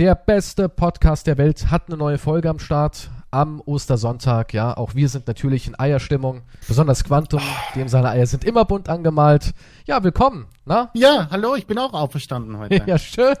Der 0.00 0.14
beste 0.14 0.70
Podcast 0.70 1.26
der 1.26 1.36
Welt 1.36 1.70
hat 1.70 1.88
eine 1.88 1.98
neue 1.98 2.16
Folge 2.16 2.48
am 2.48 2.58
Start 2.58 3.10
am 3.30 3.60
Ostersonntag. 3.60 4.54
Ja, 4.54 4.74
auch 4.74 4.94
wir 4.94 5.10
sind 5.10 5.26
natürlich 5.26 5.66
in 5.66 5.78
Eierstimmung. 5.78 6.40
Besonders 6.66 7.04
Quantum, 7.04 7.42
dem 7.74 7.86
seine 7.86 8.08
Eier 8.08 8.26
sind 8.26 8.44
immer 8.44 8.64
bunt 8.64 8.88
angemalt. 8.88 9.52
Ja, 9.84 10.02
willkommen. 10.02 10.46
Na? 10.64 10.88
Ja, 10.94 11.28
hallo, 11.30 11.54
ich 11.54 11.66
bin 11.66 11.76
auch 11.76 11.92
auferstanden 11.92 12.56
heute. 12.56 12.82
ja, 12.86 12.96
schön. 12.96 13.34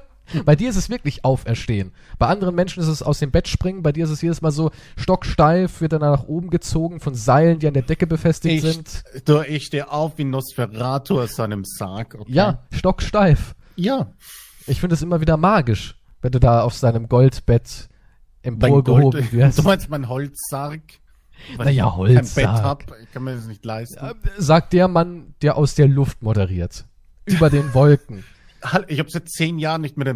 Bei 0.44 0.54
dir 0.54 0.68
ist 0.68 0.76
es 0.76 0.90
wirklich 0.90 1.24
Auferstehen. 1.24 1.92
Bei 2.18 2.26
anderen 2.26 2.54
Menschen 2.54 2.82
ist 2.82 2.88
es 2.88 3.02
aus 3.02 3.20
dem 3.20 3.30
Bett 3.30 3.48
springen. 3.48 3.82
Bei 3.82 3.92
dir 3.92 4.04
ist 4.04 4.10
es 4.10 4.20
jedes 4.20 4.42
Mal 4.42 4.50
so 4.50 4.70
stocksteif, 4.98 5.80
wird 5.80 5.94
dann 5.94 6.02
nach 6.02 6.24
oben 6.24 6.50
gezogen 6.50 7.00
von 7.00 7.14
Seilen, 7.14 7.58
die 7.58 7.68
an 7.68 7.74
der 7.74 7.84
Decke 7.84 8.06
befestigt 8.06 8.62
ich, 8.62 8.70
sind. 8.70 9.02
Du, 9.24 9.40
ich 9.40 9.64
stehe 9.64 9.90
auf 9.90 10.18
wie 10.18 10.24
Nosferatu 10.24 11.22
aus 11.22 11.36
seinem 11.36 11.64
Sarg. 11.64 12.16
Okay? 12.20 12.30
Ja, 12.30 12.64
stocksteif. 12.70 13.54
Ja. 13.76 14.12
Ich 14.66 14.78
finde 14.78 14.94
es 14.94 15.00
immer 15.00 15.22
wieder 15.22 15.38
magisch, 15.38 15.96
wenn 16.22 16.32
du 16.32 16.40
da 16.40 16.62
auf 16.62 16.74
seinem 16.74 17.08
Goldbett 17.08 17.88
emporgehoben 18.42 19.32
wirst. 19.32 19.58
Du 19.58 19.62
meinst 19.62 19.88
mein 19.88 20.08
Holzsarg? 20.08 20.82
Naja, 21.58 21.94
Holzsarg. 21.96 22.46
Kein 22.46 22.54
Bett 22.54 22.64
hab, 22.64 23.00
ich 23.02 23.12
kann 23.12 23.24
mir 23.24 23.34
das 23.34 23.46
nicht 23.46 23.64
leisten. 23.64 23.98
Ja, 24.04 24.14
sagt 24.36 24.72
der 24.72 24.88
Mann, 24.88 25.34
der 25.42 25.56
aus 25.56 25.74
der 25.74 25.88
Luft 25.88 26.22
moderiert. 26.22 26.84
Über 27.24 27.50
den 27.50 27.72
Wolken. 27.74 28.24
Ich 28.88 28.98
habe 28.98 29.10
seit 29.10 29.28
zehn 29.30 29.58
Jahren 29.58 29.80
nicht 29.80 29.96
mehr 29.96 30.14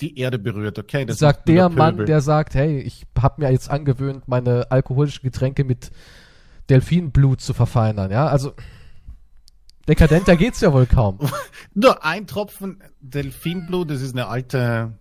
die 0.00 0.18
Erde 0.18 0.38
berührt, 0.38 0.78
okay? 0.78 1.04
Das 1.04 1.18
sagt 1.18 1.48
der 1.48 1.68
Mann, 1.68 2.06
der 2.06 2.22
sagt, 2.22 2.54
hey, 2.54 2.80
ich 2.80 3.06
habe 3.20 3.42
mir 3.42 3.52
jetzt 3.52 3.70
angewöhnt, 3.70 4.26
meine 4.26 4.70
alkoholischen 4.70 5.22
Getränke 5.22 5.64
mit 5.64 5.90
Delfinblut 6.70 7.40
zu 7.40 7.52
verfeinern, 7.52 8.10
ja? 8.10 8.26
Also 8.26 8.54
dekadenter 9.86 10.36
geht's 10.36 10.60
ja 10.60 10.72
wohl 10.72 10.86
kaum. 10.86 11.18
Nur 11.74 12.04
ein 12.04 12.26
Tropfen 12.26 12.82
Delfinblut, 13.00 13.90
das 13.90 14.00
ist 14.00 14.14
eine 14.14 14.28
alte 14.28 14.98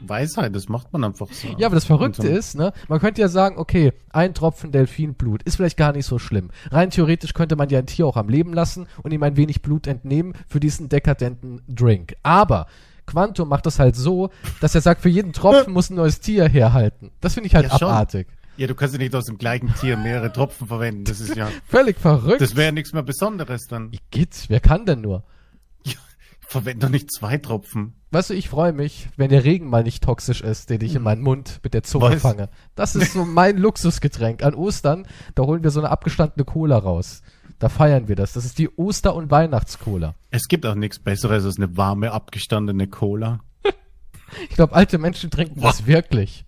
Weisheit, 0.00 0.54
das 0.54 0.68
macht 0.68 0.92
man 0.92 1.04
einfach 1.04 1.28
so. 1.30 1.48
Ja, 1.58 1.66
aber 1.66 1.74
das 1.74 1.84
Verrückte 1.84 2.22
so. 2.22 2.28
ist, 2.28 2.54
ne, 2.56 2.72
man 2.88 3.00
könnte 3.00 3.20
ja 3.20 3.28
sagen, 3.28 3.58
okay, 3.58 3.92
ein 4.10 4.34
Tropfen 4.34 4.72
Delfinblut 4.72 5.42
ist 5.42 5.56
vielleicht 5.56 5.76
gar 5.76 5.92
nicht 5.92 6.06
so 6.06 6.18
schlimm. 6.18 6.50
Rein 6.70 6.90
theoretisch 6.90 7.34
könnte 7.34 7.56
man 7.56 7.68
ja 7.68 7.78
ein 7.78 7.86
Tier 7.86 8.06
auch 8.06 8.16
am 8.16 8.28
Leben 8.28 8.52
lassen 8.52 8.86
und 9.02 9.12
ihm 9.12 9.22
ein 9.22 9.36
wenig 9.36 9.62
Blut 9.62 9.86
entnehmen 9.86 10.34
für 10.48 10.60
diesen 10.60 10.88
dekadenten 10.88 11.62
Drink. 11.68 12.14
Aber 12.22 12.66
Quantum 13.06 13.48
macht 13.48 13.66
das 13.66 13.78
halt 13.78 13.96
so, 13.96 14.30
dass 14.60 14.74
er 14.74 14.80
sagt, 14.80 15.00
für 15.00 15.08
jeden 15.08 15.32
Tropfen 15.32 15.72
muss 15.72 15.90
ein 15.90 15.96
neues 15.96 16.20
Tier 16.20 16.48
herhalten. 16.48 17.10
Das 17.20 17.34
finde 17.34 17.48
ich 17.48 17.54
halt 17.54 17.66
ja, 17.66 17.72
abartig. 17.72 18.28
Ja, 18.56 18.66
du 18.66 18.74
kannst 18.74 18.94
ja 18.94 18.98
nicht 18.98 19.14
aus 19.14 19.26
dem 19.26 19.38
gleichen 19.38 19.72
Tier 19.80 19.96
mehrere 19.96 20.32
Tropfen 20.32 20.66
verwenden. 20.66 21.04
Das 21.04 21.20
ist 21.20 21.36
ja 21.36 21.48
völlig 21.68 21.98
verrückt. 21.98 22.40
Das 22.40 22.56
wäre 22.56 22.66
ja 22.66 22.72
nichts 22.72 22.92
mehr 22.92 23.04
Besonderes 23.04 23.66
dann. 23.68 23.92
Geht, 24.10 24.46
wer 24.48 24.60
kann 24.60 24.84
denn 24.84 25.00
nur? 25.00 25.22
Verwende 26.48 26.86
doch 26.86 26.90
nicht 26.90 27.12
zwei 27.12 27.36
Tropfen. 27.36 27.92
Weißt 28.10 28.30
du, 28.30 28.34
ich 28.34 28.48
freue 28.48 28.72
mich, 28.72 29.10
wenn 29.16 29.28
der 29.28 29.44
Regen 29.44 29.68
mal 29.68 29.82
nicht 29.82 30.02
toxisch 30.02 30.40
ist, 30.40 30.70
den 30.70 30.80
ich 30.80 30.92
in 30.92 30.96
hm. 30.96 31.02
meinen 31.02 31.22
Mund 31.22 31.60
mit 31.62 31.74
der 31.74 31.82
Zunge 31.82 32.12
Was? 32.12 32.22
fange. 32.22 32.48
Das 32.74 32.96
ist 32.96 33.12
so 33.12 33.26
mein 33.26 33.58
Luxusgetränk. 33.58 34.42
An 34.42 34.54
Ostern, 34.54 35.06
da 35.34 35.42
holen 35.42 35.62
wir 35.62 35.70
so 35.70 35.80
eine 35.80 35.90
abgestandene 35.90 36.46
Cola 36.46 36.78
raus. 36.78 37.22
Da 37.58 37.68
feiern 37.68 38.08
wir 38.08 38.16
das. 38.16 38.32
Das 38.32 38.46
ist 38.46 38.58
die 38.58 38.70
Oster- 38.78 39.14
und 39.14 39.30
Weihnachtscola. 39.30 40.14
Es 40.30 40.48
gibt 40.48 40.64
auch 40.64 40.74
nichts 40.74 40.98
Besseres 40.98 41.44
als 41.44 41.58
eine 41.58 41.76
warme, 41.76 42.12
abgestandene 42.12 42.86
Cola. 42.86 43.40
ich 44.48 44.54
glaube, 44.56 44.74
alte 44.74 44.96
Menschen 44.96 45.30
trinken 45.30 45.62
Was? 45.62 45.78
das 45.78 45.86
wirklich. 45.86 46.46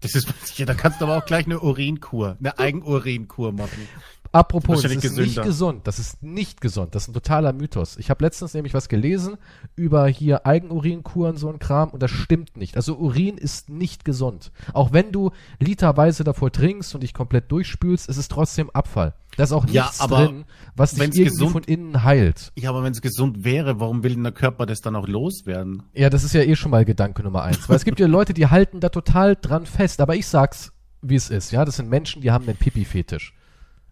Das 0.00 0.14
ist, 0.14 0.28
ja, 0.58 0.66
da 0.66 0.74
kannst 0.74 1.00
du 1.00 1.06
aber 1.06 1.16
auch 1.16 1.26
gleich 1.26 1.46
eine 1.46 1.58
Urinkur, 1.58 2.36
eine 2.38 2.56
Eigenurinkur 2.58 3.52
machen. 3.52 3.88
Apropos, 4.34 4.82
das 4.82 4.90
ist 4.90 5.02
gesünder. 5.02 5.22
nicht 5.22 5.42
gesund. 5.42 5.86
Das 5.86 5.98
ist 6.00 6.22
nicht 6.22 6.60
gesund. 6.60 6.94
Das 6.94 7.04
ist 7.04 7.08
ein 7.08 7.14
totaler 7.14 7.52
Mythos. 7.52 7.96
Ich 7.98 8.10
habe 8.10 8.24
letztens 8.24 8.52
nämlich 8.52 8.74
was 8.74 8.88
gelesen 8.88 9.36
über 9.76 10.08
hier 10.08 10.44
Eigenurinkuren, 10.44 11.36
so 11.36 11.48
ein 11.48 11.60
Kram, 11.60 11.90
und 11.90 12.02
das 12.02 12.10
stimmt 12.10 12.56
nicht. 12.56 12.76
Also 12.76 12.96
Urin 12.96 13.38
ist 13.38 13.68
nicht 13.68 14.04
gesund. 14.04 14.50
Auch 14.72 14.92
wenn 14.92 15.12
du 15.12 15.30
literweise 15.60 16.24
davor 16.24 16.50
trinkst 16.50 16.94
und 16.94 17.02
dich 17.02 17.14
komplett 17.14 17.52
durchspülst, 17.52 18.08
ist 18.08 18.16
es 18.16 18.26
trotzdem 18.26 18.70
Abfall. 18.70 19.14
Da 19.36 19.44
ist 19.44 19.52
auch 19.52 19.66
ja, 19.68 19.82
nichts 19.84 19.98
drin, 19.98 20.44
was 20.74 20.94
dich 20.94 21.02
irgendwie 21.02 21.24
gesund, 21.24 21.52
von 21.52 21.62
innen 21.62 22.02
heilt. 22.02 22.52
Ja, 22.56 22.70
aber 22.70 22.82
wenn 22.82 22.92
es 22.92 23.02
gesund 23.02 23.44
wäre, 23.44 23.78
warum 23.78 24.02
will 24.02 24.14
denn 24.14 24.24
der 24.24 24.32
Körper 24.32 24.66
das 24.66 24.80
dann 24.80 24.96
auch 24.96 25.06
loswerden? 25.06 25.84
Ja, 25.92 26.10
das 26.10 26.24
ist 26.24 26.34
ja 26.34 26.42
eh 26.42 26.56
schon 26.56 26.72
mal 26.72 26.84
Gedanke 26.84 27.22
Nummer 27.22 27.44
eins. 27.44 27.68
Weil 27.68 27.76
es 27.76 27.84
gibt 27.84 28.00
ja 28.00 28.06
Leute, 28.06 28.34
die 28.34 28.48
halten 28.48 28.80
da 28.80 28.88
total 28.88 29.36
dran 29.36 29.66
fest. 29.66 30.00
Aber 30.00 30.16
ich 30.16 30.26
sag's, 30.26 30.72
wie 31.02 31.14
es 31.14 31.30
ist. 31.30 31.52
Ja, 31.52 31.64
das 31.64 31.76
sind 31.76 31.88
Menschen, 31.88 32.22
die 32.22 32.30
haben 32.30 32.48
einen 32.48 32.56
Pipi-Fetisch. 32.56 33.32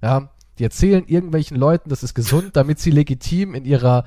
Ja, 0.02 0.30
die 0.58 0.64
erzählen 0.64 1.06
irgendwelchen 1.06 1.56
Leuten, 1.56 1.88
das 1.88 2.02
ist 2.02 2.14
gesund, 2.14 2.56
damit 2.56 2.78
sie 2.78 2.90
legitim 2.90 3.54
in 3.54 3.64
ihrer 3.64 4.04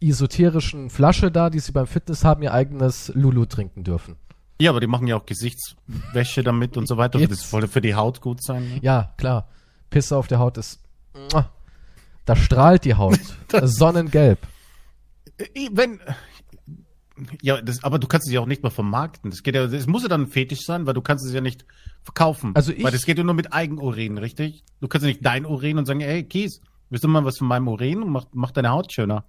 esoterischen 0.00 0.90
Flasche 0.90 1.30
da, 1.30 1.50
die 1.50 1.60
sie 1.60 1.72
beim 1.72 1.86
Fitness 1.86 2.24
haben, 2.24 2.42
ihr 2.42 2.52
eigenes 2.52 3.12
Lulu 3.14 3.44
trinken 3.44 3.84
dürfen. 3.84 4.16
Ja, 4.60 4.70
aber 4.70 4.80
die 4.80 4.86
machen 4.86 5.06
ja 5.06 5.16
auch 5.16 5.26
Gesichtswäsche 5.26 6.42
damit 6.42 6.76
und 6.76 6.86
so 6.86 6.96
weiter. 6.96 7.18
Jetzt. 7.18 7.32
Das 7.32 7.50
soll 7.50 7.66
für 7.66 7.80
die 7.80 7.94
Haut 7.94 8.20
gut 8.20 8.42
sein. 8.42 8.68
Ne? 8.68 8.78
Ja, 8.82 9.12
klar. 9.16 9.48
Pisse 9.90 10.16
auf 10.16 10.28
der 10.28 10.38
Haut 10.38 10.56
ist. 10.56 10.80
Da 12.24 12.36
strahlt 12.36 12.84
die 12.84 12.94
Haut. 12.94 13.18
Sonnengelb. 13.62 14.38
Wenn, 15.72 16.00
ja, 17.40 17.60
das, 17.60 17.84
aber 17.84 17.98
du 17.98 18.06
kannst 18.06 18.26
es 18.26 18.32
ja 18.32 18.40
auch 18.40 18.46
nicht 18.46 18.62
mehr 18.62 18.70
vermarkten. 18.70 19.30
Das 19.30 19.42
geht 19.42 19.54
ja, 19.54 19.66
das 19.66 19.86
muss 19.86 20.02
ja 20.02 20.08
dann 20.08 20.22
ein 20.22 20.26
Fetisch 20.28 20.62
sein, 20.62 20.86
weil 20.86 20.94
du 20.94 21.02
kannst 21.02 21.26
es 21.26 21.32
ja 21.32 21.40
nicht 21.40 21.64
verkaufen. 22.02 22.52
Also 22.54 22.72
ich, 22.72 22.82
weil 22.82 22.92
das 22.92 23.04
geht 23.04 23.18
ja 23.18 23.24
nur 23.24 23.34
mit 23.34 23.52
Eigenurin, 23.52 24.18
richtig? 24.18 24.64
Du 24.80 24.88
kannst 24.88 25.04
ja 25.04 25.08
nicht 25.08 25.24
dein 25.24 25.46
Urin 25.46 25.78
und 25.78 25.86
sagen, 25.86 26.00
ey, 26.00 26.24
Kies, 26.24 26.60
willst 26.90 27.04
du 27.04 27.08
mal 27.08 27.24
was 27.24 27.38
von 27.38 27.48
meinem 27.48 27.68
Urin 27.68 28.02
und 28.02 28.10
mach, 28.10 28.26
mach 28.32 28.50
deine 28.50 28.70
Haut 28.70 28.92
schöner. 28.92 29.24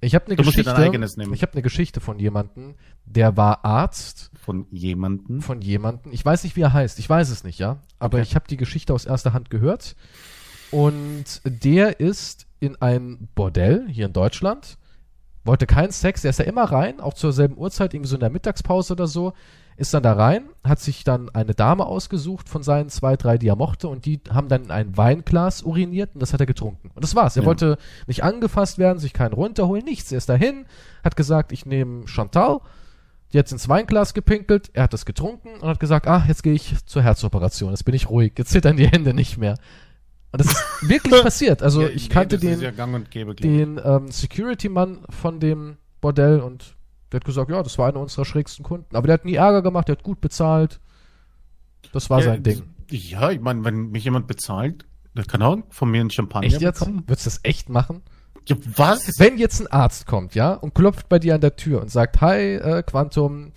Ich 0.00 0.14
habe 0.14 0.26
eine 0.26 0.36
Geschichte. 0.36 0.60
Ich 0.62 1.42
habe 1.42 1.52
eine 1.52 1.62
Geschichte 1.62 2.00
von 2.00 2.18
jemandem, 2.18 2.74
der 3.04 3.36
war 3.36 3.64
Arzt. 3.64 4.30
Von 4.40 4.66
jemandem. 4.70 5.40
Von 5.40 5.60
jemandem. 5.60 6.12
Ich 6.12 6.24
weiß 6.24 6.44
nicht, 6.44 6.54
wie 6.56 6.60
er 6.60 6.72
heißt. 6.72 6.98
Ich 6.98 7.08
weiß 7.08 7.30
es 7.30 7.42
nicht, 7.42 7.58
ja. 7.58 7.80
Aber 7.98 8.18
okay. 8.18 8.26
ich 8.28 8.34
habe 8.36 8.46
die 8.48 8.56
Geschichte 8.56 8.94
aus 8.94 9.04
erster 9.04 9.32
Hand 9.32 9.50
gehört. 9.50 9.96
Und 10.70 11.40
der 11.44 11.98
ist 11.98 12.46
in 12.60 12.76
ein 12.80 13.28
Bordell 13.34 13.88
hier 13.88 14.06
in 14.06 14.12
Deutschland 14.12 14.78
wollte 15.48 15.66
keinen 15.66 15.90
Sex, 15.90 16.22
er 16.22 16.30
ist 16.30 16.38
da 16.38 16.44
immer 16.44 16.64
rein, 16.64 17.00
auch 17.00 17.14
zur 17.14 17.32
selben 17.32 17.58
Uhrzeit, 17.58 17.92
irgendwie 17.92 18.08
so 18.08 18.16
in 18.16 18.20
der 18.20 18.30
Mittagspause 18.30 18.92
oder 18.92 19.08
so, 19.08 19.32
ist 19.76 19.94
dann 19.94 20.02
da 20.02 20.12
rein, 20.12 20.42
hat 20.64 20.80
sich 20.80 21.04
dann 21.04 21.30
eine 21.30 21.54
Dame 21.54 21.86
ausgesucht 21.86 22.48
von 22.48 22.62
seinen 22.62 22.88
zwei, 22.88 23.16
drei, 23.16 23.38
die 23.38 23.48
er 23.48 23.56
mochte, 23.56 23.88
und 23.88 24.06
die 24.06 24.20
haben 24.30 24.48
dann 24.48 24.64
in 24.64 24.70
ein 24.70 24.96
Weinglas 24.96 25.62
uriniert 25.62 26.10
und 26.14 26.20
das 26.20 26.32
hat 26.32 26.40
er 26.40 26.46
getrunken. 26.46 26.90
Und 26.94 27.02
das 27.02 27.14
war's. 27.14 27.36
Er 27.36 27.42
ja. 27.42 27.46
wollte 27.46 27.78
nicht 28.06 28.22
angefasst 28.22 28.78
werden, 28.78 28.98
sich 28.98 29.12
keinen 29.12 29.32
runterholen, 29.32 29.84
nichts. 29.84 30.12
Er 30.12 30.18
ist 30.18 30.28
dahin, 30.28 30.66
hat 31.02 31.16
gesagt, 31.16 31.52
ich 31.52 31.64
nehme 31.64 32.06
Chantal, 32.06 32.60
die 33.32 33.38
hat 33.38 33.50
ins 33.52 33.68
Weinglas 33.68 34.14
gepinkelt, 34.14 34.70
er 34.72 34.84
hat 34.84 34.92
das 34.92 35.06
getrunken 35.06 35.50
und 35.60 35.68
hat 35.68 35.80
gesagt, 35.80 36.06
ah, 36.06 36.24
jetzt 36.26 36.42
gehe 36.42 36.54
ich 36.54 36.84
zur 36.86 37.02
Herzoperation, 37.02 37.70
jetzt 37.70 37.84
bin 37.84 37.94
ich 37.94 38.10
ruhig, 38.10 38.32
jetzt 38.36 38.50
zittern 38.50 38.76
die 38.76 38.88
Hände 38.88 39.14
nicht 39.14 39.38
mehr. 39.38 39.58
Und 40.32 40.40
das 40.40 40.48
ist 40.48 40.88
wirklich 40.88 41.22
passiert. 41.22 41.62
Also 41.62 41.82
ja, 41.82 41.88
ich 41.88 42.10
kannte 42.10 42.36
nee, 42.38 42.56
den, 42.56 42.60
ja 42.60 42.70
den 42.70 43.80
ähm, 43.82 44.10
Security-Mann 44.10 45.00
von 45.08 45.40
dem 45.40 45.76
Bordell 46.00 46.40
und 46.40 46.76
der 47.10 47.20
hat 47.20 47.24
gesagt, 47.24 47.50
ja, 47.50 47.62
das 47.62 47.78
war 47.78 47.88
einer 47.88 48.00
unserer 48.00 48.24
schrägsten 48.24 48.64
Kunden. 48.64 48.94
Aber 48.94 49.06
der 49.06 49.14
hat 49.14 49.24
nie 49.24 49.34
Ärger 49.34 49.62
gemacht, 49.62 49.88
der 49.88 49.96
hat 49.96 50.02
gut 50.02 50.20
bezahlt. 50.20 50.80
Das 51.92 52.10
war 52.10 52.20
ja, 52.20 52.26
sein 52.26 52.42
Ding. 52.42 52.62
Ja, 52.90 53.30
ich 53.30 53.40
meine, 53.40 53.64
wenn 53.64 53.90
mich 53.90 54.04
jemand 54.04 54.26
bezahlt, 54.26 54.84
der 55.14 55.24
kann 55.24 55.42
auch 55.42 55.58
von 55.70 55.90
mir 55.90 56.00
einen 56.00 56.10
Champagner 56.10 56.46
echt 56.46 56.60
jetzt? 56.60 56.80
bekommen. 56.80 57.04
Würdest 57.06 57.26
du 57.26 57.30
das 57.30 57.40
echt 57.42 57.68
machen? 57.68 58.02
Ja, 58.46 58.56
was? 58.76 59.18
Wenn 59.18 59.38
jetzt 59.38 59.60
ein 59.60 59.66
Arzt 59.66 60.06
kommt, 60.06 60.34
ja, 60.34 60.54
und 60.54 60.74
klopft 60.74 61.08
bei 61.08 61.18
dir 61.18 61.34
an 61.34 61.40
der 61.40 61.56
Tür 61.56 61.80
und 61.82 61.90
sagt, 61.90 62.20
hi, 62.20 62.54
äh, 62.54 62.82
Quantum, 62.82 63.52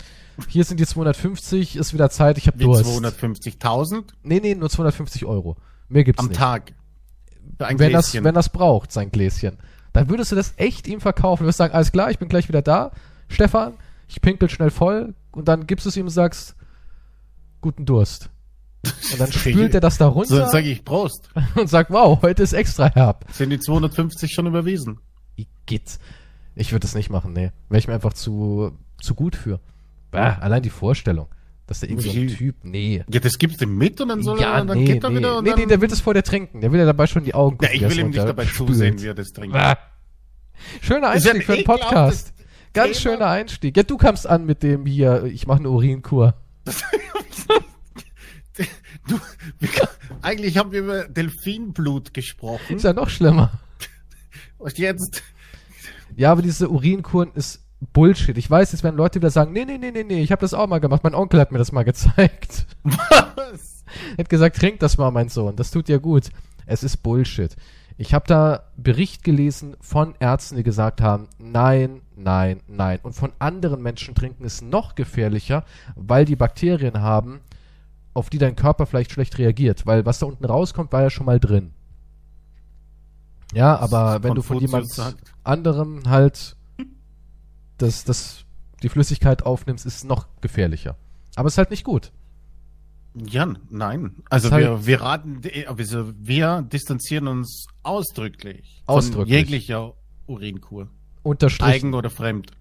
hier 0.48 0.64
sind 0.64 0.80
die 0.80 0.86
250, 0.86 1.76
ist 1.76 1.94
wieder 1.94 2.10
Zeit, 2.10 2.36
ich 2.38 2.46
habe 2.46 2.58
Durst. 2.58 2.84
250.000? 2.84 4.04
Nee, 4.22 4.40
nee, 4.40 4.54
nur 4.54 4.68
250 4.68 5.24
Euro. 5.24 5.56
Mehr 5.92 6.04
gibt's 6.04 6.20
Am 6.20 6.28
nicht. 6.28 6.40
Am 6.40 6.64
Tag. 6.64 6.72
Ein 7.58 7.78
wenn 7.78 7.92
das, 7.92 8.14
wenn 8.14 8.34
das 8.34 8.48
braucht, 8.48 8.92
sein 8.92 9.10
Gläschen. 9.10 9.58
Dann 9.92 10.08
würdest 10.08 10.32
du 10.32 10.36
das 10.36 10.54
echt 10.56 10.88
ihm 10.88 11.00
verkaufen. 11.00 11.42
Du 11.42 11.46
würdest 11.46 11.58
sagen, 11.58 11.74
alles 11.74 11.92
klar, 11.92 12.10
ich 12.10 12.18
bin 12.18 12.28
gleich 12.28 12.48
wieder 12.48 12.62
da. 12.62 12.92
Stefan, 13.28 13.74
ich 14.08 14.20
pinkel 14.20 14.48
schnell 14.48 14.70
voll. 14.70 15.14
Und 15.30 15.48
dann 15.48 15.66
gibst 15.66 15.86
du 15.86 15.90
es 15.90 15.96
ihm 15.96 16.06
und 16.06 16.10
sagst, 16.10 16.56
guten 17.60 17.84
Durst. 17.84 18.30
Und 19.12 19.20
dann 19.20 19.30
spült 19.32 19.74
er 19.74 19.80
das 19.80 19.98
da 19.98 20.06
runter. 20.06 20.28
So, 20.28 20.38
dann 20.38 20.50
sag 20.50 20.64
ich 20.64 20.84
Prost. 20.84 21.30
Und 21.54 21.68
sagt, 21.68 21.90
wow, 21.90 22.20
heute 22.20 22.42
ist 22.42 22.52
extra 22.52 22.88
herb. 22.92 23.24
Sind 23.32 23.50
die 23.50 23.60
250 23.60 24.32
schon 24.32 24.46
überwiesen? 24.46 24.98
Geht. 25.66 26.00
Ich 26.56 26.72
würde 26.72 26.80
das 26.80 26.94
nicht 26.94 27.08
machen, 27.08 27.32
nee. 27.32 27.52
Wäre 27.68 27.78
ich 27.78 27.86
mir 27.86 27.94
einfach 27.94 28.12
zu, 28.12 28.76
zu 29.00 29.14
gut 29.14 29.36
für. 29.36 29.60
Bah, 30.10 30.38
allein 30.40 30.62
die 30.62 30.70
Vorstellung. 30.70 31.28
Dass 31.66 31.80
der 31.80 31.90
irgendwie 31.90 32.10
so 32.10 32.20
ein 32.20 32.28
Typ, 32.28 32.56
nee. 32.64 33.04
Ja, 33.08 33.20
das 33.20 33.38
gibt's 33.38 33.60
ihm 33.62 33.76
mit 33.78 34.00
und 34.00 34.08
dann 34.08 34.22
soll 34.22 34.40
ja, 34.40 34.58
er, 34.58 34.64
dann 34.64 34.78
nee, 34.78 34.84
geht 34.84 35.04
er 35.04 35.10
nee. 35.10 35.18
wieder 35.18 35.38
und 35.38 35.44
Nee, 35.44 35.54
nee, 35.56 35.66
der 35.66 35.80
will 35.80 35.88
das 35.88 36.00
vor 36.00 36.12
dir 36.12 36.22
trinken. 36.22 36.60
Der 36.60 36.72
will 36.72 36.80
ja 36.80 36.86
dabei 36.86 37.06
schon 37.06 37.24
die 37.24 37.34
Augen 37.34 37.58
gucken. 37.58 37.80
Ja, 37.80 37.86
ich 37.86 37.90
will 37.90 38.00
ihm 38.00 38.10
nicht 38.10 38.18
dabei 38.18 38.46
spült. 38.46 38.70
zusehen, 38.70 39.00
wie 39.00 39.06
er 39.06 39.14
das 39.14 39.32
trinkt. 39.32 39.54
Ah. 39.56 39.78
Schöner 40.80 41.10
Einstieg 41.10 41.44
für 41.44 41.54
einen 41.54 41.64
Podcast. 41.64 42.34
Ganz 42.72 42.98
Thema. 42.98 43.14
schöner 43.14 43.26
Einstieg. 43.28 43.76
Ja, 43.76 43.82
du 43.82 43.96
kamst 43.96 44.26
an 44.26 44.46
mit 44.46 44.62
dem 44.62 44.86
hier, 44.86 45.24
ich 45.24 45.46
mache 45.46 45.60
eine 45.60 45.70
Urinkur. 45.70 46.34
du, 49.08 49.20
eigentlich 50.22 50.56
haben 50.56 50.72
wir 50.72 50.80
über 50.80 51.04
Delfinblut 51.04 52.14
gesprochen. 52.14 52.76
Ist 52.76 52.84
ja 52.84 52.92
noch 52.92 53.10
schlimmer. 53.10 53.52
Und 54.58 54.78
jetzt. 54.78 55.22
Ja, 56.16 56.32
aber 56.32 56.42
diese 56.42 56.68
Urinkuren 56.70 57.32
ist 57.34 57.60
Bullshit. 57.92 58.38
Ich 58.38 58.50
weiß, 58.50 58.72
jetzt 58.72 58.84
werden 58.84 58.96
Leute 58.96 59.18
wieder 59.18 59.30
sagen, 59.30 59.52
nee, 59.52 59.64
nee, 59.64 59.78
nee, 59.78 59.90
nee, 59.90 60.04
nee, 60.04 60.22
ich 60.22 60.30
habe 60.30 60.40
das 60.40 60.54
auch 60.54 60.66
mal 60.68 60.78
gemacht. 60.78 61.02
Mein 61.02 61.14
Onkel 61.14 61.40
hat 61.40 61.52
mir 61.52 61.58
das 61.58 61.72
mal 61.72 61.84
gezeigt. 61.84 62.66
Was? 62.84 63.84
er 64.16 64.18
hat 64.18 64.28
gesagt, 64.28 64.56
trink 64.56 64.80
das 64.80 64.98
mal, 64.98 65.10
mein 65.10 65.28
Sohn. 65.28 65.56
Das 65.56 65.70
tut 65.70 65.88
dir 65.88 65.98
gut. 65.98 66.30
Es 66.66 66.82
ist 66.82 66.98
Bullshit. 66.98 67.56
Ich 67.98 68.14
habe 68.14 68.26
da 68.26 68.64
Bericht 68.76 69.22
gelesen 69.22 69.76
von 69.80 70.14
Ärzten, 70.18 70.56
die 70.56 70.62
gesagt 70.62 71.00
haben, 71.00 71.28
nein, 71.38 72.00
nein, 72.16 72.60
nein. 72.66 73.00
Und 73.02 73.14
von 73.14 73.32
anderen 73.38 73.82
Menschen 73.82 74.14
trinken 74.14 74.44
es 74.44 74.62
noch 74.62 74.94
gefährlicher, 74.94 75.64
weil 75.94 76.24
die 76.24 76.36
Bakterien 76.36 77.00
haben, 77.00 77.40
auf 78.14 78.30
die 78.30 78.38
dein 78.38 78.56
Körper 78.56 78.86
vielleicht 78.86 79.12
schlecht 79.12 79.38
reagiert. 79.38 79.86
Weil 79.86 80.06
was 80.06 80.18
da 80.18 80.26
unten 80.26 80.44
rauskommt, 80.44 80.92
war 80.92 81.02
ja 81.02 81.10
schon 81.10 81.26
mal 81.26 81.40
drin. 81.40 81.72
Ja, 83.52 83.76
aber 83.78 84.22
wenn 84.22 84.34
du 84.34 84.42
von 84.42 84.58
jemand 84.58 84.90
sagt. 84.90 85.32
anderem 85.44 86.02
halt 86.08 86.56
das, 87.82 88.04
das, 88.04 88.44
die 88.82 88.88
Flüssigkeit 88.88 89.44
aufnimmst, 89.44 89.86
ist 89.86 89.96
es 89.96 90.04
noch 90.04 90.26
gefährlicher. 90.40 90.96
Aber 91.36 91.48
es 91.48 91.54
ist 91.54 91.58
halt 91.58 91.70
nicht 91.70 91.84
gut. 91.84 92.12
Ja, 93.14 93.46
nein. 93.68 94.22
Also 94.30 94.50
wir, 94.50 94.70
halt 94.70 94.86
wir 94.86 95.00
raten, 95.02 95.40
also 95.66 96.12
wir 96.18 96.62
distanzieren 96.62 97.28
uns 97.28 97.66
ausdrücklich, 97.82 98.82
ausdrücklich. 98.86 99.28
von 99.28 99.38
jeglicher 99.38 99.94
Urinkur. 100.26 100.88
Unterstrichen. 101.22 101.72
Eigen 101.72 101.94
oder 101.94 102.10
fremd. 102.10 102.52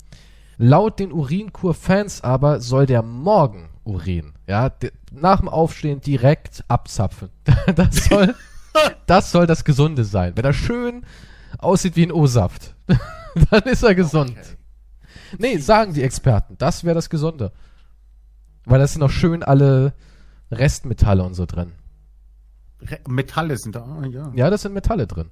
Laut 0.58 1.00
den 1.00 1.12
Urinkur-Fans 1.12 2.22
aber 2.22 2.60
soll 2.60 2.86
der 2.86 3.02
Morgen 3.02 3.70
Urin, 3.84 4.34
ja, 4.48 4.72
nach 5.12 5.40
dem 5.40 5.50
Aufstehen 5.50 6.02
direkt 6.02 6.64
abzapfen. 6.68 7.30
Das 7.76 8.06
soll, 8.06 8.36
das 9.08 9.32
soll 9.32 9.48
das 9.48 9.64
Gesunde 9.64 10.04
sein. 10.04 10.34
Wenn 10.36 10.46
er 10.46 10.54
schön 10.54 11.06
aussieht 11.58 11.96
wie 11.96 12.04
ein 12.04 12.12
O-Saft, 12.12 12.76
dann 13.50 13.64
ist 13.64 13.84
er 13.84 13.96
gesund. 13.96 14.32
Okay. 14.32 14.58
Nee, 15.38 15.58
sagen 15.58 15.94
die 15.94 16.04
Experten, 16.04 16.58
das 16.58 16.84
wäre 16.84 16.96
das 16.96 17.10
Gesunde. 17.10 17.52
Weil 18.66 18.80
da 18.80 18.88
sind 18.88 19.00
noch 19.02 19.10
schön 19.10 19.44
alle 19.44 19.94
Restmetalle 20.52 21.24
und 21.24 21.34
so 21.34 21.46
drin. 21.46 21.72
Re 22.82 23.00
Metalle 23.08 23.58
sind 23.58 23.76
da, 23.76 23.84
ah, 23.84 24.06
ja. 24.06 24.32
Ja, 24.36 24.50
das 24.50 24.64
sind 24.64 24.74
Metalle 24.74 25.08
drin. 25.08 25.30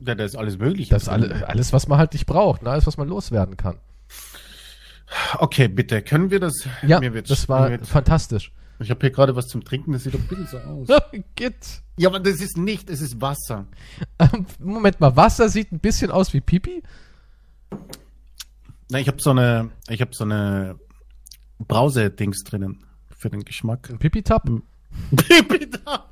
Ja, 0.00 0.14
da 0.14 0.24
ist 0.24 0.36
alles 0.36 0.58
mögliche. 0.58 0.90
Das 0.90 1.04
ist 1.04 1.08
alle, 1.08 1.48
alles, 1.48 1.72
was 1.72 1.88
man 1.88 1.98
halt 1.98 2.12
nicht 2.12 2.26
braucht, 2.26 2.62
ne? 2.62 2.70
alles, 2.70 2.86
was 2.86 2.96
man 2.96 3.08
loswerden 3.08 3.56
kann. 3.56 3.76
Okay, 5.38 5.68
bitte, 5.68 6.02
können 6.02 6.30
wir 6.30 6.40
das? 6.40 6.66
Ja, 6.86 7.00
das 7.00 7.48
war 7.48 7.78
fantastisch. 7.84 8.52
Ich 8.78 8.90
habe 8.90 9.00
hier 9.00 9.10
gerade 9.10 9.36
was 9.36 9.46
zum 9.46 9.62
Trinken, 9.62 9.92
das 9.92 10.04
sieht 10.04 10.14
doch 10.14 10.20
ein 10.20 10.26
bisschen 10.26 10.46
so 10.46 10.58
aus. 10.58 11.02
Git. 11.36 11.82
Ja, 11.98 12.08
aber 12.08 12.20
das 12.20 12.40
ist 12.40 12.56
nicht, 12.56 12.90
es 12.90 13.00
ist 13.00 13.20
Wasser. 13.20 13.66
Moment 14.58 15.00
mal, 15.00 15.14
Wasser 15.14 15.48
sieht 15.48 15.72
ein 15.72 15.78
bisschen 15.78 16.10
aus 16.10 16.32
wie 16.32 16.40
Pipi? 16.40 16.82
Na, 18.92 18.98
ich 18.98 19.08
habe 19.08 19.22
so 19.22 19.30
eine, 19.30 19.70
ich 19.88 20.02
habe 20.02 20.14
so 20.14 20.24
eine 20.24 20.78
Brause-Dings 21.58 22.44
drinnen 22.44 22.84
für 23.16 23.30
den 23.30 23.42
Geschmack. 23.42 23.88
Ein 23.88 23.98
Pipi-Tab? 23.98 24.46
Pipi-Tab. 25.16 26.10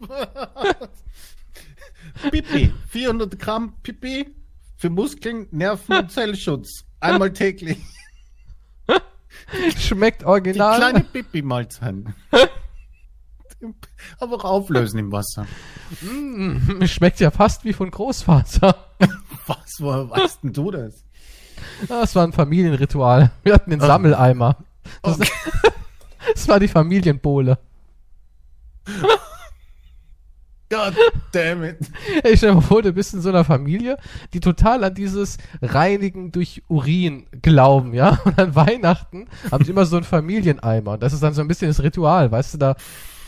Pipi. 2.30 2.72
400 2.88 3.38
Gramm 3.38 3.74
Pipi 3.82 4.34
für 4.78 4.88
Muskeln, 4.88 5.46
Nerven 5.50 5.94
und 5.94 6.10
Zellschutz. 6.10 6.86
Einmal 7.00 7.34
täglich. 7.34 7.76
Schmeckt 9.76 10.24
original. 10.24 10.76
Die 10.76 10.80
kleine 10.80 11.04
Pipi-Mahlzeit. 11.04 11.96
Aber 14.20 14.36
auch 14.36 14.44
auflösen 14.44 14.98
im 14.98 15.12
Wasser. 15.12 15.46
Mm, 16.00 16.82
schmeckt 16.86 17.20
ja 17.20 17.30
fast 17.30 17.62
wie 17.66 17.74
von 17.74 17.90
Großvater. 17.90 18.74
Was, 19.46 19.76
woher 19.80 20.08
weißt 20.08 20.44
denn 20.44 20.54
du 20.54 20.70
das? 20.70 21.04
Das 21.88 22.14
war 22.14 22.24
ein 22.24 22.32
Familienritual. 22.32 23.30
Wir 23.42 23.54
hatten 23.54 23.70
den 23.70 23.80
Sammeleimer. 23.80 24.56
Das, 25.02 25.20
okay. 25.20 25.30
das 26.34 26.48
war 26.48 26.60
die 26.60 26.68
Familienbowle. 26.68 27.58
God 30.70 30.94
damn 31.32 31.64
it. 31.64 31.78
Ich 32.24 32.38
stell 32.38 32.54
mir 32.54 32.62
vor, 32.62 32.80
du 32.80 32.92
bist 32.92 33.12
in 33.12 33.20
so 33.20 33.28
einer 33.28 33.44
Familie, 33.44 33.98
die 34.32 34.38
total 34.38 34.84
an 34.84 34.94
dieses 34.94 35.36
Reinigen 35.60 36.30
durch 36.30 36.62
Urin 36.68 37.26
glauben, 37.42 37.92
ja? 37.92 38.20
Und 38.24 38.38
an 38.38 38.54
Weihnachten 38.54 39.26
haben 39.50 39.64
sie 39.64 39.72
immer 39.72 39.84
so 39.84 39.96
einen 39.96 40.04
Familieneimer. 40.04 40.92
Und 40.92 41.02
das 41.02 41.12
ist 41.12 41.24
dann 41.24 41.34
so 41.34 41.40
ein 41.40 41.48
bisschen 41.48 41.68
das 41.68 41.82
Ritual, 41.82 42.30
weißt 42.30 42.54
du, 42.54 42.58
da 42.58 42.76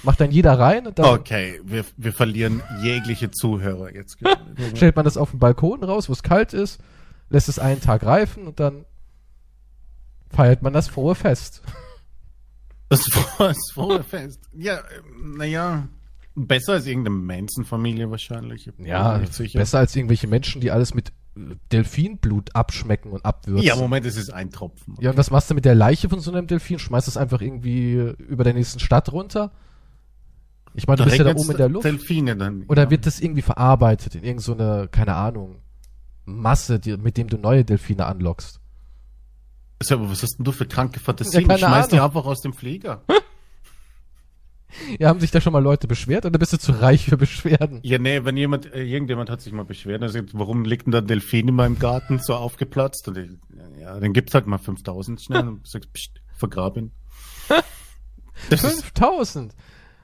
macht 0.05 0.20
dann 0.20 0.31
jeder 0.31 0.56
rein 0.56 0.87
und 0.87 1.00
dann. 1.00 1.06
Okay, 1.06 1.60
wir, 1.64 1.84
wir 1.96 2.12
verlieren 2.12 2.62
jegliche 2.81 3.32
Zuhörer 3.32 3.93
jetzt. 3.93 4.19
stellt 4.76 4.94
man 4.94 5.05
das 5.05 5.16
auf 5.16 5.31
den 5.31 5.40
Balkon 5.40 5.82
raus, 5.82 6.08
wo 6.08 6.12
es 6.12 6.22
kalt 6.22 6.52
ist, 6.52 6.81
lässt 7.30 7.48
es 7.48 7.58
einen 7.58 7.80
Tag 7.80 8.04
reifen 8.04 8.46
und 8.46 8.60
dann 8.60 8.84
feiert 10.30 10.62
man 10.62 10.72
das 10.72 10.88
frohe 10.88 11.14
Fest. 11.14 11.62
Das, 12.88 13.06
das 13.38 13.56
frohe 13.72 14.02
Fest. 14.02 14.40
Ja, 14.52 14.80
naja. 15.22 15.88
Besser 16.34 16.74
als 16.74 16.86
irgendeine 16.86 17.16
Manson-Familie 17.16 18.10
wahrscheinlich. 18.10 18.70
Ja, 18.78 19.20
besser 19.52 19.78
als 19.78 19.94
irgendwelche 19.94 20.26
Menschen, 20.26 20.60
die 20.62 20.70
alles 20.70 20.94
mit 20.94 21.12
äh, 21.36 21.56
Delfinblut 21.70 22.54
abschmecken 22.54 23.12
und 23.12 23.24
abwürzen. 23.24 23.66
Ja, 23.66 23.76
Moment, 23.76 24.06
es 24.06 24.16
ist 24.16 24.30
ein 24.30 24.50
Tropfen. 24.50 24.94
Okay. 24.94 25.04
Ja, 25.04 25.10
und 25.10 25.19
was 25.19 25.30
machst 25.30 25.50
du 25.50 25.54
mit 25.54 25.64
der 25.64 25.74
Leiche 25.74 26.08
von 26.08 26.20
so 26.20 26.32
einem 26.32 26.46
Delfin? 26.46 26.78
Schmeißt 26.78 27.08
es 27.08 27.19
einfach 27.19 27.42
irgendwie 27.42 28.14
über 28.19 28.44
der 28.44 28.54
nächsten 28.54 28.80
Stadt 28.80 29.12
runter? 29.12 29.52
Ich 30.74 30.86
meine, 30.86 30.98
du 30.98 31.04
bist 31.04 31.19
ja 31.19 31.24
da 31.24 31.34
oben 31.34 31.50
in 31.50 31.56
der 31.56 31.69
Luft. 31.69 31.84
Delfine 31.84 32.36
dann. 32.36 32.64
Oder 32.69 32.84
ja. 32.84 32.90
wird 32.90 33.04
das 33.04 33.20
irgendwie 33.20 33.42
verarbeitet 33.42 34.14
in 34.14 34.24
irgendeine, 34.24 34.82
so 34.82 34.88
keine 34.90 35.14
Ahnung, 35.14 35.56
Masse, 36.24 36.78
die, 36.78 36.96
mit 36.96 37.16
dem 37.16 37.28
du 37.28 37.36
neue 37.38 37.64
Delfine 37.64 38.06
anlockst? 38.06 38.60
aber 39.90 40.08
was 40.08 40.22
hast 40.22 40.36
denn 40.36 40.44
du 40.44 40.52
für 40.52 40.66
kranke 40.66 41.00
Fantasien? 41.00 41.48
Ja, 41.50 41.58
Schmeiß 41.58 41.88
die 41.88 41.98
einfach 41.98 42.24
aus 42.24 42.40
dem 42.40 42.52
Flieger. 42.52 43.02
Ja, 44.98 45.08
haben 45.08 45.20
sich 45.20 45.30
da 45.30 45.40
schon 45.40 45.52
mal 45.52 45.62
Leute 45.62 45.86
beschwert 45.86 46.24
oder 46.24 46.38
bist 46.38 46.52
du 46.52 46.58
zu 46.58 46.72
reich 46.72 47.04
für 47.04 47.16
Beschwerden? 47.16 47.80
Ja, 47.82 47.98
nee, 47.98 48.24
wenn 48.24 48.36
jemand, 48.36 48.72
äh, 48.72 48.82
irgendjemand 48.82 49.28
hat 49.28 49.40
sich 49.40 49.52
mal 49.52 49.64
beschwert, 49.64 50.02
also 50.02 50.19
warum 50.32 50.64
liegt 50.64 50.86
denn 50.86 50.92
da 50.92 50.98
ein 50.98 51.06
Delfin 51.06 51.48
in 51.48 51.54
meinem 51.54 51.78
Garten 51.78 52.19
so 52.19 52.34
aufgeplatzt? 52.34 53.06
Und 53.08 53.19
ich, 53.19 53.30
ja, 53.78 53.98
dann 53.98 54.12
gibt's 54.12 54.34
halt 54.34 54.46
mal 54.46 54.58
5000 54.58 55.20
schnell 55.20 55.46
und 55.46 55.66
sagst, 55.66 55.92
pst, 55.92 56.22
vergrab 56.36 56.76
ihn. 56.76 56.92
5000? 58.48 59.54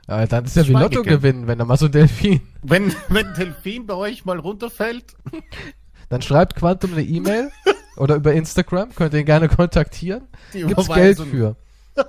Ja, 0.06 0.26
dann 0.26 0.44
ist 0.44 0.56
ja 0.56 0.66
wie 0.66 0.72
Lotto 0.72 1.02
gewinnen, 1.02 1.46
wenn 1.46 1.58
da 1.58 1.64
mal 1.64 1.76
so 1.76 1.86
ein 1.86 1.92
Delfin. 1.92 2.40
Wenn, 2.62 2.94
wenn 3.08 3.26
ein 3.26 3.34
Delfin 3.34 3.86
bei 3.86 3.94
euch 3.94 4.24
mal 4.24 4.38
runterfällt. 4.38 5.16
Dann 6.08 6.22
schreibt 6.22 6.56
Quantum 6.56 6.92
eine 6.92 7.02
E-Mail 7.02 7.50
oder 7.96 8.16
über 8.16 8.32
Instagram, 8.32 8.94
könnt 8.94 9.14
ihr 9.14 9.20
ihn 9.20 9.26
gerne 9.26 9.48
kontaktieren. 9.48 10.28
Die 10.54 10.62
Gibt's 10.62 10.88
Geld 10.88 11.18
für 11.18 11.56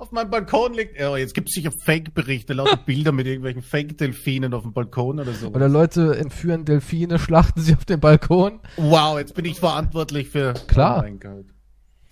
auf 0.00 0.12
meinem 0.12 0.30
Balkon 0.30 0.74
liegt. 0.74 1.00
Oh, 1.00 1.16
jetzt 1.16 1.34
gibt 1.34 1.48
es 1.48 1.54
sicher 1.54 1.70
Fake-Berichte, 1.72 2.54
lauter 2.54 2.76
Bilder 2.86 3.12
mit 3.12 3.26
irgendwelchen 3.26 3.62
Fake-Delfinen 3.62 4.54
auf 4.54 4.62
dem 4.62 4.72
Balkon 4.72 5.20
oder 5.20 5.32
so. 5.32 5.48
Oder 5.48 5.68
Leute 5.68 6.16
entführen 6.16 6.64
Delfine, 6.64 7.18
schlachten 7.18 7.60
sie 7.60 7.74
auf 7.74 7.84
dem 7.84 8.00
Balkon. 8.00 8.60
Wow, 8.76 9.18
jetzt 9.18 9.34
bin 9.34 9.44
ich 9.44 9.58
verantwortlich 9.58 10.30
für. 10.30 10.54
Klar. 10.66 11.04
Oh 11.06 11.42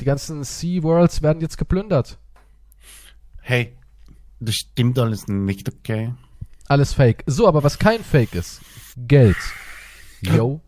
Die 0.00 0.04
ganzen 0.04 0.44
Sea 0.44 0.82
Worlds 0.82 1.22
werden 1.22 1.40
jetzt 1.40 1.56
geplündert. 1.56 2.18
Hey, 3.40 3.76
das 4.40 4.56
stimmt 4.56 4.98
alles 4.98 5.26
nicht, 5.26 5.68
okay? 5.68 6.12
Alles 6.68 6.92
Fake. 6.92 7.24
So, 7.26 7.48
aber 7.48 7.62
was 7.64 7.78
kein 7.78 8.04
Fake 8.04 8.34
ist, 8.34 8.60
Geld. 8.96 9.36
Yo. 10.20 10.60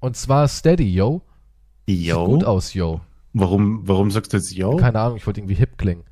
Und 0.00 0.16
zwar 0.16 0.48
Steady, 0.48 0.92
yo. 0.92 1.22
Yo. 1.86 2.26
Sieht 2.26 2.34
gut 2.34 2.44
aus, 2.44 2.74
yo. 2.74 3.00
Warum, 3.32 3.86
warum 3.86 4.10
sagst 4.10 4.32
du 4.32 4.38
jetzt 4.38 4.52
yo? 4.52 4.76
Keine 4.76 5.00
Ahnung, 5.00 5.16
ich 5.16 5.26
wollte 5.26 5.40
irgendwie 5.40 5.54
hip 5.54 5.78
klingen. 5.78 6.04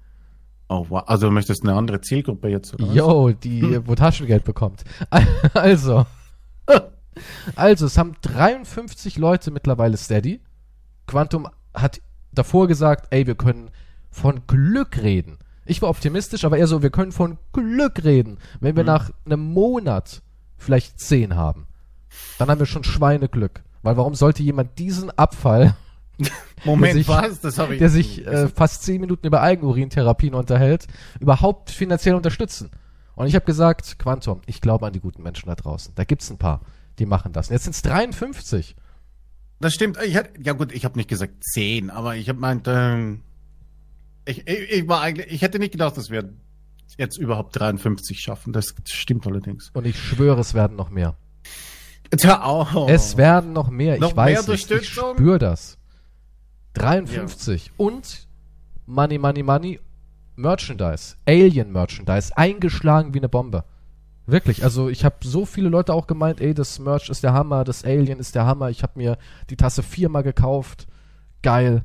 Oh, 0.69 0.87
wow. 0.89 1.03
Also 1.07 1.29
du 1.29 1.33
möchtest 1.33 1.63
eine 1.63 1.75
andere 1.75 2.01
Zielgruppe 2.01 2.49
jetzt? 2.49 2.75
Oder 2.75 2.93
Yo, 2.93 3.31
die, 3.31 3.63
hm. 3.63 3.87
wo 3.87 3.95
Taschengeld 3.95 4.45
bekommt. 4.45 4.85
Also. 5.55 6.07
Also, 7.57 7.87
es 7.87 7.99
haben 7.99 8.15
53 8.23 9.17
Leute 9.17 9.51
mittlerweile 9.51 9.97
Steady. 9.97 10.41
Quantum 11.07 11.49
hat 11.75 12.01
davor 12.33 12.69
gesagt, 12.69 13.09
ey, 13.11 13.27
wir 13.27 13.35
können 13.35 13.71
von 14.11 14.47
Glück 14.47 15.03
reden. 15.03 15.39
Ich 15.65 15.83
war 15.83 15.91
optimistisch, 15.91 16.45
aber 16.45 16.59
eher 16.59 16.67
so, 16.67 16.83
wir 16.83 16.91
können 16.91 17.13
von 17.13 17.39
Glück 17.53 18.05
reden, 18.05 18.39
wenn 18.61 18.77
wir 18.77 18.85
mhm. 18.85 18.89
nach 18.89 19.11
einem 19.25 19.41
Monat 19.53 20.23
vielleicht 20.57 21.01
10 21.01 21.35
haben. 21.35 21.67
Dann 22.39 22.49
haben 22.49 22.59
wir 22.59 22.67
schon 22.67 22.85
Schweineglück. 22.85 23.63
Weil 23.83 23.97
warum 23.97 24.15
sollte 24.15 24.43
jemand 24.43 24.79
diesen 24.79 25.11
Abfall 25.11 25.77
Moment, 26.65 26.95
sich, 26.95 27.09
was? 27.09 27.41
Das 27.41 27.59
habe 27.59 27.75
ich. 27.75 27.79
Der 27.79 27.91
sich 27.91 28.27
äh, 28.27 28.49
fast 28.49 28.83
zehn 28.83 29.01
Minuten 29.01 29.27
über 29.27 29.43
Eigenurintherapien 29.43 30.35
unterhält, 30.35 30.87
überhaupt 31.21 31.71
finanziell 31.71 32.15
unterstützen. 32.15 32.71
Und 33.15 33.27
ich 33.27 33.35
habe 33.35 33.45
gesagt, 33.45 33.99
Quantum, 33.99 34.43
ich 34.47 34.61
glaube 34.61 34.87
an 34.87 34.93
die 34.93 35.01
guten 35.01 35.23
Menschen 35.23 35.49
da 35.49 35.55
draußen. 35.55 35.95
Da 35.95 36.05
gibt's 36.05 36.31
ein 36.31 36.39
paar, 36.39 36.61
die 36.99 37.07
machen 37.07 37.33
das. 37.33 37.49
Und 37.49 37.55
jetzt 37.55 37.65
sind's 37.65 37.83
53. 37.83 38.77
Das 39.61 39.75
stimmt. 39.75 39.99
Ich 40.05 40.17
hatte, 40.17 40.31
ja 40.41 40.53
gut, 40.53 40.73
ich 40.73 40.85
habe 40.85 40.97
nicht 40.97 41.09
gesagt 41.09 41.43
zehn, 41.45 41.91
aber 41.91 42.17
ich 42.17 42.29
habe 42.29 42.39
meint, 42.39 42.67
ähm, 42.69 43.23
ich, 44.25 44.47
ich, 44.47 44.71
ich 44.71 44.89
war 44.89 45.01
eigentlich, 45.01 45.33
ich 45.33 45.43
hätte 45.43 45.59
nicht 45.59 45.73
gedacht, 45.73 45.97
dass 45.97 46.11
wir 46.11 46.33
jetzt 46.97 47.17
überhaupt 47.17 47.59
53 47.59 48.21
schaffen. 48.21 48.53
Das 48.53 48.75
stimmt 48.85 49.27
allerdings. 49.27 49.71
Und 49.73 49.87
ich 49.87 49.99
schwöre, 49.99 50.41
es 50.41 50.55
werden 50.55 50.77
noch 50.77 50.91
mehr. 50.91 51.17
Tja, 52.17 52.43
oh. 52.75 52.87
Es 52.89 53.17
werden 53.17 53.53
noch 53.53 53.71
mehr. 53.71 53.99
Noch 53.99 54.11
ich 54.11 54.17
weiß 54.17 54.47
mehr 54.47 54.55
es. 54.55 54.71
Ich 54.71 54.89
spüre 54.89 55.39
das. 55.39 55.79
53. 56.75 57.67
Ja. 57.67 57.73
Und 57.77 58.29
Money, 58.87 59.19
Money, 59.19 59.43
Money, 59.43 59.81
Merchandise, 60.37 61.17
Alien 61.27 61.73
Merchandise, 61.73 62.37
eingeschlagen 62.37 63.13
wie 63.13 63.19
eine 63.19 63.29
Bombe. 63.29 63.65
Wirklich, 64.27 64.63
also 64.63 64.89
ich 64.89 65.05
habe 65.05 65.17
so 65.23 65.47
viele 65.47 65.69
Leute 65.69 65.95
auch 65.95 66.07
gemeint, 66.07 66.41
ey, 66.41 66.55
das 66.55 66.79
Merch 66.79 67.09
ist 67.09 67.25
der 67.25 67.33
Hammer, 67.33 67.65
das 67.65 67.85
Alien 67.85 68.19
ist 68.19 68.35
der 68.35 68.47
Hammer. 68.47 68.71
Ich 68.71 68.83
habe 68.83 68.93
mir 68.97 69.19
die 69.51 69.57
Tasse 69.57 69.83
viermal 69.83 70.23
gekauft. 70.23 70.87
Geil. 71.43 71.83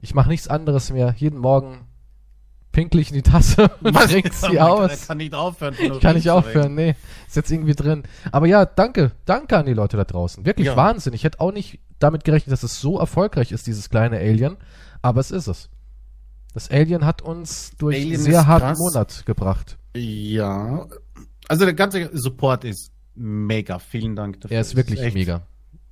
Ich 0.00 0.14
mache 0.14 0.28
nichts 0.28 0.48
anderes 0.48 0.92
mehr. 0.92 1.14
Jeden 1.16 1.38
Morgen 1.38 1.87
pinklich 2.78 3.08
in 3.08 3.14
die 3.14 3.22
Tasse 3.22 3.70
und 3.82 3.94
trink 3.94 4.32
sie 4.32 4.60
aus. 4.60 4.92
Ich 5.02 5.08
kann 5.08 5.18
nicht 5.18 5.34
aufhören. 5.34 5.74
Ich 5.80 6.00
kann 6.00 6.14
nicht 6.14 6.30
aufhören, 6.30 6.76
nee. 6.76 6.94
Ist 7.26 7.34
jetzt 7.34 7.50
irgendwie 7.50 7.74
drin. 7.74 8.04
Aber 8.30 8.46
ja, 8.46 8.64
danke. 8.66 9.10
Danke 9.24 9.58
an 9.58 9.66
die 9.66 9.74
Leute 9.74 9.96
da 9.96 10.04
draußen. 10.04 10.46
Wirklich 10.46 10.68
ja. 10.68 10.76
Wahnsinn. 10.76 11.12
Ich 11.12 11.24
hätte 11.24 11.40
auch 11.40 11.50
nicht 11.50 11.80
damit 11.98 12.22
gerechnet, 12.22 12.52
dass 12.52 12.62
es 12.62 12.80
so 12.80 13.00
erfolgreich 13.00 13.50
ist, 13.50 13.66
dieses 13.66 13.90
kleine 13.90 14.18
Alien. 14.18 14.56
Aber 15.02 15.20
es 15.20 15.32
ist 15.32 15.48
es. 15.48 15.70
Das 16.54 16.70
Alien 16.70 17.04
hat 17.04 17.20
uns 17.20 17.72
durch 17.78 17.96
Alien 17.96 18.20
sehr 18.20 18.46
harten 18.46 18.68
krass. 18.68 18.78
Monat 18.78 19.26
gebracht. 19.26 19.76
Ja, 19.96 20.86
also 21.48 21.64
der 21.64 21.74
ganze 21.74 22.16
Support 22.16 22.62
ist 22.62 22.92
mega. 23.16 23.80
Vielen 23.80 24.14
Dank 24.14 24.40
dafür. 24.40 24.54
Er 24.56 24.60
ist 24.60 24.76
wirklich 24.76 25.00
ist 25.00 25.14
mega. 25.14 25.42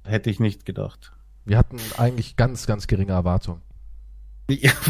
Hätte 0.05 0.31
ich 0.31 0.38
nicht 0.38 0.64
gedacht. 0.64 1.12
Wir 1.45 1.59
hatten 1.59 1.78
eigentlich 1.97 2.37
ganz, 2.37 2.66
ganz 2.66 2.87
geringe 2.87 3.12
Erwartungen. 3.12 3.62
Ja. 4.49 4.71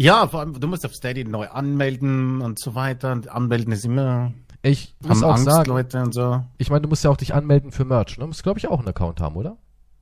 ja, 0.00 0.26
vor 0.26 0.40
allem, 0.40 0.58
du 0.58 0.66
musst 0.66 0.86
auf 0.86 0.94
Steady 0.94 1.24
neu 1.24 1.48
anmelden 1.48 2.40
und 2.40 2.58
so 2.58 2.74
weiter. 2.74 3.12
Und 3.12 3.28
anmelden 3.28 3.70
ist 3.72 3.84
immer. 3.84 4.32
Ich 4.62 4.94
muss 5.00 5.22
auch 5.22 5.34
Angst, 5.34 5.44
sagen, 5.44 5.68
Leute 5.68 6.02
und 6.02 6.14
so. 6.14 6.42
Ich 6.56 6.70
meine, 6.70 6.82
du 6.82 6.88
musst 6.88 7.04
ja 7.04 7.10
auch 7.10 7.18
dich 7.18 7.34
anmelden 7.34 7.70
für 7.70 7.84
Merch, 7.84 8.16
ne? 8.16 8.22
Du 8.22 8.28
musst, 8.28 8.42
glaube 8.42 8.58
ich, 8.58 8.68
auch 8.68 8.78
einen 8.78 8.88
Account 8.88 9.20
haben, 9.20 9.36
oder? 9.36 9.58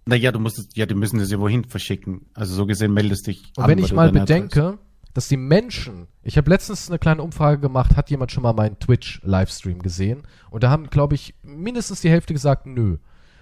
Naja, 0.06 0.30
du 0.30 0.38
musst 0.38 0.76
ja, 0.76 0.86
die 0.86 0.94
müssen 0.94 1.18
das 1.18 1.32
ja 1.32 1.40
wohin 1.40 1.64
verschicken. 1.64 2.26
Also 2.32 2.54
so 2.54 2.64
gesehen 2.64 2.92
meldest 2.92 3.26
dich. 3.26 3.52
Und 3.56 3.64
an, 3.64 3.70
wenn 3.70 3.78
ich 3.78 3.92
mal 3.92 4.12
bedenke, 4.12 4.78
dass 5.14 5.26
die 5.26 5.36
Menschen, 5.36 6.06
ich 6.22 6.36
habe 6.36 6.48
letztens 6.48 6.88
eine 6.88 7.00
kleine 7.00 7.20
Umfrage 7.20 7.60
gemacht, 7.60 7.96
hat 7.96 8.08
jemand 8.08 8.30
schon 8.30 8.44
mal 8.44 8.52
meinen 8.52 8.78
Twitch-Livestream 8.78 9.80
gesehen? 9.80 10.22
Und 10.50 10.62
da 10.62 10.70
haben, 10.70 10.90
glaube 10.90 11.16
ich, 11.16 11.34
mindestens 11.42 12.02
die 12.02 12.10
Hälfte 12.10 12.34
gesagt, 12.34 12.66
nö. 12.66 12.98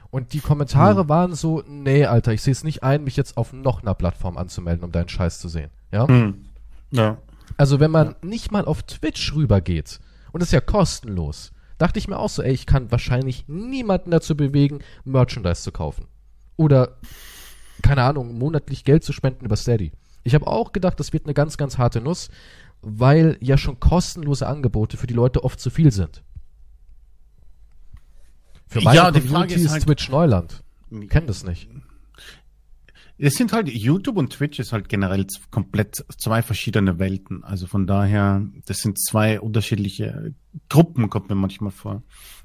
Und 0.08 0.32
die 0.32 0.40
Kommentare 0.40 1.00
hm. 1.00 1.08
waren 1.10 1.34
so, 1.34 1.62
nee, 1.68 2.06
Alter, 2.06 2.32
ich 2.32 2.40
sehe 2.40 2.52
es 2.52 2.64
nicht 2.64 2.82
ein, 2.82 3.04
mich 3.04 3.16
jetzt 3.16 3.36
auf 3.36 3.52
noch 3.52 3.82
einer 3.82 3.94
Plattform 3.94 4.38
anzumelden, 4.38 4.84
um 4.84 4.92
deinen 4.92 5.10
Scheiß 5.10 5.38
zu 5.38 5.48
sehen. 5.48 5.70
Ja? 5.92 6.08
Hm. 6.08 6.45
Ja. 6.96 7.18
Also 7.56 7.80
wenn 7.80 7.90
man 7.90 8.08
ja. 8.08 8.16
nicht 8.22 8.52
mal 8.52 8.64
auf 8.64 8.82
Twitch 8.82 9.34
rübergeht, 9.34 10.00
und 10.32 10.40
das 10.40 10.48
ist 10.48 10.52
ja 10.52 10.60
kostenlos, 10.60 11.52
dachte 11.78 11.98
ich 11.98 12.08
mir 12.08 12.18
auch 12.18 12.28
so, 12.28 12.42
ey, 12.42 12.52
ich 12.52 12.66
kann 12.66 12.90
wahrscheinlich 12.90 13.46
niemanden 13.48 14.10
dazu 14.10 14.36
bewegen, 14.36 14.80
Merchandise 15.04 15.62
zu 15.62 15.72
kaufen. 15.72 16.06
Oder, 16.56 16.96
keine 17.82 18.02
Ahnung, 18.02 18.38
monatlich 18.38 18.84
Geld 18.84 19.04
zu 19.04 19.12
spenden 19.12 19.44
über 19.44 19.56
Steady. 19.56 19.92
Ich 20.24 20.34
habe 20.34 20.46
auch 20.46 20.72
gedacht, 20.72 20.98
das 20.98 21.12
wird 21.12 21.24
eine 21.24 21.34
ganz, 21.34 21.56
ganz 21.56 21.78
harte 21.78 22.00
Nuss, 22.00 22.30
weil 22.82 23.36
ja 23.40 23.56
schon 23.56 23.80
kostenlose 23.80 24.46
Angebote 24.46 24.96
für 24.96 25.06
die 25.06 25.14
Leute 25.14 25.44
oft 25.44 25.60
zu 25.60 25.70
viel 25.70 25.92
sind. 25.92 26.22
Für 28.68 28.80
meine 28.80 28.96
ja, 28.96 29.10
Community 29.12 29.54
ist, 29.54 29.70
halt, 29.70 29.84
Twitch 29.84 30.08
Neuland. 30.08 30.62
Ich 30.90 31.08
kenne 31.08 31.26
das 31.26 31.44
nicht. 31.44 31.68
Es 33.18 33.34
sind 33.34 33.52
halt, 33.52 33.68
YouTube 33.68 34.18
und 34.18 34.30
Twitch 34.30 34.58
ist 34.58 34.72
halt 34.72 34.90
generell 34.90 35.26
komplett 35.50 36.04
zwei 36.18 36.42
verschiedene 36.42 36.98
Welten. 36.98 37.42
Also 37.44 37.66
von 37.66 37.86
daher, 37.86 38.46
das 38.66 38.78
sind 38.78 38.98
zwei 39.00 39.40
unterschiedliche 39.40 40.34
Gruppen, 40.68 41.08
kommt 41.08 41.30
mir 41.30 41.34
manchmal 41.34 41.70
vor. 41.70 42.02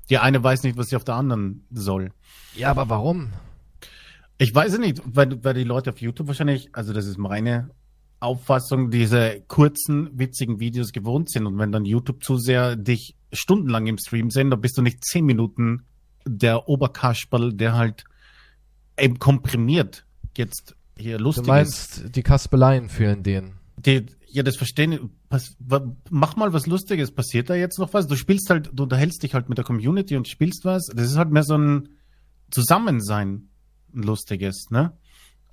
Die 0.10 0.18
eine 0.18 0.42
weiß 0.42 0.64
nicht, 0.64 0.78
was 0.78 0.88
sie 0.88 0.96
auf 0.96 1.04
der 1.04 1.16
anderen 1.16 1.66
soll. 1.72 2.12
Ja, 2.56 2.70
aber 2.72 2.90
warum? 2.90 3.32
Ich 4.38 4.56
weiß 4.56 4.74
es 4.74 4.80
nicht, 4.80 5.02
weil, 5.06 5.44
weil 5.44 5.54
die 5.54 5.66
Leute 5.66 5.90
auf 5.92 6.02
YouTube 6.02 6.28
wahrscheinlich, 6.28 6.70
also 6.74 6.94
das 6.94 7.06
ist 7.06 7.18
meine 7.18 7.70
Auffassung, 8.22 8.92
diese 8.92 9.42
kurzen, 9.48 10.18
witzigen 10.18 10.60
Videos 10.60 10.94
gewohnt 10.94 11.30
sind. 11.30 11.48
Und 11.48 11.58
wenn 11.58 11.72
dann 11.72 11.86
YouTube 11.86 12.24
zu 12.24 12.38
sehr 12.38 12.76
dich 12.76 13.16
stundenlang 13.34 13.88
im 13.88 13.98
Stream 13.98 14.30
sehen, 14.30 14.50
dann 14.50 14.62
bist 14.62 14.78
du 14.78 14.82
nicht 14.82 15.04
zehn 15.04 15.26
Minuten 15.26 15.86
der 16.26 16.70
Oberkasperl, 16.70 17.54
der 17.54 17.74
halt 17.74 18.06
eben 18.98 19.20
komprimiert 19.20 20.06
jetzt 20.38 20.76
hier 20.98 21.20
lustig 21.20 21.44
ist. 21.44 21.48
Du 21.48 21.52
meinst, 21.52 22.16
die 22.16 22.24
Kaspeleien 22.24 22.90
fehlen 22.90 23.24
denen. 23.24 23.54
Die, 23.78 24.06
ja, 24.28 24.44
das 24.44 24.56
verstehen. 24.56 25.12
Pass, 25.30 25.58
mach 26.10 26.36
mal 26.36 26.54
was 26.54 26.68
Lustiges. 26.68 27.12
Passiert 27.12 27.50
da 27.50 27.56
jetzt 27.56 27.80
noch 27.80 27.94
was? 27.94 28.08
Du 28.08 28.16
spielst 28.16 28.50
halt, 28.50 28.70
du 28.74 28.84
unterhältst 28.84 29.24
dich 29.24 29.34
halt 29.34 29.50
mit 29.50 29.58
der 29.58 29.66
Community 29.66 30.16
und 30.16 30.28
spielst 30.28 30.66
was. 30.66 30.86
Das 30.94 31.10
ist 31.10 31.18
halt 31.18 31.32
mehr 31.32 31.44
so 31.44 31.58
ein 31.58 31.90
Zusammensein 32.52 33.50
ein 33.94 34.04
lustiges, 34.04 34.68
ne? 34.70 34.94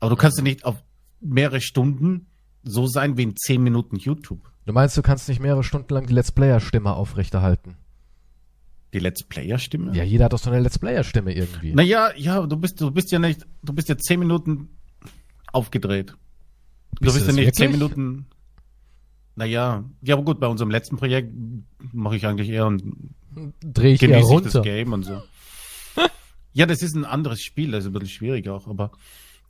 Aber 0.01 0.11
du 0.11 0.17
kannst 0.17 0.39
ja 0.39 0.45
nicht 0.45 0.65
auf 0.65 0.77
mehrere 1.21 1.61
Stunden 1.61 2.27
so 2.63 2.87
sein 2.87 3.17
wie 3.17 3.25
in 3.25 3.37
zehn 3.37 3.63
Minuten 3.63 3.97
YouTube. 3.97 4.51
Du 4.67 4.73
meinst, 4.73 4.97
du 4.97 5.03
kannst 5.03 5.29
nicht 5.29 5.41
mehrere 5.41 5.65
Stunden 5.65 5.93
lang 5.93 6.07
die 6.07 6.13
Let's 6.13 6.33
Player-Stimme 6.33 6.93
aufrechterhalten? 6.93 7.77
Die 8.95 8.99
Let's 9.01 9.23
Player-Stimme? 9.23 9.95
Ja, 9.95 10.03
jeder 10.03 10.27
hat 10.27 10.33
doch 10.33 10.39
so 10.39 10.51
eine 10.51 10.61
Let's 10.61 10.79
Player-Stimme 10.79 11.35
irgendwie. 11.35 11.75
Naja, 11.75 12.11
ja, 12.17 12.47
du 12.47 12.57
bist, 12.57 12.81
du 12.81 12.91
bist 12.91 13.13
ja 13.13 13.19
nicht, 13.19 13.47
du 13.63 13.73
bist 13.73 13.89
ja 13.89 13.99
zehn 13.99 14.19
Minuten 14.21 14.79
aufgedreht. 15.53 16.15
Du 16.95 17.05
bist, 17.05 17.17
bist 17.17 17.27
ja 17.27 17.33
nicht 17.35 17.47
wirklich? 17.47 17.55
zehn 17.55 17.73
Minuten. 17.73 18.27
Naja, 19.37 19.85
ja, 20.03 20.15
aber 20.15 20.25
gut, 20.25 20.41
bei 20.41 20.47
unserem 20.47 20.71
letzten 20.71 20.97
Projekt 20.97 21.33
mache 21.93 22.17
ich 22.17 22.27
eigentlich 22.27 22.49
eher 22.49 22.67
ein 22.67 23.15
Dreh 23.63 23.93
ich 23.93 24.03
eher 24.03 24.21
runter. 24.21 24.51
das 24.51 24.63
Game 24.63 24.93
und 24.93 25.05
so. 25.05 25.23
Ja, 26.55 26.67
das 26.67 26.83
ist 26.83 26.97
ein 26.97 27.05
anderes 27.05 27.41
Spiel, 27.43 27.71
das 27.71 27.85
ist 27.85 27.91
ein 27.91 27.93
bisschen 27.93 28.09
schwierig 28.09 28.49
auch, 28.49 28.67
aber, 28.67 28.91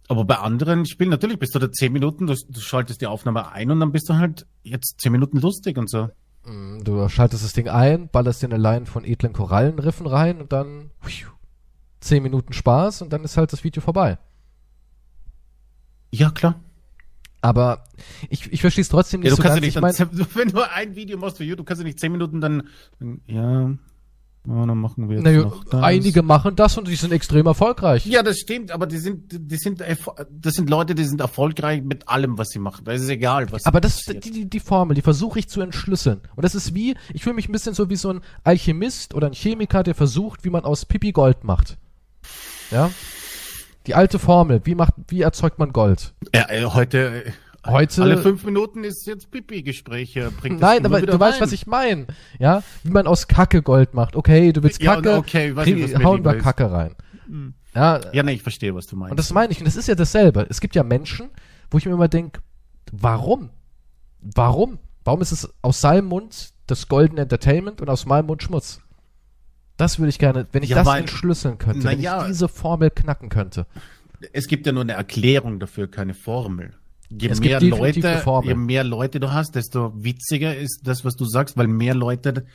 aber 0.09 0.25
bei 0.26 0.37
anderen 0.37 0.85
Spielen 0.85 1.09
natürlich 1.09 1.38
bist 1.38 1.54
du 1.54 1.59
da 1.59 1.73
zehn 1.73 1.92
Minuten, 1.92 2.26
du, 2.26 2.35
du 2.35 2.61
schaltest 2.61 3.00
die 3.00 3.07
Aufnahme 3.07 3.50
ein 3.50 3.71
und 3.71 3.80
dann 3.80 3.92
bist 3.92 4.11
du 4.11 4.14
halt 4.14 4.47
jetzt 4.62 5.00
zehn 5.00 5.12
Minuten 5.12 5.38
lustig 5.40 5.78
und 5.78 5.88
so. 5.88 6.11
Mm, 6.49 6.83
du 6.83 7.09
schaltest 7.09 7.45
das 7.45 7.52
Ding 7.52 7.69
ein, 7.69 8.09
ballerst 8.09 8.43
dir 8.43 8.47
eine 8.47 8.57
Line 8.57 8.87
von 8.87 9.05
edlen 9.05 9.33
Korallenriffen 9.33 10.07
rein 10.07 10.40
und 10.40 10.52
dann 10.52 10.90
zehn 12.00 12.23
Minuten 12.23 12.52
Spaß 12.52 13.02
und 13.02 13.12
dann 13.12 13.25
ist 13.25 13.37
halt 13.37 13.52
das 13.52 13.64
Video 13.64 13.83
vorbei. 13.83 14.19
Ja, 16.11 16.31
klar. 16.31 16.61
Aber 17.40 17.85
ich, 18.31 18.52
ich 18.52 18.61
verstehe 18.61 18.83
es 18.83 18.88
trotzdem 18.88 19.21
nicht 19.21 19.31
ja, 19.31 19.37
du 19.37 19.37
so 19.37 19.43
kannst 19.43 19.57
ganz. 19.57 19.67
Nicht 19.67 19.76
ich 19.76 20.19
mein, 20.19 20.26
wenn 20.35 20.49
du 20.49 20.73
ein 20.73 20.97
Video 20.97 21.19
machst 21.19 21.37
für 21.37 21.45
YouTube, 21.45 21.67
kannst 21.67 21.83
du 21.83 21.85
nicht 21.85 22.00
zehn 22.00 22.11
Minuten 22.11 22.40
dann, 22.40 22.69
ja, 23.26 23.71
ja, 24.47 24.64
dann 24.64 24.78
machen 24.78 25.09
wir 25.09 25.16
jetzt 25.16 25.25
naja, 25.25 25.42
noch 25.42 25.64
das. 25.64 25.83
Einige 25.83 26.23
machen 26.23 26.57
das 26.57 26.78
und 26.78 26.88
die 26.88 26.95
sind 26.95 27.12
extrem 27.12 27.47
erfolgreich. 27.47 28.07
Ja, 28.07 28.23
das 28.23 28.38
stimmt, 28.38 28.71
aber 28.71 28.87
die 28.87 28.97
sind, 28.97 29.25
die 29.30 29.57
sind, 29.57 29.83
das 30.30 30.54
sind 30.54 30.71
Leute, 30.71 30.95
die 30.95 31.04
sind 31.04 31.21
erfolgreich 31.21 31.83
mit 31.83 32.09
allem, 32.09 32.38
was 32.38 32.49
sie 32.49 32.59
machen. 32.59 32.85
Da 32.85 32.92
ist 32.92 33.02
es 33.02 33.09
egal, 33.09 33.50
was 33.52 33.66
Aber 33.66 33.80
das 33.80 33.97
ist 33.97 34.25
die, 34.25 34.30
die, 34.30 34.49
die 34.49 34.61
Formel, 34.61 34.95
die 34.95 35.02
versuche 35.02 35.38
ich 35.38 35.49
zu 35.49 35.61
entschlüsseln. 35.61 36.21
Und 36.35 36.45
das 36.45 36.54
ist 36.54 36.75
wie, 36.75 36.97
ich 37.12 37.25
fühle 37.25 37.35
mich 37.35 37.49
ein 37.49 37.52
bisschen 37.52 37.75
so 37.75 37.90
wie 37.90 37.97
so 37.97 38.11
ein 38.11 38.21
Alchemist 38.45 39.12
oder 39.14 39.26
ein 39.26 39.35
Chemiker, 39.35 39.83
der 39.83 39.95
versucht, 39.95 40.45
wie 40.45 40.50
man 40.50 40.64
aus 40.64 40.87
Pipi 40.87 41.12
Gold 41.12 41.45
macht. 41.45 41.76
Ja? 42.71 42.90
Die 43.87 43.95
alte 43.95 44.18
Formel, 44.18 44.62
wie 44.64 44.75
macht, 44.75 44.95
wie 45.09 45.23
erzeugt 45.23 45.59
man 45.59 45.73
Gold? 45.73 46.14
Ja, 46.35 46.49
äh, 46.49 46.64
heute, 46.64 47.33
Heute. 47.67 48.03
Alle 48.03 48.19
fünf 48.19 48.45
Minuten 48.45 48.85
ist 48.85 49.07
jetzt 49.07 49.31
Pipi-Gespräche. 49.31 50.33
Nein, 50.43 50.87
aber 50.87 51.00
du 51.03 51.12
rein. 51.12 51.21
weißt, 51.21 51.41
was 51.41 51.53
ich 51.53 51.67
meine. 51.67 52.07
Ja, 52.38 52.62
wie 52.85 52.91
man 52.91 53.07
aus 53.07 53.29
Kacke 53.29 53.62
Gold 53.62 53.95
macht. 53.95 54.17
Okay, 54.17 54.53
du 54.53 54.62
willst 54.62 54.81
Kacke, 54.81 55.11
ja, 55.11 55.19
okay, 55.19 55.55
weiß 55.55 55.65
krieg, 55.65 55.77
nicht, 55.77 56.03
hauen 56.03 56.25
wir 56.25 56.38
Kacke 56.38 56.71
rein. 56.71 56.95
Mhm. 57.27 57.55
Ja, 57.75 58.00
ja, 58.12 58.23
nee, 58.23 58.33
ich 58.33 58.43
verstehe, 58.43 58.75
was 58.75 58.87
du 58.87 58.97
meinst. 58.97 59.11
Und 59.11 59.19
das 59.19 59.33
meine 59.33 59.53
ich. 59.53 59.59
Und 59.59 59.67
das 59.67 59.77
ist 59.77 59.88
ja 59.88 59.95
dasselbe. 59.95 60.47
Es 60.49 60.61
gibt 60.61 60.75
ja 60.75 60.83
Menschen, 60.83 61.31
wo 61.71 61.79
ich 61.79 61.87
mir 61.87 61.93
immer 61.93 62.09
denke, 62.09 62.41
warum? 62.93 63.50
Warum? 64.21 64.79
Warum 65.05 65.21
ist 65.21 65.33
es 65.33 65.49
aus 65.62 65.81
seinem 65.81 66.07
Mund 66.07 66.50
das 66.67 66.88
Golden 66.88 67.19
Entertainment 67.19 67.81
und 67.81 67.91
aus 67.91 68.07
meinem 68.07 68.27
Mund 68.27 68.43
Schmutz? 68.43 68.81
Das 69.77 69.99
würde 69.99 70.11
ich 70.11 70.19
gerne, 70.19 70.47
wenn 70.53 70.62
ich 70.62 70.71
ja, 70.71 70.79
das 70.79 70.87
weil, 70.87 71.00
entschlüsseln 71.03 71.59
könnte, 71.59 71.85
wenn 71.85 72.00
ja, 72.00 72.23
ich 72.23 72.29
diese 72.29 72.49
Formel 72.49 72.91
knacken 72.91 73.29
könnte. 73.29 73.67
Es 74.33 74.49
gibt 74.49 74.67
ja 74.67 74.73
nur 74.73 74.83
eine 74.83 74.95
Erklärung 74.95 75.61
dafür, 75.61 75.88
keine 75.88 76.15
Formel 76.15 76.75
je 77.11 77.29
es 77.29 77.41
mehr 77.41 77.61
Leute, 77.61 78.23
je 78.45 78.55
mehr 78.55 78.85
Leute 78.85 79.21
du 79.21 79.33
hast, 79.33 79.55
desto 79.55 79.93
witziger 79.97 80.57
ist 80.57 80.81
das, 80.85 81.05
was 81.05 81.17
du 81.17 81.25
sagst, 81.25 81.57
weil 81.57 81.67
mehr 81.67 81.95
Leute 81.95 82.47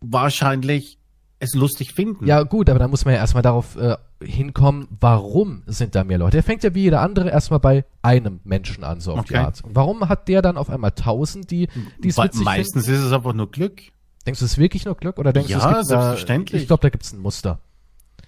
wahrscheinlich 0.00 0.98
es 1.40 1.54
lustig 1.54 1.92
finden. 1.92 2.26
Ja, 2.26 2.42
gut, 2.42 2.68
aber 2.68 2.78
da 2.78 2.88
muss 2.88 3.04
man 3.04 3.14
ja 3.14 3.20
erstmal 3.20 3.42
darauf 3.42 3.76
äh, 3.76 3.96
hinkommen, 4.22 4.88
warum 5.00 5.62
sind 5.66 5.94
da 5.94 6.04
mehr 6.04 6.18
Leute? 6.18 6.32
Der 6.32 6.42
fängt 6.42 6.64
ja 6.64 6.74
wie 6.74 6.82
jeder 6.82 7.00
andere 7.00 7.30
erstmal 7.30 7.60
bei 7.60 7.84
einem 8.02 8.40
Menschen 8.44 8.82
an, 8.84 9.00
so 9.00 9.12
auf 9.12 9.20
okay. 9.20 9.28
die 9.34 9.36
Art. 9.36 9.62
Und 9.62 9.76
warum 9.76 10.08
hat 10.08 10.28
der 10.28 10.42
dann 10.42 10.56
auf 10.56 10.68
einmal 10.68 10.90
tausend, 10.92 11.50
die 11.50 11.68
es 12.02 12.18
witzig 12.18 12.44
Meistens 12.44 12.86
finden? 12.86 13.00
ist 13.00 13.06
es 13.06 13.12
einfach 13.12 13.34
nur 13.34 13.50
Glück. 13.50 13.82
Denkst 14.26 14.40
du, 14.40 14.44
es 14.44 14.52
ist 14.52 14.58
wirklich 14.58 14.84
nur 14.84 14.96
Glück? 14.96 15.18
Oder 15.18 15.32
denkst 15.32 15.50
ja, 15.50 15.58
du, 15.58 15.64
es 15.64 15.74
gibt 15.74 15.86
selbstverständlich. 15.86 16.60
Da, 16.60 16.62
ich 16.62 16.66
glaube, 16.66 16.82
da 16.82 16.88
gibt 16.90 17.04
es 17.04 17.12
ein 17.12 17.20
Muster. 17.20 17.60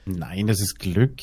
Nein, 0.07 0.47
das 0.47 0.61
ist 0.61 0.79
Glück. 0.79 1.21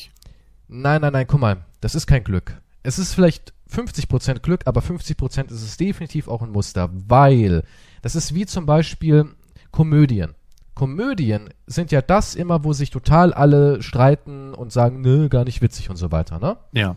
Nein, 0.68 1.00
nein, 1.00 1.12
nein, 1.12 1.26
guck 1.26 1.40
mal, 1.40 1.64
das 1.80 1.94
ist 1.94 2.06
kein 2.06 2.22
Glück. 2.22 2.60
Es 2.82 2.98
ist 2.98 3.14
vielleicht 3.14 3.54
50% 3.72 4.40
Glück, 4.40 4.62
aber 4.66 4.80
50% 4.80 5.50
ist 5.50 5.62
es 5.62 5.76
definitiv 5.76 6.28
auch 6.28 6.42
ein 6.42 6.50
Muster, 6.50 6.90
weil 6.92 7.62
das 8.02 8.16
ist 8.16 8.34
wie 8.34 8.46
zum 8.46 8.66
Beispiel 8.66 9.26
Komödien. 9.70 10.34
Komödien 10.74 11.50
sind 11.66 11.90
ja 11.90 12.00
das 12.00 12.34
immer, 12.34 12.62
wo 12.64 12.72
sich 12.72 12.90
total 12.90 13.32
alle 13.32 13.82
streiten 13.82 14.54
und 14.54 14.72
sagen, 14.72 15.00
nö, 15.00 15.28
gar 15.28 15.44
nicht 15.44 15.60
witzig 15.60 15.90
und 15.90 15.96
so 15.96 16.12
weiter, 16.12 16.38
ne? 16.38 16.56
Ja. 16.72 16.96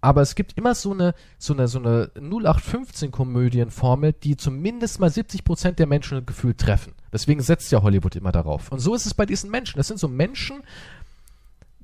Aber 0.00 0.20
es 0.20 0.34
gibt 0.34 0.58
immer 0.58 0.74
so 0.74 0.90
eine, 0.90 1.14
so 1.38 1.52
eine, 1.52 1.68
so 1.68 1.78
eine 1.78 2.10
0815-Komödienformel, 2.16 4.12
die 4.12 4.36
zumindest 4.36 4.98
mal 4.98 5.08
70% 5.08 5.72
der 5.72 5.86
Menschen 5.86 6.26
gefühlt 6.26 6.58
treffen. 6.58 6.94
Deswegen 7.12 7.40
setzt 7.40 7.70
ja 7.70 7.82
Hollywood 7.82 8.16
immer 8.16 8.32
darauf. 8.32 8.72
Und 8.72 8.80
so 8.80 8.96
ist 8.96 9.06
es 9.06 9.14
bei 9.14 9.26
diesen 9.26 9.52
Menschen. 9.52 9.78
Das 9.78 9.86
sind 9.86 10.00
so 10.00 10.08
Menschen, 10.08 10.62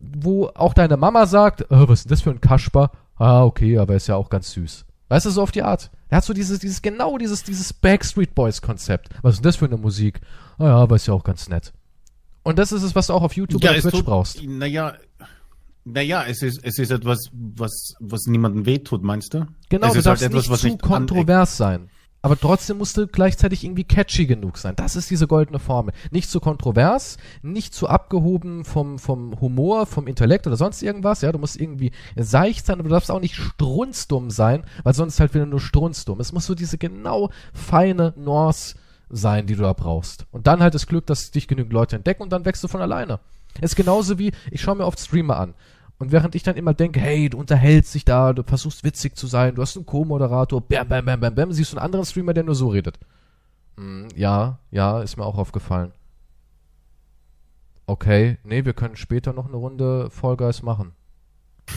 wo 0.01 0.49
auch 0.49 0.75
deine 0.75 0.97
Mama 0.97 1.27
sagt, 1.27 1.67
oh, 1.71 1.89
was 1.89 2.01
ist 2.01 2.05
denn 2.07 2.11
das 2.11 2.23
für 2.23 2.31
ein 2.31 2.41
Kasper? 2.41 2.91
Ah, 3.19 3.45
okay, 3.45 3.79
aber 3.79 3.95
ist 3.97 4.07
ja 4.07 4.17
auch 4.17 4.31
ganz 4.31 4.53
süß. 4.53 4.85
Weißt 5.09 5.27
du, 5.27 5.31
so 5.31 5.43
auf 5.43 5.51
die 5.51 5.63
Art. 5.63 5.91
Er 6.09 6.19
hat 6.19 6.25
so 6.25 6.33
dieses, 6.33 6.59
dieses, 6.59 6.83
genau 6.83 7.19
dieses, 7.19 7.43
dieses 7.43 7.73
Backstreet 7.73 8.35
Boys 8.35 8.63
Konzept. 8.63 9.09
Was 9.23 9.35
ist 9.35 9.39
denn 9.39 9.49
das 9.49 9.57
für 9.57 9.67
eine 9.67 9.77
Musik? 9.77 10.21
Ah 10.59 10.65
ja, 10.65 10.77
aber 10.77 10.97
ist 10.97 11.07
ja 11.07 11.15
auch 11.15 11.25
ganz 11.25 11.49
nett. 11.49 11.73
Und 12.43 12.59
das 12.59 12.73
ist 12.73 12.83
es, 12.83 12.95
was 12.95 13.09
du 13.09 13.13
auch 13.15 13.23
auf 13.23 13.35
YouTube 13.35 13.63
ja, 13.63 13.73
oder 13.73 13.81
Twitch 13.81 14.05
brauchst. 14.05 14.43
Naja, 14.43 14.95
naja, 15.85 16.25
es 16.27 16.43
ist, 16.43 16.61
es 16.63 16.79
ist 16.79 16.91
etwas, 16.91 17.31
was, 17.33 17.95
was 18.01 18.27
niemandem 18.27 18.67
wehtut, 18.67 19.03
meinst 19.03 19.35
du? 19.35 19.47
Genau, 19.69 19.89
es 19.89 19.95
du 19.95 20.03
darfst 20.03 20.23
halt 20.23 20.33
etwas, 20.33 20.49
nicht 20.49 20.61
zu 20.61 20.67
nicht 20.69 20.83
kontrovers 20.83 21.57
sein. 21.57 21.91
Aber 22.21 22.39
trotzdem 22.39 22.79
musst 22.79 22.97
du 22.97 23.07
gleichzeitig 23.07 23.63
irgendwie 23.63 23.85
catchy 23.85 24.27
genug 24.27 24.59
sein. 24.59 24.75
Das 24.75 24.97
ist 24.97 25.09
diese 25.11 25.29
goldene 25.29 25.61
Formel. 25.61 25.95
Nicht 26.11 26.31
zu 26.31 26.41
kontrovers, 26.41 27.17
nicht 27.43 27.75
zu 27.75 27.89
abgehoben 27.89 28.65
vom, 28.65 28.99
vom 28.99 29.41
Humor, 29.41 29.87
vom 29.87 30.09
Intellekt 30.09 30.47
oder 30.47 30.57
sonst 30.57 30.83
irgendwas. 30.83 31.23
Ja, 31.23 31.31
du 31.31 31.39
musst 31.39 31.61
irgendwie 31.61 31.93
seicht 32.17 32.67
sein, 32.67 32.81
aber 32.81 32.89
du 32.89 32.95
darfst 32.95 33.11
auch 33.11 33.21
nicht 33.21 33.37
strunzdumm 33.37 34.31
sein, 34.31 34.65
weil 34.83 34.95
sonst 34.95 35.21
halt 35.21 35.35
wieder 35.35 35.47
nur 35.47 35.61
strunzdumm. 35.61 36.19
Es 36.19 36.33
muss 36.33 36.47
so 36.47 36.57
diese 36.57 36.77
genau 36.77 37.31
feine 37.53 38.15
Nuance 38.17 38.75
sein, 39.11 39.47
die 39.47 39.55
du 39.55 39.63
da 39.63 39.73
brauchst. 39.73 40.27
Und 40.33 40.49
dann 40.49 40.61
halt 40.61 40.75
das 40.75 40.87
Glück, 40.89 41.07
dass 41.07 41.31
dich 41.31 41.47
genügend 41.47 41.73
Leute 41.73 41.97
entdecken 41.97 42.23
und 42.23 42.33
dann 42.33 42.45
wächst 42.45 42.65
du 42.65 42.69
von 42.69 42.81
alleine. 42.81 43.21
Ist 43.61 43.77
genauso 43.77 44.19
wie, 44.19 44.33
ich 44.51 44.61
schaue 44.61 44.77
mir 44.77 44.87
oft 44.87 45.01
Streamer 45.01 45.39
an. 45.39 45.55
Und 45.99 46.13
während 46.13 46.35
ich 46.37 46.45
dann 46.45 46.57
immer 46.57 46.75
denke, 46.75 47.01
hey, 47.01 47.29
du 47.29 47.39
unterhältst 47.39 47.95
dich 47.95 48.05
da, 48.05 48.33
du 48.33 48.45
versuchst 48.45 48.85
witzig 48.85 49.17
zu 49.17 49.27
sein, 49.27 49.57
du 49.57 49.63
hast 49.63 49.77
einen 49.77 49.87
Co-Moderator, 49.87 50.61
bam, 50.61 50.89
bam, 50.89 51.05
bam, 51.05 51.21
bam, 51.21 51.35
bam, 51.35 51.53
siehst 51.53 51.73
du 51.73 51.77
einen 51.77 51.85
anderen 51.85 52.07
Streamer, 52.07 52.35
der 52.35 52.45
nur 52.45 52.55
so 52.55 52.69
redet. 52.69 52.99
Hm, 53.77 54.09
ja, 54.15 54.59
ja, 54.71 55.03
ist 55.03 55.17
mir 55.17 55.25
auch 55.25 55.39
aufgefallen. 55.39 55.93
Okay, 57.87 58.39
nee, 58.45 58.65
wir 58.65 58.75
können 58.75 58.97
später 58.97 59.33
noch 59.33 59.47
eine 59.47 59.57
Runde 59.57 60.11
Fall 60.11 60.37
Guys 60.37 60.63
machen. 60.63 60.93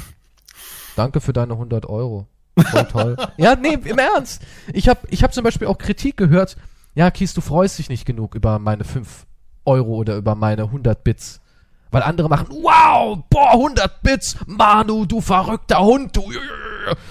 Danke 0.96 1.22
für 1.22 1.34
deine 1.34 1.54
100 1.54 1.88
Euro. 1.88 2.28
Voll 2.58 2.86
toll. 2.86 3.18
ja, 3.38 3.56
nee, 3.56 3.74
im 3.74 3.98
Ernst. 3.98 4.44
Ich 4.74 4.88
habe 4.88 5.00
ich 5.10 5.24
hab 5.24 5.34
zum 5.34 5.44
Beispiel 5.44 5.68
auch 5.68 5.78
Kritik 5.78 6.18
gehört. 6.18 6.58
Ja, 6.94 7.10
Kies, 7.10 7.34
du 7.34 7.42
freust 7.42 7.80
dich 7.80 7.90
nicht 7.90 8.06
genug 8.06 8.36
über 8.36 8.60
meine 8.60 8.84
5 8.84 9.26
Euro 9.66 9.96
oder 9.96 10.18
über 10.18 10.36
meine 10.36 10.64
100 10.64 11.04
Bits. 11.04 11.41
Weil 11.92 12.04
andere 12.04 12.30
machen, 12.30 12.48
wow, 12.50 13.20
boah, 13.30 13.52
100 13.52 14.02
Bits, 14.02 14.38
Manu, 14.48 15.06
du 15.06 15.20
verrückter 15.20 15.84
Hund, 15.84 16.16
du, 16.16 16.24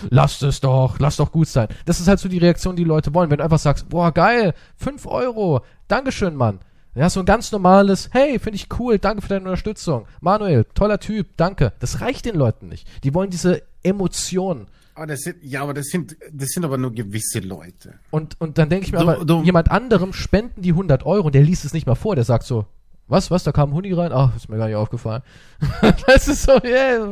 lass 0.08 0.40
es 0.42 0.60
doch, 0.60 0.98
lass 0.98 1.16
doch 1.16 1.30
gut 1.30 1.48
sein. 1.48 1.68
Das 1.84 2.00
ist 2.00 2.08
halt 2.08 2.18
so 2.18 2.28
die 2.28 2.38
Reaktion, 2.38 2.76
die 2.76 2.84
Leute 2.84 3.12
wollen. 3.14 3.30
Wenn 3.30 3.38
du 3.38 3.44
einfach 3.44 3.58
sagst, 3.58 3.88
boah, 3.90 4.10
geil, 4.12 4.54
5 4.76 5.06
Euro, 5.06 5.60
Dankeschön, 5.86 6.34
Mann. 6.34 6.60
Ja, 6.94 7.08
so 7.08 7.20
ein 7.20 7.26
ganz 7.26 7.52
normales, 7.52 8.08
hey, 8.12 8.38
finde 8.38 8.56
ich 8.56 8.66
cool, 8.78 8.98
danke 8.98 9.22
für 9.22 9.28
deine 9.28 9.44
Unterstützung. 9.44 10.06
Manuel, 10.20 10.64
toller 10.74 10.98
Typ, 10.98 11.28
danke. 11.36 11.72
Das 11.78 12.00
reicht 12.00 12.24
den 12.24 12.34
Leuten 12.34 12.68
nicht. 12.68 12.88
Die 13.04 13.14
wollen 13.14 13.30
diese 13.30 13.62
Emotionen. 13.82 14.66
Aber 14.94 15.06
das 15.06 15.20
sind, 15.20 15.36
ja, 15.42 15.62
aber 15.62 15.72
das 15.72 15.86
sind, 15.86 16.16
das 16.32 16.48
sind 16.48 16.64
aber 16.64 16.78
nur 16.78 16.92
gewisse 16.92 17.38
Leute. 17.38 17.94
Und, 18.10 18.40
und 18.40 18.58
dann 18.58 18.68
denke 18.68 18.86
ich 18.86 18.92
mir 18.92 18.98
du, 18.98 19.08
aber, 19.08 19.24
du, 19.24 19.42
jemand 19.42 19.70
anderem 19.70 20.12
spenden 20.12 20.62
die 20.62 20.70
100 20.70 21.06
Euro 21.06 21.26
und 21.26 21.34
der 21.34 21.42
liest 21.42 21.64
es 21.64 21.72
nicht 21.72 21.86
mal 21.86 21.94
vor, 21.94 22.16
der 22.16 22.24
sagt 22.24 22.44
so, 22.44 22.66
was, 23.10 23.30
was, 23.30 23.44
da 23.44 23.52
kam 23.52 23.70
ein 23.70 23.74
Huni 23.74 23.92
rein? 23.92 24.12
Ach, 24.12 24.34
ist 24.36 24.48
mir 24.48 24.56
gar 24.56 24.66
nicht 24.66 24.76
aufgefallen. 24.76 25.22
das 26.06 26.28
ist 26.28 26.42
so, 26.42 26.62
yeah, 26.62 27.06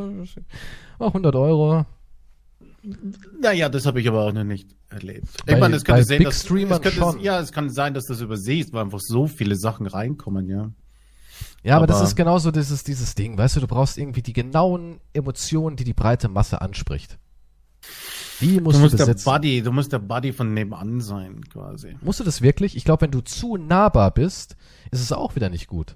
ach, 0.97 1.07
100 1.07 1.35
Euro. 1.35 1.85
Naja, 3.41 3.67
das 3.67 3.85
habe 3.85 3.99
ich 3.99 4.07
aber 4.07 4.23
auch 4.23 4.31
noch 4.31 4.45
nicht 4.45 4.69
erlebt. 4.89 5.27
Bei, 5.45 5.53
ich 5.53 5.59
meine, 5.59 5.75
es 5.75 5.83
könnte 5.83 6.03
sein, 6.03 6.23
dass, 6.23 6.43
es 6.43 6.47
könnte, 6.47 6.91
schon. 6.91 7.19
ja, 7.19 7.39
es 7.39 7.51
kann 7.51 7.69
sein, 7.69 7.93
dass 7.93 8.05
das 8.05 8.21
übersiehst, 8.21 8.71
weil 8.73 8.83
einfach 8.83 9.01
so 9.01 9.27
viele 9.27 9.55
Sachen 9.55 9.85
reinkommen, 9.85 10.47
ja. 10.47 10.71
Ja, 11.63 11.75
aber, 11.75 11.83
aber 11.83 11.87
das 11.87 12.01
ist 12.01 12.15
genauso 12.15 12.51
dieses, 12.51 12.83
dieses 12.83 13.15
Ding, 13.15 13.37
weißt 13.37 13.57
du, 13.57 13.59
du 13.59 13.67
brauchst 13.67 13.97
irgendwie 13.97 14.21
die 14.21 14.33
genauen 14.33 15.01
Emotionen, 15.11 15.75
die 15.75 15.83
die 15.83 15.93
breite 15.93 16.29
Masse 16.29 16.61
anspricht. 16.61 17.17
Die 18.41 18.59
musst 18.61 18.77
du, 18.77 18.81
musst 18.81 18.99
du 18.99 19.05
der 19.05 19.13
Buddy, 19.13 19.61
du 19.61 19.71
musst 19.71 19.91
der 19.91 19.99
Buddy 19.99 20.31
von 20.31 20.53
nebenan 20.53 21.01
sein, 21.01 21.43
quasi. 21.49 21.97
Musst 22.01 22.19
du 22.19 22.23
das 22.23 22.41
wirklich? 22.41 22.75
Ich 22.75 22.85
glaube, 22.85 23.01
wenn 23.01 23.11
du 23.11 23.21
zu 23.21 23.57
nahbar 23.57 24.11
bist, 24.11 24.55
ist 24.91 25.01
es 25.01 25.11
auch 25.11 25.35
wieder 25.35 25.49
nicht 25.49 25.67
gut. 25.67 25.95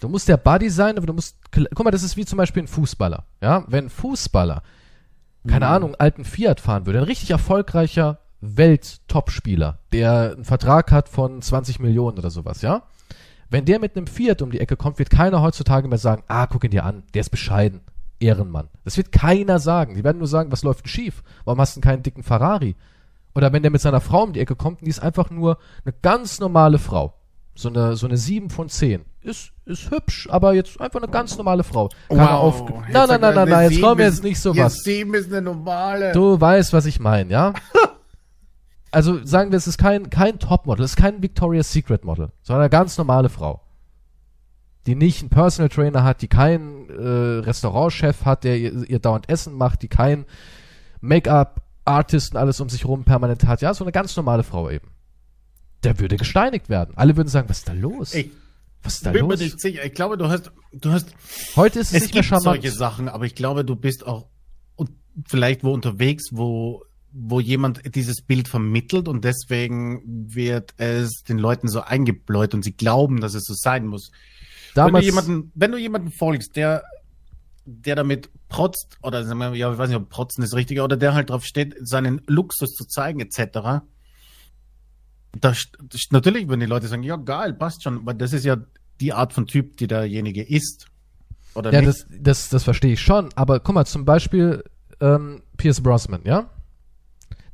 Du 0.00 0.08
musst 0.08 0.28
der 0.28 0.36
Buddy 0.36 0.70
sein, 0.70 0.96
aber 0.96 1.06
du 1.06 1.12
musst. 1.12 1.36
Guck 1.50 1.84
mal, 1.84 1.90
das 1.90 2.02
ist 2.02 2.16
wie 2.16 2.24
zum 2.24 2.36
Beispiel 2.36 2.62
ein 2.62 2.68
Fußballer. 2.68 3.24
Ja, 3.40 3.64
wenn 3.66 3.86
ein 3.86 3.90
Fußballer, 3.90 4.62
keine 5.46 5.66
mhm. 5.66 5.72
Ahnung, 5.72 5.94
alten 5.96 6.24
Fiat 6.24 6.60
fahren 6.60 6.86
würde, 6.86 6.98
ein 6.98 7.04
richtig 7.04 7.30
erfolgreicher 7.30 8.20
Welt-Topspieler, 8.40 9.80
der 9.92 10.32
einen 10.34 10.44
Vertrag 10.44 10.92
hat 10.92 11.08
von 11.08 11.42
20 11.42 11.80
Millionen 11.80 12.18
oder 12.18 12.30
sowas, 12.30 12.62
ja? 12.62 12.84
Wenn 13.50 13.64
der 13.64 13.80
mit 13.80 13.96
einem 13.96 14.06
Fiat 14.06 14.42
um 14.42 14.50
die 14.50 14.60
Ecke 14.60 14.76
kommt, 14.76 14.98
wird 14.98 15.10
keiner 15.10 15.40
heutzutage 15.40 15.88
mehr 15.88 15.98
sagen, 15.98 16.22
ah, 16.28 16.46
guck 16.46 16.64
ihn 16.64 16.70
dir 16.70 16.84
an, 16.84 17.02
der 17.14 17.20
ist 17.20 17.30
bescheiden. 17.30 17.80
Ehrenmann. 18.20 18.68
Das 18.84 18.96
wird 18.96 19.12
keiner 19.12 19.58
sagen. 19.58 19.94
Die 19.94 20.04
werden 20.04 20.18
nur 20.18 20.26
sagen, 20.26 20.52
was 20.52 20.62
läuft 20.62 20.84
denn 20.84 20.90
schief? 20.90 21.22
Warum 21.44 21.60
hast 21.60 21.76
du 21.76 21.80
keinen 21.80 22.02
dicken 22.02 22.22
Ferrari? 22.22 22.76
Oder 23.34 23.52
wenn 23.52 23.62
der 23.62 23.70
mit 23.70 23.80
seiner 23.80 24.00
Frau 24.00 24.24
um 24.24 24.32
die 24.32 24.40
Ecke 24.40 24.56
kommt, 24.56 24.80
die 24.80 24.88
ist 24.88 25.00
einfach 25.00 25.30
nur 25.30 25.58
eine 25.84 25.94
ganz 26.02 26.40
normale 26.40 26.78
Frau. 26.78 27.14
So 27.54 27.68
eine, 27.68 27.96
so 27.96 28.06
eine 28.06 28.16
7 28.16 28.50
von 28.50 28.68
10. 28.68 29.04
Ist, 29.20 29.52
ist 29.64 29.90
hübsch, 29.90 30.28
aber 30.30 30.54
jetzt 30.54 30.80
einfach 30.80 31.02
eine 31.02 31.10
ganz 31.10 31.36
normale 31.36 31.64
Frau. 31.64 31.88
Keine 32.08 32.22
wow. 32.22 32.30
auf 32.30 32.68
nein, 32.68 32.92
nein, 32.92 33.20
nein, 33.20 33.34
nein, 33.34 33.48
nein, 33.48 33.70
jetzt 33.70 33.82
komm 33.82 33.98
jetzt 33.98 34.22
nicht 34.22 34.40
so 34.40 34.56
was. 34.56 34.82
7 34.84 35.12
ist 35.14 35.26
eine 35.26 35.42
normale. 35.42 36.12
Du 36.12 36.40
weißt, 36.40 36.72
was 36.72 36.86
ich 36.86 37.00
meine, 37.00 37.32
ja? 37.32 37.52
also 38.90 39.24
sagen 39.24 39.50
wir, 39.50 39.56
es 39.56 39.66
ist 39.66 39.78
kein, 39.78 40.08
kein 40.08 40.38
Topmodel, 40.38 40.84
es 40.84 40.92
ist 40.92 40.96
kein 40.96 41.20
Victoria's 41.20 41.72
Secret 41.72 42.04
Model, 42.04 42.30
sondern 42.42 42.62
eine 42.62 42.70
ganz 42.70 42.96
normale 42.96 43.28
Frau 43.28 43.60
die 44.88 44.94
nicht 44.94 45.20
einen 45.20 45.28
Personal 45.28 45.68
Trainer 45.68 46.02
hat, 46.02 46.22
die 46.22 46.28
keinen 46.28 46.88
äh, 46.88 47.44
Restaurantchef 47.44 48.24
hat, 48.24 48.42
der 48.42 48.58
ihr, 48.58 48.88
ihr 48.88 48.98
dauernd 48.98 49.28
Essen 49.28 49.52
macht, 49.52 49.82
die 49.82 49.88
keinen 49.88 50.24
Make-up-Artisten 51.02 52.38
alles 52.38 52.58
um 52.62 52.70
sich 52.70 52.86
rum 52.86 53.04
permanent 53.04 53.46
hat. 53.46 53.60
Ja, 53.60 53.74
so 53.74 53.84
eine 53.84 53.92
ganz 53.92 54.16
normale 54.16 54.44
Frau 54.44 54.70
eben. 54.70 54.88
Der 55.84 55.98
würde 56.00 56.16
gesteinigt 56.16 56.70
werden. 56.70 56.94
Alle 56.96 57.18
würden 57.18 57.28
sagen, 57.28 57.50
was 57.50 57.58
ist 57.58 57.68
da 57.68 57.74
los? 57.74 58.14
Ich 58.14 58.30
was 58.82 58.94
ist 58.94 59.06
da 59.06 59.10
bin 59.12 59.26
los? 59.26 59.38
Mir 59.38 59.44
nicht 59.44 59.60
sicher. 59.60 59.84
Ich 59.84 59.92
glaube, 59.92 60.16
du 60.16 60.28
hast, 60.28 60.52
du 60.72 60.90
hast. 60.90 61.14
Heute 61.54 61.80
ist 61.80 61.88
es, 61.88 61.96
es 61.96 62.02
nicht 62.04 62.14
mehr 62.14 62.22
charmant. 62.22 62.62
solche 62.62 62.70
Sachen, 62.70 63.10
aber 63.10 63.26
ich 63.26 63.34
glaube, 63.34 63.66
du 63.66 63.76
bist 63.76 64.06
auch 64.06 64.28
vielleicht 65.26 65.64
wo 65.64 65.74
unterwegs, 65.74 66.30
wo 66.32 66.82
wo 67.10 67.40
jemand 67.40 67.94
dieses 67.94 68.22
Bild 68.22 68.48
vermittelt 68.48 69.08
und 69.08 69.24
deswegen 69.24 70.02
wird 70.06 70.74
es 70.78 71.24
den 71.28 71.38
Leuten 71.38 71.68
so 71.68 71.80
eingebläut 71.80 72.54
und 72.54 72.62
sie 72.62 72.72
glauben, 72.72 73.20
dass 73.20 73.34
es 73.34 73.44
so 73.44 73.54
sein 73.54 73.86
muss. 73.86 74.12
Damals, 74.78 74.94
wenn 74.94 75.00
du 75.00 75.06
jemanden, 75.06 75.52
wenn 75.54 75.72
du 75.72 75.78
jemanden 75.78 76.10
folgst, 76.10 76.56
der, 76.56 76.82
der 77.64 77.96
damit 77.96 78.30
protzt, 78.48 78.96
oder 79.02 79.24
sagen 79.24 79.38
wir, 79.38 79.54
ja, 79.54 79.72
ich 79.72 79.78
weiß 79.78 79.88
nicht, 79.88 79.98
ob 79.98 80.08
protzen 80.08 80.42
ist 80.44 80.54
richtig, 80.54 80.80
oder 80.80 80.96
der 80.96 81.14
halt 81.14 81.30
drauf 81.30 81.44
steht, 81.44 81.74
seinen 81.80 82.22
Luxus 82.26 82.70
zu 82.70 82.86
zeigen, 82.86 83.20
etc., 83.20 83.82
da, 85.40 85.52
natürlich 86.10 86.48
würden 86.48 86.60
die 86.60 86.66
Leute 86.66 86.88
sagen, 86.88 87.02
ja, 87.02 87.16
geil, 87.16 87.52
passt 87.52 87.82
schon, 87.82 88.04
weil 88.06 88.14
das 88.14 88.32
ist 88.32 88.44
ja 88.44 88.56
die 89.00 89.12
Art 89.12 89.32
von 89.32 89.46
Typ, 89.46 89.76
die 89.76 89.86
derjenige 89.86 90.42
ist. 90.42 90.86
Oder 91.54 91.72
ja, 91.72 91.80
nicht? 91.80 91.88
Das, 91.88 92.06
das, 92.20 92.48
das 92.48 92.64
verstehe 92.64 92.94
ich 92.94 93.00
schon, 93.02 93.28
aber 93.34 93.60
guck 93.60 93.74
mal, 93.74 93.84
zum 93.84 94.04
Beispiel 94.04 94.64
ähm, 95.00 95.42
Pierce 95.56 95.82
Brosnan, 95.82 96.22
ja? 96.24 96.50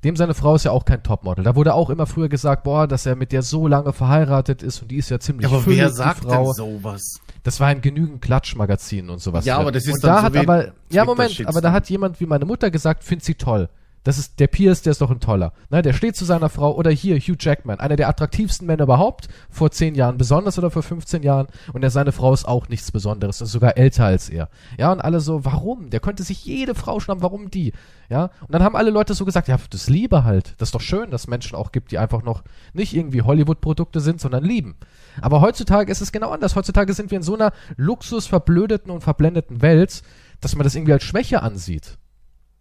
Dem 0.04 0.16
seine 0.16 0.34
Frau 0.34 0.54
ist 0.54 0.64
ja 0.64 0.70
auch 0.70 0.84
kein 0.84 1.02
Topmodel. 1.02 1.44
Da 1.44 1.56
wurde 1.56 1.72
auch 1.72 1.88
immer 1.88 2.06
früher 2.06 2.28
gesagt, 2.28 2.64
boah, 2.64 2.86
dass 2.86 3.06
er 3.06 3.16
mit 3.16 3.32
der 3.32 3.42
so 3.42 3.66
lange 3.66 3.94
verheiratet 3.94 4.62
ist 4.62 4.82
und 4.82 4.90
die 4.90 4.96
ist 4.96 5.08
ja 5.08 5.18
ziemlich 5.18 5.46
Aber 5.46 5.64
wer 5.64 5.90
sagt 5.90 6.24
Frau. 6.24 6.44
denn 6.44 6.52
sowas? 6.52 7.20
Das 7.42 7.58
war 7.58 7.72
in 7.72 7.80
genügend 7.80 8.20
Klatschmagazinen 8.20 9.08
und 9.08 9.20
sowas. 9.20 9.46
Ja, 9.46 9.58
aber 9.58 9.72
das 9.72 9.86
ist 9.86 9.94
und 9.94 10.04
dann 10.04 10.10
da 10.10 10.18
so 10.18 10.24
hat 10.24 10.36
aber, 10.36 10.72
ja 10.90 11.04
Moment, 11.06 11.46
aber 11.46 11.62
da 11.62 11.72
hat 11.72 11.88
jemand 11.88 12.20
wie 12.20 12.26
meine 12.26 12.44
Mutter 12.44 12.70
gesagt, 12.70 13.02
findet 13.02 13.24
sie 13.24 13.34
toll. 13.34 13.70
Das 14.04 14.18
ist 14.18 14.38
der 14.38 14.46
Pierce, 14.46 14.82
der 14.82 14.90
ist 14.92 15.00
doch 15.00 15.10
ein 15.10 15.18
toller. 15.18 15.54
Ne, 15.70 15.80
der 15.80 15.94
steht 15.94 16.14
zu 16.14 16.26
seiner 16.26 16.50
Frau 16.50 16.74
oder 16.74 16.90
hier 16.90 17.18
Hugh 17.18 17.36
Jackman, 17.40 17.80
einer 17.80 17.96
der 17.96 18.08
attraktivsten 18.08 18.66
Männer 18.66 18.84
überhaupt, 18.84 19.28
vor 19.48 19.70
zehn 19.70 19.94
Jahren 19.94 20.18
besonders 20.18 20.58
oder 20.58 20.70
vor 20.70 20.82
15 20.82 21.22
Jahren 21.22 21.46
und 21.72 21.82
er, 21.82 21.90
seine 21.90 22.12
Frau 22.12 22.32
ist 22.32 22.46
auch 22.46 22.68
nichts 22.68 22.92
Besonderes, 22.92 23.40
ist 23.40 23.50
sogar 23.50 23.78
älter 23.78 24.04
als 24.04 24.28
er. 24.28 24.50
Ja, 24.78 24.92
und 24.92 25.00
alle 25.00 25.20
so, 25.20 25.44
warum? 25.46 25.88
Der 25.88 26.00
könnte 26.00 26.22
sich 26.22 26.44
jede 26.44 26.74
Frau 26.74 27.00
schnappen, 27.00 27.22
warum 27.22 27.50
die? 27.50 27.72
Ja, 28.10 28.24
und 28.42 28.52
dann 28.52 28.62
haben 28.62 28.76
alle 28.76 28.90
Leute 28.90 29.14
so 29.14 29.24
gesagt, 29.24 29.48
ja, 29.48 29.56
das 29.70 29.88
Liebe 29.88 30.24
halt. 30.24 30.54
Das 30.58 30.68
ist 30.68 30.74
doch 30.74 30.82
schön, 30.82 31.10
dass 31.10 31.26
Menschen 31.26 31.56
auch 31.56 31.72
gibt, 31.72 31.90
die 31.90 31.98
einfach 31.98 32.22
noch 32.22 32.44
nicht 32.74 32.94
irgendwie 32.94 33.22
Hollywood-Produkte 33.22 34.00
sind, 34.00 34.20
sondern 34.20 34.44
lieben. 34.44 34.76
Aber 35.22 35.40
heutzutage 35.40 35.90
ist 35.90 36.02
es 36.02 36.12
genau 36.12 36.30
anders. 36.30 36.56
Heutzutage 36.56 36.92
sind 36.92 37.10
wir 37.10 37.16
in 37.16 37.22
so 37.22 37.34
einer 37.34 37.52
luxusverblödeten 37.76 38.90
und 38.90 39.00
verblendeten 39.00 39.62
Welt, 39.62 40.02
dass 40.42 40.54
man 40.54 40.64
das 40.64 40.74
irgendwie 40.74 40.92
als 40.92 41.04
Schwäche 41.04 41.42
ansieht 41.42 41.96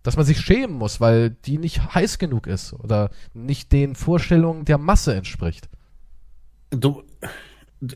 dass 0.04 0.18
man 0.18 0.26
sich 0.26 0.40
schämen 0.40 0.78
muss, 0.78 1.02
weil 1.02 1.32
die 1.32 1.58
nicht 1.58 1.96
heiß 1.96 2.20
genug 2.20 2.48
ist 2.48 2.74
oder 2.74 3.10
nicht 3.34 3.72
den 3.72 3.96
Vorstellungen 3.96 4.66
der 4.66 4.78
Masse 4.78 5.16
entspricht. 5.16 5.70
Du, 6.70 7.04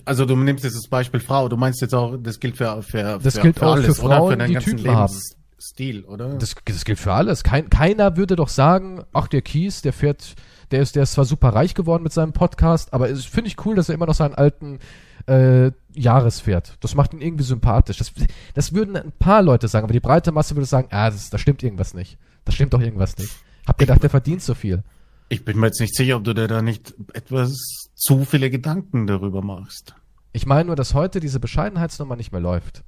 also 0.06 0.26
du 0.26 0.36
nimmst 0.36 0.64
jetzt 0.64 0.78
das 0.78 0.88
Beispiel 0.88 1.20
Frau, 1.20 1.50
du 1.50 1.58
meinst 1.58 1.82
jetzt 1.82 1.94
auch, 1.94 2.18
das 2.18 2.40
gilt 2.40 2.58
für, 2.58 2.82
für, 2.82 3.20
das 3.22 3.36
für, 3.36 3.42
gilt 3.42 3.60
für 3.60 3.68
auch 3.68 3.74
alles, 3.74 3.86
für 3.86 3.96
Frauen, 3.96 4.40
für 4.40 4.48
die 4.48 4.56
Typen 4.56 4.78
Lebens, 4.80 4.96
haben. 4.96 5.14
Stil, 5.60 6.04
oder? 6.06 6.36
Das, 6.36 6.56
das 6.66 6.86
gilt 6.86 7.00
für 7.00 7.14
alles. 7.14 7.44
Kein, 7.44 7.70
keiner 7.70 8.16
würde 8.16 8.36
doch 8.36 8.50
sagen, 8.50 9.04
ach, 9.12 9.28
der 9.28 9.42
Kies, 9.42 9.82
der 9.82 9.92
fährt, 9.92 10.36
der 10.72 10.82
ist, 10.82 10.96
der 10.96 11.04
ist 11.04 11.14
zwar 11.14 11.26
super 11.26 11.50
reich 11.50 11.74
geworden 11.74 12.04
mit 12.04 12.14
seinem 12.14 12.34
Podcast, 12.34 12.94
aber 12.94 13.10
es 13.10 13.26
finde 13.26 13.50
ich 13.50 13.66
cool, 13.66 13.76
dass 13.76 13.90
er 13.90 13.96
immer 13.96 14.06
noch 14.06 14.14
seinen 14.14 14.36
alten 14.36 14.80
äh, 15.26 15.72
Jahres 15.98 16.40
fährt. 16.40 16.78
Das 16.80 16.96
macht 16.96 17.14
ihn 17.14 17.22
irgendwie 17.22 17.44
sympathisch. 17.44 17.98
Das, 17.98 18.12
das 18.54 18.74
würden 18.74 18.96
ein 18.96 19.12
paar 19.12 19.42
Leute 19.42 19.68
sagen, 19.68 19.86
aber 19.86 19.94
die 19.94 20.00
breite 20.00 20.32
Masse 20.32 20.56
würde 20.56 20.66
sagen, 20.66 20.88
ah, 20.92 21.10
das, 21.10 21.30
da 21.30 21.38
stimmt 21.38 21.64
irgendwas 21.64 21.94
nicht. 21.94 22.18
Da 22.46 22.52
stimmt 22.52 22.74
doch 22.74 22.82
irgendwas 22.82 23.18
nicht. 23.18 23.34
Hab 23.66 23.78
gedacht, 23.78 24.02
der 24.04 24.10
verdient 24.10 24.42
so 24.42 24.54
viel. 24.54 24.84
Ich 25.30 25.44
bin 25.44 25.60
mir 25.60 25.68
jetzt 25.68 25.82
nicht 25.82 25.96
sicher, 25.96 26.16
ob 26.18 26.24
du 26.24 26.34
dir 26.34 26.48
da 26.48 26.62
nicht 26.62 26.94
etwas 27.14 27.90
zu 27.96 28.24
viele 28.24 28.50
Gedanken 28.50 29.08
darüber 29.08 29.42
machst. 29.42 29.96
Ich 30.32 30.46
meine 30.46 30.68
nur, 30.68 30.76
dass 30.76 30.94
heute 30.94 31.20
diese 31.20 31.40
Bescheidenheitsnummer 31.40 32.16
nicht 32.16 32.32
mehr 32.32 32.42
läuft. 32.42 32.84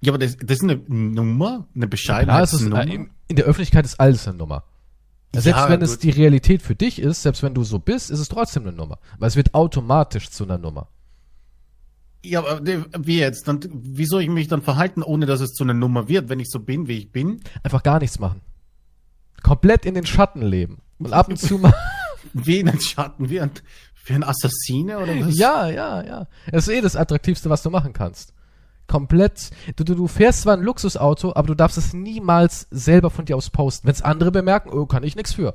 Ja, 0.00 0.10
aber 0.12 0.18
das, 0.18 0.36
das 0.36 0.58
ist 0.58 0.64
eine 0.64 0.76
Nummer, 0.88 1.68
eine 1.76 1.86
Bescheidenheitsnummer. 1.86 2.84
Ja, 2.86 3.04
in 3.28 3.36
der 3.36 3.44
Öffentlichkeit 3.44 3.84
ist 3.84 4.00
alles 4.00 4.26
eine 4.26 4.36
Nummer. 4.36 4.64
Selbst 5.34 5.60
ja, 5.60 5.68
wenn 5.68 5.80
gut. 5.80 5.88
es 5.88 5.98
die 5.98 6.10
Realität 6.10 6.60
für 6.60 6.74
dich 6.74 6.98
ist, 6.98 7.22
selbst 7.22 7.42
wenn 7.42 7.54
du 7.54 7.62
so 7.64 7.78
bist, 7.78 8.10
ist 8.10 8.18
es 8.18 8.28
trotzdem 8.28 8.64
eine 8.64 8.72
Nummer. 8.72 8.98
Weil 9.18 9.28
es 9.28 9.36
wird 9.36 9.54
automatisch 9.54 10.30
zu 10.30 10.44
einer 10.44 10.58
Nummer. 10.58 10.88
Ja, 12.24 12.40
aber 12.40 12.60
wie 12.64 13.18
jetzt? 13.18 13.48
Dann, 13.48 13.60
wie 13.72 14.06
soll 14.06 14.22
ich 14.22 14.28
mich 14.28 14.48
dann 14.48 14.62
verhalten, 14.62 15.02
ohne 15.02 15.26
dass 15.26 15.40
es 15.40 15.52
zu 15.52 15.64
einer 15.64 15.74
Nummer 15.74 16.08
wird, 16.08 16.28
wenn 16.28 16.40
ich 16.40 16.50
so 16.50 16.60
bin, 16.60 16.86
wie 16.86 16.98
ich 16.98 17.10
bin? 17.10 17.40
Einfach 17.62 17.82
gar 17.82 17.98
nichts 17.98 18.18
machen. 18.18 18.40
Komplett 19.42 19.84
in 19.84 19.94
den 19.94 20.06
Schatten 20.06 20.42
leben. 20.42 20.78
Und 20.98 21.12
ab 21.12 21.28
und 21.28 21.36
zu 21.36 21.58
mal. 21.58 21.74
wie 22.32 22.60
in 22.60 22.66
den 22.66 22.80
Schatten? 22.80 23.28
Wie 23.28 23.40
ein, 23.40 23.50
wie 24.04 24.14
ein 24.14 24.22
Assassine 24.22 24.98
oder 24.98 25.18
was? 25.18 25.36
Ja, 25.36 25.68
ja, 25.68 26.04
ja. 26.04 26.28
Das 26.50 26.68
ist 26.68 26.74
eh 26.74 26.80
das 26.80 26.94
Attraktivste, 26.94 27.50
was 27.50 27.62
du 27.62 27.70
machen 27.70 27.92
kannst. 27.92 28.32
Komplett. 28.86 29.50
Du, 29.76 29.84
du, 29.84 29.94
du 29.94 30.06
fährst 30.06 30.42
zwar 30.42 30.56
ein 30.56 30.62
Luxusauto, 30.62 31.32
aber 31.34 31.48
du 31.48 31.54
darfst 31.54 31.78
es 31.78 31.92
niemals 31.92 32.68
selber 32.70 33.10
von 33.10 33.24
dir 33.24 33.36
aus 33.36 33.50
posten. 33.50 33.86
Wenn 33.86 33.94
es 33.94 34.02
andere 34.02 34.30
bemerken, 34.30 34.70
oh, 34.70 34.86
kann 34.86 35.02
ich 35.02 35.16
nichts 35.16 35.34
für. 35.34 35.54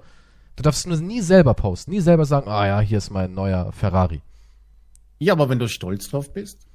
Du 0.57 0.63
darfst 0.63 0.81
es 0.81 0.85
nur 0.87 0.97
nie 0.97 1.21
selber 1.21 1.53
posten. 1.53 1.91
Nie 1.91 2.01
selber 2.01 2.25
sagen, 2.25 2.49
ah 2.49 2.65
ja, 2.65 2.79
hier 2.79 2.97
ist 2.97 3.11
mein 3.11 3.33
neuer 3.33 3.71
Ferrari. 3.71 4.21
Ja, 5.19 5.33
aber 5.33 5.49
wenn 5.49 5.59
du 5.59 5.67
stolz 5.67 6.09
drauf 6.09 6.33
bist? 6.33 6.67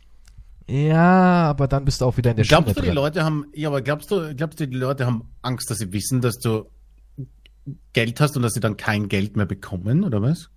Ja, 0.68 1.50
aber 1.50 1.68
dann 1.68 1.84
bist 1.84 2.00
du 2.00 2.04
auch 2.06 2.16
wieder 2.16 2.30
in 2.30 2.36
der 2.36 2.46
Glaubst 2.46 2.68
Schiene 2.70 2.74
du, 2.74 2.80
die 2.80 2.86
drin. 2.88 2.94
Leute 2.94 3.24
haben, 3.24 3.46
ja, 3.52 3.68
aber 3.68 3.82
glaubst 3.82 4.10
du, 4.10 4.34
glaubst 4.34 4.60
du, 4.60 4.68
die 4.68 4.76
Leute 4.76 5.06
haben 5.06 5.28
Angst, 5.42 5.70
dass 5.70 5.78
sie 5.78 5.92
wissen, 5.92 6.20
dass 6.20 6.38
du 6.38 6.70
Geld 7.92 8.20
hast 8.20 8.36
und 8.36 8.42
dass 8.42 8.52
sie 8.54 8.60
dann 8.60 8.76
kein 8.76 9.08
Geld 9.08 9.36
mehr 9.36 9.46
bekommen, 9.46 10.04
oder 10.04 10.22
was? 10.22 10.50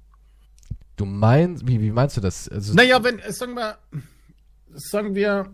Du 0.96 1.06
meinst, 1.06 1.68
wie, 1.68 1.82
wie 1.82 1.92
meinst 1.92 2.18
du 2.18 2.22
das? 2.22 2.48
Also, 2.48 2.74
naja, 2.74 3.04
wenn, 3.04 3.20
sagen 3.30 3.56
wir, 3.56 3.78
sagen 4.74 5.16
wir, 5.16 5.52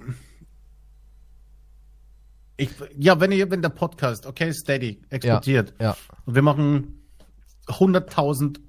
ich, 2.58 2.70
ja, 2.98 3.20
wenn, 3.20 3.32
ihr, 3.32 3.50
wenn 3.50 3.62
der 3.62 3.70
Podcast, 3.70 4.26
okay, 4.26 4.54
steady, 4.54 5.02
exportiert, 5.10 5.74
ja, 5.80 5.86
ja. 5.92 5.98
und 6.26 6.36
wir 6.36 6.42
machen 6.42 7.02
100.000 7.68 8.60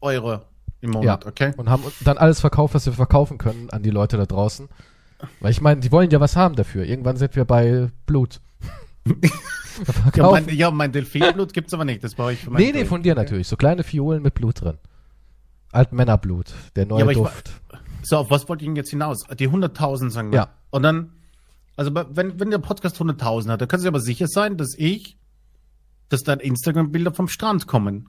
Euro 0.00 0.42
im 0.80 0.90
Monat, 0.90 1.24
ja. 1.24 1.30
okay? 1.30 1.52
Und 1.56 1.68
haben 1.68 1.84
dann 2.04 2.18
alles 2.18 2.40
verkauft, 2.40 2.74
was 2.74 2.86
wir 2.86 2.92
verkaufen 2.92 3.38
können 3.38 3.70
an 3.70 3.82
die 3.82 3.90
Leute 3.90 4.16
da 4.16 4.26
draußen. 4.26 4.68
Weil 5.40 5.50
ich 5.50 5.60
meine, 5.60 5.80
die 5.80 5.92
wollen 5.92 6.10
ja 6.10 6.20
was 6.20 6.36
haben 6.36 6.56
dafür. 6.56 6.84
Irgendwann 6.84 7.16
sind 7.16 7.36
wir 7.36 7.44
bei 7.44 7.90
Blut. 8.06 8.40
ja, 10.14 10.30
mein, 10.30 10.48
ja, 10.48 10.70
mein 10.70 10.92
Delfinblut 10.92 11.52
gibt's 11.52 11.74
aber 11.74 11.84
nicht. 11.84 12.02
Das 12.02 12.14
brauche 12.14 12.32
ich 12.32 12.40
für 12.40 12.50
mein 12.50 12.62
Nee, 12.62 12.72
nee, 12.72 12.84
von 12.84 13.02
dir 13.02 13.12
okay? 13.12 13.22
natürlich. 13.22 13.48
So 13.48 13.56
kleine 13.56 13.82
Fiolen 13.82 14.22
mit 14.22 14.34
Blut 14.34 14.62
drin. 14.62 14.78
Altmännerblut, 15.72 16.52
der 16.76 16.86
neue 16.86 17.06
ja, 17.06 17.12
Duft. 17.12 17.52
War, 17.68 17.80
so, 18.02 18.16
auf 18.16 18.30
was 18.30 18.48
wollte 18.48 18.64
ich 18.64 18.68
denn 18.68 18.76
jetzt 18.76 18.90
hinaus? 18.90 19.24
Die 19.38 19.48
100.000 19.48 20.10
sagen 20.10 20.32
wir. 20.32 20.36
Ja. 20.36 20.48
Und 20.70 20.82
dann, 20.82 21.12
also 21.76 21.94
wenn, 21.94 22.40
wenn 22.40 22.50
der 22.50 22.58
Podcast 22.58 23.00
100.000 23.00 23.50
hat, 23.50 23.60
dann 23.60 23.68
kannst 23.68 23.84
du 23.84 23.88
aber 23.88 24.00
sicher 24.00 24.26
sein, 24.26 24.56
dass 24.56 24.74
ich, 24.76 25.18
dass 26.08 26.22
dann 26.22 26.40
Instagram-Bilder 26.40 27.12
vom 27.12 27.28
Strand 27.28 27.66
kommen. 27.66 28.08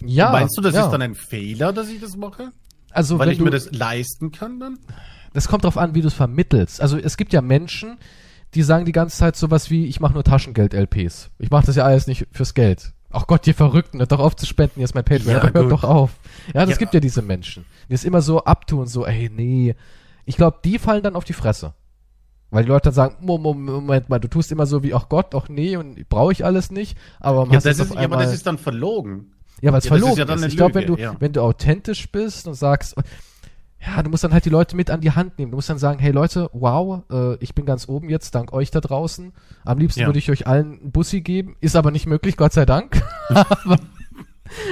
Ja. 0.00 0.30
Meinst 0.30 0.56
du, 0.56 0.62
das 0.62 0.74
ja. 0.74 0.84
ist 0.84 0.90
dann 0.90 1.02
ein 1.02 1.14
Fehler, 1.14 1.72
dass 1.72 1.88
ich 1.88 2.00
das 2.00 2.16
mache? 2.16 2.52
Also, 2.90 3.18
Weil 3.18 3.30
ich 3.30 3.38
du, 3.38 3.44
mir 3.44 3.50
das 3.50 3.72
leisten 3.72 4.30
kann 4.32 4.60
dann? 4.60 4.78
Das 5.32 5.48
kommt 5.48 5.64
drauf 5.64 5.76
an, 5.76 5.94
wie 5.94 6.00
du 6.00 6.08
es 6.08 6.14
vermittelst. 6.14 6.80
Also 6.80 6.96
es 6.96 7.16
gibt 7.16 7.32
ja 7.34 7.42
Menschen, 7.42 7.98
die 8.54 8.62
sagen 8.62 8.86
die 8.86 8.92
ganze 8.92 9.18
Zeit 9.18 9.36
sowas 9.36 9.70
wie, 9.70 9.86
ich 9.86 10.00
mache 10.00 10.14
nur 10.14 10.24
Taschengeld-LPs. 10.24 11.30
Ich 11.38 11.50
mache 11.50 11.66
das 11.66 11.76
ja 11.76 11.84
alles 11.84 12.06
nicht 12.06 12.26
fürs 12.32 12.54
Geld. 12.54 12.94
Ach 13.10 13.26
Gott, 13.26 13.46
ihr 13.46 13.54
Verrückten, 13.54 13.98
hört 13.98 14.12
doch 14.12 14.18
auf 14.18 14.36
zu 14.36 14.46
spenden, 14.46 14.80
jetzt 14.80 14.94
mein 14.94 15.04
Patreon. 15.04 15.36
Ja, 15.36 15.42
hört 15.52 15.70
doch 15.70 15.84
auf. 15.84 16.12
Ja, 16.54 16.62
das 16.62 16.70
ja. 16.70 16.76
gibt 16.76 16.94
ja 16.94 17.00
diese 17.00 17.22
Menschen, 17.22 17.64
die 17.88 17.94
es 17.94 18.04
immer 18.04 18.22
so 18.22 18.44
abtun, 18.44 18.86
so, 18.86 19.06
ey, 19.06 19.30
nee. 19.30 19.74
Ich 20.24 20.36
glaube, 20.36 20.58
die 20.64 20.78
fallen 20.78 21.02
dann 21.02 21.16
auf 21.16 21.24
die 21.24 21.32
Fresse. 21.32 21.74
Weil 22.50 22.64
die 22.64 22.68
Leute 22.68 22.84
dann 22.84 22.94
sagen, 22.94 23.16
Moment 23.20 24.08
mal, 24.08 24.18
du 24.18 24.28
tust 24.28 24.52
immer 24.52 24.66
so 24.66 24.82
wie, 24.82 24.94
ach 24.94 25.08
Gott, 25.08 25.34
ach 25.34 25.48
nee, 25.48 25.76
und 25.76 26.08
brauche 26.08 26.32
ich 26.32 26.44
alles 26.44 26.70
nicht. 26.70 26.96
Aber, 27.20 27.46
ja, 27.52 27.60
das 27.60 27.78
ist, 27.78 27.94
ja, 27.94 28.00
aber 28.00 28.16
das 28.16 28.32
ist 28.32 28.46
dann 28.46 28.56
verlogen. 28.58 29.32
Ja, 29.62 29.72
weil 29.72 29.78
es 29.78 29.84
ja, 29.84 29.90
verlogen 29.90 30.12
ist. 30.12 30.28
Ja 30.28 30.34
ist. 30.34 30.44
Ich 30.46 30.56
glaube, 30.56 30.74
wenn 30.74 30.86
du, 30.86 30.96
ja. 30.96 31.16
wenn 31.18 31.32
du 31.32 31.42
authentisch 31.42 32.10
bist 32.10 32.46
und 32.46 32.54
sagst, 32.54 32.94
ja, 33.86 34.02
du 34.02 34.10
musst 34.10 34.24
dann 34.24 34.32
halt 34.32 34.44
die 34.44 34.50
Leute 34.50 34.74
mit 34.76 34.90
an 34.90 35.00
die 35.00 35.12
Hand 35.12 35.38
nehmen. 35.38 35.52
Du 35.52 35.56
musst 35.56 35.70
dann 35.70 35.78
sagen, 35.78 35.98
hey 35.98 36.10
Leute, 36.10 36.50
wow, 36.52 37.02
äh, 37.10 37.36
ich 37.36 37.54
bin 37.54 37.66
ganz 37.66 37.88
oben 37.88 38.08
jetzt, 38.08 38.34
dank 38.34 38.52
euch 38.52 38.70
da 38.70 38.80
draußen. 38.80 39.32
Am 39.64 39.78
liebsten 39.78 40.00
ja. 40.00 40.06
würde 40.06 40.18
ich 40.18 40.30
euch 40.30 40.46
allen 40.46 40.80
einen 40.80 40.92
Bussi 40.92 41.20
geben. 41.20 41.56
Ist 41.60 41.76
aber 41.76 41.90
nicht 41.90 42.06
möglich, 42.06 42.36
Gott 42.36 42.52
sei 42.52 42.66
Dank. 42.66 43.00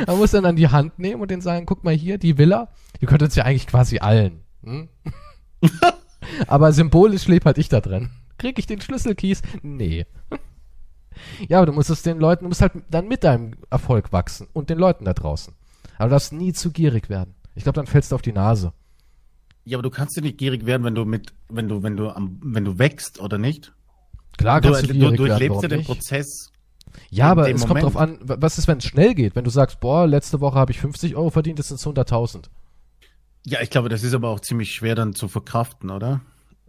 man 0.06 0.18
muss 0.18 0.32
dann 0.32 0.46
an 0.46 0.56
die 0.56 0.68
Hand 0.68 0.98
nehmen 0.98 1.22
und 1.22 1.30
denen 1.30 1.42
sagen, 1.42 1.66
guck 1.66 1.84
mal 1.84 1.94
hier, 1.94 2.18
die 2.18 2.38
Villa, 2.38 2.68
die 3.00 3.06
gehört 3.06 3.22
uns 3.22 3.34
ja 3.36 3.44
eigentlich 3.44 3.66
quasi 3.66 3.98
allen. 3.98 4.40
Hm? 4.64 4.88
aber 6.46 6.72
symbolisch 6.72 7.28
lebe 7.28 7.44
halt 7.44 7.58
ich 7.58 7.68
da 7.68 7.80
drin. 7.80 8.10
Krieg 8.38 8.58
ich 8.58 8.66
den 8.66 8.80
Schlüsselkies? 8.80 9.42
Nee. 9.62 10.06
Ja, 11.48 11.58
aber 11.58 11.66
du 11.66 11.72
musst 11.72 11.90
es 11.90 12.02
den 12.02 12.18
Leuten, 12.18 12.44
du 12.44 12.48
musst 12.48 12.62
halt 12.62 12.72
dann 12.90 13.08
mit 13.08 13.24
deinem 13.24 13.52
Erfolg 13.70 14.12
wachsen 14.12 14.48
und 14.52 14.70
den 14.70 14.78
Leuten 14.78 15.04
da 15.04 15.12
draußen. 15.12 15.54
Aber 15.96 16.08
du 16.08 16.10
darfst 16.12 16.32
nie 16.32 16.52
zu 16.52 16.70
gierig 16.70 17.08
werden. 17.08 17.34
Ich 17.54 17.62
glaube, 17.62 17.76
dann 17.76 17.86
fällst 17.86 18.12
du 18.12 18.14
auf 18.16 18.22
die 18.22 18.32
Nase. 18.32 18.72
Ja, 19.64 19.78
aber 19.78 19.82
du 19.82 19.90
kannst 19.90 20.16
ja 20.16 20.22
nicht 20.22 20.38
gierig 20.38 20.66
werden, 20.66 20.84
wenn 20.84 20.94
du 20.94 21.04
mit, 21.04 21.32
wenn 21.48 21.68
du, 21.68 21.82
wenn 21.82 21.96
du 21.96 22.10
am, 22.10 22.38
wenn 22.42 22.64
du 22.64 22.78
wächst, 22.78 23.20
oder 23.20 23.38
nicht? 23.38 23.72
Klar 24.36 24.60
kannst 24.60 24.82
du, 24.82 24.86
du 24.88 24.92
gierig 24.94 25.16
du 25.16 25.26
durchlebst 25.26 25.62
ja 25.62 25.68
den 25.68 25.78
nicht? 25.78 25.86
Prozess. 25.86 26.50
Ja, 27.10 27.30
aber 27.30 27.50
es 27.50 27.62
Moment. 27.62 27.68
kommt 27.68 27.82
drauf 27.82 27.96
an, 27.96 28.18
was 28.22 28.58
ist, 28.58 28.68
wenn 28.68 28.78
es 28.78 28.84
schnell 28.84 29.14
geht? 29.14 29.34
Wenn 29.34 29.44
du 29.44 29.50
sagst, 29.50 29.80
boah, 29.80 30.06
letzte 30.06 30.40
Woche 30.40 30.58
habe 30.58 30.72
ich 30.72 30.80
50 30.80 31.16
Euro 31.16 31.30
verdient, 31.30 31.58
das 31.58 31.68
sind 31.68 31.80
100.000. 31.80 32.44
Ja, 33.46 33.60
ich 33.60 33.70
glaube, 33.70 33.88
das 33.88 34.02
ist 34.02 34.14
aber 34.14 34.28
auch 34.28 34.40
ziemlich 34.40 34.72
schwer 34.72 34.94
dann 34.94 35.14
zu 35.14 35.28
verkraften, 35.28 35.90
oder? 35.90 36.20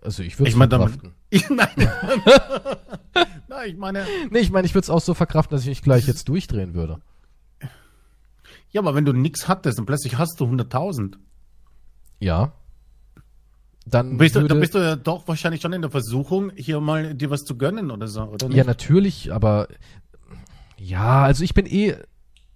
Also 0.05 0.23
ich 0.23 0.39
würde 0.39 0.51
es 0.51 0.57
verkraften. 0.57 1.13
Ich, 1.31 1.49
nein, 1.49 1.67
nein, 1.75 3.65
ich 3.67 3.75
meine. 3.75 4.05
Nee, 4.29 4.39
ich 4.39 4.51
meine, 4.51 4.65
ich 4.65 4.73
würde 4.73 4.85
es 4.85 4.89
auch 4.89 5.01
so 5.01 5.13
verkraften, 5.13 5.55
dass 5.55 5.63
ich 5.63 5.67
nicht 5.69 5.83
gleich 5.83 6.07
jetzt 6.07 6.29
durchdrehen 6.29 6.73
würde. 6.75 6.99
Ja, 8.71 8.81
aber 8.81 8.95
wenn 8.95 9.05
du 9.05 9.11
nichts 9.11 9.47
hattest 9.47 9.79
und 9.79 9.85
plötzlich 9.85 10.17
hast 10.17 10.39
du 10.39 10.45
100.000. 10.45 11.15
Ja. 12.19 12.53
Dann 13.85 14.17
bist, 14.17 14.35
du, 14.35 14.47
dann 14.47 14.59
bist 14.59 14.75
du 14.75 14.79
ja 14.79 14.95
doch 14.95 15.27
wahrscheinlich 15.27 15.61
schon 15.61 15.73
in 15.73 15.81
der 15.81 15.91
Versuchung, 15.91 16.51
hier 16.55 16.79
mal 16.79 17.13
dir 17.13 17.29
was 17.29 17.43
zu 17.43 17.57
gönnen 17.57 17.91
oder 17.91 18.07
so, 18.07 18.23
oder 18.23 18.47
nicht? 18.47 18.57
Ja, 18.57 18.63
natürlich, 18.63 19.31
aber 19.31 19.67
ja, 20.77 21.23
also 21.23 21.43
ich 21.43 21.53
bin 21.53 21.65
eh, 21.65 21.95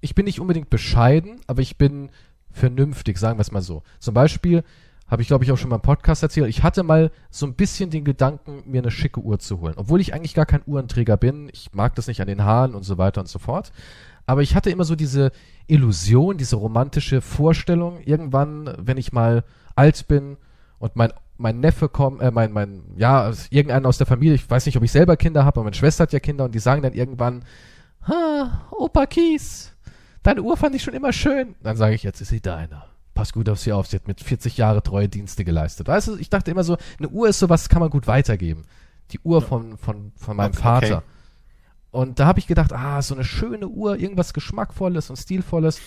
ich 0.02 0.16
bin 0.16 0.26
nicht 0.26 0.40
unbedingt 0.40 0.70
bescheiden, 0.70 1.42
aber 1.48 1.62
ich 1.62 1.78
bin 1.78 2.10
vernünftig, 2.52 3.18
sagen 3.18 3.38
wir 3.38 3.42
es 3.42 3.52
mal 3.52 3.62
so. 3.62 3.84
Zum 4.00 4.14
Beispiel 4.14 4.64
habe 5.10 5.22
ich, 5.22 5.28
glaube 5.28 5.44
ich, 5.44 5.52
auch 5.52 5.58
schon 5.58 5.70
mal 5.70 5.78
im 5.78 5.82
Podcast 5.82 6.24
erzählt, 6.24 6.48
ich 6.50 6.64
hatte 6.64 6.84
mal 6.84 7.12
so 7.30 7.46
ein 7.46 7.56
bisschen 7.56 7.90
den 7.90 8.06
Gedanken, 8.06 8.64
mir 8.66 8.82
eine 8.82 8.92
schicke 8.92 9.22
Uhr 9.22 9.40
zu 9.40 9.60
holen. 9.60 9.74
Obwohl 9.78 10.02
ich 10.02 10.14
eigentlich 10.14 10.34
gar 10.34 10.46
kein 10.46 10.62
Uhrenträger 10.66 11.18
bin. 11.18 11.50
Ich 11.52 11.74
mag 11.74 11.96
das 11.96 12.08
nicht 12.08 12.22
an 12.22 12.28
den 12.28 12.44
Haaren 12.44 12.76
und 12.76 12.84
so 12.84 12.98
weiter 12.98 13.22
und 13.22 13.28
so 13.28 13.40
fort. 13.40 13.72
Aber 14.26 14.44
ich 14.44 14.56
hatte 14.56 14.70
immer 14.70 14.84
so 14.84 14.96
diese 14.96 15.32
Illusion, 15.68 16.38
diese 16.38 16.56
romantische 16.56 17.22
Vorstellung, 17.22 18.00
irgendwann, 18.02 18.76
wenn 18.78 18.98
ich 18.98 19.12
mal 19.12 19.44
alt 19.76 20.08
bin 20.08 20.38
und 20.78 20.96
mein 20.96 21.12
mein 21.40 21.62
Neffe 21.62 21.88
kommt, 21.88 22.22
äh, 22.22 22.32
mein, 22.32 22.52
mein, 22.52 22.84
ja, 22.98 23.32
irgendeiner 23.50 23.88
aus 23.88 23.98
der 23.98 24.06
Familie, 24.06 24.36
ich 24.36 24.50
weiß 24.50 24.66
nicht, 24.66 24.78
ob 24.78 24.84
ich 24.84 24.92
selber 24.92 25.16
Kinder 25.16 25.46
habe, 25.46 25.58
aber 25.58 25.64
meine 25.64 25.76
Schwester 25.76 26.04
hat 26.04 26.14
ja 26.14 26.20
Kinder 26.20 26.44
und 26.44 26.54
die 26.54 26.60
sagen 26.60 26.82
dann 26.82 26.94
irgendwann, 26.94 27.44
ha, 28.08 28.68
Opa 28.72 29.06
Kies, 29.06 29.74
deine 30.22 30.42
Uhr 30.42 30.58
fand 30.58 30.76
ich 30.76 30.84
schon 30.84 30.94
immer 30.94 31.14
schön. 31.14 31.56
Dann 31.64 31.78
sage 31.78 31.96
ich, 31.96 32.04
jetzt 32.04 32.20
ist 32.20 32.30
sie 32.30 32.42
deine. 32.42 32.89
Pass 33.20 33.34
gut 33.34 33.50
auf 33.50 33.60
sie 33.60 33.74
auf, 33.74 33.88
sie 33.88 33.98
hat 33.98 34.08
mit 34.08 34.22
40 34.22 34.58
Jahre 34.58 34.82
treue 34.82 35.10
Dienste 35.10 35.44
geleistet. 35.44 35.88
Weißt 35.88 36.08
du, 36.08 36.16
ich 36.16 36.30
dachte 36.30 36.52
immer 36.52 36.64
so, 36.64 36.78
eine 36.98 37.10
Uhr 37.10 37.28
ist 37.28 37.40
sowas, 37.40 37.70
kann 37.70 37.82
man 37.82 37.90
gut 37.90 38.08
weitergeben. 38.08 38.64
Die 39.12 39.20
Uhr 39.24 39.42
von, 39.42 39.78
von, 39.78 40.12
von 40.16 40.38
meinem 40.38 40.54
okay. 40.54 40.62
Vater. 40.62 41.04
Und 41.92 42.20
da 42.20 42.28
habe 42.28 42.40
ich 42.40 42.48
gedacht, 42.48 42.72
ah, 42.72 43.02
so 43.02 43.16
eine 43.16 43.24
schöne 43.24 43.68
Uhr, 43.68 43.98
irgendwas 43.98 44.34
Geschmackvolles 44.34 45.10
und 45.10 45.18
Stilvolles. 45.18 45.78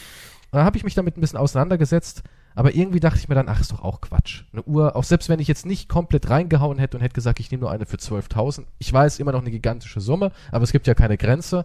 Und 0.50 0.58
dann 0.58 0.64
habe 0.64 0.76
ich 0.76 0.84
mich 0.84 0.94
damit 0.94 1.16
ein 1.16 1.20
bisschen 1.20 1.38
auseinandergesetzt 1.38 2.22
aber 2.54 2.74
irgendwie 2.74 3.00
dachte 3.00 3.18
ich 3.18 3.28
mir 3.28 3.34
dann, 3.34 3.48
ach, 3.48 3.60
ist 3.60 3.72
doch 3.72 3.82
auch 3.82 4.00
Quatsch. 4.00 4.44
Eine 4.52 4.62
Uhr, 4.64 4.94
auch 4.96 5.04
selbst 5.04 5.28
wenn 5.28 5.40
ich 5.40 5.48
jetzt 5.48 5.66
nicht 5.66 5.88
komplett 5.88 6.28
reingehauen 6.28 6.78
hätte 6.78 6.96
und 6.96 7.02
hätte 7.02 7.14
gesagt, 7.14 7.40
ich 7.40 7.50
nehme 7.50 7.62
nur 7.62 7.70
eine 7.70 7.86
für 7.86 7.96
12.000. 7.96 8.64
Ich 8.78 8.92
weiß, 8.92 9.18
immer 9.18 9.32
noch 9.32 9.40
eine 9.40 9.50
gigantische 9.50 10.00
Summe, 10.00 10.32
aber 10.50 10.64
es 10.64 10.72
gibt 10.72 10.86
ja 10.86 10.94
keine 10.94 11.16
Grenze. 11.16 11.64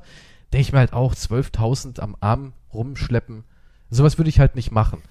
Denke 0.54 0.62
ich 0.62 0.72
mir 0.72 0.80
halt 0.80 0.94
auch, 0.94 1.14
12.000 1.14 2.00
am 2.00 2.16
Arm 2.20 2.54
rumschleppen. 2.74 3.44
Sowas 3.90 4.18
würde 4.18 4.30
ich 4.30 4.40
halt 4.40 4.56
nicht 4.56 4.72
machen. 4.72 5.02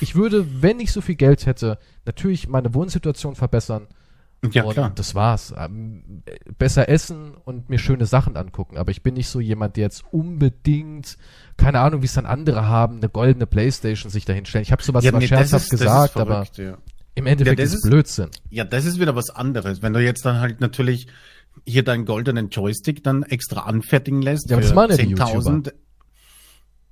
Ich 0.00 0.14
würde, 0.14 0.62
wenn 0.62 0.80
ich 0.80 0.92
so 0.92 1.00
viel 1.00 1.16
Geld 1.16 1.46
hätte, 1.46 1.78
natürlich 2.04 2.48
meine 2.48 2.74
Wohnsituation 2.74 3.34
verbessern 3.34 3.86
Ja, 4.52 4.64
und 4.64 4.74
klar. 4.74 4.92
das 4.94 5.14
war's. 5.14 5.52
Ähm, 5.56 6.22
besser 6.58 6.88
essen 6.88 7.34
und 7.44 7.68
mir 7.68 7.78
schöne 7.78 8.06
Sachen 8.06 8.36
angucken. 8.36 8.76
Aber 8.76 8.90
ich 8.90 9.02
bin 9.02 9.14
nicht 9.14 9.28
so 9.28 9.40
jemand, 9.40 9.76
der 9.76 9.84
jetzt 9.84 10.04
unbedingt, 10.12 11.18
keine 11.56 11.80
Ahnung, 11.80 12.02
wie 12.02 12.06
es 12.06 12.14
dann 12.14 12.26
andere 12.26 12.66
haben, 12.66 12.98
eine 12.98 13.08
goldene 13.08 13.46
Playstation 13.46 14.10
sich 14.10 14.24
dahinstellen. 14.24 14.62
Ich 14.62 14.72
habe 14.72 14.82
sowas 14.82 15.04
ja, 15.04 15.12
mal 15.12 15.18
nee, 15.18 15.26
scherzhaft 15.26 15.64
ist, 15.64 15.70
gesagt, 15.70 16.12
verrückt, 16.12 16.30
aber 16.58 16.62
ja. 16.62 16.78
im 17.14 17.26
Endeffekt 17.26 17.58
ja, 17.58 17.64
ist 17.64 17.74
es 17.74 17.82
Blödsinn. 17.82 18.30
Ja, 18.50 18.64
das 18.64 18.84
ist 18.84 19.00
wieder 19.00 19.16
was 19.16 19.30
anderes. 19.30 19.82
Wenn 19.82 19.92
du 19.92 20.00
jetzt 20.00 20.24
dann 20.24 20.40
halt 20.40 20.60
natürlich 20.60 21.08
hier 21.66 21.82
deinen 21.82 22.04
goldenen 22.04 22.50
Joystick 22.50 23.02
dann 23.02 23.24
extra 23.24 23.62
anfertigen 23.62 24.22
lässt. 24.22 24.50
Ja, 24.50 24.60
ja 24.60 24.66
10.000. 24.66 25.72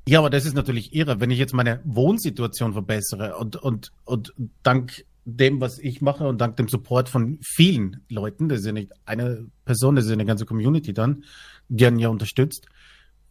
Ja, 0.08 0.20
aber 0.20 0.30
das 0.30 0.44
ist 0.44 0.54
natürlich 0.54 0.94
irre. 0.94 1.20
Wenn 1.20 1.30
ich 1.30 1.38
jetzt 1.38 1.52
meine 1.52 1.80
Wohnsituation 1.84 2.72
verbessere 2.72 3.36
und, 3.36 3.56
und, 3.56 3.92
und 4.04 4.32
dank 4.62 5.04
dem, 5.24 5.60
was 5.60 5.80
ich 5.80 6.00
mache 6.00 6.28
und 6.28 6.40
dank 6.40 6.56
dem 6.56 6.68
Support 6.68 7.08
von 7.08 7.38
vielen 7.42 8.02
Leuten, 8.08 8.48
das 8.48 8.60
ist 8.60 8.66
ja 8.66 8.72
nicht 8.72 8.92
eine 9.04 9.46
Person, 9.64 9.96
das 9.96 10.04
ist 10.04 10.10
ja 10.10 10.14
eine 10.14 10.24
ganze 10.24 10.46
Community 10.46 10.94
dann, 10.94 11.24
die 11.68 11.86
einen 11.86 11.98
ja 11.98 12.08
unterstützt, 12.08 12.68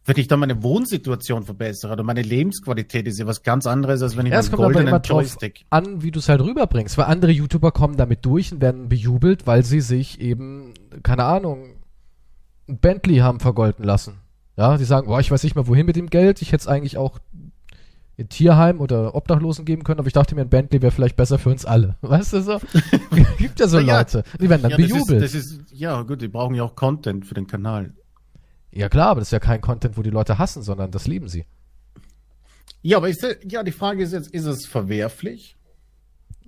wenn 0.06 0.18
ich 0.18 0.28
dann 0.28 0.38
meine 0.38 0.62
Wohnsituation 0.62 1.44
verbessere 1.44 1.92
oder 1.92 2.04
meine 2.04 2.22
Lebensqualität 2.22 3.08
ist 3.08 3.18
ja 3.18 3.26
was 3.26 3.42
ganz 3.42 3.66
anderes, 3.66 4.02
als 4.02 4.16
wenn 4.16 4.26
ich 4.26 4.32
ja, 4.32 4.40
meinen 4.40 4.52
goldenen 4.52 4.94
aber 4.94 5.04
Joystick 5.04 5.64
an, 5.70 6.02
wie 6.02 6.10
du 6.10 6.20
es 6.20 6.28
halt 6.28 6.42
rüberbringst, 6.42 6.96
weil 6.96 7.06
andere 7.06 7.32
YouTuber 7.32 7.72
kommen 7.72 7.96
damit 7.96 8.24
durch 8.24 8.52
und 8.52 8.60
werden 8.60 8.88
bejubelt, 8.88 9.46
weil 9.46 9.64
sie 9.64 9.80
sich 9.80 10.20
eben, 10.20 10.74
keine 11.02 11.24
Ahnung, 11.24 11.76
Bentley 12.66 13.16
haben 13.16 13.40
vergolden 13.40 13.84
lassen. 13.84 14.18
Ja, 14.56 14.76
die 14.78 14.84
sagen, 14.84 15.06
boah, 15.06 15.20
ich 15.20 15.30
weiß 15.30 15.42
nicht 15.44 15.54
mehr 15.54 15.66
wohin 15.66 15.86
mit 15.86 15.96
dem 15.96 16.08
Geld, 16.08 16.40
ich 16.40 16.52
hätte 16.52 16.62
es 16.62 16.66
eigentlich 16.66 16.96
auch 16.96 17.18
in 18.16 18.30
Tierheim 18.30 18.80
oder 18.80 19.14
Obdachlosen 19.14 19.66
geben 19.66 19.84
können, 19.84 19.98
aber 19.98 20.06
ich 20.06 20.14
dachte 20.14 20.34
mir, 20.34 20.40
ein 20.40 20.48
Bentley 20.48 20.80
wäre 20.80 20.90
vielleicht 20.90 21.16
besser 21.16 21.38
für 21.38 21.50
uns 21.50 21.66
alle. 21.66 21.96
Weißt 22.00 22.32
du 22.32 22.40
so? 22.40 22.60
Gibt 23.38 23.60
ja 23.60 23.68
so 23.68 23.78
ja, 23.78 23.98
Leute, 23.98 24.24
die 24.40 24.48
werden 24.48 24.62
dann 24.62 24.70
ja, 24.70 24.76
bejubelt. 24.78 25.22
Das 25.22 25.34
ist, 25.34 25.52
das 25.52 25.58
ist, 25.58 25.72
ja, 25.72 26.00
gut, 26.02 26.22
die 26.22 26.28
brauchen 26.28 26.54
ja 26.54 26.62
auch 26.62 26.74
Content 26.74 27.26
für 27.26 27.34
den 27.34 27.46
Kanal. 27.46 27.92
Ja 28.70 28.88
klar, 28.88 29.08
aber 29.08 29.20
das 29.20 29.28
ist 29.28 29.32
ja 29.32 29.38
kein 29.38 29.60
Content, 29.60 29.98
wo 29.98 30.02
die 30.02 30.10
Leute 30.10 30.38
hassen, 30.38 30.62
sondern 30.62 30.90
das 30.90 31.06
lieben 31.06 31.28
sie. 31.28 31.44
Ja, 32.80 32.98
aber 32.98 33.08
ist, 33.08 33.26
ja, 33.48 33.62
die 33.62 33.72
Frage 33.72 34.02
ist 34.02 34.12
jetzt, 34.12 34.30
ist 34.30 34.44
es 34.46 34.66
verwerflich? 34.66 35.56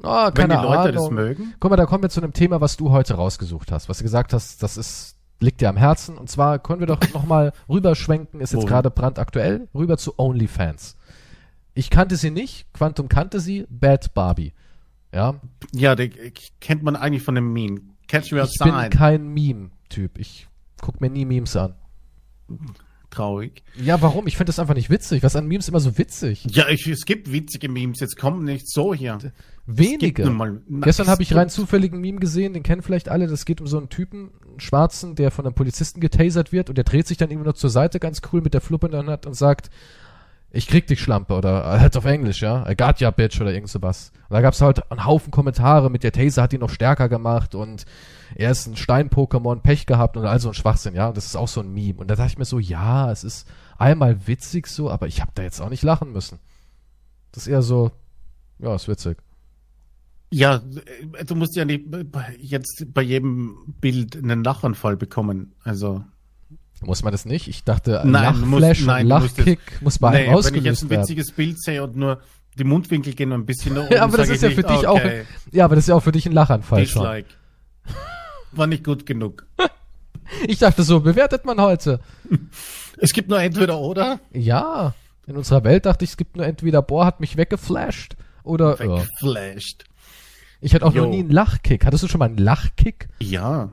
Oh, 0.03 0.31
keine 0.31 0.37
wenn 0.37 0.49
die 0.51 0.66
Leute 0.66 0.79
Ahnung. 0.79 0.94
das 0.94 1.11
mögen? 1.11 1.55
Guck 1.59 1.71
mal, 1.71 1.77
da 1.77 1.87
kommen 1.87 2.03
wir 2.03 2.11
zu 2.11 2.23
einem 2.23 2.33
Thema, 2.33 2.61
was 2.61 2.77
du 2.77 2.90
heute 2.90 3.14
rausgesucht 3.14 3.73
hast, 3.73 3.88
was 3.88 3.99
du 3.99 4.05
gesagt 4.05 4.33
hast, 4.33 4.62
das 4.62 4.77
ist 4.77 5.17
liegt 5.40 5.61
dir 5.61 5.68
am 5.68 5.77
Herzen. 5.77 6.16
Und 6.18 6.31
zwar 6.31 6.59
können 6.59 6.81
wir 6.81 6.87
doch 6.87 7.01
nochmal 7.12 7.53
rüberschwenken, 7.68 8.40
ist 8.40 8.53
jetzt 8.53 8.66
gerade 8.66 8.90
brandaktuell, 8.90 9.68
rüber 9.74 9.96
zu 9.96 10.18
OnlyFans. 10.18 10.96
Ich 11.74 11.90
kannte 11.90 12.16
sie 12.16 12.31
nicht, 12.31 12.72
Quantum 12.72 13.09
kannte 13.09 13.40
sie, 13.40 13.66
Bad 13.68 14.14
Barbie. 14.14 14.53
Ja. 15.12 15.37
Ja, 15.72 15.94
die 15.94 16.11
kennt 16.61 16.83
man 16.83 16.96
eigentlich 16.96 17.22
von 17.22 17.35
dem 17.35 17.53
Meme. 17.53 17.81
Catch 18.09 18.33
me 18.33 18.42
outside. 18.42 18.68
Ich 18.68 18.74
bin 18.74 18.90
kein 18.90 19.29
Meme-Typ. 19.29 20.18
Ich 20.18 20.48
guck 20.81 21.01
mir 21.01 21.11
nie 21.11 21.24
Memes 21.24 21.57
an 21.57 21.74
traurig. 23.11 23.62
Ja, 23.81 24.01
warum? 24.03 24.27
Ich 24.27 24.37
finde 24.37 24.51
das 24.51 24.59
einfach 24.59 24.75
nicht 24.75 24.90
witzig. 24.90 25.23
Was 25.23 25.37
an 25.37 25.47
Memes 25.47 25.68
immer 25.68 25.81
so 25.81 25.99
witzig? 25.99 26.44
Ja, 26.51 26.68
ich, 26.68 26.87
es 26.87 27.05
gibt 27.05 27.33
witzige 27.33 27.68
Memes. 27.68 28.01
Jetzt 28.01 28.16
kommen 28.16 28.44
nicht 28.44 28.68
so 28.68 28.94
hier. 28.94 29.18
Wenige. 29.66 30.29
Mal, 30.31 30.62
Gestern 30.81 31.09
habe 31.09 31.23
ich 31.23 31.35
rein 31.35 31.51
zufälligen 31.51 32.01
Meme 32.01 32.21
gesehen, 32.21 32.55
den 32.55 32.62
kennen 32.62 32.83
vielleicht 32.83 33.09
alle. 33.09 33.27
Das 33.27 33.44
geht 33.44 33.61
um 33.61 33.66
so 33.66 33.77
einen 33.77 33.90
Typen, 33.90 34.31
einen 34.49 34.61
Schwarzen, 34.61 35.14
der 35.14 35.31
von 35.31 35.44
einem 35.44 35.55
Polizisten 35.55 36.01
getasert 36.01 36.53
wird 36.53 36.71
und 36.71 36.79
der 36.79 36.85
dreht 36.85 37.07
sich 37.07 37.18
dann 37.18 37.31
irgendwie 37.31 37.44
nur 37.44 37.55
zur 37.55 37.71
Seite 37.71 38.01
ganz 38.01 38.23
cool 38.33 38.40
mit 38.40 38.55
der 38.55 38.61
Fluppe 38.62 38.87
in 38.87 38.92
der 38.92 39.07
Hand 39.07 39.27
und 39.27 39.35
sagt, 39.35 39.71
ich 40.50 40.66
krieg 40.66 40.87
dich 40.87 41.00
Schlampe 41.00 41.34
oder 41.34 41.80
halt 41.80 41.96
auf 41.96 42.06
Englisch, 42.06 42.40
ja, 42.40 42.68
I 42.68 42.74
got 42.74 43.00
ya 43.00 43.11
bitch 43.11 43.40
oder 43.40 43.52
irgend 43.52 43.68
sowas. 43.68 44.12
Und 44.28 44.34
da 44.34 44.40
gab's 44.40 44.62
halt 44.62 44.90
einen 44.90 45.04
Haufen 45.04 45.30
Kommentare 45.30 45.90
mit 45.90 46.02
der 46.02 46.12
Taser 46.12 46.42
hat 46.42 46.52
ihn 46.52 46.61
noch 46.61 46.70
stärker 46.70 47.08
gemacht 47.08 47.54
und 47.54 47.84
er 48.34 48.50
ist 48.50 48.66
ein 48.66 48.76
Stein-Pokémon, 48.76 49.61
Pech 49.61 49.87
gehabt 49.87 50.16
und 50.16 50.24
all 50.24 50.40
so 50.40 50.48
ein 50.48 50.54
Schwachsinn, 50.54 50.94
ja. 50.94 51.08
Und 51.08 51.16
das 51.16 51.26
ist 51.26 51.37
auch 51.37 51.48
so 51.48 51.61
ein 51.61 51.72
Meme. 51.72 51.98
Und 51.98 52.08
da 52.08 52.16
dachte 52.16 52.32
ich 52.32 52.38
mir 52.38 52.44
so, 52.44 52.58
ja, 52.58 53.11
es 53.11 53.24
ist 53.24 53.46
einmal 53.76 54.26
witzig 54.26 54.66
so, 54.66 54.90
aber 54.90 55.06
ich 55.06 55.20
habe 55.20 55.32
da 55.34 55.42
jetzt 55.42 55.61
auch 55.61 55.70
nicht 55.70 55.82
lachen 55.82 56.12
müssen. 56.12 56.38
Das 57.32 57.46
ist 57.46 57.48
eher 57.48 57.62
so, 57.62 57.90
ja, 58.58 58.74
ist 58.74 58.88
witzig. 58.88 59.18
Ja, 60.30 60.62
du 61.26 61.34
musst 61.34 61.56
ja 61.56 61.64
nicht 61.64 61.87
jetzt 62.38 62.87
bei 62.92 63.02
jedem 63.02 63.74
Bild 63.80 64.16
einen 64.16 64.44
Lachanfall 64.44 64.96
bekommen. 64.96 65.54
Also 65.64 66.04
muss 66.82 67.02
man 67.02 67.12
das 67.12 67.24
nicht? 67.24 67.48
Ich 67.48 67.64
dachte, 67.64 68.02
nein, 68.04 68.40
Lachflash 68.40 68.78
musst, 68.78 68.86
nein, 68.86 69.06
Lachkick 69.06 69.60
muss 69.80 69.98
bei 69.98 70.08
einem 70.08 70.34
nee, 70.34 70.44
Wenn 70.44 70.54
ich 70.54 70.64
jetzt 70.64 70.82
ein 70.82 70.90
witziges 70.90 71.28
werden. 71.28 71.36
Bild 71.36 71.62
sehe 71.62 71.82
und 71.82 71.96
nur 71.96 72.20
die 72.56 72.64
Mundwinkel 72.64 73.14
gehen 73.14 73.32
ein 73.32 73.46
bisschen 73.46 73.74
nach 73.74 73.82
oben, 73.86 73.94
ja, 73.94 74.02
aber 74.02 74.16
das 74.16 74.28
ist 74.28 74.42
ja 74.42 74.50
für 74.50 74.62
dich 74.62 74.86
okay. 74.86 74.86
auch, 74.86 75.52
ja, 75.52 75.64
aber 75.64 75.74
das 75.74 75.84
ist 75.84 75.88
ja 75.88 75.94
auch 75.94 76.02
für 76.02 76.12
dich 76.12 76.26
ein 76.26 76.32
Lachanfall 76.32 76.80
Dislike. 76.80 77.28
schon. 77.28 77.94
War 78.52 78.66
nicht 78.66 78.84
gut 78.84 79.06
genug. 79.06 79.46
ich 80.46 80.58
dachte 80.58 80.82
so, 80.82 81.00
bewertet 81.00 81.44
man 81.44 81.60
heute. 81.60 82.00
Es 83.00 83.12
gibt 83.12 83.28
nur 83.28 83.40
entweder 83.40 83.78
oder? 83.78 84.18
Ja. 84.32 84.92
In 85.28 85.36
unserer 85.36 85.62
Welt 85.62 85.86
dachte 85.86 86.04
ich, 86.04 86.10
es 86.10 86.16
gibt 86.16 86.36
nur 86.36 86.44
entweder, 86.44 86.82
boah, 86.82 87.06
hat 87.06 87.20
mich 87.20 87.36
weggeflasht 87.36 88.16
oder. 88.42 88.76
Weggeflasht. 88.76 89.84
Ja. 89.86 89.94
Ich 90.60 90.74
hatte 90.74 90.84
auch 90.84 90.92
Yo. 90.92 91.04
noch 91.04 91.10
nie 91.10 91.20
einen 91.20 91.30
Lachkick. 91.30 91.86
Hattest 91.86 92.02
du 92.02 92.08
schon 92.08 92.18
mal 92.18 92.24
einen 92.24 92.38
Lachkick? 92.38 93.08
Ja. 93.20 93.70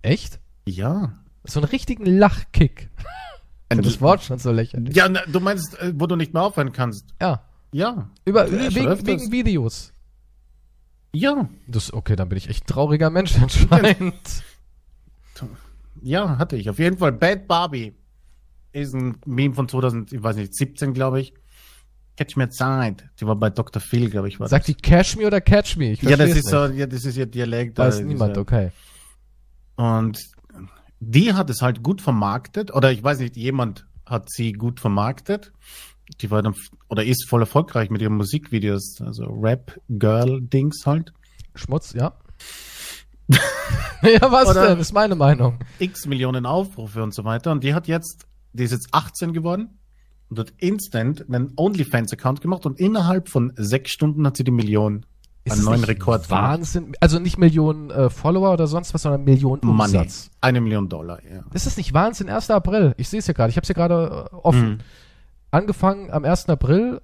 Echt? 0.00 0.40
Ja. 0.64 1.12
So 1.44 1.60
einen 1.60 1.68
richtigen 1.68 2.06
Lachkick. 2.06 2.90
Ich 3.70 3.80
das 3.80 4.00
Wort 4.00 4.22
schon 4.22 4.38
so 4.38 4.52
lächerlich. 4.52 4.94
Ja, 4.94 5.08
du 5.08 5.40
meinst, 5.40 5.78
äh, 5.80 5.92
wo 5.96 6.06
du 6.06 6.16
nicht 6.16 6.32
mehr 6.32 6.42
aufhören 6.42 6.72
kannst. 6.72 7.06
Ja. 7.20 7.42
Ja. 7.72 8.08
Über, 8.24 8.50
wegen, 8.50 9.06
wegen 9.06 9.32
Videos. 9.32 9.92
Ja. 11.12 11.48
Das, 11.66 11.92
okay, 11.92 12.14
dann 12.16 12.28
bin 12.28 12.38
ich 12.38 12.48
echt 12.48 12.66
trauriger 12.66 13.10
Mensch 13.10 13.36
anscheinend. 13.40 14.14
Ja, 16.02 16.38
hatte 16.38 16.56
ich. 16.56 16.68
Auf 16.70 16.78
jeden 16.78 16.98
Fall. 16.98 17.12
Bad 17.12 17.48
Barbie 17.48 17.94
ist 18.72 18.94
ein 18.94 19.16
Meme 19.24 19.54
von 19.54 19.68
2000, 19.68 20.12
ich 20.12 20.22
weiß 20.22 20.36
nicht, 20.36 20.54
17, 20.54 20.92
glaube 20.92 21.20
ich. 21.20 21.34
Catch 22.16 22.36
Me 22.36 22.44
Outside. 22.44 22.96
Die 23.18 23.26
war 23.26 23.34
bei 23.34 23.50
Dr. 23.50 23.80
Phil, 23.82 24.08
glaube 24.08 24.28
ich. 24.28 24.38
War 24.38 24.48
Sagt 24.48 24.68
das. 24.68 24.74
die 24.76 24.80
Catch 24.80 25.16
Me 25.16 25.26
oder 25.26 25.40
Catch 25.40 25.76
Me? 25.76 25.94
ja, 25.94 26.16
das 26.16 26.30
ist 26.30 26.36
nicht. 26.36 26.48
so, 26.48 26.66
ja, 26.66 26.86
das 26.86 27.04
ist 27.04 27.16
ihr 27.16 27.26
Dialekt. 27.26 27.76
Weiß 27.76 28.00
niemand, 28.00 28.38
okay. 28.38 28.70
Und 29.76 30.18
die 31.00 31.32
hat 31.32 31.50
es 31.50 31.62
halt 31.62 31.82
gut 31.82 32.00
vermarktet, 32.00 32.72
oder 32.74 32.92
ich 32.92 33.02
weiß 33.02 33.18
nicht, 33.18 33.36
jemand 33.36 33.86
hat 34.06 34.30
sie 34.30 34.52
gut 34.52 34.80
vermarktet. 34.80 35.52
Die 36.20 36.30
war 36.30 36.42
dann, 36.42 36.54
oder 36.88 37.04
ist 37.04 37.28
voll 37.28 37.40
erfolgreich 37.40 37.90
mit 37.90 38.02
ihren 38.02 38.16
Musikvideos, 38.16 39.00
also 39.00 39.24
Rap-Girl-Dings 39.24 40.84
halt. 40.86 41.12
Schmutz, 41.54 41.94
ja. 41.94 42.18
ja, 44.02 44.30
was 44.30 44.50
oder 44.50 44.68
denn? 44.68 44.80
Ist 44.80 44.92
meine 44.92 45.14
Meinung. 45.14 45.60
X 45.78 46.06
Millionen 46.06 46.44
Aufrufe 46.44 47.02
und 47.02 47.14
so 47.14 47.24
weiter. 47.24 47.52
Und 47.52 47.64
die 47.64 47.74
hat 47.74 47.88
jetzt, 47.88 48.26
die 48.52 48.64
ist 48.64 48.72
jetzt 48.72 48.88
18 48.92 49.32
geworden 49.32 49.78
und 50.28 50.38
hat 50.38 50.52
instant 50.58 51.24
einen 51.26 51.52
OnlyFans-Account 51.56 52.40
gemacht 52.40 52.66
und 52.66 52.78
innerhalb 52.78 53.28
von 53.28 53.52
sechs 53.56 53.92
Stunden 53.92 54.26
hat 54.26 54.36
sie 54.36 54.44
die 54.44 54.50
Million 54.50 55.06
ist 55.44 55.52
einen 55.52 55.64
neuen 55.64 55.84
Rekord. 55.84 56.30
Wahnsinn. 56.30 56.84
Gemacht. 56.84 56.98
Also 57.02 57.18
nicht 57.18 57.38
Millionen 57.38 57.90
äh, 57.90 58.08
Follower 58.08 58.52
oder 58.52 58.66
sonst 58.66 58.94
was, 58.94 59.02
sondern 59.02 59.24
Millionen 59.24 59.62
Umsatz. 59.62 59.92
Money. 59.92 60.36
Eine 60.40 60.60
Million 60.60 60.88
Dollar, 60.88 61.18
ja. 61.24 61.44
Ist 61.52 61.66
das 61.66 61.76
nicht 61.76 61.92
Wahnsinn? 61.92 62.30
1. 62.30 62.50
April. 62.50 62.94
Ich 62.96 63.08
sehe 63.08 63.18
es 63.18 63.26
ja 63.26 63.34
gerade. 63.34 63.50
Ich 63.50 63.56
habe 63.56 63.64
es 63.64 63.68
ja 63.68 63.74
gerade 63.74 64.28
äh, 64.32 64.34
offen. 64.34 64.68
Mhm. 64.68 64.78
Angefangen 65.50 66.10
am 66.10 66.24
1. 66.24 66.48
April, 66.48 67.00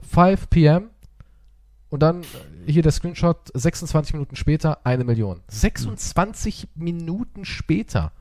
5 0.00 0.48
p.m. 0.50 0.90
Und 1.90 2.00
dann 2.00 2.22
äh, 2.22 2.72
hier 2.72 2.82
der 2.82 2.92
Screenshot, 2.92 3.50
26 3.52 4.14
Minuten 4.14 4.36
später, 4.36 4.84
eine 4.84 5.04
Million. 5.04 5.42
26 5.48 6.68
mhm. 6.74 6.84
Minuten 6.84 7.44
später. 7.44 8.12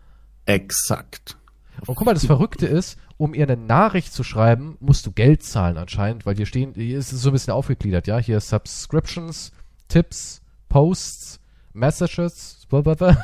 Exakt. 0.46 1.38
Und 1.86 1.96
guck 1.96 2.06
mal, 2.06 2.14
das 2.14 2.26
Verrückte 2.26 2.66
ist, 2.66 2.98
um 3.18 3.34
ihr 3.34 3.44
eine 3.44 3.58
Nachricht 3.58 4.14
zu 4.14 4.24
schreiben, 4.24 4.78
musst 4.80 5.06
du 5.06 5.12
Geld 5.12 5.44
zahlen 5.44 5.78
anscheinend, 5.78 6.26
weil 6.26 6.36
hier 6.36 6.46
stehen, 6.46 6.74
hier 6.76 6.98
ist 6.98 7.12
es 7.12 7.22
so 7.22 7.30
ein 7.30 7.34
bisschen 7.34 7.54
aufgegliedert, 7.54 8.08
ja. 8.08 8.20
Hier 8.20 8.40
Subscriptions, 8.40 9.52
Tipps, 9.90 10.42
Posts, 10.70 11.42
Messages, 11.74 12.66
blablabla, 12.70 13.18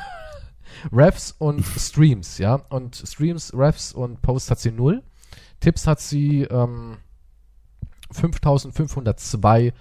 Refs 0.92 1.34
und 1.38 1.64
Streams, 1.64 2.38
ja. 2.38 2.56
Und 2.56 2.96
Streams, 2.96 3.54
Refs 3.54 3.94
und 3.94 4.22
Posts 4.22 4.52
hat 4.52 4.60
sie 4.60 4.72
null. 4.72 5.04
Tipps 5.62 5.88
hat 5.88 6.02
sie 6.02 6.44
ähm, 6.44 6.98
5502 8.12 9.74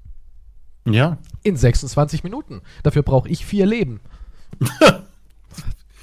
Ja. 0.87 1.19
In 1.43 1.57
26 1.57 2.25
Minuten. 2.25 2.63
Dafür 2.83 3.03
brauche 3.03 3.29
ich 3.29 3.47
vier 3.47 3.67
Leben. 3.67 4.01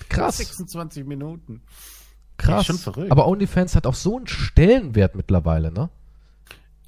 Krass. 0.09 0.37
26 0.37 1.05
Minuten. 1.05 1.61
Krass. 2.37 2.65
Schon 2.65 2.77
verrückt. 2.77 3.11
Aber 3.11 3.27
OnlyFans 3.27 3.75
hat 3.75 3.87
auch 3.87 3.95
so 3.95 4.17
einen 4.17 4.27
Stellenwert 4.27 5.15
mittlerweile, 5.15 5.71
ne? 5.71 5.89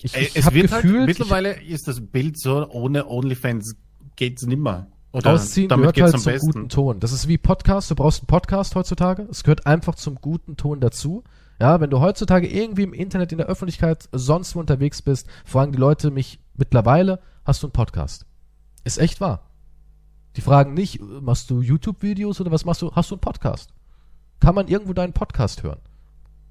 Ich, 0.01 0.15
ich 0.15 0.35
es 0.35 0.53
wird 0.53 0.71
halt 0.71 0.83
gefühlt, 0.83 0.99
halt, 0.99 1.07
mittlerweile 1.07 1.59
ich, 1.61 1.69
ist 1.69 1.87
das 1.87 2.01
Bild 2.01 2.39
so, 2.39 2.69
ohne 2.69 3.07
OnlyFans 3.07 3.75
geht's 4.15 4.45
nimmer. 4.45 4.87
Oder 5.11 5.33
Ausziehen 5.33 5.69
damit 5.69 5.95
gehört 5.95 6.13
halt 6.13 6.21
zum 6.21 6.31
besten. 6.31 6.51
guten 6.51 6.69
Ton. 6.69 6.99
Das 6.99 7.11
ist 7.11 7.27
wie 7.27 7.37
Podcast. 7.37 7.89
Du 7.89 7.95
brauchst 7.95 8.21
einen 8.21 8.27
Podcast 8.27 8.75
heutzutage. 8.75 9.27
Es 9.31 9.43
gehört 9.43 9.65
einfach 9.65 9.95
zum 9.95 10.15
guten 10.15 10.57
Ton 10.57 10.79
dazu. 10.79 11.23
Ja, 11.59 11.79
wenn 11.81 11.89
du 11.89 11.99
heutzutage 11.99 12.47
irgendwie 12.47 12.83
im 12.83 12.93
Internet, 12.93 13.31
in 13.31 13.39
der 13.39 13.47
Öffentlichkeit, 13.47 14.07
sonst 14.11 14.55
wo 14.55 14.59
unterwegs 14.59 15.01
bist, 15.01 15.27
fragen 15.43 15.71
die 15.71 15.79
Leute 15.79 16.11
mich 16.11 16.39
mittlerweile, 16.55 17.19
hast 17.45 17.63
du 17.63 17.67
einen 17.67 17.73
Podcast? 17.73 18.27
Ist 18.83 18.99
echt 18.99 19.19
wahr. 19.21 19.49
Die 20.37 20.41
fragen 20.41 20.75
nicht, 20.75 21.01
machst 21.01 21.49
du 21.49 21.61
YouTube-Videos 21.61 22.39
oder 22.39 22.51
was 22.51 22.63
machst 22.63 22.83
du? 22.83 22.91
Hast 22.91 23.09
du 23.09 23.15
einen 23.15 23.21
Podcast? 23.21 23.73
Kann 24.39 24.53
man 24.53 24.67
irgendwo 24.67 24.93
deinen 24.93 25.11
Podcast 25.11 25.63
hören? 25.63 25.79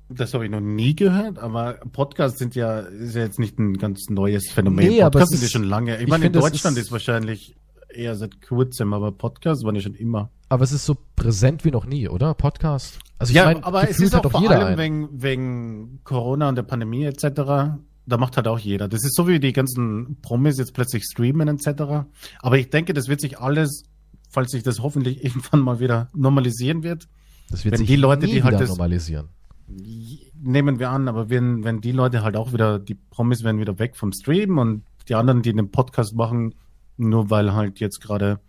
Das 0.08 0.34
habe 0.34 0.44
ich 0.44 0.50
noch 0.50 0.60
nie 0.60 0.96
gehört, 0.96 1.38
aber 1.38 1.74
Podcasts 1.92 2.40
sind 2.40 2.56
ja, 2.56 2.80
ist 2.80 3.14
ja 3.14 3.22
jetzt 3.22 3.38
nicht 3.38 3.60
ein 3.60 3.78
ganz 3.78 4.10
neues 4.10 4.50
Phänomen. 4.50 4.88
Nee, 4.88 5.00
Podcasts 5.02 5.30
sind 5.30 5.42
ja 5.42 5.48
schon 5.48 5.62
lange. 5.62 5.96
Ich, 5.96 6.02
ich 6.02 6.08
meine, 6.08 6.26
in 6.26 6.32
Deutschland 6.32 6.76
ist, 6.76 6.86
ist 6.86 6.92
wahrscheinlich 6.92 7.54
eher 7.88 8.16
seit 8.16 8.42
kurzem, 8.42 8.92
aber 8.92 9.12
Podcasts 9.12 9.64
waren 9.64 9.76
ja 9.76 9.80
schon 9.80 9.94
immer. 9.94 10.30
Aber 10.48 10.64
es 10.64 10.72
ist 10.72 10.84
so 10.84 10.96
präsent 11.14 11.64
wie 11.64 11.70
noch 11.70 11.86
nie, 11.86 12.08
oder? 12.08 12.34
Podcast. 12.34 12.98
Also 13.20 13.30
ich 13.30 13.36
ja, 13.36 13.44
mein, 13.44 13.62
aber 13.62 13.88
es 13.88 14.00
ist 14.00 14.16
auch 14.16 14.28
vor 14.28 14.50
allem 14.50 14.78
wegen, 14.78 15.08
wegen 15.12 16.00
Corona 16.02 16.48
und 16.48 16.56
der 16.56 16.64
Pandemie 16.64 17.04
etc. 17.04 17.78
Da 18.06 18.18
macht 18.18 18.36
halt 18.36 18.46
auch 18.46 18.58
jeder. 18.58 18.88
Das 18.88 19.04
ist 19.04 19.16
so 19.16 19.26
wie 19.26 19.40
die 19.40 19.52
ganzen 19.52 20.18
Promis 20.22 20.58
jetzt 20.58 20.74
plötzlich 20.74 21.04
streamen 21.04 21.48
etc. 21.48 22.06
Aber 22.40 22.58
ich 22.58 22.70
denke, 22.70 22.94
das 22.94 23.08
wird 23.08 23.20
sich 23.20 23.38
alles, 23.38 23.84
falls 24.30 24.52
sich 24.52 24.62
das 24.62 24.80
hoffentlich 24.80 25.24
irgendwann 25.24 25.60
mal 25.60 25.80
wieder 25.80 26.10
normalisieren 26.14 26.82
wird, 26.82 27.08
das 27.50 27.64
wird 27.64 27.72
wenn 27.72 27.78
sich 27.78 27.88
die 27.88 27.96
Leute, 27.96 28.26
die 28.26 28.42
halt 28.42 28.60
das 28.60 28.68
normalisieren 28.68 29.28
nehmen 29.68 30.78
wir 30.78 30.90
an, 30.90 31.08
aber 31.08 31.28
wenn, 31.28 31.64
wenn 31.64 31.80
die 31.80 31.92
Leute 31.92 32.22
halt 32.22 32.36
auch 32.36 32.52
wieder, 32.52 32.78
die 32.78 32.94
Promis 32.94 33.42
werden 33.42 33.60
wieder 33.60 33.78
weg 33.78 33.96
vom 33.96 34.12
Stream 34.12 34.58
und 34.58 34.84
die 35.08 35.14
anderen, 35.14 35.42
die 35.42 35.52
den 35.52 35.70
Podcast 35.70 36.14
machen, 36.14 36.54
nur 36.96 37.30
weil 37.30 37.52
halt 37.52 37.80
jetzt 37.80 38.00
gerade 38.00 38.40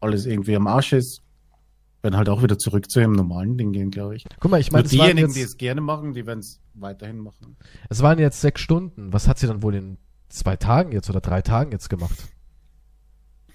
alles 0.00 0.26
irgendwie 0.26 0.56
am 0.56 0.66
Arsch 0.66 0.92
ist, 0.92 1.22
werden 2.02 2.16
halt 2.16 2.28
auch 2.28 2.42
wieder 2.42 2.58
zurück 2.58 2.90
zu 2.90 3.00
ihrem 3.00 3.12
normalen 3.12 3.58
Ding 3.58 3.72
gehen, 3.72 3.90
glaube 3.90 4.16
ich. 4.16 4.24
Guck 4.40 4.50
mal, 4.50 4.60
ich 4.60 4.70
meine, 4.72 4.86
diejenigen, 4.88 5.32
die 5.32 5.40
es 5.40 5.56
gerne 5.56 5.80
machen, 5.80 6.12
die 6.12 6.26
werden 6.26 6.40
es 6.40 6.60
weiterhin 6.74 7.18
machen. 7.18 7.56
Es 7.88 8.02
waren 8.02 8.18
jetzt 8.18 8.40
sechs 8.40 8.60
Stunden. 8.60 9.12
Was 9.12 9.28
hat 9.28 9.38
sie 9.38 9.46
dann 9.46 9.62
wohl 9.62 9.74
in 9.74 9.98
zwei 10.28 10.56
Tagen 10.56 10.92
jetzt 10.92 11.10
oder 11.10 11.20
drei 11.20 11.42
Tagen 11.42 11.72
jetzt 11.72 11.88
gemacht? 11.88 12.16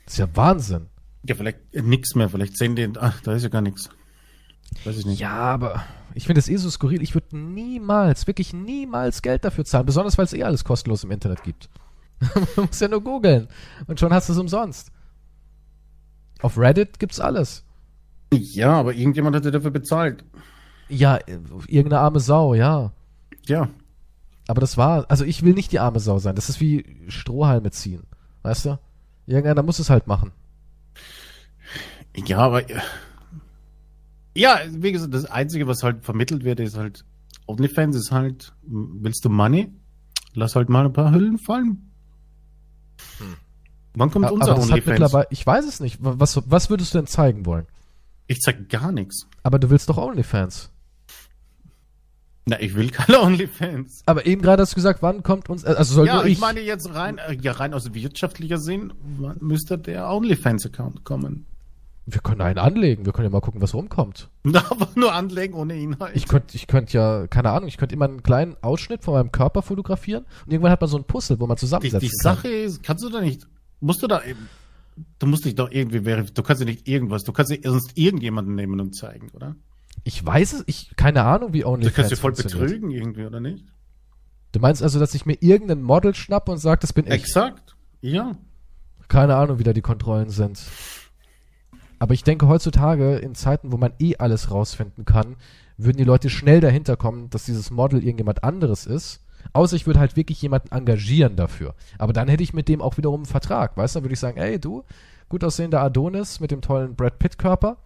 Das 0.06 0.14
ist 0.16 0.20
ja 0.20 0.28
Wahnsinn. 0.36 0.88
Ja, 1.24 1.36
vielleicht 1.36 1.60
nichts 1.74 2.16
mehr. 2.16 2.30
Vielleicht 2.30 2.58
sehen 2.58 2.76
die, 2.76 2.90
ach, 3.00 3.22
da 3.22 3.34
ist 3.34 3.44
ja 3.44 3.50
gar 3.50 3.62
nichts. 3.62 3.90
Weiß 4.84 4.98
ich 4.98 5.06
nicht. 5.06 5.20
Ja, 5.20 5.34
aber 5.34 5.84
ich 6.16 6.26
finde 6.26 6.40
es 6.40 6.50
eh 6.50 6.58
so 6.58 6.70
skurril. 6.70 7.02
Ich 7.02 7.14
würde 7.14 7.38
niemals, 7.38 8.28
wirklich 8.28 8.54
niemals 8.54 9.22
Geld 9.22 9.46
dafür 9.46 9.66
zahlen. 9.66 9.86
Besonders, 9.86 10.18
weil 10.18 10.26
es 10.26 10.34
eh 10.34 10.44
alles 10.44 10.64
kostenlos 10.64 11.04
im 11.04 11.12
Internet 11.12 11.44
gibt. 11.44 11.70
Man 12.56 12.68
muss 12.68 12.80
ja 12.80 12.88
nur 12.88 13.04
googeln. 13.04 13.48
Und 13.88 14.00
schon 14.00 14.14
hast 14.14 14.30
du 14.30 14.34
es 14.34 14.40
umsonst. 14.40 14.92
Auf 16.42 16.58
Reddit 16.58 17.00
gibt's 17.00 17.20
alles. 17.20 17.64
Ja, 18.34 18.74
aber 18.74 18.94
irgendjemand 18.94 19.36
hat 19.36 19.46
dir 19.46 19.52
dafür 19.52 19.72
bezahlt. 19.72 20.24
Ja, 20.88 21.20
irgendeine 21.68 22.00
arme 22.00 22.20
Sau, 22.20 22.54
ja. 22.54 22.92
Ja. 23.46 23.70
Aber 24.48 24.62
das 24.62 24.78
war, 24.78 25.06
also 25.10 25.26
ich 25.26 25.44
will 25.44 25.54
nicht 25.54 25.72
die 25.72 25.80
arme 25.80 26.00
Sau 26.00 26.20
sein. 26.20 26.36
Das 26.36 26.50
ist 26.50 26.60
wie 26.60 26.86
Strohhalme 27.08 27.72
ziehen. 27.72 28.04
Weißt 28.44 28.66
du? 28.66 28.80
Irgendeiner 29.28 29.64
muss 29.64 29.80
es 29.80 29.90
halt 29.90 30.08
machen. 30.08 30.32
Ja, 32.16 32.40
aber 32.40 32.64
ja, 34.36 34.60
wie 34.70 34.92
gesagt, 34.92 35.14
das 35.14 35.26
Einzige, 35.26 35.68
was 35.68 35.84
halt 35.84 36.04
vermittelt 36.04 36.44
wird, 36.44 36.60
ist 36.60 36.78
halt, 36.78 37.06
OnlyFans 37.48 37.96
ist 37.96 38.12
halt, 38.12 38.54
willst 38.64 39.26
du 39.26 39.30
Money? 39.30 39.70
Lass 40.34 40.56
halt 40.56 40.70
mal 40.70 40.86
ein 40.86 40.94
paar 40.94 41.12
Hüllen 41.12 41.38
fallen. 41.38 41.92
Hm. 43.18 43.36
Wann 43.94 44.12
kommt 44.12 44.26
ja, 44.26 44.32
unser 44.32 44.58
OnlyFans? 44.58 45.28
Ich 45.30 45.46
weiß 45.46 45.66
es 45.66 45.80
nicht. 45.82 45.98
Was, 46.02 46.42
was 46.50 46.70
würdest 46.70 46.94
du 46.94 47.00
denn 47.00 47.08
zeigen 47.08 47.46
wollen? 47.46 47.68
Ich 48.32 48.40
zeig 48.40 48.70
gar 48.70 48.94
nichts. 48.94 49.28
Aber 49.44 49.60
du 49.60 49.70
willst 49.70 49.90
doch 49.90 49.98
OnlyFans. 49.98 50.72
Na, 52.46 52.62
ich 52.62 52.76
will 52.76 52.90
keine 52.90 53.20
OnlyFans. 53.24 54.04
Aber 54.06 54.26
eben 54.26 54.42
gerade 54.42 54.62
hast 54.62 54.72
du 54.72 54.76
gesagt, 54.76 55.02
wann 55.02 55.22
kommt 55.22 55.50
uns, 55.50 55.66
also 55.66 55.96
soll 55.96 56.08
Ja, 56.08 56.24
ich, 56.24 56.34
ich 56.34 56.40
meine 56.40 56.62
jetzt 56.62 56.94
rein, 56.96 57.18
äh, 57.18 57.38
ja, 57.42 57.52
rein 57.52 57.74
aus 57.74 57.94
wirtschaftlicher 57.94 58.58
Sinn, 58.58 58.94
wann 59.18 59.36
müsste 59.42 59.78
der 59.78 60.10
OnlyFans-Account 60.10 61.04
kommen? 61.04 61.46
Wir 62.06 62.22
können 62.22 62.40
einen 62.40 62.58
anlegen, 62.58 63.06
wir 63.06 63.12
können 63.12 63.26
ja 63.26 63.32
mal 63.32 63.42
gucken, 63.42 63.62
was 63.62 63.74
rumkommt. 63.74 64.30
Aber 64.46 64.88
nur 64.96 65.14
anlegen 65.14 65.54
ohne 65.54 65.78
Inhalt. 65.78 66.16
Ich 66.16 66.26
könnte 66.26 66.56
ich 66.56 66.68
könnt 66.68 66.94
ja, 66.94 67.28
keine 67.28 67.50
Ahnung, 67.50 67.68
ich 67.68 67.76
könnte 67.76 67.96
immer 67.96 68.06
einen 68.06 68.24
kleinen 68.24 68.56
Ausschnitt 68.62 69.04
von 69.04 69.14
meinem 69.16 69.34
Körper 69.34 69.62
fotografieren 69.62 70.24
und 70.46 70.54
irgendwann 70.54 70.72
hat 70.72 70.80
man 70.80 70.90
so 70.90 70.96
ein 70.96 71.04
Puzzle, 71.04 71.38
wo 71.42 71.48
man 71.48 71.58
zusammensetzen 71.58 72.00
die, 72.00 72.08
die 72.08 72.24
kann. 72.24 72.36
Sache 72.38 72.48
ist, 72.48 72.82
kannst 72.82 73.04
du 73.04 73.10
da 73.10 73.20
nicht, 73.20 73.46
musst 73.82 74.02
du 74.02 74.08
da 74.08 74.24
eben, 74.24 74.48
du 75.20 75.28
musst 75.28 75.46
dich 75.46 75.56
doch 75.56 75.72
irgendwie 75.72 76.02
verifizieren, 76.02 76.36
du 76.36 76.44
kannst 76.44 76.62
ja 76.62 76.66
nicht 76.66 76.88
irgendwas, 76.88 77.24
du 77.24 77.32
kannst 77.32 77.52
ja 77.52 77.58
sonst 77.64 77.98
irgendjemanden 77.98 78.56
nehmen 78.56 78.80
und 78.80 78.96
zeigen, 78.96 79.30
oder? 79.34 79.56
Ich 80.04 80.26
weiß 80.26 80.54
es, 80.54 80.64
ich, 80.68 80.96
keine 80.96 81.24
Ahnung, 81.24 81.54
wie 81.54 81.66
OnlyFans 81.66 81.94
Du 81.94 81.96
kannst 81.96 82.12
ja 82.12 82.18
voll 82.18 82.32
betrügen 82.32 82.92
irgendwie, 82.92 83.26
oder 83.26 83.40
nicht? 83.40 83.66
Du 84.52 84.60
meinst 84.60 84.84
also, 84.84 85.00
dass 85.00 85.14
ich 85.14 85.26
mir 85.26 85.38
irgendein 85.40 85.82
Model 85.82 86.14
schnappe 86.14 86.52
und 86.52 86.58
sage, 86.58 86.82
das 86.82 86.94
bin 86.94 87.06
ich? 87.06 87.12
Exakt, 87.12 87.76
ja. 88.02 88.38
Keine 89.08 89.36
Ahnung, 89.36 89.60
wie 89.60 89.64
da 89.64 89.74
die 89.74 89.82
Kontrollen 89.82 90.30
sind. 90.30 90.62
Aber 92.00 92.14
ich 92.14 92.24
denke, 92.24 92.48
heutzutage, 92.48 93.18
in 93.18 93.36
Zeiten, 93.36 93.72
wo 93.72 93.78
man 93.78 93.94
eh 94.00 94.16
alles 94.18 94.50
rausfinden 94.50 95.06
kann, 95.06 95.36
würden 95.78 95.98
die 95.98 96.04
Leute 96.04 96.30
schnell 96.30 96.60
dahinter 96.60 96.98
kommen, 96.98 97.30
dass 97.30 97.46
dieses 97.46 97.72
Model 97.72 98.00
irgendjemand 98.00 98.44
anderes 98.44 98.86
ist. 98.86 99.24
Außer 99.54 99.76
ich 99.76 99.86
würde 99.86 100.00
halt 100.00 100.16
wirklich 100.16 100.42
jemanden 100.42 100.74
engagieren 100.74 101.36
dafür. 101.36 101.76
Aber 101.98 102.14
dann 102.14 102.28
hätte 102.28 102.44
ich 102.44 102.54
mit 102.54 102.68
dem 102.68 102.82
auch 102.82 102.98
wiederum 102.98 103.22
einen 103.22 103.26
Vertrag. 103.26 103.76
Weißt 103.76 103.96
du, 103.96 104.00
dann 104.00 104.06
würde 104.06 104.14
ich 104.14 104.20
sagen, 104.20 104.38
ey, 104.38 104.60
du, 104.60 104.84
gut 105.30 105.44
aussehender 105.44 105.82
Adonis 105.82 106.40
mit 106.40 106.52
dem 106.52 106.62
tollen 106.62 106.96
Brad 106.96 107.20
Pitt-Körper, 107.20 107.78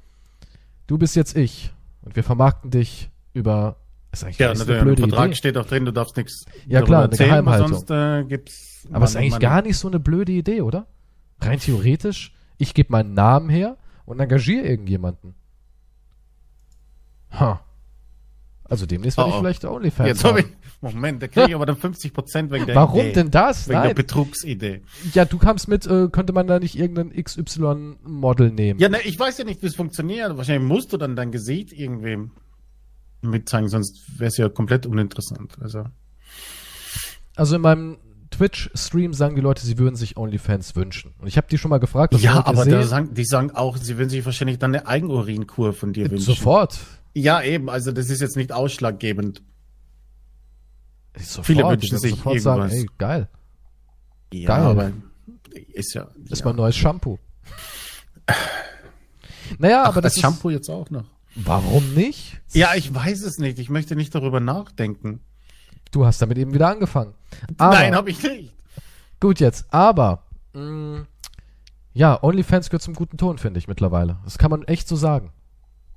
du 0.88 0.98
bist 0.98 1.16
jetzt 1.16 1.36
ich. 1.36 1.74
Und 2.02 2.16
wir 2.16 2.24
vermarkten 2.24 2.70
dich 2.70 3.10
über. 3.34 3.78
Ist 4.12 4.24
eigentlich 4.24 4.38
ja, 4.38 4.52
eine 4.52 4.64
blöde 4.64 5.04
im 5.04 5.10
Vertrag 5.10 5.28
Idee. 5.28 5.36
steht 5.36 5.58
auch 5.58 5.66
drin, 5.66 5.86
du 5.86 5.92
darfst 5.92 6.16
nichts. 6.16 6.46
Ja 6.68 6.82
klar, 6.82 7.04
eine 7.04 7.12
erzählen, 7.12 7.30
Geheimhaltung. 7.30 7.68
Sonst, 7.70 7.90
äh, 7.92 8.24
gibt's 8.26 8.88
Aber 8.92 9.06
es 9.06 9.12
ist 9.12 9.18
eigentlich 9.18 9.40
gar 9.40 9.62
nicht 9.62 9.78
so 9.78 9.88
eine 9.88 10.00
blöde 10.00 10.32
Idee, 10.32 10.62
oder? 10.62 10.86
Rein 11.42 11.60
theoretisch, 11.60 12.34
ich 12.58 12.74
gebe 12.74 12.92
meinen 12.92 13.14
Namen 13.14 13.50
her, 13.50 13.78
und 14.06 14.20
engagiere 14.20 14.66
irgendjemanden. 14.66 15.36
Ha. 17.32 17.62
Also 18.68 18.86
demnächst 18.86 19.18
werde 19.18 19.32
oh, 19.32 19.34
ich 19.36 19.40
vielleicht 19.40 19.66
OnlyFans 19.66 20.08
Jetzt 20.08 20.24
habe 20.24 20.40
ich, 20.40 20.48
Moment, 20.82 21.22
da 21.22 21.28
kriege 21.28 21.50
ich 21.50 21.56
aber 21.56 21.68
dann 21.68 21.78
50% 21.78 22.52
wegen 22.52 22.66
der 22.66 22.76
Warum 22.76 23.00
Idee. 23.00 23.14
denn 23.14 23.32
das? 23.32 23.68
Wegen 23.68 23.80
Nein. 23.80 23.88
der 23.90 23.94
Betrugsidee. 23.94 24.82
Ja, 25.14 25.26
du 25.26 25.38
kamst 25.38 25.68
mit, 25.68 25.86
äh, 25.86 26.10
könnte 26.12 26.34
man 26.34 26.48
da 26.48 26.60
nicht 26.60 26.76
irgendein 26.76 27.12
XY-Model 27.12 28.52
nehmen? 28.52 28.80
Ja, 28.80 28.90
ne, 28.90 29.02
ich 29.04 29.20
weiß 29.20 29.38
ja 29.38 29.46
nicht, 29.46 29.62
wie 29.62 29.68
es 29.68 29.76
funktioniert. 29.76 30.36
Wahrscheinlich 30.36 30.68
musst 30.68 30.92
du 30.94 30.98
dann 30.98 31.16
dein 31.16 31.32
Gesicht 31.32 31.74
irgendwie 31.74 32.30
mitzeigen, 33.22 33.70
sonst 33.70 34.20
wäre 34.20 34.30
es 34.30 34.38
ja 34.38 34.50
komplett 34.50 34.86
uninteressant. 34.86 35.58
Also. 35.62 35.86
Also 37.36 37.56
in 37.58 37.62
meinem 37.62 37.98
Twitch-Stream 38.32 39.14
sagen 39.14 39.36
die 39.36 39.42
Leute, 39.42 39.66
sie 39.66 39.78
würden 39.78 39.96
sich 39.96 40.18
OnlyFans 40.18 40.76
wünschen. 40.76 41.14
Und 41.20 41.28
ich 41.28 41.38
habe 41.38 41.48
die 41.50 41.58
schon 41.58 41.70
mal 41.70 41.80
gefragt. 41.80 42.14
Ja, 42.16 42.46
aber 42.46 42.66
sagen, 42.84 43.14
die 43.14 43.26
sagen 43.26 43.52
auch, 43.52 43.78
sie 43.78 43.98
würden 43.98 44.10
sich 44.10 44.26
wahrscheinlich 44.26 44.60
dann 44.60 44.76
eine 44.76 44.88
Eigenurinkur 44.88 45.74
von 45.74 45.94
dir 45.94 46.10
wünschen. 46.10 46.26
Sofort. 46.26 46.80
Ja, 47.16 47.42
eben. 47.42 47.70
Also 47.70 47.92
das 47.92 48.10
ist 48.10 48.22
jetzt 48.22 48.36
nicht 48.36 48.52
ausschlaggebend. 48.52 49.42
Sofort, 51.18 51.48
Viele 51.48 51.64
wünschen 51.64 51.98
sich 51.98 52.18
irgendwas. 52.18 52.44
Sagen, 52.44 52.70
ey, 52.70 52.90
geil. 52.98 53.30
Ja, 54.34 54.48
geil. 54.48 54.66
aber 54.66 54.92
ist 55.74 55.94
ja. 55.94 56.10
Ist 56.30 56.44
mein 56.44 56.58
neues 56.58 56.76
Shampoo. 56.76 57.18
naja, 59.58 59.84
Ach, 59.84 59.90
aber 59.90 60.02
das, 60.02 60.16
das 60.16 60.22
Shampoo 60.22 60.50
jetzt 60.50 60.70
auch 60.70 60.90
noch. 60.90 61.06
Warum 61.36 61.94
nicht? 61.94 62.42
Ja, 62.52 62.76
ich 62.76 62.94
weiß 62.94 63.22
es 63.22 63.38
nicht. 63.38 63.60
Ich 63.60 63.70
möchte 63.70 63.96
nicht 63.96 64.14
darüber 64.14 64.42
nachdenken. 64.42 65.22
Du 65.92 66.06
hast 66.06 66.22
damit 66.22 66.38
eben 66.38 66.54
wieder 66.54 66.68
angefangen. 66.68 67.14
Aber, 67.58 67.76
Nein, 67.76 67.96
habe 67.96 68.10
ich 68.10 68.22
nicht. 68.22 68.54
Gut 69.22 69.40
jetzt, 69.40 69.66
aber 69.74 70.24
mh, 70.54 70.62
mm, 70.62 71.08
ja, 71.94 72.22
OnlyFans 72.22 72.70
gehört 72.70 72.82
zum 72.82 72.94
guten 72.94 73.18
Ton, 73.18 73.38
finde 73.38 73.58
ich 73.58 73.70
mittlerweile. 73.70 74.20
Das 74.26 74.38
kann 74.38 74.52
man 74.52 74.64
echt 74.64 74.90
so 74.90 74.98
sagen. 74.98 75.32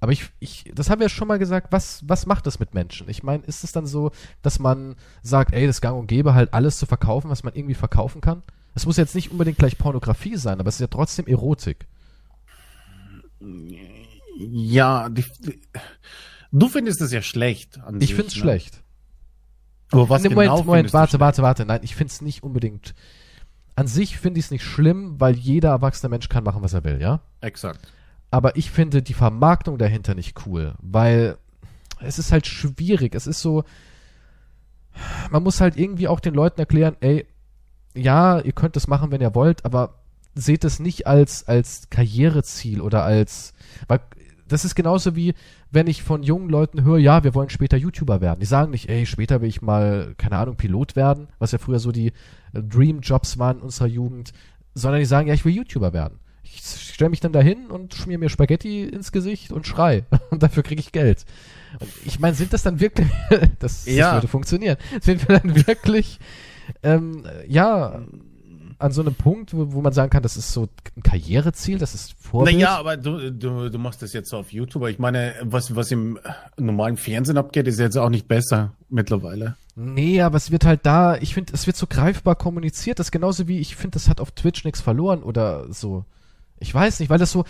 Aber 0.01 0.13
ich, 0.13 0.31
ich, 0.39 0.71
das 0.75 0.91
haben 0.91 1.01
wir 1.01 1.07
ja 1.07 1.11
schon 1.11 1.27
mal 1.27 1.39
gesagt, 1.39 1.73
was, 1.73 2.09
was 2.09 2.27
macht 2.27 2.47
das 2.47 2.61
mit 2.61 2.73
Menschen? 2.73 3.09
Ich 3.09 3.23
meine, 3.23 3.43
ist 3.45 3.65
es 3.65 3.73
dann 3.73 3.87
so, 3.87 4.13
dass 4.43 4.59
man 4.59 4.95
sagt, 5.23 5.53
ey, 5.53 5.67
das 5.67 5.81
Gang 5.81 5.99
und 5.99 6.07
Gäbe 6.07 6.35
halt 6.35 6.55
alles 6.55 6.79
zu 6.79 6.87
verkaufen, 6.87 7.31
was 7.31 7.43
man 7.43 7.55
irgendwie 7.55 7.75
verkaufen 7.75 8.21
kann? 8.21 8.43
Es 8.75 8.87
muss 8.87 8.97
jetzt 8.97 9.17
nicht 9.17 9.33
unbedingt 9.33 9.59
gleich 9.59 9.77
Pornografie 9.77 10.37
sein, 10.37 10.61
aber 10.61 10.69
es 10.69 10.77
ist 10.77 10.81
ja 10.83 10.87
trotzdem 10.87 11.27
Erotik. 11.27 11.89
Ja, 14.39 15.09
die, 15.09 15.25
die, 15.41 15.61
du 16.53 16.69
findest 16.69 17.01
es 17.01 17.11
ja 17.11 17.23
schlecht. 17.23 17.81
ich 17.99 18.15
finde 18.15 18.29
es 18.29 18.37
ne? 18.37 18.41
schlecht. 18.41 18.83
Aber 19.91 20.09
was 20.09 20.23
nee, 20.23 20.29
Moment, 20.29 20.53
genau 20.53 20.63
Moment, 20.63 20.93
warte, 20.93 21.19
warte, 21.19 21.43
warte. 21.43 21.65
Nein, 21.65 21.81
ich 21.83 21.97
finde 21.97 22.13
es 22.13 22.21
nicht 22.21 22.45
unbedingt. 22.45 22.95
an 23.75 23.89
sich 23.89 24.19
finde 24.19 24.39
ich 24.39 24.47
es 24.47 24.51
nicht 24.53 24.65
schlimm, 24.65 25.19
weil 25.19 25.35
jeder 25.35 25.71
erwachsene 25.71 26.11
Mensch 26.11 26.29
kann 26.29 26.45
machen, 26.45 26.63
was 26.63 26.75
er 26.75 26.85
will, 26.85 27.01
ja? 27.01 27.21
Exakt. 27.41 27.93
Aber 28.31 28.57
ich 28.57 28.71
finde 28.71 29.03
die 29.03 29.15
Vermarktung 29.15 29.79
dahinter 29.79 30.15
nicht 30.15 30.47
cool, 30.47 30.75
weil 30.81 31.39
es 32.01 32.19
ist 32.19 32.33
halt 32.33 32.47
schwierig. 32.47 33.15
Es 33.15 33.27
ist 33.27 33.41
so, 33.41 33.65
man 35.31 35.43
muss 35.43 35.61
halt 35.61 35.77
irgendwie 35.77 36.09
auch 36.09 36.21
den 36.21 36.35
Leuten 36.35 36.61
erklären, 36.61 36.97
ey, 37.01 37.27
ja, 37.95 38.41
ihr 38.41 38.53
könnt 38.53 38.77
das 38.77 38.87
machen, 38.87 39.11
wenn 39.11 39.21
ihr 39.21 39.35
wollt, 39.35 39.65
aber 39.65 39.95
seht 40.35 40.65
es 40.65 40.79
nicht 40.79 41.07
als, 41.07 41.49
als 41.49 41.91
Karriereziel 41.91 42.81
oder 42.81 43.03
als, 43.05 43.55
weil 43.89 44.01
das 44.47 44.65
ist 44.65 44.75
genauso 44.75 45.15
wie, 45.15 45.35
wenn 45.71 45.87
ich 45.87 46.03
von 46.03 46.23
jungen 46.23 46.49
Leuten 46.49 46.83
höre, 46.83 46.99
ja, 46.99 47.23
wir 47.23 47.35
wollen 47.35 47.51
später 47.51 47.77
YouTuber 47.77 48.21
werden. 48.21 48.41
Die 48.41 48.47
sagen 48.47 48.71
nicht, 48.71 48.89
ey, 48.89 49.05
später 49.05 49.43
will 49.43 49.49
ich 49.49 49.61
mal, 49.61 50.15
keine 50.17 50.39
Ahnung, 50.39 50.57
Pilot 50.57 50.97
werden, 50.97 51.29
was 51.39 51.53
ja 51.53 51.59
früher 51.59 51.79
so 51.79 51.93
die 51.93 52.13
äh, 52.55 52.63
Dream-Jobs 52.63 53.39
waren 53.39 53.59
in 53.59 53.63
unserer 53.63 53.89
Jugend, 53.89 54.33
sondern 54.75 55.01
die 55.01 55.07
sagen, 55.07 55.29
ja, 55.29 55.35
ich 55.35 55.45
will 55.45 55.53
YouTuber 55.55 55.93
werden. 55.93 56.19
Ich 56.55 56.93
stelle 56.95 57.11
mich 57.11 57.21
dann 57.21 57.33
dahin 57.33 57.67
und 57.67 57.95
schmier 57.95 58.19
mir 58.19 58.29
Spaghetti 58.29 58.85
ins 58.85 59.13
Gesicht 59.13 59.53
und 59.53 59.67
schrei. 59.67 60.05
Und 60.31 60.43
dafür 60.43 60.63
kriege 60.63 60.81
ich 60.81 60.93
Geld. 60.93 61.25
Und 61.79 61.91
ich 62.05 62.19
meine, 62.19 62.35
sind 62.35 62.53
das 62.53 62.63
dann 62.63 62.81
wirklich, 62.81 63.09
das, 63.59 63.87
ja. 63.87 64.07
das 64.07 64.15
würde 64.17 64.29
funktionieren, 64.29 64.77
sind 65.01 65.29
wir 65.29 65.39
dann 65.39 65.67
wirklich, 65.67 66.19
ähm, 66.83 67.25
ja, 67.47 68.03
an 68.79 68.93
so 68.93 69.01
einem 69.01 69.15
Punkt, 69.15 69.55
wo, 69.55 69.73
wo 69.73 69.81
man 69.81 69.93
sagen 69.93 70.11
kann, 70.11 70.23
das 70.23 70.37
ist 70.37 70.53
so 70.53 70.69
ein 70.97 71.03
Karriereziel, 71.03 71.79
das 71.79 71.95
ist 71.95 72.15
Vorbild? 72.21 72.57
Naja, 72.57 72.79
aber 72.79 72.97
du, 72.97 73.33
du, 73.33 73.71
du 73.71 73.79
machst 73.79 74.03
das 74.03 74.13
jetzt 74.13 74.33
auf 74.33 74.53
YouTube. 74.53 74.87
Ich 74.89 74.99
meine, 74.99 75.35
was, 75.43 75.75
was 75.75 75.91
im 75.91 76.19
normalen 76.57 76.97
Fernsehen 76.97 77.39
abgeht, 77.39 77.67
ist 77.67 77.81
jetzt 77.81 77.99
auch 77.99 78.11
nicht 78.11 78.29
besser 78.29 78.73
mittlerweile. 78.89 79.57
Nee, 79.75 80.23
aber 80.23 80.37
es 80.37 80.51
wird 80.51 80.65
halt 80.65 80.81
da, 80.85 81.17
ich 81.17 81.35
finde, 81.35 81.53
es 81.55 81.67
wird 81.67 81.77
so 81.77 81.87
greifbar 81.87 82.37
kommuniziert, 82.37 82.99
das 82.99 83.09
ist 83.09 83.13
genauso 83.13 83.49
wie, 83.49 83.59
ich 83.59 83.77
finde, 83.77 83.95
das 83.95 84.09
hat 84.09 84.21
auf 84.21 84.31
Twitch 84.33 84.65
nichts 84.65 84.81
verloren 84.81 85.23
oder 85.23 85.73
so. 85.73 86.05
Ich 86.61 86.75
weiß 86.75 87.01
nicht, 87.01 87.11
weil 87.11 87.19
das 87.19 87.33
so, 87.33 87.45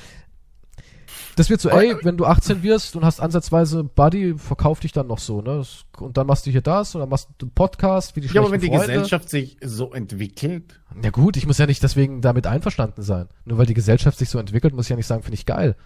das 1.36 1.50
wird 1.50 1.60
so, 1.60 1.70
ey, 1.70 1.96
wenn 2.02 2.16
du 2.16 2.24
18 2.26 2.62
wirst 2.64 2.96
und 2.96 3.04
hast 3.04 3.20
ansatzweise 3.20 3.84
Buddy, 3.84 4.34
verkauf 4.36 4.80
dich 4.80 4.92
dann 4.92 5.06
noch 5.06 5.20
so, 5.20 5.40
ne? 5.40 5.62
Und 5.98 6.16
dann 6.16 6.26
machst 6.26 6.46
du 6.46 6.50
hier 6.50 6.62
das 6.62 6.94
und 6.94 7.00
dann 7.00 7.08
machst 7.08 7.28
du 7.38 7.46
einen 7.46 7.54
Podcast, 7.54 8.16
wie 8.16 8.20
die 8.20 8.26
Ja, 8.28 8.40
aber 8.40 8.50
wenn 8.50 8.60
die 8.60 8.66
Freunde. 8.66 8.86
Gesellschaft 8.86 9.30
sich 9.30 9.56
so 9.62 9.92
entwickelt. 9.92 10.80
Ja 11.00 11.10
gut, 11.10 11.36
ich 11.36 11.46
muss 11.46 11.58
ja 11.58 11.66
nicht 11.66 11.82
deswegen 11.82 12.22
damit 12.22 12.46
einverstanden 12.46 13.02
sein. 13.02 13.28
Nur 13.44 13.58
weil 13.58 13.66
die 13.66 13.74
Gesellschaft 13.74 14.18
sich 14.18 14.30
so 14.30 14.38
entwickelt, 14.38 14.74
muss 14.74 14.86
ich 14.86 14.90
ja 14.90 14.96
nicht 14.96 15.06
sagen, 15.06 15.22
finde 15.22 15.34
ich 15.36 15.46
geil. 15.46 15.76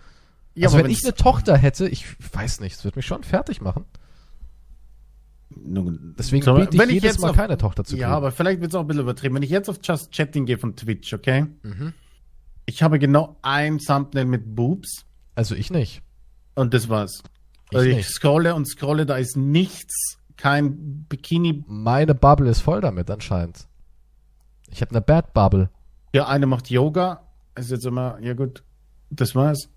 Ja, 0.55 0.69
also 0.69 0.79
wenn 0.79 0.91
ich 0.91 1.05
eine 1.05 1.15
Tochter 1.15 1.57
hätte, 1.57 1.87
ich 1.89 2.07
weiß 2.33 2.61
nicht, 2.61 2.77
es 2.77 2.85
würde 2.85 2.99
mich 2.99 3.07
schon 3.07 3.23
fertig 3.23 3.61
machen. 3.61 3.85
Deswegen 5.55 6.43
so, 6.43 6.55
biete 6.55 6.77
ich, 6.77 6.83
ich 6.83 6.91
jedes 7.03 7.19
Mal 7.19 7.31
auf, 7.31 7.37
keine 7.37 7.59
Tochter 7.59 7.85
zu 7.85 7.91
kriegen. 7.91 8.03
Ja, 8.03 8.17
aber 8.17 8.33
vielleicht 8.33 8.61
wird 8.61 8.71
es 8.71 8.75
auch 8.75 8.81
ein 8.81 8.87
bisschen 8.87 9.03
übertrieben. 9.03 9.35
Wenn 9.35 9.43
ich 9.43 9.51
jetzt 9.51 9.69
auf 9.69 9.79
Just 9.83 10.13
Chatting 10.13 10.47
gehe 10.47 10.57
von 10.59 10.77
Twitch, 10.77 11.13
okay? 11.13 11.47
Mhm. 11.63 11.93
Ich 12.67 12.83
habe 12.83 12.99
genau 12.99 13.37
ein 13.43 13.79
Thumbnail 13.79 14.25
mit 14.25 14.55
Boobs 14.55 15.05
also 15.35 15.55
ich 15.55 15.71
nicht. 15.71 16.03
Und 16.55 16.75
das 16.75 16.89
war's. 16.89 17.23
Ich, 17.71 17.77
also 17.77 17.89
ich 17.89 18.07
scrolle 18.07 18.55
und 18.55 18.67
scrolle, 18.67 19.07
da 19.07 19.17
ist 19.17 19.37
nichts, 19.37 20.19
kein 20.37 21.05
Bikini. 21.09 21.65
Meine 21.67 22.15
Bubble 22.15 22.51
ist 22.51 22.61
voll 22.61 22.81
damit 22.81 23.11
anscheinend. 23.11 23.67
Ich 24.71 24.81
habe 24.83 24.91
eine 24.91 25.01
Bad 25.01 25.33
Bubble. 25.33 25.71
Ja, 26.15 26.29
eine 26.29 26.47
macht 26.47 26.71
Yoga. 26.71 27.23
Ist 27.55 27.71
jetzt 27.71 27.87
immer, 27.87 28.19
ja 28.21 28.35
gut, 28.35 28.63
das 29.11 29.35
war's. 29.35 29.69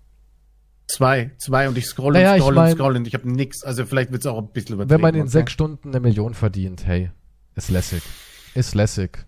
Zwei, 0.88 1.32
zwei 1.38 1.68
und 1.68 1.76
ich 1.76 1.86
scrolle 1.86 2.20
naja, 2.20 2.34
und 2.34 2.40
scrolle 2.40 2.54
ich 2.54 2.56
mein, 2.56 2.70
und 2.70 2.76
scrolle 2.76 2.98
und 2.98 3.08
ich 3.08 3.14
habe 3.14 3.30
nichts. 3.30 3.64
Also 3.64 3.84
vielleicht 3.86 4.12
wird's 4.12 4.26
auch 4.26 4.38
ein 4.38 4.52
bisschen 4.52 4.74
übertrieben. 4.74 4.90
Wenn 4.90 5.00
man 5.00 5.14
in 5.14 5.22
okay? 5.22 5.30
sechs 5.30 5.52
Stunden 5.52 5.88
eine 5.88 6.00
Million 6.00 6.34
verdient, 6.34 6.86
hey, 6.86 7.10
ist 7.54 7.70
lässig. 7.70 8.02
Ist 8.54 8.74
lässig. 8.74 9.26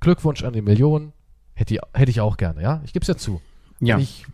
Glückwunsch 0.00 0.44
an 0.44 0.52
die 0.52 0.62
Million. 0.62 1.12
Hätte 1.54 1.74
ich, 1.74 1.80
hätte 1.94 2.10
ich 2.10 2.20
auch 2.20 2.36
gerne, 2.36 2.62
ja? 2.62 2.80
Ich 2.84 2.92
gebe 2.92 3.02
es 3.02 3.08
ja 3.08 3.16
zu. 3.16 3.40
Ja. 3.80 3.98
Ich 3.98 4.26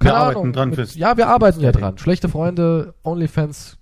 wir 0.00 0.14
Ahnung, 0.14 0.36
arbeiten 0.36 0.52
dran 0.52 0.72
fürs. 0.74 0.94
Ja, 0.96 1.16
wir 1.16 1.28
arbeiten 1.28 1.60
ja 1.60 1.72
dran. 1.72 1.98
Schlechte 1.98 2.28
Freunde, 2.28 2.94
OnlyFans, 3.02 3.78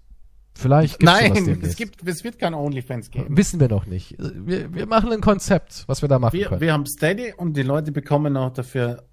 vielleicht 0.55 1.01
gibt's 1.01 1.13
Nein, 1.13 1.61
es 1.63 1.77
gibt, 1.77 2.07
es 2.07 2.25
wird 2.25 2.39
kein 2.39 2.55
OnlyFans 2.55 3.11
geben. 3.11 3.37
Wissen 3.37 3.61
wir 3.61 3.69
noch 3.69 3.87
nicht. 3.87 4.17
Wir, 4.19 4.73
wir 4.73 4.87
machen 4.87 5.13
ein 5.13 5.21
Konzept, 5.21 5.85
was 5.87 6.03
wir 6.03 6.09
da 6.09 6.19
machen 6.19 6.35
wir, 6.35 6.47
können. 6.47 6.61
Wir 6.61 6.73
haben 6.73 6.87
Steady 6.87 7.33
und 7.37 7.57
die 7.57 7.63
Leute 7.63 7.93
bekommen 7.93 8.37
auch 8.37 8.53
dafür 8.53 9.05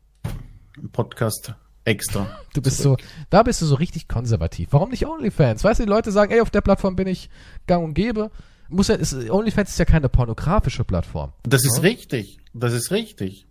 einen 0.77 0.91
Podcast 0.91 1.53
extra. 1.85 2.27
Du 2.53 2.61
bist 2.61 2.81
zurück. 2.81 3.01
so, 3.01 3.07
da 3.29 3.43
bist 3.43 3.61
du 3.61 3.65
so 3.65 3.75
richtig 3.75 4.07
konservativ. 4.07 4.69
Warum 4.71 4.89
nicht 4.89 5.05
OnlyFans? 5.05 5.63
Weißt 5.63 5.79
du, 5.79 5.83
die 5.83 5.89
Leute 5.89 6.11
sagen, 6.11 6.31
ey, 6.31 6.41
auf 6.41 6.49
der 6.49 6.61
Plattform 6.61 6.95
bin 6.95 7.07
ich 7.07 7.29
gang 7.67 7.83
und 7.83 7.93
gäbe. 7.93 8.31
Muss 8.69 8.87
ja, 8.87 8.95
ist, 8.95 9.13
OnlyFans 9.13 9.71
ist 9.71 9.79
ja 9.79 9.85
keine 9.85 10.09
pornografische 10.09 10.83
Plattform. 10.83 11.33
Das 11.43 11.65
ist 11.65 11.77
ja? 11.77 11.83
richtig. 11.83 12.39
Das 12.53 12.73
ist 12.73 12.91
richtig. 12.91 13.47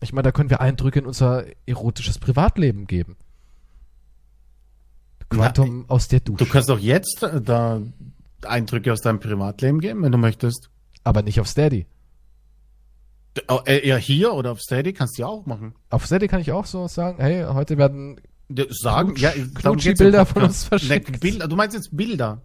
Ich 0.00 0.12
meine, 0.12 0.24
da 0.24 0.32
können 0.32 0.50
wir 0.50 0.60
Eindrücke 0.60 1.00
in 1.00 1.06
unser 1.06 1.44
erotisches 1.66 2.18
Privatleben 2.18 2.86
geben. 2.86 3.16
Quantum 5.28 5.86
Na, 5.88 5.94
aus 5.94 6.08
der 6.08 6.20
Dusche. 6.20 6.44
Du 6.44 6.50
kannst 6.50 6.68
doch 6.68 6.78
jetzt 6.78 7.26
da 7.42 7.82
Eindrücke 8.42 8.92
aus 8.92 9.00
deinem 9.00 9.20
Privatleben 9.20 9.80
geben, 9.80 10.02
wenn 10.02 10.12
du 10.12 10.18
möchtest. 10.18 10.70
Aber 11.04 11.22
nicht 11.22 11.40
auf 11.40 11.48
Steady. 11.48 11.86
Oh, 13.48 13.60
äh, 13.66 13.86
ja, 13.86 13.96
hier 13.96 14.32
oder 14.34 14.52
auf 14.52 14.60
Steady 14.60 14.92
kannst 14.92 15.18
du 15.18 15.22
ja 15.22 15.28
auch 15.28 15.46
machen. 15.46 15.74
Auf 15.90 16.06
Steady 16.06 16.28
kann 16.28 16.40
ich 16.40 16.52
auch 16.52 16.66
so 16.66 16.88
sagen, 16.88 17.18
hey, 17.20 17.44
heute 17.44 17.78
werden 17.78 18.20
sagen, 18.70 19.14
ja, 19.16 19.30
Knutschi-Bilder 19.30 20.24
von 20.26 20.44
uns 20.44 20.64
verschickt. 20.64 21.10
Ne, 21.10 21.18
Bilder, 21.18 21.48
du 21.48 21.56
meinst 21.56 21.76
jetzt 21.76 21.94
Bilder? 21.94 22.40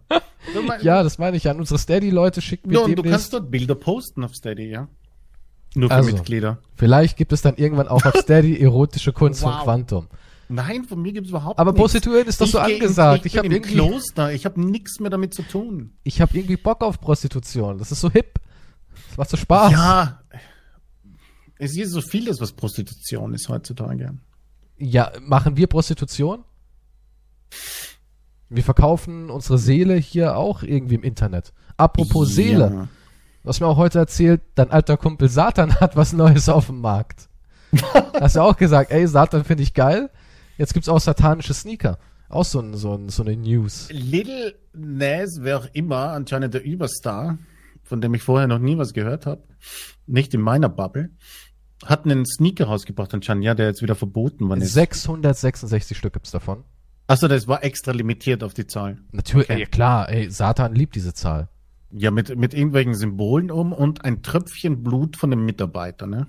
Meinst, 0.66 0.84
ja, 0.84 1.02
das 1.02 1.18
meine 1.18 1.36
ich 1.36 1.48
an 1.48 1.58
unsere 1.58 1.78
Steady-Leute 1.78 2.42
schicken 2.42 2.70
wir 2.70 2.80
Ja, 2.80 2.84
und 2.84 2.96
du 2.96 3.02
kannst 3.02 3.32
dort 3.32 3.50
Bilder 3.50 3.74
posten 3.74 4.22
auf 4.24 4.34
Steady, 4.34 4.68
ja. 4.68 4.88
Nur 5.74 5.88
für 5.88 5.96
also, 5.96 6.12
Mitglieder. 6.12 6.58
Vielleicht 6.76 7.16
gibt 7.16 7.32
es 7.32 7.42
dann 7.42 7.56
irgendwann 7.56 7.88
auch 7.88 8.04
auf 8.04 8.14
Steady 8.22 8.60
erotische 8.60 9.12
Kunst 9.12 9.42
wow. 9.42 9.54
von 9.54 9.62
Quantum. 9.62 10.06
Nein, 10.48 10.84
von 10.84 11.00
mir 11.00 11.12
gibt 11.12 11.26
es 11.26 11.30
überhaupt 11.30 11.58
Aber 11.58 11.72
Prostituieren 11.72 12.28
ist 12.28 12.40
doch 12.40 12.46
ich 12.46 12.52
so 12.52 12.58
angesagt. 12.58 13.24
Ich, 13.24 13.26
ich, 13.26 13.32
ich 13.32 13.38
habe 13.38 13.48
irgendwie 13.48 13.72
Kloster, 13.72 14.32
ich 14.32 14.44
habe 14.44 14.60
nichts 14.60 15.00
mehr 15.00 15.10
damit 15.10 15.32
zu 15.32 15.42
tun. 15.42 15.94
Ich 16.04 16.20
habe 16.20 16.36
irgendwie 16.36 16.56
Bock 16.56 16.82
auf 16.82 17.00
Prostitution. 17.00 17.78
Das 17.78 17.90
ist 17.90 18.00
so 18.00 18.10
hip. 18.10 18.34
Das 19.08 19.16
macht 19.16 19.30
so 19.30 19.36
Spaß. 19.36 19.72
Ja. 19.72 20.20
Es 21.58 21.76
ist 21.76 21.92
so 21.92 22.02
vieles, 22.02 22.40
was 22.40 22.52
Prostitution 22.52 23.32
ist 23.32 23.48
heutzutage. 23.48 24.14
Ja, 24.84 25.12
machen 25.20 25.56
wir 25.56 25.66
Prostitution? 25.66 26.44
Wir 28.50 28.62
verkaufen 28.62 29.30
unsere 29.30 29.56
Seele 29.56 29.94
hier 29.94 30.36
auch 30.36 30.62
irgendwie 30.62 30.96
im 30.96 31.02
Internet. 31.02 31.54
Apropos 31.78 32.28
ja. 32.28 32.34
Seele. 32.34 32.88
Hast 33.46 33.60
mir 33.60 33.66
auch 33.66 33.78
heute 33.78 33.98
erzählt, 33.98 34.42
dein 34.54 34.70
alter 34.70 34.96
Kumpel 34.96 35.28
Satan 35.28 35.80
hat 35.80 35.96
was 35.96 36.12
Neues 36.12 36.48
auf 36.50 36.66
dem 36.66 36.80
Markt. 36.80 37.28
hast 38.20 38.36
du 38.36 38.40
auch 38.40 38.56
gesagt, 38.56 38.90
ey, 38.90 39.06
Satan 39.06 39.44
finde 39.44 39.62
ich 39.62 39.72
geil. 39.72 40.10
Jetzt 40.58 40.74
gibt's 40.74 40.88
auch 40.88 41.00
satanische 41.00 41.54
Sneaker. 41.54 41.98
Auch 42.28 42.44
so, 42.44 42.60
ein, 42.60 42.74
so, 42.74 42.94
ein, 42.94 43.08
so 43.08 43.22
eine 43.22 43.36
News. 43.36 43.88
Little 43.90 44.54
Nas, 44.74 45.38
wer 45.40 45.58
auch 45.58 45.68
immer, 45.72 46.10
anscheinend 46.10 46.52
der 46.52 46.62
Überstar, 46.62 47.38
von 47.82 48.00
dem 48.00 48.14
ich 48.14 48.22
vorher 48.22 48.48
noch 48.48 48.58
nie 48.58 48.76
was 48.76 48.92
gehört 48.92 49.24
habe, 49.24 49.42
nicht 50.06 50.34
in 50.34 50.42
meiner 50.42 50.68
Bubble, 50.68 51.10
hat 51.86 52.04
einen 52.04 52.24
Sneaker 52.26 52.66
rausgebracht 52.66 53.12
anscheinend, 53.14 53.44
ja, 53.44 53.54
der 53.54 53.66
jetzt 53.66 53.82
wieder 53.82 53.94
verboten 53.94 54.48
war. 54.48 54.60
666 54.60 55.96
Stück 55.96 56.12
gibt's 56.12 56.30
davon. 56.30 56.64
Achso, 57.06 57.28
das 57.28 57.46
war 57.46 57.62
extra 57.62 57.92
limitiert 57.92 58.42
auf 58.42 58.54
die 58.54 58.66
Zahl. 58.66 58.98
Natürlich, 59.12 59.50
okay. 59.50 59.60
ey, 59.60 59.66
klar, 59.66 60.08
ey, 60.08 60.30
Satan 60.30 60.74
liebt 60.74 60.94
diese 60.94 61.12
Zahl. 61.12 61.48
Ja, 61.90 62.10
mit, 62.10 62.36
mit 62.36 62.54
irgendwelchen 62.54 62.94
Symbolen 62.94 63.50
um 63.50 63.72
und 63.72 64.04
ein 64.04 64.22
Tröpfchen 64.22 64.82
Blut 64.82 65.16
von 65.16 65.30
dem 65.30 65.44
Mitarbeiter, 65.44 66.06
ne? 66.06 66.28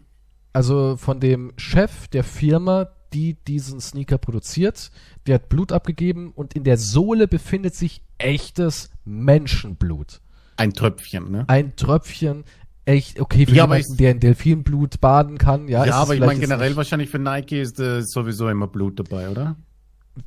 Also 0.53 0.95
von 0.97 1.19
dem 1.19 1.53
Chef 1.57 2.07
der 2.09 2.23
Firma, 2.23 2.89
die 3.13 3.33
diesen 3.33 3.79
Sneaker 3.79 4.17
produziert, 4.17 4.91
der 5.27 5.35
hat 5.35 5.49
Blut 5.49 5.71
abgegeben 5.71 6.31
und 6.33 6.53
in 6.53 6.63
der 6.63 6.77
Sohle 6.77 7.27
befindet 7.27 7.75
sich 7.75 8.01
echtes 8.17 8.89
Menschenblut. 9.05 10.21
Ein 10.57 10.73
Tröpfchen, 10.73 11.31
ne? 11.31 11.45
Ein 11.47 11.75
Tröpfchen, 11.75 12.43
echt, 12.85 13.19
okay, 13.19 13.45
für 13.45 13.55
ja, 13.55 13.63
jemanden, 13.63 13.97
der 13.97 14.11
in 14.11 14.19
Delfinblut 14.19 15.01
baden 15.01 15.37
kann, 15.37 15.67
ja. 15.67 15.85
Ja, 15.85 15.95
aber 15.95 16.13
ich 16.13 16.19
meine 16.19 16.39
generell 16.39 16.75
wahrscheinlich 16.75 17.09
für 17.09 17.19
Nike 17.19 17.61
ist 17.61 17.79
äh, 17.79 18.01
sowieso 18.01 18.47
immer 18.49 18.67
Blut 18.67 18.99
dabei, 18.99 19.29
oder? 19.29 19.55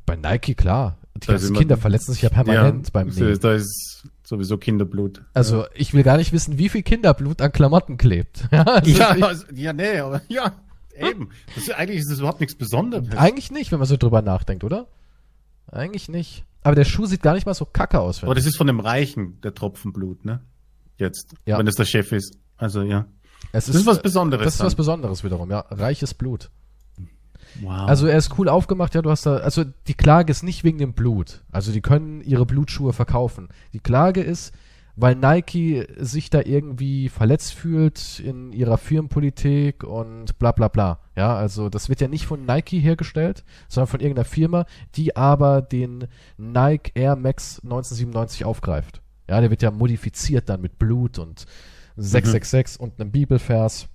Bei 0.05 0.15
Nike, 0.15 0.55
klar. 0.55 0.97
Die 1.15 1.27
ganzen 1.27 1.55
Kinder 1.55 1.77
verletzen 1.77 2.13
sich 2.13 2.21
ja 2.21 2.29
permanent 2.29 2.87
ja, 2.87 2.91
beim 2.93 3.07
Nähen. 3.07 3.39
Da 3.39 3.53
ist 3.53 4.03
sowieso 4.23 4.57
Kinderblut. 4.57 5.21
Also 5.33 5.65
ich 5.73 5.93
will 5.93 6.03
gar 6.03 6.17
nicht 6.17 6.31
wissen, 6.31 6.57
wie 6.57 6.69
viel 6.69 6.83
Kinderblut 6.83 7.41
an 7.41 7.51
Klamotten 7.51 7.97
klebt. 7.97 8.47
ja, 8.51 8.63
also 8.63 8.91
ja, 8.91 9.09
also, 9.09 9.45
ja, 9.53 9.73
nee, 9.73 9.99
aber 9.99 10.21
ja, 10.29 10.53
eben. 10.95 11.29
Ist, 11.55 11.73
eigentlich 11.73 11.99
ist 11.99 12.11
das 12.11 12.19
überhaupt 12.19 12.39
nichts 12.39 12.55
Besonderes. 12.55 13.09
Eigentlich 13.17 13.51
nicht, 13.51 13.71
wenn 13.71 13.79
man 13.79 13.87
so 13.87 13.97
drüber 13.97 14.21
nachdenkt, 14.21 14.63
oder? 14.63 14.87
Eigentlich 15.71 16.09
nicht. 16.09 16.45
Aber 16.61 16.75
der 16.75 16.85
Schuh 16.85 17.05
sieht 17.05 17.21
gar 17.21 17.33
nicht 17.33 17.45
mal 17.45 17.53
so 17.53 17.65
kacke 17.65 17.99
aus. 17.99 18.23
Aber 18.23 18.35
das 18.35 18.45
ist 18.45 18.57
von 18.57 18.67
dem 18.67 18.79
Reichen, 18.79 19.39
der 19.41 19.53
Tropfenblut, 19.53 20.25
ne? 20.25 20.41
Jetzt. 20.97 21.33
Ja. 21.45 21.57
Wenn 21.57 21.65
das 21.65 21.75
der 21.75 21.85
Chef 21.85 22.11
ist. 22.11 22.37
Also 22.59 22.83
ja. 22.83 23.05
Es 23.51 23.65
das 23.65 23.75
ist, 23.75 23.81
ist 23.81 23.87
was 23.87 24.01
Besonderes. 24.01 24.43
Das 24.43 24.53
ist 24.53 24.59
dann. 24.59 24.67
was 24.67 24.75
Besonderes 24.75 25.23
wiederum, 25.23 25.49
ja. 25.49 25.61
Reiches 25.71 26.13
Blut. 26.13 26.51
Wow. 27.61 27.89
Also 27.89 28.05
er 28.05 28.17
ist 28.17 28.37
cool 28.37 28.47
aufgemacht, 28.47 28.93
ja, 28.93 29.01
du 29.01 29.09
hast 29.09 29.25
da, 29.25 29.37
also 29.37 29.63
die 29.87 29.95
Klage 29.95 30.31
ist 30.31 30.43
nicht 30.43 30.63
wegen 30.63 30.77
dem 30.77 30.93
Blut. 30.93 31.41
Also 31.51 31.71
die 31.71 31.81
können 31.81 32.21
ihre 32.21 32.45
Blutschuhe 32.45 32.93
verkaufen. 32.93 33.49
Die 33.73 33.79
Klage 33.79 34.21
ist, 34.21 34.53
weil 34.95 35.15
Nike 35.15 35.87
sich 35.97 36.29
da 36.29 36.41
irgendwie 36.41 37.09
verletzt 37.09 37.53
fühlt 37.53 38.19
in 38.19 38.51
ihrer 38.51 38.77
Firmenpolitik 38.77 39.83
und 39.83 40.37
bla 40.37 40.51
bla 40.51 40.67
bla. 40.67 40.99
Ja, 41.15 41.35
also 41.35 41.69
das 41.69 41.89
wird 41.89 42.01
ja 42.01 42.07
nicht 42.07 42.25
von 42.25 42.45
Nike 42.45 42.79
hergestellt, 42.79 43.45
sondern 43.67 43.87
von 43.87 43.99
irgendeiner 44.01 44.25
Firma, 44.25 44.65
die 44.95 45.15
aber 45.15 45.61
den 45.61 46.07
Nike 46.37 46.91
Air 46.95 47.15
Max 47.15 47.59
1997 47.63 48.45
aufgreift. 48.45 49.01
Ja, 49.29 49.39
der 49.39 49.49
wird 49.49 49.61
ja 49.61 49.71
modifiziert 49.71 50.49
dann 50.49 50.61
mit 50.61 50.79
Blut 50.79 51.17
und 51.17 51.45
666 52.01 52.79
mhm. 52.79 52.83
und 52.83 52.99
einem 52.99 53.11
Bibelvers. 53.11 53.87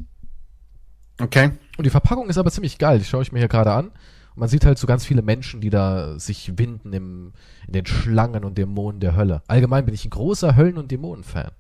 Okay. 1.21 1.53
Und 1.77 1.85
die 1.85 1.91
Verpackung 1.91 2.29
ist 2.29 2.39
aber 2.39 2.51
ziemlich 2.51 2.79
geil, 2.79 2.99
die 2.99 3.05
schaue 3.05 3.23
ich 3.23 3.33
mir 3.33 3.39
hier 3.39 3.49
gerade 3.49 3.73
an. 3.73 3.87
Und 3.87 4.41
man 4.41 4.49
sieht 4.49 4.65
halt 4.65 4.79
so 4.79 4.87
ganz 4.87 5.05
viele 5.05 5.23
Menschen, 5.23 5.61
die 5.61 5.71
da 5.71 6.19
sich 6.19 6.59
winden 6.59 6.93
im, 6.93 7.33
in 7.67 7.73
den 7.73 7.87
Schlangen 7.87 8.45
und 8.45 8.59
Dämonen 8.59 9.01
der 9.01 9.17
Hölle. 9.17 9.43
Allgemein 9.47 9.85
bin 9.85 9.95
ich 9.95 10.05
ein 10.05 10.11
großer 10.11 10.57
Höllen- 10.57 10.79
und 10.79 10.91
Dämonen-Fan. 10.91 11.53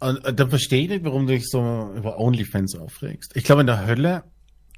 Und 0.00 0.24
äh, 0.24 0.34
da 0.34 0.46
verstehe 0.46 0.82
ich 0.82 0.88
nicht, 0.90 1.04
warum 1.04 1.26
du 1.26 1.32
dich 1.32 1.48
so 1.48 1.90
über 1.96 2.18
OnlyFans 2.18 2.76
aufregst. 2.76 3.34
Ich 3.34 3.44
glaube, 3.44 3.62
in 3.62 3.66
der 3.66 3.86
Hölle 3.86 4.24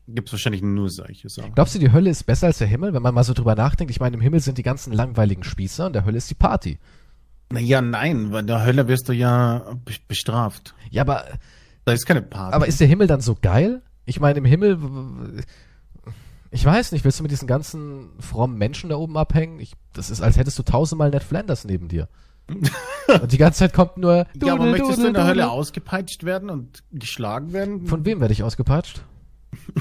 gibt 0.06 0.28
es 0.28 0.32
wahrscheinlich 0.34 0.62
nur 0.62 0.88
solche 0.88 1.28
Sachen. 1.28 1.52
Glaubst 1.54 1.74
du, 1.74 1.80
die 1.80 1.90
Hölle 1.90 2.10
ist 2.10 2.24
besser 2.24 2.46
als 2.46 2.58
der 2.58 2.68
Himmel, 2.68 2.94
wenn 2.94 3.02
man 3.02 3.14
mal 3.14 3.24
so 3.24 3.34
drüber 3.34 3.56
nachdenkt? 3.56 3.90
Ich 3.90 3.98
meine, 3.98 4.14
im 4.14 4.22
Himmel 4.22 4.40
sind 4.40 4.58
die 4.58 4.62
ganzen 4.62 4.92
langweiligen 4.92 5.42
Spießer 5.42 5.86
und 5.86 5.94
der 5.94 6.04
Hölle 6.04 6.18
ist 6.18 6.30
die 6.30 6.34
Party. 6.34 6.78
Naja, 7.50 7.80
nein, 7.80 8.32
weil 8.32 8.40
in 8.40 8.46
der 8.46 8.64
Hölle 8.64 8.88
wirst 8.88 9.08
du 9.08 9.12
ja 9.12 9.76
bestraft. 10.08 10.74
Ja, 10.90 11.02
aber. 11.02 11.24
Da 11.84 11.92
ist 11.92 12.06
keine 12.06 12.22
Party. 12.22 12.54
Aber 12.54 12.66
ist 12.66 12.80
der 12.80 12.88
Himmel 12.88 13.06
dann 13.06 13.20
so 13.20 13.36
geil? 13.40 13.82
Ich 14.04 14.18
meine, 14.18 14.38
im 14.38 14.44
Himmel 14.44 15.44
ich 16.56 16.64
weiß 16.64 16.92
nicht, 16.92 17.04
willst 17.04 17.18
du 17.18 17.22
mit 17.22 17.32
diesen 17.32 17.46
ganzen 17.46 18.10
frommen 18.18 18.56
Menschen 18.56 18.90
da 18.90 18.96
oben 18.96 19.16
abhängen? 19.18 19.60
Ich, 19.60 19.74
das 19.92 20.10
ist, 20.10 20.22
als 20.22 20.38
hättest 20.38 20.58
du 20.58 20.62
tausendmal 20.62 21.10
Ned 21.10 21.22
Flanders 21.22 21.64
neben 21.64 21.88
dir. 21.88 22.08
und 22.48 23.32
die 23.32 23.38
ganze 23.38 23.58
Zeit 23.58 23.74
kommt 23.74 23.96
nur. 23.96 24.26
Ja, 24.42 24.54
aber 24.54 24.66
möchtest 24.66 25.02
du 25.02 25.06
in 25.06 25.14
der 25.14 25.26
Hölle 25.26 25.50
ausgepeitscht 25.50 26.24
werden 26.24 26.48
und 26.48 26.84
geschlagen 26.92 27.52
werden? 27.52 27.86
Von 27.86 28.04
wem 28.04 28.20
werde 28.20 28.32
ich 28.32 28.42
ausgepeitscht? 28.42 29.02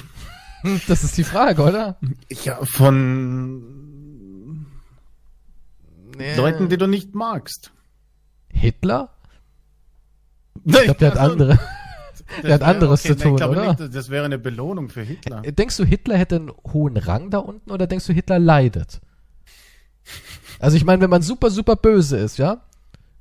das 0.87 1.03
ist 1.03 1.17
die 1.17 1.23
Frage, 1.23 1.61
oder? 1.61 1.97
Ja, 2.43 2.57
von 2.65 3.84
nee. 6.17 6.35
Leuten, 6.35 6.69
die 6.69 6.77
du 6.77 6.87
nicht 6.87 7.15
magst. 7.15 7.71
Hitler? 8.49 9.09
Ich 10.63 10.73
glaube, 10.73 10.99
der 10.99 11.11
hat 11.11 11.17
andere. 11.17 11.59
Der 12.43 12.55
hat 12.55 12.63
anderes 12.63 13.05
okay, 13.05 13.15
zu 13.15 13.23
tun, 13.23 13.43
oder? 13.43 13.75
Nicht, 13.75 13.95
das 13.95 14.09
wäre 14.09 14.25
eine 14.25 14.39
Belohnung 14.39 14.89
für 14.89 15.01
Hitler. 15.01 15.43
Äh, 15.43 15.53
denkst 15.53 15.77
du, 15.77 15.85
Hitler 15.85 16.17
hätte 16.17 16.37
einen 16.37 16.51
hohen 16.73 16.97
Rang 16.97 17.29
da 17.29 17.37
unten 17.37 17.71
oder 17.71 17.87
denkst 17.87 18.07
du, 18.07 18.13
Hitler 18.13 18.39
leidet? 18.39 18.99
Also 20.59 20.77
ich 20.77 20.85
meine, 20.85 21.01
wenn 21.01 21.09
man 21.09 21.21
super, 21.21 21.51
super 21.51 21.75
böse 21.75 22.17
ist, 22.17 22.37
ja, 22.37 22.61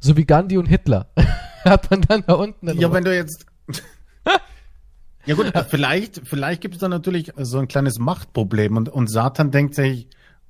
so 0.00 0.16
wie 0.16 0.24
Gandhi 0.24 0.56
und 0.56 0.66
Hitler, 0.66 1.08
hat 1.64 1.90
man 1.90 2.00
dann 2.02 2.24
da 2.26 2.34
unten 2.34 2.68
einen 2.68 2.80
Ja, 2.80 2.88
Rang. 2.88 2.96
wenn 2.96 3.04
du 3.04 3.14
jetzt... 3.14 3.46
ja 5.26 5.34
gut, 5.34 5.52
vielleicht, 5.68 6.22
vielleicht 6.24 6.60
gibt 6.60 6.74
es 6.74 6.80
da 6.80 6.88
natürlich 6.88 7.32
so 7.36 7.58
ein 7.58 7.68
kleines 7.68 7.98
Machtproblem 7.98 8.76
und, 8.76 8.88
und 8.88 9.08
Satan 9.08 9.50
denkt 9.50 9.74
sich, 9.74 10.08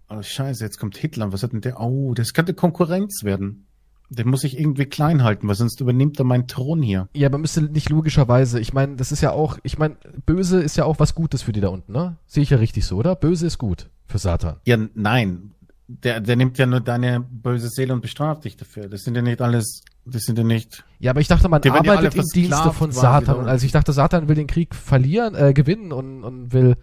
oh 0.08 0.22
scheiße, 0.22 0.64
jetzt 0.64 0.78
kommt 0.78 0.96
Hitler, 0.96 1.32
was 1.32 1.42
hat 1.42 1.52
denn 1.52 1.60
der? 1.60 1.80
Oh, 1.80 2.14
das 2.14 2.32
könnte 2.32 2.54
Konkurrenz 2.54 3.24
werden. 3.24 3.66
Den 4.10 4.28
muss 4.28 4.44
ich 4.44 4.58
irgendwie 4.58 4.84
klein 4.84 5.24
halten, 5.24 5.48
weil 5.48 5.54
sonst 5.54 5.80
übernimmt 5.80 6.18
er 6.18 6.24
meinen 6.24 6.46
Thron 6.46 6.82
hier. 6.82 7.08
Ja, 7.14 7.30
man 7.30 7.40
müsste 7.40 7.62
nicht 7.62 7.88
logischerweise, 7.88 8.60
ich 8.60 8.72
meine, 8.72 8.96
das 8.96 9.12
ist 9.12 9.22
ja 9.22 9.32
auch, 9.32 9.58
ich 9.62 9.78
meine, 9.78 9.96
böse 10.26 10.60
ist 10.60 10.76
ja 10.76 10.84
auch 10.84 10.98
was 10.98 11.14
Gutes 11.14 11.42
für 11.42 11.52
die 11.52 11.60
da 11.60 11.68
unten, 11.68 11.92
ne? 11.92 12.16
Sehe 12.26 12.42
ich 12.42 12.50
ja 12.50 12.58
richtig 12.58 12.84
so, 12.84 12.96
oder? 12.96 13.16
Böse 13.16 13.46
ist 13.46 13.58
gut 13.58 13.88
für 14.06 14.18
Satan. 14.18 14.56
Ja, 14.66 14.76
nein. 14.94 15.52
Der, 15.86 16.20
der 16.20 16.36
nimmt 16.36 16.56
ja 16.56 16.64
nur 16.64 16.80
deine 16.80 17.20
böse 17.20 17.68
Seele 17.68 17.92
und 17.92 18.00
bestraft 18.00 18.44
dich 18.44 18.56
dafür. 18.56 18.88
Das 18.88 19.02
sind 19.02 19.16
ja 19.16 19.22
nicht 19.22 19.42
alles, 19.42 19.82
das 20.06 20.22
sind 20.22 20.38
ja 20.38 20.44
nicht. 20.44 20.84
Ja, 20.98 21.10
aber 21.10 21.20
ich 21.20 21.28
dachte, 21.28 21.48
man 21.48 21.62
arbeitet 21.62 22.14
im 22.14 22.24
Dienste 22.32 22.72
von 22.72 22.90
Satan. 22.90 23.36
Und 23.36 23.48
also 23.48 23.66
ich 23.66 23.72
dachte, 23.72 23.92
Satan 23.92 24.28
will 24.28 24.34
den 24.34 24.46
Krieg 24.46 24.74
verlieren, 24.74 25.34
äh, 25.34 25.52
gewinnen 25.52 25.92
und, 25.92 26.24
und 26.24 26.52
will, 26.54 26.76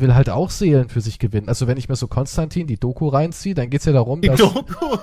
will 0.00 0.14
halt 0.14 0.30
auch 0.30 0.50
Seelen 0.50 0.88
für 0.88 1.00
sich 1.00 1.18
gewinnen. 1.18 1.48
Also 1.48 1.66
wenn 1.66 1.76
ich 1.76 1.88
mir 1.88 1.96
so 1.96 2.06
Konstantin 2.06 2.66
die 2.66 2.78
Doku 2.78 3.08
reinziehe, 3.08 3.54
dann 3.54 3.70
geht's 3.70 3.84
ja 3.84 3.92
darum, 3.92 4.20
die 4.20 4.28
dass. 4.28 4.38
Doku? 4.38 4.98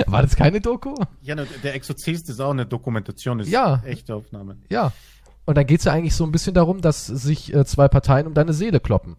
War 0.06 0.22
das 0.22 0.36
keine 0.36 0.60
Doku? 0.60 0.94
Ja, 1.20 1.34
der 1.34 1.74
Exorzist 1.74 2.28
ist 2.30 2.40
auch 2.40 2.50
eine 2.50 2.66
Dokumentation, 2.66 3.40
ist 3.40 3.50
ja. 3.50 3.82
echte 3.84 4.14
Aufnahme. 4.14 4.56
Ja. 4.70 4.92
Und 5.44 5.58
dann 5.58 5.66
geht 5.66 5.80
es 5.80 5.84
ja 5.84 5.92
eigentlich 5.92 6.14
so 6.14 6.24
ein 6.24 6.32
bisschen 6.32 6.54
darum, 6.54 6.80
dass 6.80 7.06
sich 7.06 7.52
äh, 7.52 7.64
zwei 7.64 7.88
Parteien 7.88 8.26
um 8.26 8.34
deine 8.34 8.52
Seele 8.52 8.80
kloppen. 8.80 9.16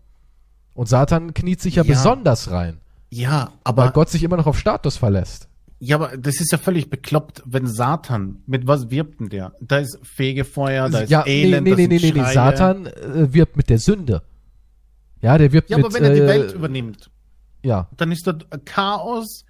Und 0.73 0.87
Satan 0.87 1.33
kniet 1.33 1.61
sich 1.61 1.75
ja, 1.75 1.83
ja. 1.83 1.93
besonders 1.93 2.49
rein. 2.49 2.79
Ja, 3.09 3.51
aber. 3.63 3.83
Weil 3.83 3.91
Gott 3.91 4.09
sich 4.09 4.23
immer 4.23 4.37
noch 4.37 4.47
auf 4.47 4.57
Status 4.57 4.97
verlässt. 4.97 5.47
Ja, 5.79 5.97
aber 5.97 6.17
das 6.17 6.39
ist 6.39 6.51
ja 6.51 6.57
völlig 6.57 6.89
bekloppt, 6.89 7.43
wenn 7.45 7.67
Satan, 7.67 8.41
mit 8.47 8.65
was 8.67 8.89
wirbt 8.89 9.19
denn 9.19 9.27
der? 9.27 9.53
Da 9.59 9.79
ist 9.79 9.99
Fegefeuer, 10.01 10.89
da 10.89 10.99
ist 10.99 11.09
ja, 11.09 11.25
Elend, 11.25 11.65
nee, 11.65 11.75
nee, 11.75 11.87
nee, 11.87 11.99
nee, 11.99 12.11
nee, 12.13 12.21
nee, 12.21 12.33
Satan 12.33 12.85
äh, 12.85 13.33
wirbt 13.33 13.57
mit 13.57 13.69
der 13.69 13.79
Sünde. 13.79 14.21
Ja, 15.23 15.37
der 15.37 15.51
wirbt 15.53 15.69
ja, 15.69 15.77
mit... 15.77 15.85
Ja, 15.85 15.87
aber 15.87 15.95
wenn 15.95 16.03
er 16.03 16.13
die 16.13 16.21
äh, 16.21 16.27
Welt 16.27 16.53
übernimmt. 16.53 17.09
Ja. 17.63 17.87
Dann 17.95 18.11
ist 18.11 18.27
dort 18.27 18.45
Chaos, 18.65 19.45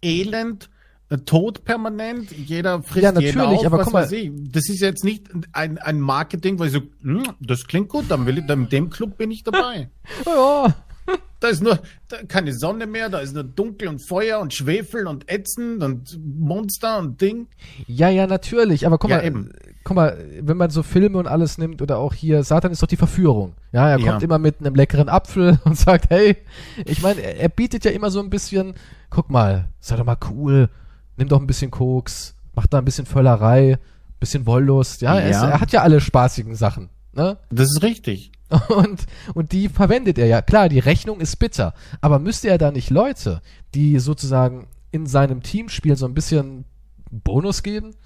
Elend, 0.00 0.70
äh, 1.08 1.18
Tod 1.18 1.64
permanent, 1.64 2.30
jeder 2.30 2.80
frisst 2.82 3.02
ja, 3.02 3.12
natürlich, 3.12 3.36
auf, 3.36 3.66
aber 3.66 3.82
guck 3.82 3.92
mal, 3.92 4.08
das 4.08 4.68
ist 4.68 4.80
jetzt 4.80 5.02
nicht 5.02 5.28
ein, 5.52 5.78
ein 5.78 6.00
Marketing, 6.00 6.60
wo 6.60 6.64
ich 6.64 6.72
so, 6.72 6.80
hm, 7.02 7.24
das 7.40 7.66
klingt 7.66 7.88
gut, 7.88 8.04
dann 8.08 8.24
will 8.24 8.38
ich, 8.38 8.46
dann 8.46 8.60
mit 8.60 8.72
dem 8.72 8.88
Club 8.88 9.18
bin 9.18 9.32
ich 9.32 9.42
dabei. 9.42 9.90
ja. 10.26 10.74
Da 11.38 11.48
ist 11.48 11.62
nur 11.62 11.78
da 12.08 12.22
keine 12.26 12.54
Sonne 12.54 12.86
mehr, 12.86 13.10
da 13.10 13.18
ist 13.18 13.34
nur 13.34 13.44
dunkel 13.44 13.88
und 13.88 14.00
Feuer 14.08 14.40
und 14.40 14.54
Schwefel 14.54 15.06
und 15.06 15.28
Ätzen 15.28 15.82
und 15.82 16.18
Monster 16.18 16.98
und 16.98 17.20
Ding. 17.20 17.48
Ja, 17.86 18.08
ja, 18.08 18.26
natürlich, 18.26 18.86
aber 18.86 18.96
guck 18.96 19.10
ja, 19.10 19.18
mal, 19.18 19.26
eben. 19.26 19.52
Guck 19.86 19.94
mal, 19.94 20.18
wenn 20.40 20.56
man 20.56 20.70
so 20.70 20.82
Filme 20.82 21.16
und 21.16 21.28
alles 21.28 21.58
nimmt 21.58 21.80
oder 21.80 21.98
auch 21.98 22.12
hier, 22.12 22.42
Satan 22.42 22.72
ist 22.72 22.82
doch 22.82 22.88
die 22.88 22.96
Verführung. 22.96 23.54
Ja, 23.70 23.88
er 23.88 23.98
kommt 23.98 24.20
ja. 24.20 24.24
immer 24.26 24.40
mit 24.40 24.58
einem 24.58 24.74
leckeren 24.74 25.08
Apfel 25.08 25.60
und 25.64 25.78
sagt, 25.78 26.10
hey, 26.10 26.36
ich 26.84 27.02
meine, 27.02 27.20
er, 27.20 27.38
er 27.38 27.48
bietet 27.48 27.84
ja 27.84 27.92
immer 27.92 28.10
so 28.10 28.18
ein 28.18 28.28
bisschen, 28.28 28.74
guck 29.10 29.30
mal, 29.30 29.68
sei 29.78 29.94
doch 29.94 30.04
mal 30.04 30.18
cool, 30.28 30.68
nimm 31.16 31.28
doch 31.28 31.40
ein 31.40 31.46
bisschen 31.46 31.70
Koks, 31.70 32.34
mach 32.56 32.66
da 32.66 32.78
ein 32.78 32.84
bisschen 32.84 33.06
Völlerei, 33.06 33.78
bisschen 34.18 34.44
Wollust. 34.44 35.02
Ja, 35.02 35.14
ja. 35.14 35.20
Er, 35.20 35.30
ist, 35.30 35.42
er, 35.42 35.60
hat 35.60 35.70
ja 35.70 35.82
alle 35.82 36.00
spaßigen 36.00 36.56
Sachen. 36.56 36.88
Ne? 37.12 37.38
Das 37.50 37.68
ist 37.68 37.84
richtig. 37.84 38.32
Und, 38.68 39.06
und 39.34 39.50
die 39.50 39.68
verwendet 39.68 40.18
er 40.18 40.26
ja. 40.26 40.40
Klar, 40.40 40.68
die 40.68 40.78
Rechnung 40.78 41.18
ist 41.18 41.34
bitter. 41.40 41.74
Aber 42.00 42.20
müsste 42.20 42.46
er 42.46 42.58
da 42.58 42.70
nicht 42.70 42.90
Leute, 42.90 43.42
die 43.74 43.98
sozusagen 43.98 44.68
in 44.92 45.06
seinem 45.06 45.42
Teamspiel 45.42 45.96
so 45.96 46.06
ein 46.06 46.14
bisschen 46.14 46.64
Bonus 47.10 47.64
geben? 47.64 47.96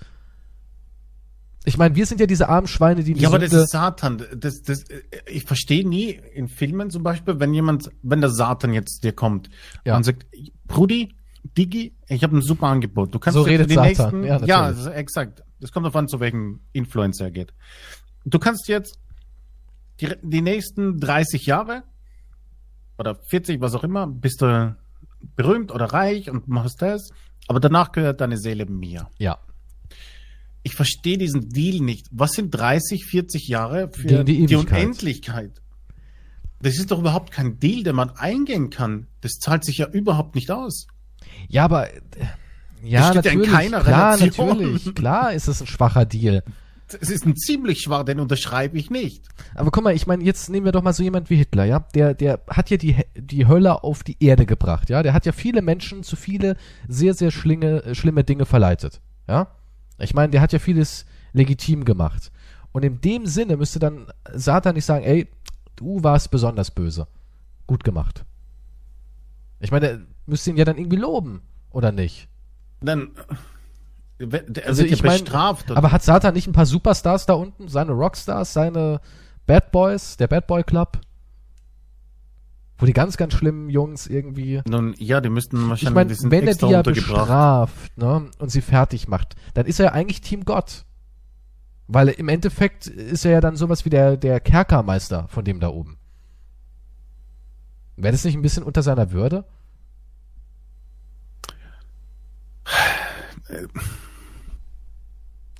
Ich 1.65 1.77
meine, 1.77 1.95
wir 1.95 2.07
sind 2.07 2.21
ja 2.21 2.27
diese 2.27 2.49
armen 2.49 2.67
Schweine, 2.67 3.05
die, 3.05 3.13
die 3.13 3.21
Ja, 3.21 3.29
aber 3.29 3.39
das 3.39 3.53
ist 3.53 3.71
Satan. 3.71 4.25
Das, 4.35 4.63
das, 4.63 4.85
ich 5.27 5.45
verstehe 5.45 5.87
nie 5.87 6.19
in 6.33 6.49
Filmen 6.49 6.91
zum 6.91 7.03
Beispiel, 7.03 7.39
wenn 7.39 7.53
jemand, 7.53 7.91
wenn 8.03 8.21
der 8.21 8.31
Satan 8.31 8.73
jetzt 8.73 9.05
dir 9.05 9.13
kommt 9.13 9.51
ja. 9.85 9.97
und 9.97 10.05
sagt, 10.05 10.27
Brudi, 10.67 11.15
Digi, 11.57 11.95
ich 12.09 12.23
habe 12.23 12.37
ein 12.37 12.43
super 12.43 12.67
Angebot. 12.69 13.15
Du 13.15 13.19
kannst 13.19 13.35
so 13.35 13.43
redet 13.43 13.69
die 13.69 13.75
Satan. 13.75 13.89
nächsten, 13.89 14.25
ja, 14.25 14.45
ja 14.45 14.63
also 14.63 14.91
exakt. 14.91 15.43
Das 15.61 15.71
kommt 15.71 15.85
davon, 15.85 16.09
zu 16.09 16.19
welchem 16.21 16.61
Influencer 16.73 17.27
er 17.27 17.31
geht. 17.31 17.53
Du 18.25 18.39
kannst 18.39 18.69
jetzt 18.69 18.99
die, 20.01 20.09
die 20.23 20.41
nächsten 20.41 20.99
30 20.99 21.45
Jahre 21.45 21.83
oder 22.99 23.15
40, 23.15 23.61
was 23.61 23.75
auch 23.75 23.85
immer, 23.85 24.07
bist 24.07 24.41
du 24.41 24.77
berühmt 25.37 25.73
oder 25.73 25.87
reich 25.87 26.31
und 26.31 26.49
machst 26.49 26.81
das, 26.81 27.11
aber 27.49 27.61
danach 27.61 27.93
gehört 27.93 28.21
deine 28.21 28.39
Seele 28.39 28.67
mir. 28.67 29.09
Ja. 29.19 29.39
Ich 30.63 30.75
verstehe 30.75 31.17
diesen 31.19 31.49
Deal 31.49 31.81
nicht. 31.81 32.07
Was 32.11 32.33
sind 32.33 32.51
30, 32.51 33.07
40 33.07 33.49
Jahre 33.49 33.91
für 33.93 34.25
die, 34.25 34.47
die 34.47 34.57
Unendlichkeit? 34.57 35.61
Das 36.63 36.77
ist 36.77 36.91
doch 36.91 36.99
überhaupt 36.99 37.31
kein 37.31 37.59
Deal, 37.59 37.83
den 37.83 37.97
man 37.97 38.11
eingehen 38.11 38.69
kann. 38.69 39.07
Das 39.23 39.33
zahlt 39.41 39.65
sich 39.65 39.79
ja 39.79 39.89
überhaupt 39.89 40.35
nicht 40.35 40.51
aus. 40.51 40.87
Ja, 41.49 41.65
aber 41.65 41.89
ja, 42.83 43.15
natürlich, 43.15 43.51
ja 43.51 43.61
klar, 43.81 43.87
Relation. 44.19 44.49
natürlich, 44.49 44.95
klar 44.95 45.33
ist 45.33 45.49
es 45.49 45.61
ein 45.61 45.67
schwacher 45.67 46.05
Deal. 46.05 46.43
Es 47.01 47.09
ist 47.09 47.25
ein 47.25 47.37
ziemlich 47.37 47.83
schwach, 47.83 48.05
den 48.05 48.19
unterschreibe 48.19 48.77
ich 48.77 48.91
nicht. 48.91 49.25
Aber 49.55 49.71
guck 49.71 49.85
mal, 49.85 49.95
ich 49.95 50.09
meine, 50.09 50.25
jetzt 50.25 50.51
nehmen 50.51 50.65
wir 50.65 50.73
doch 50.73 50.83
mal 50.83 50.93
so 50.93 51.05
jemand 51.05 51.31
wie 51.31 51.37
Hitler, 51.37 51.65
ja? 51.65 51.87
Der, 51.95 52.15
der 52.15 52.41
hat 52.49 52.69
ja 52.71 52.77
die, 52.77 52.97
die 53.15 53.47
Hölle 53.47 53.85
auf 53.85 54.03
die 54.03 54.17
Erde 54.19 54.45
gebracht, 54.45 54.91
ja? 54.91 55.03
Der 55.03 55.13
hat 55.13 55.25
ja 55.25 55.33
viele 55.33 55.63
Menschen 55.63 56.03
zu 56.03 56.17
viele 56.17 56.57
sehr, 56.89 57.15
sehr 57.15 57.31
schlinge, 57.31 57.95
schlimme 57.95 58.25
Dinge 58.25 58.45
verleitet, 58.45 59.01
ja? 59.29 59.49
Ich 60.01 60.15
meine, 60.15 60.31
der 60.31 60.41
hat 60.41 60.53
ja 60.53 60.59
vieles 60.59 61.07
legitim 61.33 61.85
gemacht. 61.85 62.31
Und 62.73 62.85
in 62.85 63.01
dem 63.01 63.27
Sinne 63.27 63.57
müsste 63.57 63.79
dann 63.79 64.07
Satan 64.33 64.75
nicht 64.75 64.85
sagen, 64.85 65.05
ey, 65.05 65.29
du 65.77 66.03
warst 66.03 66.31
besonders 66.31 66.71
böse. 66.71 67.07
Gut 67.67 67.85
gemacht. 67.85 68.25
Ich 69.61 69.71
meine, 69.71 69.87
der 69.87 70.01
müsste 70.27 70.51
ihn 70.51 70.57
ja 70.57 70.65
dann 70.65 70.79
irgendwie 70.79 70.97
loben, 70.97 71.43
oder 71.71 71.93
nicht? 71.93 72.29
Dann. 72.81 73.11
Der 74.19 74.67
also 74.67 74.85
ich 74.85 75.03
meine, 75.03 75.25
aber 75.31 75.93
hat 75.93 76.03
Satan 76.03 76.35
nicht 76.35 76.47
ein 76.47 76.53
paar 76.53 76.67
Superstars 76.67 77.25
da 77.25 77.33
unten? 77.33 77.69
Seine 77.69 77.93
Rockstars, 77.93 78.53
seine 78.53 79.01
Bad 79.47 79.73
Boys, 79.73 80.19
der 80.19 80.29
Bad 80.29 80.47
Boy 80.47 80.63
Club? 80.63 81.01
Wo 82.81 82.87
die 82.87 82.95
ganz, 82.95 83.19
ganz 83.19 83.35
schlimmen 83.35 83.69
Jungs 83.69 84.07
irgendwie. 84.07 84.63
Nun, 84.67 84.95
ja, 84.97 85.21
die 85.21 85.29
müssten 85.29 85.69
wahrscheinlich. 85.69 85.83
Ich 85.83 86.23
meine, 86.23 86.31
wenn 86.33 86.49
er 86.49 86.55
die 86.55 86.67
ja 86.67 86.81
bestraft, 86.81 87.99
ne, 87.99 88.31
und 88.39 88.49
sie 88.49 88.63
fertig 88.63 89.07
macht, 89.07 89.37
dann 89.53 89.67
ist 89.67 89.79
er 89.81 89.87
ja 89.87 89.93
eigentlich 89.93 90.23
Team 90.23 90.47
Gott. 90.47 90.87
Weil 91.89 92.09
im 92.09 92.29
Endeffekt 92.29 92.87
ist 92.87 93.27
er 93.27 93.33
ja 93.33 93.41
dann 93.43 93.57
sowas 93.57 93.85
wie 93.85 93.91
der, 93.91 94.17
der 94.17 94.41
Kerkermeister 94.41 95.29
von 95.29 95.45
dem 95.45 95.61
da 95.61 95.69
oben. 95.69 95.99
Wäre 97.97 98.13
das 98.13 98.25
nicht 98.25 98.35
ein 98.35 98.43
bisschen 98.43 98.63
unter 98.63 98.83
seiner 98.83 99.13
Würde? 99.13 99.45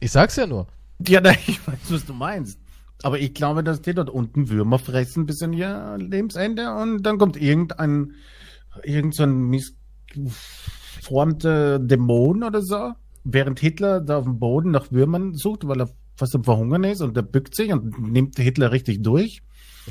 Ich 0.03 0.13
sag's 0.13 0.37
ja 0.37 0.47
nur. 0.47 0.67
Ja, 1.07 1.21
nein, 1.21 1.37
ich 1.47 1.67
weiß, 1.67 1.77
was 1.91 2.07
du 2.07 2.15
meinst. 2.15 2.59
Aber 3.03 3.19
ich 3.19 3.35
glaube, 3.35 3.65
dass 3.65 3.81
die 3.81 3.95
dort 3.95 4.11
unten 4.11 4.51
Würmer 4.51 4.79
fressen 4.79 5.27
bis 5.27 5.43
an 5.43 5.53
ihr 5.53 5.97
Lebensende 5.99 6.75
und 6.75 7.03
dann 7.03 7.19
kommt 7.19 7.37
irgendein, 7.41 8.13
irgend 8.83 9.15
so 9.15 9.23
ein 9.23 9.51
missformter 10.15 11.79
Dämon 11.79 12.43
oder 12.43 12.63
so, 12.63 12.93
während 13.25 13.61
Hitler 13.61 14.01
da 14.01 14.19
auf 14.19 14.25
dem 14.25 14.39
Boden 14.39 14.71
nach 14.71 14.93
Würmern 14.93 15.35
sucht, 15.35 15.67
weil 15.67 15.81
er 15.81 15.91
fast 16.17 16.35
am 16.35 16.45
Verhungern 16.45 16.85
ist 16.85 17.01
und 17.01 17.17
der 17.17 17.23
bückt 17.23 17.55
sich 17.55 17.73
und 17.73 18.13
nimmt 18.13 18.39
Hitler 18.39 18.73
richtig 18.73 19.03
durch. 19.03 19.43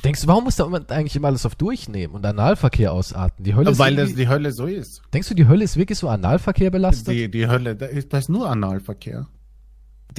Denkst 0.03 0.21
du, 0.21 0.27
warum 0.27 0.43
muss 0.43 0.55
da 0.55 0.65
eigentlich 0.65 1.15
immer 1.15 1.29
alles 1.29 1.45
auf 1.45 1.55
Durchnehmen 1.55 2.13
und 2.15 2.25
Analverkehr 2.25 2.93
ausarten? 2.93 3.43
Die 3.43 3.55
Hölle 3.55 3.77
Weil 3.77 3.95
das 3.95 4.13
die 4.13 4.27
Hölle 4.27 4.51
so 4.51 4.65
ist. 4.65 5.01
Denkst 5.13 5.29
du, 5.29 5.33
die 5.33 5.47
Hölle 5.47 5.63
ist 5.63 5.77
wirklich 5.77 5.97
so 5.97 6.07
Analverkehr 6.07 6.69
belastet? 6.69 7.13
Die, 7.13 7.29
die 7.29 7.47
Hölle, 7.47 7.75
da 7.75 7.87
ist, 7.87 8.13
da 8.13 8.19
ist 8.19 8.29
nur 8.29 8.49
Analverkehr. 8.49 9.27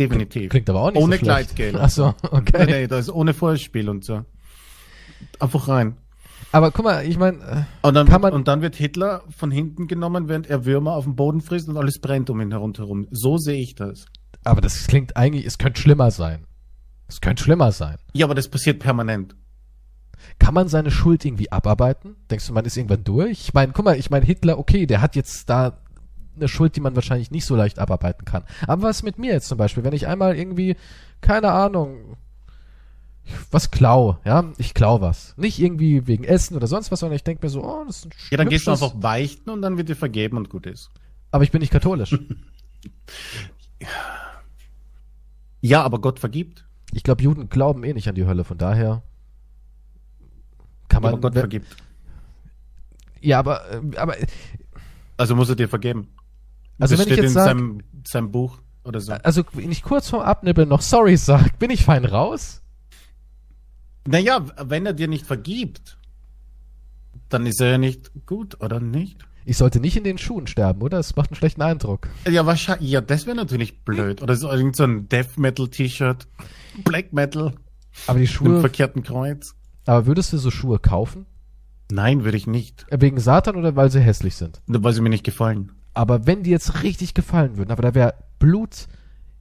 Definitiv. 0.01 0.51
Klingt 0.51 0.70
aber 0.70 0.82
auch 0.82 0.92
nicht 0.92 1.03
ohne 1.03 1.16
so 1.16 1.22
Kleidgeld. 1.22 1.76
Achso, 1.76 2.14
okay. 2.22 2.64
Nee, 2.64 2.72
nee, 2.72 2.86
da 2.86 2.98
ist 2.98 3.11
ohne 3.11 3.34
Vorspiel 3.34 3.88
und 3.88 4.05
so. 4.05 4.24
Einfach 5.38 5.68
rein. 5.68 5.96
Aber 6.53 6.70
guck 6.70 6.84
mal, 6.84 7.07
ich 7.07 7.18
meine, 7.18 7.38
äh, 7.82 7.86
und, 7.86 7.94
dann, 7.94 8.09
und 8.09 8.48
dann 8.48 8.62
wird 8.62 8.74
Hitler 8.74 9.22
von 9.36 9.51
hinten 9.51 9.86
genommen, 9.86 10.28
während 10.28 10.48
er 10.48 10.64
Würmer 10.64 10.94
auf 10.94 11.05
dem 11.05 11.16
Boden 11.16 11.42
frisst 11.42 11.68
und 11.68 11.76
alles 11.76 12.01
brennt 12.01 12.30
um 12.30 12.40
ihn 12.40 12.51
herum. 12.51 13.07
So 13.11 13.36
sehe 13.36 13.61
ich 13.61 13.74
das. 13.74 14.07
Aber 14.42 14.61
das 14.61 14.86
klingt 14.86 15.16
eigentlich, 15.16 15.44
es 15.44 15.59
könnte 15.59 15.80
schlimmer 15.80 16.11
sein. 16.11 16.46
Es 17.07 17.20
könnte 17.20 17.42
schlimmer 17.42 17.72
sein. 17.72 17.96
Ja, 18.14 18.26
aber 18.26 18.34
das 18.34 18.48
passiert 18.48 18.80
permanent. 18.80 19.36
Kann 20.38 20.55
man 20.55 20.68
seine 20.68 20.90
Schuld 20.90 21.24
irgendwie 21.24 21.53
abarbeiten? 21.53 22.16
Denkst 22.30 22.46
du, 22.46 22.53
man 22.53 22.64
ist 22.64 22.76
irgendwann 22.76 23.05
durch? 23.05 23.40
Ich 23.40 23.55
meine, 23.55 23.72
guck 23.72 23.84
mal, 23.84 23.98
ich 23.98 24.11
meine, 24.11 24.24
Hitler, 24.24 24.59
okay, 24.59 24.86
der 24.86 25.03
hat 25.03 25.16
jetzt 25.16 25.48
da 25.51 25.80
eine 26.41 26.49
Schuld, 26.49 26.76
die 26.76 26.80
man 26.80 26.95
wahrscheinlich 26.95 27.30
nicht 27.30 27.45
so 27.45 27.57
leicht 27.57 27.78
abarbeiten 27.78 28.24
kann. 28.24 28.45
Aber 28.66 28.82
was 28.82 29.03
mit 29.03 29.18
mir 29.18 29.32
jetzt 29.32 29.49
zum 29.49 29.59
Beispiel, 29.59 29.84
wenn 29.84 29.93
ich 29.93 30.07
einmal 30.07 30.36
irgendwie, 30.36 30.76
keine 31.20 31.53
Ahnung, 31.53 32.16
was 33.51 33.70
klau, 33.70 34.18
ja, 34.24 34.45
ich 34.59 34.74
klau 34.74 35.01
was. 35.01 35.34
Nicht 35.36 35.59
irgendwie 35.59 36.07
wegen 36.07 36.24
Essen 36.24 36.57
oder 36.57 36.66
sonst 36.66 36.91
was, 36.91 37.01
sondern 37.01 37.16
ich 37.16 37.24
denke 37.24 37.47
mir 37.47 37.51
so, 37.51 37.62
oh, 37.64 37.84
das 37.86 37.99
ist 37.99 38.07
ein 38.07 38.12
Ja, 38.30 38.36
dann 38.38 38.49
gehst 38.49 38.66
du 38.66 38.72
einfach 38.72 38.95
beichten 38.95 39.51
und 39.51 39.62
dann 39.62 39.76
wird 39.76 39.88
dir 39.88 39.97
vergeben 39.97 40.36
und 40.36 40.51
gut 40.51 40.66
ist. 40.66 40.91
Aber 41.30 41.45
ich 41.45 41.51
bin 41.51 41.61
nicht 41.61 41.72
katholisch. 41.72 42.18
ja, 45.61 45.82
aber 45.82 46.01
Gott 46.01 46.18
vergibt. 46.18 46.64
Ich 46.93 47.05
glaube, 47.05 47.22
Juden 47.22 47.49
glauben 47.49 47.84
eh 47.84 47.93
nicht 47.93 48.09
an 48.09 48.16
die 48.16 48.26
Hölle, 48.26 48.43
von 48.45 48.59
daher 48.59 49.03
kann 50.88 51.03
man. 51.03 51.12
Ja, 51.12 51.18
aber 51.18 51.30
Gott 51.30 51.38
vergibt. 51.38 51.76
Ja, 53.20 53.38
aber, 53.38 53.70
äh, 53.70 53.97
aber. 53.97 54.16
Also 55.16 55.36
muss 55.36 55.49
er 55.49 55.57
dir 55.57 55.68
vergeben. 55.68 56.09
Also 56.81 56.97
das 56.97 57.07
wenn 57.07 57.12
ich 57.12 57.22
jetzt 57.22 57.33
sage, 57.33 57.49
seinem, 57.49 57.83
seinem 58.07 58.31
Buch 58.31 58.59
oder 58.85 59.01
so. 59.01 59.12
Also 59.12 59.45
wenn 59.53 59.70
ich 59.70 59.83
kurz 59.83 60.09
vorm 60.09 60.22
Abnibbeln 60.22 60.68
noch 60.68 60.83
sorry 60.83 61.16
sag, 61.16 61.59
bin 61.59 61.70
ich 61.70 61.85
fein 61.85 62.05
raus? 62.05 62.62
Naja, 64.07 64.45
wenn 64.64 64.87
er 64.87 64.95
dir 64.95 65.09
nicht 65.09 65.26
vergibt, 65.26 65.99
dann 67.28 67.47
ist 67.47 67.61
er 67.61 67.72
ja 67.72 67.78
nicht 67.78 68.11
gut, 68.26 68.61
oder 68.61 68.81
nicht? 68.81 69.24
Ich 69.45 69.57
sollte 69.57 69.81
nicht 69.81 69.97
in 69.97 70.05
den 70.05 70.18
Schuhen 70.18 70.47
sterben, 70.47 70.83
oder? 70.83 70.99
Das 70.99 71.16
macht 71.16 71.31
einen 71.31 71.37
schlechten 71.37 71.62
Eindruck. 71.62 72.09
Ja, 72.28 72.45
wahrscheinlich. 72.47 72.91
Ja, 72.91 73.01
das 73.01 73.26
wäre 73.26 73.37
natürlich 73.37 73.85
blöd. 73.85 74.22
Oder 74.22 74.37
so 74.37 74.51
irgend 74.51 74.76
so 74.76 74.85
ein 74.85 75.09
Death 75.09 75.39
Metal 75.39 75.68
T-Shirt, 75.68 76.26
Black 76.85 77.12
Metal. 77.12 77.55
Aber 78.07 78.18
die 78.18 78.26
Schuhe. 78.26 78.51
Mit 78.51 78.61
verkehrten 78.61 79.03
Kreuz. 79.03 79.55
Aber 79.87 80.07
würdest 80.07 80.33
du 80.33 80.39
so 80.39 80.51
Schuhe 80.51 80.78
kaufen? 80.78 81.26
Nein, 81.91 82.24
würde 82.24 82.37
ich 82.37 82.47
nicht. 82.47 82.87
Wegen 82.91 83.18
Satan 83.18 83.57
oder 83.57 83.74
weil 83.76 83.91
sie 83.91 84.01
hässlich 84.01 84.37
sind? 84.37 84.61
Weil 84.66 84.93
sie 84.93 85.01
mir 85.01 85.09
nicht 85.09 85.24
gefallen. 85.24 85.72
Aber 85.95 86.26
wenn 86.26 86.43
die 86.43 86.51
jetzt 86.51 86.82
richtig 86.82 87.14
gefallen 87.14 87.57
würden, 87.57 87.70
aber 87.70 87.82
da 87.82 87.95
wäre 87.95 88.14
Blut 88.38 88.88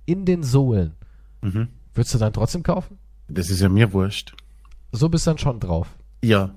in 0.05 0.25
den 0.25 0.43
Sohlen, 0.43 0.93
mhm. 1.41 1.67
würdest 1.93 2.13
du 2.13 2.17
dann 2.17 2.33
trotzdem 2.33 2.63
kaufen? 2.63 2.97
Das 3.27 3.49
ist 3.49 3.61
ja 3.61 3.69
mir 3.69 3.93
wurscht. 3.93 4.33
So 4.91 5.09
bist 5.09 5.27
du 5.27 5.31
dann 5.31 5.37
schon 5.37 5.59
drauf. 5.59 5.95
Ja. 6.23 6.55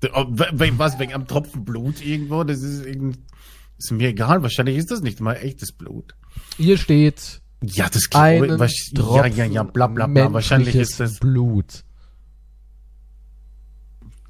Was, 0.00 0.98
wegen 0.98 1.14
einem 1.14 1.26
Tropfen 1.26 1.64
Blut 1.64 2.04
irgendwo? 2.04 2.42
Das 2.42 2.62
ist, 2.62 2.84
ist 2.84 3.92
mir 3.92 4.08
egal. 4.08 4.42
Wahrscheinlich 4.42 4.76
ist 4.76 4.90
das 4.90 5.02
nicht 5.02 5.20
mal 5.20 5.34
echtes 5.34 5.72
Blut. 5.72 6.14
Hier 6.56 6.78
steht. 6.78 7.40
Ja, 7.62 7.88
das 7.88 8.08
einen 8.12 8.58
was, 8.58 8.90
Ja, 8.92 9.26
ja, 9.26 9.44
ja, 9.44 9.62
bla, 9.62 9.86
bla, 9.86 10.06
bla. 10.06 10.32
Wahrscheinlich 10.32 10.74
ist 10.74 10.98
das. 10.98 11.18
Blut. 11.18 11.84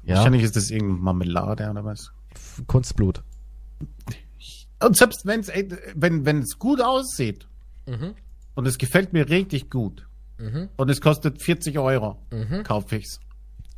Ja. 0.03 0.15
Wahrscheinlich 0.15 0.43
ist 0.43 0.55
das 0.55 0.69
irgendeine 0.69 1.01
Marmelade 1.01 1.69
oder 1.69 1.85
was? 1.85 2.11
Kunstblut. 2.67 3.23
Und 4.83 4.97
selbst 4.97 5.25
wenn's, 5.25 5.51
wenn 5.95 6.25
wenn 6.25 6.39
es 6.39 6.57
gut 6.57 6.81
aussieht 6.81 7.47
mhm. 7.87 8.15
und 8.55 8.67
es 8.67 8.77
gefällt 8.77 9.13
mir 9.13 9.29
richtig 9.29 9.69
gut 9.69 10.07
mhm. 10.37 10.69
und 10.75 10.89
es 10.89 11.01
kostet 11.01 11.41
40 11.41 11.77
Euro, 11.79 12.17
mhm. 12.31 12.63
kaufe 12.63 12.95
ich's. 12.95 13.19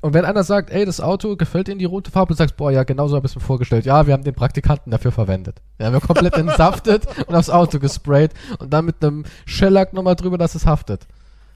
Und 0.01 0.13
wenn 0.13 0.25
einer 0.25 0.43
sagt, 0.43 0.69
ey, 0.69 0.83
das 0.83 0.99
Auto 0.99 1.37
gefällt 1.37 1.69
Ihnen 1.69 1.79
die 1.79 1.85
rote 1.85 2.11
Farbe, 2.11 2.33
du 2.33 2.37
sagst, 2.37 2.57
boah, 2.57 2.69
ja, 2.69 2.83
genau 2.83 3.07
so 3.07 3.15
habe 3.15 3.25
ich 3.25 3.31
es 3.31 3.35
mir 3.37 3.41
vorgestellt. 3.41 3.85
Ja, 3.85 4.05
wir 4.05 4.13
haben 4.13 4.25
den 4.25 4.35
Praktikanten 4.35 4.91
dafür 4.91 5.13
verwendet. 5.13 5.61
Ja, 5.79 5.91
wir 5.91 6.01
haben 6.01 6.05
komplett 6.05 6.33
entsaftet 6.37 7.05
und 7.25 7.33
aufs 7.33 7.49
Auto 7.49 7.79
gesprayt 7.79 8.33
und 8.59 8.73
dann 8.73 8.83
mit 8.83 9.01
einem 9.01 9.23
Shellack 9.45 9.93
nochmal 9.93 10.17
drüber, 10.17 10.37
dass 10.37 10.55
es 10.55 10.65
haftet. 10.65 11.07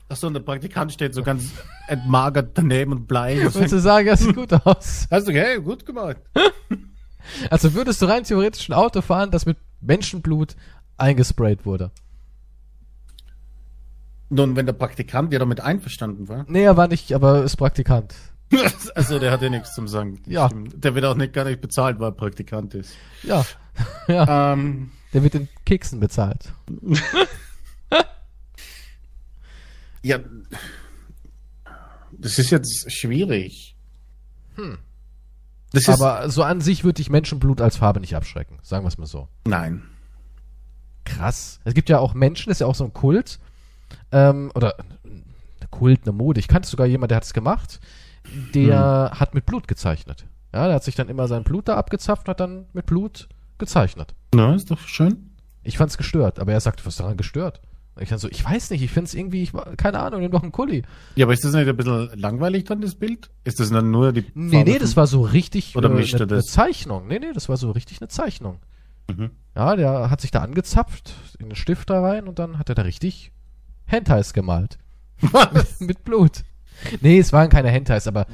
Achso, 0.07 0.27
und 0.27 0.33
der 0.33 0.39
Praktikant 0.39 0.93
steht 0.93 1.13
so 1.13 1.23
ganz 1.23 1.51
entmagert 1.87 2.51
daneben 2.53 2.93
und 2.93 3.07
bleich. 3.07 3.53
Willst 3.53 3.73
du 3.73 3.79
sagen, 3.79 4.07
das 4.07 4.21
sieht 4.21 4.33
gut 4.33 4.53
aus? 4.53 5.07
Hast 5.11 5.27
du, 5.27 5.33
hey, 5.33 5.59
gut 5.59 5.85
gemacht. 5.85 6.21
Also 7.49 7.73
würdest 7.73 8.01
du 8.01 8.05
rein 8.05 8.23
theoretisch 8.23 8.69
ein 8.69 8.73
Auto 8.73 9.01
fahren, 9.01 9.31
das 9.31 9.45
mit 9.45 9.57
Menschenblut 9.81 10.55
eingesprayt 10.97 11.65
wurde? 11.65 11.91
Nun, 14.29 14.55
wenn 14.55 14.65
der 14.65 14.73
Praktikant 14.73 15.31
ja 15.31 15.39
damit 15.39 15.61
einverstanden 15.61 16.27
war. 16.27 16.45
Nee, 16.47 16.63
er 16.63 16.75
war 16.75 16.87
nicht, 16.87 17.13
aber 17.13 17.43
ist 17.43 17.55
Praktikant. 17.55 18.13
also 18.95 19.19
der 19.19 19.31
hat 19.31 19.41
ja 19.41 19.49
nichts 19.49 19.73
zum 19.73 19.87
Sagen. 19.87 20.21
Ja. 20.25 20.49
Der 20.53 20.95
wird 20.95 21.05
auch 21.05 21.15
nicht 21.15 21.33
gar 21.33 21.45
nicht 21.45 21.61
bezahlt, 21.61 21.99
weil 21.99 22.09
er 22.09 22.13
Praktikant 22.13 22.73
ist. 22.73 22.93
Ja. 23.23 23.45
ja. 24.07 24.53
Ähm, 24.53 24.91
der 25.13 25.23
wird 25.23 25.35
in 25.35 25.47
Keksen 25.65 25.99
bezahlt. 25.99 26.51
ja. 30.03 30.19
Das 32.11 32.39
ist 32.39 32.49
jetzt 32.49 32.91
schwierig. 32.91 33.75
Hm. 34.55 34.79
Das 35.85 36.01
Aber 36.01 36.29
so 36.29 36.43
an 36.43 36.61
sich 36.61 36.83
würde 36.83 37.01
ich 37.01 37.09
Menschenblut 37.09 37.61
als 37.61 37.77
Farbe 37.77 37.99
nicht 37.99 38.15
abschrecken. 38.15 38.59
Sagen 38.61 38.83
wir 38.83 38.89
es 38.89 38.97
mal 38.97 39.05
so. 39.05 39.27
Nein. 39.45 39.83
Krass. 41.05 41.59
Es 41.63 41.73
gibt 41.73 41.89
ja 41.89 41.99
auch 41.99 42.13
Menschen, 42.13 42.49
das 42.49 42.57
ist 42.57 42.61
ja 42.61 42.67
auch 42.67 42.75
so 42.75 42.83
ein 42.83 42.93
Kult. 42.93 43.39
Ähm, 44.11 44.51
oder 44.55 44.75
ein 45.09 45.23
Kult, 45.71 46.01
eine 46.03 46.11
Mode. 46.11 46.39
Ich 46.39 46.47
kannte 46.47 46.67
sogar 46.67 46.87
jemanden, 46.87 47.09
der 47.09 47.17
hat 47.17 47.23
es 47.23 47.33
gemacht. 47.33 47.79
Der 48.53 49.11
hm. 49.11 49.19
hat 49.19 49.33
mit 49.33 49.45
Blut 49.45 49.67
gezeichnet. 49.67 50.25
Ja, 50.53 50.65
der 50.65 50.75
hat 50.75 50.83
sich 50.83 50.95
dann 50.95 51.09
immer 51.09 51.27
sein 51.27 51.43
Blut 51.43 51.67
da 51.67 51.75
abgezapft 51.75 52.27
und 52.27 52.31
hat 52.31 52.39
dann 52.39 52.65
mit 52.73 52.85
Blut 52.85 53.29
gezeichnet. 53.57 54.15
Na, 54.33 54.55
ist 54.55 54.71
doch 54.71 54.79
schön. 54.79 55.31
Ich 55.63 55.77
fand's 55.77 55.97
gestört, 55.97 56.39
aber 56.39 56.53
er 56.53 56.61
sagte, 56.61 56.85
was 56.85 56.95
daran 56.95 57.17
gestört? 57.17 57.61
Ich 57.99 58.09
dann 58.09 58.19
so, 58.19 58.29
ich 58.29 58.43
weiß 58.43 58.69
nicht, 58.71 58.81
ich 58.81 58.91
finde 58.91 59.07
es 59.07 59.13
irgendwie, 59.13 59.43
ich, 59.43 59.51
keine 59.77 59.99
Ahnung, 59.99 60.21
nimm 60.21 60.31
doch 60.31 60.43
einen 60.43 60.51
Kuli. 60.51 60.83
Ja, 61.15 61.25
aber 61.25 61.33
ist 61.33 61.43
das 61.43 61.53
nicht 61.53 61.67
ein 61.67 61.75
bisschen 61.75 62.09
langweilig 62.15 62.65
dann, 62.65 62.81
das 62.81 62.95
Bild? 62.95 63.29
Ist 63.43 63.59
das 63.59 63.69
dann 63.69 63.91
nur 63.91 64.13
die 64.13 64.25
Nee, 64.33 64.63
nee, 64.63 64.79
das 64.79 64.97
war 64.97 65.07
so 65.07 65.21
richtig 65.21 65.75
oder 65.75 65.89
äh, 65.89 65.93
eine, 65.93 66.23
eine 66.23 66.43
Zeichnung. 66.43 67.07
Nee, 67.07 67.19
nee, 67.19 67.33
das 67.33 67.49
war 67.49 67.57
so 67.57 67.71
richtig 67.71 68.01
eine 68.01 68.07
Zeichnung. 68.07 68.59
Mhm. 69.09 69.31
Ja, 69.55 69.75
der 69.75 70.09
hat 70.09 70.21
sich 70.21 70.31
da 70.31 70.41
angezapft, 70.41 71.13
in 71.39 71.49
den 71.49 71.55
Stift 71.55 71.89
da 71.89 72.01
rein 72.01 72.27
und 72.27 72.39
dann 72.39 72.59
hat 72.59 72.69
er 72.69 72.75
da 72.75 72.83
richtig 72.83 73.31
Hentais 73.85 74.33
gemalt. 74.33 74.77
Was? 75.21 75.79
mit 75.79 76.03
Blut. 76.03 76.43
Nee, 77.01 77.19
es 77.19 77.33
waren 77.33 77.49
keine 77.49 77.69
Hentais, 77.69 78.07
aber 78.07 78.27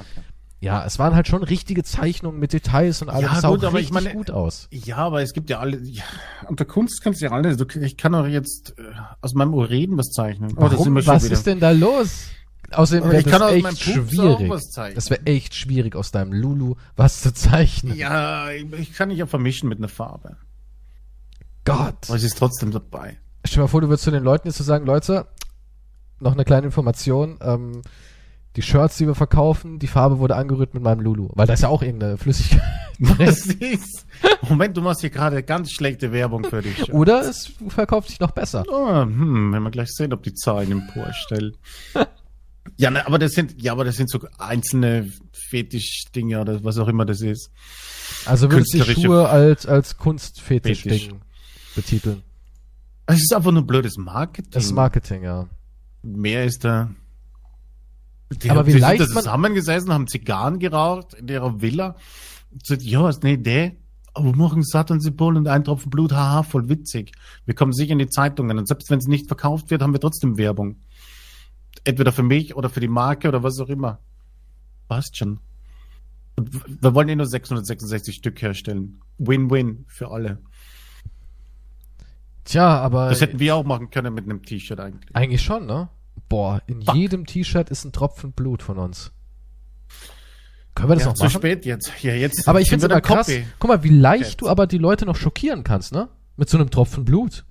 ja, 0.64 0.86
es 0.86 0.98
waren 0.98 1.14
halt 1.14 1.28
schon 1.28 1.44
richtige 1.44 1.84
Zeichnungen 1.84 2.40
mit 2.40 2.54
Details 2.54 3.02
und 3.02 3.10
alles. 3.10 3.30
Ja, 3.30 3.42
sah 3.42 3.50
gut, 3.50 3.66
aber 3.66 3.82
ich 3.82 3.92
meine, 3.92 4.14
gut 4.14 4.32
aus. 4.32 4.70
Ja, 4.72 4.98
aber 4.98 5.22
es 5.22 5.34
gibt 5.34 5.50
ja 5.50 5.60
alle. 5.60 5.78
Ja, 5.80 6.04
unter 6.48 6.64
Kunst 6.64 7.02
kannst 7.04 7.20
du 7.20 7.26
ja 7.26 7.32
alles. 7.32 7.58
Ich 7.82 7.98
kann 7.98 8.14
doch 8.14 8.26
jetzt 8.26 8.80
äh, 8.80 8.84
aus 9.20 9.34
meinem 9.34 9.54
Urin 9.54 9.98
was 9.98 10.12
zeichnen. 10.12 10.54
Oh, 10.56 10.62
Warum? 10.62 10.96
was 11.06 11.26
ist 11.26 11.46
denn 11.48 11.60
da 11.60 11.72
los? 11.72 12.28
Außerdem 12.72 13.12
wäre 13.12 13.24
das 13.24 13.52
echt 13.52 13.82
schwierig. 13.82 14.50
Das 14.96 15.10
wäre 15.10 15.26
echt 15.26 15.54
schwierig, 15.54 15.98
aus 15.98 16.12
deinem 16.12 16.32
Lulu 16.32 16.76
was 16.96 17.22
zu 17.22 17.34
zeichnen. 17.34 17.98
Ja, 17.98 18.50
ich 18.50 18.94
kann 18.94 19.10
nicht 19.10 19.18
ja 19.18 19.26
vermischen 19.26 19.68
mit 19.68 19.80
einer 19.80 19.90
Farbe. 19.90 20.38
Gott. 21.66 22.08
Aber 22.08 22.16
es 22.16 22.24
ist 22.24 22.38
trotzdem 22.38 22.72
dabei. 22.72 23.18
Stell 23.44 23.56
dir 23.58 23.62
mal 23.64 23.68
vor, 23.68 23.82
du 23.82 23.90
würdest 23.90 24.06
zu 24.06 24.12
den 24.12 24.24
Leuten 24.24 24.48
jetzt 24.48 24.58
so 24.58 24.64
sagen, 24.64 24.86
Leute, 24.86 25.28
noch 26.22 26.32
eine 26.32 26.46
kleine 26.46 26.66
Information. 26.68 27.38
Ähm, 27.42 27.82
Die 28.56 28.62
Shirts, 28.62 28.98
die 28.98 29.08
wir 29.08 29.16
verkaufen, 29.16 29.80
die 29.80 29.88
Farbe 29.88 30.20
wurde 30.20 30.36
angerührt 30.36 30.74
mit 30.76 30.84
meinem 30.84 31.00
Lulu. 31.00 31.30
Weil 31.34 31.48
da 31.48 31.54
ist 31.54 31.62
ja 31.64 31.70
auch 31.70 31.82
irgendeine 31.82 32.18
Flüssigkeit. 32.18 32.62
Was 33.00 33.48
ist? 33.48 34.06
Moment, 34.48 34.78
du 34.78 34.82
machst 34.82 35.02
hier 35.02 35.10
gerade 35.10 35.42
ganz 35.42 35.72
schlechte 35.72 36.12
Werbung 36.12 36.44
für 36.44 36.62
dich. 36.62 36.94
Oder 36.94 37.22
es 37.22 37.52
verkauft 37.70 38.10
sich 38.10 38.20
noch 38.20 38.32
besser. 38.32 38.64
Oh, 38.70 39.02
hm, 39.02 39.52
wenn 39.52 39.64
wir 39.64 39.72
gleich 39.72 39.92
sehen, 39.92 40.14
ob 40.14 40.22
die 40.22 40.36
Zahlen 40.36 40.72
im 40.72 40.82
emporstellen. 40.82 41.58
ja, 42.78 42.92
ne, 42.92 43.06
aber 43.08 43.18
das 43.18 43.32
sind, 43.32 43.60
ja, 43.62 43.72
aber 43.72 43.86
das 43.86 43.96
sind 43.96 44.10
so 44.10 44.20
einzelne 44.38 45.12
Fetisch-Dinge 45.32 46.40
oder 46.40 46.64
was 46.64 46.78
auch 46.78 46.88
immer 46.88 47.06
das 47.06 47.22
ist. 47.22 47.50
Also 48.26 48.52
würdest 48.52 48.74
du 48.76 48.84
Schuhe 48.84 49.28
als, 49.30 49.66
als 49.66 49.98
Kunstfetisch-Ding 49.98 51.22
betiteln? 51.76 52.22
Es 53.08 53.18
ist 53.18 53.34
einfach 53.34 53.52
nur 53.52 53.66
blödes 53.66 53.98
Marketing. 53.98 54.52
Das 54.52 54.72
Marketing, 54.72 55.24
ja. 55.24 55.48
Mehr 56.04 56.46
ist 56.46 56.64
da. 56.64 56.92
Die 58.42 58.50
aber 58.50 58.62
haben, 58.62 58.68
wie 58.68 58.78
leicht 58.78 59.04
sind 59.04 59.16
da 59.16 59.22
zusammengesessen, 59.22 59.94
haben 59.94 60.08
Zigarren 60.08 60.60
geraucht 60.60 61.14
in 61.14 61.28
ihrer 61.28 61.62
Villa. 61.62 61.96
So, 62.64 62.76
ja, 62.76 63.10
ist 63.10 63.24
eine 63.24 63.34
Idee. 63.34 63.78
Aber 64.14 64.26
wir 64.26 64.36
machen 64.36 64.62
Satan-Symbol 64.62 65.38
und 65.38 65.48
ein 65.48 65.64
Tropfen 65.64 65.90
Blut, 65.90 66.14
haha, 66.14 66.44
voll 66.44 66.70
witzig. 66.70 67.14
Wir 67.46 67.56
kommen 67.56 67.74
sicher 67.74 67.94
in 67.94 68.00
die 68.00 68.10
Zeitungen 68.10 68.60
und 68.60 68.68
selbst 68.68 68.90
wenn 68.92 69.00
es 69.00 69.08
nicht 69.08 69.28
verkauft 69.28 69.72
wird, 69.72 69.82
haben 69.82 69.94
wir 69.94 70.00
trotzdem 70.00 70.38
Werbung. 70.38 70.78
Entweder 71.84 72.12
für 72.12 72.22
mich 72.22 72.56
oder 72.56 72.70
für 72.70 72.80
die 72.80 72.88
Marke 72.88 73.28
oder 73.28 73.42
was 73.42 73.60
auch 73.60 73.70
immer. 73.70 74.00
Passt 74.88 75.18
schon. 75.18 75.40
Und 76.36 76.54
wir 76.82 76.94
wollen 76.94 77.10
eh 77.10 77.16
nur 77.16 77.26
666 77.26 78.16
Stück 78.16 78.42
herstellen. 78.42 79.02
Win-win 79.18 79.86
für 79.88 80.12
alle. 80.12 80.40
Tja, 82.46 82.80
aber. 82.80 83.10
Das 83.10 83.22
hätten 83.22 83.40
wir 83.40 83.56
auch 83.56 83.64
machen 83.64 83.90
können 83.90 84.14
mit 84.14 84.26
einem 84.26 84.44
T-Shirt 84.44 84.80
eigentlich. 84.80 85.16
Eigentlich 85.16 85.42
schon, 85.42 85.66
ne? 85.66 85.90
Boah, 86.34 86.64
in 86.66 86.82
Fuck. 86.82 86.96
jedem 86.96 87.28
T-Shirt 87.28 87.70
ist 87.70 87.86
ein 87.86 87.92
Tropfen 87.92 88.32
Blut 88.32 88.64
von 88.64 88.80
uns. 88.80 89.12
Können 90.74 90.90
wir 90.90 90.96
das 90.96 91.04
ja, 91.04 91.10
noch 91.10 91.14
zu 91.14 91.26
machen? 91.26 91.32
Zu 91.32 91.38
spät 91.38 91.64
jetzt. 91.64 91.92
Ja, 92.02 92.16
jetzt. 92.16 92.48
Aber 92.48 92.60
ich 92.60 92.70
finde 92.70 92.88
es 92.88 92.92
immer 92.92 93.02
krass. 93.02 93.28
Copy. 93.28 93.46
Guck 93.60 93.68
mal, 93.68 93.84
wie 93.84 93.90
leicht 93.90 94.24
jetzt. 94.24 94.42
du 94.42 94.50
aber 94.50 94.66
die 94.66 94.80
Leute 94.80 95.06
noch 95.06 95.16
schockieren 95.16 95.64
kannst, 95.64 95.92
ne? 95.92 96.10
Mit 96.36 96.50
so 96.50 96.58
einem 96.58 96.72
Tropfen 96.72 97.06
Blut. 97.06 97.46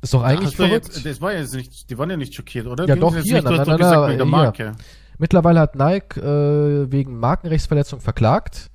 Ist 0.00 0.14
doch 0.14 0.22
eigentlich 0.22 0.52
Ach, 0.52 0.58
verrückt. 0.58 0.86
Jetzt, 0.86 1.04
das 1.04 1.20
war 1.20 1.32
ja 1.32 1.40
jetzt 1.40 1.54
nicht, 1.54 1.90
die 1.90 1.98
waren 1.98 2.10
ja 2.10 2.16
nicht 2.16 2.32
schockiert, 2.32 2.68
oder? 2.68 2.86
Ja, 2.86 2.94
die 2.94 3.00
doch, 3.00 3.16
hier, 3.16 3.42
na, 3.42 3.50
na, 3.50 3.76
na, 3.76 4.14
na, 4.14 4.24
Marke. 4.24 4.76
Mittlerweile 5.18 5.58
hat 5.58 5.74
Nike 5.74 6.20
äh, 6.20 6.92
wegen 6.92 7.18
Markenrechtsverletzung 7.18 8.00
verklagt. 8.00 8.70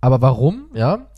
Aber 0.00 0.22
warum? 0.22 0.70
Ja, 0.72 1.09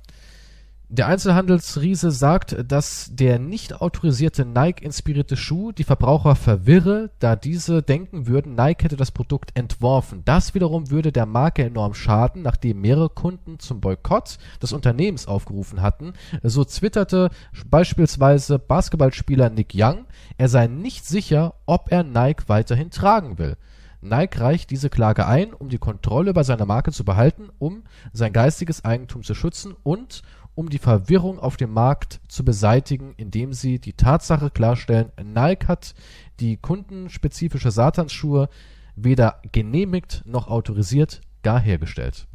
der 0.93 1.07
Einzelhandelsriese 1.07 2.11
sagt, 2.11 2.55
dass 2.71 3.09
der 3.15 3.39
nicht 3.39 3.81
autorisierte 3.81 4.45
Nike-inspirierte 4.45 5.39
Schuh 5.39 5.73
die 5.73 5.85
Verbraucher 5.85 6.37
verwirre, 6.37 7.09
da 7.19 7.35
diese 7.35 7.83
denken 7.83 8.27
würden, 8.27 8.55
Nike 8.55 8.85
hätte 8.85 8.99
das 8.99 9.11
Produkt 9.11 9.57
entworfen. 9.57 10.21
Das 10.27 10.53
wiederum 10.53 10.91
würde 10.91 11.11
der 11.11 11.25
Marke 11.25 11.65
enorm 11.65 11.95
schaden, 11.95 12.43
nachdem 12.43 12.83
mehrere 12.83 13.09
Kunden 13.09 13.59
zum 13.59 13.81
Boykott 13.81 14.37
des 14.63 14.75
Unternehmens 14.75 15.27
aufgerufen 15.27 15.81
hatten. 15.81 16.13
So 16.43 16.63
twitterte 16.63 17.31
beispielsweise 17.65 18.59
Basketballspieler 18.59 19.49
Nick 19.49 19.73
Young, 19.75 20.05
er 20.37 20.51
sei 20.51 20.67
nicht 20.67 21.07
sicher, 21.07 21.55
ob 21.65 21.91
er 21.91 22.03
Nike 22.03 22.51
weiterhin 22.51 22.91
tragen 22.91 23.39
will. 23.39 23.57
Nike 24.03 24.41
reicht 24.41 24.71
diese 24.71 24.91
Klage 24.91 25.27
ein, 25.27 25.55
um 25.55 25.69
die 25.69 25.79
Kontrolle 25.79 26.31
über 26.31 26.43
seine 26.43 26.67
Marke 26.67 26.91
zu 26.91 27.05
behalten, 27.05 27.51
um 27.59 27.85
sein 28.13 28.33
geistiges 28.33 28.85
Eigentum 28.85 29.23
zu 29.23 29.35
schützen 29.35 29.77
und 29.85 30.23
um 30.55 30.69
die 30.69 30.79
Verwirrung 30.79 31.39
auf 31.39 31.57
dem 31.57 31.73
Markt 31.73 32.21
zu 32.29 32.45
beseitigen, 32.45 33.15
indem 33.17 33.53
sie 33.53 33.79
die 33.79 33.95
Tatsache 33.95 34.51
klarstellen, 34.51 35.11
Nike 35.23 35.67
hat 35.69 35.95
die 36.41 36.57
kundenspezifische 36.57 37.71
Satansschuhe 37.71 38.49
weder 38.95 39.41
genehmigt 39.53 40.23
noch 40.27 40.49
autorisiert, 40.49 41.23
gar 41.43 41.59
hergestellt. 41.59 42.27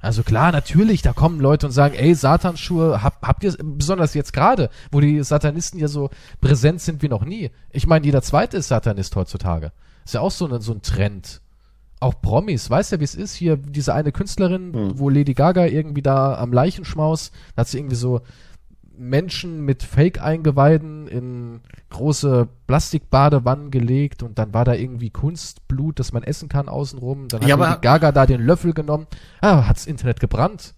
Also 0.00 0.22
klar, 0.22 0.52
natürlich, 0.52 1.00
da 1.00 1.14
kommen 1.14 1.40
Leute 1.40 1.66
und 1.66 1.72
sagen, 1.72 1.94
ey, 1.94 2.14
Satansschuhe, 2.14 3.02
hab, 3.02 3.26
habt 3.26 3.42
ihr, 3.42 3.56
besonders 3.58 4.12
jetzt 4.12 4.34
gerade, 4.34 4.68
wo 4.90 5.00
die 5.00 5.22
Satanisten 5.22 5.78
ja 5.78 5.88
so 5.88 6.10
präsent 6.42 6.82
sind 6.82 7.00
wie 7.00 7.08
noch 7.08 7.24
nie. 7.24 7.50
Ich 7.70 7.86
meine, 7.86 8.04
jeder 8.04 8.20
zweite 8.20 8.58
ist 8.58 8.68
Satanist 8.68 9.16
heutzutage. 9.16 9.72
Ist 10.04 10.12
ja 10.12 10.20
auch 10.20 10.30
so, 10.30 10.46
ein 10.46 10.60
so 10.60 10.74
ein 10.74 10.82
Trend 10.82 11.40
auch 12.04 12.20
Promis, 12.20 12.70
weißt 12.70 12.92
ja, 12.92 13.00
wie 13.00 13.04
es 13.04 13.14
ist, 13.14 13.34
hier 13.34 13.56
diese 13.56 13.94
eine 13.94 14.12
Künstlerin, 14.12 14.70
mhm. 14.70 14.98
wo 14.98 15.08
Lady 15.08 15.34
Gaga 15.34 15.66
irgendwie 15.66 16.02
da 16.02 16.36
am 16.36 16.52
Leichenschmaus, 16.52 17.32
da 17.56 17.60
hat 17.60 17.68
sie 17.68 17.78
irgendwie 17.78 17.96
so 17.96 18.20
Menschen 18.96 19.64
mit 19.64 19.82
Fake-Eingeweiden 19.82 21.08
in 21.08 21.60
große 21.90 22.48
Plastikbadewannen 22.66 23.70
gelegt 23.70 24.22
und 24.22 24.38
dann 24.38 24.54
war 24.54 24.64
da 24.64 24.74
irgendwie 24.74 25.10
Kunstblut, 25.10 25.98
das 25.98 26.12
man 26.12 26.22
essen 26.22 26.48
kann 26.48 26.68
außenrum. 26.68 27.28
Dann 27.28 27.40
hat 27.40 27.48
ja, 27.48 27.56
Lady 27.56 27.80
Gaga 27.80 28.12
da 28.12 28.26
den 28.26 28.42
Löffel 28.42 28.72
genommen. 28.72 29.06
Ah, 29.40 29.66
hat's 29.66 29.86
Internet 29.86 30.20
gebrannt. 30.20 30.74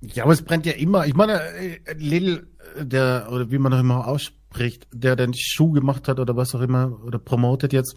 Ja, 0.00 0.24
aber 0.24 0.32
es 0.32 0.42
brennt 0.42 0.66
ja 0.66 0.72
immer. 0.72 1.06
Ich 1.06 1.14
meine, 1.14 1.40
äh, 1.40 1.78
Lil, 1.96 2.46
der, 2.78 3.28
oder 3.30 3.50
wie 3.50 3.58
man 3.58 3.72
auch 3.72 3.80
immer 3.80 4.06
ausspricht, 4.06 4.88
der 4.92 5.16
den 5.16 5.32
Schuh 5.34 5.72
gemacht 5.72 6.08
hat 6.08 6.18
oder 6.18 6.36
was 6.36 6.54
auch 6.54 6.60
immer, 6.60 7.00
oder 7.04 7.18
promotet 7.18 7.72
jetzt, 7.72 7.96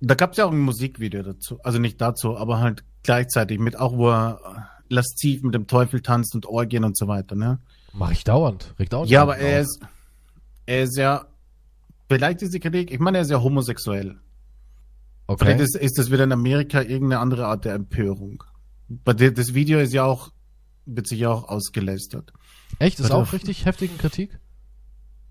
da 0.00 0.14
gab 0.14 0.32
es 0.32 0.38
ja 0.38 0.44
auch 0.44 0.52
ein 0.52 0.58
Musikvideo 0.58 1.22
dazu. 1.22 1.58
Also 1.62 1.78
nicht 1.78 2.00
dazu, 2.00 2.36
aber 2.36 2.60
halt 2.60 2.84
gleichzeitig 3.02 3.58
mit 3.58 3.78
auch, 3.78 3.96
wo 3.96 4.10
er 4.10 4.68
lasziv 4.88 5.42
mit 5.42 5.54
dem 5.54 5.66
Teufel 5.66 6.00
tanzt 6.00 6.34
und 6.34 6.46
Orgien 6.46 6.84
und 6.84 6.96
so 6.96 7.08
weiter, 7.08 7.34
ne? 7.34 7.58
Mach 7.92 8.10
ich 8.10 8.24
dauernd. 8.24 8.74
Regt 8.78 8.92
dauernd. 8.92 9.10
Ja, 9.10 9.22
aber 9.22 9.38
er 9.38 9.60
ist, 9.60 9.80
er 10.66 10.84
ist 10.84 10.96
ja, 10.96 11.26
vielleicht 12.08 12.42
ist 12.42 12.54
die 12.54 12.60
Kritik, 12.60 12.90
ich 12.90 13.00
meine, 13.00 13.18
er 13.18 13.22
ist 13.22 13.30
ja 13.30 13.42
homosexuell. 13.42 14.18
Okay. 15.26 15.44
Vielleicht 15.44 15.60
ist, 15.60 15.76
ist 15.76 15.98
das 15.98 16.10
wieder 16.10 16.24
in 16.24 16.32
Amerika 16.32 16.80
irgendeine 16.80 17.20
andere 17.20 17.46
Art 17.46 17.64
der 17.64 17.74
Empörung. 17.74 18.44
Das 19.04 19.52
Video 19.52 19.78
ist 19.78 19.92
ja 19.92 20.04
auch, 20.04 20.30
wird 20.86 21.06
sich 21.06 21.20
ja 21.20 21.30
auch 21.30 21.48
ausgelästert. 21.48 22.32
Echt? 22.78 22.98
Ist 23.00 23.10
auch 23.10 23.32
richtig 23.32 23.66
heftigen 23.66 23.98
Kritik? 23.98 24.38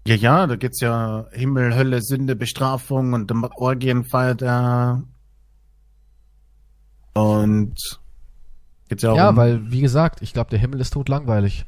Ja, 0.07 0.15
ja, 0.15 0.47
da 0.47 0.55
geht's 0.55 0.79
ja 0.79 1.27
Himmel, 1.33 1.75
Hölle, 1.75 2.01
Sünde, 2.01 2.37
Bestrafung 2.37 3.11
und 3.11 3.29
Orgien 3.57 4.05
feiert 4.05 4.41
er. 4.41 5.03
Und 7.13 7.75
geht's 8.87 9.03
ja 9.03 9.11
auch 9.11 9.17
Ja, 9.17 9.29
um 9.31 9.35
weil, 9.35 9.69
wie 9.69 9.81
gesagt, 9.81 10.21
ich 10.21 10.31
glaube, 10.31 10.49
der 10.49 10.59
Himmel 10.59 10.79
ist 10.79 10.93
tot 10.93 11.09
langweilig. 11.09 11.65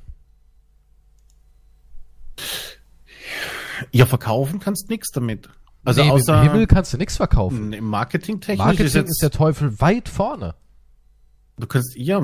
Ja, 3.91 4.05
verkaufen 4.05 4.61
kannst 4.61 4.89
nix 4.89 5.09
damit. 5.11 5.49
Also 5.83 6.01
nee, 6.01 6.09
außer 6.09 6.41
im 6.41 6.49
Himmel 6.49 6.67
kannst 6.67 6.93
du 6.93 6.97
nichts 6.97 7.17
verkaufen. 7.17 7.73
Im 7.73 7.85
Marketing 7.85 8.39
technisch 8.39 8.65
Marketing 8.65 8.85
ist, 8.85 8.93
jetzt, 8.95 9.09
ist 9.09 9.21
der 9.21 9.31
Teufel 9.31 9.81
weit 9.81 10.07
vorne. 10.07 10.55
Du 11.57 11.67
kannst 11.67 11.93
ja, 11.97 12.21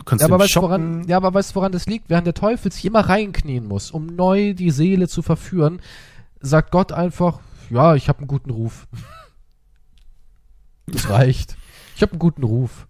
Du 0.00 0.04
kannst 0.04 0.22
ja, 0.22 0.28
aber 0.28 0.42
weißt, 0.42 0.56
woran, 0.56 1.04
ja, 1.06 1.18
aber 1.18 1.34
weißt 1.34 1.50
du, 1.50 1.56
woran 1.56 1.72
das 1.72 1.84
liegt? 1.84 2.08
Während 2.08 2.26
der 2.26 2.32
Teufel 2.32 2.72
sich 2.72 2.86
immer 2.86 3.00
reinknien 3.00 3.68
muss, 3.68 3.90
um 3.90 4.06
neu 4.06 4.54
die 4.54 4.70
Seele 4.70 5.08
zu 5.08 5.20
verführen, 5.20 5.82
sagt 6.40 6.70
Gott 6.70 6.90
einfach, 6.90 7.40
ja, 7.68 7.94
ich 7.94 8.08
habe 8.08 8.20
einen 8.20 8.26
guten 8.26 8.48
Ruf. 8.48 8.88
das 10.86 11.10
reicht. 11.10 11.54
Ich 11.96 12.00
habe 12.00 12.12
einen 12.12 12.18
guten 12.18 12.44
Ruf. 12.44 12.86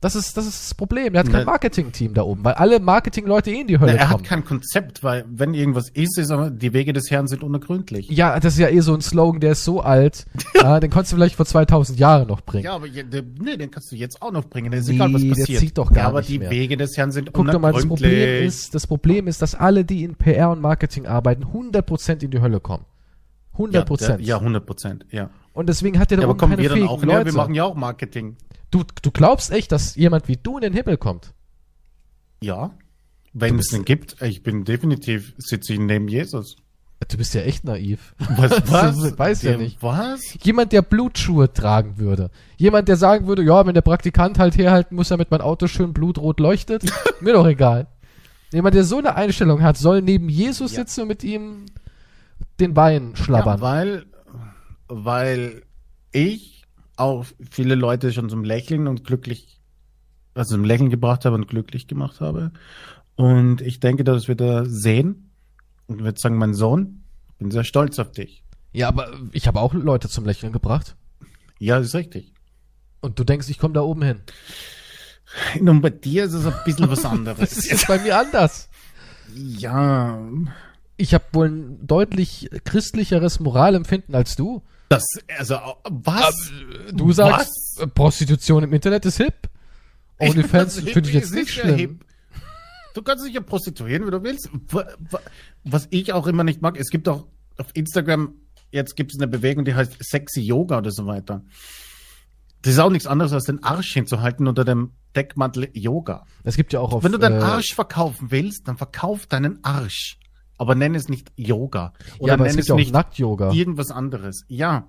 Das 0.00 0.14
ist, 0.14 0.34
das 0.36 0.46
ist 0.46 0.70
das 0.70 0.74
Problem. 0.74 1.14
Er 1.14 1.20
hat 1.20 1.30
kein 1.30 1.44
Marketing-Team 1.44 2.14
da 2.14 2.22
oben, 2.22 2.42
weil 2.42 2.54
alle 2.54 2.80
Marketing-Leute 2.80 3.50
eh 3.50 3.60
in 3.60 3.66
die 3.66 3.78
Hölle 3.78 3.92
Na, 3.92 3.98
er 3.98 4.06
kommen. 4.06 4.24
Er 4.24 4.30
hat 4.30 4.30
kein 4.30 4.44
Konzept, 4.46 5.04
weil 5.04 5.26
wenn 5.28 5.52
irgendwas 5.52 5.90
ist, 5.90 6.16
ist 6.16 6.30
aber, 6.30 6.48
die 6.48 6.72
Wege 6.72 6.94
des 6.94 7.10
Herrn 7.10 7.28
sind 7.28 7.42
unergründlich. 7.42 8.08
Ja, 8.08 8.40
das 8.40 8.54
ist 8.54 8.60
ja 8.60 8.68
eh 8.68 8.80
so 8.80 8.94
ein 8.94 9.02
Slogan, 9.02 9.40
der 9.40 9.52
ist 9.52 9.64
so 9.64 9.82
alt. 9.82 10.24
ja, 10.54 10.80
den 10.80 10.90
konntest 10.90 11.12
du 11.12 11.16
vielleicht 11.16 11.36
vor 11.36 11.44
2000 11.44 11.98
Jahren 11.98 12.28
noch 12.28 12.40
bringen. 12.40 12.64
Ja, 12.64 12.76
aber 12.76 12.86
nee, 12.86 13.56
den 13.58 13.70
kannst 13.70 13.92
du 13.92 13.96
jetzt 13.96 14.22
auch 14.22 14.32
noch 14.32 14.46
bringen. 14.46 14.72
Das 14.72 14.80
ist 14.80 14.88
nee, 14.88 14.94
egal, 14.94 15.12
was 15.12 15.28
passiert. 15.28 15.48
Der 15.48 15.58
zieht 15.58 15.76
doch 15.76 15.92
gar 15.92 16.04
ja, 16.04 16.08
aber 16.08 16.20
nicht 16.20 16.30
die 16.30 16.38
mehr. 16.38 16.50
Wege 16.50 16.78
des 16.78 16.96
Herrn 16.96 17.12
sind 17.12 17.34
Guck 17.34 17.40
unergründlich. 17.40 17.82
Guck 17.82 17.98
doch 17.98 17.98
mal, 17.98 17.98
das 17.98 18.10
Problem 18.10 18.46
ist, 18.46 18.74
das 18.74 18.86
Problem 18.86 19.26
ist, 19.26 19.42
dass 19.42 19.54
alle, 19.54 19.84
die 19.84 20.02
in 20.02 20.14
PR 20.14 20.48
und 20.48 20.62
Marketing 20.62 21.06
arbeiten, 21.06 21.44
100% 21.44 22.24
in 22.24 22.30
die 22.30 22.40
Hölle 22.40 22.60
kommen. 22.60 22.86
100 23.52 23.86
Prozent. 23.86 24.20
Ja, 24.22 24.28
ja, 24.28 24.38
100 24.38 24.64
Prozent, 24.64 25.06
ja. 25.10 25.28
Und 25.52 25.68
deswegen 25.68 25.98
hat 25.98 26.10
er 26.10 26.18
da 26.18 26.22
ja, 26.22 26.28
oben 26.30 26.38
keine 26.38 26.58
wir 26.58 26.68
dann 26.70 26.88
auch, 26.88 27.02
Leute. 27.02 27.18
Ja, 27.18 27.24
wir 27.26 27.32
machen 27.34 27.54
ja 27.54 27.64
auch 27.64 27.74
Marketing. 27.74 28.36
Du, 28.70 28.84
du 29.02 29.10
glaubst 29.10 29.50
echt, 29.50 29.72
dass 29.72 29.96
jemand 29.96 30.28
wie 30.28 30.36
du 30.36 30.56
in 30.56 30.62
den 30.62 30.72
Himmel 30.72 30.96
kommt? 30.96 31.32
Ja. 32.42 32.72
Wenn 33.32 33.58
es 33.58 33.72
einen 33.72 33.84
gibt, 33.84 34.20
ich 34.22 34.42
bin 34.42 34.64
definitiv, 34.64 35.34
sitze 35.38 35.74
ich 35.74 35.78
neben 35.78 36.08
Jesus. 36.08 36.56
Du 37.08 37.16
bist 37.16 37.34
ja 37.34 37.42
echt 37.42 37.64
naiv. 37.64 38.14
Was? 38.18 38.50
was? 38.70 39.18
Weiß 39.18 39.42
ja 39.42 39.56
nicht. 39.56 39.82
Was? 39.82 40.20
Jemand, 40.42 40.72
der 40.72 40.82
Blutschuhe 40.82 41.52
tragen 41.52 41.98
würde. 41.98 42.30
Jemand, 42.56 42.88
der 42.88 42.96
sagen 42.96 43.26
würde, 43.26 43.42
ja, 43.42 43.66
wenn 43.66 43.74
der 43.74 43.80
Praktikant 43.80 44.38
halt 44.38 44.56
herhalten 44.58 44.96
muss, 44.96 45.08
damit 45.08 45.30
mein 45.30 45.40
Auto 45.40 45.66
schön 45.66 45.92
blutrot 45.92 46.40
leuchtet, 46.40 46.84
mir 47.20 47.32
doch 47.32 47.46
egal. 47.46 47.86
Jemand, 48.52 48.74
der 48.74 48.84
so 48.84 48.98
eine 48.98 49.14
Einstellung 49.14 49.62
hat, 49.62 49.78
soll 49.78 50.02
neben 50.02 50.28
Jesus 50.28 50.72
ja. 50.72 50.80
sitzen 50.80 51.02
und 51.02 51.08
mit 51.08 51.24
ihm 51.24 51.66
den 52.58 52.76
Wein 52.76 53.12
schlabbern. 53.14 53.58
Ja, 53.58 53.62
weil, 53.62 54.06
weil 54.88 55.62
ich 56.12 56.49
auch 57.00 57.24
viele 57.50 57.74
Leute 57.74 58.12
schon 58.12 58.28
zum 58.28 58.44
Lächeln 58.44 58.86
und 58.86 59.04
glücklich, 59.04 59.60
also 60.34 60.54
zum 60.54 60.64
Lächeln 60.64 60.90
gebracht 60.90 61.24
habe 61.24 61.36
und 61.36 61.48
glücklich 61.48 61.86
gemacht 61.86 62.20
habe. 62.20 62.52
Und 63.16 63.60
ich 63.60 63.80
denke, 63.80 64.04
dass 64.04 64.28
wir 64.28 64.34
da 64.34 64.64
sehen 64.64 65.30
und 65.86 65.98
ich 65.98 66.04
würde 66.04 66.20
sagen, 66.20 66.36
mein 66.36 66.54
Sohn, 66.54 67.02
bin 67.38 67.50
sehr 67.50 67.64
stolz 67.64 67.98
auf 67.98 68.12
dich. 68.12 68.44
Ja, 68.72 68.88
aber 68.88 69.10
ich 69.32 69.48
habe 69.48 69.60
auch 69.60 69.74
Leute 69.74 70.08
zum 70.08 70.24
Lächeln 70.24 70.52
gebracht. 70.52 70.96
Ja, 71.58 71.78
ist 71.78 71.94
richtig. 71.94 72.32
Und 73.00 73.18
du 73.18 73.24
denkst, 73.24 73.48
ich 73.48 73.58
komme 73.58 73.74
da 73.74 73.80
oben 73.80 74.02
hin. 74.02 74.20
Nun, 75.60 75.80
bei 75.80 75.90
dir 75.90 76.24
ist 76.24 76.34
es 76.34 76.46
ein 76.46 76.54
bisschen 76.64 76.88
was 76.88 77.04
anderes. 77.04 77.38
das 77.54 77.66
ist 77.66 77.86
bei 77.88 77.98
mir 77.98 78.18
anders. 78.18 78.68
Ja. 79.34 80.20
Ich 80.96 81.14
habe 81.14 81.24
wohl 81.32 81.48
ein 81.48 81.86
deutlich 81.86 82.50
christlicheres 82.64 83.40
Moralempfinden 83.40 84.14
als 84.14 84.36
du. 84.36 84.62
Das, 84.90 85.04
also, 85.38 85.54
was? 85.84 86.50
Du 86.92 87.12
sagst, 87.12 87.48
was? 87.76 87.90
Prostitution 87.94 88.64
im 88.64 88.72
Internet 88.72 89.06
ist 89.06 89.18
hip. 89.18 89.48
OnlyFans 90.18 90.80
finde 90.80 91.08
ich 91.08 91.14
jetzt 91.14 91.32
nicht 91.32 91.50
schlimm. 91.50 91.76
Hip. 91.76 92.04
Du 92.94 93.02
kannst 93.02 93.24
dich 93.24 93.32
ja 93.32 93.40
prostituieren, 93.40 94.04
wie 94.04 94.10
du 94.10 94.20
willst. 94.24 94.50
Was 95.62 95.86
ich 95.90 96.12
auch 96.12 96.26
immer 96.26 96.42
nicht 96.42 96.60
mag, 96.60 96.76
es 96.76 96.90
gibt 96.90 97.08
auch 97.08 97.28
auf 97.56 97.68
Instagram, 97.74 98.34
jetzt 98.72 98.96
gibt 98.96 99.12
es 99.12 99.20
eine 99.20 99.28
Bewegung, 99.28 99.64
die 99.64 99.76
heißt 99.76 99.96
Sexy 100.00 100.40
Yoga 100.40 100.78
oder 100.78 100.90
so 100.90 101.06
weiter. 101.06 101.44
Das 102.62 102.72
ist 102.72 102.80
auch 102.80 102.90
nichts 102.90 103.06
anderes, 103.06 103.32
als 103.32 103.44
den 103.44 103.62
Arsch 103.62 103.92
hinzuhalten 103.92 104.48
unter 104.48 104.64
dem 104.64 104.90
Deckmantel 105.14 105.68
Yoga. 105.72 106.26
Es 106.42 106.56
gibt 106.56 106.72
ja 106.72 106.80
auch 106.80 106.92
auf, 106.92 107.04
Wenn 107.04 107.12
du 107.12 107.18
deinen 107.18 107.40
äh, 107.40 107.44
Arsch 107.44 107.74
verkaufen 107.74 108.32
willst, 108.32 108.66
dann 108.66 108.76
verkauf 108.76 109.26
deinen 109.26 109.62
Arsch. 109.62 110.18
Aber 110.60 110.74
nenn 110.74 110.94
es 110.94 111.08
nicht 111.08 111.32
Yoga. 111.36 111.94
Oder 112.18 112.34
ja, 112.34 112.36
nenn 112.36 112.58
es, 112.58 112.68
es 112.68 112.74
nicht 112.74 112.92
Nackt-Yoga. 112.92 113.50
Irgendwas 113.52 113.90
anderes. 113.90 114.44
Ja. 114.46 114.88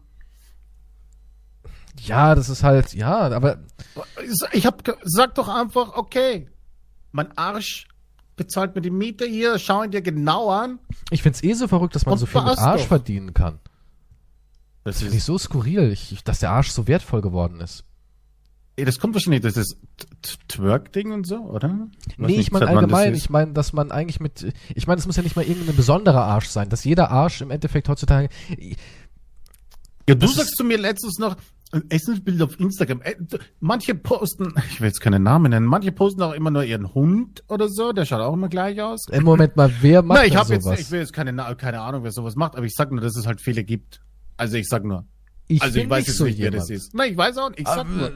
Ja, 1.97 2.36
das 2.36 2.49
ist 2.49 2.61
halt, 2.61 2.93
ja, 2.93 3.32
aber. 3.32 3.59
Ich 4.51 4.65
hab, 4.65 4.84
sag 5.03 5.36
doch 5.36 5.47
einfach, 5.47 5.95
okay, 5.95 6.49
mein 7.13 7.38
Arsch 7.38 7.88
bezahlt 8.36 8.76
mir 8.76 8.82
die 8.82 8.89
Miete 8.89 9.26
hier, 9.26 9.59
schau 9.59 9.82
ihn 9.84 9.91
dir 9.91 10.01
genau 10.01 10.49
an. 10.49 10.80
Ich 11.09 11.24
find's 11.24 11.41
eh 11.41 11.53
so 11.53 11.69
verrückt, 11.69 11.95
dass 11.95 12.05
man 12.05 12.17
so 12.17 12.26
viel 12.26 12.41
mit 12.41 12.57
Arsch 12.57 12.82
doch. 12.82 12.88
verdienen 12.89 13.34
kann. 13.34 13.59
Das, 14.84 14.95
das 14.95 15.03
finde 15.03 15.15
ich 15.15 15.24
so 15.24 15.38
skurril, 15.38 15.89
ich, 15.93 16.22
dass 16.26 16.39
der 16.39 16.51
Arsch 16.51 16.72
so 16.72 16.86
wertvoll 16.86 17.22
geworden 17.22 17.61
ist. 17.61 17.86
Das 18.78 18.99
kommt 18.99 19.13
wahrscheinlich, 19.13 19.41
das 19.41 19.57
ist 19.57 19.78
Twerk-Ding 20.47 21.11
und 21.11 21.28
so, 21.28 21.38
oder? 21.38 21.88
nee, 22.17 22.39
ich 22.39 22.51
meine 22.51 22.67
allgemein, 22.67 23.13
ich 23.13 23.30
meine, 23.30 23.51
dass 23.51 23.74
man 23.74 23.91
eigentlich 23.91 24.19
mit, 24.19 24.53
ich 24.74 24.88
meine, 24.88 24.99
es 24.99 25.05
muss 25.05 25.17
ja 25.17 25.24
nicht 25.24 25.36
mal 25.36 25.45
irgendein 25.45 25.76
besonderer 25.76 26.24
Arsch 26.24 26.47
sein, 26.47 26.69
dass 26.69 26.84
jeder 26.84 27.11
Arsch 27.11 27.41
im 27.41 27.51
Endeffekt 27.51 27.89
heutzutage. 27.89 28.30
Ja, 30.07 30.15
du 30.15 30.28
sagst 30.28 30.55
zu 30.55 30.63
mir 30.63 30.78
letztens 30.78 31.19
noch, 31.19 31.36
ein 31.72 31.89
Essensbild 31.89 32.41
auf 32.41 32.59
Instagram. 32.59 33.01
Manche 33.59 33.95
posten, 33.95 34.53
ich 34.69 34.82
will 34.82 34.88
jetzt 34.88 34.99
keine 34.99 35.19
Namen 35.19 35.51
nennen, 35.51 35.65
manche 35.65 35.91
posten 35.91 36.22
auch 36.22 36.34
immer 36.34 36.51
nur 36.51 36.63
ihren 36.63 36.93
Hund 36.93 37.43
oder 37.47 37.69
so, 37.69 37.91
der 37.91 38.05
schaut 38.05 38.22
auch 38.22 38.34
immer 38.34 38.49
gleich 38.49 38.82
aus. 38.82 39.07
Im 39.09 39.24
Moment 39.24 39.55
mal, 39.55 39.72
wer 39.82 40.01
macht 40.03 40.19
Na, 40.19 40.26
ich 40.26 40.36
habe 40.36 40.53
jetzt, 40.53 40.67
ich 40.80 40.91
will 40.91 40.99
jetzt 40.99 41.13
keine, 41.13 41.34
keine 41.55 41.82
Ahnung, 41.82 42.03
wer 42.03 42.11
sowas 42.11 42.36
macht, 42.36 42.55
aber 42.55 42.65
ich 42.65 42.74
sag 42.76 42.91
nur, 42.91 43.01
dass 43.01 43.15
es 43.15 43.26
halt 43.26 43.41
viele 43.41 43.63
gibt. 43.63 44.01
Also 44.38 44.57
ich 44.57 44.67
sag 44.67 44.84
nur. 44.84 45.05
Ich 45.52 45.62
also 45.62 45.80
ich 45.80 45.89
weiß 45.89 46.08
jetzt 46.08 46.18
so 46.18 46.26
nicht, 46.26 46.38
jemand. 46.38 46.54
wer 46.54 46.60
das 46.62 46.70
ist. 46.70 46.93
Nein, 46.93 47.12
ich 47.12 47.18
weiß 47.18 47.38
auch 47.38 47.49
nicht. 47.49 47.60
Ich 47.60 47.68
sag 47.68 47.88
nur. 47.89 48.12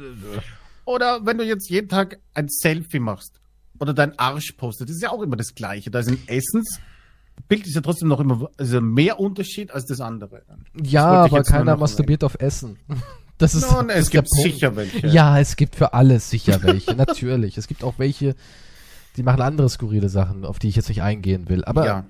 Oder 0.85 1.25
wenn 1.25 1.37
du 1.37 1.43
jetzt 1.43 1.69
jeden 1.69 1.89
Tag 1.89 2.19
ein 2.33 2.47
Selfie 2.47 2.99
machst 2.99 3.39
oder 3.79 3.93
dein 3.93 4.17
Arsch 4.19 4.51
postet, 4.53 4.89
das 4.89 4.97
ist 4.97 5.01
ja 5.01 5.09
auch 5.09 5.21
immer 5.21 5.35
das 5.35 5.55
Gleiche. 5.55 5.89
Da 5.89 5.99
ist 5.99 6.09
ein 6.09 6.21
Essensbild 6.27 7.65
ist 7.65 7.75
ja 7.75 7.81
trotzdem 7.81 8.07
noch 8.07 8.19
immer 8.19 8.49
also 8.57 8.81
mehr 8.81 9.19
Unterschied 9.19 9.71
als 9.71 9.85
das 9.85 9.99
andere. 9.99 10.43
Ja, 10.81 11.23
das 11.23 11.31
aber 11.31 11.43
keiner 11.43 11.77
masturbiert 11.77 12.23
auf 12.23 12.35
Essen. 12.39 12.77
Das 13.37 13.53
ist, 13.53 13.69
no, 13.69 13.85
es 13.89 14.09
gibt 14.09 14.29
sicher 14.29 14.77
welche. 14.77 15.07
Ja, 15.07 15.37
es 15.39 15.57
gibt 15.57 15.75
für 15.75 15.93
alles 15.93 16.29
sicher 16.29 16.63
welche, 16.63 16.95
natürlich. 16.95 17.57
Es 17.57 17.67
gibt 17.67 17.83
auch 17.83 17.95
welche, 17.97 18.33
die 19.17 19.23
machen 19.23 19.41
andere 19.41 19.67
skurrile 19.67 20.07
Sachen, 20.07 20.45
auf 20.45 20.57
die 20.57 20.69
ich 20.69 20.77
jetzt 20.77 20.87
nicht 20.87 21.01
eingehen 21.01 21.49
will. 21.49 21.65
Aber 21.65 21.85
ja. 21.85 22.05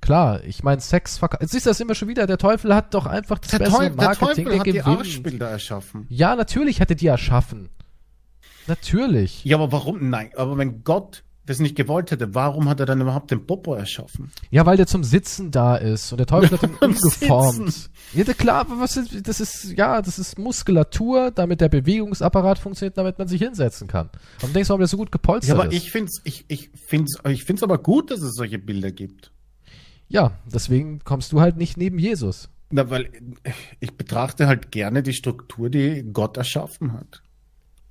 Klar, 0.00 0.42
ich 0.44 0.62
meine, 0.62 0.80
Sex 0.80 1.18
verkauft. 1.18 1.42
Siehst 1.48 1.66
du 1.66 1.70
das 1.70 1.80
immer 1.80 1.94
schon 1.94 2.08
wieder? 2.08 2.26
Der 2.26 2.38
Teufel 2.38 2.74
hat 2.74 2.94
doch 2.94 3.06
einfach 3.06 3.38
das 3.38 3.50
der 3.50 3.58
bessere 3.58 3.78
Teufel, 3.78 3.96
Marketing. 3.96 4.26
Der 4.26 4.44
Teufel 4.44 4.58
hat 4.58 4.66
die 4.66 4.82
Arschbilder 4.82 5.50
erschaffen. 5.50 6.06
Ja, 6.08 6.36
natürlich 6.36 6.80
hat 6.80 6.90
er 6.90 6.96
die 6.96 7.06
erschaffen. 7.06 7.68
Natürlich. 8.66 9.44
Ja, 9.44 9.56
aber 9.56 9.72
warum? 9.72 10.10
Nein, 10.10 10.30
aber 10.36 10.56
wenn 10.56 10.84
Gott 10.84 11.22
das 11.46 11.58
nicht 11.58 11.74
gewollt 11.74 12.10
hätte, 12.10 12.34
warum 12.34 12.68
hat 12.68 12.80
er 12.80 12.86
dann 12.86 13.00
überhaupt 13.00 13.30
den 13.30 13.44
Popo 13.44 13.74
erschaffen? 13.74 14.30
Ja, 14.50 14.64
weil 14.66 14.76
der 14.76 14.86
zum 14.86 15.02
Sitzen 15.02 15.50
da 15.50 15.76
ist 15.76 16.12
und 16.12 16.18
der 16.18 16.26
Teufel 16.26 16.52
hat 16.52 16.62
ihn 16.62 16.76
umgeformt. 16.80 17.90
Ja, 18.12 18.24
klar, 18.24 18.66
was 18.68 18.96
ist, 18.96 19.26
das 19.26 19.40
ist, 19.40 19.76
ja, 19.76 20.00
das 20.00 20.18
ist 20.18 20.38
Muskulatur, 20.38 21.30
damit 21.32 21.60
der 21.60 21.68
Bewegungsapparat 21.68 22.58
funktioniert, 22.58 22.96
damit 22.96 23.18
man 23.18 23.26
sich 23.26 23.42
hinsetzen 23.42 23.88
kann. 23.88 24.10
Und 24.42 24.54
denkst 24.54 24.68
du, 24.68 24.72
warum 24.72 24.80
der 24.80 24.88
so 24.88 24.96
gut 24.96 25.10
gepolstert 25.10 25.42
ist? 25.42 25.58
Ja, 25.58 25.64
aber 25.64 25.72
ist? 25.72 25.82
ich 25.82 25.90
find's, 25.90 26.20
ich, 26.24 26.44
ich 26.48 26.70
find's, 26.74 27.18
ich 27.28 27.44
find's 27.44 27.62
aber 27.62 27.78
gut, 27.78 28.10
dass 28.10 28.20
es 28.22 28.34
solche 28.34 28.58
Bilder 28.58 28.92
gibt. 28.92 29.32
Ja, 30.10 30.32
deswegen 30.44 30.98
kommst 31.04 31.32
du 31.32 31.40
halt 31.40 31.56
nicht 31.56 31.76
neben 31.76 31.98
Jesus. 31.98 32.50
Na, 32.70 32.90
weil 32.90 33.10
ich 33.78 33.96
betrachte 33.96 34.48
halt 34.48 34.72
gerne 34.72 35.02
die 35.02 35.12
Struktur, 35.12 35.70
die 35.70 36.04
Gott 36.12 36.36
erschaffen 36.36 36.92
hat. 36.92 37.22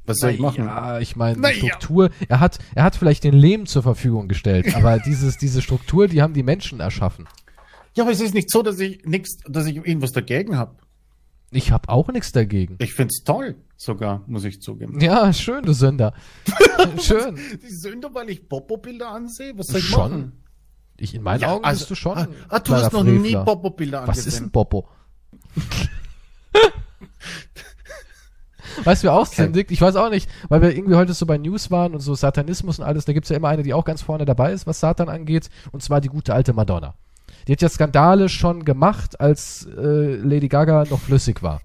Was 0.05 0.17
soll 0.17 0.31
ich 0.31 0.39
machen? 0.39 0.65
Ja, 0.65 0.99
ich 0.99 1.15
meine, 1.15 1.41
die 1.41 1.59
Struktur, 1.59 2.09
ja. 2.19 2.25
er 2.29 2.39
hat, 2.39 2.59
er 2.75 2.83
hat 2.83 2.95
vielleicht 2.95 3.23
den 3.23 3.33
Lehm 3.33 3.67
zur 3.67 3.83
Verfügung 3.83 4.27
gestellt, 4.27 4.75
aber 4.75 4.99
dieses, 4.99 5.37
diese 5.37 5.61
Struktur, 5.61 6.07
die 6.07 6.21
haben 6.21 6.33
die 6.33 6.43
Menschen 6.43 6.81
erschaffen. 6.81 7.27
Ja, 7.95 8.03
aber 8.03 8.11
es 8.11 8.19
ist 8.19 8.33
nicht 8.33 8.51
so, 8.51 8.63
dass 8.63 8.79
ich 8.79 9.05
nichts, 9.05 9.37
dass 9.47 9.65
ich 9.65 9.77
irgendwas 9.77 10.11
dagegen 10.11 10.57
habe. 10.57 10.75
Ich 11.51 11.71
habe 11.71 11.89
auch 11.89 12.09
nichts 12.09 12.31
dagegen. 12.31 12.75
Ich 12.79 12.93
find's 12.93 13.23
toll, 13.23 13.55
sogar, 13.77 14.23
muss 14.27 14.43
ich 14.43 14.61
zugeben. 14.61 14.99
Ja, 14.99 15.31
schön, 15.31 15.63
du 15.63 15.73
Sünder. 15.73 16.13
schön. 17.01 17.39
Die 17.63 17.69
Sünder, 17.69 18.13
weil 18.13 18.29
ich 18.29 18.47
Popo-Bilder 18.47 19.09
ansehe? 19.09 19.57
Was 19.57 19.67
soll 19.67 19.79
ich 19.79 19.85
Schon? 19.85 20.11
machen? 20.11 20.31
Ich, 20.99 21.15
in 21.15 21.23
meinen 21.23 21.41
ja, 21.41 21.53
Augen 21.53 21.65
also, 21.65 21.79
bist 21.79 21.91
du 21.91 21.95
schon. 21.95 22.17
Ah, 22.17 22.27
ah 22.49 22.59
du 22.59 22.73
hast 22.73 22.93
noch 22.93 23.03
Frevler. 23.03 23.19
nie 23.19 23.33
Popo-Bilder 23.33 24.01
angesehen. 24.01 24.25
Was 24.25 24.33
ist 24.33 24.41
ein 24.41 24.51
Popo? 24.51 24.87
weißt 28.83 29.03
du, 29.03 29.07
wer 29.07 29.13
auch 29.13 29.27
okay. 29.27 29.65
Ich 29.69 29.81
weiß 29.81 29.95
auch 29.95 30.09
nicht, 30.09 30.29
weil 30.47 30.61
wir 30.61 30.75
irgendwie 30.75 30.95
heute 30.95 31.13
so 31.13 31.25
bei 31.25 31.37
News 31.37 31.71
waren 31.71 31.93
und 31.93 31.99
so 32.01 32.15
Satanismus 32.15 32.79
und 32.79 32.85
alles, 32.85 33.05
da 33.05 33.13
gibt's 33.13 33.29
ja 33.29 33.37
immer 33.37 33.49
eine, 33.49 33.63
die 33.63 33.73
auch 33.73 33.85
ganz 33.85 34.01
vorne 34.01 34.25
dabei 34.25 34.51
ist, 34.51 34.67
was 34.67 34.79
Satan 34.79 35.09
angeht, 35.09 35.49
und 35.71 35.81
zwar 35.83 36.01
die 36.01 36.09
gute 36.09 36.33
alte 36.33 36.53
Madonna. 36.53 36.95
Die 37.47 37.53
hat 37.53 37.61
ja 37.61 37.69
Skandale 37.69 38.29
schon 38.29 38.65
gemacht, 38.65 39.19
als 39.19 39.67
äh, 39.77 40.15
Lady 40.15 40.47
Gaga 40.47 40.85
noch 40.89 40.99
flüssig 40.99 41.41
war. 41.41 41.61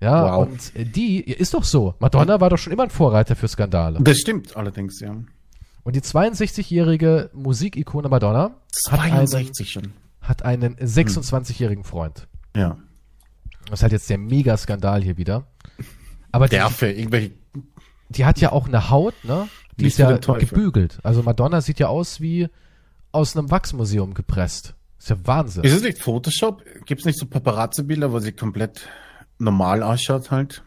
Ja, 0.00 0.36
wow. 0.36 0.46
und 0.46 0.72
die, 0.96 1.20
ist 1.20 1.54
doch 1.54 1.64
so. 1.64 1.94
Madonna 2.00 2.40
war 2.40 2.50
doch 2.50 2.58
schon 2.58 2.72
immer 2.72 2.82
ein 2.82 2.90
Vorreiter 2.90 3.34
für 3.34 3.48
Skandale. 3.48 3.98
Das 4.00 4.18
stimmt 4.18 4.56
allerdings, 4.56 5.00
ja. 5.00 5.16
Und 5.86 5.94
die 5.94 6.00
62-jährige 6.00 7.30
Musikikone 7.32 8.08
Madonna 8.08 8.56
62 8.72 9.70
schon. 9.70 9.92
hat 10.20 10.44
einen 10.44 10.74
26-jährigen 10.74 11.84
Freund. 11.84 12.26
Ja. 12.56 12.76
Das 13.66 13.78
ist 13.78 13.82
halt 13.84 13.92
jetzt 13.92 14.10
der 14.10 14.18
Mega-Skandal 14.18 15.00
hier 15.04 15.16
wieder. 15.16 15.46
Aber 16.32 16.48
der 16.48 16.70
für 16.70 16.90
irgendwelche. 16.90 17.34
Die 18.08 18.24
hat 18.24 18.40
ja 18.40 18.50
auch 18.50 18.66
eine 18.66 18.90
Haut, 18.90 19.14
ne? 19.22 19.46
Die 19.78 19.84
Nicht 19.84 19.92
ist 19.92 19.98
ja 19.98 20.16
gebügelt. 20.16 20.98
Also 21.04 21.22
Madonna 21.22 21.60
sieht 21.60 21.78
ja 21.78 21.86
aus 21.86 22.20
wie 22.20 22.48
aus 23.12 23.36
einem 23.36 23.52
Wachsmuseum 23.52 24.12
gepresst. 24.14 24.74
Ist 24.98 25.10
ja 25.10 25.16
Wahnsinn. 25.22 25.62
Ist 25.62 25.72
es 25.72 25.82
nicht 25.82 25.98
Photoshop? 25.98 26.64
Gibt 26.86 27.02
es 27.02 27.04
nicht 27.04 27.18
so 27.18 27.26
Paparazzi-Bilder, 27.26 28.10
wo 28.10 28.18
sie 28.18 28.32
komplett 28.32 28.88
normal 29.38 29.84
ausschaut 29.84 30.32
halt? 30.32 30.64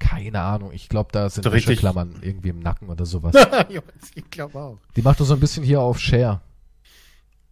Keine 0.00 0.40
Ahnung. 0.40 0.72
Ich 0.72 0.88
glaube, 0.88 1.10
da 1.12 1.30
sind 1.30 1.46
Klammern 1.78 2.16
irgendwie 2.22 2.48
im 2.48 2.58
Nacken 2.58 2.88
oder 2.88 3.06
sowas. 3.06 3.34
ich 4.14 4.30
glaube 4.30 4.58
auch. 4.58 4.78
Die 4.96 5.02
macht 5.02 5.20
doch 5.20 5.26
so 5.26 5.34
ein 5.34 5.40
bisschen 5.40 5.62
hier 5.62 5.80
auf 5.80 6.00
Share. 6.00 6.40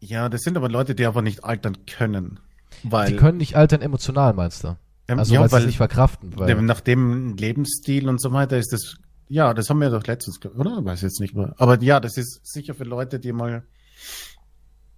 Ja, 0.00 0.28
das 0.28 0.42
sind 0.42 0.56
aber 0.56 0.68
Leute, 0.68 0.94
die 0.94 1.06
einfach 1.06 1.22
nicht 1.22 1.44
altern 1.44 1.86
können. 1.86 2.40
Weil 2.82 3.10
die 3.10 3.16
können 3.16 3.38
nicht 3.38 3.56
altern 3.56 3.82
emotional, 3.82 4.34
meinst 4.34 4.64
du? 4.64 4.76
Also 5.06 5.34
ja, 5.34 5.40
weil, 5.40 5.52
weil 5.52 5.60
sie 5.60 5.66
nicht 5.68 5.76
verkraften. 5.76 6.36
Weil 6.36 6.60
nach 6.62 6.80
dem 6.80 7.36
Lebensstil 7.36 8.08
und 8.08 8.20
so 8.20 8.32
weiter 8.32 8.58
ist 8.58 8.72
das, 8.72 8.96
ja, 9.28 9.54
das 9.54 9.70
haben 9.70 9.80
wir 9.80 9.90
doch 9.90 10.06
letztens, 10.06 10.40
oder? 10.44 10.84
Weiß 10.84 11.02
jetzt 11.02 11.20
nicht 11.20 11.34
mehr. 11.34 11.54
Aber 11.58 11.80
ja, 11.82 12.00
das 12.00 12.16
ist 12.16 12.40
sicher 12.42 12.74
für 12.74 12.84
Leute, 12.84 13.18
die 13.18 13.32
mal 13.32 13.64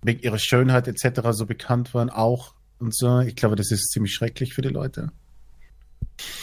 wegen 0.02 0.20
ihrer 0.20 0.38
Schönheit 0.38 0.88
etc. 0.88 1.20
so 1.30 1.46
bekannt 1.46 1.94
waren, 1.94 2.10
auch 2.10 2.54
und 2.78 2.94
so. 2.94 3.20
Ich 3.20 3.36
glaube, 3.36 3.56
das 3.56 3.70
ist 3.70 3.90
ziemlich 3.90 4.14
schrecklich 4.14 4.54
für 4.54 4.62
die 4.62 4.68
Leute. 4.68 5.12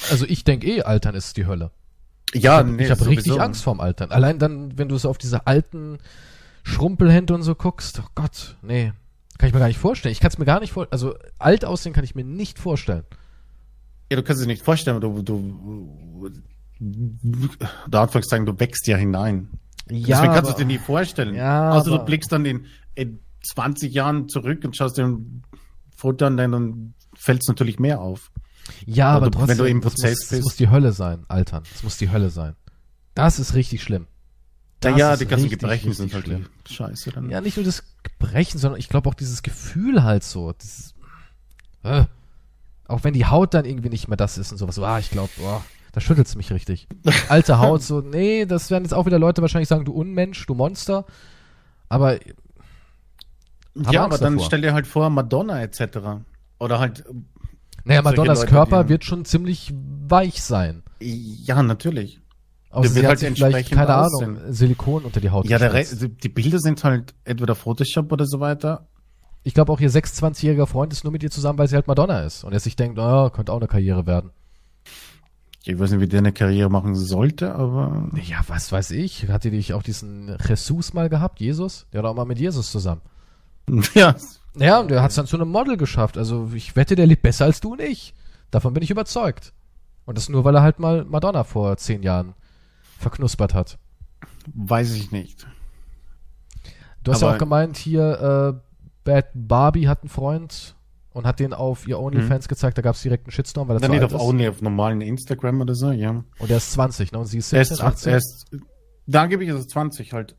Also 0.10 0.26
ich 0.26 0.44
denke 0.44 0.68
eh, 0.68 0.82
Altern 0.84 1.16
ist 1.16 1.38
die 1.38 1.46
Hölle. 1.46 1.72
Ja, 2.34 2.40
ich 2.40 2.48
habe 2.48 2.72
nee, 2.72 2.90
hab 2.90 3.06
richtig 3.06 3.40
Angst 3.40 3.64
vorm 3.64 3.80
Altern. 3.80 4.12
Allein 4.12 4.40
dann, 4.40 4.78
wenn 4.78 4.90
du 4.90 4.98
so 4.98 5.10
auf 5.10 5.18
diese 5.18 5.48
alten 5.48 5.98
Schrumpelhände 6.64 7.34
und 7.34 7.44
so 7.44 7.56
guckst, 7.56 8.02
oh 8.04 8.10
Gott, 8.16 8.58
nee, 8.62 8.92
kann 9.38 9.48
ich 9.48 9.54
mir 9.54 9.60
gar 9.60 9.68
nicht 9.68 9.80
vorstellen. 9.80 10.12
Ich 10.12 10.20
kann 10.20 10.32
es 10.32 10.38
mir 10.38 10.46
gar 10.46 10.60
nicht 10.60 10.74
vorstellen. 10.74 10.94
Also 10.94 11.16
alt 11.40 11.64
aussehen 11.64 11.94
kann 11.94 12.04
ich 12.04 12.16
mir 12.16 12.26
nicht 12.26 12.60
vorstellen. 12.60 13.06
Ja, 14.12 14.18
du 14.18 14.24
kannst 14.24 14.42
es 14.42 14.48
nicht 14.48 14.64
vorstellen, 14.64 15.00
du, 15.02 15.22
du, 15.22 16.30
da 17.90 18.04
Anführungszeichen, 18.04 18.46
du 18.46 18.60
wächst 18.60 18.88
ja 18.88 18.98
hinein. 18.98 19.50
Ja. 19.90 20.18
Deswegen 20.18 20.34
kannst 20.34 20.50
du 20.50 20.54
es 20.54 20.58
dir 20.58 20.66
nie 20.66 20.80
vorstellen. 20.80 21.36
Ja. 21.36 21.72
Also 21.72 21.98
du 21.98 22.04
blickst 22.04 22.32
dann 22.32 22.46
in, 22.46 22.66
in 22.96 23.20
20 23.54 23.94
Jahren 23.94 24.28
zurück 24.28 24.64
und 24.64 24.76
schaust 24.76 24.98
dir 24.98 25.06
ein 25.06 25.44
Foto 25.96 26.26
an, 26.26 26.38
dann 26.38 26.94
fällt 27.16 27.42
es 27.42 27.48
natürlich 27.48 27.80
mehr 27.80 28.02
auf. 28.02 28.32
Ja, 28.86 29.10
aber, 29.10 29.28
aber 29.28 29.32
trotzdem, 29.32 29.50
wenn 29.50 29.58
du 29.58 29.64
im 29.66 29.82
Prozess 29.82 30.20
muss, 30.20 30.20
bist. 30.20 30.32
Das 30.32 30.42
muss 30.42 30.56
die 30.56 30.70
Hölle 30.70 30.92
sein, 30.92 31.26
Altern. 31.28 31.64
Das 31.72 31.84
muss 31.84 31.98
die 31.98 32.12
Hölle 32.12 32.30
sein. 32.30 32.56
Das 33.14 33.40
ist 33.40 33.54
richtig 33.54 33.84
schlimm. 33.84 34.08
Das 34.80 34.92
ja, 34.92 34.98
ja 34.98 35.18
die 35.18 35.26
ganzen 35.26 35.44
richtig, 35.46 35.60
Gebrechen 35.60 35.90
richtig 35.90 35.98
sind 35.98 36.14
halt 36.14 36.26
schlimm. 36.26 36.46
scheiße. 36.70 37.12
Dann. 37.12 37.30
Ja, 37.30 37.42
nicht 37.42 37.58
nur 37.58 37.66
das 37.66 37.84
Gebrechen, 38.04 38.60
sondern 38.60 38.80
ich 38.80 38.90
glaube 38.90 39.10
auch 39.10 39.16
dieses 39.16 39.42
Gefühl 39.44 40.04
halt 40.04 40.24
so. 40.24 40.54
Dieses, 40.54 40.94
Äh. 41.84 42.06
Auch 42.88 43.04
wenn 43.04 43.14
die 43.14 43.26
Haut 43.26 43.54
dann 43.54 43.66
irgendwie 43.66 43.90
nicht 43.90 44.08
mehr 44.08 44.16
das 44.16 44.38
ist 44.38 44.52
und 44.52 44.58
sowas. 44.60 44.76
So, 44.76 44.86
ah, 44.86 45.00
ich 45.00 45.10
glaube, 45.10 45.30
boah, 45.38 45.62
da 45.92 46.00
schüttelt 46.00 46.28
es 46.28 46.36
mich 46.36 46.52
richtig. 46.52 46.88
Alte 47.30 47.60
Haut, 47.60 47.84
so, 47.84 48.02
nee, 48.02 48.46
das 48.46 48.72
werden 48.72 48.84
jetzt 48.84 48.94
auch 48.94 49.06
wieder 49.06 49.20
Leute 49.20 49.42
wahrscheinlich 49.42 49.68
sagen, 49.68 49.84
du 49.84 49.94
Unmensch, 49.94 50.46
du 50.46 50.54
Monster. 50.54 51.06
Aber. 51.90 52.20
Ja, 53.92 54.06
aber 54.06 54.18
dann 54.18 54.40
stell 54.40 54.62
dir 54.62 54.74
halt 54.74 54.88
vor, 54.88 55.10
Madonna 55.10 55.62
etc. 55.62 56.22
Oder 56.60 56.80
halt. 56.80 57.04
Naja, 57.88 58.02
Madonnas 58.02 58.40
Leute, 58.40 58.52
Körper 58.52 58.82
ja. 58.82 58.90
wird 58.90 59.06
schon 59.06 59.24
ziemlich 59.24 59.74
weich 60.08 60.44
sein. 60.44 60.84
Ja, 61.00 61.64
natürlich. 61.64 62.20
Außer 62.70 62.90
sie 62.90 63.08
halt 63.08 63.24
hat 63.24 63.38
vielleicht, 63.38 63.72
keine 63.72 63.98
aussehen. 63.98 64.38
Ahnung, 64.38 64.54
Silikon 64.54 65.04
unter 65.06 65.22
die 65.22 65.30
Haut 65.30 65.48
Ja, 65.48 65.58
der 65.58 65.72
die 65.74 66.30
Bilder 66.30 66.60
sind 66.60 66.84
halt 66.84 67.14
entweder 67.24 67.56
Photoshop 67.56 68.12
oder 68.12 68.26
so 68.26 68.40
weiter. 68.40 68.88
Ich 69.44 69.54
glaube 69.54 69.72
auch 69.72 69.80
ihr 69.80 69.90
26-jähriger 69.90 70.66
Freund 70.66 70.92
ist 70.92 71.06
nur 71.06 71.14
mit 71.14 71.24
ihr 71.24 71.32
zusammen, 71.32 71.58
weil 71.58 71.70
sie 71.70 71.76
halt 71.76 71.88
Madonna 71.88 72.24
ist. 72.24 72.44
Und 72.44 72.52
er 72.52 72.60
sich 72.60 72.76
denkt, 72.76 73.00
oh, 73.00 73.30
könnte 73.30 73.54
auch 73.54 73.58
eine 73.58 73.68
Karriere 73.68 74.06
werden. 74.06 74.32
Ich 75.64 75.80
weiß 75.80 75.92
nicht, 75.92 76.02
wie 76.02 76.08
der 76.08 76.20
eine 76.20 76.34
Karriere 76.34 76.70
machen 76.70 76.96
sollte, 76.96 77.56
aber. 77.56 78.10
Ja, 78.22 78.42
was 78.48 78.72
weiß 78.72 78.92
ich. 78.92 79.30
Hat 79.30 79.46
die 79.46 79.52
nicht 79.52 79.74
auch 79.74 79.84
diesen 79.84 80.36
Jesus 80.38 80.94
mal 80.94 81.08
gehabt, 81.08 81.40
Jesus? 81.40 81.88
Der 81.94 82.04
war 82.04 82.12
auch 82.12 82.16
mal 82.16 82.26
mit 82.26 82.40
Jesus 82.40 82.72
zusammen. 82.72 83.02
Ja. 83.94 84.16
Ja, 84.60 84.80
und 84.80 84.92
der 84.92 85.02
hat 85.02 85.10
es 85.10 85.16
dann 85.16 85.28
zu 85.28 85.38
einem 85.38 85.50
Model 85.50 85.78
geschafft. 85.78 86.18
Also 86.18 86.52
ich 86.54 86.76
wette, 86.76 86.96
der 86.96 87.08
lebt 87.08 87.22
besser 87.22 87.46
als 87.46 87.60
du 87.60 87.74
und 87.74 87.82
ich. 87.82 88.14
Davon 88.52 88.74
bin 88.74 88.84
ich 88.84 88.92
überzeugt. 88.92 89.54
Und 90.06 90.18
das 90.18 90.30
nur, 90.30 90.46
weil 90.46 90.56
er 90.56 90.62
halt 90.62 90.80
mal 90.80 91.06
Madonna 91.06 91.44
vor 91.44 91.76
zehn 91.78 92.02
Jahren 92.02 92.34
verknuspert 92.98 93.54
hat. 93.54 93.78
Weiß 94.54 94.94
ich 94.94 95.12
nicht. 95.12 95.48
Du 97.04 97.12
hast 97.12 97.24
Aber 97.24 97.32
ja 97.32 97.36
auch 97.36 97.40
gemeint, 97.40 97.78
hier, 97.78 98.56
äh, 98.56 98.68
Bad 99.04 99.28
Barbie 99.34 99.88
hat 99.88 100.02
einen 100.02 100.10
Freund 100.10 100.76
und 101.12 101.26
hat 101.26 101.40
den 101.40 101.54
auf 101.54 101.88
ihr 101.88 102.00
OnlyFans 102.00 102.46
mhm. 102.46 102.50
gezeigt, 102.50 102.78
da 102.78 102.82
gab 102.82 102.96
es 102.96 103.02
direkt 103.02 103.26
einen 103.26 103.32
Shitstorm, 103.32 103.68
weil 103.68 103.78
er 103.78 103.80
Dann 103.80 103.92
nicht 103.92 104.04
auf 104.04 104.14
ist. 104.14 104.20
Only, 104.20 104.48
auf 104.48 104.62
normalen 104.62 105.02
Instagram 105.02 105.62
oder 105.62 105.76
so, 105.76 105.92
ja. 105.92 106.24
Und 106.40 106.52
er 106.52 106.58
ist 106.58 106.72
20, 106.74 107.12
ne? 107.12 107.20
Und 107.20 107.26
sie 107.26 107.40
ist 107.40 107.50
17, 107.50 107.58
er 107.58 107.72
ist, 107.74 107.82
18. 107.82 108.12
Er 108.12 108.18
ist, 108.18 108.46
da 109.08 109.26
gebe 109.26 109.44
ich 109.44 109.52
also 109.52 109.64
20 109.64 110.14
halt. 110.14 110.36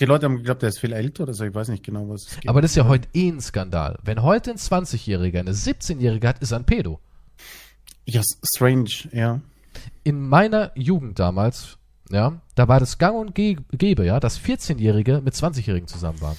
Die 0.00 0.04
Leute 0.04 0.26
haben 0.26 0.36
geglaubt, 0.36 0.62
er 0.62 0.68
ist 0.68 0.78
viel 0.78 0.92
älter 0.92 1.24
oder 1.24 1.34
so, 1.34 1.44
ich 1.44 1.54
weiß 1.54 1.68
nicht 1.68 1.84
genau, 1.84 2.08
was 2.08 2.26
es 2.26 2.40
geht. 2.40 2.48
Aber 2.48 2.62
das 2.62 2.72
ist 2.72 2.76
ja 2.76 2.86
heute 2.86 3.08
eh 3.14 3.28
ein 3.28 3.40
Skandal. 3.40 3.98
Wenn 4.04 4.22
heute 4.22 4.52
ein 4.52 4.56
20-Jähriger 4.56 5.40
eine 5.40 5.52
17-Jährige 5.52 6.28
hat, 6.28 6.38
ist 6.38 6.52
er 6.52 6.58
ein 6.58 6.64
Pedo. 6.64 7.00
Ja, 8.06 8.22
strange, 8.54 8.90
ja. 9.12 9.40
In 10.04 10.28
meiner 10.28 10.70
Jugend 10.76 11.18
damals, 11.18 11.78
ja, 12.10 12.40
da 12.54 12.68
war 12.68 12.78
das 12.80 12.98
gang 12.98 13.16
und 13.16 13.34
gäbe, 13.34 14.04
ja, 14.04 14.20
dass 14.20 14.40
14-Jährige 14.40 15.20
mit 15.20 15.34
20-Jährigen 15.34 15.88
zusammen 15.88 16.20
waren. 16.20 16.36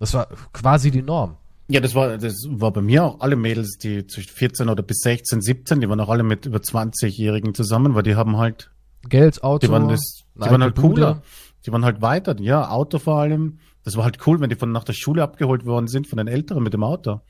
Das 0.00 0.12
war 0.14 0.28
quasi 0.52 0.90
die 0.90 1.02
Norm. 1.02 1.36
Ja, 1.68 1.80
das 1.80 1.94
war, 1.94 2.18
das 2.18 2.44
war 2.50 2.72
bei 2.72 2.82
mir 2.82 3.04
auch 3.04 3.20
alle 3.20 3.36
Mädels, 3.36 3.78
die 3.78 4.06
zwischen 4.06 4.30
14 4.30 4.68
oder 4.68 4.82
bis 4.82 4.98
16, 4.98 5.40
17, 5.40 5.80
die 5.80 5.88
waren 5.88 6.00
auch 6.00 6.10
alle 6.10 6.24
mit 6.24 6.44
über 6.44 6.58
20-Jährigen 6.58 7.54
zusammen, 7.54 7.94
weil 7.94 8.02
die 8.02 8.16
haben 8.16 8.36
halt 8.36 8.70
Geld, 9.08 9.42
Auto, 9.42 9.66
die 9.66 9.72
waren, 9.72 9.88
das, 9.88 10.24
die 10.34 10.40
waren 10.40 10.62
halt 10.62 10.76
cooler. 10.76 11.22
Die 11.66 11.72
waren 11.72 11.84
halt 11.84 12.02
weiter, 12.02 12.38
ja, 12.40 12.68
Auto 12.68 12.98
vor 12.98 13.18
allem. 13.18 13.58
Das 13.82 13.96
war 13.96 14.04
halt 14.04 14.26
cool, 14.26 14.40
wenn 14.40 14.50
die 14.50 14.56
von 14.56 14.72
nach 14.72 14.84
der 14.84 14.92
Schule 14.92 15.22
abgeholt 15.22 15.64
worden 15.64 15.88
sind 15.88 16.06
von 16.06 16.18
den 16.18 16.28
Älteren 16.28 16.62
mit 16.62 16.74
dem 16.74 16.82
Auto. 16.82 17.20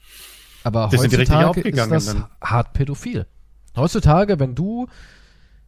Aber 0.63 0.89
das 0.91 1.01
heutzutage 1.01 1.61
ist 1.61 1.91
das 1.91 2.07
dann. 2.07 2.27
hart 2.41 2.73
pädophil. 2.73 3.27
Heutzutage, 3.77 4.39
wenn 4.39 4.55
du 4.55 4.89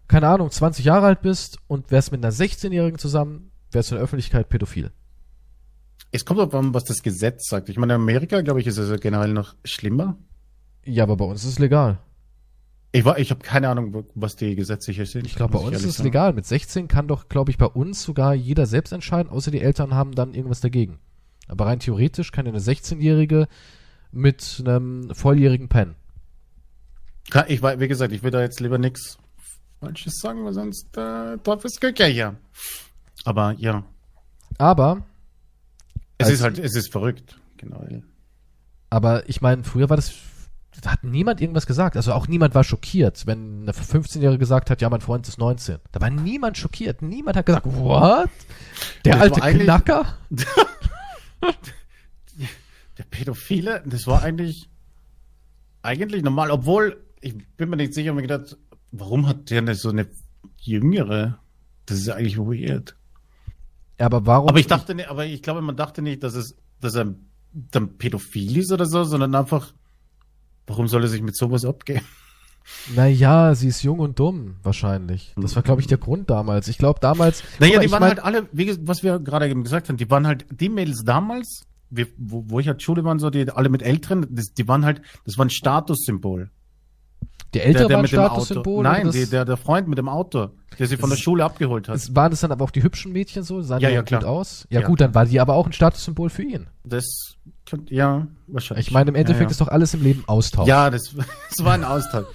keine 0.09 0.29
Ahnung, 0.29 0.51
20 0.51 0.85
Jahre 0.85 1.07
alt 1.07 1.23
bist 1.23 1.59
und 1.67 1.91
wärst 1.91 2.13
mit 2.13 2.25
einer 2.25 2.33
16-Jährigen 2.33 2.99
zusammen, 2.99 3.51
wärst 3.73 3.91
du 3.91 3.95
in 3.95 3.99
der 3.99 4.05
Öffentlichkeit 4.05 4.49
pädophil. 4.49 4.93
Es 6.13 6.25
kommt 6.25 6.39
darauf 6.39 6.55
an, 6.55 6.73
was 6.73 6.85
das 6.85 7.03
Gesetz 7.03 7.49
sagt. 7.49 7.69
Ich 7.69 7.77
meine, 7.77 7.95
in 7.95 8.01
Amerika, 8.01 8.41
glaube 8.41 8.61
ich, 8.61 8.67
ist 8.67 8.79
es 8.79 9.01
generell 9.01 9.33
noch 9.33 9.55
schlimmer. 9.65 10.17
Ja, 10.85 11.03
aber 11.03 11.17
bei 11.17 11.25
uns 11.25 11.43
ist 11.43 11.51
es 11.51 11.59
legal. 11.59 11.99
Ich, 12.97 13.05
ich 13.05 13.31
habe 13.31 13.43
keine 13.43 13.69
Ahnung, 13.69 14.07
was 14.15 14.37
die 14.37 14.55
Gesetze 14.55 14.91
hier 14.91 15.05
sind. 15.05 15.27
Ich 15.27 15.35
glaube, 15.35 15.59
bei 15.59 15.65
uns 15.65 15.77
ist 15.77 15.85
es 15.85 16.03
legal. 16.03 16.33
Mit 16.33 16.47
16 16.47 16.89
kann 16.89 17.07
doch, 17.07 17.29
glaube 17.29 17.51
ich, 17.51 17.59
bei 17.59 17.67
uns 17.67 18.03
sogar 18.03 18.33
jeder 18.33 18.65
selbst 18.65 18.91
entscheiden, 18.91 19.31
außer 19.31 19.51
die 19.51 19.61
Eltern 19.61 19.93
haben 19.93 20.15
dann 20.15 20.33
irgendwas 20.33 20.61
dagegen. 20.61 20.99
Aber 21.47 21.67
rein 21.67 21.79
theoretisch 21.79 22.33
kann 22.33 22.47
eine 22.47 22.59
16-Jährige 22.59 23.49
mit 24.13 24.63
einem 24.65 25.15
volljährigen 25.15 25.69
pennen. 25.69 25.95
Ich, 27.49 27.63
wie 27.63 27.89
gesagt, 27.89 28.15
ich 28.15 28.23
will 28.23 28.31
da 28.31 28.41
jetzt 28.41 28.61
lieber 28.61 28.79
nichts 28.79 29.19
Falsches 29.81 30.15
sagen, 30.19 30.43
weil 30.47 30.55
sonst 30.55 30.97
äh, 30.97 31.37
Teufelsküche 31.37 32.07
hier. 32.07 32.37
Aber 33.27 33.53
ja. 33.59 33.85
Aber. 34.57 35.05
Es 36.17 36.31
ist 36.31 36.43
halt, 36.43 36.59
es 36.59 36.75
ist 36.75 36.91
verrückt, 36.91 37.39
genau. 37.59 37.87
Aber 38.89 39.29
ich 39.29 39.43
meine, 39.43 39.65
früher 39.65 39.91
war 39.91 39.97
das, 39.97 40.15
da 40.83 40.93
hat 40.93 41.05
niemand 41.05 41.41
irgendwas 41.41 41.67
gesagt. 41.67 41.97
Also 41.97 42.13
auch 42.13 42.29
niemand 42.29 42.55
war 42.55 42.65
schockiert, 42.65 43.27
wenn 43.27 43.63
eine 43.63 43.73
15-Jährige 43.73 44.39
gesagt 44.39 44.71
hat, 44.71 44.81
ja, 44.81 44.91
mein 44.91 45.01
Freund 45.01 45.27
ist 45.29 45.39
19. 45.39 45.79
Da 45.93 46.01
war 46.01 46.11
niemand 46.11 46.59
schockiert. 46.59 47.03
Niemand 47.03 47.37
hat 47.37 47.47
gesagt, 47.47 47.67
what? 47.67 48.31
Der 49.05 49.21
alte 49.21 49.41
Knacker? 49.41 50.19
der 52.99 53.05
Pädophile, 53.11 53.83
das 53.87 54.07
war 54.07 54.23
eigentlich, 54.23 54.69
eigentlich 55.83 56.23
normal, 56.23 56.51
obwohl, 56.51 57.03
ich 57.21 57.35
bin 57.57 57.71
mir 57.71 57.77
nicht 57.77 57.95
sicher, 57.95 58.13
mir 58.13 58.23
gedacht, 58.23 58.57
Warum 58.99 59.27
hat 59.27 59.51
der 59.51 59.63
nicht 59.63 59.81
so 59.81 59.91
eine 59.91 60.07
jüngere? 60.59 61.39
Das 61.87 61.99
ist 61.99 62.09
eigentlich 62.09 62.39
weird. 62.39 62.97
Ja, 63.99 64.07
aber 64.07 64.27
warum? 64.27 64.49
Aber 64.49 64.59
ich 64.59 64.67
dachte 64.67 64.95
nicht, 64.95 65.09
aber 65.09 65.27
ich 65.27 65.43
glaube, 65.43 65.63
man 65.63 65.77
dachte 65.77 66.03
nicht, 66.03 66.23
dass 66.23 66.35
es, 66.35 66.57
dass 66.81 66.95
er 66.95 67.15
dann 67.53 67.97
pädophil 67.99 68.57
ist 68.57 68.73
oder 68.73 68.87
so, 68.87 69.05
sondern 69.05 69.35
einfach, 69.35 69.73
warum 70.67 70.89
soll 70.89 71.03
er 71.03 71.09
sich 71.09 71.23
mit 71.23 71.37
sowas 71.37 71.65
abgeben? 71.65 72.05
Naja, 72.95 73.55
sie 73.55 73.69
ist 73.69 73.83
jung 73.83 74.01
und 74.01 74.19
dumm, 74.19 74.57
wahrscheinlich. 74.63 75.33
Das 75.37 75.55
war, 75.55 75.63
glaube 75.63 75.81
ich, 75.81 75.87
der 75.87 75.99
Grund 75.99 76.31
damals. 76.31 76.69
Ich 76.69 76.79
glaube, 76.79 76.99
damals. 77.01 77.45
Naja, 77.61 77.79
die 77.79 77.91
waren 77.91 78.01
mein, 78.01 78.11
halt 78.11 78.25
alle, 78.25 78.49
wie, 78.53 78.77
was 78.87 79.03
wir 79.03 79.21
gerade 79.21 79.49
eben 79.49 79.63
gesagt 79.63 79.89
haben, 79.89 79.97
die 79.97 80.11
waren 80.11 80.27
halt, 80.27 80.47
die 80.51 80.69
Mädels 80.69 81.05
damals, 81.05 81.67
wie, 81.91 82.07
wo, 82.17 82.45
wo 82.49 82.59
ich 82.59 82.67
halt 82.67 82.83
Schule 82.83 83.05
waren, 83.05 83.19
so, 83.19 83.31
die 83.31 83.49
alle 83.51 83.69
mit 83.69 83.83
Älteren, 83.83 84.27
das, 84.31 84.53
die 84.53 84.67
waren 84.67 84.85
halt, 84.85 85.01
das 85.25 85.39
war 85.39 85.47
ein 85.47 85.51
Statussymbol. 85.51 86.51
Der 87.55 87.65
ältere 87.65 87.83
der, 87.83 87.89
der 87.89 87.97
war 87.97 88.05
ein 88.05 88.09
Statussymbol? 88.09 88.83
Nein, 88.83 89.11
die, 89.13 89.27
der, 89.27 89.45
der 89.45 89.57
Freund 89.57 89.87
mit 89.89 89.99
dem 89.99 90.09
Auto, 90.09 90.51
der 90.79 90.87
sie 90.89 90.97
von 90.97 91.09
der 91.09 91.17
Schule 91.17 91.45
abgeholt 91.45 91.89
hat. 91.89 92.15
waren 92.15 92.31
das 92.31 92.41
dann 92.41 92.53
aber 92.53 92.65
auch 92.65 92.71
die 92.71 92.83
hübschen 92.83 93.13
Mädchen 93.13 93.45
so? 93.45 93.63
Sahen 93.63 93.81
ja, 93.81 93.89
die 93.89 93.95
ja, 93.95 94.03
klar. 94.03 94.21
gut 94.21 94.29
aus? 94.29 94.67
Ja, 94.71 94.81
ja, 94.81 94.87
gut, 94.87 95.01
dann 95.01 95.15
war 95.15 95.25
die 95.25 95.41
aber 95.41 95.55
auch 95.55 95.67
ein 95.67 95.73
Statussymbol 95.73 96.31
für 96.31 96.43
ihn. 96.43 96.67
Das, 96.85 97.37
ja, 97.89 98.27
wahrscheinlich. 98.47 98.89
Ich 98.89 98.93
meine, 98.93 99.11
im 99.11 99.15
Endeffekt 99.15 99.43
ja, 99.43 99.47
ja. 99.47 99.51
ist 99.51 99.61
doch 99.61 99.69
alles 99.69 99.95
im 99.95 100.03
Leben 100.03 100.25
Austausch. 100.27 100.69
Ja, 100.69 100.91
das, 100.91 101.15
das 101.51 101.65
war 101.65 101.75
ein 101.75 101.85
Austausch. 101.85 102.27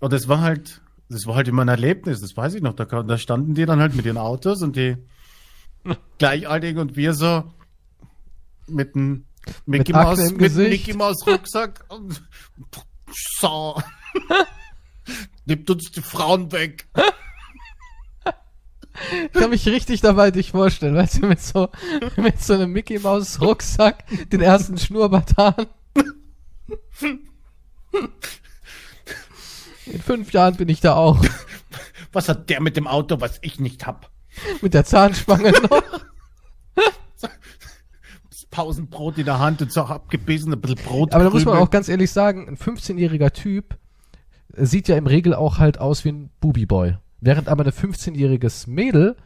Und 0.00 0.12
das 0.12 0.28
war 0.28 0.40
halt, 0.40 0.82
das 1.08 1.26
war 1.26 1.36
halt 1.36 1.48
immer 1.48 1.62
ein 1.62 1.68
Erlebnis, 1.68 2.20
das 2.20 2.36
weiß 2.36 2.54
ich 2.54 2.62
noch. 2.62 2.74
Da, 2.74 2.84
da 2.84 3.18
standen 3.18 3.54
die 3.54 3.66
dann 3.66 3.80
halt 3.80 3.94
mit 3.94 4.04
ihren 4.06 4.18
Autos 4.18 4.62
und 4.62 4.76
die 4.76 4.96
Gleichaltrigen 6.18 6.80
und 6.80 6.96
wir 6.96 7.14
so 7.14 7.44
mit 8.66 8.94
einem 8.94 9.24
Mickey 9.66 9.92
mit 9.92 10.02
Maus, 10.02 10.30
mit 10.32 10.54
Mickey 10.54 10.94
Maus 10.94 11.26
Rucksack 11.26 11.84
und 11.88 12.22
so. 13.38 13.80
Nimmt 15.44 15.68
uns 15.68 15.90
die 15.90 16.00
Frauen 16.00 16.50
weg. 16.52 16.86
Ich 19.32 19.32
kann 19.32 19.50
mich 19.50 19.66
richtig 19.66 20.00
dabei 20.00 20.30
dich 20.30 20.52
vorstellen, 20.52 20.94
weißt 20.94 21.22
du, 21.22 21.26
mit 21.26 21.40
so, 21.40 21.68
mit 22.16 22.40
so 22.40 22.54
einem 22.54 22.72
Mickey 22.72 22.98
Maus 22.98 23.40
Rucksack, 23.40 24.04
den 24.30 24.40
ersten 24.40 24.78
Schnurrbart 24.78 25.38
an. 25.38 25.66
In 29.86 30.00
fünf 30.00 30.32
Jahren 30.32 30.56
bin 30.56 30.68
ich 30.68 30.80
da 30.80 30.94
auch. 30.94 31.22
Was 32.12 32.28
hat 32.28 32.48
der 32.48 32.60
mit 32.60 32.76
dem 32.76 32.86
Auto, 32.86 33.20
was 33.20 33.38
ich 33.42 33.58
nicht 33.58 33.86
hab? 33.86 34.10
Mit 34.62 34.74
der 34.74 34.84
Zahnspange 34.84 35.50
noch. 35.50 35.82
Das 38.30 38.46
Pausenbrot 38.50 39.18
in 39.18 39.24
der 39.24 39.40
Hand 39.40 39.60
und 39.62 39.72
so 39.72 39.82
abgebissen, 39.82 40.52
ein 40.52 40.60
bisschen 40.60 40.84
Brot. 40.84 41.12
Aber 41.12 41.24
da 41.24 41.30
muss 41.30 41.44
man 41.44 41.58
auch 41.58 41.70
ganz 41.70 41.88
ehrlich 41.88 42.12
sagen, 42.12 42.48
ein 42.48 42.56
15-jähriger 42.56 43.32
Typ, 43.32 43.76
sieht 44.56 44.88
ja 44.88 44.96
im 44.96 45.06
Regel 45.06 45.34
auch 45.34 45.58
halt 45.58 45.78
aus 45.78 46.04
wie 46.04 46.10
ein 46.10 46.30
Bubi-Boy. 46.40 46.96
Während 47.24 47.48
aber 47.48 47.64
ein 47.64 47.72
15-jähriges 47.72 48.68
Mädel 48.68 49.16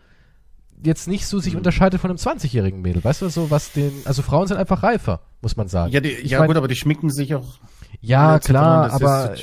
jetzt 0.85 1.09
nicht 1.09 1.27
so 1.27 1.41
sich 1.41 1.55
mhm. 1.55 1.59
unterscheidet 1.59 2.01
von 2.01 2.11
einem 2.11 2.19
20-jährigen 2.19 2.81
Mädel. 2.81 3.03
Weißt 3.03 3.23
du, 3.23 3.29
so 3.29 3.51
was 3.51 3.73
den, 3.73 3.91
also 4.05 4.23
Frauen 4.23 4.47
sind 4.47 4.57
einfach 4.57 4.85
reifer, 4.85 5.21
muss 5.43 5.57
man 5.57 5.67
sagen. 5.67 5.93
Ja, 5.93 5.99
die, 5.99 6.15
ja 6.25 6.39
mein, 6.39 6.47
gut, 6.47 6.57
aber 6.57 6.69
die 6.69 6.77
schminken 6.77 7.11
sich 7.11 7.35
auch. 7.35 7.59
Ja, 8.01 8.39
klar, 8.39 8.93
aber, 8.93 9.35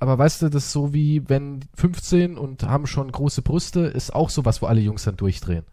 aber 0.00 0.18
weißt 0.18 0.42
du, 0.42 0.48
das 0.48 0.64
ist 0.64 0.72
so 0.72 0.92
wie, 0.92 1.28
wenn 1.28 1.60
15 1.76 2.36
und 2.36 2.64
haben 2.64 2.88
schon 2.88 3.12
große 3.12 3.42
Brüste, 3.42 3.82
ist 3.82 4.12
auch 4.12 4.30
sowas, 4.30 4.60
wo 4.60 4.66
alle 4.66 4.80
Jungs 4.80 5.04
dann 5.04 5.16
durchdrehen. 5.16 5.64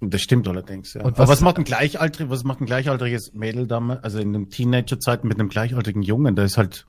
Das 0.00 0.20
stimmt 0.20 0.46
allerdings, 0.46 0.94
ja. 0.94 1.02
Und 1.02 1.18
was, 1.18 1.20
aber 1.20 1.32
was 1.32 1.40
macht 1.40 1.58
ein 1.58 1.64
gleichaltriges, 1.64 2.30
was 2.30 2.44
macht 2.44 2.60
ein 2.60 2.66
gleichaltriges 2.66 3.32
Mädel 3.34 3.66
damals, 3.66 4.04
also 4.04 4.20
in 4.20 4.28
einem 4.28 4.50
Teenager-Zeit 4.50 5.24
mit 5.24 5.40
einem 5.40 5.48
gleichaltrigen 5.48 6.02
Jungen, 6.02 6.36
da 6.36 6.44
ist 6.44 6.56
halt 6.56 6.86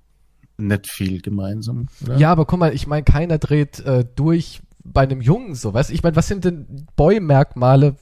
nicht 0.68 0.90
viel 0.90 1.22
gemeinsam. 1.22 1.88
Oder? 2.04 2.18
Ja, 2.18 2.32
aber 2.32 2.46
guck 2.46 2.60
mal, 2.60 2.74
ich 2.74 2.88
meine, 2.88 3.04
keiner 3.04 3.38
dreht 3.38 3.80
äh, 3.80 4.06
durch 4.16 4.62
bei 4.84 5.02
einem 5.02 5.22
Jungen 5.22 5.56
so, 5.56 5.74
weißt 5.74 5.92
Ich 5.92 6.04
meine, 6.04 6.16
was 6.16 6.28
sind 6.28 6.46
denn 6.46 6.88
Boy-Merkmale, 6.96 7.96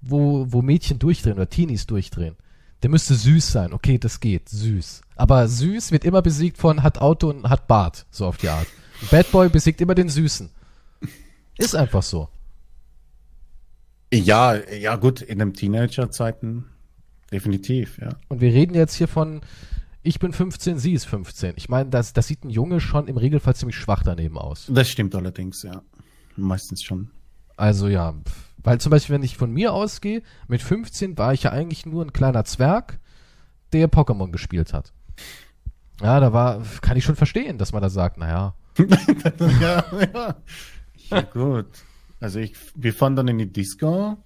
wo, 0.00 0.46
wo 0.48 0.62
Mädchen 0.62 0.98
durchdrehen 0.98 1.34
oder 1.34 1.48
Teenies 1.48 1.86
durchdrehen? 1.86 2.36
Der 2.82 2.90
müsste 2.90 3.14
süß 3.14 3.50
sein. 3.50 3.72
Okay, 3.72 3.98
das 3.98 4.20
geht. 4.20 4.48
Süß. 4.48 5.00
Aber 5.16 5.48
süß 5.48 5.90
wird 5.90 6.04
immer 6.04 6.20
besiegt 6.20 6.58
von 6.58 6.82
hat 6.82 6.98
Auto 6.98 7.30
und 7.30 7.48
hat 7.48 7.66
Bart. 7.66 8.04
So 8.10 8.26
auf 8.26 8.36
die 8.36 8.48
Art. 8.48 8.66
Bad 9.10 9.30
Boy 9.32 9.48
besiegt 9.48 9.80
immer 9.80 9.94
den 9.94 10.08
Süßen. 10.08 10.50
Ist 11.56 11.74
einfach 11.74 12.02
so. 12.02 12.28
Ja, 14.12 14.54
ja 14.54 14.96
gut, 14.96 15.22
in 15.22 15.38
den 15.38 15.54
Teenager-Zeiten 15.54 16.66
definitiv, 17.32 17.98
ja. 17.98 18.10
Und 18.28 18.40
wir 18.40 18.52
reden 18.52 18.74
jetzt 18.74 18.94
hier 18.94 19.08
von, 19.08 19.40
ich 20.04 20.18
bin 20.18 20.32
15, 20.32 20.78
sie 20.78 20.92
ist 20.92 21.06
15. 21.06 21.54
Ich 21.56 21.68
meine, 21.68 21.90
das, 21.90 22.12
das 22.12 22.26
sieht 22.26 22.44
ein 22.44 22.50
Junge 22.50 22.80
schon 22.80 23.08
im 23.08 23.16
Regelfall 23.16 23.56
ziemlich 23.56 23.76
schwach 23.76 24.02
daneben 24.04 24.38
aus. 24.38 24.66
Das 24.68 24.88
stimmt 24.88 25.14
allerdings, 25.14 25.62
ja. 25.62 25.82
Meistens 26.36 26.82
schon. 26.82 27.10
Also 27.56 27.88
ja, 27.88 28.14
weil 28.58 28.80
zum 28.80 28.90
Beispiel, 28.90 29.14
wenn 29.14 29.22
ich 29.22 29.36
von 29.36 29.50
mir 29.52 29.72
ausgehe, 29.72 30.22
mit 30.46 30.60
15 30.60 31.16
war 31.16 31.32
ich 31.32 31.44
ja 31.44 31.52
eigentlich 31.52 31.86
nur 31.86 32.04
ein 32.04 32.12
kleiner 32.12 32.44
Zwerg, 32.44 33.00
der 33.72 33.90
Pokémon 33.90 34.30
gespielt 34.30 34.72
hat. 34.72 34.92
Ja, 36.02 36.20
da 36.20 36.32
war, 36.32 36.62
kann 36.82 36.96
ich 36.96 37.04
schon 37.04 37.16
verstehen, 37.16 37.56
dass 37.56 37.72
man 37.72 37.82
da 37.82 37.88
sagt, 37.88 38.18
naja. 38.18 38.54
ja, 39.60 39.84
ja. 40.12 40.36
Ja, 41.10 41.20
gut. 41.20 41.66
Also 42.20 42.40
ich, 42.40 42.54
wir 42.74 42.92
fahren 42.92 43.16
dann 43.16 43.28
in 43.28 43.38
die 43.38 43.52
Disco. 43.52 44.18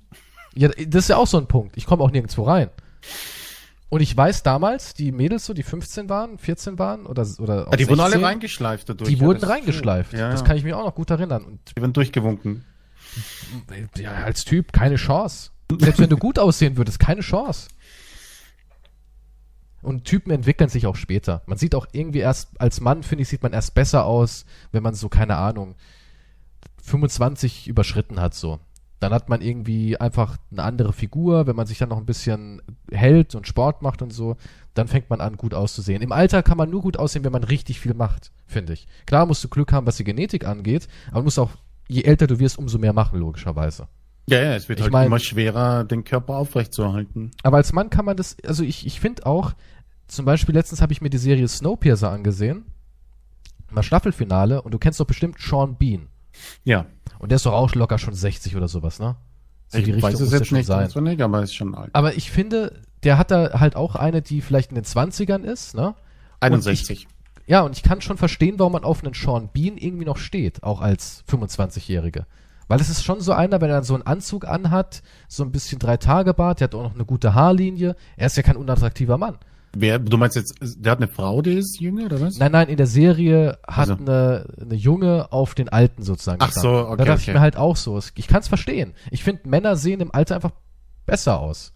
Ja, 0.54 0.68
das 0.68 1.04
ist 1.04 1.08
ja 1.08 1.16
auch 1.16 1.26
so 1.26 1.38
ein 1.38 1.46
Punkt. 1.46 1.76
Ich 1.76 1.86
komme 1.86 2.02
auch 2.02 2.10
nirgendwo 2.10 2.44
rein. 2.44 2.70
Und 3.91 4.03
ich 4.03 4.14
weiß 4.14 4.43
damals, 4.43 4.93
die 4.93 5.12
Mädels 5.12 5.47
so, 5.47 5.55
die 5.55 5.62
15 5.62 6.09
waren, 6.09 6.39
14 6.39 6.78
waren 6.78 7.07
oder 7.07 7.26
oder 7.39 7.64
ja, 7.64 7.76
Die 7.76 7.84
16, 7.84 7.89
wurden 7.89 8.01
alle 8.01 8.22
reingeschleift 8.22 8.89
dadurch. 8.89 9.09
Die 9.09 9.16
ja, 9.16 9.20
wurden 9.24 9.43
reingeschleift. 9.43 10.12
Ja, 10.12 10.30
das 10.30 10.45
kann 10.45 10.57
ich 10.57 10.64
mir 10.64 10.76
auch 10.76 10.84
noch 10.84 10.95
gut 10.95 11.11
erinnern. 11.11 11.45
Und 11.45 11.61
die 11.70 11.80
werden 11.80 11.93
durchgewunken. 11.95 12.64
Ja, 13.97 14.12
als 14.12 14.45
Typ 14.45 14.72
keine 14.72 14.97
Chance. 14.97 15.51
Selbst 15.78 16.01
wenn 16.01 16.11
du 16.11 16.16
gut 16.16 16.39
aussehen 16.39 16.76
würdest, 16.76 16.99
keine 16.99 17.22
Chance. 17.22 17.68
Und 19.80 20.05
Typen 20.05 20.30
entwickeln 20.32 20.68
sich 20.68 20.86
auch 20.86 20.97
später. 20.97 21.43
Man 21.47 21.57
sieht 21.57 21.74
auch 21.74 21.86
irgendwie 21.93 22.18
erst, 22.18 22.61
als 22.61 22.80
Mann, 22.80 23.03
finde 23.03 23.22
ich, 23.22 23.28
sieht 23.28 23.43
man 23.43 23.53
erst 23.53 23.74
besser 23.74 24.05
aus, 24.05 24.45
wenn 24.72 24.82
man 24.82 24.95
so, 24.95 25.09
keine 25.09 25.36
Ahnung, 25.36 25.76
25 26.82 27.68
überschritten 27.68 28.20
hat, 28.20 28.34
so. 28.34 28.61
Dann 29.01 29.12
hat 29.12 29.28
man 29.28 29.40
irgendwie 29.40 29.96
einfach 29.96 30.36
eine 30.51 30.64
andere 30.64 30.92
Figur, 30.92 31.46
wenn 31.46 31.55
man 31.55 31.66
sich 31.66 31.78
dann 31.78 31.88
noch 31.88 31.99
ein 31.99 32.07
bisschen 32.07 32.61
hält 32.90 33.34
und 33.34 33.46
Sport 33.46 33.82
macht 33.82 34.03
und 34.03 34.12
so, 34.12 34.36
dann 34.74 34.88
fängt 34.88 35.09
man 35.11 35.20
an, 35.20 35.36
gut 35.36 35.55
auszusehen. 35.55 36.03
Im 36.03 36.12
Alter 36.12 36.42
kann 36.42 36.59
man 36.59 36.70
nur 36.70 36.82
gut 36.82 36.96
aussehen, 36.96 37.24
wenn 37.24 37.32
man 37.32 37.44
richtig 37.44 37.80
viel 37.80 37.94
macht, 37.94 38.32
finde 38.46 38.72
ich. 38.72 38.86
Klar 39.07 39.26
musst 39.26 39.44
du 39.44 39.49
Glück 39.49 39.72
haben, 39.72 39.86
was 39.86 39.96
die 39.96 40.05
Genetik 40.05 40.46
angeht, 40.46 40.88
aber 41.09 41.20
du 41.20 41.24
musst 41.24 41.38
auch, 41.38 41.51
je 41.86 42.03
älter 42.03 42.26
du 42.26 42.38
wirst, 42.38 42.59
umso 42.59 42.78
mehr 42.78 42.92
machen, 42.92 43.18
logischerweise. 43.20 43.86
Ja, 44.28 44.42
ja, 44.42 44.55
es 44.55 44.68
wird 44.68 44.80
ich 44.80 44.84
halt 44.84 44.92
mein, 44.92 45.07
immer 45.07 45.18
schwerer, 45.18 45.84
den 45.84 46.05
Körper 46.05 46.36
aufrechtzuerhalten. 46.36 47.30
Aber 47.42 47.57
als 47.57 47.72
Mann 47.72 47.88
kann 47.88 48.05
man 48.05 48.16
das, 48.16 48.36
also 48.44 48.62
ich, 48.62 48.86
ich 48.86 49.01
finde 49.01 49.24
auch, 49.26 49.55
zum 50.07 50.24
Beispiel 50.24 50.55
letztens 50.55 50.82
habe 50.82 50.92
ich 50.92 51.01
mir 51.01 51.11
die 51.11 51.18
Serie 51.18 51.49
Snowpiercer 51.49 52.11
angesehen, 52.11 52.64
mal 53.70 53.82
Staffelfinale, 53.82 54.61
und 54.62 54.74
du 54.74 54.78
kennst 54.78 55.01
doch 55.01 55.07
bestimmt 55.07 55.38
Sean 55.40 55.76
Bean. 55.76 56.09
Ja. 56.64 56.86
Und 57.18 57.30
der 57.30 57.36
ist 57.36 57.46
doch 57.46 57.52
auch 57.52 57.74
locker 57.74 57.98
schon 57.98 58.14
60 58.14 58.56
oder 58.56 58.68
sowas, 58.68 59.00
ne? 59.00 59.16
So 59.68 59.78
ich 59.78 59.84
die 59.84 59.92
Richtung 59.92 60.12
weiß 60.12 60.20
es 60.20 60.32
jetzt 60.32 60.52
nicht, 60.52 60.66
sein. 60.66 60.88
nicht, 61.02 61.20
aber 61.20 61.42
ist 61.42 61.54
schon 61.54 61.74
alt. 61.74 61.90
Aber 61.92 62.14
ich 62.14 62.30
finde, 62.30 62.80
der 63.02 63.18
hat 63.18 63.30
da 63.30 63.60
halt 63.60 63.76
auch 63.76 63.96
eine, 63.96 64.22
die 64.22 64.40
vielleicht 64.40 64.70
in 64.70 64.76
den 64.76 64.84
20ern 64.84 65.42
ist, 65.42 65.74
ne? 65.74 65.94
61. 66.40 67.06
Ich, 67.06 67.08
ja, 67.46 67.62
und 67.62 67.76
ich 67.76 67.82
kann 67.82 68.00
schon 68.00 68.16
verstehen, 68.16 68.58
warum 68.58 68.72
man 68.72 68.84
auf 68.84 69.02
einen 69.02 69.14
Sean 69.14 69.48
Bean 69.52 69.76
irgendwie 69.76 70.04
noch 70.04 70.18
steht, 70.18 70.62
auch 70.62 70.80
als 70.80 71.24
25-Jährige. 71.30 72.26
Weil 72.68 72.80
es 72.80 72.90
ist 72.90 73.04
schon 73.04 73.20
so 73.20 73.32
einer, 73.32 73.60
wenn 73.60 73.70
er 73.70 73.76
dann 73.76 73.84
so 73.84 73.94
einen 73.94 74.06
Anzug 74.06 74.46
anhat, 74.46 75.02
so 75.26 75.42
ein 75.42 75.50
bisschen 75.50 75.78
drei 75.78 75.96
Tage 75.96 76.34
Bart, 76.34 76.60
der 76.60 76.66
hat 76.66 76.74
auch 76.74 76.82
noch 76.82 76.94
eine 76.94 77.06
gute 77.06 77.34
Haarlinie, 77.34 77.96
er 78.16 78.26
ist 78.26 78.36
ja 78.36 78.42
kein 78.42 78.58
unattraktiver 78.58 79.16
Mann. 79.16 79.38
Wer, 79.74 79.98
du 79.98 80.16
meinst 80.16 80.36
jetzt, 80.36 80.54
der 80.60 80.92
hat 80.92 80.98
eine 80.98 81.08
Frau, 81.08 81.42
die 81.42 81.52
ist 81.52 81.78
jünger, 81.80 82.06
oder 82.06 82.20
was? 82.20 82.38
Nein, 82.38 82.52
nein, 82.52 82.68
in 82.68 82.76
der 82.76 82.86
Serie 82.86 83.58
hat 83.66 83.90
also. 83.90 84.02
eine, 84.02 84.46
eine 84.60 84.74
Junge 84.74 85.30
auf 85.30 85.54
den 85.54 85.68
Alten 85.68 86.02
sozusagen 86.02 86.40
Ach 86.40 86.46
gestanden. 86.46 86.70
so, 86.70 86.86
okay. 86.86 86.96
Da 86.96 87.04
dachte 87.04 87.12
okay. 87.12 87.30
ich 87.30 87.34
mir 87.34 87.40
halt 87.40 87.56
auch 87.56 87.76
so. 87.76 88.00
Ich 88.14 88.26
kann 88.26 88.40
es 88.40 88.48
verstehen. 88.48 88.94
Ich 89.10 89.22
finde, 89.22 89.48
Männer 89.48 89.76
sehen 89.76 90.00
im 90.00 90.12
Alter 90.12 90.36
einfach 90.36 90.52
besser 91.06 91.38
aus. 91.38 91.74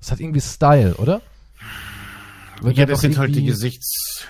Das 0.00 0.12
hat 0.12 0.20
irgendwie 0.20 0.40
Style, 0.40 0.94
oder? 0.96 1.20
Wird 2.62 2.78
ja, 2.78 2.86
das 2.86 3.00
sind 3.00 3.18
halt 3.18 3.34
die 3.34 3.44
Gesichts, 3.44 4.26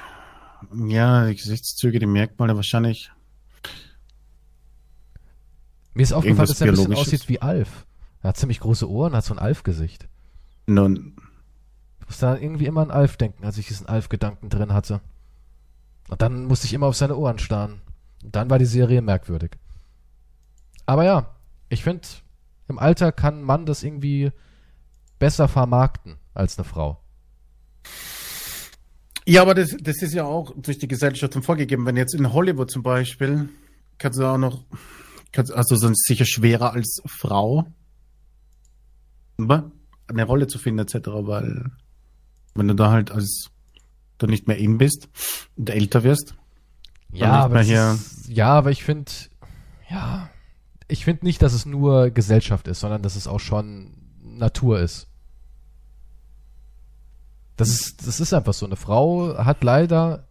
ja, 0.75 1.27
die 1.27 1.37
Gesichtszüge, 1.37 1.99
die 1.99 2.07
Merkmale 2.07 2.57
wahrscheinlich. 2.57 3.13
Mir 5.95 6.03
ist 6.03 6.13
aufgefallen, 6.13 6.49
dass 6.49 6.61
er 6.61 6.67
ein 6.67 6.71
bisschen 6.75 6.95
aussieht 6.95 7.29
wie 7.29 7.41
Alf. 7.41 7.87
Er 8.23 8.31
hat 8.31 8.37
ziemlich 8.37 8.61
große 8.61 8.91
Ohren, 8.91 9.15
hat 9.15 9.25
so 9.25 9.35
ein 9.35 9.39
Alf-Gesicht. 9.39 10.09
Nun, 10.67 11.17
musste 12.07 12.27
da 12.27 12.37
irgendwie 12.37 12.67
immer 12.67 12.83
an 12.83 12.91
Alf 12.91 13.17
denken, 13.17 13.45
als 13.45 13.59
ich 13.59 13.69
diesen 13.69 13.87
Alf-Gedanken 13.87 14.49
drin 14.49 14.73
hatte. 14.73 15.01
Und 16.09 16.23
dann 16.23 16.47
musste 16.47 16.67
ich 16.67 16.73
immer 16.73 16.87
auf 16.87 16.97
seine 16.97 17.17
Ohren 17.17 17.39
starren. 17.39 17.81
Und 18.23 18.35
dann 18.35 18.49
war 18.51 18.59
die 18.59 18.65
Serie 18.65 19.03
merkwürdig. 19.03 19.53
Aber 20.87 21.05
ja, 21.05 21.35
ich 21.69 21.83
finde, 21.83 22.07
im 22.69 22.79
Alter 22.79 23.13
kann 23.13 23.41
ein 23.41 23.43
Mann 23.43 23.67
das 23.67 23.83
irgendwie 23.83 24.31
besser 25.19 25.49
vermarkten 25.49 26.17
als 26.35 26.59
eine 26.59 26.65
Frau. 26.65 27.01
Ja, 29.25 29.43
aber 29.43 29.55
das, 29.55 29.77
das 29.81 30.03
ist 30.03 30.15
ja 30.15 30.25
auch 30.25 30.53
durch 30.57 30.79
die 30.79 30.87
Gesellschaft 30.87 31.35
vorgegeben. 31.45 31.85
Wenn 31.85 31.97
jetzt 31.97 32.15
in 32.15 32.33
Hollywood 32.33 32.71
zum 32.71 32.85
Beispiel, 32.85 33.49
kannst 33.99 34.21
du 34.21 34.25
auch 34.25 34.39
noch, 34.39 34.65
kannst, 35.33 35.53
also 35.53 35.75
sonst 35.75 36.07
sicher 36.07 36.25
schwerer 36.25 36.73
als 36.73 37.03
Frau, 37.07 37.67
eine 39.39 40.25
Rolle 40.25 40.47
zu 40.47 40.59
finden, 40.59 40.81
etc., 40.81 41.09
weil 41.09 41.73
wenn 42.59 42.69
du 42.69 42.75
da 42.75 42.91
halt 42.91 43.11
als 43.11 43.51
du 44.19 44.27
nicht 44.27 44.49
mehr 44.49 44.59
in 44.59 44.79
bist 44.79 45.09
und 45.57 45.71
älter 45.71 46.03
wirst. 46.03 46.35
Ja, 47.13 47.45
aber 47.45 47.63
ist, 47.63 48.29
ja, 48.29 48.49
aber 48.49 48.71
ich 48.71 48.85
finde, 48.85 49.11
ja, 49.89 50.29
ich 50.89 51.05
finde 51.05 51.25
nicht, 51.25 51.43
dass 51.43 51.53
es 51.53 51.67
nur 51.67 52.11
Gesellschaft 52.11 52.69
ist, 52.69 52.81
sondern 52.81 53.03
dass 53.03 53.17
es 53.17 53.27
auch 53.27 53.41
schon 53.41 53.93
Natur 54.23 54.81
ist. 54.81 55.09
Das 57.57 57.71
ist, 57.71 58.07
das 58.07 58.21
ist 58.21 58.35
einfach 58.35 58.53
so. 58.53 58.67
Eine 58.67 58.77
Frau 58.77 59.37
hat 59.39 59.65
leider 59.65 60.29